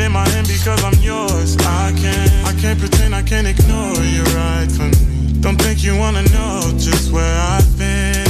And 0.00 0.06
in 0.06 0.12
my 0.12 0.26
hand 0.30 0.48
because 0.48 0.82
I'm 0.82 0.98
yours. 1.02 1.58
I 1.58 1.92
can't, 1.94 2.46
I 2.46 2.58
can't 2.58 2.78
pretend, 2.78 3.14
I 3.14 3.22
can't 3.22 3.46
ignore 3.46 4.02
you 4.02 4.22
right 4.34 4.68
from 4.72 4.90
me. 4.92 5.40
Don't 5.40 5.60
think 5.60 5.84
you 5.84 5.94
wanna 5.94 6.22
know 6.32 6.72
just 6.78 7.12
where 7.12 7.36
I've 7.38 7.78
been. 7.78 8.29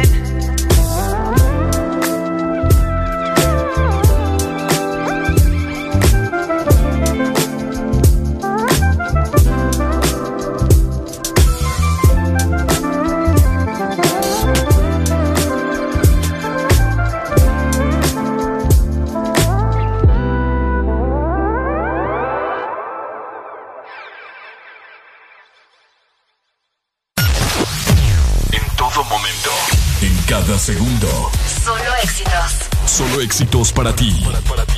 para 33.83 33.95
ti. 33.95 34.23
para 34.47 34.63
ti 34.63 34.77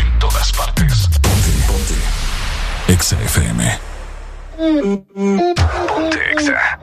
En 0.00 0.18
todas 0.18 0.50
partes. 0.52 1.08
Ponte, 1.20 1.50
ponte. 1.66 1.94
Exa 2.88 3.16
FM. 3.20 3.78
Ponte 5.88 6.20
Exa. 6.32 6.78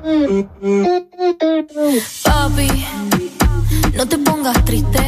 Papi, 2.23 2.85
no 3.95 4.07
te 4.07 4.17
pongas 4.19 4.63
triste. 4.65 5.01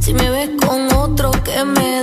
Si 0.00 0.12
me 0.12 0.28
ves 0.28 0.50
con 0.60 0.92
otro 0.92 1.30
que 1.30 1.64
me 1.64 1.95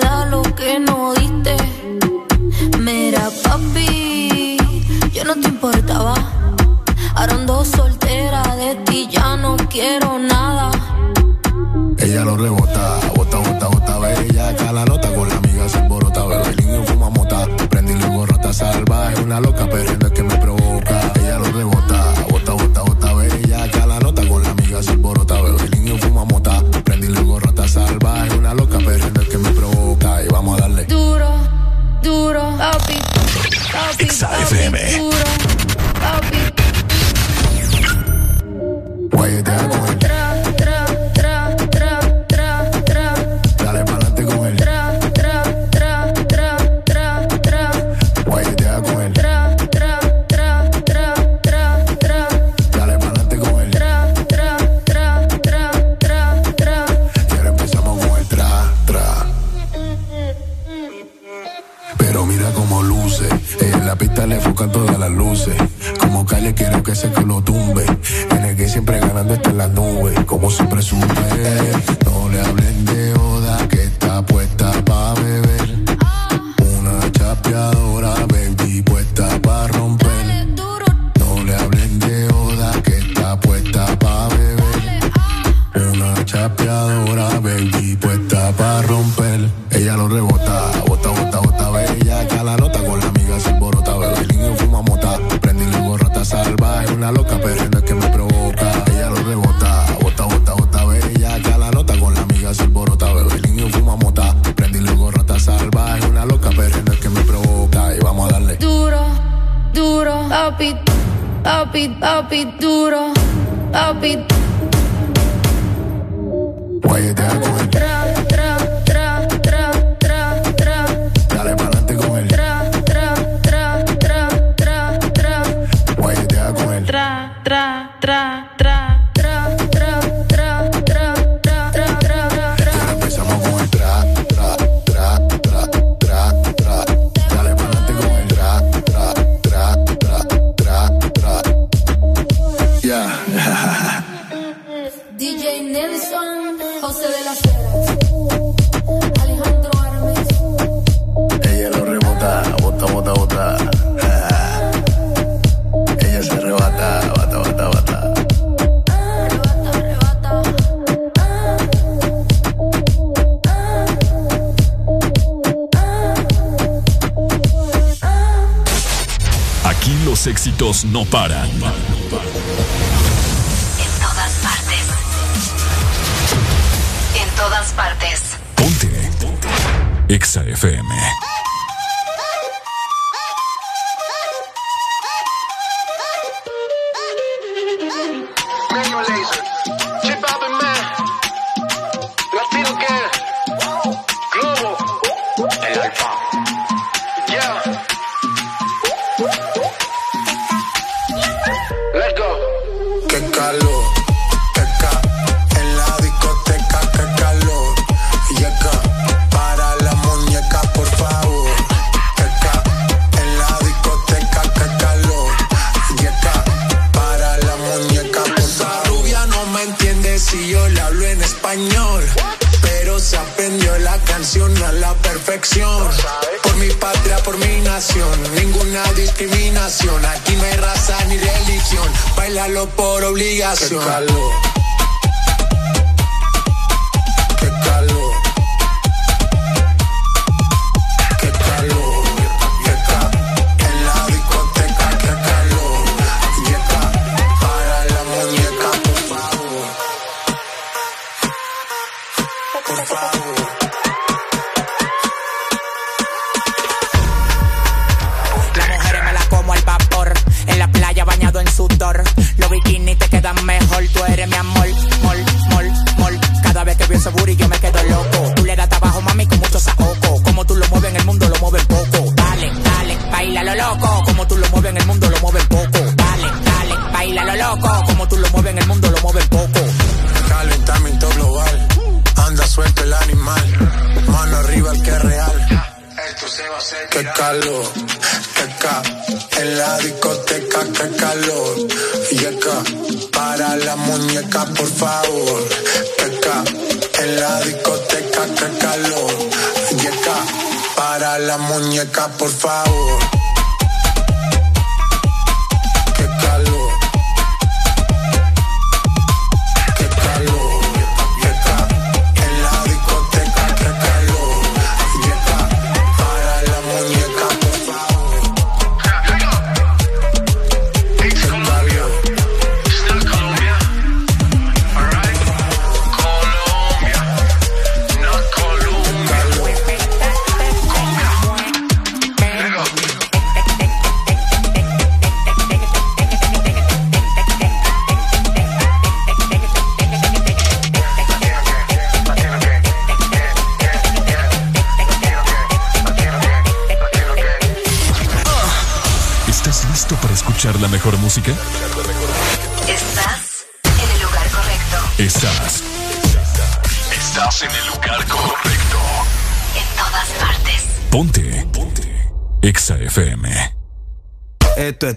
no 170.93 171.03
paran. 171.05 171.52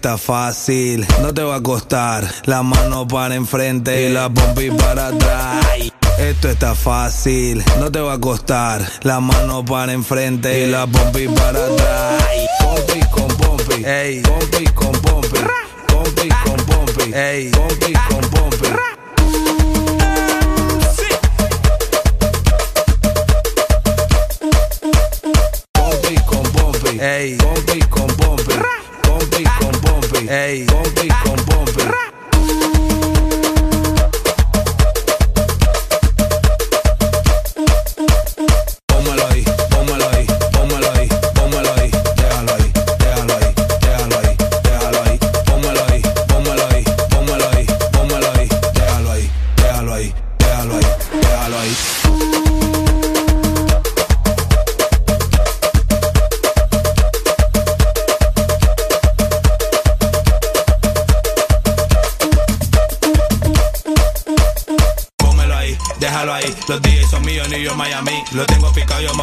Está 0.07 0.17
fácil, 0.17 1.05
no 1.21 1.33
te 1.33 1.43
va 1.43 1.57
a 1.57 1.61
costar. 1.61 2.25
La 2.45 2.63
mano 2.63 3.05
para 3.05 3.35
enfrente 3.35 4.07
y 4.07 4.09
la 4.09 4.29
pompi 4.29 4.71
para 4.71 5.07
atrás. 5.07 5.65
Esto 6.17 6.47
está 6.47 6.75
fácil, 6.75 7.61
no 7.77 7.91
te 7.91 7.99
va 7.99 8.13
a 8.13 8.17
costar. 8.17 8.89
La 9.01 9.19
mano 9.19 9.65
para 9.65 9.91
enfrente 9.91 10.63
y 10.63 10.67
la 10.67 10.87
pompi 10.87 11.27
para 11.27 11.65
atrás. 11.65 12.23
Pompi 12.63 12.99
con 13.11 13.27
pompi, 13.35 13.83
ey, 13.83 14.21
pompi 14.21 14.63
con 14.67 14.93
pompi, 14.93 15.39
pompi 15.87 16.29
con 16.45 16.65
pompi, 16.65 17.13
ey, 17.13 17.49
pompi 17.49 17.91
con 17.91 17.91
pompi. 17.91 18.06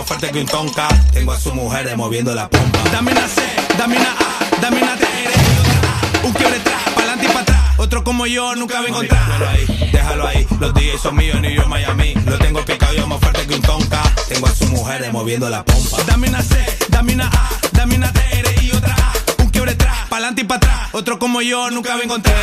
Más 0.04 0.08
fuerte 0.08 0.30
que 0.30 0.40
un 0.40 0.46
tonka. 0.46 0.88
Tengo 1.12 1.32
a 1.32 1.40
su 1.40 1.54
mujer 1.54 1.96
moviendo 1.96 2.34
la 2.34 2.48
pompa. 2.48 2.78
Dame 2.92 3.12
una 3.12 3.26
C, 3.26 3.42
dame 3.78 3.96
una 3.96 4.10
A, 4.10 4.60
dame 4.60 4.82
una 4.82 4.96
T, 4.96 5.04
eres 5.04 5.36
y 5.36 5.58
otra 5.60 5.80
A. 5.80 6.26
Un 6.26 6.32
quiebre 6.32 6.56
atrás, 6.56 6.82
pa'lante 6.94 7.24
y 7.24 7.28
para 7.28 7.40
atrás. 7.40 7.60
Otro 7.78 8.04
como 8.04 8.26
yo 8.26 8.54
nunca 8.54 8.80
va 8.80 8.86
a 8.86 8.88
encontrar. 8.88 9.26
Déjalo 9.26 9.48
ahí, 9.48 9.90
déjalo 9.92 10.26
ahí. 10.26 10.46
Los 10.60 10.74
DJs 10.74 11.00
son 11.00 11.16
míos, 11.16 11.40
New 11.40 11.50
York, 11.50 11.68
Miami. 11.68 12.14
Lo 12.26 12.38
tengo 12.38 12.64
picado 12.64 12.92
yo 12.92 13.06
más 13.06 13.20
fuerte 13.20 13.46
que 13.46 13.54
un 13.54 13.62
tonka. 13.62 14.02
Tengo 14.28 14.46
a 14.46 14.54
su 14.54 14.66
mujer 14.66 15.10
moviendo 15.12 15.48
la 15.48 15.64
pompa. 15.64 16.02
Dame 16.04 16.28
una 16.28 16.42
C, 16.42 16.56
dame 16.88 17.14
una 17.14 17.26
A, 17.28 17.48
dame 17.72 17.96
una 17.96 18.12
T, 18.12 18.20
y 18.62 18.72
otra 18.72 18.94
A. 18.94 19.42
Un 19.42 19.48
quiebre 19.50 19.72
atrás, 19.72 19.96
pa'lante 20.10 20.42
y 20.42 20.44
para 20.44 20.58
atrás. 20.58 20.88
Otro 20.92 21.18
como 21.18 21.40
yo 21.40 21.70
nunca 21.70 21.94
va 21.94 22.00
a 22.00 22.04
encontrar. 22.04 22.36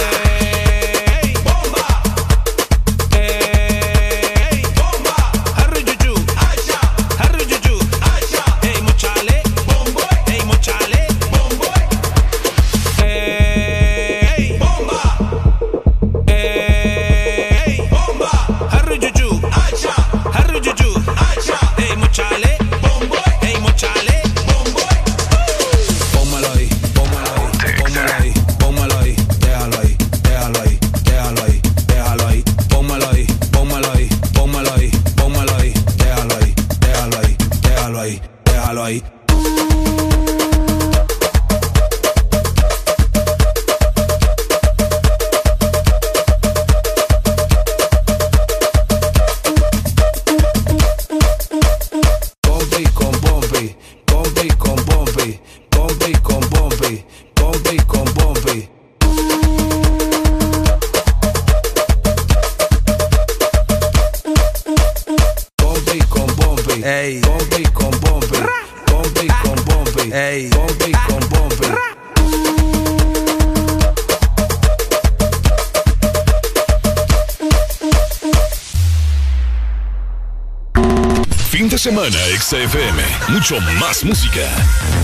Semana, 82.51 82.67
XFM. 82.67 83.03
Mucho 83.29 83.61
más 83.79 84.03
música. 84.03 84.41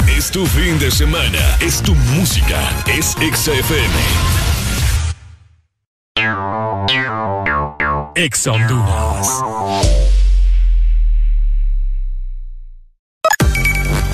Es 0.07 0.29
tu 0.29 0.45
fin 0.45 0.77
de 0.79 0.91
semana. 0.91 1.39
Es 1.61 1.81
tu 1.81 1.95
música. 1.95 2.59
Es 2.87 3.15
XFM. 3.21 3.95
Ex 8.15 8.47
Honduras. 8.47 9.27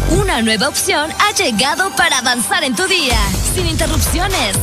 Una 0.10 0.42
nueva 0.42 0.68
opción 0.70 1.10
ha 1.20 1.32
llegado 1.36 1.90
para 1.96 2.20
avanzar 2.20 2.64
en 2.64 2.76
tu 2.76 2.86
día, 2.86 3.18
sin 3.56 3.68
interrupciones. 3.68 4.58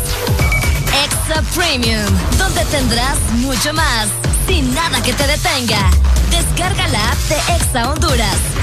Extra 1.05 1.42
Premium, 1.57 2.07
donde 2.39 2.65
tendrás 2.66 3.18
mucho 3.32 3.73
más, 3.73 4.08
sin 4.47 4.73
nada 4.74 5.02
que 5.02 5.12
te 5.12 5.26
detenga. 5.26 5.90
Descarga 6.31 6.86
la 6.89 7.10
app 7.10 7.18
de 7.28 7.55
Exa 7.57 7.90
Honduras. 7.90 8.50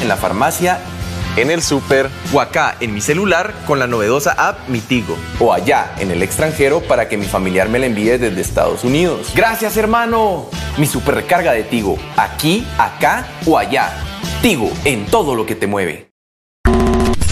en 0.00 0.08
la 0.08 0.16
farmacia, 0.16 0.80
en 1.36 1.50
el 1.50 1.62
súper 1.62 2.10
o 2.32 2.40
acá 2.40 2.76
en 2.80 2.92
mi 2.94 3.00
celular 3.00 3.54
con 3.66 3.78
la 3.78 3.86
novedosa 3.86 4.32
app 4.32 4.68
Mitigo 4.68 5.16
o 5.38 5.52
allá 5.52 5.94
en 5.98 6.10
el 6.10 6.22
extranjero 6.22 6.80
para 6.80 7.08
que 7.08 7.16
mi 7.16 7.26
familiar 7.26 7.68
me 7.68 7.78
la 7.78 7.86
envíe 7.86 8.18
desde 8.18 8.40
Estados 8.40 8.84
Unidos. 8.84 9.32
Gracias 9.34 9.76
hermano. 9.76 10.48
Mi 10.76 10.86
super 10.86 11.14
recarga 11.14 11.52
de 11.52 11.62
Tigo, 11.62 11.98
aquí, 12.16 12.66
acá 12.78 13.26
o 13.46 13.58
allá. 13.58 13.92
Tigo 14.42 14.70
en 14.84 15.06
todo 15.06 15.34
lo 15.34 15.46
que 15.46 15.54
te 15.54 15.66
mueve. 15.66 16.10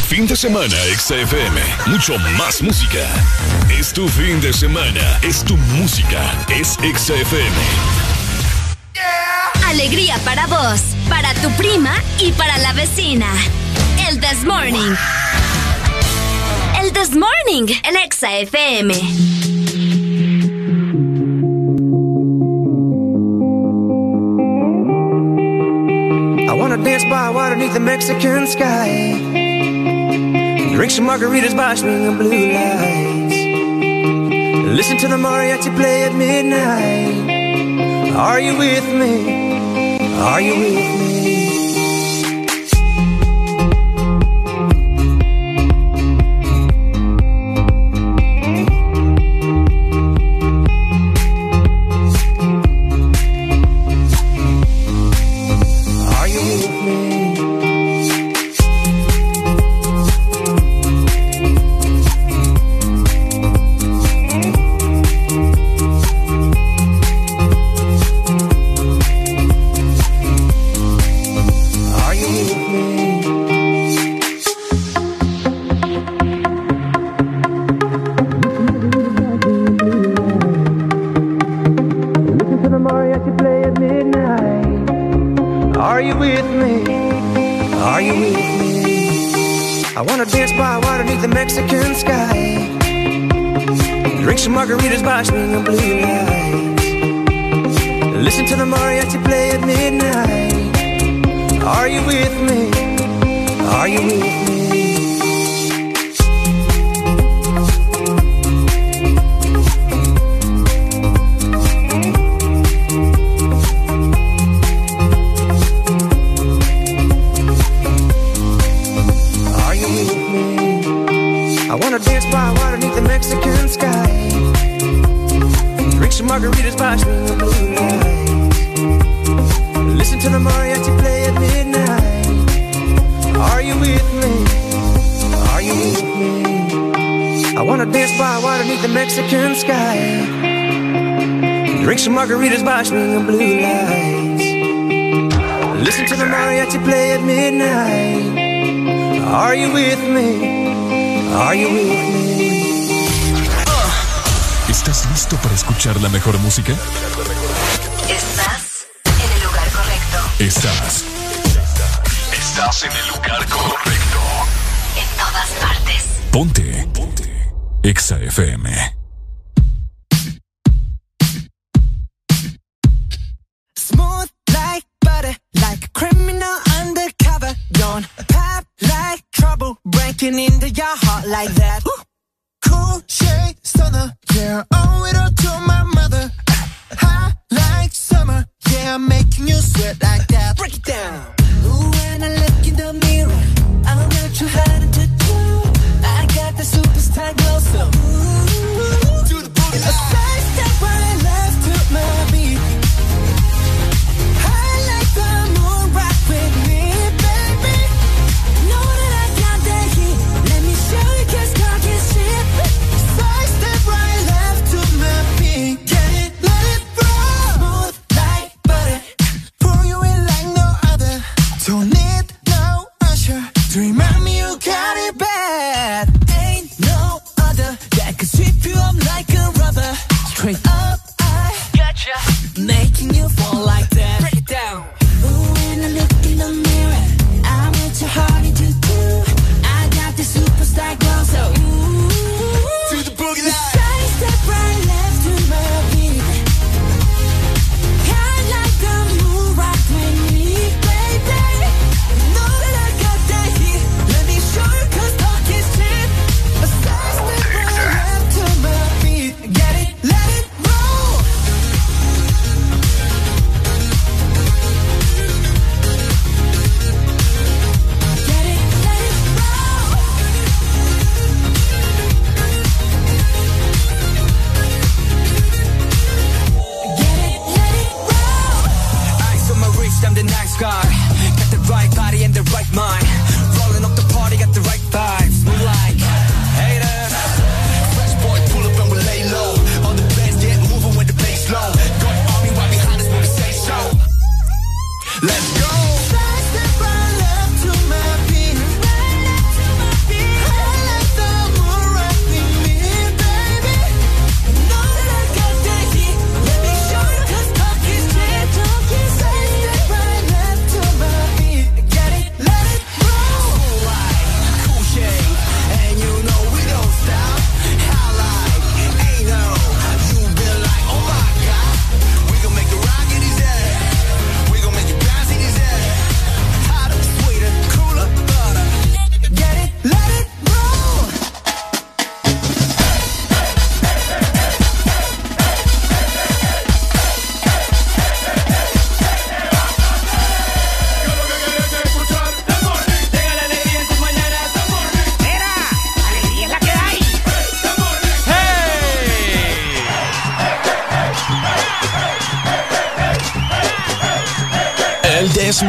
Fin 0.09 0.27
de 0.27 0.37
semana 0.37 0.75
XFM, 0.97 1.61
mucho 1.87 2.19
más 2.39 2.63
música. 2.63 3.07
Es 3.71 3.93
tu 3.93 4.09
fin 4.09 4.41
de 4.41 4.53
semana, 4.53 5.19
es 5.23 5.45
tu 5.45 5.57
música, 5.57 6.21
es 6.49 6.79
XFM. 6.83 7.55
Alegría 9.67 10.17
para 10.25 10.47
vos 10.47 10.98
para 11.09 11.35
tu 11.35 11.51
prima 11.57 11.91
y 12.21 12.33
para 12.33 12.59
la 12.59 12.73
vecina. 12.73 13.27
El 14.09 14.21
This 14.21 14.45
Morning. 14.45 14.95
El 16.81 16.93
This 16.93 17.11
Morning 17.17 17.69
en 17.85 17.97
Exa 17.97 18.39
FM. 18.39 18.95
I 26.51 26.55
wanna 26.55 26.77
dance 26.83 27.05
by 27.05 27.31
water 27.31 27.55
beneath 27.57 27.75
the 27.75 27.81
Mexican 27.81 28.47
sky. 28.47 29.13
Drink 30.75 30.91
some 30.93 31.07
margaritas 31.07 31.55
by 31.57 31.75
swinging 31.75 32.17
blue 32.17 32.53
lights. 32.53 33.37
Listen 34.77 34.97
to 34.99 35.09
the 35.09 35.17
mariachi 35.17 35.75
play 35.77 36.05
at 36.05 36.15
midnight. 36.15 38.15
Are 38.15 38.41
you 38.41 38.57
with 38.57 38.87
me? 39.01 39.15
Are 40.21 40.41
you 40.41 40.55
with 40.59 40.75
me? 40.75 40.98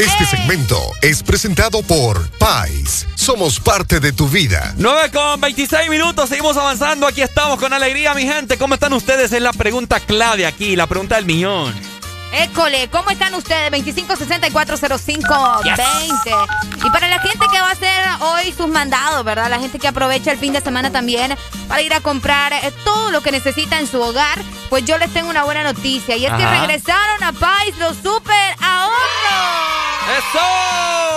Este 0.00 0.26
segmento 0.26 0.76
es 1.02 1.22
presentado 1.22 1.82
por 1.82 2.28
Pais. 2.30 3.06
Somos 3.14 3.60
parte 3.60 4.00
de 4.00 4.12
tu 4.12 4.28
vida. 4.28 4.74
9 4.76 5.12
con 5.12 5.40
26 5.40 5.88
minutos, 5.88 6.28
seguimos 6.28 6.56
avanzando. 6.56 7.06
Aquí 7.06 7.22
estamos 7.22 7.60
con 7.60 7.72
alegría, 7.72 8.12
mi 8.14 8.22
gente. 8.22 8.58
¿Cómo 8.58 8.74
están 8.74 8.92
ustedes? 8.92 9.32
Es 9.32 9.40
la 9.40 9.52
pregunta 9.52 10.00
clave 10.00 10.46
aquí, 10.46 10.74
la 10.74 10.88
pregunta 10.88 11.14
del 11.14 11.26
millón. 11.26 11.99
École, 12.32 12.88
¿cómo 12.90 13.10
están 13.10 13.34
ustedes? 13.34 13.72
25640520. 13.72 16.48
Y 16.84 16.90
para 16.90 17.08
la 17.08 17.18
gente 17.18 17.44
que 17.50 17.60
va 17.60 17.68
a 17.68 17.72
hacer 17.72 18.04
hoy 18.20 18.52
sus 18.52 18.68
mandados, 18.68 19.24
¿verdad? 19.24 19.50
La 19.50 19.58
gente 19.58 19.78
que 19.78 19.88
aprovecha 19.88 20.30
el 20.30 20.38
fin 20.38 20.52
de 20.52 20.60
semana 20.60 20.92
también 20.92 21.36
para 21.68 21.82
ir 21.82 21.92
a 21.92 22.00
comprar 22.00 22.52
eh, 22.52 22.72
todo 22.84 23.10
lo 23.10 23.20
que 23.20 23.32
necesita 23.32 23.78
en 23.80 23.86
su 23.88 24.00
hogar, 24.00 24.38
pues 24.68 24.84
yo 24.84 24.96
les 24.98 25.12
tengo 25.12 25.28
una 25.28 25.42
buena 25.44 25.64
noticia. 25.64 26.16
Y 26.16 26.26
es 26.26 26.32
que 26.32 26.46
regresaron 26.46 27.22
a 27.22 27.32
Pais 27.32 27.76
los 27.78 27.96
super 27.96 28.54
ahorros. 28.60 29.00
¡Eso! 30.18 30.40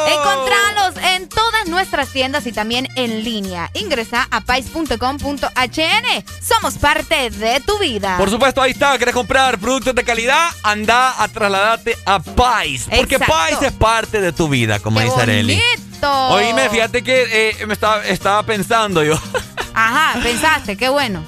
Encontralos 0.08 0.96
en 1.13 1.13
todas 1.36 1.68
nuestras 1.68 2.10
tiendas 2.10 2.46
y 2.48 2.52
también 2.52 2.88
en 2.96 3.24
línea. 3.24 3.70
Ingresa 3.74 4.28
a 4.32 4.42
pais.com.hn. 4.42 6.26
Somos 6.42 6.76
parte 6.76 7.30
de 7.30 7.60
tu 7.62 7.78
vida. 7.80 8.18
Por 8.18 8.30
supuesto, 8.30 8.62
ahí 8.62 8.72
está. 8.72 8.98
¿Querés 8.98 9.14
comprar 9.14 9.58
productos 9.60 9.96
de 9.96 10.04
calidad? 10.04 10.50
Anda 10.64 11.22
a 11.22 11.28
trasladarte 11.28 11.98
a 12.06 12.20
Pais. 12.20 12.88
Porque 12.96 13.16
Exacto. 13.16 13.34
Pais 13.34 13.62
es 13.62 13.72
parte 13.72 14.22
de 14.22 14.32
tu 14.32 14.48
vida, 14.48 14.80
como 14.80 15.00
¡Qué 15.00 15.06
dice 15.06 15.22
Areli. 15.22 15.62
Oíme, 16.02 16.70
fíjate 16.70 17.02
que 17.04 17.52
eh, 17.60 17.66
me 17.66 17.74
estaba, 17.74 18.06
estaba 18.06 18.44
pensando 18.44 19.04
yo. 19.04 19.18
Ajá, 19.74 20.20
pensaste, 20.22 20.76
qué 20.76 20.90
bueno. 20.90 21.24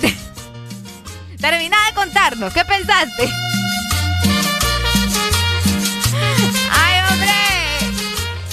Termina 1.40 1.76
de 1.86 1.94
contarnos, 1.94 2.52
¿qué 2.52 2.64
pensaste? 2.64 3.30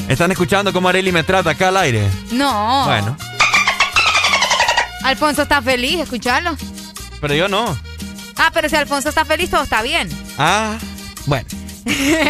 ¿Están 0.07 0.31
escuchando 0.31 0.71
cómo 0.71 0.87
Areli 0.89 1.11
me 1.11 1.23
trata 1.23 1.51
acá 1.51 1.67
al 1.67 1.77
aire? 1.77 2.09
No. 2.31 2.85
Bueno, 2.85 3.17
Alfonso 5.03 5.43
está 5.43 5.61
feliz, 5.61 5.99
escucharlo. 5.99 6.55
pero 7.21 7.33
yo 7.33 7.47
no. 7.47 7.77
Ah, 8.37 8.51
pero 8.53 8.69
si 8.69 8.75
Alfonso 8.75 9.09
está 9.09 9.25
feliz, 9.25 9.49
todo 9.49 9.63
está 9.63 9.81
bien. 9.81 10.09
Ah, 10.37 10.77
bueno. 11.25 11.47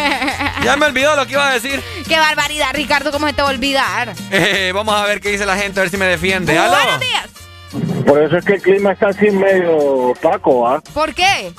Ya 0.64 0.76
me 0.76 0.86
olvidó 0.88 1.16
lo 1.16 1.26
que 1.26 1.34
iba 1.34 1.48
a 1.48 1.54
decir. 1.54 1.82
Qué 2.08 2.18
barbaridad, 2.18 2.70
Ricardo, 2.74 3.12
¿cómo 3.12 3.26
se 3.28 3.34
te 3.34 3.42
va 3.42 3.50
a 3.50 3.52
olvidar? 3.52 4.14
Eh, 4.32 4.72
vamos 4.74 4.94
a 4.96 5.04
ver 5.06 5.20
qué 5.22 5.30
dice 5.30 5.46
la 5.46 5.56
gente, 5.58 5.80
a 5.80 5.84
ver 5.84 5.90
si 5.92 5.98
me 5.98 6.06
defiende. 6.06 6.58
¿Aló? 6.58 6.74
Buenos 6.76 7.00
días. 7.00 7.28
Por 8.06 8.22
eso 8.22 8.38
es 8.38 8.46
que 8.46 8.54
el 8.56 8.62
clima 8.62 8.92
está 8.92 9.10
así 9.10 9.30
medio 9.32 9.76
opaco, 9.78 10.68
¿ah? 10.68 10.82
¿Por 10.94 11.14
qué? 11.14 11.52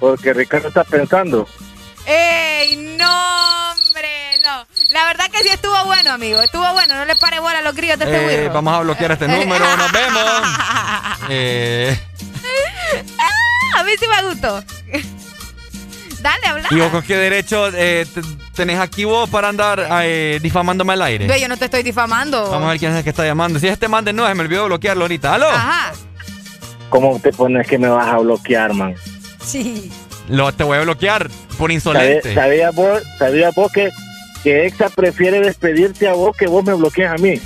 Porque 0.00 0.32
Ricardo 0.32 0.68
está 0.68 0.84
pensando. 0.84 1.48
¡Ey, 2.06 2.76
no, 2.98 3.70
hombre! 3.72 4.08
No. 4.44 4.66
La 4.90 5.04
verdad 5.06 5.30
que 5.30 5.38
sí 5.42 5.48
estuvo 5.48 5.84
bueno, 5.86 6.12
amigo. 6.12 6.40
Estuvo 6.40 6.70
bueno. 6.72 6.94
No 6.96 7.04
le 7.04 7.16
pare 7.16 7.40
bola 7.40 7.58
a 7.58 7.62
los 7.62 7.74
grillos 7.74 7.98
de 7.98 8.04
este 8.04 8.44
Eh, 8.44 8.48
vamos 8.48 8.74
a 8.74 8.80
bloquear 8.80 9.12
este 9.12 9.26
número. 9.28 9.76
Nos 9.76 9.92
vemos. 9.92 10.22
Eh, 11.30 11.98
Ah, 13.18 13.80
a 13.80 13.84
mí 13.84 13.92
sí 13.98 14.06
me 14.06 14.28
gustó. 14.28 14.62
Dale, 16.20 16.46
habla. 16.46 16.68
¿Y 16.70 16.76
vos 16.76 16.90
con 16.90 17.02
qué 17.02 17.16
derecho 17.16 17.68
eh, 17.74 18.06
te- 18.12 18.22
tenés 18.54 18.78
aquí 18.78 19.04
vos 19.04 19.28
para 19.28 19.48
andar 19.48 19.86
eh, 20.02 20.38
difamándome 20.42 20.92
al 20.92 21.02
aire? 21.02 21.26
Ve, 21.26 21.40
yo 21.40 21.48
no 21.48 21.56
te 21.56 21.64
estoy 21.66 21.82
difamando. 21.82 22.50
Vamos 22.50 22.66
a 22.66 22.70
ver 22.70 22.78
quién 22.78 22.92
es 22.92 22.98
el 22.98 23.04
que 23.04 23.10
está 23.10 23.24
llamando. 23.24 23.58
Si 23.58 23.66
es 23.66 23.72
este 23.72 23.88
man 23.88 24.04
de 24.04 24.12
no, 24.12 24.26
se 24.26 24.34
me 24.34 24.42
olvidó 24.42 24.66
bloquearlo 24.66 25.04
ahorita. 25.04 25.34
¿Aló? 25.34 25.48
Ajá. 25.48 25.92
¿Cómo 26.88 27.18
te 27.18 27.32
pones 27.32 27.66
que 27.66 27.78
me 27.78 27.88
vas 27.88 28.06
a 28.08 28.18
bloquear, 28.18 28.72
man? 28.74 28.94
Sí. 29.44 29.90
Lo, 30.28 30.52
te 30.52 30.64
voy 30.64 30.78
a 30.78 30.82
bloquear 30.82 31.28
por 31.58 31.70
¿Sabías 31.70 31.74
insolente. 31.74 32.34
sabías 32.34 32.74
vos, 32.74 33.02
sabías 33.18 33.54
vos 33.54 33.70
que, 33.72 33.90
que 34.42 34.66
Exa 34.66 34.88
prefiere 34.88 35.40
despedirte 35.40 36.08
a 36.08 36.14
vos 36.14 36.36
que 36.36 36.46
vos 36.46 36.64
me 36.64 36.72
bloquees 36.74 37.10
a 37.10 37.16
mí? 37.16 37.40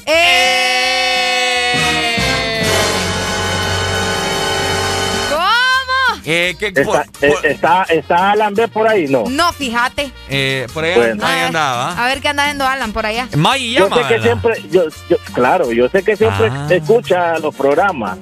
¿Cómo? 5.30 6.20
Eh, 6.24 6.54
¿qué- 6.58 6.66
Está, 6.68 6.82
por, 6.84 7.00
eh, 7.20 7.32
por- 7.32 7.46
está, 7.46 7.82
está 7.84 8.30
Alan 8.32 8.54
B 8.54 8.68
por 8.68 8.86
ahí, 8.88 9.06
¿no? 9.08 9.24
No, 9.28 9.52
fíjate. 9.52 10.10
eh, 10.28 10.66
por 10.72 10.84
ahí, 10.84 10.94
Bueno. 10.94 11.26
ahí 11.26 11.40
andaba. 11.42 11.92
A 12.02 12.06
ver 12.08 12.20
qué 12.20 12.28
anda 12.28 12.44
haciendo 12.44 12.66
Alan 12.66 12.92
por 12.92 13.06
allá. 13.06 13.28
Yo 13.32 13.88
llama. 13.88 13.96
sé 14.08 14.14
que 14.14 14.22
siempre, 14.22 14.54
yo, 14.70 14.84
yo, 15.08 15.16
claro, 15.34 15.72
yo 15.72 15.88
sé 15.88 16.02
que 16.02 16.16
siempre 16.16 16.48
Ah. 16.50 16.66
escucha 16.70 17.38
los 17.38 17.54
programas. 17.54 18.18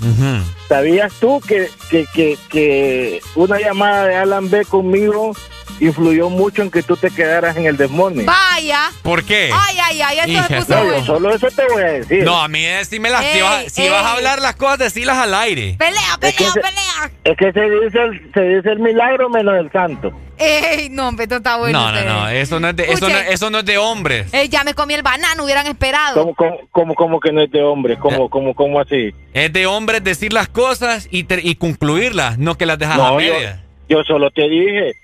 Ujú. 0.00 0.44
¿Sabías 0.74 1.12
tú 1.20 1.40
que, 1.40 1.68
que, 1.88 2.04
que, 2.12 2.36
que 2.50 3.20
una 3.36 3.60
llamada 3.60 4.08
de 4.08 4.16
Alan 4.16 4.50
B 4.50 4.64
conmigo 4.64 5.32
influyó 5.80 6.30
mucho 6.30 6.62
en 6.62 6.70
que 6.70 6.82
tú 6.82 6.96
te 6.96 7.10
quedaras 7.10 7.56
en 7.56 7.66
el 7.66 7.76
Desmorning? 7.76 8.26
Vaya. 8.26 8.90
¿Por 9.02 9.24
qué? 9.24 9.50
Ay, 9.52 9.76
ay, 9.82 10.00
ay, 10.20 10.36
esto 10.36 10.54
puso 10.54 10.74
No, 10.84 10.96
yo 10.98 11.04
solo 11.04 11.34
eso 11.34 11.48
te 11.50 11.64
voy 11.72 11.82
a 11.82 11.86
decir. 11.86 12.24
No, 12.24 12.40
a 12.40 12.48
mí 12.48 12.62
decímelas. 12.62 13.22
si 13.24 13.36
Ey, 13.38 13.42
vas, 13.42 13.72
si 13.72 13.88
vas 13.88 14.04
a 14.04 14.12
hablar 14.12 14.40
las 14.40 14.56
cosas, 14.56 14.78
decílas 14.78 15.16
al 15.18 15.34
aire. 15.34 15.76
Pelea, 15.78 16.00
Es 16.20 16.36
que 16.36 16.44
pelea, 16.44 16.52
se- 16.52 16.60
pelea. 16.60 17.10
Es 17.24 17.36
que 17.36 17.52
se 17.52 17.60
dice, 17.84 17.98
el, 18.02 18.30
se 18.34 18.40
dice 18.40 18.70
el 18.70 18.78
milagro 18.78 19.28
menos 19.30 19.54
el 19.58 19.70
santo. 19.72 20.12
Ey, 20.36 20.88
no, 20.90 21.08
hombre, 21.08 21.24
esto 21.24 21.36
está 21.36 21.56
bueno. 21.56 21.78
no, 21.78 21.92
no, 21.92 22.04
no. 22.04 22.28
Eso 22.28 22.58
no 22.58 22.68
es 22.68 22.76
de, 22.76 22.90
eso 22.92 23.08
no, 23.08 23.16
eso 23.18 23.50
no 23.50 23.58
es 23.60 23.64
de 23.64 23.78
hombres. 23.78 24.34
Ey, 24.34 24.48
ya 24.48 24.64
me 24.64 24.74
comí 24.74 24.94
el 24.94 25.02
banano, 25.02 25.44
hubieran 25.44 25.66
esperado. 25.68 26.14
¿Cómo, 26.20 26.34
cómo, 26.34 26.58
cómo, 26.72 26.94
cómo 26.94 27.20
que 27.20 27.30
no 27.32 27.40
es 27.42 27.50
de 27.52 27.62
hombre? 27.62 27.96
¿Cómo, 27.98 28.28
cómo, 28.28 28.52
cómo 28.54 28.80
así? 28.80 29.14
Es 29.32 29.52
de 29.52 29.66
hombres 29.66 30.02
decir 30.02 30.32
las 30.32 30.48
cosas 30.48 31.06
y, 31.10 31.24
ter- 31.24 31.44
y 31.46 31.54
concluirlas, 31.54 32.36
no 32.38 32.56
que 32.56 32.66
las 32.66 32.78
dejas 32.80 32.94
a 32.96 32.98
No, 32.98 33.20
yo, 33.20 33.32
medias. 33.32 33.60
yo 33.88 34.02
solo 34.02 34.30
te 34.32 34.48
dije, 34.48 34.94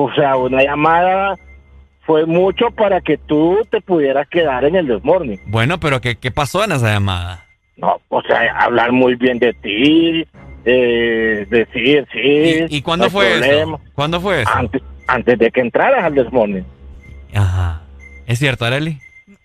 o 0.00 0.14
sea, 0.14 0.36
una 0.36 0.62
llamada 0.62 1.34
fue 2.06 2.24
mucho 2.24 2.70
para 2.70 3.00
que 3.00 3.18
tú 3.18 3.58
te 3.68 3.80
pudieras 3.80 4.28
quedar 4.28 4.64
en 4.64 4.76
el 4.76 4.86
Desmorning. 4.86 5.40
Bueno, 5.46 5.80
pero 5.80 6.00
¿qué, 6.00 6.14
¿qué 6.14 6.30
pasó 6.30 6.62
en 6.62 6.70
esa 6.70 6.92
llamada? 6.92 7.46
No, 7.76 8.00
o 8.08 8.22
sea, 8.22 8.56
hablar 8.60 8.92
muy 8.92 9.16
bien 9.16 9.40
de 9.40 9.52
ti, 9.54 10.24
eh, 10.64 11.46
decir, 11.50 12.06
sí. 12.12 12.66
¿Y, 12.70 12.76
y 12.76 12.82
cuándo 12.82 13.06
no 13.06 13.10
fue 13.10 13.28
problema. 13.28 13.76
eso? 13.76 13.80
¿Cuándo 13.94 14.20
fue 14.20 14.42
eso? 14.42 14.50
Antes, 14.54 14.82
antes 15.08 15.36
de 15.36 15.50
que 15.50 15.60
entraras 15.62 16.04
al 16.04 16.14
Desmorning. 16.14 16.64
Ajá. 17.34 17.82
¿Es 18.28 18.38
cierto, 18.38 18.66
Areli? 18.66 19.00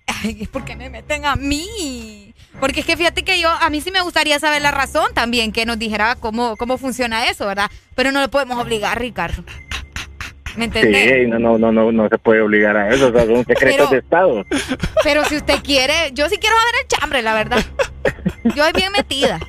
Ay, 0.05 0.37
es 0.41 0.49
porque 0.49 0.75
me 0.75 0.87
meten 0.91 1.25
a 1.25 1.35
mí. 1.35 2.35
Porque 2.59 2.81
es 2.81 2.85
que 2.85 2.95
fíjate 2.95 3.23
que 3.23 3.41
yo, 3.41 3.49
a 3.49 3.71
mí 3.71 3.81
sí 3.81 3.89
me 3.89 4.01
gustaría 4.01 4.37
saber 4.37 4.61
la 4.61 4.69
razón 4.69 5.07
también, 5.15 5.51
que 5.51 5.65
nos 5.65 5.79
dijera 5.79 6.15
cómo, 6.15 6.57
cómo 6.57 6.77
funciona 6.77 7.27
eso, 7.27 7.47
¿verdad? 7.47 7.71
Pero 7.95 8.11
no 8.11 8.21
le 8.21 8.27
podemos 8.27 8.59
obligar, 8.59 8.99
Ricardo. 8.99 9.43
¿Me 10.55 10.65
entendés? 10.65 11.11
Sí, 11.23 11.27
no, 11.27 11.39
no, 11.39 11.57
no, 11.57 11.71
no, 11.71 11.91
no 11.91 12.09
se 12.09 12.17
puede 12.17 12.41
obligar 12.41 12.75
a 12.77 12.89
eso, 12.89 13.07
o 13.07 13.11
sea, 13.11 13.25
son 13.25 13.45
secretos 13.45 13.87
Pero- 13.87 13.89
de 13.89 13.97
Estado. 13.97 14.45
Pero 15.03 15.25
si 15.25 15.37
usted 15.37 15.55
quiere, 15.63 16.11
yo 16.13 16.29
sí 16.29 16.37
quiero 16.37 16.55
saber 16.57 16.73
el 16.81 16.87
chambre, 16.87 17.21
la 17.21 17.33
verdad. 17.33 17.63
Yo 18.55 18.63
soy 18.63 18.73
bien 18.73 18.91
metida. 18.91 19.39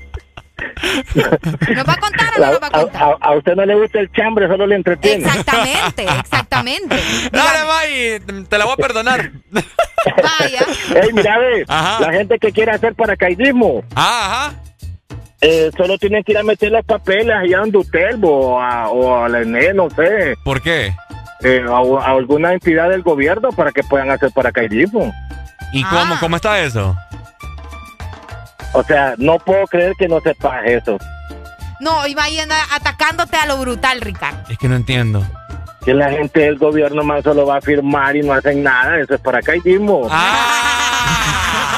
¿Nos 1.15 1.86
va 1.86 1.92
a 1.92 1.97
contar 1.97 2.28
o 2.36 2.41
no 2.41 2.47
nos 2.52 2.62
va 2.62 2.66
a 2.68 2.70
contar? 2.70 3.02
a- 3.02 3.16
a 3.20 3.36
usted 3.36 3.55
no 3.55 3.66
le 3.66 3.74
gusta 3.74 3.99
el 4.00 4.10
chambre, 4.12 4.47
solo 4.49 4.66
le 4.66 4.76
entretiene. 4.76 5.24
Exactamente, 5.24 6.05
exactamente. 6.05 6.97
Dale, 7.33 7.58
May, 7.66 8.44
te 8.49 8.57
la 8.58 8.65
voy 8.65 8.74
a 8.74 8.76
perdonar. 8.76 9.31
Vaya. 9.50 10.60
Ey, 11.02 11.12
mira, 11.12 11.39
ve, 11.39 11.65
Ajá. 11.68 12.00
la 12.00 12.12
gente 12.12 12.39
que 12.39 12.52
quiere 12.52 12.70
hacer 12.73 12.94
paracaidismo, 12.94 13.83
Ah, 13.94 14.49
ajá. 14.50 14.60
Eh, 15.47 15.70
solo 15.76 15.98
tienen 15.98 16.23
que 16.24 16.32
ir 16.32 16.39
a 16.39 16.42
meter 16.42 16.70
los 16.73 16.84
papeles 16.84 17.34
allá 17.36 17.60
en 17.64 17.70
Dutelbo 17.70 18.31
o 18.55 18.60
a, 18.60 18.89
o 18.89 19.24
a 19.24 19.28
la 19.28 19.40
ENE, 19.42 19.74
no 19.74 19.89
sé, 19.90 20.34
¿Por 20.44 20.60
qué? 20.62 20.94
eh, 21.42 21.64
a, 21.68 21.76
a 22.06 22.10
alguna 22.12 22.52
entidad 22.52 22.89
del 22.89 23.02
gobierno 23.02 23.50
para 23.50 23.70
que 23.73 23.82
puedan 23.82 24.10
hacer 24.10 24.31
paracaidismo. 24.32 25.12
¿Y 25.73 25.82
Ah. 25.84 25.89
cómo, 25.90 26.20
cómo 26.20 26.36
está 26.36 26.60
eso? 26.60 26.97
O 28.73 28.82
sea, 28.82 29.14
no 29.18 29.39
puedo 29.39 29.64
creer 29.66 29.92
que 29.98 30.08
no 30.08 30.20
sepas 30.20 30.62
eso. 30.66 30.97
No, 31.81 32.06
iba 32.06 32.23
ahí 32.24 32.39
atacándote 32.74 33.36
a 33.36 33.47
lo 33.47 33.58
brutal, 33.58 34.00
Ricardo. 34.00 34.39
Es 34.48 34.58
que 34.58 34.68
no 34.68 34.76
entiendo. 34.76 35.23
Que 35.84 35.92
la 35.92 36.10
gente 36.10 36.40
del 36.40 36.56
gobierno 36.56 37.02
más 37.05 37.23
solo 37.23 37.44
va 37.47 37.58
a 37.58 37.60
firmar 37.60 38.16
y 38.16 38.23
no 38.23 38.32
hacen 38.32 38.62
nada, 38.62 38.98
eso 38.98 39.14
es 39.14 39.20
paracaidismo. 39.20 40.08
Ah. 40.10 41.73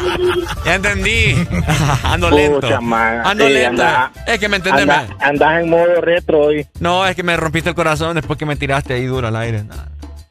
Ya 0.64 0.74
entendí. 0.74 1.34
Ando 2.04 2.30
lento. 2.30 2.60
Pucha. 2.60 2.78
Ando 3.24 3.46
Sí, 3.46 3.52
lento. 3.52 3.82
anda- 3.82 4.10
es 4.26 4.38
que 4.38 4.48
me 4.48 4.56
entendés. 4.56 4.82
anda- 4.82 5.06
andas 5.20 5.60
en 5.62 5.70
modo 5.70 6.00
retro 6.00 6.40
hoy. 6.40 6.66
No, 6.80 7.06
es 7.06 7.14
que 7.16 7.22
me 7.22 7.36
rompiste 7.36 7.68
el 7.70 7.74
corazón 7.74 8.14
después 8.14 8.38
que 8.38 8.46
me 8.46 8.56
tiraste 8.56 8.94
ahí 8.94 9.04
duro 9.06 9.28
al 9.28 9.36
aire. 9.36 9.64
No, 9.64 9.74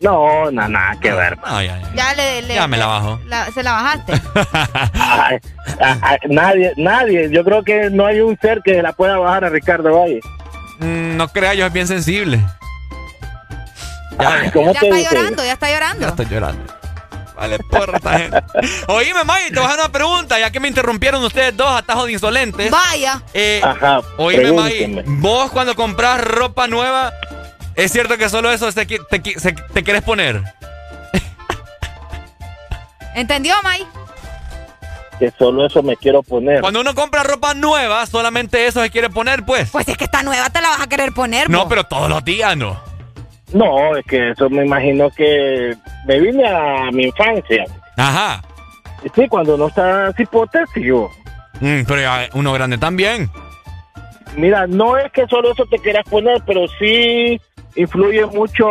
No, 0.02 0.52
nada, 0.52 0.70
nada 0.70 1.00
que 1.02 1.12
ver. 1.12 1.38
no, 1.38 1.62
ya, 1.62 1.78
ya. 1.82 1.94
Ya 1.94 2.14
le, 2.14 2.42
le- 2.44 2.56
Ya 2.56 2.68
me 2.68 2.78
la 2.78 2.86
bajo. 2.86 3.20
la- 3.28 3.52
se 3.52 3.64
la 3.64 3.72
bajaste. 3.74 4.14
Ay, 4.94 5.38
ay, 5.82 6.00
ay, 6.02 6.18
nadie, 6.30 6.74
nadie. 6.78 7.30
Yo 7.32 7.44
creo 7.44 7.64
que 7.64 7.90
no 7.90 8.06
hay 8.06 8.22
un 8.22 8.38
ser 8.40 8.62
que 8.64 8.82
la 8.82 8.94
pueda 8.94 9.18
bajar 9.18 9.46
a 9.46 9.50
Ricardo 9.50 10.00
Valle. 10.00 10.22
Mm, 10.80 11.18
no 11.18 11.28
crea, 11.28 11.54
yo 11.54 11.66
es 11.66 11.74
bien 11.74 11.88
sensible. 11.88 12.40
Ya, 14.20 14.34
Ay, 14.34 14.46
ya, 14.46 14.52
¿Cómo 14.52 14.74
ya 14.74 14.80
te 14.80 14.86
está 14.88 14.98
dice? 14.98 15.10
llorando, 15.16 15.44
ya 15.46 15.54
está 15.54 15.68
ya 15.68 15.74
llorando. 15.74 16.24
llorando. 16.24 16.74
Vale, 17.40 17.58
porra 17.60 17.98
esta 17.98 18.20
gente. 18.20 18.44
Oíme, 18.90 19.24
May, 19.24 19.50
te 19.50 19.56
voy 19.56 19.64
a 19.64 19.68
hacer 19.68 19.80
una 19.80 19.92
pregunta, 19.92 20.38
ya 20.38 20.52
que 20.52 20.60
me 20.60 20.68
interrumpieron 20.68 21.24
ustedes 21.24 21.56
dos 21.56 21.72
atajos 21.72 22.08
de 22.08 22.12
insolentes. 22.12 22.70
Vaya. 22.70 23.22
Eh, 23.34 23.62
Ajá, 23.64 24.02
oíme, 24.18 24.52
May, 24.52 25.04
vos 25.06 25.50
cuando 25.50 25.74
compras 25.74 26.20
ropa 26.20 26.68
nueva, 26.68 27.14
¿es 27.76 27.94
cierto 27.94 28.18
que 28.18 28.28
solo 28.28 28.52
eso 28.52 28.70
te, 28.74 28.86
te, 28.86 29.22
quieres 29.22 30.04
poner? 30.04 30.44
¿Entendió, 33.16 33.56
May? 33.64 33.88
Que 35.18 35.32
solo 35.40 35.66
eso 35.66 35.82
me 35.82 35.96
quiero 35.96 36.22
poner. 36.24 36.60
Cuando 36.60 36.82
uno 36.82 36.94
compra 36.94 37.24
ropa 37.24 37.54
nueva, 37.54 38.06
solamente 38.06 38.68
eso 38.68 38.82
se 38.82 38.90
quiere 38.90 39.10
poner, 39.10 39.46
pues. 39.46 39.70
Pues 39.70 39.86
si 39.86 39.92
es 39.94 39.98
que 39.98 40.04
está 40.06 40.24
nueva, 40.24 40.50
te 40.50 40.60
la 40.60 40.70
vas 40.70 40.82
a 40.82 40.88
querer 40.88 41.14
poner. 41.14 41.50
No, 41.50 41.64
po. 41.64 41.70
pero 41.70 41.86
todos 41.86 42.10
los 42.10 42.24
días 42.26 42.58
no. 42.58 42.89
No, 43.54 43.96
es 43.96 44.06
que 44.06 44.32
eso 44.32 44.50
me 44.50 44.66
imagino 44.66 45.10
que 45.10 45.76
me 46.06 46.20
vine 46.20 46.48
a 46.48 46.92
mi 46.92 47.04
infancia. 47.04 47.66
Ajá. 47.98 48.42
Sí, 49.16 49.28
cuando 49.28 49.58
no 49.58 49.68
está 49.68 50.12
cipote, 50.14 50.60
tío. 50.74 51.10
Mm, 51.62 51.84
pero 51.88 52.02
ya 52.02 52.30
uno 52.34 52.54
grande 52.54 52.78
también. 52.78 53.30
Mira, 54.36 54.68
no 54.68 54.98
es 54.98 55.12
que 55.12 55.26
solo 55.28 55.52
eso 55.52 55.66
te 55.66 55.80
quieras 55.80 56.06
poner, 56.10 56.42
pero 56.46 56.68
sí 56.80 57.40
influye 57.76 58.26
mucho 58.28 58.68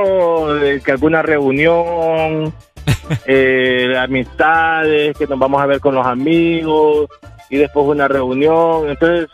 que 0.85 0.93
alguna 0.93 1.23
reunión, 1.23 2.53
eh, 3.27 3.95
amistades, 3.99 5.17
que 5.17 5.27
nos 5.27 5.39
vamos 5.39 5.61
a 5.61 5.67
ver 5.67 5.81
con 5.81 5.95
los 5.95 6.07
amigos 6.07 7.09
y 7.51 7.57
después 7.57 7.87
una 7.87 8.07
reunión. 8.07 8.89
Entonces, 8.89 9.29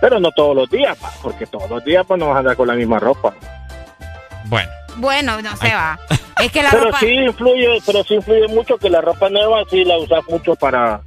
pero 0.00 0.18
no 0.20 0.30
todos 0.32 0.56
los 0.56 0.70
días, 0.70 0.96
pa, 0.98 1.10
porque 1.22 1.46
todos 1.46 1.68
los 1.68 1.84
días 1.84 2.04
pues 2.06 2.18
no 2.18 2.28
vas 2.28 2.36
a 2.36 2.38
andar 2.40 2.56
con 2.56 2.68
la 2.68 2.74
misma 2.74 2.98
ropa. 2.98 3.34
Bueno. 4.54 4.70
Bueno, 4.98 5.42
no 5.42 5.56
se 5.56 5.74
va. 5.74 5.98
Es 6.40 6.52
que 6.52 6.62
la 6.62 6.70
pero 6.70 6.84
ropa... 6.84 7.00
sí 7.00 7.08
influye, 7.08 7.82
pero 7.84 8.04
sí 8.04 8.14
influye 8.14 8.46
mucho 8.46 8.76
que 8.78 8.88
la 8.88 9.00
ropa 9.00 9.28
nueva 9.28 9.62
sí 9.68 9.84
la 9.84 9.96
usas 9.98 10.20
mucho 10.28 10.54
para 10.54 11.00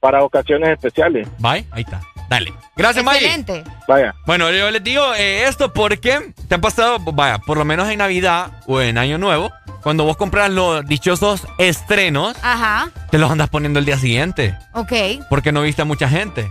para 0.00 0.24
ocasiones 0.24 0.70
especiales. 0.70 1.28
Bye, 1.38 1.64
ahí 1.70 1.82
está. 1.82 2.00
Dale. 2.28 2.52
Gracias, 2.74 3.04
Maggie. 3.04 3.26
Excelente. 3.26 3.62
Vaya. 3.86 4.12
Bueno, 4.26 4.50
yo 4.50 4.68
les 4.72 4.82
digo 4.82 5.14
eh, 5.14 5.44
esto 5.46 5.72
porque 5.72 6.32
te 6.48 6.54
han 6.56 6.60
pasado, 6.60 6.98
vaya, 6.98 7.38
por 7.38 7.56
lo 7.56 7.64
menos 7.64 7.88
en 7.88 7.98
Navidad 7.98 8.50
o 8.66 8.80
en 8.80 8.98
Año 8.98 9.16
Nuevo, 9.18 9.52
cuando 9.84 10.02
vos 10.02 10.16
compras 10.16 10.50
los 10.50 10.84
dichosos 10.86 11.46
estrenos, 11.58 12.36
Ajá, 12.42 12.90
te 13.12 13.18
los 13.18 13.30
andas 13.30 13.48
poniendo 13.48 13.78
el 13.78 13.84
día 13.84 13.98
siguiente. 13.98 14.58
ok, 14.72 14.92
Porque 15.30 15.52
no 15.52 15.62
viste 15.62 15.82
a 15.82 15.84
mucha 15.84 16.08
gente. 16.08 16.50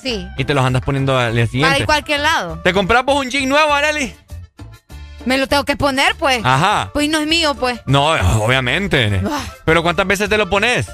sí. 0.00 0.28
Y 0.36 0.44
te 0.44 0.54
los 0.54 0.64
andas 0.64 0.82
poniendo 0.82 1.18
al 1.18 1.32
día 1.34 1.42
Para 1.46 1.50
siguiente. 1.50 1.78
ir 1.80 1.86
cualquier 1.86 2.20
lado. 2.20 2.60
¿Te 2.62 2.72
compramos 2.72 3.16
un 3.16 3.28
jean 3.30 3.48
nuevo, 3.48 3.72
Areli? 3.72 4.14
Me 5.24 5.38
lo 5.38 5.46
tengo 5.46 5.64
que 5.64 5.76
poner, 5.76 6.14
pues. 6.16 6.40
Ajá. 6.44 6.90
Pues 6.92 7.08
no 7.08 7.18
es 7.18 7.26
mío, 7.26 7.54
pues. 7.54 7.80
No, 7.86 8.08
obviamente. 8.42 9.22
Ah. 9.30 9.40
Pero 9.64 9.82
¿cuántas 9.82 10.06
veces 10.06 10.28
te 10.28 10.36
lo 10.36 10.48
pones? 10.50 10.86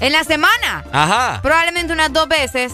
En 0.00 0.12
la 0.12 0.24
semana, 0.24 0.84
Ajá. 0.92 1.40
probablemente 1.42 1.92
unas 1.92 2.12
dos 2.12 2.28
veces. 2.28 2.72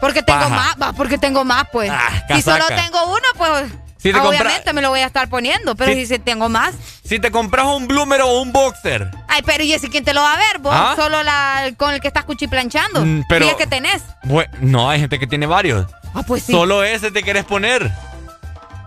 Porque 0.00 0.22
tengo 0.22 0.38
Paja. 0.40 0.54
más, 0.54 0.74
va, 0.80 0.92
porque 0.94 1.18
tengo 1.18 1.44
más, 1.44 1.64
pues. 1.70 1.90
si 1.90 2.42
casaca. 2.42 2.64
solo 2.64 2.66
tengo 2.80 3.04
uno, 3.06 3.26
pues. 3.36 3.70
Si 3.98 4.10
obviamente 4.12 4.72
me 4.72 4.80
lo 4.80 4.88
voy 4.88 5.00
a 5.00 5.06
estar 5.06 5.28
poniendo. 5.28 5.74
Pero 5.76 5.92
Si- 5.92 6.06
si 6.06 6.18
tengo 6.18 6.48
más. 6.48 6.74
Si 7.04 7.18
te 7.20 7.30
compras 7.30 7.66
un 7.66 7.86
bloomer 7.86 8.22
o 8.22 8.40
un 8.40 8.50
boxer. 8.50 9.10
Ay, 9.28 9.42
pero 9.44 9.62
¿y 9.62 9.74
ese 9.74 9.90
quién 9.90 10.04
te 10.06 10.14
lo 10.14 10.22
va 10.22 10.32
a 10.32 10.36
ver? 10.38 10.58
Vos 10.60 10.72
¿Ah? 10.74 10.94
solo 10.96 11.22
la 11.22 11.70
con 11.76 11.92
el 11.92 12.00
que 12.00 12.08
estás 12.08 12.24
cuchiplanchando. 12.24 13.04
Mm, 13.04 13.24
pero- 13.28 13.44
Si 13.44 13.50
es 13.50 13.56
que 13.58 13.66
tenés. 13.66 14.02
bue- 14.24 14.48
no, 14.60 14.88
hay 14.88 15.00
gente 15.00 15.18
que 15.18 15.26
tiene 15.26 15.44
varios. 15.44 15.86
Ah, 16.14 16.22
pues 16.26 16.44
sí. 16.44 16.52
Solo 16.52 16.82
ese 16.82 17.10
te 17.10 17.22
quieres 17.22 17.44
poner. 17.44 17.90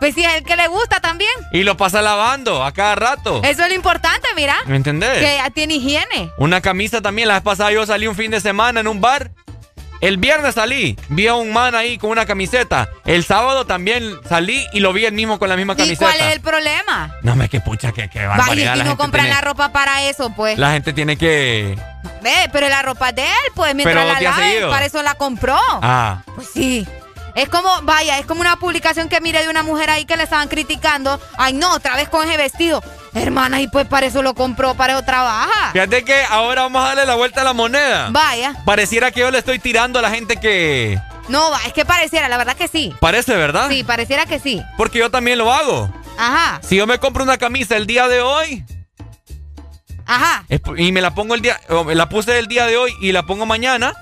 Pues 0.03 0.15
si 0.15 0.25
es 0.25 0.33
el 0.35 0.43
que 0.43 0.57
le 0.57 0.67
gusta 0.67 0.99
también. 0.99 1.31
Y 1.53 1.63
lo 1.63 1.77
pasa 1.77 2.01
lavando 2.01 2.61
a 2.65 2.73
cada 2.73 2.93
rato. 2.95 3.39
Eso 3.41 3.63
es 3.63 3.69
lo 3.69 3.73
importante, 3.73 4.27
mira. 4.35 4.53
¿Me 4.65 4.75
entendés? 4.75 5.17
Que 5.19 5.39
tiene 5.51 5.75
higiene. 5.75 6.29
Una 6.37 6.59
camisa 6.59 6.99
también. 6.99 7.29
La 7.29 7.35
vez 7.35 7.43
pasada 7.43 7.71
yo 7.71 7.85
salí 7.85 8.05
un 8.07 8.15
fin 8.17 8.29
de 8.29 8.41
semana 8.41 8.81
en 8.81 8.87
un 8.89 8.99
bar. 8.99 9.31
El 10.01 10.17
viernes 10.17 10.55
salí, 10.55 10.97
vi 11.07 11.27
a 11.27 11.35
un 11.35 11.53
man 11.53 11.73
ahí 11.73 11.97
con 11.97 12.09
una 12.09 12.25
camiseta. 12.25 12.89
El 13.05 13.23
sábado 13.23 13.65
también 13.65 14.17
salí 14.27 14.67
y 14.73 14.81
lo 14.81 14.91
vi 14.91 15.05
el 15.05 15.13
mismo 15.13 15.39
con 15.39 15.47
la 15.47 15.55
misma 15.55 15.71
¿Y 15.71 15.77
camiseta. 15.77 16.05
cuál 16.11 16.19
es 16.19 16.33
el 16.35 16.41
problema? 16.41 17.15
No 17.21 17.37
me 17.37 17.47
que 17.47 17.61
pucha, 17.61 17.93
que, 17.93 18.09
que 18.09 18.25
barbaridad. 18.25 18.75
y 18.75 18.77
la 18.79 18.83
no 18.83 18.89
gente 18.89 18.97
compran 18.97 19.23
tiene- 19.23 19.35
la 19.39 19.41
ropa 19.41 19.71
para 19.71 20.03
eso, 20.03 20.31
pues. 20.35 20.57
La 20.59 20.73
gente 20.73 20.91
tiene 20.91 21.15
que. 21.15 21.77
Ve, 22.21 22.49
pero 22.51 22.67
la 22.67 22.81
ropa 22.81 23.13
de 23.13 23.21
él, 23.23 23.51
pues, 23.55 23.73
mientras 23.73 23.95
Pero 24.05 24.13
la 24.13 24.19
lave, 24.19 24.67
para 24.69 24.85
eso 24.85 25.01
la 25.01 25.13
compró. 25.15 25.57
Ah. 25.81 26.23
Pues 26.35 26.49
sí. 26.53 26.85
Es 27.35 27.49
como, 27.49 27.69
vaya, 27.81 28.19
es 28.19 28.25
como 28.25 28.41
una 28.41 28.57
publicación 28.57 29.09
que 29.09 29.19
mire 29.19 29.41
de 29.41 29.49
una 29.49 29.63
mujer 29.63 29.89
ahí 29.89 30.05
que 30.05 30.15
le 30.17 30.23
estaban 30.23 30.47
criticando. 30.47 31.19
Ay, 31.37 31.53
no, 31.53 31.71
otra 31.73 31.95
vez 31.95 32.07
con 32.09 32.27
ese 32.27 32.37
vestido. 32.37 32.83
Hermana, 33.15 33.61
y 33.61 33.67
pues 33.67 33.87
para 33.87 34.05
eso 34.05 34.21
lo 34.21 34.33
compró, 34.35 34.75
para 34.75 34.93
eso 34.93 35.03
trabaja. 35.03 35.71
Fíjate 35.71 36.03
que 36.03 36.23
ahora 36.29 36.63
vamos 36.63 36.83
a 36.83 36.87
darle 36.89 37.05
la 37.05 37.15
vuelta 37.15 37.41
a 37.41 37.43
la 37.43 37.53
moneda. 37.53 38.09
Vaya. 38.11 38.55
Pareciera 38.65 39.11
que 39.11 39.21
yo 39.21 39.31
le 39.31 39.39
estoy 39.39 39.59
tirando 39.59 39.99
a 39.99 40.01
la 40.01 40.11
gente 40.11 40.37
que. 40.37 40.99
No, 41.29 41.51
va, 41.51 41.59
es 41.65 41.73
que 41.73 41.85
pareciera, 41.85 42.27
la 42.27 42.37
verdad 42.37 42.55
que 42.55 42.67
sí. 42.67 42.93
Parece, 42.99 43.35
¿verdad? 43.35 43.69
Sí, 43.69 43.83
pareciera 43.83 44.25
que 44.25 44.39
sí. 44.39 44.61
Porque 44.77 44.99
yo 44.99 45.09
también 45.09 45.37
lo 45.37 45.51
hago. 45.53 45.89
Ajá, 46.17 46.59
Si 46.61 46.75
yo 46.75 46.85
me 46.85 46.99
compro 46.99 47.23
una 47.23 47.37
camisa 47.37 47.75
el 47.75 47.87
día 47.87 48.07
de 48.07 48.21
hoy 48.21 48.63
ajá. 50.05 50.45
y 50.77 50.91
me 50.91 51.01
la 51.01 51.15
pongo 51.15 51.33
el 51.35 51.41
día, 51.41 51.59
la 51.87 52.09
puse 52.09 52.37
el 52.37 52.47
día 52.47 52.67
de 52.67 52.77
hoy 52.77 52.93
y 53.01 53.11
la 53.11 53.23
pongo 53.23 53.45
mañana, 53.45 53.93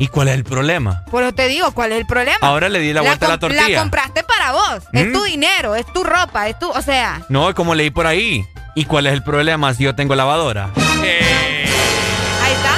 ¿y 0.00 0.08
cuál 0.08 0.26
es 0.28 0.34
el 0.34 0.42
problema? 0.42 1.04
Por 1.10 1.22
eso 1.22 1.32
te 1.32 1.46
digo, 1.46 1.70
¿cuál 1.70 1.92
es 1.92 2.00
el 2.00 2.06
problema? 2.06 2.38
Ahora 2.40 2.68
le 2.68 2.80
di 2.80 2.92
la 2.92 3.02
vuelta 3.02 3.26
a 3.26 3.28
la 3.28 3.38
tortilla. 3.38 3.68
La 3.68 3.78
compraste 3.80 4.24
para 4.24 4.50
vos. 4.50 4.82
Es 4.92 5.06
Mm. 5.06 5.12
tu 5.12 5.22
dinero, 5.22 5.76
es 5.76 5.86
tu 5.92 6.02
ropa, 6.02 6.48
es 6.48 6.58
tu, 6.58 6.68
o 6.68 6.82
sea. 6.82 7.22
No, 7.28 7.54
como 7.54 7.76
leí 7.76 7.90
por 7.90 8.06
ahí. 8.08 8.44
¿Y 8.74 8.84
cuál 8.86 9.06
es 9.06 9.12
el 9.12 9.22
problema 9.22 9.72
si 9.74 9.84
yo 9.84 9.94
tengo 9.94 10.14
lavadora? 10.16 10.70
Ahí 10.76 12.52
está. 12.52 12.74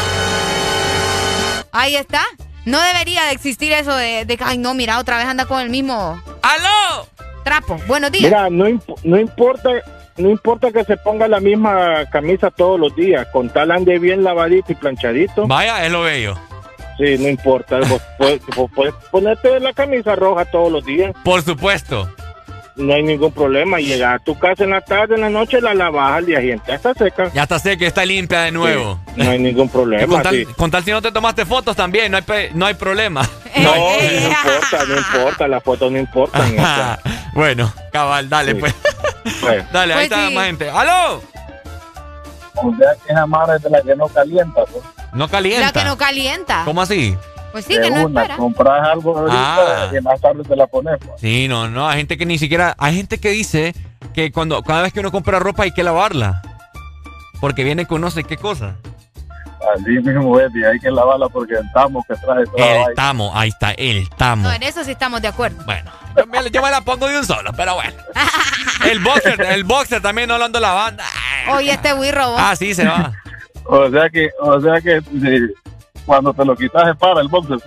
Ahí 1.73 1.97
está. 1.97 2.23
No 2.65 2.81
debería 2.81 3.25
de 3.25 3.33
existir 3.33 3.73
eso 3.73 3.94
de, 3.97 4.25
de 4.25 4.36
que, 4.36 4.44
ay, 4.44 4.59
no, 4.59 4.75
mira, 4.75 4.99
otra 4.99 5.17
vez 5.18 5.26
anda 5.26 5.47
con 5.47 5.60
el 5.60 5.68
mismo. 5.70 6.20
¡Aló! 6.42 7.07
Trapo. 7.44 7.78
Buenos 7.89 8.12
días. 8.12 8.25
Mira, 8.25 8.49
no, 8.51 8.68
imp- 8.68 8.99
no 9.02 9.18
importa 9.18 9.70
no 10.18 10.28
importa 10.28 10.70
que 10.70 10.84
se 10.84 10.97
ponga 10.99 11.26
la 11.26 11.41
misma 11.41 12.05
camisa 12.12 12.51
todos 12.51 12.78
los 12.78 12.94
días, 12.94 13.26
con 13.33 13.49
tal 13.49 13.70
ande 13.70 13.99
bien 13.99 14.23
lavadito 14.23 14.70
y 14.70 14.75
planchadito. 14.75 15.47
Vaya, 15.47 15.84
es 15.86 15.91
lo 15.91 16.02
bello. 16.02 16.39
Sí, 16.98 17.16
no 17.18 17.28
importa. 17.28 17.78
Vos 17.80 18.00
puedes, 18.18 18.40
vos 18.56 18.70
puedes 18.74 18.94
ponerte 19.10 19.58
la 19.60 19.72
camisa 19.72 20.14
roja 20.14 20.44
todos 20.44 20.70
los 20.72 20.84
días. 20.84 21.12
Por 21.24 21.42
supuesto. 21.42 22.08
No 22.74 22.94
hay 22.94 23.02
ningún 23.02 23.30
problema. 23.32 23.78
Llegar 23.78 24.14
a 24.14 24.18
tu 24.18 24.38
casa 24.38 24.64
en 24.64 24.70
la 24.70 24.80
tarde, 24.80 25.14
en 25.16 25.20
la 25.20 25.28
noche, 25.28 25.60
la 25.60 25.74
lavas 25.74 26.12
al 26.12 26.26
día 26.26 26.40
siguiente. 26.40 26.64
Ya 26.68 26.74
está 26.76 26.94
seca. 26.94 27.30
Ya 27.34 27.42
está 27.42 27.76
que 27.76 27.86
está 27.86 28.04
limpia 28.04 28.40
de 28.42 28.50
nuevo. 28.52 28.98
No 29.14 29.30
hay 29.30 29.38
ningún 29.38 29.68
problema. 29.70 30.06
con, 30.06 30.22
tal, 30.22 30.34
sí. 30.34 30.44
con 30.56 30.70
tal 30.70 30.82
si 30.82 30.90
no 30.90 31.02
te 31.02 31.12
tomaste 31.12 31.44
fotos 31.44 31.76
también, 31.76 32.10
no 32.10 32.16
hay, 32.16 32.22
pe- 32.22 32.50
no 32.54 32.66
hay 32.66 32.74
problema. 32.74 33.28
No, 33.54 33.74
no 33.74 34.00
importa, 34.02 34.84
no 34.88 34.96
importa. 34.96 35.46
Las 35.48 35.62
fotos 35.62 35.92
no 35.92 35.98
importan. 35.98 36.56
bueno, 37.34 37.70
cabal, 37.92 38.26
dale 38.30 38.54
pues. 38.54 38.74
Bueno. 39.42 39.66
Dale, 39.70 39.92
ahí 39.92 40.08
Pues 40.08 40.18
está 40.18 40.30
más 40.30 40.46
gente. 40.46 40.70
¡Aló! 40.70 41.20
O 42.54 42.74
sea 42.78 42.88
que 43.06 43.12
esa 43.12 43.26
madre 43.26 43.56
es 43.56 43.62
de 43.62 43.68
la 43.68 43.82
que 43.82 43.94
no 43.94 44.08
calienta. 44.08 44.62
Pues. 44.64 44.82
No 45.12 45.28
calienta. 45.28 45.66
La 45.66 45.73
que 45.73 45.84
no 45.84 45.97
calienta. 45.99 46.62
¿Cómo 46.65 46.82
así? 46.82 47.16
Pues 47.52 47.66
sí, 47.66 47.74
que 47.81 47.91
no 47.91 48.08
espera. 48.08 48.36
compras 48.36 48.89
algo 48.89 49.18
ahorita 49.18 49.91
y 49.99 50.00
más 50.00 50.18
tarde 50.20 50.42
te 50.42 50.57
la 50.57 50.66
pones. 50.66 50.99
pues. 51.05 51.20
Sí, 51.20 51.49
no, 51.49 51.68
no, 51.68 51.86
hay 51.89 51.99
gente 51.99 52.16
que 52.16 52.24
ni 52.24 52.39
siquiera, 52.39 52.74
hay 52.78 52.97
gente 52.97 53.18
que 53.20 53.28
dice 53.28 53.74
que 54.15 54.32
cuando 54.32 54.62
cada 54.62 54.81
vez 54.82 54.92
que 54.94 55.00
uno 55.00 55.12
compra 55.12 55.39
ropa 55.39 55.65
hay 55.65 55.73
que 55.73 55.82
lavarla. 55.82 56.41
Porque 57.42 57.65
viene 57.65 57.86
con 57.86 58.00
no 58.00 58.10
sé 58.10 58.24
qué 58.24 58.36
cosa. 58.36 58.76
Así 59.74 59.91
mismo 59.91 60.41
es, 60.41 60.49
y 60.57 60.65
hay 60.65 60.78
que 60.81 60.91
lavarla 60.91 61.28
porque 61.28 61.55
el 61.55 61.70
tamo 61.73 62.05
que 62.08 62.15
trae 62.16 62.44
toda 62.47 62.58
la 62.58 62.66
El 62.73 62.78
vaina. 62.78 62.94
tamo, 62.97 63.32
ahí 63.34 63.49
está, 63.50 63.73
el 63.73 64.08
tamo. 64.10 64.44
No, 64.44 64.52
en 64.52 64.62
eso 64.62 64.82
sí 64.82 64.91
estamos 64.92 65.20
de 65.23 65.28
acuerdo. 65.28 65.62
Bueno, 65.65 65.91
yo 66.16 66.26
me, 66.26 66.50
yo 66.50 66.62
me 66.62 66.70
la 66.70 66.81
pongo 66.81 67.07
de 67.07 67.18
un 67.18 67.24
solo, 67.26 67.52
pero 67.57 67.74
bueno. 67.74 67.92
El 68.91 68.99
boxer, 68.99 69.41
el 69.41 69.62
boxer 69.62 70.02
también 70.02 70.28
no 70.28 70.39
lo 70.39 70.44
ando 70.44 70.58
lavando. 70.58 71.02
Oye, 71.52 71.70
este 71.70 71.94
wirro. 71.94 72.31
vos. 72.31 72.41
Ah, 72.42 72.57
sí, 72.57 72.74
se 72.74 72.84
va. 72.84 73.12
O 73.65 73.89
sea 73.91 74.10
que, 74.10 74.31
o 74.41 74.60
sea 74.60 74.81
que 74.81 75.00
sí, 75.00 75.55
cuando 76.05 76.32
te 76.32 76.44
lo 76.44 76.57
quitas 76.57 76.89
se 76.89 76.94
para 76.94 77.20
el 77.20 77.28
boxer. 77.28 77.58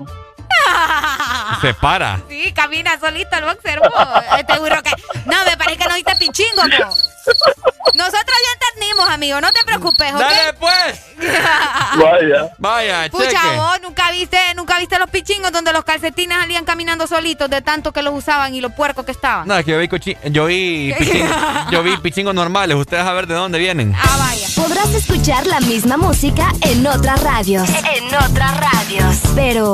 Se 1.61 1.73
para. 1.73 2.19
Sí, 2.29 2.51
camina 2.53 2.99
solito 2.99 3.35
el 3.37 3.45
boxer, 3.45 3.79
po. 3.81 4.37
Este 4.37 4.59
wirro 4.59 4.81
que. 4.83 4.91
No, 5.25 5.35
me 5.45 5.57
parece 5.57 5.77
que 5.77 5.87
no 5.89 5.95
viste 5.95 6.15
pichingo, 6.17 6.61
po. 6.61 6.95
Nosotros 7.95 8.25
ya 8.45 8.67
entendimos, 8.67 9.09
amigo. 9.09 9.41
No 9.41 9.51
te 9.51 9.63
preocupes, 9.63 10.13
¿ok? 10.13 10.19
Dale, 10.19 10.53
pues. 10.59 11.01
Vaya. 11.97 12.49
Vaya, 12.57 13.09
Pucha, 13.09 13.29
cheque. 13.29 13.55
vos 13.57 13.81
nunca 13.81 14.11
viste, 14.11 14.37
nunca 14.55 14.77
viste 14.79 14.99
los 14.99 15.09
pichingos 15.09 15.51
donde 15.51 15.71
los 15.73 15.83
calcetines 15.85 16.37
salían 16.37 16.65
caminando 16.65 17.07
solitos 17.07 17.49
de 17.49 17.61
tanto 17.61 17.91
que 17.93 18.01
los 18.01 18.13
usaban 18.13 18.53
y 18.53 18.61
los 18.61 18.73
puercos 18.73 19.05
que 19.05 19.11
estaban. 19.11 19.47
No, 19.47 19.57
es 19.57 19.65
que 19.65 19.71
yo 19.71 19.79
vi, 19.79 19.87
cochi- 19.87 20.17
yo 20.25 20.45
vi, 20.45 20.93
piching- 20.93 21.69
yo 21.71 21.83
vi 21.83 21.97
pichingos 21.97 22.35
normales. 22.35 22.75
Ustedes 22.77 23.03
a 23.03 23.13
ver 23.13 23.27
de 23.27 23.33
dónde 23.33 23.57
vienen. 23.59 23.95
Ah, 23.95 24.17
vaya. 24.19 24.47
Podrás 24.55 24.89
escuchar 24.93 25.47
la 25.47 25.59
misma 25.61 25.97
música 25.97 26.49
en 26.61 26.85
otras 26.85 27.23
radios. 27.23 27.67
En 27.69 28.05
otras 28.15 28.57
radios. 28.59 29.15
Pero, 29.35 29.73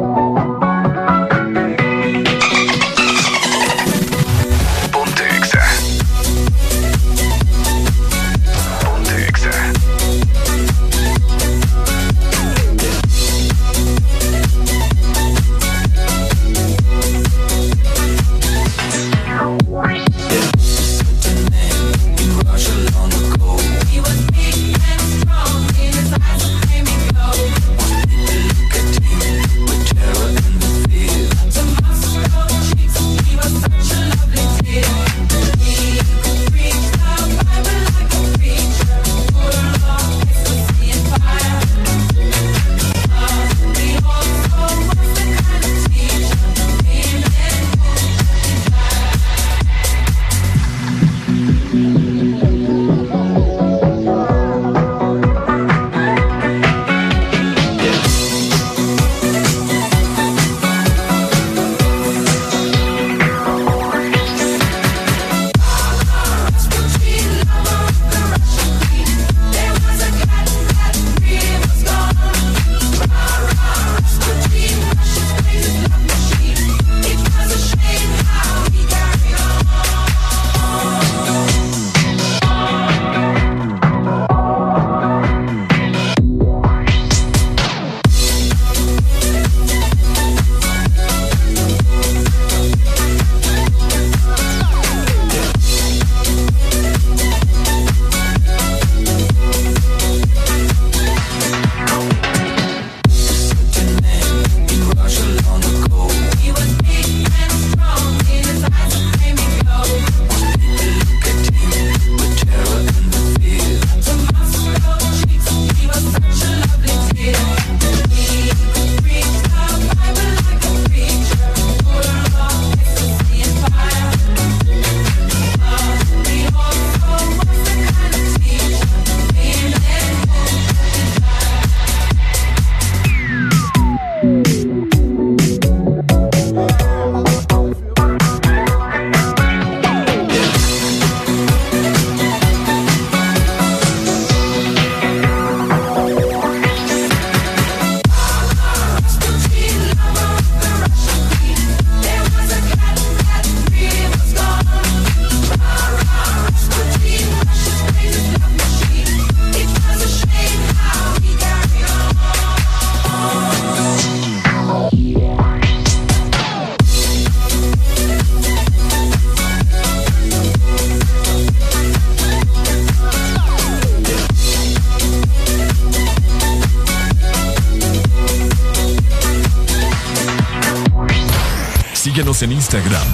Instagram, 182.71 183.10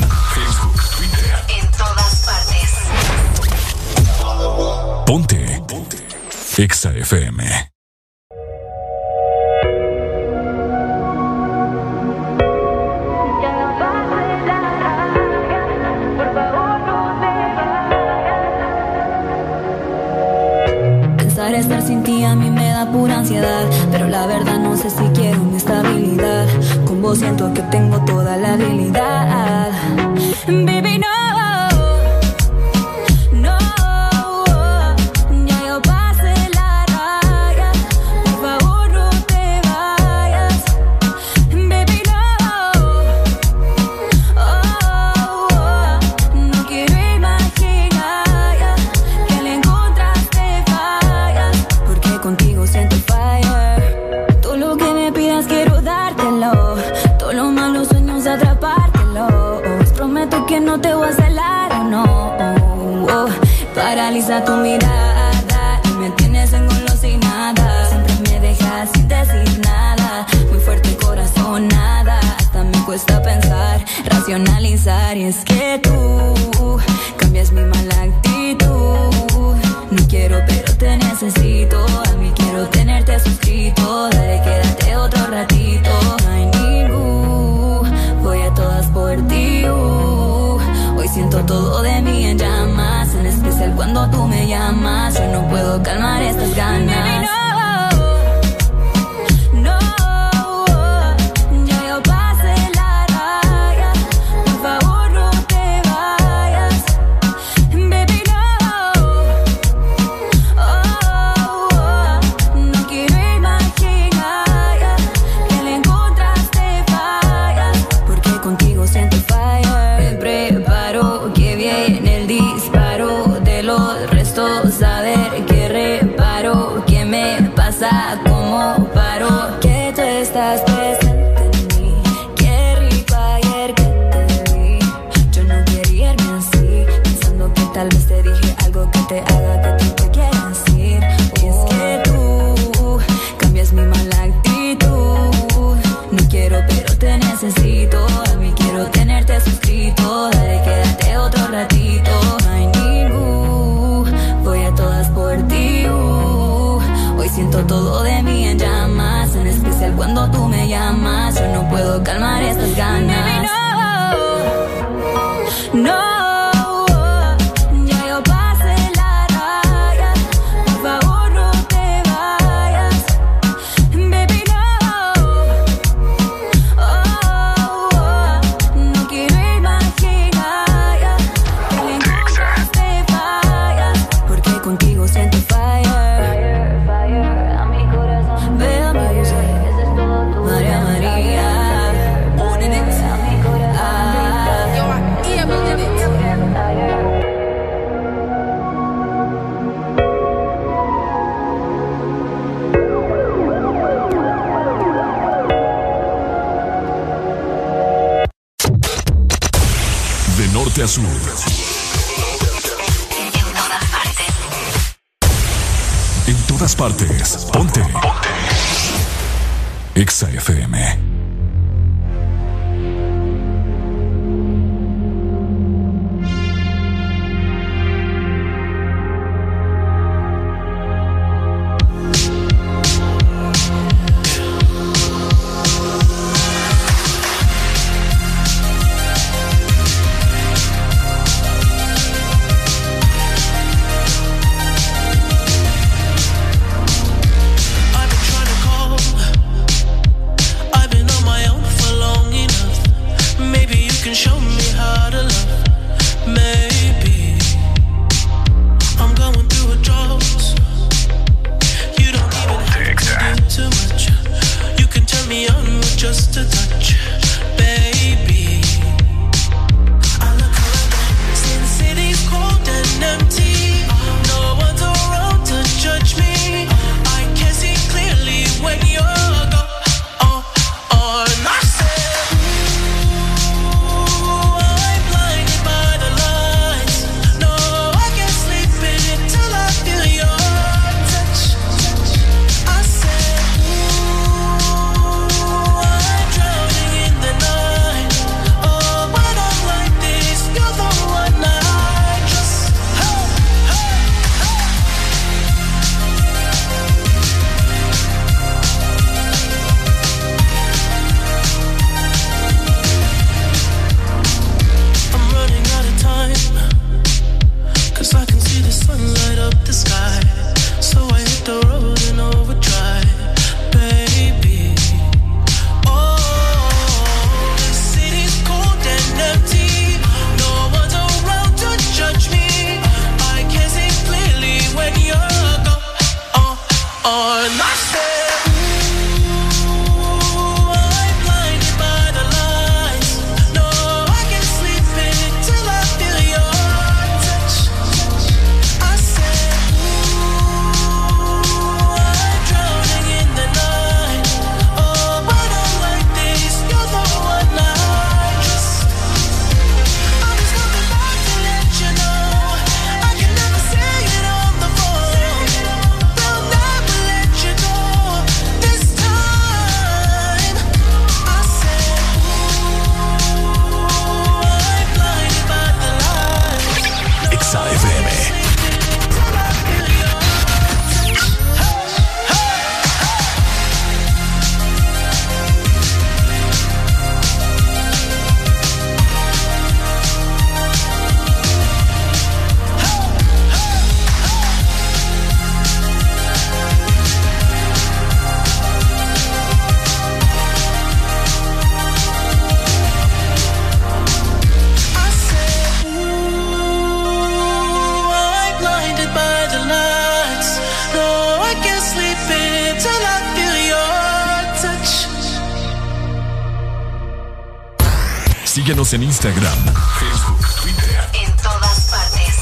Instagram, 419.18 419.58
Facebook, 419.98 420.46
Twitter. 420.62 421.10
En 421.26 421.36
todas 421.38 421.90
partes. 421.90 422.36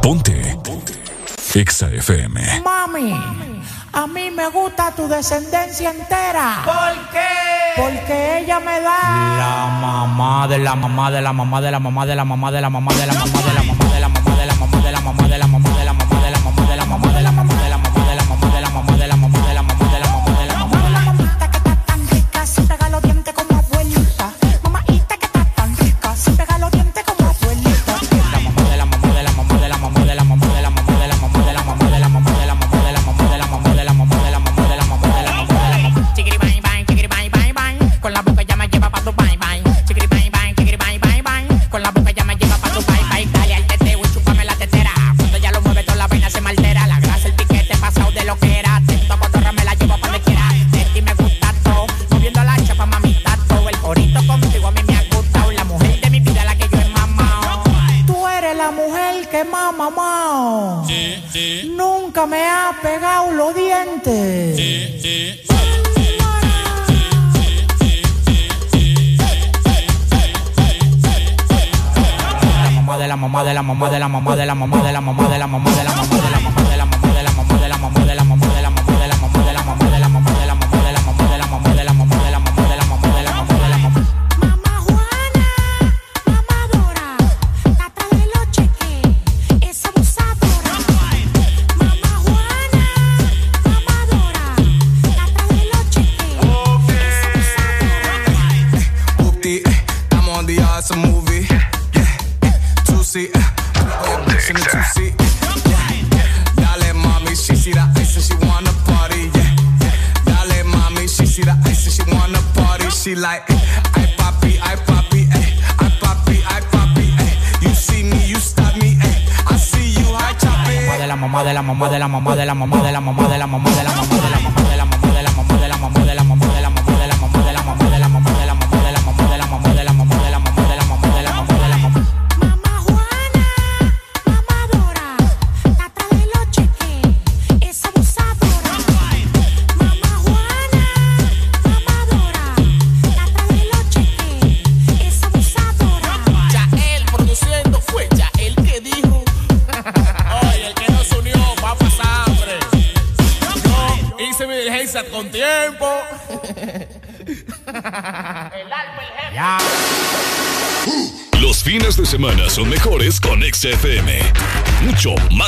Ponte. 0.00 0.58
Ponte. 0.64 0.94
Exa 1.54 1.90
FM. 1.90 2.62
Mami, 2.64 3.12
a 3.92 4.06
mí 4.06 4.30
me 4.30 4.48
gusta 4.48 4.90
tu 4.92 5.06
descendencia 5.06 5.90
entera. 5.90 6.62
¿Por 6.64 7.10
qué? 7.12 7.28
Porque 7.76 8.38
ella 8.38 8.58
me 8.58 8.80
da. 8.80 8.98
La 9.36 9.68
mamá 9.82 10.48
de 10.48 10.56
la 10.56 10.74
mamá 10.74 11.10
de 11.10 11.20
la 11.20 11.34
mamá 11.34 11.60
de 11.60 11.70
la 11.70 11.78
mamá 11.78 12.06
de 12.06 12.14
la 12.16 12.24
mamá 12.24 12.50
de 12.50 12.60
la 12.62 12.70
mamá 12.70 12.94
de 12.94 13.04
la 13.04 13.12
mamá 13.12 13.12
de 13.12 13.12
la 13.12 13.12
mamá 13.12 13.42
de 13.42 13.52
la 13.52 13.62
mamá. 13.64 13.87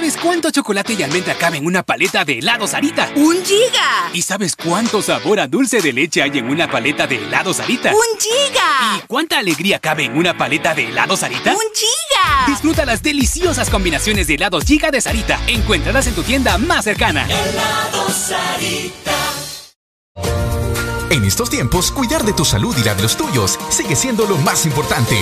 ¿Sabes 0.00 0.16
cuánto 0.16 0.50
chocolate 0.50 0.94
y 0.94 1.02
almendra 1.02 1.34
cabe 1.34 1.58
en 1.58 1.66
una 1.66 1.82
paleta 1.82 2.24
de 2.24 2.38
helado 2.38 2.66
Sarita? 2.66 3.10
¡Un 3.16 3.44
giga! 3.44 4.08
¿Y 4.14 4.22
sabes 4.22 4.56
cuánto 4.56 5.02
sabor 5.02 5.38
a 5.40 5.46
dulce 5.46 5.82
de 5.82 5.92
leche 5.92 6.22
hay 6.22 6.38
en 6.38 6.48
una 6.48 6.70
paleta 6.70 7.06
de 7.06 7.16
helado 7.16 7.52
Sarita? 7.52 7.90
¡Un 7.92 8.18
giga! 8.18 8.96
¿Y 8.96 9.06
cuánta 9.06 9.36
alegría 9.36 9.78
cabe 9.78 10.04
en 10.06 10.16
una 10.16 10.38
paleta 10.38 10.74
de 10.74 10.88
helado 10.88 11.18
Sarita? 11.18 11.52
¡Un 11.52 11.60
giga! 11.74 12.46
Disfruta 12.46 12.86
las 12.86 13.02
deliciosas 13.02 13.68
combinaciones 13.68 14.26
de 14.26 14.36
helados 14.36 14.64
Giga 14.64 14.90
de 14.90 15.02
Sarita. 15.02 15.38
Encuéntralas 15.46 16.06
en 16.06 16.14
tu 16.14 16.22
tienda 16.22 16.56
más 16.56 16.86
cercana. 16.86 17.26
Helado 17.26 18.08
Sarita. 18.08 19.12
En 21.10 21.24
estos 21.24 21.50
tiempos, 21.50 21.92
cuidar 21.92 22.24
de 22.24 22.32
tu 22.32 22.46
salud 22.46 22.74
y 22.78 22.84
la 22.84 22.94
de 22.94 23.02
los 23.02 23.18
tuyos 23.18 23.58
sigue 23.68 23.94
siendo 23.94 24.24
lo 24.24 24.38
más 24.38 24.64
importante. 24.64 25.18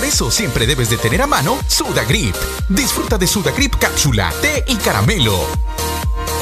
Por 0.00 0.08
eso 0.08 0.30
siempre 0.30 0.66
debes 0.66 0.88
de 0.88 0.96
tener 0.96 1.20
a 1.20 1.26
mano 1.26 1.58
Sudagrip. 1.68 2.34
Disfruta 2.70 3.18
de 3.18 3.26
Sudagrip 3.26 3.74
cápsula, 3.76 4.32
té 4.40 4.64
y 4.66 4.76
caramelo. 4.76 5.38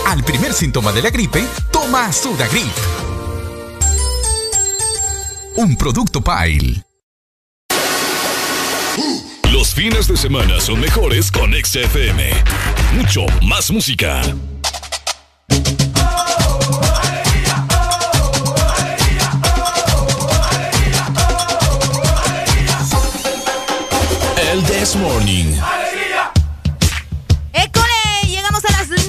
Al 0.07 0.23
primer 0.23 0.53
síntoma 0.55 0.93
de 0.93 1.03
la 1.03 1.11
gripe, 1.11 1.45
toma 1.73 2.13
Sudagrip. 2.13 2.71
Un 5.57 5.77
producto 5.77 6.21
Pile. 6.21 6.85
Los 9.51 9.75
fines 9.75 10.07
de 10.07 10.17
semana 10.17 10.61
son 10.61 10.79
mejores 10.79 11.33
con 11.33 11.53
XFM. 11.53 12.31
Mucho 12.93 13.27
más 13.43 13.73
música. 13.73 14.23
This 24.89 24.97
Morning. 24.97 25.53
¡École! 27.53 28.27
Llegamos 28.27 28.65
a 28.65 28.73
las 28.73 28.89
9 28.89 29.07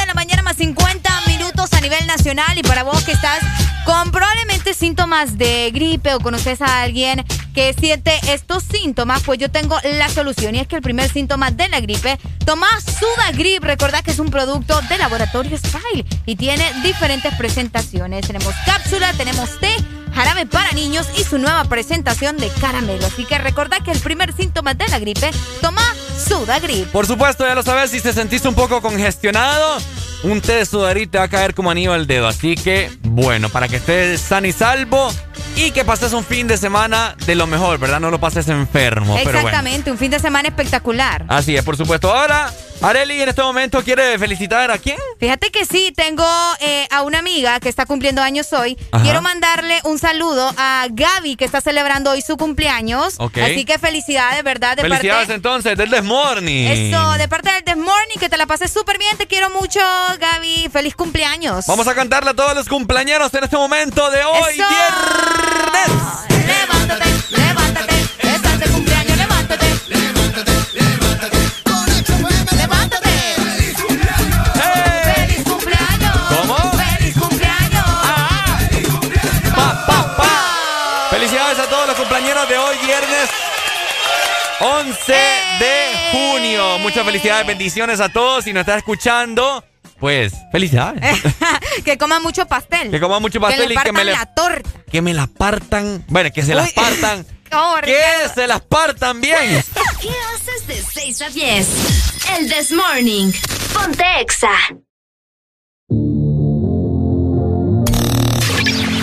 de 0.00 0.06
la 0.06 0.14
mañana 0.14 0.42
más 0.42 0.56
50 0.56 1.10
minutos 1.26 1.70
a 1.74 1.80
nivel 1.82 2.06
nacional 2.06 2.56
y 2.56 2.62
para 2.62 2.82
vos 2.82 3.04
que 3.04 3.12
estás 3.12 3.40
con 3.84 4.10
probablemente 4.10 4.72
síntomas 4.72 5.36
de 5.36 5.70
gripe 5.70 6.14
o 6.14 6.20
conoces 6.20 6.62
a 6.62 6.80
alguien 6.80 7.22
que 7.54 7.74
siente 7.74 8.18
estos 8.32 8.62
síntomas, 8.62 9.22
pues 9.22 9.38
yo 9.38 9.50
tengo 9.50 9.76
la 9.82 10.08
solución 10.08 10.54
y 10.54 10.60
es 10.60 10.66
que 10.66 10.76
el 10.76 10.82
primer 10.82 11.10
síntoma 11.10 11.50
de 11.50 11.68
la 11.68 11.80
gripe, 11.80 12.18
toma 12.46 12.68
Sudagrip. 12.80 13.62
Recordad 13.64 14.02
que 14.02 14.12
es 14.12 14.18
un 14.18 14.30
producto 14.30 14.80
de 14.88 14.96
laboratorio 14.96 15.58
Style 15.58 16.06
y 16.24 16.36
tiene 16.36 16.64
diferentes 16.82 17.34
presentaciones. 17.34 18.26
Tenemos 18.26 18.54
cápsula, 18.64 19.12
tenemos 19.12 19.60
té, 19.60 19.76
jarabe 20.14 20.46
para 20.46 20.70
niños 20.72 21.06
y 21.16 21.24
su 21.24 21.38
nueva 21.38 21.64
presentación 21.64 22.36
de 22.36 22.48
caramelo. 22.60 23.06
Así 23.06 23.24
que 23.24 23.38
recordad 23.38 23.82
que 23.82 23.90
el 23.90 24.00
primer 24.00 24.32
síntoma 24.32 24.74
de 24.74 24.86
la 24.88 24.98
gripe, 24.98 25.30
toma 25.60 25.82
Sudagrip. 26.26 26.88
Por 26.88 27.06
supuesto, 27.06 27.46
ya 27.46 27.54
lo 27.54 27.62
sabes, 27.62 27.90
si 27.90 28.00
te 28.00 28.12
sentiste 28.12 28.48
un 28.48 28.54
poco 28.54 28.80
congestionado, 28.80 29.78
un 30.24 30.40
té 30.40 30.54
de 30.56 30.66
Sudagrip 30.66 31.10
te 31.10 31.18
va 31.18 31.24
a 31.24 31.28
caer 31.28 31.54
como 31.54 31.70
anillo 31.70 31.92
al 31.92 32.06
dedo. 32.06 32.28
Así 32.28 32.54
que, 32.54 32.90
bueno, 33.02 33.48
para 33.48 33.68
que 33.68 33.76
estés 33.76 34.20
sano 34.20 34.46
y 34.46 34.52
salvo 34.52 35.12
y 35.56 35.70
que 35.72 35.84
pases 35.84 36.12
un 36.12 36.24
fin 36.24 36.46
de 36.46 36.56
semana 36.56 37.14
de 37.26 37.34
lo 37.34 37.46
mejor, 37.46 37.78
¿verdad? 37.78 38.00
No 38.00 38.10
lo 38.10 38.18
pases 38.20 38.48
enfermo. 38.48 39.14
Pero 39.16 39.32
bueno. 39.32 39.48
Exactamente, 39.48 39.90
un 39.90 39.98
fin 39.98 40.10
de 40.10 40.18
semana 40.18 40.48
espectacular. 40.48 41.24
Así 41.28 41.56
es, 41.56 41.64
por 41.64 41.76
supuesto. 41.76 42.12
Ahora, 42.12 42.52
Areli 42.82 43.22
en 43.22 43.28
este 43.28 43.42
momento 43.42 43.82
quiere 43.84 44.18
felicitar 44.18 44.70
a 44.70 44.78
quién? 44.78 44.96
Fíjate 45.20 45.50
que 45.50 45.64
sí, 45.64 45.92
tengo 45.96 46.24
eh, 46.60 46.86
a 46.90 47.02
una 47.02 47.18
amiga 47.20 47.60
que 47.60 47.68
está 47.68 47.86
cumpliendo 47.86 48.20
años 48.22 48.52
hoy. 48.52 48.76
Ajá. 48.90 49.02
Quiero 49.04 49.22
mandarle 49.22 49.80
un 49.84 49.98
saludo 49.98 50.52
a 50.56 50.86
Gaby, 50.90 51.36
que 51.36 51.44
está 51.44 51.60
celebrando 51.60 52.10
hoy 52.10 52.22
su 52.22 52.36
cumpleaños. 52.36 53.16
Así 53.20 53.64
que 53.64 53.78
felicidades, 53.78 54.42
¿verdad? 54.42 54.76
De 54.76 54.82
Felicidades 54.82 55.22
parte. 55.28 55.34
entonces 55.34 55.76
del 55.78 55.90
This 55.90 56.02
Morning. 56.02 56.66
Eso, 56.66 57.12
de 57.12 57.28
parte 57.28 57.52
del 57.52 57.64
This 57.64 57.76
Morning, 57.76 58.18
que 58.18 58.28
te 58.28 58.36
la 58.36 58.46
pases 58.46 58.72
súper 58.72 58.98
bien. 58.98 59.16
Te 59.16 59.26
quiero 59.26 59.50
mucho, 59.50 59.80
Gaby. 60.18 60.68
Feliz 60.72 60.94
cumpleaños. 60.96 61.66
Vamos 61.66 61.86
a 61.86 61.94
cantarle 61.94 62.30
a 62.30 62.34
todos 62.34 62.54
los 62.54 62.68
cumpleaños 62.68 63.32
en 63.34 63.44
este 63.44 63.56
momento 63.56 64.10
de 64.10 64.24
hoy, 64.24 64.54
Eso. 64.54 64.68
viernes. 64.68 66.46
Levántate, 66.46 67.10
levántate. 67.30 67.91
11 84.62 85.12
de 85.12 86.10
junio. 86.12 86.78
Muchas 86.78 87.04
felicidades, 87.04 87.44
bendiciones 87.46 87.98
a 88.00 88.08
todos. 88.08 88.44
Si 88.44 88.52
nos 88.52 88.60
estás 88.60 88.78
escuchando, 88.78 89.64
pues 89.98 90.32
felicidades. 90.52 91.20
que 91.84 91.98
coman 91.98 92.22
mucho 92.22 92.46
pastel. 92.46 92.90
Que 92.92 93.00
coman 93.00 93.20
mucho 93.20 93.40
pastel 93.40 93.66
que 93.66 93.74
y 93.74 93.76
que 93.76 93.92
me 93.92 94.04
la 94.04 94.26
torta. 94.26 94.70
Que 94.90 95.02
me 95.02 95.14
la 95.14 95.26
partan. 95.26 96.04
Bueno, 96.08 96.30
que 96.32 96.42
se 96.42 96.54
las 96.54 96.72
partan. 96.72 97.26
Oh, 97.54 97.76
que 97.84 98.00
se 98.34 98.46
las 98.46 98.62
partan 98.62 99.20
bien. 99.20 99.36
¿Qué 100.00 100.08
haces 100.34 100.66
de 100.66 100.82
6 100.82 101.20
a 101.20 101.28
10? 101.28 101.68
El 102.38 102.50
This 102.50 102.72
Morning. 102.72 103.30
Ponte 103.74 104.02
Exa. 104.20 104.48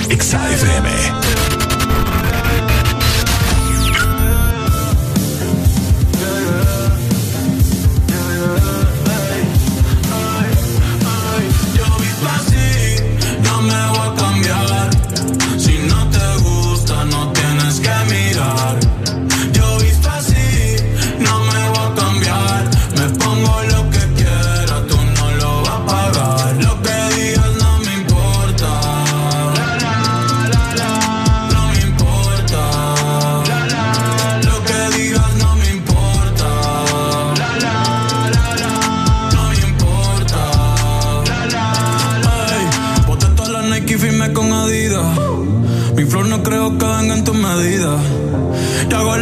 XFM. 0.10 0.90
Yo 0.90 1.19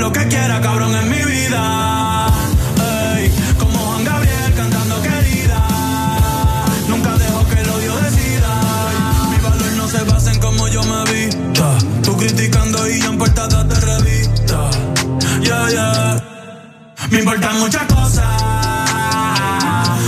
lo 0.08 0.14
que 0.14 0.28
quiera, 0.28 0.62
cabrón, 0.62 0.96
en 0.96 1.10
mi 1.10 1.22
vida. 1.34 2.28
Ey, 3.16 3.30
como 3.60 3.78
Juan 3.78 4.06
Gabriel 4.06 4.54
cantando 4.56 5.02
querida. 5.02 5.60
Nunca 6.88 7.18
dejo 7.18 7.46
que 7.50 7.60
el 7.60 7.70
odio 7.70 7.96
decida. 7.98 8.52
Mi 9.32 9.38
valor 9.44 9.72
no 9.76 9.88
se 9.90 10.04
basa 10.04 10.32
en 10.32 10.40
cómo 10.40 10.68
yo 10.70 10.82
me 10.84 11.12
vista. 11.12 11.78
Tú 12.04 12.16
criticando 12.16 12.88
y 12.90 13.02
yo 13.02 13.10
en 13.10 13.18
portadas 13.18 13.68
de 13.68 13.80
revista. 13.92 14.70
Yeah, 15.42 15.70
yeah. 15.72 16.24
Me 17.12 17.20
importan 17.20 17.60
muchas 17.60 17.86
cosas. 17.88 18.26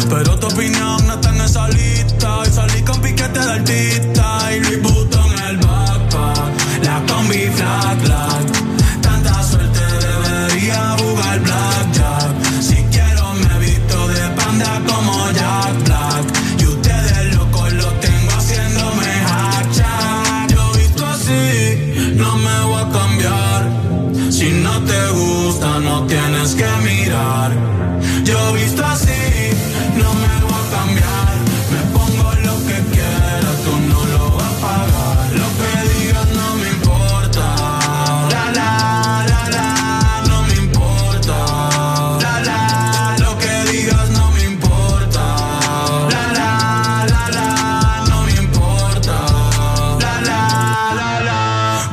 Pero 0.09 0.39
tu 0.39 0.47
opinión 0.47 1.07
no 1.07 1.13
está 1.15 1.29
en 1.29 1.41
esa 1.41 1.67
lista. 1.67 2.29
Y 2.47 2.51
salí 2.51 2.81
con 2.83 3.01
piquete 3.01 3.39
de 3.39 3.51
artista. 3.51 4.25
Y 4.55 4.77
Vuitton 4.77 5.31
en 5.39 5.45
el 5.49 5.57
backpack. 5.57 6.83
La 6.83 7.03
combi 7.05 7.49
flat, 7.57 8.07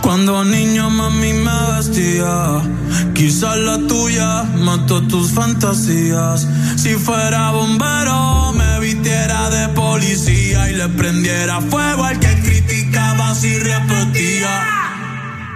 Cuando 0.07 0.45
niño 0.45 0.89
mami 0.89 1.33
me 1.33 1.73
vestía, 1.73 2.63
quizás 3.13 3.57
la 3.57 3.77
tuya 3.89 4.45
mató 4.55 5.03
tus 5.03 5.33
fantasías. 5.33 6.47
Si 6.77 6.95
fuera 6.95 7.51
bombero, 7.51 8.53
me 8.53 8.79
vistiera 8.79 9.51
de 9.51 9.69
policía 9.71 10.71
y 10.71 10.77
le 10.77 10.89
prendiera 10.91 11.61
fuego 11.61 12.05
al 12.05 12.21
que 12.21 12.41
criticaba 12.41 13.35
y 13.43 13.59
repetía. 13.59 14.65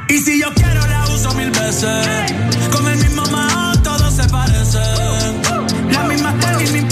Y 0.09 0.19
si 0.19 0.41
yo 0.41 0.53
quiero, 0.53 0.85
la 0.85 1.05
uso 1.15 1.33
mil 1.35 1.53
veces. 1.53 2.33
Con 2.73 2.89
el 2.89 2.99
mismo 2.99 3.23
mal, 3.27 3.81
todos 3.83 4.13
se 4.13 4.29
parecen. 4.31 5.43
La 5.93 6.03
misma 6.09 6.35
y 6.59 6.73
mi 6.73 6.83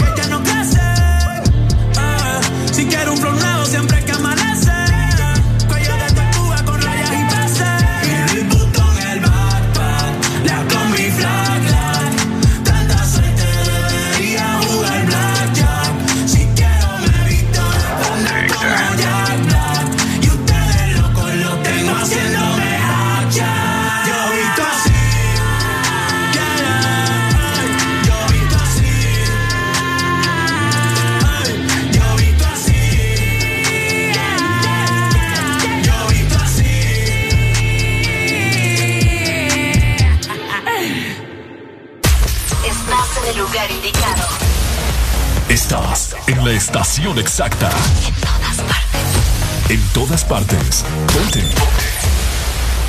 estación 46.69 47.19
exacta. 47.19 47.71
En 47.71 48.15
todas 48.21 48.61
partes. 48.61 49.71
En 49.71 49.89
todas 49.95 50.25
partes. 50.25 50.85
Ponte. 51.15 51.43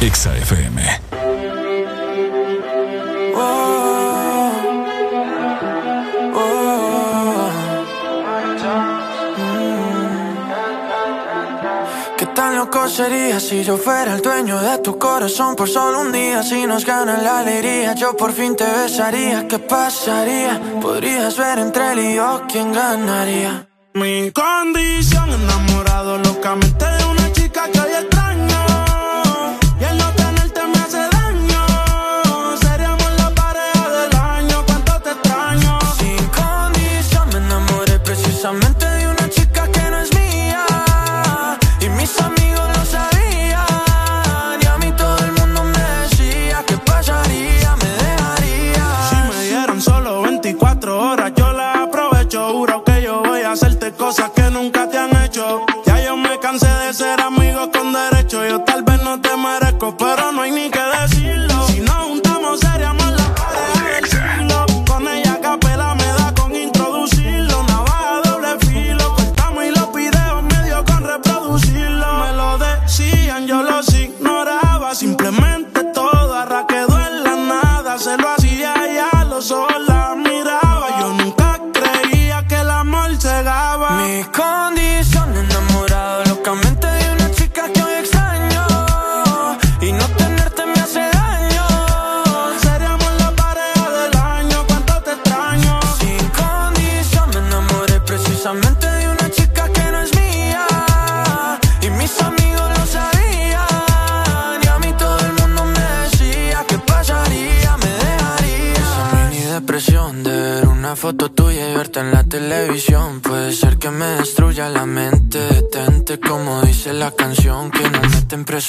Exa 0.02 0.36
FM. 0.36 0.82
Oh, 3.38 4.52
oh. 6.36 7.50
¿Qué 12.18 12.26
tan 12.26 12.58
loco 12.58 12.90
sería 12.90 13.40
si 13.40 13.64
yo 13.64 13.78
fuera 13.78 14.14
el 14.16 14.22
dueño 14.22 14.60
de 14.60 14.80
tu 14.80 15.00
corazón 15.00 15.56
por 15.56 15.70
solo 15.70 16.02
un 16.02 16.12
día? 16.12 16.44
Si 16.44 16.68
nos 16.68 16.84
gana 16.84 17.18
la 17.20 17.40
alegría, 17.40 17.96
yo 17.96 18.18
por 18.18 18.34
fin 18.34 18.58
te 18.58 18.66
besaría. 18.66 19.48
¿Qué 19.48 19.58
pasaría? 19.58 20.60
Podrías 20.82 21.38
ver 21.38 21.60
entre 21.60 21.94
él 21.94 22.00
y 22.00 22.16
yo 22.16 22.42
quién 22.50 22.74
ganaría. 22.74 23.69
Mi 23.94 24.32
condición 24.32 25.30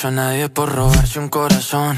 a 0.04 0.10
nadie 0.10 0.48
por 0.48 0.72
robarse 0.72 1.18
un 1.18 1.28
corazón. 1.28 1.96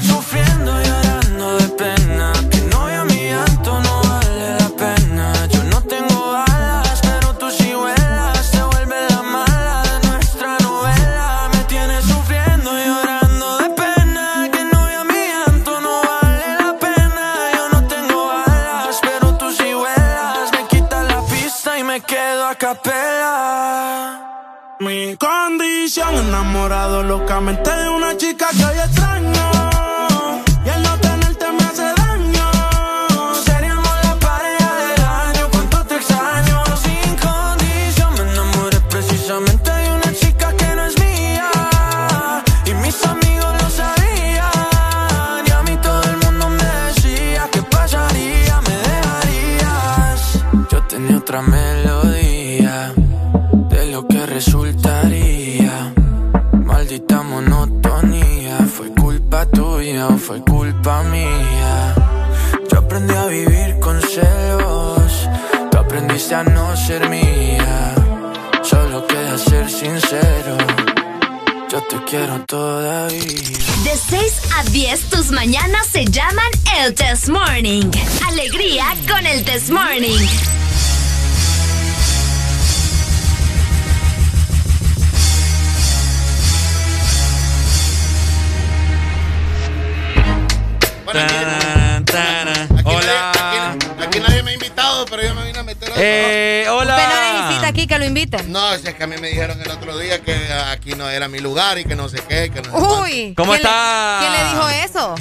Aquí 97.83 97.87
que 97.87 97.99
lo 97.99 98.05
inviten. 98.05 98.51
No, 98.51 98.77
si 98.77 98.87
es 98.87 98.93
que 98.93 99.03
a 99.03 99.07
mí 99.07 99.15
me 99.19 99.27
dijeron 99.29 99.59
el 99.61 99.69
otro 99.69 99.97
día 99.97 100.21
que 100.21 100.35
aquí 100.71 100.91
no 100.95 101.09
era 101.09 101.27
mi 101.27 101.39
lugar 101.39 101.77
y 101.77 101.83
que 101.85 101.95
no 101.95 102.07
sé 102.09 102.21
qué. 102.27 102.49
Que 102.53 102.61
no 102.61 102.71
sé 102.79 103.01
Uy. 103.01 103.33
¿Cómo 103.35 103.51
¿quién 103.53 103.63
le- 103.63 103.69
está? 103.69 104.17
¿Quién 104.19 104.31
le 104.31 104.49
dijo 104.49 104.69
eso? 104.69 105.15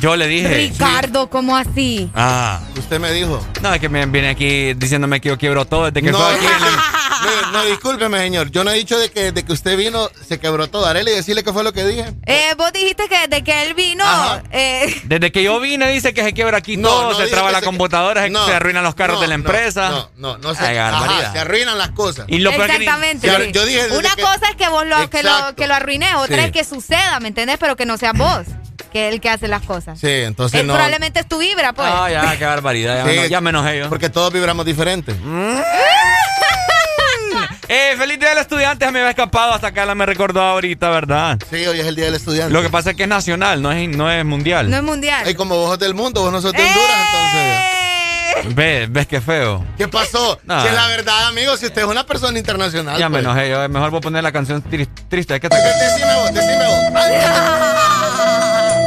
Yo 0.00 0.16
le 0.16 0.26
dije. 0.26 0.48
Ricardo, 0.54 1.30
¿cómo 1.30 1.56
así? 1.56 2.10
Ah. 2.14 2.60
Usted 2.76 2.98
me 3.00 3.12
dijo. 3.12 3.40
No, 3.62 3.72
es 3.72 3.80
que 3.80 3.88
me 3.88 4.04
viene 4.06 4.28
aquí 4.30 4.74
diciéndome 4.74 5.20
que 5.20 5.28
yo 5.28 5.38
quiebro 5.38 5.64
todo 5.66 5.84
desde 5.90 6.02
que 6.02 6.10
No, 6.10 6.30
estoy 6.30 6.46
aquí. 6.46 6.64
No, 7.24 7.50
no, 7.52 7.64
discúlpeme, 7.64 8.18
señor. 8.18 8.50
Yo 8.50 8.64
no 8.64 8.70
he 8.70 8.74
dicho 8.74 8.98
de 8.98 9.10
que, 9.10 9.32
de 9.32 9.44
que 9.44 9.52
usted 9.52 9.76
vino, 9.76 10.08
se 10.26 10.38
quebró 10.38 10.68
todo. 10.68 10.86
Arely, 10.86 11.10
decirle 11.12 11.42
qué 11.44 11.52
fue 11.52 11.64
lo 11.64 11.72
que 11.72 11.84
dije. 11.84 12.12
Eh, 12.26 12.54
vos 12.56 12.72
dijiste 12.72 13.08
que 13.08 13.28
de 13.28 13.42
que 13.44 13.62
él 13.62 13.74
vino. 13.74 14.04
Eh, 14.50 14.94
Desde 15.04 15.32
que 15.32 15.42
yo 15.42 15.58
vine 15.60 15.88
dice 15.90 16.12
que 16.14 16.22
se 16.22 16.32
quiebra 16.34 16.58
aquí 16.58 16.76
No, 16.76 16.88
todo, 16.88 17.10
no 17.12 17.16
se 17.18 17.26
traba 17.28 17.50
la 17.52 17.60
se- 17.60 17.64
computadora, 17.66 18.22
se- 18.24 18.30
No, 18.30 18.44
se 18.46 18.54
arruinan 18.54 18.82
los 18.84 18.94
carros 18.94 19.16
no, 19.16 19.22
de 19.22 19.28
la 19.28 19.34
empresa. 19.34 19.88
No, 19.90 20.10
no, 20.16 20.38
no 20.38 20.54
se, 20.54 20.64
Ay, 20.64 20.76
ajá, 20.76 20.90
barbaridad. 21.00 21.32
se 21.32 21.38
arruinan 21.38 21.78
las 21.78 21.90
cosas. 21.90 22.26
Y 22.28 22.38
lo 22.38 22.50
peor 22.50 22.66
que 22.66 22.78
ni- 22.78 22.84
exactamente. 22.84 23.28
Sí. 23.30 23.52
yo 23.52 23.64
dije 23.64 23.82
desde 23.84 23.98
Una 23.98 24.14
que- 24.14 24.22
cosa 24.22 24.48
es 24.50 24.56
que 24.56 24.68
vos 24.68 24.86
lo, 24.86 25.08
que 25.10 25.22
lo, 25.22 25.54
que 25.56 25.66
lo 25.66 25.74
arruines, 25.74 26.14
otra 26.16 26.38
Sí. 26.38 26.44
es 26.44 26.52
que 26.52 26.64
suceda, 26.64 27.18
¿me 27.20 27.28
entendés? 27.28 27.56
Pero 27.58 27.76
que 27.76 27.86
no 27.86 27.96
seas 27.96 28.12
vos, 28.16 28.46
que 28.92 29.08
es 29.08 29.14
el 29.14 29.20
que 29.20 29.30
hace 29.30 29.48
las 29.48 29.62
cosas. 29.62 29.98
Sí, 29.98 30.08
entonces 30.08 30.60
Él 30.60 30.66
no. 30.66 30.74
probablemente 30.74 31.20
es 31.20 31.28
tu 31.28 31.38
vibra, 31.38 31.72
pues. 31.72 31.88
Ah, 31.92 32.10
ya, 32.10 32.36
qué 32.38 32.44
barbaridad. 32.44 33.04
Ya, 33.06 33.10
Sí, 33.12 33.18
me, 33.20 33.28
ya 33.28 33.40
me 33.40 33.50
enojé 33.50 33.78
yo. 33.80 33.88
Porque 33.88 34.08
todos 34.10 34.32
vibramos 34.32 34.64
diferente. 34.66 35.14
Eh, 37.68 37.94
feliz 37.96 38.18
día 38.18 38.30
del 38.30 38.38
estudiante, 38.38 38.90
me 38.90 38.98
había 39.00 39.10
escapado 39.10 39.52
hasta 39.54 39.72
que 39.72 39.80
Alan 39.80 39.96
me 39.96 40.04
recordó 40.06 40.42
ahorita, 40.42 40.90
¿verdad? 40.90 41.38
Sí, 41.50 41.66
hoy 41.66 41.80
es 41.80 41.86
el 41.86 41.96
día 41.96 42.06
del 42.06 42.14
estudiante. 42.14 42.52
Lo 42.52 42.62
que 42.62 42.68
pasa 42.68 42.90
es 42.90 42.96
que 42.96 43.04
es 43.04 43.08
nacional, 43.08 43.62
no 43.62 43.72
es, 43.72 43.88
no 43.88 44.10
es 44.10 44.24
mundial. 44.24 44.68
No 44.70 44.76
es 44.76 44.82
mundial. 44.82 45.28
Y 45.28 45.34
como 45.34 45.56
vos 45.56 45.70
sos 45.70 45.78
del 45.78 45.94
mundo, 45.94 46.20
vos 46.22 46.30
no 46.32 46.40
sos 46.42 46.52
de 46.52 46.62
Honduras, 46.62 46.96
entonces. 47.06 48.54
¿Ves? 48.56 48.92
¿Ves 48.92 49.06
qué 49.06 49.20
feo? 49.20 49.64
¿Qué 49.78 49.88
pasó? 49.88 50.38
No. 50.44 50.60
Si 50.60 50.68
es 50.68 50.74
la 50.74 50.86
verdad, 50.88 51.28
amigo, 51.28 51.56
si 51.56 51.66
usted 51.66 51.82
es 51.82 51.86
una 51.88 52.04
persona 52.04 52.38
internacional. 52.38 52.98
Ya 52.98 53.08
me 53.08 53.14
pues. 53.22 53.24
enojé 53.24 53.48
yo. 53.50 53.68
Mejor 53.68 53.90
voy 53.90 53.98
a 53.98 54.02
poner 54.02 54.22
la 54.22 54.32
canción 54.32 54.62
tri- 54.62 54.88
triste. 55.08 55.40
¿Qué 55.40 55.48
te... 55.48 55.56
Decime 55.56 56.14
vos, 56.16 56.34
decime 56.34 56.66
vos. 56.66 56.80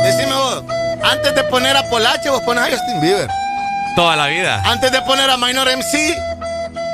Decime 0.03 0.33
vos. 0.33 0.64
Antes 1.03 1.33
de 1.33 1.43
poner 1.45 1.75
a 1.77 1.89
Polache, 1.89 2.30
vos 2.30 2.41
pones 2.41 2.64
a 2.64 2.69
Justin 2.69 3.01
Bieber. 3.01 3.27
Toda 3.95 4.15
la 4.15 4.27
vida. 4.27 4.61
Antes 4.65 4.91
de 4.91 5.01
poner 5.01 5.30
a 5.30 5.38
Minor 5.38 5.67
MC, 5.67 6.15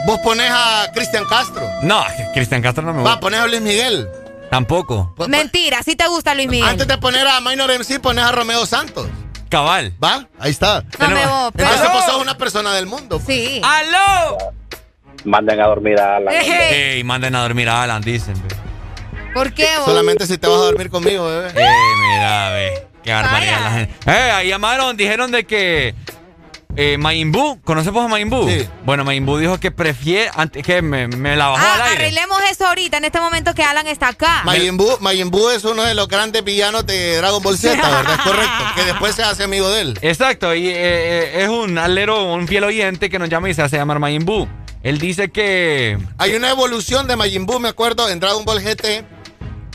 vos 0.06 0.20
pones 0.20 0.50
a 0.52 0.90
Cristian 0.94 1.26
Castro. 1.26 1.68
No, 1.84 2.04
Cristian 2.34 2.62
Castro 2.62 2.84
no 2.84 2.94
me 2.94 3.00
Va, 3.04 3.12
gusta. 3.12 3.20
pones 3.20 3.40
a 3.40 3.48
Luis 3.48 3.62
Miguel. 3.62 4.08
Tampoco. 4.50 5.16
Mentira, 5.28 5.82
si 5.84 5.96
te 5.96 6.08
gusta 6.08 6.36
Luis 6.36 6.48
Miguel. 6.48 6.70
Antes 6.70 6.88
de 6.88 6.98
poner 6.98 7.26
a 7.28 7.40
Minor 7.42 7.72
MC, 7.72 8.00
pones 8.00 8.24
a 8.24 8.32
Romeo 8.32 8.66
Santos. 8.66 9.08
Cabal. 9.50 9.94
¿Va? 10.04 10.28
Ahí 10.40 10.52
está. 10.52 10.84
No 11.00 11.10
me 11.10 11.26
vos, 11.26 11.52
pero- 11.56 11.70
Entonces 11.70 11.92
vos 11.94 12.06
sos 12.06 12.22
una 12.22 12.38
persona 12.38 12.74
del 12.74 12.86
mundo. 12.86 13.20
pues. 13.20 13.26
Sí. 13.26 13.62
¡Aló! 13.64 14.38
Manden 15.26 15.60
a 15.62 15.68
dormir 15.68 16.00
a 16.00 16.18
Alan. 16.18 16.34
Ey, 16.34 17.04
manden 17.04 17.36
a 17.36 17.42
dormir 17.44 17.70
a 17.70 17.84
Alan, 17.84 18.02
dicen. 18.02 18.34
ve. 18.48 18.56
¿Por 19.34 19.54
qué 19.54 19.68
vos? 19.78 19.86
Solamente 19.86 20.28
si 20.28 20.38
te 20.38 20.48
vas 20.48 20.58
a 20.58 20.66
dormir 20.66 20.90
conmigo, 20.90 21.26
bebé. 21.26 21.50
Eh, 21.56 21.68
mira, 22.16 22.50
ve. 22.50 22.88
Qué 23.04 23.12
barbaridad 23.14 23.62
la 23.64 23.72
gente. 23.72 23.94
Eh, 24.06 24.32
ahí 24.32 24.50
llamaron, 24.50 24.96
dijeron 24.98 25.32
de 25.32 25.46
que. 25.46 25.96
Eh, 26.76 26.98
Mayimbu, 26.98 27.62
¿conocemos 27.64 28.04
a 28.04 28.08
Mayimbu? 28.08 28.50
Sí. 28.50 28.68
Bueno, 28.84 29.04
Mayimbu 29.06 29.38
dijo 29.38 29.60
que 29.60 29.70
prefiere. 29.70 30.32
Antes 30.34 30.64
que 30.64 30.82
me, 30.82 31.08
me 31.08 31.36
la 31.36 31.50
bajó 31.50 31.64
al 31.64 31.82
Ah, 31.82 31.86
aire. 31.86 32.06
arreglemos 32.06 32.38
eso 32.50 32.66
ahorita, 32.66 32.98
en 32.98 33.06
este 33.06 33.20
momento 33.20 33.54
que 33.54 33.62
Alan 33.64 33.86
está 33.88 34.08
acá. 34.08 34.42
Majin 34.44 35.30
Buu 35.30 35.50
es 35.52 35.64
uno 35.66 35.84
de 35.84 35.94
los 35.94 36.08
grandes 36.08 36.44
villanos 36.44 36.86
de 36.88 37.18
Dragon 37.18 37.44
Ball 37.44 37.58
Z, 37.58 37.76
¿verdad? 37.90 38.16
Es 38.16 38.22
correcto. 38.22 38.64
Que 38.76 38.84
después 38.86 39.14
se 39.16 39.22
hace 39.24 39.44
amigo 39.44 39.70
de 39.70 39.82
él. 39.82 40.00
Exacto, 40.02 40.56
y 40.56 40.68
eh, 40.68 40.74
eh, 40.76 41.44
es 41.44 41.50
un 41.50 41.78
alero, 41.78 42.24
un 42.34 42.48
fiel 42.48 42.64
oyente 42.64 43.10
que 43.10 43.20
nos 43.20 43.30
llama 43.30 43.50
y 43.50 43.54
se 43.54 43.62
hace 43.62 43.78
llamar 43.78 44.00
Mayimbu. 44.00 44.48
Él 44.82 44.98
dice 44.98 45.30
que. 45.30 45.98
Hay 46.18 46.34
una 46.36 46.50
evolución 46.50 47.08
de 47.08 47.16
Majin 47.16 47.46
Buu, 47.46 47.60
me 47.60 47.70
acuerdo, 47.70 48.10
en 48.10 48.20
Dragon 48.20 48.44
Ball 48.46 48.60
GT. 48.62 49.06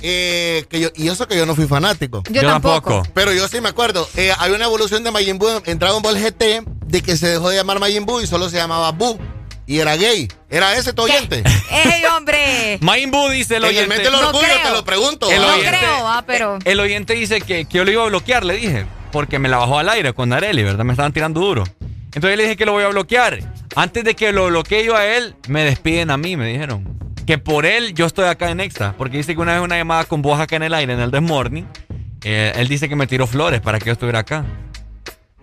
Eh, 0.02 0.64
que 0.68 0.80
yo, 0.80 0.88
y 0.96 1.08
eso 1.08 1.26
que 1.28 1.36
yo 1.36 1.46
no 1.46 1.54
fui 1.54 1.66
fanático. 1.66 2.22
Yo 2.30 2.42
Yo 2.42 2.48
tampoco. 2.48 2.74
tampoco. 2.90 3.08
Pero 3.14 3.32
yo 3.32 3.48
sí 3.48 3.60
me 3.60 3.68
acuerdo. 3.68 4.08
eh, 4.16 4.32
hay 4.38 4.52
una 4.52 4.64
evolución 4.64 5.02
de 5.04 5.10
Majin 5.10 5.38
Buu 5.38 5.62
en 5.64 5.78
Dragon 5.78 6.02
Ball 6.02 6.16
GT 6.18 6.62
de 6.86 7.02
que 7.02 7.16
se 7.16 7.28
dejó 7.28 7.50
de 7.50 7.56
llamar 7.56 7.78
Majin 7.80 8.04
Buu 8.06 8.20
y 8.20 8.26
solo 8.26 8.48
se 8.48 8.56
llamaba 8.56 8.90
Buu. 8.92 9.18
Y 9.66 9.80
era 9.80 9.96
gay. 9.96 10.28
¿Era 10.48 10.74
ese 10.76 10.94
tu 10.94 11.02
oyente? 11.02 11.42
¡Ey, 11.70 12.02
hombre! 12.06 12.78
Mayimbu 12.80 13.28
dice 13.28 13.56
el 13.56 13.64
En 13.64 13.70
oyente. 13.70 13.96
el 13.96 14.02
del 14.04 14.12
No 14.12 14.28
orgullo 14.28 14.46
creo. 14.46 14.62
te 14.62 14.70
lo 14.70 14.82
pregunto. 14.84 15.30
El 15.30 15.42
¿va? 15.42 15.46
No 15.46 15.52
oyente- 15.56 15.78
creo, 15.78 16.08
ah, 16.08 16.24
pero. 16.26 16.58
El 16.64 16.80
oyente 16.80 17.12
dice 17.12 17.42
que, 17.42 17.66
que 17.66 17.76
yo 17.76 17.84
lo 17.84 17.90
iba 17.90 18.02
a 18.02 18.06
bloquear, 18.06 18.46
le 18.46 18.54
dije, 18.56 18.86
porque 19.12 19.38
me 19.38 19.50
la 19.50 19.58
bajó 19.58 19.78
al 19.78 19.90
aire 19.90 20.14
con 20.14 20.32
Areli, 20.32 20.62
¿verdad? 20.62 20.84
Me 20.86 20.94
estaban 20.94 21.12
tirando 21.12 21.40
duro. 21.40 21.64
Entonces 22.14 22.38
le 22.38 22.44
dije 22.44 22.56
que 22.56 22.64
lo 22.64 22.72
voy 22.72 22.84
a 22.84 22.88
bloquear. 22.88 23.40
Antes 23.76 24.04
de 24.04 24.14
que 24.16 24.32
lo 24.32 24.46
bloquee 24.46 24.86
yo 24.86 24.96
a 24.96 25.04
él, 25.04 25.36
me 25.48 25.64
despiden 25.64 26.10
a 26.10 26.16
mí, 26.16 26.34
me 26.38 26.46
dijeron. 26.46 26.98
Que 27.28 27.36
por 27.36 27.66
él 27.66 27.92
yo 27.92 28.06
estoy 28.06 28.24
acá 28.24 28.48
en 28.48 28.58
Extra. 28.58 28.94
Porque 28.96 29.18
dice 29.18 29.34
que 29.34 29.40
una 29.42 29.52
vez 29.52 29.60
una 29.60 29.76
llamada 29.76 30.06
con 30.06 30.22
vos 30.22 30.40
acá 30.40 30.56
en 30.56 30.62
el 30.62 30.72
aire, 30.72 30.94
en 30.94 31.00
el 31.00 31.10
Desmorning, 31.10 31.68
eh, 32.24 32.54
él 32.56 32.68
dice 32.68 32.88
que 32.88 32.96
me 32.96 33.06
tiró 33.06 33.26
flores 33.26 33.60
para 33.60 33.78
que 33.78 33.84
yo 33.84 33.92
estuviera 33.92 34.20
acá. 34.20 34.46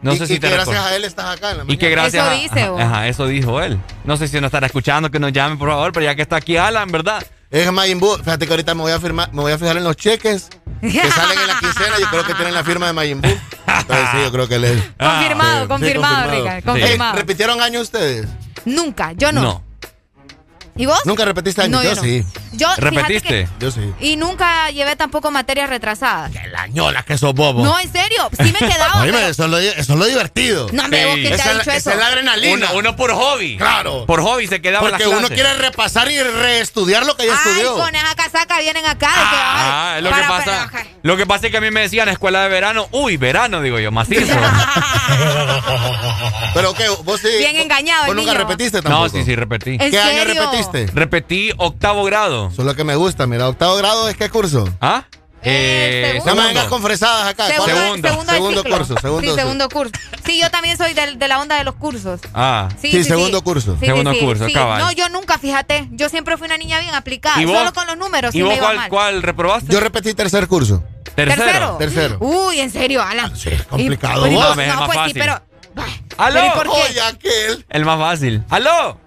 No 0.02 0.12
y, 0.12 0.18
sé 0.18 0.24
y 0.24 0.28
si 0.30 0.34
que 0.34 0.40
te 0.48 0.50
gracias 0.50 0.78
a 0.84 0.96
él 0.96 1.04
estás 1.06 1.38
acá 1.38 1.52
en 1.52 1.58
la 1.60 1.64
Y 1.68 1.78
que 1.78 1.92
gracias 1.92 2.24
Eso 2.26 2.32
a- 2.32 2.34
dice, 2.34 2.60
ajá, 2.62 2.72
vos. 2.72 2.82
ajá, 2.82 3.08
eso 3.08 3.28
dijo 3.28 3.62
él. 3.62 3.78
No 4.04 4.18
sé 4.18 4.28
si 4.28 4.38
nos 4.38 4.46
estará 4.46 4.66
escuchando, 4.66 5.12
que 5.12 5.20
nos 5.20 5.32
llame, 5.32 5.58
por 5.58 5.70
favor, 5.70 5.92
pero 5.92 6.06
ya 6.08 6.16
que 6.16 6.24
está 6.24 6.38
aquí 6.38 6.58
Alan, 6.58 6.92
¿verdad? 6.92 7.24
Es 7.52 7.72
Majin 7.72 8.00
Buu. 8.00 8.18
Fíjate 8.18 8.48
que 8.48 8.54
ahorita 8.54 8.74
me 8.74 8.82
voy 8.82 8.92
a 8.92 9.00
firmar, 9.00 9.32
me 9.32 9.42
voy 9.44 9.52
a 9.52 9.58
fijar 9.60 9.78
en 9.78 9.84
los 9.84 9.96
cheques 9.96 10.50
que 10.82 11.12
salen 11.12 11.38
en 11.40 11.48
la 11.48 11.60
quincena. 11.60 12.00
Yo 12.00 12.08
creo 12.10 12.26
que 12.26 12.34
tienen 12.34 12.56
la 12.56 12.64
firma 12.64 12.88
de 12.88 12.94
Majin 12.94 13.22
Buu. 13.22 13.30
Entonces 13.68 14.08
sí, 14.12 14.18
yo 14.24 14.32
creo 14.32 14.48
que 14.48 14.58
le. 14.58 14.70
Confirmado, 14.98 15.62
Sí, 15.62 15.68
confirmado, 15.68 16.32
sí, 16.32 16.38
Ricardo, 16.38 16.58
Eh, 16.58 16.62
confirmado. 16.64 17.16
¿Repitieron 17.16 17.62
años 17.62 17.84
ustedes? 17.84 18.28
Nunca, 18.66 19.12
yo 19.12 19.32
no. 19.32 19.64
¿Y 20.78 20.86
vos? 20.88 21.00
¿Nunca 21.06 21.24
repetiste 21.24 21.62
años? 21.62 21.72
No, 21.72 21.84
yo 21.84 21.92
yo 21.92 21.96
no. 21.96 22.02
sí. 22.02 22.26
Yo, 22.52 22.68
¿Repetiste? 22.78 23.28
que- 23.30 23.48
Yo 23.60 23.72
sí. 23.72 23.94
y 24.02 24.18
nunca 24.18 24.70
llevé 24.72 24.96
tampoco 24.98 25.32
materias 25.32 25.70
retrasadas. 25.70 26.32
La 26.52 26.68
ñola 26.68 27.04
que 27.04 27.18
sos 27.18 27.34
bobo. 27.34 27.64
No, 27.64 27.80
en 27.80 27.90
serio, 27.92 28.30
sí 28.38 28.52
me 28.52 28.60
quedaba. 28.60 28.96
Oíme, 29.02 29.14
pero- 29.14 29.28
eso, 29.30 29.46
es 29.46 29.50
lo, 29.52 29.58
eso 29.58 29.94
es 29.94 30.00
lo 30.00 30.06
divertido. 30.06 30.68
No, 30.74 30.84
vos, 30.84 30.90
¿quién 30.90 31.24
te 31.24 31.34
ha 31.34 31.36
es 31.36 31.46
la- 31.46 31.52
dicho 31.54 31.62
esa 31.72 31.76
eso? 31.76 31.92
es 31.92 31.98
la 31.98 32.08
adrenalina. 32.08 32.68
Uno, 32.72 32.80
uno 32.80 32.96
por 32.98 33.12
hobby. 33.14 33.56
Claro. 33.58 34.06
Por 34.06 34.22
hobby 34.22 34.48
se 34.48 34.62
quedaba 34.62 34.86
en 34.88 34.92
Porque 34.92 35.06
las 35.08 35.18
uno 35.18 35.30
quiere 35.30 35.54
repasar 35.54 36.12
y 36.12 36.22
reestudiar 36.22 37.06
lo 37.06 37.16
que 37.16 37.26
ya 37.26 37.34
Ay, 37.34 37.40
estudió. 37.52 37.76
con 37.78 37.96
esa 37.96 38.14
casaca 38.16 38.60
vienen 38.60 38.86
acá. 38.86 39.08
que, 39.08 39.38
Ah, 39.38 39.94
ay, 39.96 40.02
lo 40.02 40.10
que, 40.10 40.22
pasa, 40.24 40.70
para- 40.72 40.86
lo 41.04 41.18
que 41.18 41.26
pasa 41.26 41.46
es 41.48 41.52
que 41.52 41.58
a 41.58 41.62
mí 41.62 41.72
me 41.72 41.82
decían 41.82 42.10
escuela 42.10 42.42
de 42.44 42.50
verano. 42.50 42.88
Uy, 42.92 43.16
verano, 43.16 43.62
digo 43.62 43.80
yo, 43.80 43.92
macizo. 43.92 44.26
Pero 46.54 46.74
que 46.74 46.88
vos 46.90 47.20
sí. 47.22 47.30
Bien 47.38 47.56
engañado 47.58 48.04
¿Vos 48.04 48.10
el 48.12 48.16
nunca 48.18 48.32
niño. 48.34 48.44
repetiste 48.46 48.82
tampoco? 48.82 49.04
no, 49.04 49.10
sí, 49.10 49.24
sí, 49.24 49.36
repetí. 49.36 49.72
¿En 49.80 49.92
¿Qué 49.92 50.00
año 50.00 50.24
serio? 50.26 50.42
Repetiste? 50.74 51.00
Repetí 51.00 51.52
octavo 51.58 52.04
grado. 52.04 52.50
Eso 52.52 52.62
es 52.62 52.66
lo 52.66 52.76
que 52.76 52.84
me 52.84 52.96
gusta. 52.96 53.28
Mira, 53.28 53.48
octavo 53.48 53.76
grado 53.78 54.10
es 54.10 54.16
qué 54.18 54.30
curso. 54.30 54.68
¿Ah? 54.82 55.06
Eh, 55.48 56.20
No 56.26 56.34
me 56.36 56.48
vengas 56.48 56.66
con 56.66 56.82
fresadas 56.82 57.28
acá. 57.28 57.46
Segundo, 57.46 58.08
segundo, 58.10 58.34
segundo 58.34 58.64
curso. 58.64 58.96
Segundo, 59.00 59.30
sí, 59.32 59.36
segundo 59.40 59.70
curso. 59.70 59.92
Sí, 60.26 60.40
yo 60.42 60.50
también 60.50 60.76
soy 60.76 60.96
del- 60.96 61.20
de, 61.20 61.28
la 61.28 61.40
onda 61.40 61.56
de 61.58 61.64
los 61.64 61.76
cursos. 61.76 62.20
Ah. 62.34 62.68
Sí, 62.82 62.90
Sí, 62.92 63.04
segundo 63.04 63.44
curso. 63.44 63.78
Sí, 63.80 63.86
Segundo 63.86 64.12
sí, 64.12 64.20
sí, 64.20 64.26
curso, 64.26 64.48
sí. 64.48 64.54
cabal. 64.54 64.82
No, 64.82 64.92
yo 64.92 65.08
nunca, 65.10 65.38
fíjate. 65.38 65.88
Yo 65.92 66.10
siempre 66.10 66.36
fui 66.38 66.48
una 66.48 66.58
niña 66.58 66.80
bien 66.80 66.96
aplicada. 66.96 67.40
¿Y 67.40 67.46
vos? 67.46 67.58
Solo 67.60 67.74
con 67.74 67.86
los 67.86 67.96
números 67.98 68.34
¿Y 68.34 68.40
sí 68.40 68.42
vos 68.42 68.50
me 68.50 68.56
iba 68.56 68.66
cuál, 68.66 68.76
mal. 68.78 68.90
cuál 68.90 69.22
reprobaste? 69.22 69.72
Yo 69.72 69.80
repetí 69.80 70.16
tercer 70.16 70.48
curso. 70.48 70.84
Tercero. 71.16 71.76
Tercero. 71.78 72.18
Uy, 72.22 72.60
en 72.60 72.72
serio, 72.72 73.04
Alan. 73.04 73.36
Sí, 73.38 73.50
es 73.50 73.64
complicado. 73.66 74.28
Y-. 74.28 74.34
No, 74.34 74.60
es 74.60 74.68
no, 74.68 74.76
más 74.78 74.86
pues 74.88 74.90
sí, 74.90 74.98
fácil. 75.14 75.14
pero. 75.22 75.42
¡Aló! 76.18 76.40
¿Pero 76.42 76.54
por 76.56 76.64
qué? 76.64 76.82
Oye, 76.90 77.02
aquel. 77.02 77.66
El 77.70 77.86
más 77.86 78.00
fácil. 78.00 78.44
¡Aló! 78.50 79.00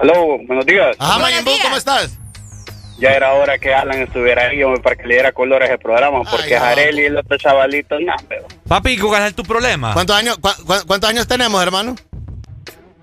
Aló, 0.00 0.38
buenos 0.46 0.64
días. 0.66 0.96
Ajá, 0.98 1.18
días. 1.28 1.58
¿cómo 1.62 1.76
estás? 1.76 2.16
Ya 2.98 3.10
era 3.12 3.32
hora 3.32 3.58
que 3.58 3.72
Alan 3.74 4.02
estuviera 4.02 4.48
ahí 4.48 4.62
hombre, 4.62 4.82
para 4.82 4.96
que 4.96 5.04
le 5.06 5.14
diera 5.14 5.32
colores 5.32 5.70
al 5.70 5.78
programa, 5.78 6.22
porque 6.30 6.58
Jareli 6.58 7.02
y 7.02 7.06
el 7.06 7.16
otro 7.16 7.36
chavalito, 7.38 7.98
no, 7.98 8.14
pero. 8.28 8.46
Papi, 8.68 8.98
¿cuál 8.98 9.22
es 9.26 9.34
tu 9.34 9.42
problema? 9.42 9.92
¿Cuántos 9.94 10.16
años, 10.16 10.38
cua- 10.38 10.56
cua- 10.64 10.84
¿Cuántos 10.86 11.08
años 11.08 11.26
tenemos, 11.26 11.62
hermano? 11.62 11.94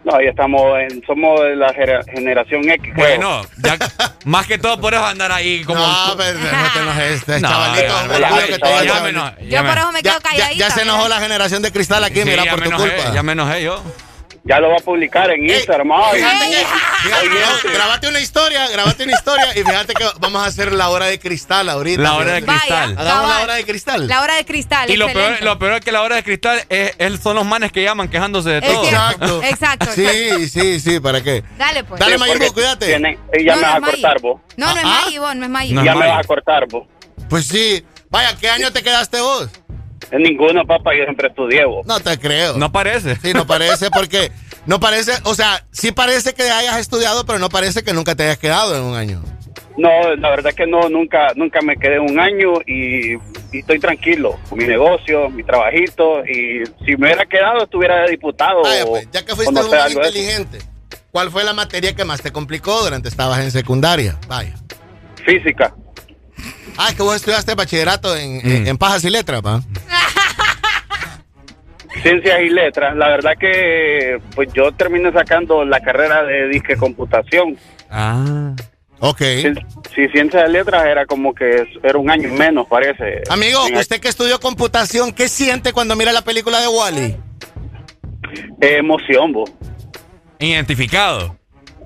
No, 0.03 0.21
ya 0.21 0.29
estamos 0.29 0.79
en, 0.79 1.03
somos 1.05 1.41
de 1.41 1.55
la 1.55 1.73
generación 1.73 2.69
X. 2.69 2.93
creo. 2.95 3.07
Bueno, 3.07 3.41
ya, 3.57 3.77
más 4.25 4.45
que 4.47 4.57
todo 4.57 4.79
por 4.79 4.93
eso 4.93 5.03
andar 5.05 5.31
ahí 5.31 5.63
como... 5.65 5.79
No, 5.85 6.15
pero 6.15 6.39
no 6.39 6.73
te 6.73 6.79
enojes. 6.79 7.11
Este 7.21 7.39
No, 7.41 7.49
chavalito, 7.49 7.87
ya, 7.87 8.45
que 8.45 8.51
ya, 8.51 8.57
te 8.95 9.01
me 9.01 9.09
enojé, 9.09 9.35
Yo 9.43 9.47
ya 9.49 9.63
me- 9.63 9.69
por 9.69 9.77
eso 9.79 9.91
me 9.91 10.01
quedo 10.03 10.19
Ya, 10.37 10.51
ya, 10.53 10.69
se 10.71 10.81
enojó 10.83 11.07
la 11.09 11.19
generación 11.19 11.61
de 11.61 11.71
cristal 11.71 12.03
aquí, 12.03 12.21
Sí, 12.21 12.25
mira, 12.29 12.45
por 12.49 12.61
tu 12.61 12.69
enojé, 12.69 12.95
culpa. 12.95 13.13
Ya 13.13 13.23
me 13.23 13.31
enojé 13.33 13.63
yo. 13.63 13.83
Ya 14.47 14.59
lo 14.61 14.69
va 14.69 14.75
a 14.77 14.79
publicar 14.79 15.29
en 15.31 15.43
Instagram. 15.49 15.91
ay. 15.91 16.21
Oyente. 16.23 16.57
no, 17.65 17.71
grabate 17.73 18.07
una 18.07 18.19
historia, 18.19 18.67
grabate 18.69 19.03
una 19.03 19.13
historia 19.13 19.51
y 19.51 19.63
fíjate 19.63 19.93
que 19.93 20.05
vamos 20.19 20.41
a 20.41 20.45
hacer 20.45 20.71
la 20.71 20.89
hora 20.89 21.07
de 21.07 21.19
cristal 21.19 21.67
ahorita. 21.69 22.01
La 22.01 22.15
hora 22.15 22.33
de 22.33 22.43
cristal. 22.45 22.95
Vaya, 22.95 23.01
Hagamos 23.11 23.29
la 23.29 23.41
hora 23.43 23.53
de 23.55 23.65
cristal. 23.65 24.07
La 24.07 24.21
hora 24.21 24.35
de 24.35 24.45
cristal. 24.45 24.89
Y 24.89 24.95
lo 24.95 25.07
peor, 25.11 25.41
lo 25.41 25.59
peor 25.59 25.73
es 25.73 25.81
que 25.81 25.91
la 25.91 26.01
hora 26.01 26.15
de 26.15 26.23
cristal 26.23 26.63
es, 26.69 26.93
es- 26.97 27.19
son 27.19 27.35
los 27.35 27.45
manes 27.45 27.71
que 27.71 27.83
llaman 27.83 28.07
quejándose 28.07 28.49
de 28.49 28.61
todo. 28.61 28.85
cierto. 28.85 29.43
Exacto. 29.43 29.87
Sí, 29.93 30.47
sí, 30.49 30.79
sí, 30.79 30.99
¿para 30.99 31.21
qué? 31.21 31.43
Dale, 31.57 31.83
pues. 31.83 31.99
Dale, 31.99 32.17
porque 32.17 32.51
cuídate. 32.51 32.85
tienen- 32.87 33.19
ya 33.43 33.55
No, 33.55 33.61
me 33.61 33.67
no 33.67 33.73
vas 33.73 33.75
a 33.75 33.91
cortar 33.91 34.21
vos. 34.21 34.41
No, 34.55 34.65
no 34.73 34.77
es 34.79 34.85
Ah, 34.85 35.01
Maggi, 35.03 35.17
vos, 35.17 35.35
no 35.35 35.45
es 35.59 35.69
ya 35.83 35.95
me 35.95 36.07
vas 36.07 36.19
a 36.23 36.27
cortar 36.27 36.67
vos. 36.69 36.87
Pues 37.29 37.47
sí. 37.47 37.85
Vaya, 38.09 38.37
¿qué 38.39 38.49
año 38.49 38.71
te 38.71 38.81
quedaste 38.81 39.19
vos? 39.19 39.49
En 40.11 40.23
ninguno, 40.23 40.65
papá, 40.65 40.91
yo 40.97 41.03
siempre 41.03 41.27
estudié 41.27 41.65
vos. 41.65 41.85
No 41.85 41.99
te 41.99 42.17
creo. 42.17 42.57
No 42.57 42.71
parece. 42.71 43.15
Sí, 43.17 43.33
no 43.33 43.45
parece 43.45 43.89
porque 43.91 44.31
No 44.65 44.81
parece, 44.81 45.13
o 45.23 45.33
sea, 45.33 45.65
sí 45.71 45.93
parece 45.93 46.33
que 46.33 46.43
hayas 46.43 46.77
estudiado, 46.77 47.25
pero 47.25 47.39
no 47.39 47.49
parece 47.49 47.83
que 47.83 47.93
nunca 47.93 48.15
te 48.15 48.23
hayas 48.23 48.37
quedado 48.37 48.75
en 48.75 48.83
un 48.83 48.95
año. 48.95 49.21
No, 49.77 50.15
la 50.15 50.29
verdad 50.31 50.53
que 50.53 50.67
no, 50.67 50.89
nunca, 50.89 51.27
nunca 51.35 51.61
me 51.61 51.77
quedé 51.77 51.99
un 51.99 52.19
año 52.19 52.55
y, 52.65 53.13
y 53.13 53.59
estoy 53.59 53.79
tranquilo 53.79 54.37
con 54.49 54.57
mi 54.57 54.65
negocio, 54.65 55.29
mi 55.29 55.43
trabajito 55.43 56.25
y 56.25 56.63
si 56.83 56.97
me 56.97 57.07
hubiera 57.07 57.25
quedado 57.25 57.63
estuviera 57.63 58.01
de 58.01 58.11
diputado. 58.11 58.63
Vaya, 58.63 58.85
pues, 58.85 59.07
ya 59.11 59.23
que 59.23 59.35
fuiste 59.35 59.53
no 59.53 59.61
un 59.61 59.91
inteligente, 59.91 60.57
¿cuál 61.11 61.31
fue 61.31 61.43
la 61.43 61.53
materia 61.53 61.95
que 61.95 62.03
más 62.03 62.21
te 62.21 62.31
complicó 62.31 62.83
durante 62.83 63.07
estabas 63.07 63.39
en 63.39 63.51
secundaria? 63.51 64.17
Vaya. 64.27 64.55
Física. 65.23 65.73
Ah, 66.77 66.89
es 66.89 66.95
que 66.95 67.03
vos 67.03 67.15
estudiaste 67.15 67.55
bachillerato 67.55 68.15
en, 68.15 68.39
en- 68.45 68.67
en 68.67 68.77
pajas 68.77 69.03
y 69.03 69.09
letras, 69.09 69.41
¿va? 69.45 69.61
Ciencias 72.03 72.39
y 72.41 72.49
letras. 72.49 72.95
La 72.95 73.07
verdad 73.09 73.31
que 73.39 74.19
pues 74.35 74.49
yo 74.53 74.71
terminé 74.71 75.11
sacando 75.11 75.65
la 75.65 75.79
carrera 75.79 76.23
de 76.23 76.47
disque 76.49 76.75
computación. 76.77 77.57
Ah. 77.89 78.53
Ok. 78.99 79.19
Sí, 79.95 80.07
ciencias 80.11 80.43
de 80.43 80.49
letras 80.49 80.85
era 80.85 81.05
como 81.05 81.33
que 81.33 81.63
era 81.83 81.97
un 81.97 82.09
año 82.09 82.29
menos, 82.33 82.67
parece. 82.67 83.21
Amigo, 83.29 83.67
En- 83.67 83.77
usted 83.77 83.99
que 83.99 84.09
estudió 84.09 84.39
computación, 84.39 85.11
¿qué 85.11 85.27
siente 85.27 85.73
cuando 85.73 85.95
mira 85.95 86.11
la 86.13 86.21
película 86.23 86.59
de 86.61 86.67
Wally? 86.67 87.15
eh, 88.61 88.77
emoción, 88.77 89.31
vos. 89.33 89.51
Identificado. 90.39 91.35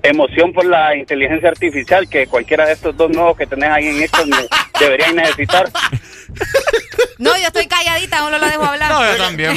Emoción 0.02 0.52
por 0.52 0.64
la 0.64 0.96
inteligencia 0.96 1.48
artificial 1.48 2.08
que 2.08 2.26
cualquiera 2.26 2.66
de 2.66 2.72
estos 2.72 2.96
dos 2.96 3.10
nuevos 3.10 3.36
que 3.36 3.46
tenés 3.46 3.70
ahí 3.70 3.86
en 3.86 4.02
esto 4.02 4.18
deberían 4.80 5.16
necesitar. 5.16 5.70
No, 7.18 7.36
yo 7.36 7.46
estoy 7.46 7.66
calladita, 7.66 8.20
no 8.20 8.30
lo 8.38 8.38
dejo 8.46 8.64
hablar. 8.64 8.90
No, 8.90 9.04
yo 9.12 9.16
también, 9.16 9.50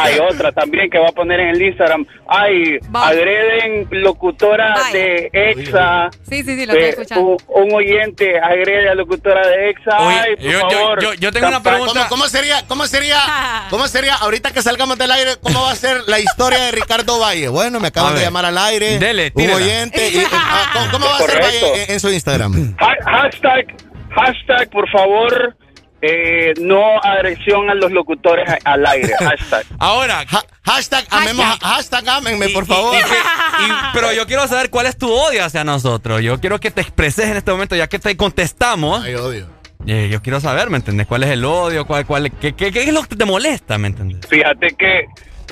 Hay 0.00 0.18
otra 0.18 0.52
también 0.52 0.88
que 0.90 0.98
va 0.98 1.08
a 1.08 1.12
poner 1.12 1.40
en 1.40 1.48
el 1.50 1.62
Instagram. 1.62 2.06
Ay, 2.28 2.78
agreden 2.92 3.88
locutora 3.90 4.74
Vaya. 4.74 4.92
de 4.98 5.30
EXA. 5.32 6.10
Sí, 6.28 6.42
sí, 6.42 6.56
sí, 6.56 6.66
lo 6.66 6.72
estoy 6.72 6.82
Eh, 6.84 6.88
escuchando. 6.90 7.22
un, 7.24 7.38
un 7.48 7.74
oyente 7.74 8.38
agrede 8.40 8.88
a 8.88 8.94
locutora 8.94 9.46
de 9.46 9.70
EXA. 9.70 9.98
Oye, 10.00 10.16
Ay, 10.20 10.36
por 10.36 10.44
yo- 10.44 10.60
favor. 10.70 11.02
yo- 11.02 11.14
yo 11.14 11.32
tengo 11.32 11.48
una 11.48 11.62
pregunta. 11.62 11.92
¿Cómo, 11.92 12.08
cómo 12.08 12.28
sería, 12.28 12.64
cómo 12.66 12.86
sería, 12.86 13.18
cómo 13.70 13.88
sería, 13.88 14.14
ahorita 14.16 14.52
que 14.52 14.62
salgamos 14.62 14.98
del 14.98 15.10
aire, 15.12 15.32
cómo 15.42 15.62
va 15.62 15.72
a 15.72 15.76
ser 15.76 16.02
la 16.06 16.18
historia 16.18 16.58
de 16.58 16.72
Ricardo 16.72 17.18
Valle? 17.18 17.48
Bueno, 17.48 17.80
me 17.80 17.88
acaban 17.88 18.14
de 18.14 18.20
llamar 18.22 18.46
al 18.46 18.58
aire. 18.58 18.98
Dele, 18.98 19.32
un 19.34 19.50
oyente. 19.50 20.08
y- 20.08 20.22
ah, 20.32 20.70
¿cómo, 20.72 20.90
cómo 20.92 21.06
va 21.06 21.16
a 21.16 21.18
ser. 21.18 21.42
Valle 21.42 21.84
en, 21.84 21.90
en 21.92 22.00
su 22.00 22.10
Instagram? 22.10 22.76
Ha- 22.78 23.10
hashtag, 23.22 23.66
hashtag, 24.10 24.68
por 24.70 24.88
favor, 24.90 25.56
eh, 26.02 26.52
no 26.60 27.00
agresión 27.02 27.70
a 27.70 27.74
los 27.74 27.90
locutores 27.92 28.46
al 28.64 28.84
aire. 28.86 29.14
Hashtag. 29.18 29.64
Ahora. 29.78 30.20
Ha- 30.30 30.44
hashtag, 30.64 31.04
amemos, 31.10 31.44
hashtag, 31.60 32.08
ámenme, 32.08 32.48
por 32.50 32.66
favor. 32.66 32.94
Y- 32.94 32.98
y- 32.98 33.66
y- 33.66 33.72
pero 33.94 34.12
yo 34.12 34.26
quiero 34.26 34.46
saber 34.48 34.68
cuál 34.70 34.86
es 34.86 34.96
tu 34.98 35.10
odio 35.12 35.44
hacia 35.44 35.64
nosotros. 35.64 36.20
Yo 36.22 36.38
quiero 36.40 36.60
que 36.60 36.70
te 36.70 36.80
expreses 36.82 37.26
en 37.26 37.36
este 37.36 37.50
momento, 37.50 37.74
ya 37.76 37.86
que 37.88 37.98
te 37.98 38.16
contestamos. 38.16 39.02
Ay, 39.04 39.14
odio. 39.14 39.48
Eh, 39.86 40.08
yo 40.10 40.22
quiero 40.22 40.38
saber, 40.40 40.70
¿me 40.70 40.76
entendés? 40.76 41.06
¿Cuál 41.08 41.24
es 41.24 41.30
el 41.30 41.44
odio? 41.44 41.84
¿Cuál, 41.86 42.06
cuál, 42.06 42.30
qué, 42.40 42.52
qué- 42.54 42.70
qué 42.70 42.82
es 42.84 42.92
lo 42.92 43.02
que 43.02 43.16
te 43.16 43.24
molesta, 43.24 43.78
¿me 43.78 43.88
entendés? 43.88 44.20
Fíjate 44.28 44.68
que, 44.78 45.06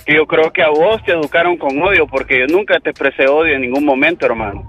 que 0.07 0.15
yo 0.15 0.25
creo 0.27 0.53
que 0.53 0.62
a 0.62 0.69
vos 0.69 1.03
te 1.05 1.11
educaron 1.12 1.57
con 1.57 1.81
odio 1.83 2.07
porque 2.07 2.39
yo 2.39 2.47
nunca 2.47 2.79
te 2.79 2.91
expresé 2.91 3.27
odio 3.27 3.55
en 3.57 3.62
ningún 3.62 3.85
momento, 3.85 4.27
hermano. 4.27 4.65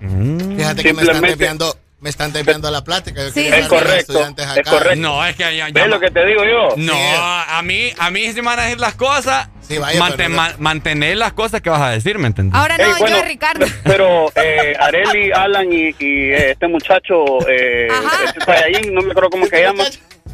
Fíjate 0.00 0.82
que 0.82 0.92
me 0.94 1.02
están 1.02 1.20
desviando, 1.20 1.76
me 2.02 2.10
están 2.10 2.32
desviando 2.32 2.68
la 2.70 2.82
plática. 2.82 3.22
Yo 3.22 3.30
Sí, 3.30 3.46
es 3.46 3.68
correcto, 3.68 4.12
estudiantes 4.12 4.44
es 4.44 4.50
acá. 4.58 4.70
correcto. 4.70 4.96
No, 5.00 5.24
es 5.24 5.36
que 5.36 5.42
ya, 5.56 5.68
ya- 5.68 5.72
¿Ves 5.72 5.86
lo 5.86 6.00
que 6.00 6.10
te 6.10 6.26
digo 6.26 6.44
yo? 6.44 6.74
No, 6.76 6.94
a 6.96 7.62
mí, 7.62 7.92
a 7.96 8.10
mí 8.10 8.26
si 8.32 8.42
me 8.42 8.48
van 8.48 8.58
a 8.58 8.62
decir 8.64 8.80
las 8.80 8.94
cosas, 8.94 9.48
vaya, 9.80 10.00
no- 10.28 10.28
ma- 10.34 10.54
mantener 10.58 11.16
las 11.16 11.32
cosas 11.32 11.60
que 11.62 11.70
vas 11.70 11.80
a 11.80 11.90
decir, 11.90 12.18
¿me 12.18 12.26
entendés? 12.26 12.58
Ahora 12.58 12.76
no, 12.76 12.84
Ey, 12.84 12.92
bueno, 12.98 13.16
yo, 13.18 13.22
Ricardo. 13.22 13.66
Pero 13.84 14.32
eh, 14.34 14.74
Areli, 14.80 15.30
Alan 15.30 15.72
y, 15.72 15.90
y, 15.90 16.30
eh, 16.32 16.50
este 16.50 16.66
muchacho, 16.66 17.38
eh, 17.48 17.86
este 18.26 18.90
no 18.90 19.02
me 19.02 19.12
acuerdo 19.12 19.30
cómo 19.30 19.46
se 19.46 19.62
llama, 19.62 19.84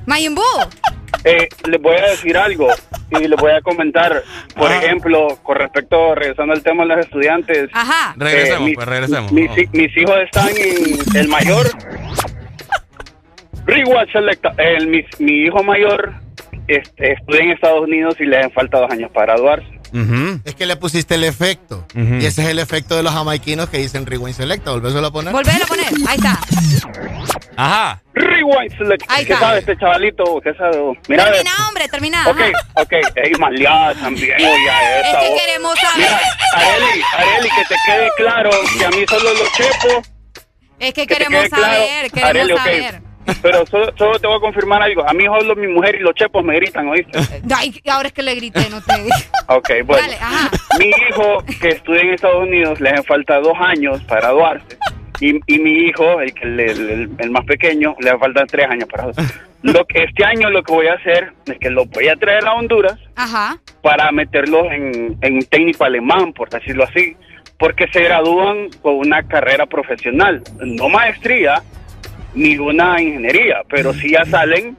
Mayimbu. 0.07 0.43
Eh, 1.25 1.49
les 1.69 1.81
voy 1.83 1.97
a 1.97 2.11
decir 2.11 2.37
algo 2.37 2.69
y 3.11 3.27
les 3.29 3.39
voy 3.41 3.53
a 3.53 3.61
comentar. 3.61 4.23
Por 4.57 4.71
ejemplo, 4.73 5.39
con 5.43 5.57
respecto, 5.57 6.15
regresando 6.15 6.53
al 6.55 6.63
tema 6.63 6.85
de 6.85 6.89
los 6.91 6.99
estudiantes. 7.07 7.69
Ajá. 7.73 8.15
Regresemos, 8.17 8.63
mis- 8.63 8.75
pues, 8.75 8.89
regresemos. 8.89 9.33
Mis, 9.33 9.51
hi- 9.57 9.69
mis 9.73 9.97
hijos 9.97 10.17
están 10.25 10.49
en 10.51 11.17
el 11.17 11.29
mayor. 11.29 11.67
Rewatch 13.67 14.13
Selecta. 14.13 14.55
El, 14.57 14.87
mi, 14.87 15.05
mi 15.19 15.33
hijo 15.47 15.63
mayor 15.63 16.15
este, 16.69 17.13
estudia 17.13 17.41
en 17.43 17.51
Estados 17.53 17.83
Unidos 17.83 18.17
y 18.21 18.25
le 18.25 18.39
hacen 18.39 18.51
falta 18.53 18.79
dos 18.81 18.91
años 18.91 19.11
para 19.13 19.35
graduarse. 19.35 19.78
Es 20.45 20.55
que 20.55 20.67
le 20.67 20.77
pusiste 20.77 21.15
el 21.17 21.25
efecto. 21.25 21.87
Y 21.95 22.25
ese 22.25 22.43
es 22.43 22.49
el 22.49 22.59
efecto 22.59 22.97
de 22.97 23.03
los 23.03 23.13
jamaiquinos 23.13 23.69
que 23.69 23.79
dicen 23.79 24.07
Rewind 24.07 24.35
Selecta. 24.37 24.71
¿Volvéselo 24.73 25.07
a 25.09 25.11
poner? 25.13 25.33
Volver 25.33 25.63
a 25.63 25.67
poner. 25.67 25.87
Ahí 26.07 26.17
está. 26.17 26.39
Ajá. 27.57 28.03
Rewind 28.15 28.77
Select. 28.77 29.05
Ahí 29.09 29.25
¿Qué 29.25 29.35
sabe 29.35 29.59
este 29.61 29.77
chavalito? 29.77 30.41
¿Qué 30.43 30.55
sabe? 30.55 30.79
Mira, 31.09 31.25
Termina, 31.25 31.51
hombre, 31.69 31.89
termina. 31.89 32.29
Ok, 32.29 32.39
Ajá. 32.41 32.53
ok. 32.83 32.93
Ey, 33.17 33.33
maleada 33.39 33.95
también. 33.95 34.37
Oye, 34.37 34.71
a 34.71 35.01
esa 35.01 35.23
Es 35.23 35.29
que 35.29 35.35
queremos 35.41 35.75
saber. 35.79 35.97
Mira, 36.09 36.21
Areli, 36.55 37.03
Areli, 37.17 37.49
que 37.51 37.65
te 37.65 37.75
quede 37.87 38.09
claro 38.17 38.51
que 38.79 38.85
a 38.85 38.91
mí 38.91 39.05
solo 39.09 39.31
los 39.35 39.53
chepos. 39.53 40.13
Es 40.79 40.95
que 40.95 41.07
queremos 41.07 41.49
claro. 41.49 41.65
saber, 41.65 42.11
queremos 42.13 42.61
Areli, 42.61 42.83
saber. 42.85 43.03
Pero 43.43 43.67
solo, 43.67 43.93
solo 43.97 44.19
te 44.19 44.27
voy 44.27 44.37
a 44.37 44.41
confirmar 44.41 44.83
algo. 44.83 45.09
A 45.09 45.13
mí 45.13 45.25
solo 45.27 45.55
mi 45.57 45.67
mujer 45.69 45.97
y 45.97 46.01
los 46.01 46.15
chepos 46.15 46.45
me 46.45 46.57
gritan, 46.57 46.89
¿oíste? 46.89 47.19
Ay, 47.55 47.81
ahora 47.91 48.09
es 48.09 48.15
que 48.15 48.23
le 48.23 48.35
grité, 48.35 48.69
no 48.71 48.81
te. 48.81 48.93
Ok, 49.49 49.71
bueno. 49.85 50.03
Dale, 50.03 50.17
ajá. 50.21 50.51
Mi 50.79 50.87
hijo, 50.89 51.45
que 51.61 51.69
estudia 51.69 52.01
en 52.03 52.11
Estados 52.15 52.43
Unidos, 52.43 52.81
le 52.81 52.91
hacen 52.91 53.05
falta 53.05 53.39
dos 53.41 53.55
años 53.61 54.03
para 54.05 54.21
graduarse. 54.23 54.77
Y, 55.21 55.41
y 55.53 55.59
mi 55.59 55.73
hijo, 55.89 56.21
el, 56.21 56.33
que- 56.33 56.45
el, 56.45 56.61
el- 56.61 57.11
el 57.19 57.31
más 57.31 57.45
pequeño, 57.45 57.97
le 58.01 58.11
hacen 58.11 58.21
falta 58.21 58.45
tres 58.47 58.67
años 58.71 58.89
para. 58.89 59.09
Lo 59.63 59.85
que, 59.87 60.05
este 60.05 60.25
año 60.25 60.51
lo 60.51 60.63
que 60.63 60.73
voy 60.73 60.87
a 60.87 60.95
hacer 60.95 61.33
es 61.47 61.59
que 61.59 61.69
lo 61.71 61.85
voy 61.87 62.07
a 62.09 62.15
traer 62.15 62.47
a 62.47 62.55
Honduras 62.55 62.97
Ajá. 63.17 63.59
para 63.83 64.13
meterlos 64.13 64.67
en, 64.71 65.19
en 65.21 65.35
un 65.35 65.43
técnico 65.47 65.83
alemán, 65.85 66.33
por 66.33 66.49
decirlo 66.49 66.85
así, 66.85 67.17
porque 67.59 67.89
se 67.93 68.03
gradúan 68.05 68.69
con 68.83 68.95
una 68.95 69.25
carrera 69.25 69.67
profesional, 69.67 70.45
no 70.61 70.89
maestría 70.89 71.61
ni 72.35 72.57
una 72.59 73.01
ingeniería, 73.01 73.63
pero 73.69 73.93
sí 73.93 74.11
ya 74.13 74.25
salen 74.25 74.77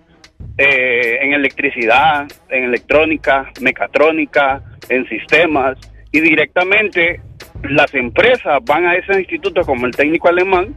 eh, 0.57 1.19
en 1.21 1.33
electricidad, 1.33 2.27
en 2.49 2.65
electrónica, 2.65 3.51
mecatrónica, 3.61 4.61
en 4.89 5.07
sistemas, 5.07 5.77
y 6.11 6.19
directamente 6.21 7.21
las 7.63 7.93
empresas 7.93 8.59
van 8.65 8.85
a 8.85 8.95
ese 8.95 9.19
instituto 9.19 9.61
como 9.61 9.85
el 9.85 9.95
técnico 9.95 10.27
alemán 10.27 10.75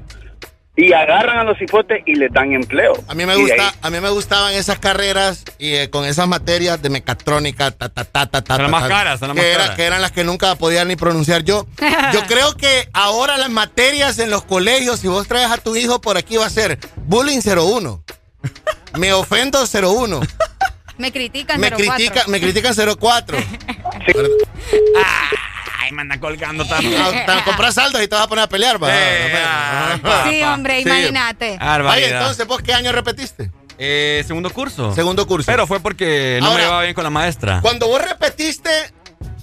y 0.75 0.92
agarran 0.94 1.39
a 1.39 1.44
los 1.44 1.60
hipotes 1.60 2.02
y 2.07 2.15
les 2.15 2.33
dan 2.33 2.52
empleo. 2.52 2.94
A 3.07 3.15
mí 3.15 3.26
me 3.26 3.36
gusta, 3.36 3.75
a 3.83 3.91
mí 3.91 4.01
me 4.01 4.09
gustaban 4.09 4.55
esas 4.55 4.78
carreras 4.78 5.44
y 5.59 5.75
eh, 5.75 5.91
con 5.91 6.05
esas 6.07 6.26
materias 6.26 6.81
de 6.81 6.89
mecatrónica, 6.89 7.70
ta 7.73 7.91
ta 7.91 8.05
ta 8.05 8.26
ta 8.26 8.42
ta. 8.42 8.55
Son 8.57 8.62
las 8.62 8.70
más 8.70 8.89
caras, 8.89 9.20
son 9.20 9.28
las 9.28 9.36
que 9.36 9.42
más 9.42 9.51
era- 9.51 9.59
caras. 9.65 9.76
que 9.76 9.84
eran 9.84 10.01
las 10.01 10.12
que 10.12 10.25
nunca 10.25 10.55
podía 10.55 10.84
ni 10.86 10.97
pronunciar 10.97 11.42
yo. 11.44 11.67
Yo 12.15 12.20
creo 12.26 12.57
que 12.57 12.89
ahora 12.94 13.36
las 13.36 13.51
materias 13.51 14.18
en 14.18 14.31
los 14.31 14.44
colegios, 14.44 15.01
si 15.01 15.09
vos 15.09 15.28
traes 15.28 15.51
a 15.51 15.59
tu 15.59 15.76
hijo 15.76 16.01
por 16.01 16.17
aquí 16.17 16.36
va 16.39 16.47
a 16.47 16.51
ser 16.51 16.78
bullying 17.05 17.41
01. 17.44 18.02
Me 18.99 19.12
ofendo 19.12 19.62
01. 19.67 20.20
Me 20.99 21.12
critican, 21.12 21.60
Me 21.60 21.70
04. 21.70 21.94
critica, 21.94 22.25
me 22.28 22.41
critican 22.41 22.75
04. 22.75 23.39
Ay, 25.83 25.93
me 25.93 26.02
anda 26.02 26.19
colgando 26.20 26.65
tan. 26.67 26.83
Ah, 26.97 27.11
te 27.39 27.44
compras 27.44 27.75
saldos 27.75 28.02
y 28.02 28.09
te 28.09 28.15
vas 28.15 28.25
a 28.25 28.28
poner 28.28 28.44
a 28.44 28.49
pelear, 28.49 28.83
va. 28.83 28.89
Sí, 30.28 30.43
hombre, 30.43 30.83
Sí. 30.83 30.89
imagínate. 30.89 31.59
Vaya, 31.59 32.07
entonces, 32.19 32.47
¿vos 32.47 32.62
qué 32.62 32.73
año 32.75 32.93
repetiste? 32.93 33.51
Eh, 33.78 34.23
segundo 34.27 34.51
curso. 34.51 34.94
Segundo 34.94 35.27
curso. 35.27 35.47
Pero 35.51 35.67
fue 35.67 35.81
porque 35.81 36.39
no 36.41 36.47
Ahora- 36.49 36.59
me 36.59 36.62
llevaba 36.65 36.83
bien 36.83 36.94
con 36.94 37.05
la 37.05 37.11
maestra. 37.11 37.61
Cuando 37.62 37.89
vos 37.89 38.01
repetiste, 38.02 38.70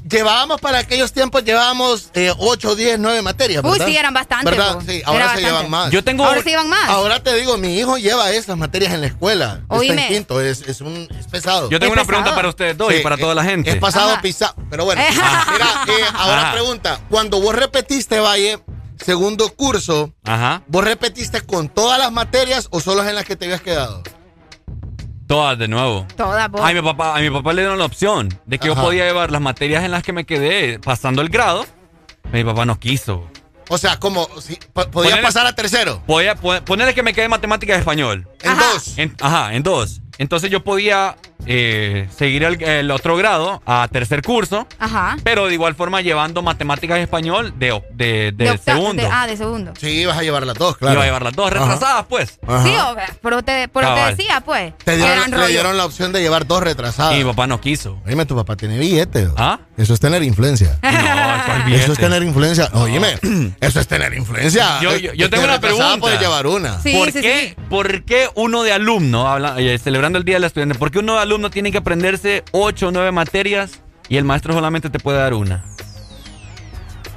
llevábamos 0.10 0.60
para 0.62 0.80
aquellos 0.80 1.12
tiempos, 1.14 1.44
llevábamos 1.44 2.10
8, 2.38 2.76
10, 2.76 3.00
9 3.00 3.22
materias. 3.22 3.64
Uy, 3.64 3.72
¿verdad? 3.72 3.86
sí, 3.88 3.96
eran 3.98 4.14
bastantes, 4.14 4.52
¿Verdad? 4.52 4.76
vos. 4.76 4.84
Sí, 4.88 4.98
Era 4.98 5.08
ahora 5.08 5.20
se 5.20 5.26
bastante. 5.26 5.48
llevan 5.50 5.70
más. 5.70 5.92
Yo 5.92 6.04
tengo- 6.04 6.26
Ahora 6.26 6.44
se 6.44 6.50
llevan 6.50 6.70
más. 6.70 6.90
Ahora 6.90 7.24
te 7.24 7.36
digo, 7.36 7.58
mi 7.58 7.78
hijo 7.78 7.98
lleva 7.98 8.32
esas 8.32 8.58
materias 8.58 8.94
en 8.94 9.02
la 9.02 9.08
escuela. 9.08 9.62
Oíme. 9.68 9.94
Está 9.96 10.08
en 10.08 10.14
quinto, 10.14 10.42
es, 10.42 10.62
es, 10.62 10.82
un, 10.82 11.08
es 11.18 11.28
pesado. 11.28 11.70
Yo 11.70 11.80
tengo 11.80 11.94
Es 11.94 11.98
una 11.98 12.02
pesado. 12.04 12.08
pregunta 12.08 12.36
para 12.36 12.50
ustedes 12.50 12.78
dos 12.78 12.94
y 12.94 13.00
para 13.00 13.18
toda 13.18 13.36
la 13.36 13.44
gente. 13.44 13.70
Es 13.70 13.78
pasado 13.78 14.20
pisado. 14.22 14.56
Pero 14.70 14.86
bueno, 14.86 15.02
Ajá. 15.08 15.52
mira, 15.52 15.66
eh, 15.88 16.04
ahora 16.16 16.42
Ajá. 16.42 16.52
pregunta. 16.54 17.00
Cuando 17.10 17.40
vos 17.42 17.56
repetiste, 17.56 18.20
Valle, 18.20 18.60
segundo 19.04 19.50
curso, 19.56 20.14
Ajá. 20.26 20.64
¿vos 20.68 20.84
repetiste 20.84 21.42
con 21.42 21.70
todas 21.70 21.98
las 22.00 22.12
materias 22.12 22.68
o 22.72 22.80
solo 22.80 23.08
en 23.08 23.16
las 23.16 23.26
que 23.26 23.36
te 23.36 23.46
habías 23.46 23.62
quedado? 23.62 24.04
Todas 25.30 25.60
de 25.60 25.68
nuevo. 25.68 26.08
Todas, 26.18 26.50
vos. 26.50 26.60
A 26.62 26.74
mi 26.74 26.82
papá, 26.82 27.16
a 27.16 27.20
mi 27.22 27.30
papá 27.30 27.54
le 27.54 27.62
dieron 27.62 27.78
la 27.78 27.86
opción 27.86 28.30
de 28.48 28.58
que 28.58 28.68
Ajá. 28.68 28.76
yo 28.82 28.84
podía 28.88 29.06
llevar 29.06 29.30
las 29.30 29.40
materias 29.40 29.84
en 29.84 29.92
las 29.92 30.02
que 30.02 30.12
me 30.12 30.26
quedé 30.26 30.80
pasando 30.80 31.22
el 31.22 31.30
grado. 31.30 31.68
Mi 32.34 32.44
papá 32.44 32.66
no 32.66 32.80
quiso. 32.80 33.30
O 33.70 33.78
sea, 33.78 34.00
como 34.00 34.28
si 34.42 34.56
po- 34.74 34.90
podías 34.90 35.20
Ponele- 35.20 35.22
pasar 35.22 35.46
a 35.46 35.54
tercero. 35.54 36.02
Podía, 36.08 36.34
ponerle 36.34 36.96
que 36.96 37.04
me 37.04 37.14
quedé 37.14 37.26
en 37.26 37.30
matemáticas 37.32 37.78
y 37.78 37.80
español. 37.80 38.28
En 38.42 38.50
Ajá. 38.50 38.74
dos. 38.74 38.98
En- 38.98 39.16
ajá, 39.22 39.54
en 39.54 39.62
dos. 39.62 40.02
Entonces 40.18 40.50
yo 40.50 40.64
podía 40.64 41.16
eh, 41.46 42.08
seguir 42.16 42.44
el, 42.44 42.62
el 42.62 42.92
otro 42.92 43.16
grado 43.18 43.62
a 43.66 43.88
tercer 43.92 44.22
curso, 44.22 44.68
Ajá. 44.78 45.18
pero 45.24 45.48
de 45.48 45.54
igual 45.54 45.76
forma 45.76 46.02
llevando 46.02 46.42
matemáticas 46.42 47.00
y 47.00 47.02
español 47.02 47.54
de, 47.58 47.82
de, 47.94 48.32
de 48.36 48.52
De 48.52 48.58
segundo. 48.58 49.02
de- 49.02 49.10
ah, 49.12 49.26
de 49.28 49.38
segundo. 49.38 49.74
Sí, 49.80 50.06
vas 50.06 50.18
a 50.18 50.22
llevar 50.24 50.46
las 50.46 50.56
dos, 50.58 50.78
claro. 50.78 50.94
Iba 50.96 51.04
a 51.04 51.06
llevar 51.06 51.24
las 51.24 51.34
dos 51.34 51.52
Ajá. 51.52 51.60
retrasadas, 51.60 52.06
pues. 52.10 52.40
Ajá. 52.46 52.64
Sí, 52.64 52.74
o- 52.76 52.96
pero 53.22 53.42
te, 53.44 53.68
pero 53.70 53.94
te 53.96 54.02
decía, 54.16 54.42
pues. 54.42 54.74
Te 54.84 54.98
dieron, 54.98 55.32
le 55.32 55.74
la 55.74 55.86
opción 55.86 56.12
de 56.12 56.22
llevar 56.22 56.46
dos 56.46 56.62
retrasadas. 56.62 57.16
Y 57.16 57.20
mi 57.20 57.24
papá 57.24 57.48
no 57.48 57.62
quiso. 57.62 58.00
Oíme, 58.06 58.26
tu 58.26 58.36
papá 58.36 58.56
tiene 58.56 58.78
billete. 58.78 59.30
¿Ah? 59.38 59.60
Eso 59.78 59.94
es 59.94 60.00
tener 60.00 60.22
influencia. 60.24 60.78
¿cuál 60.82 61.64
billete? 61.66 61.84
Eso 61.84 61.94
es 61.94 62.00
tener 62.00 62.22
influencia. 62.24 62.70
Oíme, 62.74 63.18
eso 63.62 63.80
es 63.80 63.88
tener 63.88 64.14
influencia. 64.14 64.80
Yo, 64.82 64.96
yo, 64.98 65.14
yo 65.14 65.30
tengo 65.30 65.46
una 65.46 65.60
pregunta. 65.62 65.98
Puedes 66.00 66.20
llevar 66.20 66.48
una. 66.48 66.78
¿Por, 66.80 67.14
qué, 67.14 67.56
¿Por 67.70 68.04
qué 68.04 68.28
uno 68.36 68.64
de 68.64 68.74
alumno, 68.74 69.28
habla- 69.28 69.56
eh, 69.60 69.78
celebrando 69.78 70.18
el 70.18 70.26
Día 70.26 70.36
del 70.36 70.44
Estudiante, 70.44 70.76
por 70.78 70.92
qué 70.92 71.00
uno 71.00 71.14
de 71.16 71.20
alumno 71.22 71.29
tiene 71.52 71.72
que 71.72 71.78
aprenderse 71.78 72.44
ocho 72.52 72.88
o 72.88 72.92
nueve 72.92 73.12
materias 73.12 73.72
y 74.08 74.18
el 74.18 74.24
maestro 74.24 74.54
solamente 74.54 74.90
te 74.90 75.00
puede 75.00 75.20
dar 75.20 75.34
una? 75.34 75.64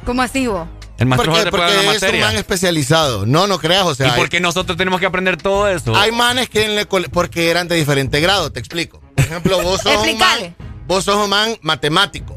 ¿Cómo 0.05 0.23
así 0.23 0.47
vos? 0.47 0.69
El 0.99 1.07
maestro 1.07 1.33
Porque, 1.33 1.51
porque 1.51 1.67
una 1.87 1.93
es 1.95 2.03
un 2.03 2.21
man 2.21 2.37
especializado. 2.37 3.27
No, 3.27 3.47
no 3.47 3.59
creas, 3.59 3.85
o 3.87 3.95
sea. 3.95 4.09
¿Y 4.09 4.11
hay- 4.11 4.17
por 4.17 4.29
qué 4.29 4.41
nosotros 4.41 4.77
tenemos 4.77 5.01
que 5.01 5.07
aprender 5.07 5.37
todo 5.37 5.69
eso? 5.69 5.97
Hay 5.97 6.13
manes 6.13 6.49
que 6.49 6.65
en 6.65 6.87
cole- 6.87 7.09
porque 7.09 7.51
eran 7.51 7.67
de 7.69 7.77
diferente 7.77 8.21
grado, 8.21 8.53
te 8.53 8.61
explico. 8.61 9.01
Por 9.17 9.25
ejemplo, 9.25 9.63
vos 9.63 9.81
sos 9.83 9.97
un 10.07 10.19
man, 10.19 10.55
vos 10.87 11.05
sos 11.05 11.17
un 11.17 11.31
man 11.31 11.57
matemático. 11.63 12.37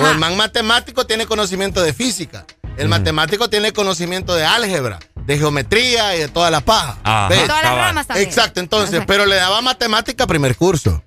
O 0.00 0.06
el 0.08 0.18
man 0.18 0.36
matemático 0.38 1.06
tiene 1.06 1.26
conocimiento 1.26 1.82
de 1.82 1.92
física. 1.92 2.46
El 2.76 2.88
matemático 2.88 3.48
tiene 3.50 3.72
conocimiento 3.72 4.34
de 4.34 4.44
álgebra, 4.44 4.98
de 5.14 5.38
geometría 5.38 6.16
y 6.16 6.20
de 6.20 6.28
toda 6.28 6.50
la 6.50 6.60
paja. 6.62 6.96
Ajá, 7.04 7.28
¿Ves? 7.28 7.46
Todas 7.46 7.62
las 7.62 7.74
ramas 7.74 8.06
también. 8.06 8.28
Exacto, 8.28 8.60
entonces, 8.60 8.96
Ajá. 8.96 9.06
pero 9.06 9.26
le 9.26 9.36
daba 9.36 9.60
matemática 9.60 10.26
primer 10.26 10.56
curso. 10.56 11.02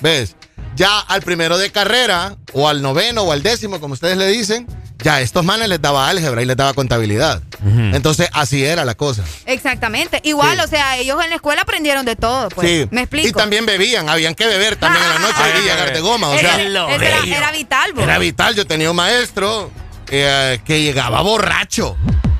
¿Ves? 0.00 0.34
Ya 0.76 0.98
al 1.00 1.22
primero 1.22 1.56
de 1.58 1.70
carrera, 1.70 2.36
o 2.52 2.68
al 2.68 2.82
noveno, 2.82 3.22
o 3.22 3.32
al 3.32 3.42
décimo, 3.42 3.80
como 3.80 3.94
ustedes 3.94 4.16
le 4.18 4.26
dicen, 4.28 4.66
ya 5.02 5.14
a 5.16 5.20
estos 5.22 5.42
manes 5.44 5.68
les 5.68 5.80
daba 5.80 6.08
álgebra 6.08 6.42
y 6.42 6.44
les 6.44 6.56
daba 6.56 6.74
contabilidad. 6.74 7.42
Entonces, 7.64 8.28
así 8.32 8.62
era 8.64 8.84
la 8.84 8.94
cosa. 8.94 9.22
Exactamente. 9.46 10.20
Igual, 10.24 10.58
Sí. 10.58 10.64
o 10.64 10.66
sea, 10.68 10.96
ellos 10.98 11.22
en 11.22 11.30
la 11.30 11.36
escuela 11.36 11.62
aprendieron 11.62 12.04
de 12.04 12.16
todo, 12.16 12.48
pues. 12.50 12.68
sí. 12.68 12.88
Me 12.90 13.02
explico. 13.02 13.28
Y 13.28 13.32
también 13.32 13.64
bebían, 13.64 14.08
habían 14.10 14.34
que 14.34 14.46
beber 14.46 14.76
también 14.76 15.02
en 15.04 15.10
la 15.14 15.18
noche 15.20 15.34
Había 15.42 15.60
y 15.60 15.76
beber. 15.76 15.94
de 15.94 16.00
goma. 16.00 16.28
O 16.28 16.38
sea, 16.38 16.60
era, 16.60 16.94
era- 16.94 17.24
era 17.36 17.52
vital, 17.52 17.92
vos. 17.94 18.04
era 18.04 18.18
vital. 18.18 18.54
Yo 18.54 18.66
tenía 18.66 18.90
un 18.90 18.96
maestro 18.96 19.70
eh, 20.08 20.60
que 20.64 20.82
llegaba 20.82 21.20
borracho. 21.22 21.96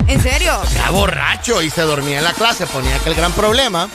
¿En 0.07 0.23
serio? 0.23 0.61
Era 0.75 0.91
borracho 0.91 1.63
y 1.63 1.71
se 1.71 1.83
dormía 1.83 2.19
en 2.19 2.25
la 2.25 2.33
clase, 2.33 2.67
ponía 2.67 2.97
aquel 2.97 3.15
gran 3.15 3.33
problema. 3.33 3.89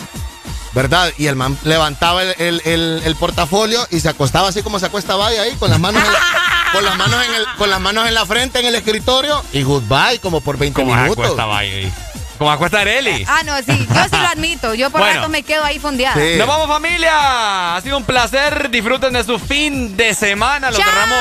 ¿Verdad? 0.73 1.11
Y 1.17 1.27
el 1.27 1.35
man 1.35 1.57
levantaba 1.65 2.23
el, 2.23 2.33
el- 2.37 2.61
el- 2.63 3.01
el 3.03 3.15
portafolio 3.17 3.85
y 3.91 3.99
se 3.99 4.07
acostaba 4.07 4.47
así 4.47 4.63
como 4.63 4.79
se 4.79 4.85
acuesta 4.85 5.17
vaya 5.17 5.41
ahí, 5.41 5.51
con 5.59 5.69
las 5.69 5.79
manos 5.81 6.01
en 6.01 6.13
la, 6.13 6.19
con 6.71 6.85
las 6.85 6.95
manos 6.97 7.25
en 7.25 7.33
el- 7.35 7.45
con 7.57 7.69
las 7.69 7.79
manos 7.81 8.07
en 8.07 8.13
la 8.13 8.25
frente 8.25 8.59
en 8.61 8.65
el 8.67 8.75
escritorio 8.75 9.43
y 9.51 9.63
goodbye 9.63 10.19
como 10.21 10.39
por 10.39 10.57
20 10.57 10.81
Como 10.81 10.95
minutos. 10.95 11.25
acuesta 11.25 11.45
vaya 11.45 11.73
ahí. 11.75 11.93
Como 12.41 12.49
acuesta 12.51 12.79
Areli. 12.79 13.23
Ah, 13.27 13.43
no, 13.45 13.55
sí. 13.57 13.87
Yo 13.87 14.03
sí 14.05 14.17
lo 14.19 14.27
admito. 14.27 14.73
Yo 14.73 14.89
por 14.89 15.01
Bueno. 15.01 15.17
rato 15.17 15.29
me 15.29 15.43
quedo 15.43 15.63
ahí 15.63 15.77
fondeada. 15.77 16.15
Nos 16.39 16.47
vamos 16.47 16.67
familia. 16.67 17.75
Ha 17.77 17.81
sido 17.81 17.97
un 17.97 18.03
placer. 18.03 18.71
Disfruten 18.71 19.13
de 19.13 19.23
su 19.23 19.37
fin 19.37 19.95
de 19.95 20.15
semana. 20.15 20.71
Los 20.71 20.83
cerramos, 20.83 21.19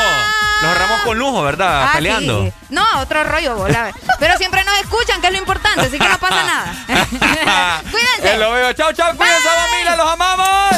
los 0.63 0.73
cerramos 0.73 1.01
con 1.03 1.19
lujo, 1.19 1.43
¿verdad? 1.43 1.89
Ah, 1.89 1.91
Peleando. 1.93 2.45
sí. 2.47 2.53
No, 2.71 2.83
otro 3.01 3.23
rollo, 3.25 3.55
vos, 3.55 3.69
la- 3.71 3.93
Pero 4.19 4.39
siempre 4.39 4.65
nos 4.65 4.75
escuchan, 4.81 5.21
que 5.21 5.27
es 5.27 5.33
lo 5.35 5.39
importante, 5.41 5.83
así 5.83 5.99
que 5.99 6.09
no 6.09 6.17
pasa 6.19 6.43
nada. 6.43 6.73
Cuídense. 7.91 8.35
Eh, 8.35 8.39
lo 8.39 8.53
veo. 8.53 8.73
Chao, 8.73 8.91
chao. 8.95 9.15
Cuídense, 9.15 9.47
familia. 9.47 9.97
Los 9.97 10.11
amamos. 10.11 10.71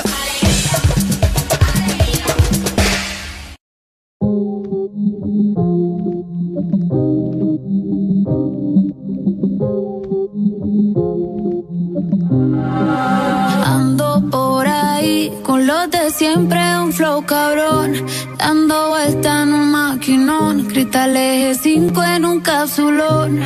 Ando 13.64 14.22
por 14.30 14.66
ahí 14.66 15.30
con 15.42 15.66
los 15.66 15.90
de 15.90 16.10
siempre, 16.10 16.58
un 16.78 16.90
flow 16.92 17.24
cabrón. 17.26 18.06
Dando 18.38 18.88
vuelta 18.90 19.42
en 19.42 19.52
un 19.52 19.70
maquinón. 19.72 20.64
Cristales 20.68 21.58
5 21.62 22.02
en 22.02 22.24
un 22.24 22.40
capsulón. 22.40 23.42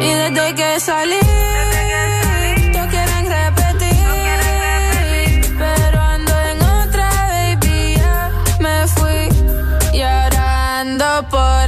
Y 0.00 0.08
desde 0.14 0.54
que 0.54 0.80
salí, 0.80 1.16
todos 11.28 11.65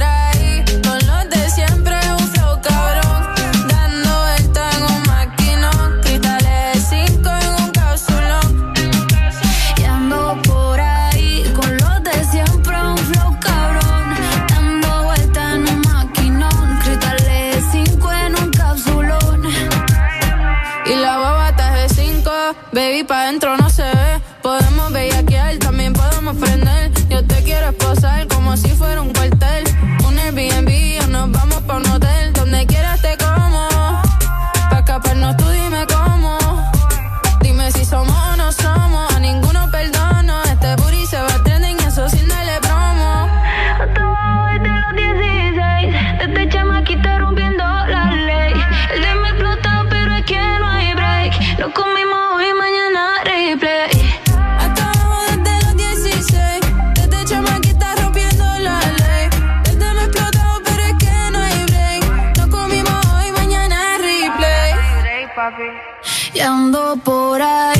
ando 67.35 67.78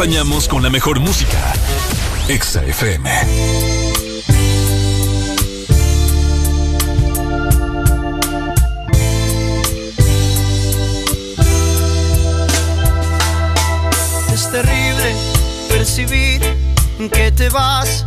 acompañamos 0.00 0.48
con 0.48 0.62
la 0.62 0.70
mejor 0.70 0.98
música. 0.98 1.52
Exa 2.26 2.64
FM. 2.64 3.10
Es 14.32 14.50
terrible 14.50 15.14
percibir 15.68 16.40
que 17.12 17.30
te 17.32 17.50
vas 17.50 18.06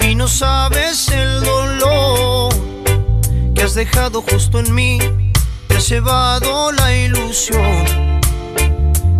y 0.00 0.14
no 0.14 0.26
sabes 0.26 1.08
el 1.10 1.42
dolor 1.42 2.54
que 3.54 3.64
has 3.64 3.74
dejado 3.74 4.22
justo 4.22 4.60
en 4.60 4.74
mí. 4.74 4.98
Te 5.68 5.76
has 5.76 5.90
llevado 5.90 6.72
la 6.72 6.96
ilusión 6.96 8.20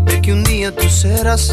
de 0.07 0.23
que 0.23 0.33
un 0.33 0.43
día 0.43 0.75
tú 0.75 0.89
serás 0.89 1.53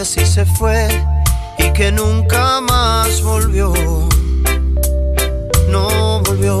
que 0.00 0.04
un 0.04 0.14
día 0.14 0.24
sí 0.24 0.26
se 0.26 0.46
fue 0.46 0.88
y 1.58 1.70
que 1.72 1.92
nunca 1.92 2.60
más 2.60 3.22
volvió. 3.22 3.72
No 5.68 6.22
volvió. 6.22 6.58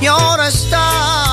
Y 0.00 0.06
ahora 0.06 0.48
estás 0.48 1.23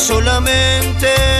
solamente 0.00 1.39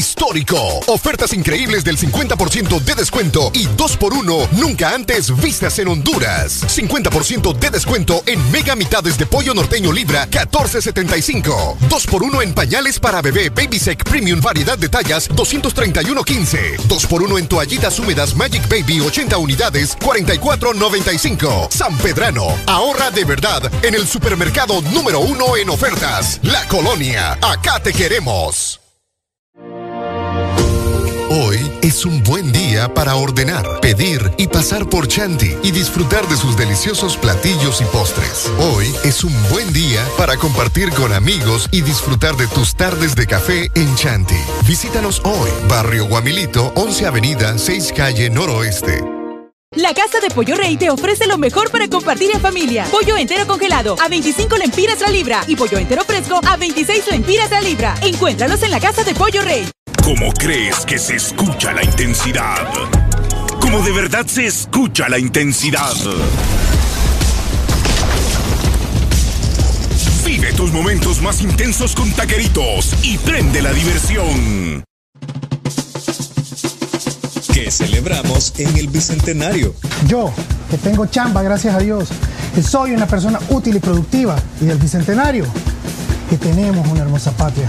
Histórico. 0.00 0.56
Ofertas 0.86 1.34
increíbles 1.34 1.84
del 1.84 1.98
50% 1.98 2.80
de 2.80 2.94
descuento 2.94 3.50
y 3.52 3.66
2x1 3.66 4.48
nunca 4.52 4.94
antes 4.94 5.30
vistas 5.42 5.78
en 5.78 5.88
Honduras. 5.88 6.62
50% 6.62 7.52
de 7.52 7.68
descuento 7.68 8.22
en 8.24 8.50
mega 8.50 8.74
mitades 8.76 9.18
de 9.18 9.26
pollo 9.26 9.52
norteño 9.52 9.92
libra 9.92 10.26
14.75. 10.30 11.76
2x1 11.90 12.42
en 12.42 12.54
pañales 12.54 12.98
para 12.98 13.20
bebé 13.20 13.50
Babysec 13.50 14.02
Premium 14.04 14.40
variedad 14.40 14.78
de 14.78 14.88
tallas 14.88 15.28
231.15. 15.28 16.78
2x1 16.88 17.38
en 17.38 17.46
toallitas 17.46 17.98
húmedas 17.98 18.34
Magic 18.34 18.66
Baby 18.70 19.00
80 19.00 19.36
unidades 19.36 19.98
44.95. 19.98 21.70
San 21.70 21.94
Pedrano. 21.98 22.46
Ahorra 22.66 23.10
de 23.10 23.26
verdad 23.26 23.70
en 23.82 23.94
el 23.94 24.08
supermercado 24.08 24.80
número 24.80 25.20
uno 25.20 25.58
en 25.58 25.68
ofertas. 25.68 26.40
La 26.44 26.66
Colonia. 26.68 27.32
Acá 27.42 27.80
te 27.82 27.92
queremos. 27.92 28.79
Hoy 31.32 31.58
es 31.82 32.04
un 32.04 32.24
buen 32.24 32.50
día 32.50 32.92
para 32.92 33.14
ordenar, 33.14 33.78
pedir 33.80 34.32
y 34.36 34.48
pasar 34.48 34.88
por 34.88 35.06
Chanti 35.06 35.54
y 35.62 35.70
disfrutar 35.70 36.26
de 36.26 36.36
sus 36.36 36.56
deliciosos 36.56 37.16
platillos 37.16 37.80
y 37.80 37.84
postres. 37.84 38.50
Hoy 38.58 38.92
es 39.04 39.22
un 39.22 39.32
buen 39.48 39.72
día 39.72 40.04
para 40.18 40.36
compartir 40.36 40.90
con 40.90 41.12
amigos 41.12 41.68
y 41.70 41.82
disfrutar 41.82 42.36
de 42.36 42.48
tus 42.48 42.74
tardes 42.74 43.14
de 43.14 43.28
café 43.28 43.70
en 43.76 43.94
Chanti. 43.94 44.34
Visítanos 44.66 45.22
hoy, 45.24 45.50
Barrio 45.68 46.06
Guamilito, 46.06 46.72
11 46.74 47.06
Avenida, 47.06 47.56
6 47.56 47.92
Calle 47.96 48.28
Noroeste. 48.28 49.00
La 49.76 49.94
Casa 49.94 50.18
de 50.18 50.34
Pollo 50.34 50.56
Rey 50.56 50.76
te 50.76 50.90
ofrece 50.90 51.28
lo 51.28 51.38
mejor 51.38 51.70
para 51.70 51.86
compartir 51.86 52.32
en 52.34 52.40
familia. 52.40 52.86
Pollo 52.90 53.16
entero 53.16 53.46
congelado 53.46 53.94
a 54.02 54.08
25 54.08 54.56
lempiras 54.56 55.00
la 55.00 55.10
libra 55.10 55.44
y 55.46 55.54
pollo 55.54 55.78
entero 55.78 56.02
fresco 56.02 56.40
a 56.44 56.56
26 56.56 57.06
lempiras 57.06 57.52
la 57.52 57.60
libra. 57.60 57.94
Encuéntralos 58.02 58.60
en 58.64 58.72
la 58.72 58.80
Casa 58.80 59.04
de 59.04 59.14
Pollo 59.14 59.42
Rey. 59.42 59.70
¿Cómo 60.02 60.32
crees 60.32 60.84
que 60.86 60.98
se 60.98 61.16
escucha 61.16 61.72
la 61.72 61.84
intensidad? 61.84 62.68
¿Cómo 63.60 63.80
de 63.82 63.92
verdad 63.92 64.26
se 64.26 64.46
escucha 64.46 65.08
la 65.08 65.18
intensidad? 65.18 65.92
Vive 70.24 70.52
tus 70.52 70.72
momentos 70.72 71.20
más 71.20 71.40
intensos 71.42 71.94
con 71.94 72.10
taqueritos 72.12 72.94
y 73.02 73.18
prende 73.18 73.62
la 73.62 73.72
diversión. 73.72 74.84
que 77.52 77.70
celebramos 77.70 78.52
en 78.58 78.76
el 78.76 78.88
Bicentenario. 78.88 79.74
Yo, 80.06 80.32
que 80.70 80.78
tengo 80.78 81.06
chamba, 81.06 81.42
gracias 81.42 81.74
a 81.74 81.78
Dios, 81.78 82.08
que 82.54 82.62
soy 82.62 82.92
una 82.92 83.06
persona 83.06 83.38
útil 83.50 83.76
y 83.76 83.80
productiva, 83.80 84.36
y 84.60 84.66
del 84.66 84.78
Bicentenario, 84.78 85.44
que 86.28 86.36
tenemos 86.36 86.86
una 86.88 87.02
hermosa 87.02 87.32
patria. 87.32 87.68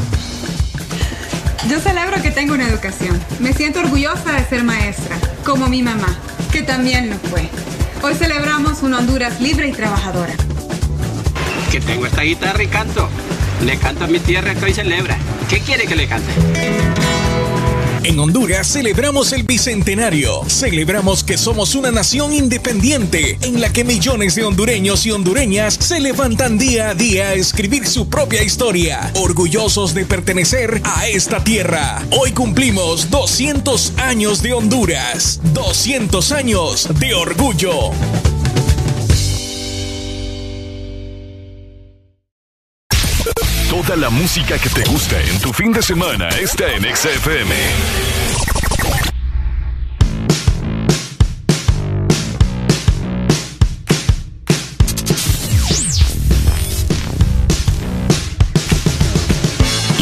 Yo 1.69 1.80
celebro 1.80 2.22
que 2.22 2.31
tengo 2.31 2.53
una 2.53 2.67
educación. 2.67 3.19
Me 3.40 3.53
siento 3.53 3.80
orgullosa 3.80 4.33
de 4.33 4.45
ser 4.45 4.64
maestra, 4.64 5.15
como 5.45 5.67
mi 5.67 5.83
mamá, 5.83 6.17
que 6.51 6.64
también 6.64 7.09
lo 7.09 7.17
fue. 7.30 7.48
Hoy 8.01 8.15
celebramos 8.15 8.81
una 8.81 8.98
Honduras 8.98 9.40
libre 9.40 9.67
y 9.67 9.72
trabajadora. 9.72 10.33
Que 11.72 11.80
tengo 11.80 12.07
esta 12.07 12.23
guitarra 12.23 12.64
y 12.64 12.67
canto. 12.67 13.07
Le 13.64 13.77
canto 13.77 14.06
a 14.06 14.07
mi 14.07 14.19
tierra 14.19 14.56
que 14.56 14.65
hoy 14.65 14.73
celebra. 14.73 15.17
¿Qué 15.49 15.59
quiere 15.59 15.85
que 15.85 15.95
le 15.95 16.07
cante? 16.07 16.31
En 18.03 18.19
Honduras 18.19 18.67
celebramos 18.67 19.31
el 19.31 19.43
Bicentenario. 19.43 20.41
Celebramos 20.47 21.23
que 21.23 21.38
somos 21.38 21.75
una 21.75 21.91
nación 21.91 22.33
independiente 22.33 23.38
en 23.41 23.61
la 23.61 23.71
que 23.71 23.83
millones 23.83 24.33
de 24.33 24.43
hondureños 24.43 25.05
y 25.05 25.11
hondureñas 25.11 25.75
se 25.75 25.99
levantan 25.99 26.57
día 26.57 26.89
a 26.89 26.95
día 26.95 27.30
a 27.30 27.33
escribir 27.33 27.85
su 27.85 28.09
propia 28.09 28.41
historia, 28.41 29.11
orgullosos 29.13 29.93
de 29.93 30.05
pertenecer 30.05 30.81
a 30.83 31.07
esta 31.07 31.43
tierra. 31.43 32.03
Hoy 32.09 32.31
cumplimos 32.31 33.11
200 33.11 33.93
años 33.97 34.41
de 34.41 34.53
Honduras, 34.53 35.39
200 35.53 36.31
años 36.31 36.89
de 36.99 37.13
orgullo. 37.13 37.91
La 43.90 44.10
música 44.10 44.58
que 44.58 44.69
te 44.69 44.84
gusta 44.85 45.19
en 45.22 45.40
tu 45.40 45.51
fin 45.51 45.74
de 45.74 45.82
semana 45.82 46.30
está 46.30 46.72
en 46.72 46.84
XFM. 46.84 47.53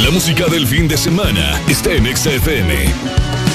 La 0.04 0.12
música 0.12 0.46
del 0.48 0.68
fin 0.68 0.88
de 0.88 0.98
semana 0.98 1.60
está 1.68 1.92
en 1.92 2.16
XFM. 2.16 3.49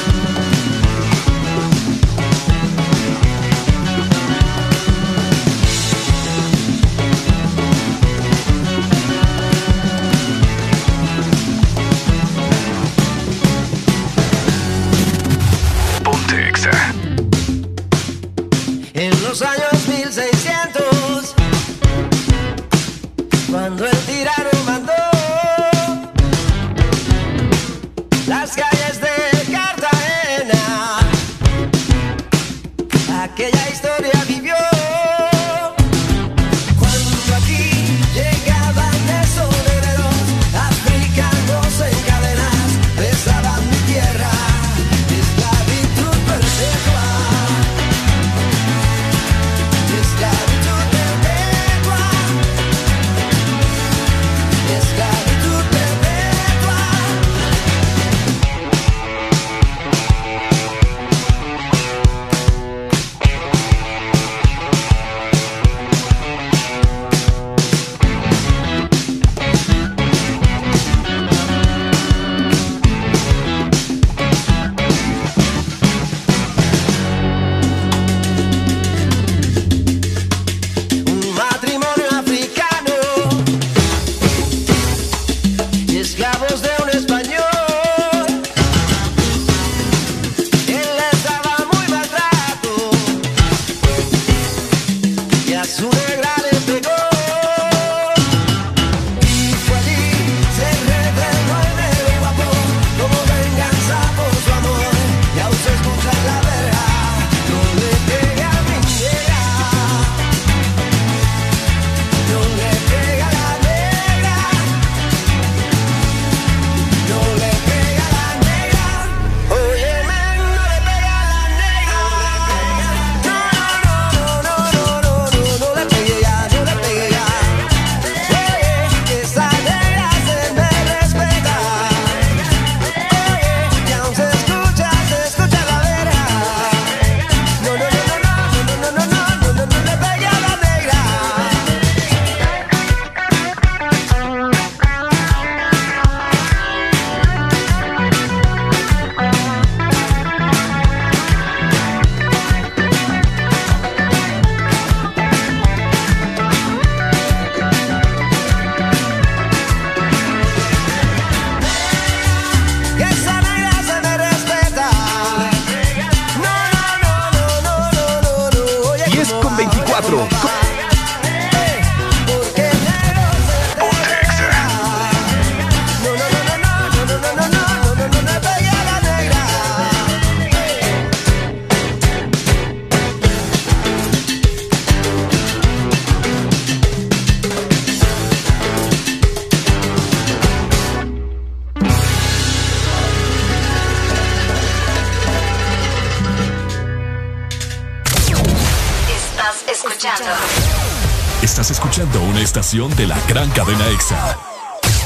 De 202.55 203.07
la 203.09 203.19
gran 203.27 203.51
cadena 203.51 203.85
EXA. 203.89 204.39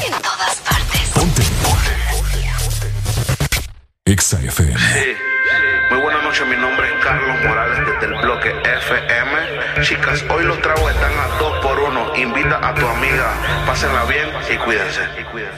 En 0.05 0.13
todas 0.21 0.57
partes. 0.57 1.01
Ponte. 1.15 1.43
EXA 4.05 4.39
FM. 4.43 4.77
Muy 5.91 6.01
buenas 6.03 6.23
noches, 6.25 6.47
mi 6.47 6.57
nombre 6.57 6.87
es 6.87 7.03
Carlos 7.03 7.37
Morales 7.47 7.79
desde 7.87 8.15
el 8.15 8.21
bloque 8.21 8.51
FM. 8.51 9.83
Chicas, 9.83 10.25
hoy 10.29 10.45
los 10.45 10.61
tragos 10.61 10.93
están 10.93 11.11
a 11.19 11.39
dos 11.39 11.59
por 11.63 11.79
uno. 11.81 12.15
Invita 12.17 12.61
a 12.63 12.75
tu 12.75 12.87
amiga, 12.87 13.33
pásenla 13.67 14.05
bien 14.05 14.29
y 14.53 14.57
cuídense. 14.59 15.01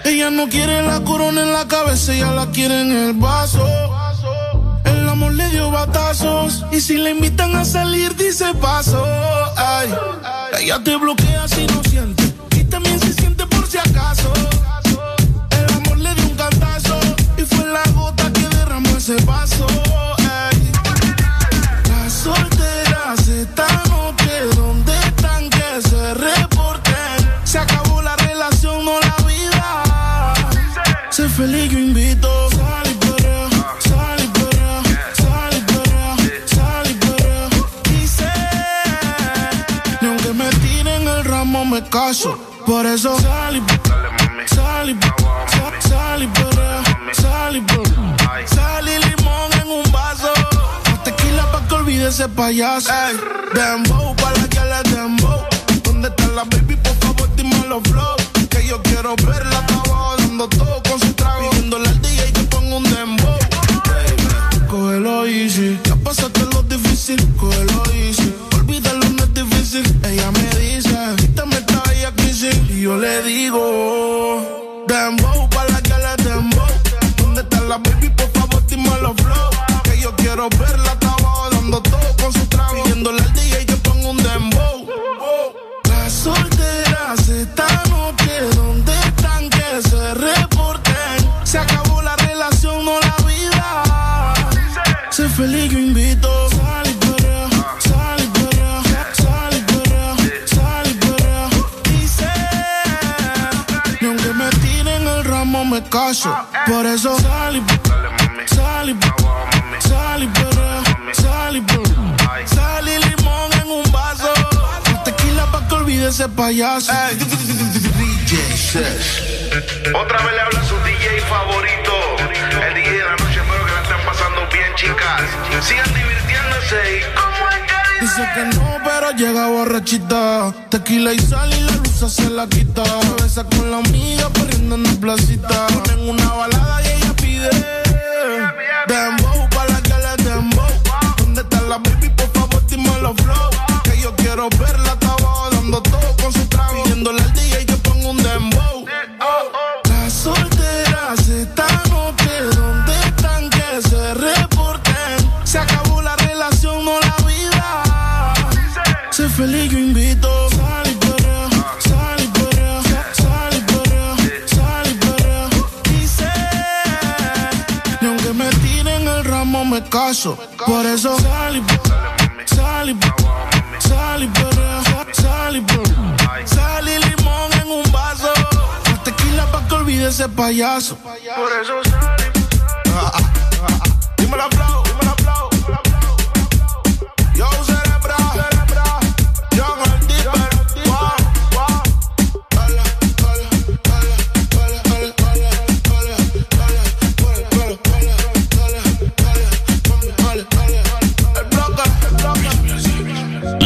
Ella 0.05 0.31
no 0.31 0.49
quiere 0.49 0.83
la 0.83 1.01
corona 1.01 1.43
en 1.43 1.53
la 1.53 1.67
cabeza, 1.67 2.15
ella 2.15 2.31
la 2.31 2.47
quiere 2.53 2.83
en 2.83 2.93
el 2.93 3.15
vaso. 3.15 3.67
El 4.85 5.09
amor 5.09 5.33
le 5.33 5.49
dio 5.49 5.73
batazos 5.73 6.65
y 6.71 6.81
si 6.81 6.99
le 6.99 7.11
invitan 7.11 7.57
a 7.57 7.65
salir 7.65 8.15
dice 8.15 8.55
paso. 8.55 9.05
Ay, 9.57 9.93
ella 10.61 10.79
te 10.83 10.95
bloquea 10.97 11.49
si 11.49 11.67
no 11.67 11.81
Por 11.83 12.20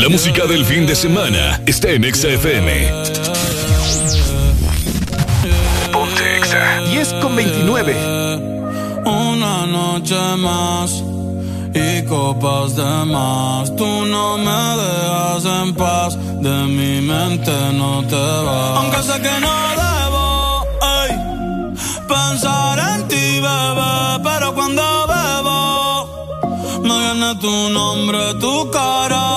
La 0.04 0.10
música 0.10 0.44
del 0.44 0.66
fin 0.66 0.86
de 0.86 0.94
semana 0.94 1.62
está 1.64 1.88
en 1.88 2.04
Exa 2.04 2.28
Ponte 5.90 6.36
Exa. 6.36 6.82
10 6.90 7.14
con 7.22 7.34
29. 7.34 7.96
Una 9.06 9.66
noche 9.66 10.14
más 10.36 11.02
y 11.72 12.02
copas 12.04 12.76
de 12.76 13.04
más. 13.06 13.74
Tú 13.76 14.04
no 14.04 14.36
me 14.36 14.60
dejas 14.82 15.44
en 15.46 15.74
paz. 15.74 16.18
De 16.42 16.54
mi 16.66 17.00
mente 17.00 17.72
no 17.72 18.04
te 18.06 18.14
vas. 18.14 18.76
Aunque 18.76 19.02
sé 19.04 19.22
que 19.22 19.40
no 19.40 19.54
debo 19.84 20.66
ey, 21.00 21.12
pensar 22.06 22.78
en 22.78 23.08
ti, 23.08 23.40
bebé. 23.40 24.20
Pero 24.22 24.54
cuando 24.54 24.82
bebo, 25.14 26.82
me 26.82 26.98
viene 26.98 27.34
tu 27.40 27.70
nombre, 27.70 28.34
tu 28.38 28.70
cara 28.70 29.33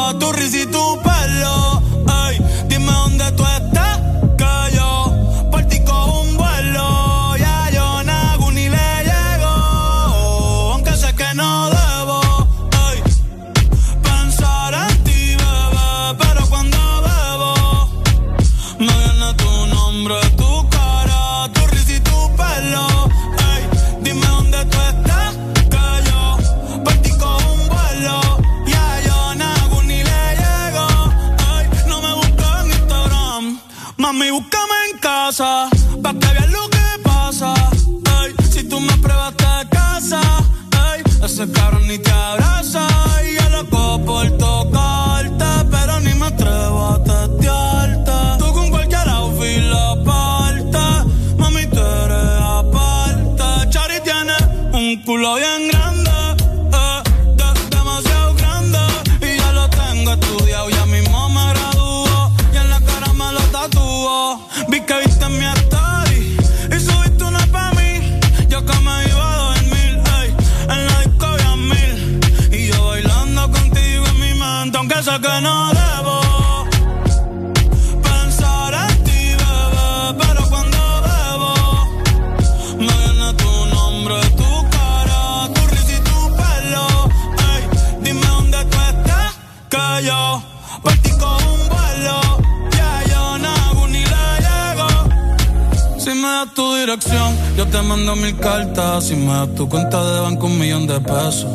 Yo 97.58 97.66
te 97.66 97.82
mando 97.82 98.16
mil 98.16 98.38
cartas 98.38 99.10
y 99.10 99.16
me 99.16 99.34
das 99.34 99.56
tu 99.56 99.68
cuenta 99.68 99.98
de 100.14 100.20
banco 100.20 100.46
un 100.46 100.60
millón 100.60 100.86
de 100.86 101.02
pesos. 101.02 101.50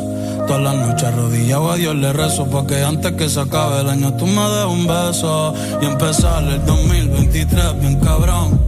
Todas 0.45 0.61
las 0.61 0.75
noches 0.75 1.03
arrodillado 1.05 1.71
a 1.71 1.77
Dios 1.77 1.95
le 1.95 2.11
rezo 2.11 2.45
porque 2.45 2.83
antes 2.83 3.13
que 3.13 3.29
se 3.29 3.39
acabe 3.39 3.79
el 3.79 3.89
año 3.89 4.13
tú 4.17 4.27
me 4.27 4.41
des 4.41 4.65
un 4.65 4.85
beso. 4.85 5.53
Y 5.81 5.85
empezar 5.85 6.43
el 6.43 6.65
2023 6.65 7.79
bien 7.79 8.01
cabrón. 8.01 8.62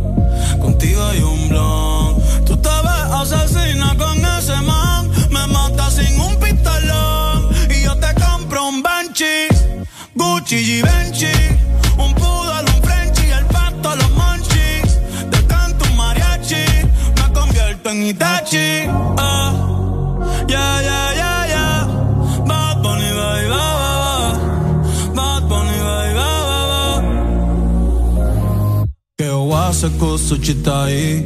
Que 29.18 29.32
hace 29.56 29.90
chita 30.38 30.84
ahí. 30.84 31.22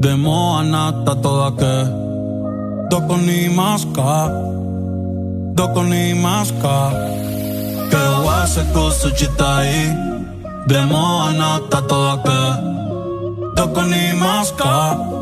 De 0.00 0.16
moa 0.16 0.62
nata 0.64 1.14
toda 1.14 1.50
que. 1.60 1.76
Doko 2.90 3.16
ni 3.16 3.48
maska. 3.48 4.28
Ni. 6.14 6.76
Que 7.90 8.02
hace 8.28 8.62
ahí. 9.58 9.82
De 10.66 10.80
moa 10.86 11.32
nata 11.32 11.82
toda 11.86 12.14
que. 12.24 12.40
Ni 13.82 14.12
maska. 14.18 15.21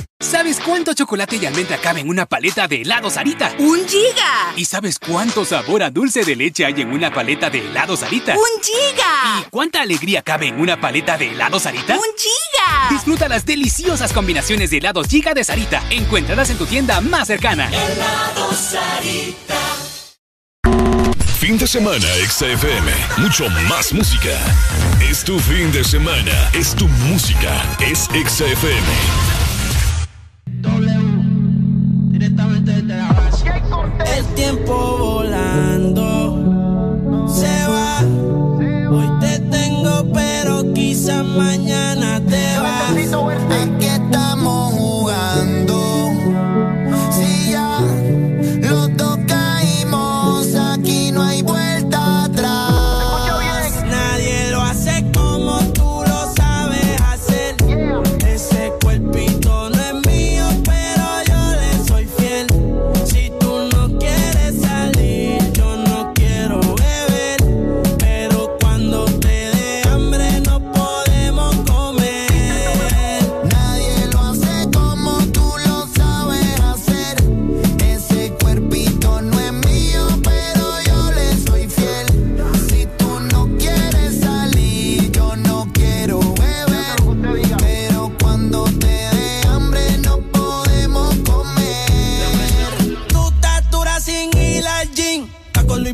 ¿Sabes 0.21 0.59
cuánto 0.59 0.93
chocolate 0.93 1.37
y 1.37 1.45
almendra 1.47 1.79
cabe 1.79 2.01
en 2.01 2.07
una 2.07 2.27
paleta 2.27 2.67
de 2.67 2.83
helado 2.83 3.09
Sarita? 3.09 3.53
¡Un 3.57 3.87
giga! 3.87 4.53
¿Y 4.55 4.65
sabes 4.65 4.99
cuánto 4.99 5.43
sabor 5.45 5.81
a 5.81 5.89
dulce 5.89 6.23
de 6.23 6.35
leche 6.35 6.63
hay 6.63 6.79
en 6.79 6.91
una 6.91 7.11
paleta 7.11 7.49
de 7.49 7.65
helado 7.65 7.97
Sarita? 7.97 8.35
¡Un 8.35 8.61
giga! 8.61 9.39
¿Y 9.41 9.49
cuánta 9.49 9.81
alegría 9.81 10.21
cabe 10.21 10.49
en 10.49 10.61
una 10.61 10.79
paleta 10.79 11.17
de 11.17 11.31
helado 11.31 11.59
Sarita? 11.59 11.95
¡Un 11.95 12.05
giga! 12.15 12.89
Disfruta 12.91 13.27
las 13.27 13.47
deliciosas 13.47 14.13
combinaciones 14.13 14.69
de 14.69 14.77
helados 14.77 15.07
Giga 15.07 15.33
de 15.33 15.43
Sarita. 15.43 15.81
Encuéntralas 15.89 16.51
en 16.51 16.57
tu 16.59 16.67
tienda 16.67 17.01
más 17.01 17.27
cercana. 17.27 17.67
Helado 17.69 18.53
Sarita. 18.53 19.57
Fin 21.39 21.57
de 21.57 21.65
semana, 21.65 22.05
XFM. 22.29 22.91
Mucho 23.17 23.49
más 23.67 23.91
música. 23.91 24.37
Es 25.01 25.23
tu 25.23 25.39
fin 25.39 25.71
de 25.71 25.83
semana. 25.83 26.51
Es 26.53 26.75
tu 26.75 26.87
música. 26.87 27.65
Es 27.79 28.07
XFM. 28.13 29.40
El 34.17 34.25
tiempo 34.35 34.97
volando 34.97 36.07
se 37.27 37.67
va. 37.67 37.99
Hoy 38.91 39.09
te 39.19 39.39
tengo, 39.39 40.11
pero 40.13 40.73
quizás 40.73 41.25
mañana 41.25 42.19
te 42.25 42.59
vas. 42.59 42.91
Aquí 42.91 43.89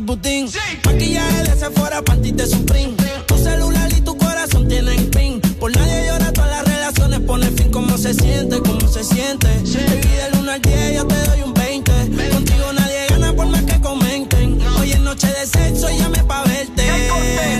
Luis 0.08 0.20
Butín. 0.20 0.48
Maquillaje 0.86 1.42
de 1.42 1.56
Sephora, 1.56 2.02
panty 2.02 2.32
de 2.32 2.46
Supreme. 2.46 2.94
Tu 3.26 3.36
celular 3.36 3.92
y 3.92 4.00
tu 4.00 4.16
corazón 4.16 4.66
tienen 4.66 5.10
pin. 5.10 5.38
Por 5.60 5.74
nadie 5.76 6.06
llora, 6.06 6.32
todas 6.32 6.50
las 6.50 6.64
relaciones 6.64 7.20
pone 7.20 7.50
fin. 7.50 7.70
¿Cómo 7.70 7.98
se 7.98 8.14
siente? 8.14 8.58
¿Cómo 8.60 8.88
se 8.88 9.04
siente? 9.04 9.46
Baby, 9.48 10.08
del 10.16 10.40
1 10.40 10.50
al 10.52 10.62
10 10.62 10.96
yo 10.96 11.06
te 11.06 11.14
doy 11.14 11.42
un 11.42 11.52
20. 11.52 11.92
Contigo 12.32 12.72
nadie 12.72 13.06
gana 13.10 13.32
por 13.34 13.46
más 13.48 13.62
que 13.62 13.80
comenten. 13.80 14.58
Hoy 14.80 14.92
es 14.92 15.00
noche 15.00 15.26
de 15.26 15.46
sexo, 15.46 15.88
llame 15.90 16.24
pa' 16.24 16.42
verte. 16.44 16.84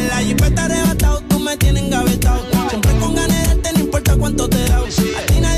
La 0.08 0.18
jipeta 0.18 0.64
arrebatado, 0.64 1.20
tú 1.28 1.38
me 1.38 1.56
tienes 1.58 1.82
engavetado. 1.82 2.42
Siempre 2.70 2.92
con 2.98 3.14
ganas 3.14 3.62
de 3.62 3.72
no 3.74 3.80
importa 3.80 4.16
cuánto 4.16 4.48
te 4.48 4.64
da. 4.68 4.78
A 4.78 5.26
ti 5.26 5.40
nadie 5.40 5.57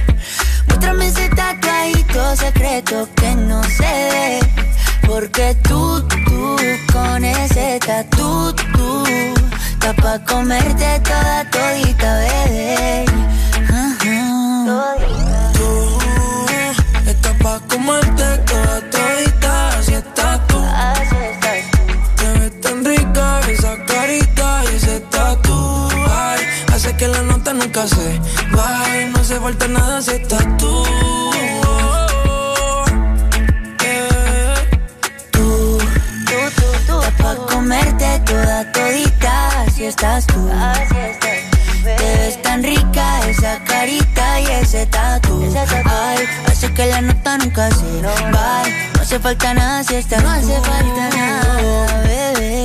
Hace 50.51 50.69
falta 50.69 51.09
nada, 51.09 52.01
bebé. 52.03 52.63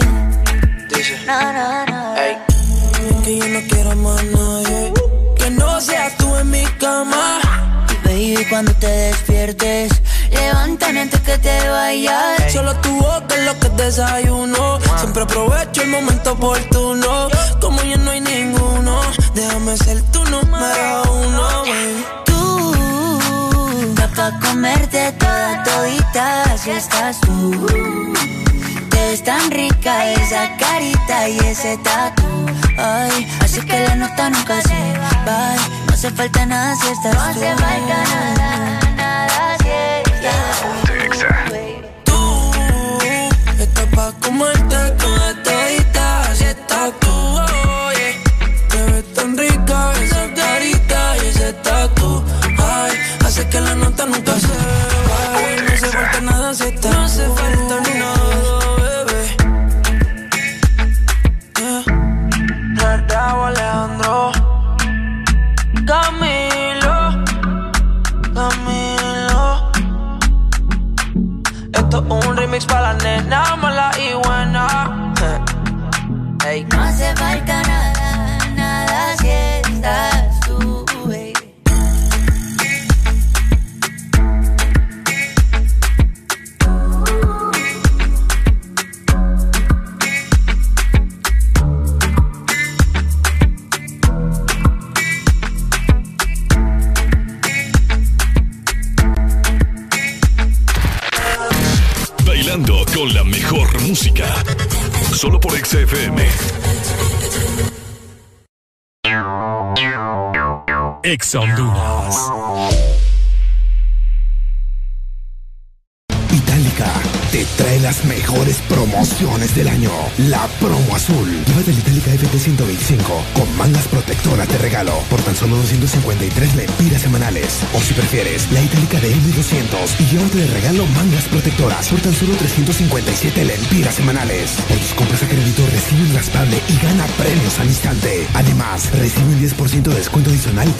No, 1.27 1.53
no, 1.53 1.87
no. 1.87 2.17
Ey. 2.17 2.37
Que 3.25 3.39
yo 3.39 3.49
no 3.49 3.61
quiero 3.69 3.97
más 3.97 4.25
nadie. 4.25 4.93
Que 5.37 5.51
no 5.51 5.81
seas 5.81 6.17
tú 6.17 6.37
en 6.37 6.51
mi 6.51 6.65
cama. 6.79 7.41
Baby, 8.05 8.47
cuando 8.49 8.73
te 8.75 8.87
despiertes, 8.87 9.93
levántame 10.31 11.01
antes 11.01 11.21
que 11.21 11.39
te 11.39 11.69
vayas. 11.69 12.53
Solo 12.53 12.75
tu 12.77 12.91
boca 12.97 13.35
es 13.35 13.45
lo 13.45 13.59
que 13.59 13.69
desayuno. 13.83 14.79
Siempre 14.99 15.23
aprovecho 15.23 15.83
el 15.83 15.91
momento 15.91 16.33
oportuno. 16.33 17.29
Como 17.61 17.83
ya 17.83 17.97
no 17.97 18.11
hay 18.11 18.21
ninguno, 18.21 19.01
déjame 19.35 19.77
ser 19.77 20.03
tu 20.13 20.25
número 20.25 21.03
uno. 21.13 21.63
baby. 21.63 22.05
Tú, 22.25 22.75
pa' 24.17 24.33
comerte 24.41 25.13
toda 25.19 25.63
todita, 25.65 26.06
así 26.19 26.71
estás 26.71 27.21
tú. 27.21 27.67
Te 28.91 28.97
ves 28.97 29.23
tan 29.23 29.51
rica 29.51 30.13
esa 30.13 30.57
carita 30.57 31.29
y 31.29 31.39
ese 31.39 31.77
tatu. 31.79 32.47
Ay, 32.79 33.27
así 33.41 33.61
que 33.61 33.81
la 33.81 33.97
nota 33.97 34.31
nunca 34.31 34.61
se 34.63 34.99
va. 34.99 35.57
No 35.87 35.93
hace 35.93 36.11
falta 36.11 36.47
nada 36.47 36.75
si 36.77 36.89
estás 36.89 37.15
No 37.15 37.21
hace 37.23 37.55
falta 37.57 38.05
nada, 38.05 38.93
nada 38.97 39.57
si 39.63 39.69
estás 40.11 41.46
Tú 41.46 41.46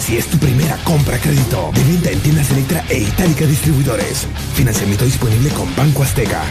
si 0.07 0.15
es 0.15 0.27
tu 0.27 0.37
primera 0.37 0.77
compra 0.85 1.17
a 1.17 1.19
crédito. 1.19 1.69
De 1.73 1.83
venta 1.83 2.09
en 2.09 2.21
tiendas 2.21 2.49
Electra 2.51 2.81
e 2.87 2.99
Itálica 2.99 3.45
Distribuidores. 3.45 4.25
Financiamiento 4.53 5.03
disponible 5.03 5.49
con 5.49 5.75
Banco 5.75 6.01
Azteca. 6.01 6.43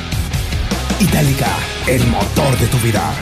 Itálica, 1.00 1.48
el 1.86 2.06
motor 2.06 2.54
de 2.58 2.66
tu 2.66 2.76
vida. 2.78 3.14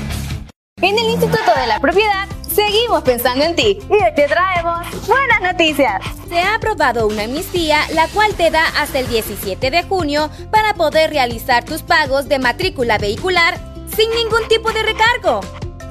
En 0.82 0.98
el 0.98 1.06
Instituto 1.10 1.54
de 1.56 1.68
la 1.68 1.78
Propiedad 1.78 2.26
seguimos 2.52 3.04
pensando 3.04 3.44
en 3.44 3.54
ti 3.54 3.78
y 3.88 3.92
hoy 3.92 4.14
te 4.16 4.26
traemos 4.26 5.06
buenas 5.06 5.40
noticias. 5.40 6.02
Se 6.28 6.40
ha 6.40 6.56
aprobado 6.56 7.06
una 7.06 7.22
amnistía 7.22 7.78
la 7.94 8.08
cual 8.08 8.34
te 8.34 8.50
da 8.50 8.66
hasta 8.76 8.98
el 8.98 9.06
17 9.06 9.70
de 9.70 9.84
junio 9.84 10.30
para 10.50 10.74
poder 10.74 11.10
realizar 11.10 11.64
tus 11.64 11.82
pagos 11.82 12.28
de 12.28 12.40
matrícula 12.40 12.98
vehicular 12.98 13.56
sin 13.96 14.10
ningún 14.10 14.48
tipo 14.48 14.72
de 14.72 14.82
recargo. 14.82 15.42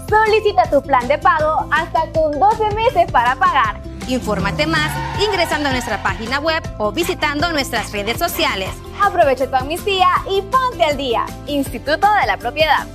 Solicita 0.10 0.70
tu 0.70 0.84
plan 0.84 1.08
de 1.08 1.18
pago 1.18 1.66
hasta 1.72 2.12
con 2.12 2.38
12 2.38 2.76
meses 2.76 3.10
para 3.10 3.38
pagar. 3.38 3.83
Infórmate 4.14 4.68
más 4.68 4.92
ingresando 5.26 5.70
a 5.70 5.72
nuestra 5.72 6.04
página 6.04 6.40
web 6.40 6.62
o 6.78 6.92
visitando 6.92 7.52
nuestras 7.52 7.92
redes 7.92 8.20
sociales. 8.20 8.70
Aprovecha 9.02 9.50
tu 9.50 9.56
amnistía 9.56 10.08
y 10.30 10.42
ponte 10.44 10.84
al 10.84 10.98
día. 10.98 11.26
Instituto 11.48 12.08
de 12.22 12.28
la 12.28 12.38
Propiedad. 12.38 12.86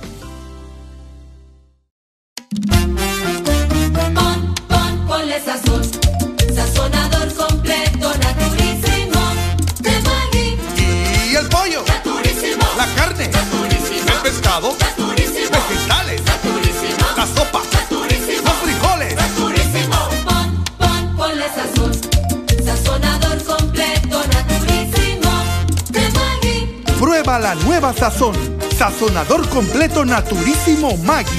La 27.41 27.55
nueva 27.55 27.93
sazón. 27.93 28.35
Sazonador 28.77 29.47
completo 29.49 30.03
naturísimo 30.03 30.97
Maggi. 30.97 31.29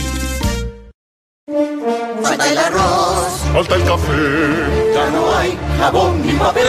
falta 2.22 2.50
el 2.50 2.58
arroz, 2.58 3.26
Falta 3.52 3.74
el 3.74 3.84
café. 3.84 4.92
ya 4.94 5.10
no 5.10 5.36
hay 5.36 5.58
jabón 5.78 6.26
ni 6.26 6.32
papel. 6.32 6.64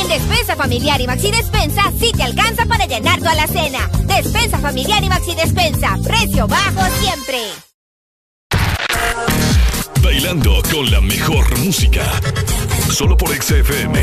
En 0.00 0.08
Despensa 0.08 0.54
Familiar 0.54 1.00
y 1.00 1.06
Maxi 1.06 1.30
Despensa 1.30 1.82
sí 1.98 2.12
te 2.12 2.22
alcanza 2.22 2.66
para 2.66 2.84
llenar 2.86 3.20
tu 3.20 3.28
alacena. 3.28 3.88
Despensa 4.04 4.58
Familiar 4.58 5.02
y 5.02 5.08
Maxi 5.08 5.34
Despensa, 5.34 5.96
precio 6.04 6.46
bajo 6.46 6.82
siempre. 7.00 7.38
Bailando 10.02 10.62
con 10.70 10.90
la 10.90 11.00
mejor 11.00 11.58
música. 11.58 12.02
Solo 12.90 13.16
por 13.16 13.30
XFM. 13.34 14.02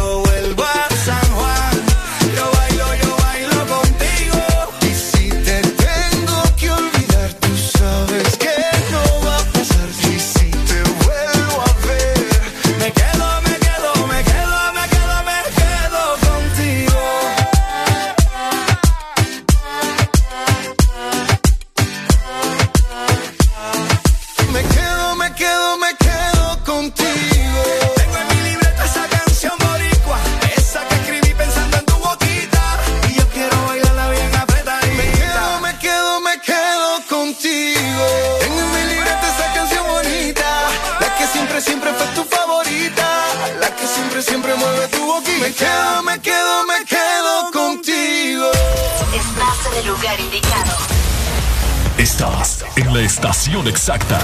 Estás 52.21 52.63
en 52.75 52.93
la 52.93 53.01
estación 53.01 53.67
exacta. 53.67 54.19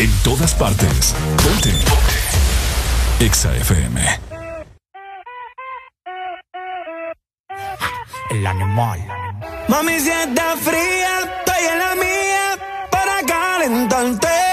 En 0.00 0.10
todas 0.24 0.52
partes. 0.52 1.14
Ponte. 1.44 1.70
Ponte. 1.70 3.24
Exa 3.24 3.54
FM. 3.54 4.00
El 8.30 8.44
animal. 8.44 8.98
Mami, 9.68 10.00
si 10.00 10.10
está 10.10 10.56
fría, 10.56 11.20
estoy 11.20 11.66
en 11.70 11.78
la 11.78 11.94
mía 11.94 12.58
para 12.90 13.22
calentarte. 13.24 14.51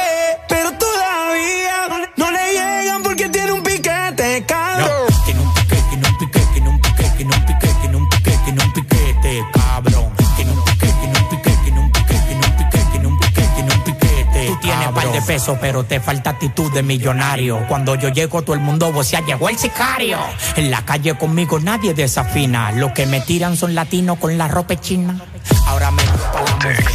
Par 15.10 15.20
de 15.20 15.22
pesos, 15.26 15.58
pero 15.60 15.84
te 15.84 16.00
falta 16.00 16.32
actitud 16.32 16.72
de 16.72 16.84
millonario. 16.84 17.66
Cuando 17.68 17.96
yo 17.96 18.10
llego, 18.10 18.42
todo 18.42 18.56
el 18.56 18.62
mundo 18.62 18.92
vocea, 18.92 19.22
llegó 19.22 19.50
el 19.50 19.58
sicario. 19.58 20.18
En 20.56 20.72
la 20.72 20.84
calle 20.84 21.16
conmigo 21.18 21.60
nadie 21.60 21.94
desafina. 21.94 22.72
Los 22.72 22.92
que 22.92 23.06
me 23.06 23.22
tiran 23.22 23.58
son 23.58 23.76
latinos 23.76 24.18
con 24.20 24.38
la 24.38 24.48
ropa 24.48 24.80
china. 24.80 25.20
Ahora 25.68 25.92
me 25.92 26.04
gusta 26.04 26.44
la 26.44 26.56
mujer. 26.56 26.86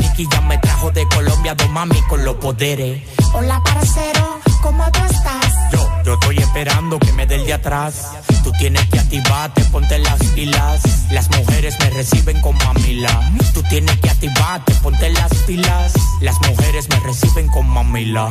Nicky 0.00 0.28
ya 0.30 0.40
me 0.42 0.58
trajo 0.58 0.90
de 0.90 1.06
Colombia 1.08 1.54
dos 1.54 1.70
mami 1.70 2.00
con 2.02 2.24
los 2.24 2.36
poderes. 2.36 3.02
Hola, 3.32 3.62
parcero, 3.62 4.40
¿cómo 4.62 4.90
tú 4.90 5.00
estás? 5.04 5.75
Yo, 6.06 6.14
estoy 6.14 6.38
esperando 6.38 7.00
que 7.00 7.12
me 7.14 7.26
dé 7.26 7.34
el 7.34 7.46
de 7.46 7.54
atrás. 7.54 8.12
Tú 8.44 8.52
tienes 8.52 8.86
que 8.90 9.00
activarte, 9.00 9.64
ponte 9.72 9.98
las 9.98 10.22
pilas. 10.36 10.80
Las 11.10 11.28
mujeres 11.36 11.76
me 11.80 11.90
reciben 11.90 12.40
con 12.42 12.56
mamila. 12.58 13.32
Tú 13.52 13.60
tienes 13.64 13.98
que 13.98 14.10
activarte, 14.10 14.72
ponte 14.84 15.10
las 15.10 15.34
pilas. 15.48 15.94
Las 16.20 16.36
mujeres 16.48 16.88
me 16.90 17.00
reciben 17.00 17.48
con 17.48 17.68
mamila. 17.68 18.28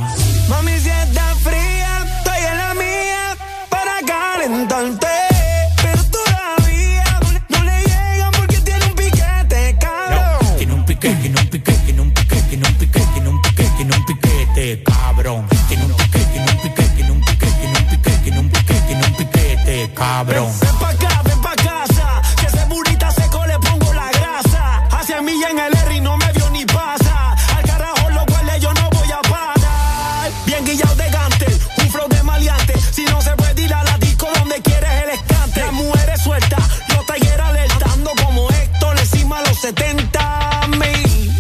Mami, 0.48 0.72
si 0.80 0.90
está 0.90 1.36
fría, 1.44 2.06
estoy 2.18 2.46
en 2.50 2.58
la 2.58 2.74
mía 2.76 3.38
para 3.70 4.00
calentarte. 4.08 5.08
Pero 5.82 6.04
todavía 6.06 7.20
no 7.50 7.62
le 7.62 7.82
llegan 7.82 8.32
porque 8.38 8.58
tiene 8.60 8.86
un 8.86 8.96
piquete, 8.96 9.78
cabrón. 9.82 10.58
Tiene 10.58 10.74
un 10.74 10.86
piquete, 10.86 11.16
tiene 11.16 11.42
un 11.42 11.48
piquete, 11.50 11.82
tiene 11.84 12.02
un 12.02 12.12
piquete, 12.14 12.42
tiene 12.48 12.68
un 12.70 12.76
piquete, 12.76 13.08
tiene 13.14 13.30
un 13.30 13.42
piquete, 13.42 13.72
tiene 13.76 13.96
un 13.98 14.06
piquete, 14.06 14.84
cabrón. 14.84 15.46
Tiene 15.68 15.84
un 15.84 15.92
piquete, 15.92 16.05
cabrón. 19.96 20.52
Ven 20.62 20.78
pa' 20.78 20.90
acá, 20.90 21.22
ven 21.24 21.42
pa' 21.42 21.56
casa, 21.56 22.22
que 22.40 22.46
ese 22.46 22.66
burita 22.66 23.10
seco 23.12 23.46
le 23.46 23.58
pongo 23.60 23.94
la 23.94 24.12
grasa. 24.12 24.84
Hacia 24.92 25.22
mí 25.22 25.34
en 25.50 25.58
el 25.58 25.74
R 25.74 25.96
y 25.96 26.02
no 26.02 26.18
me 26.18 26.32
vio 26.34 26.50
ni 26.52 26.66
pasa. 26.66 27.36
Al 27.56 27.64
carajo 27.64 28.10
lo 28.12 28.26
cuales 28.26 28.62
yo 28.62 28.74
no 28.74 28.90
voy 28.92 29.12
a 29.12 29.22
parar. 29.22 30.32
Bien 30.46 30.64
guillado 30.66 30.96
de 30.96 31.10
gante, 31.10 31.48
un 31.78 31.90
flow 31.90 32.08
de 32.10 32.22
maleante. 32.24 32.74
Si 32.92 33.06
no 33.06 33.22
se 33.22 33.32
puede 33.36 33.62
ir 33.64 33.74
a 33.74 33.84
la 33.84 33.98
disco 33.98 34.28
donde 34.38 34.62
quieres 34.62 34.92
el 35.04 35.10
escante. 35.12 35.62
Las 35.62 35.74
mujeres 35.74 36.22
sueltas, 36.22 36.64
los 36.90 37.06
talleres 37.06 37.40
alertando 37.40 38.12
como 38.24 38.50
Héctor 38.52 39.00
encima 39.00 39.40
a 39.40 39.42
los 39.42 39.58
70 39.60 40.68
mil. 40.78 41.34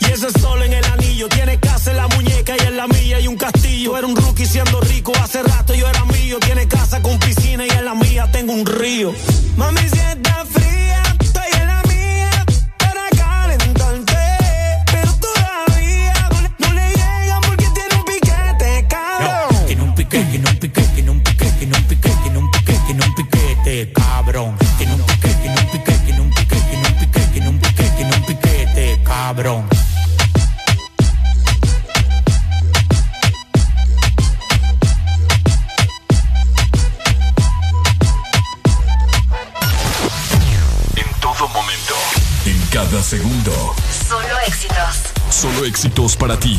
Y 0.00 0.04
ese 0.10 0.30
sol 0.38 0.62
en 0.62 0.72
el 0.72 0.84
anillo, 0.84 1.28
tiene 1.28 1.58
casa 1.58 1.90
en 1.90 1.96
la 1.96 2.06
muñeca 2.08 2.54
y 2.56 2.66
en 2.66 2.76
la 2.76 2.86
mía 2.86 3.20
y 3.20 3.26
un 3.26 3.36
castillo. 3.36 3.98
Era 3.98 4.06
un 4.06 4.16
rookie 4.16 4.46
siendo 4.46 4.80
rico 4.80 5.12
hace 5.22 5.42
rato 5.42 5.67
Mami, 9.56 9.80
si 9.88 9.98
está 10.00 10.44
fría, 10.44 11.00
estoy 11.20 11.46
en 11.60 11.66
la 11.68 11.80
mía 11.86 12.44
para 12.76 13.08
calentarte. 13.16 14.16
Pero 14.90 15.12
todavía 15.14 16.28
no 16.32 16.40
le, 16.40 16.50
no 16.58 16.72
le 16.74 16.88
llega 16.90 17.40
porque 17.46 17.66
tiene 17.72 17.94
un 17.94 18.04
piquete, 18.04 18.86
cabrón. 18.88 19.66
Tiene 19.66 19.82
un 19.82 19.94
piquete, 19.94 20.24
tiene 20.30 20.50
un 20.50 20.56
piquete, 20.56 20.88
tiene 20.92 21.10
un 21.12 21.20
piquete, 21.22 21.52
tiene 21.56 21.76
un 21.76 21.84
piquete, 21.86 22.18
tiene 22.24 22.38
un 22.38 22.50
piquete, 22.50 22.80
tiene 22.86 23.04
un 23.04 23.14
piquete, 23.14 23.92
cabrón. 23.92 24.58
Tiene 24.76 24.94
un 24.94 25.02
piquete, 25.02 25.34
tiene 25.40 25.60
un 25.60 25.66
piquete, 25.70 25.98
tiene 26.04 26.20
un 26.20 26.30
piquete, 26.30 26.66
tiene 26.68 26.88
un 26.88 26.94
piquete, 26.98 27.30
tiene 27.30 27.48
un 27.48 27.58
piquete, 27.60 27.90
tiene 27.96 28.16
un 28.16 28.22
piquete, 28.24 29.02
cabrón. 29.04 29.77
Solo 45.58 45.66
éxitos 45.66 46.16
para 46.16 46.38
ti. 46.38 46.56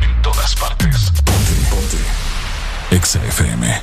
En 0.00 0.22
todas 0.22 0.56
partes. 0.56 1.12
Ponte, 1.26 1.52
ponte. 1.70 1.98
Exa 2.96 3.22
FM. 3.22 3.82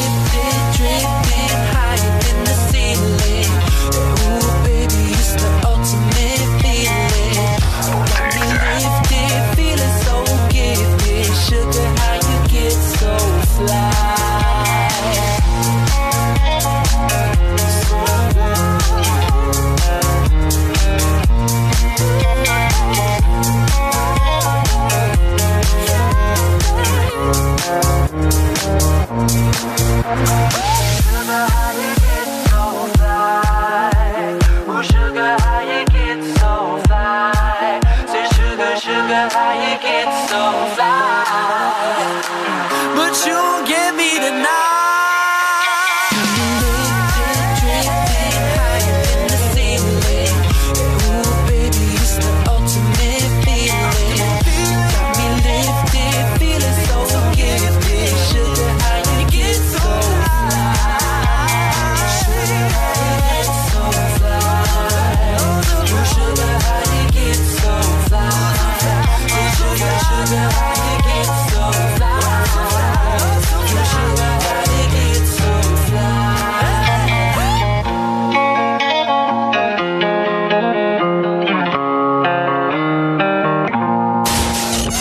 Bye. 30.11 30.50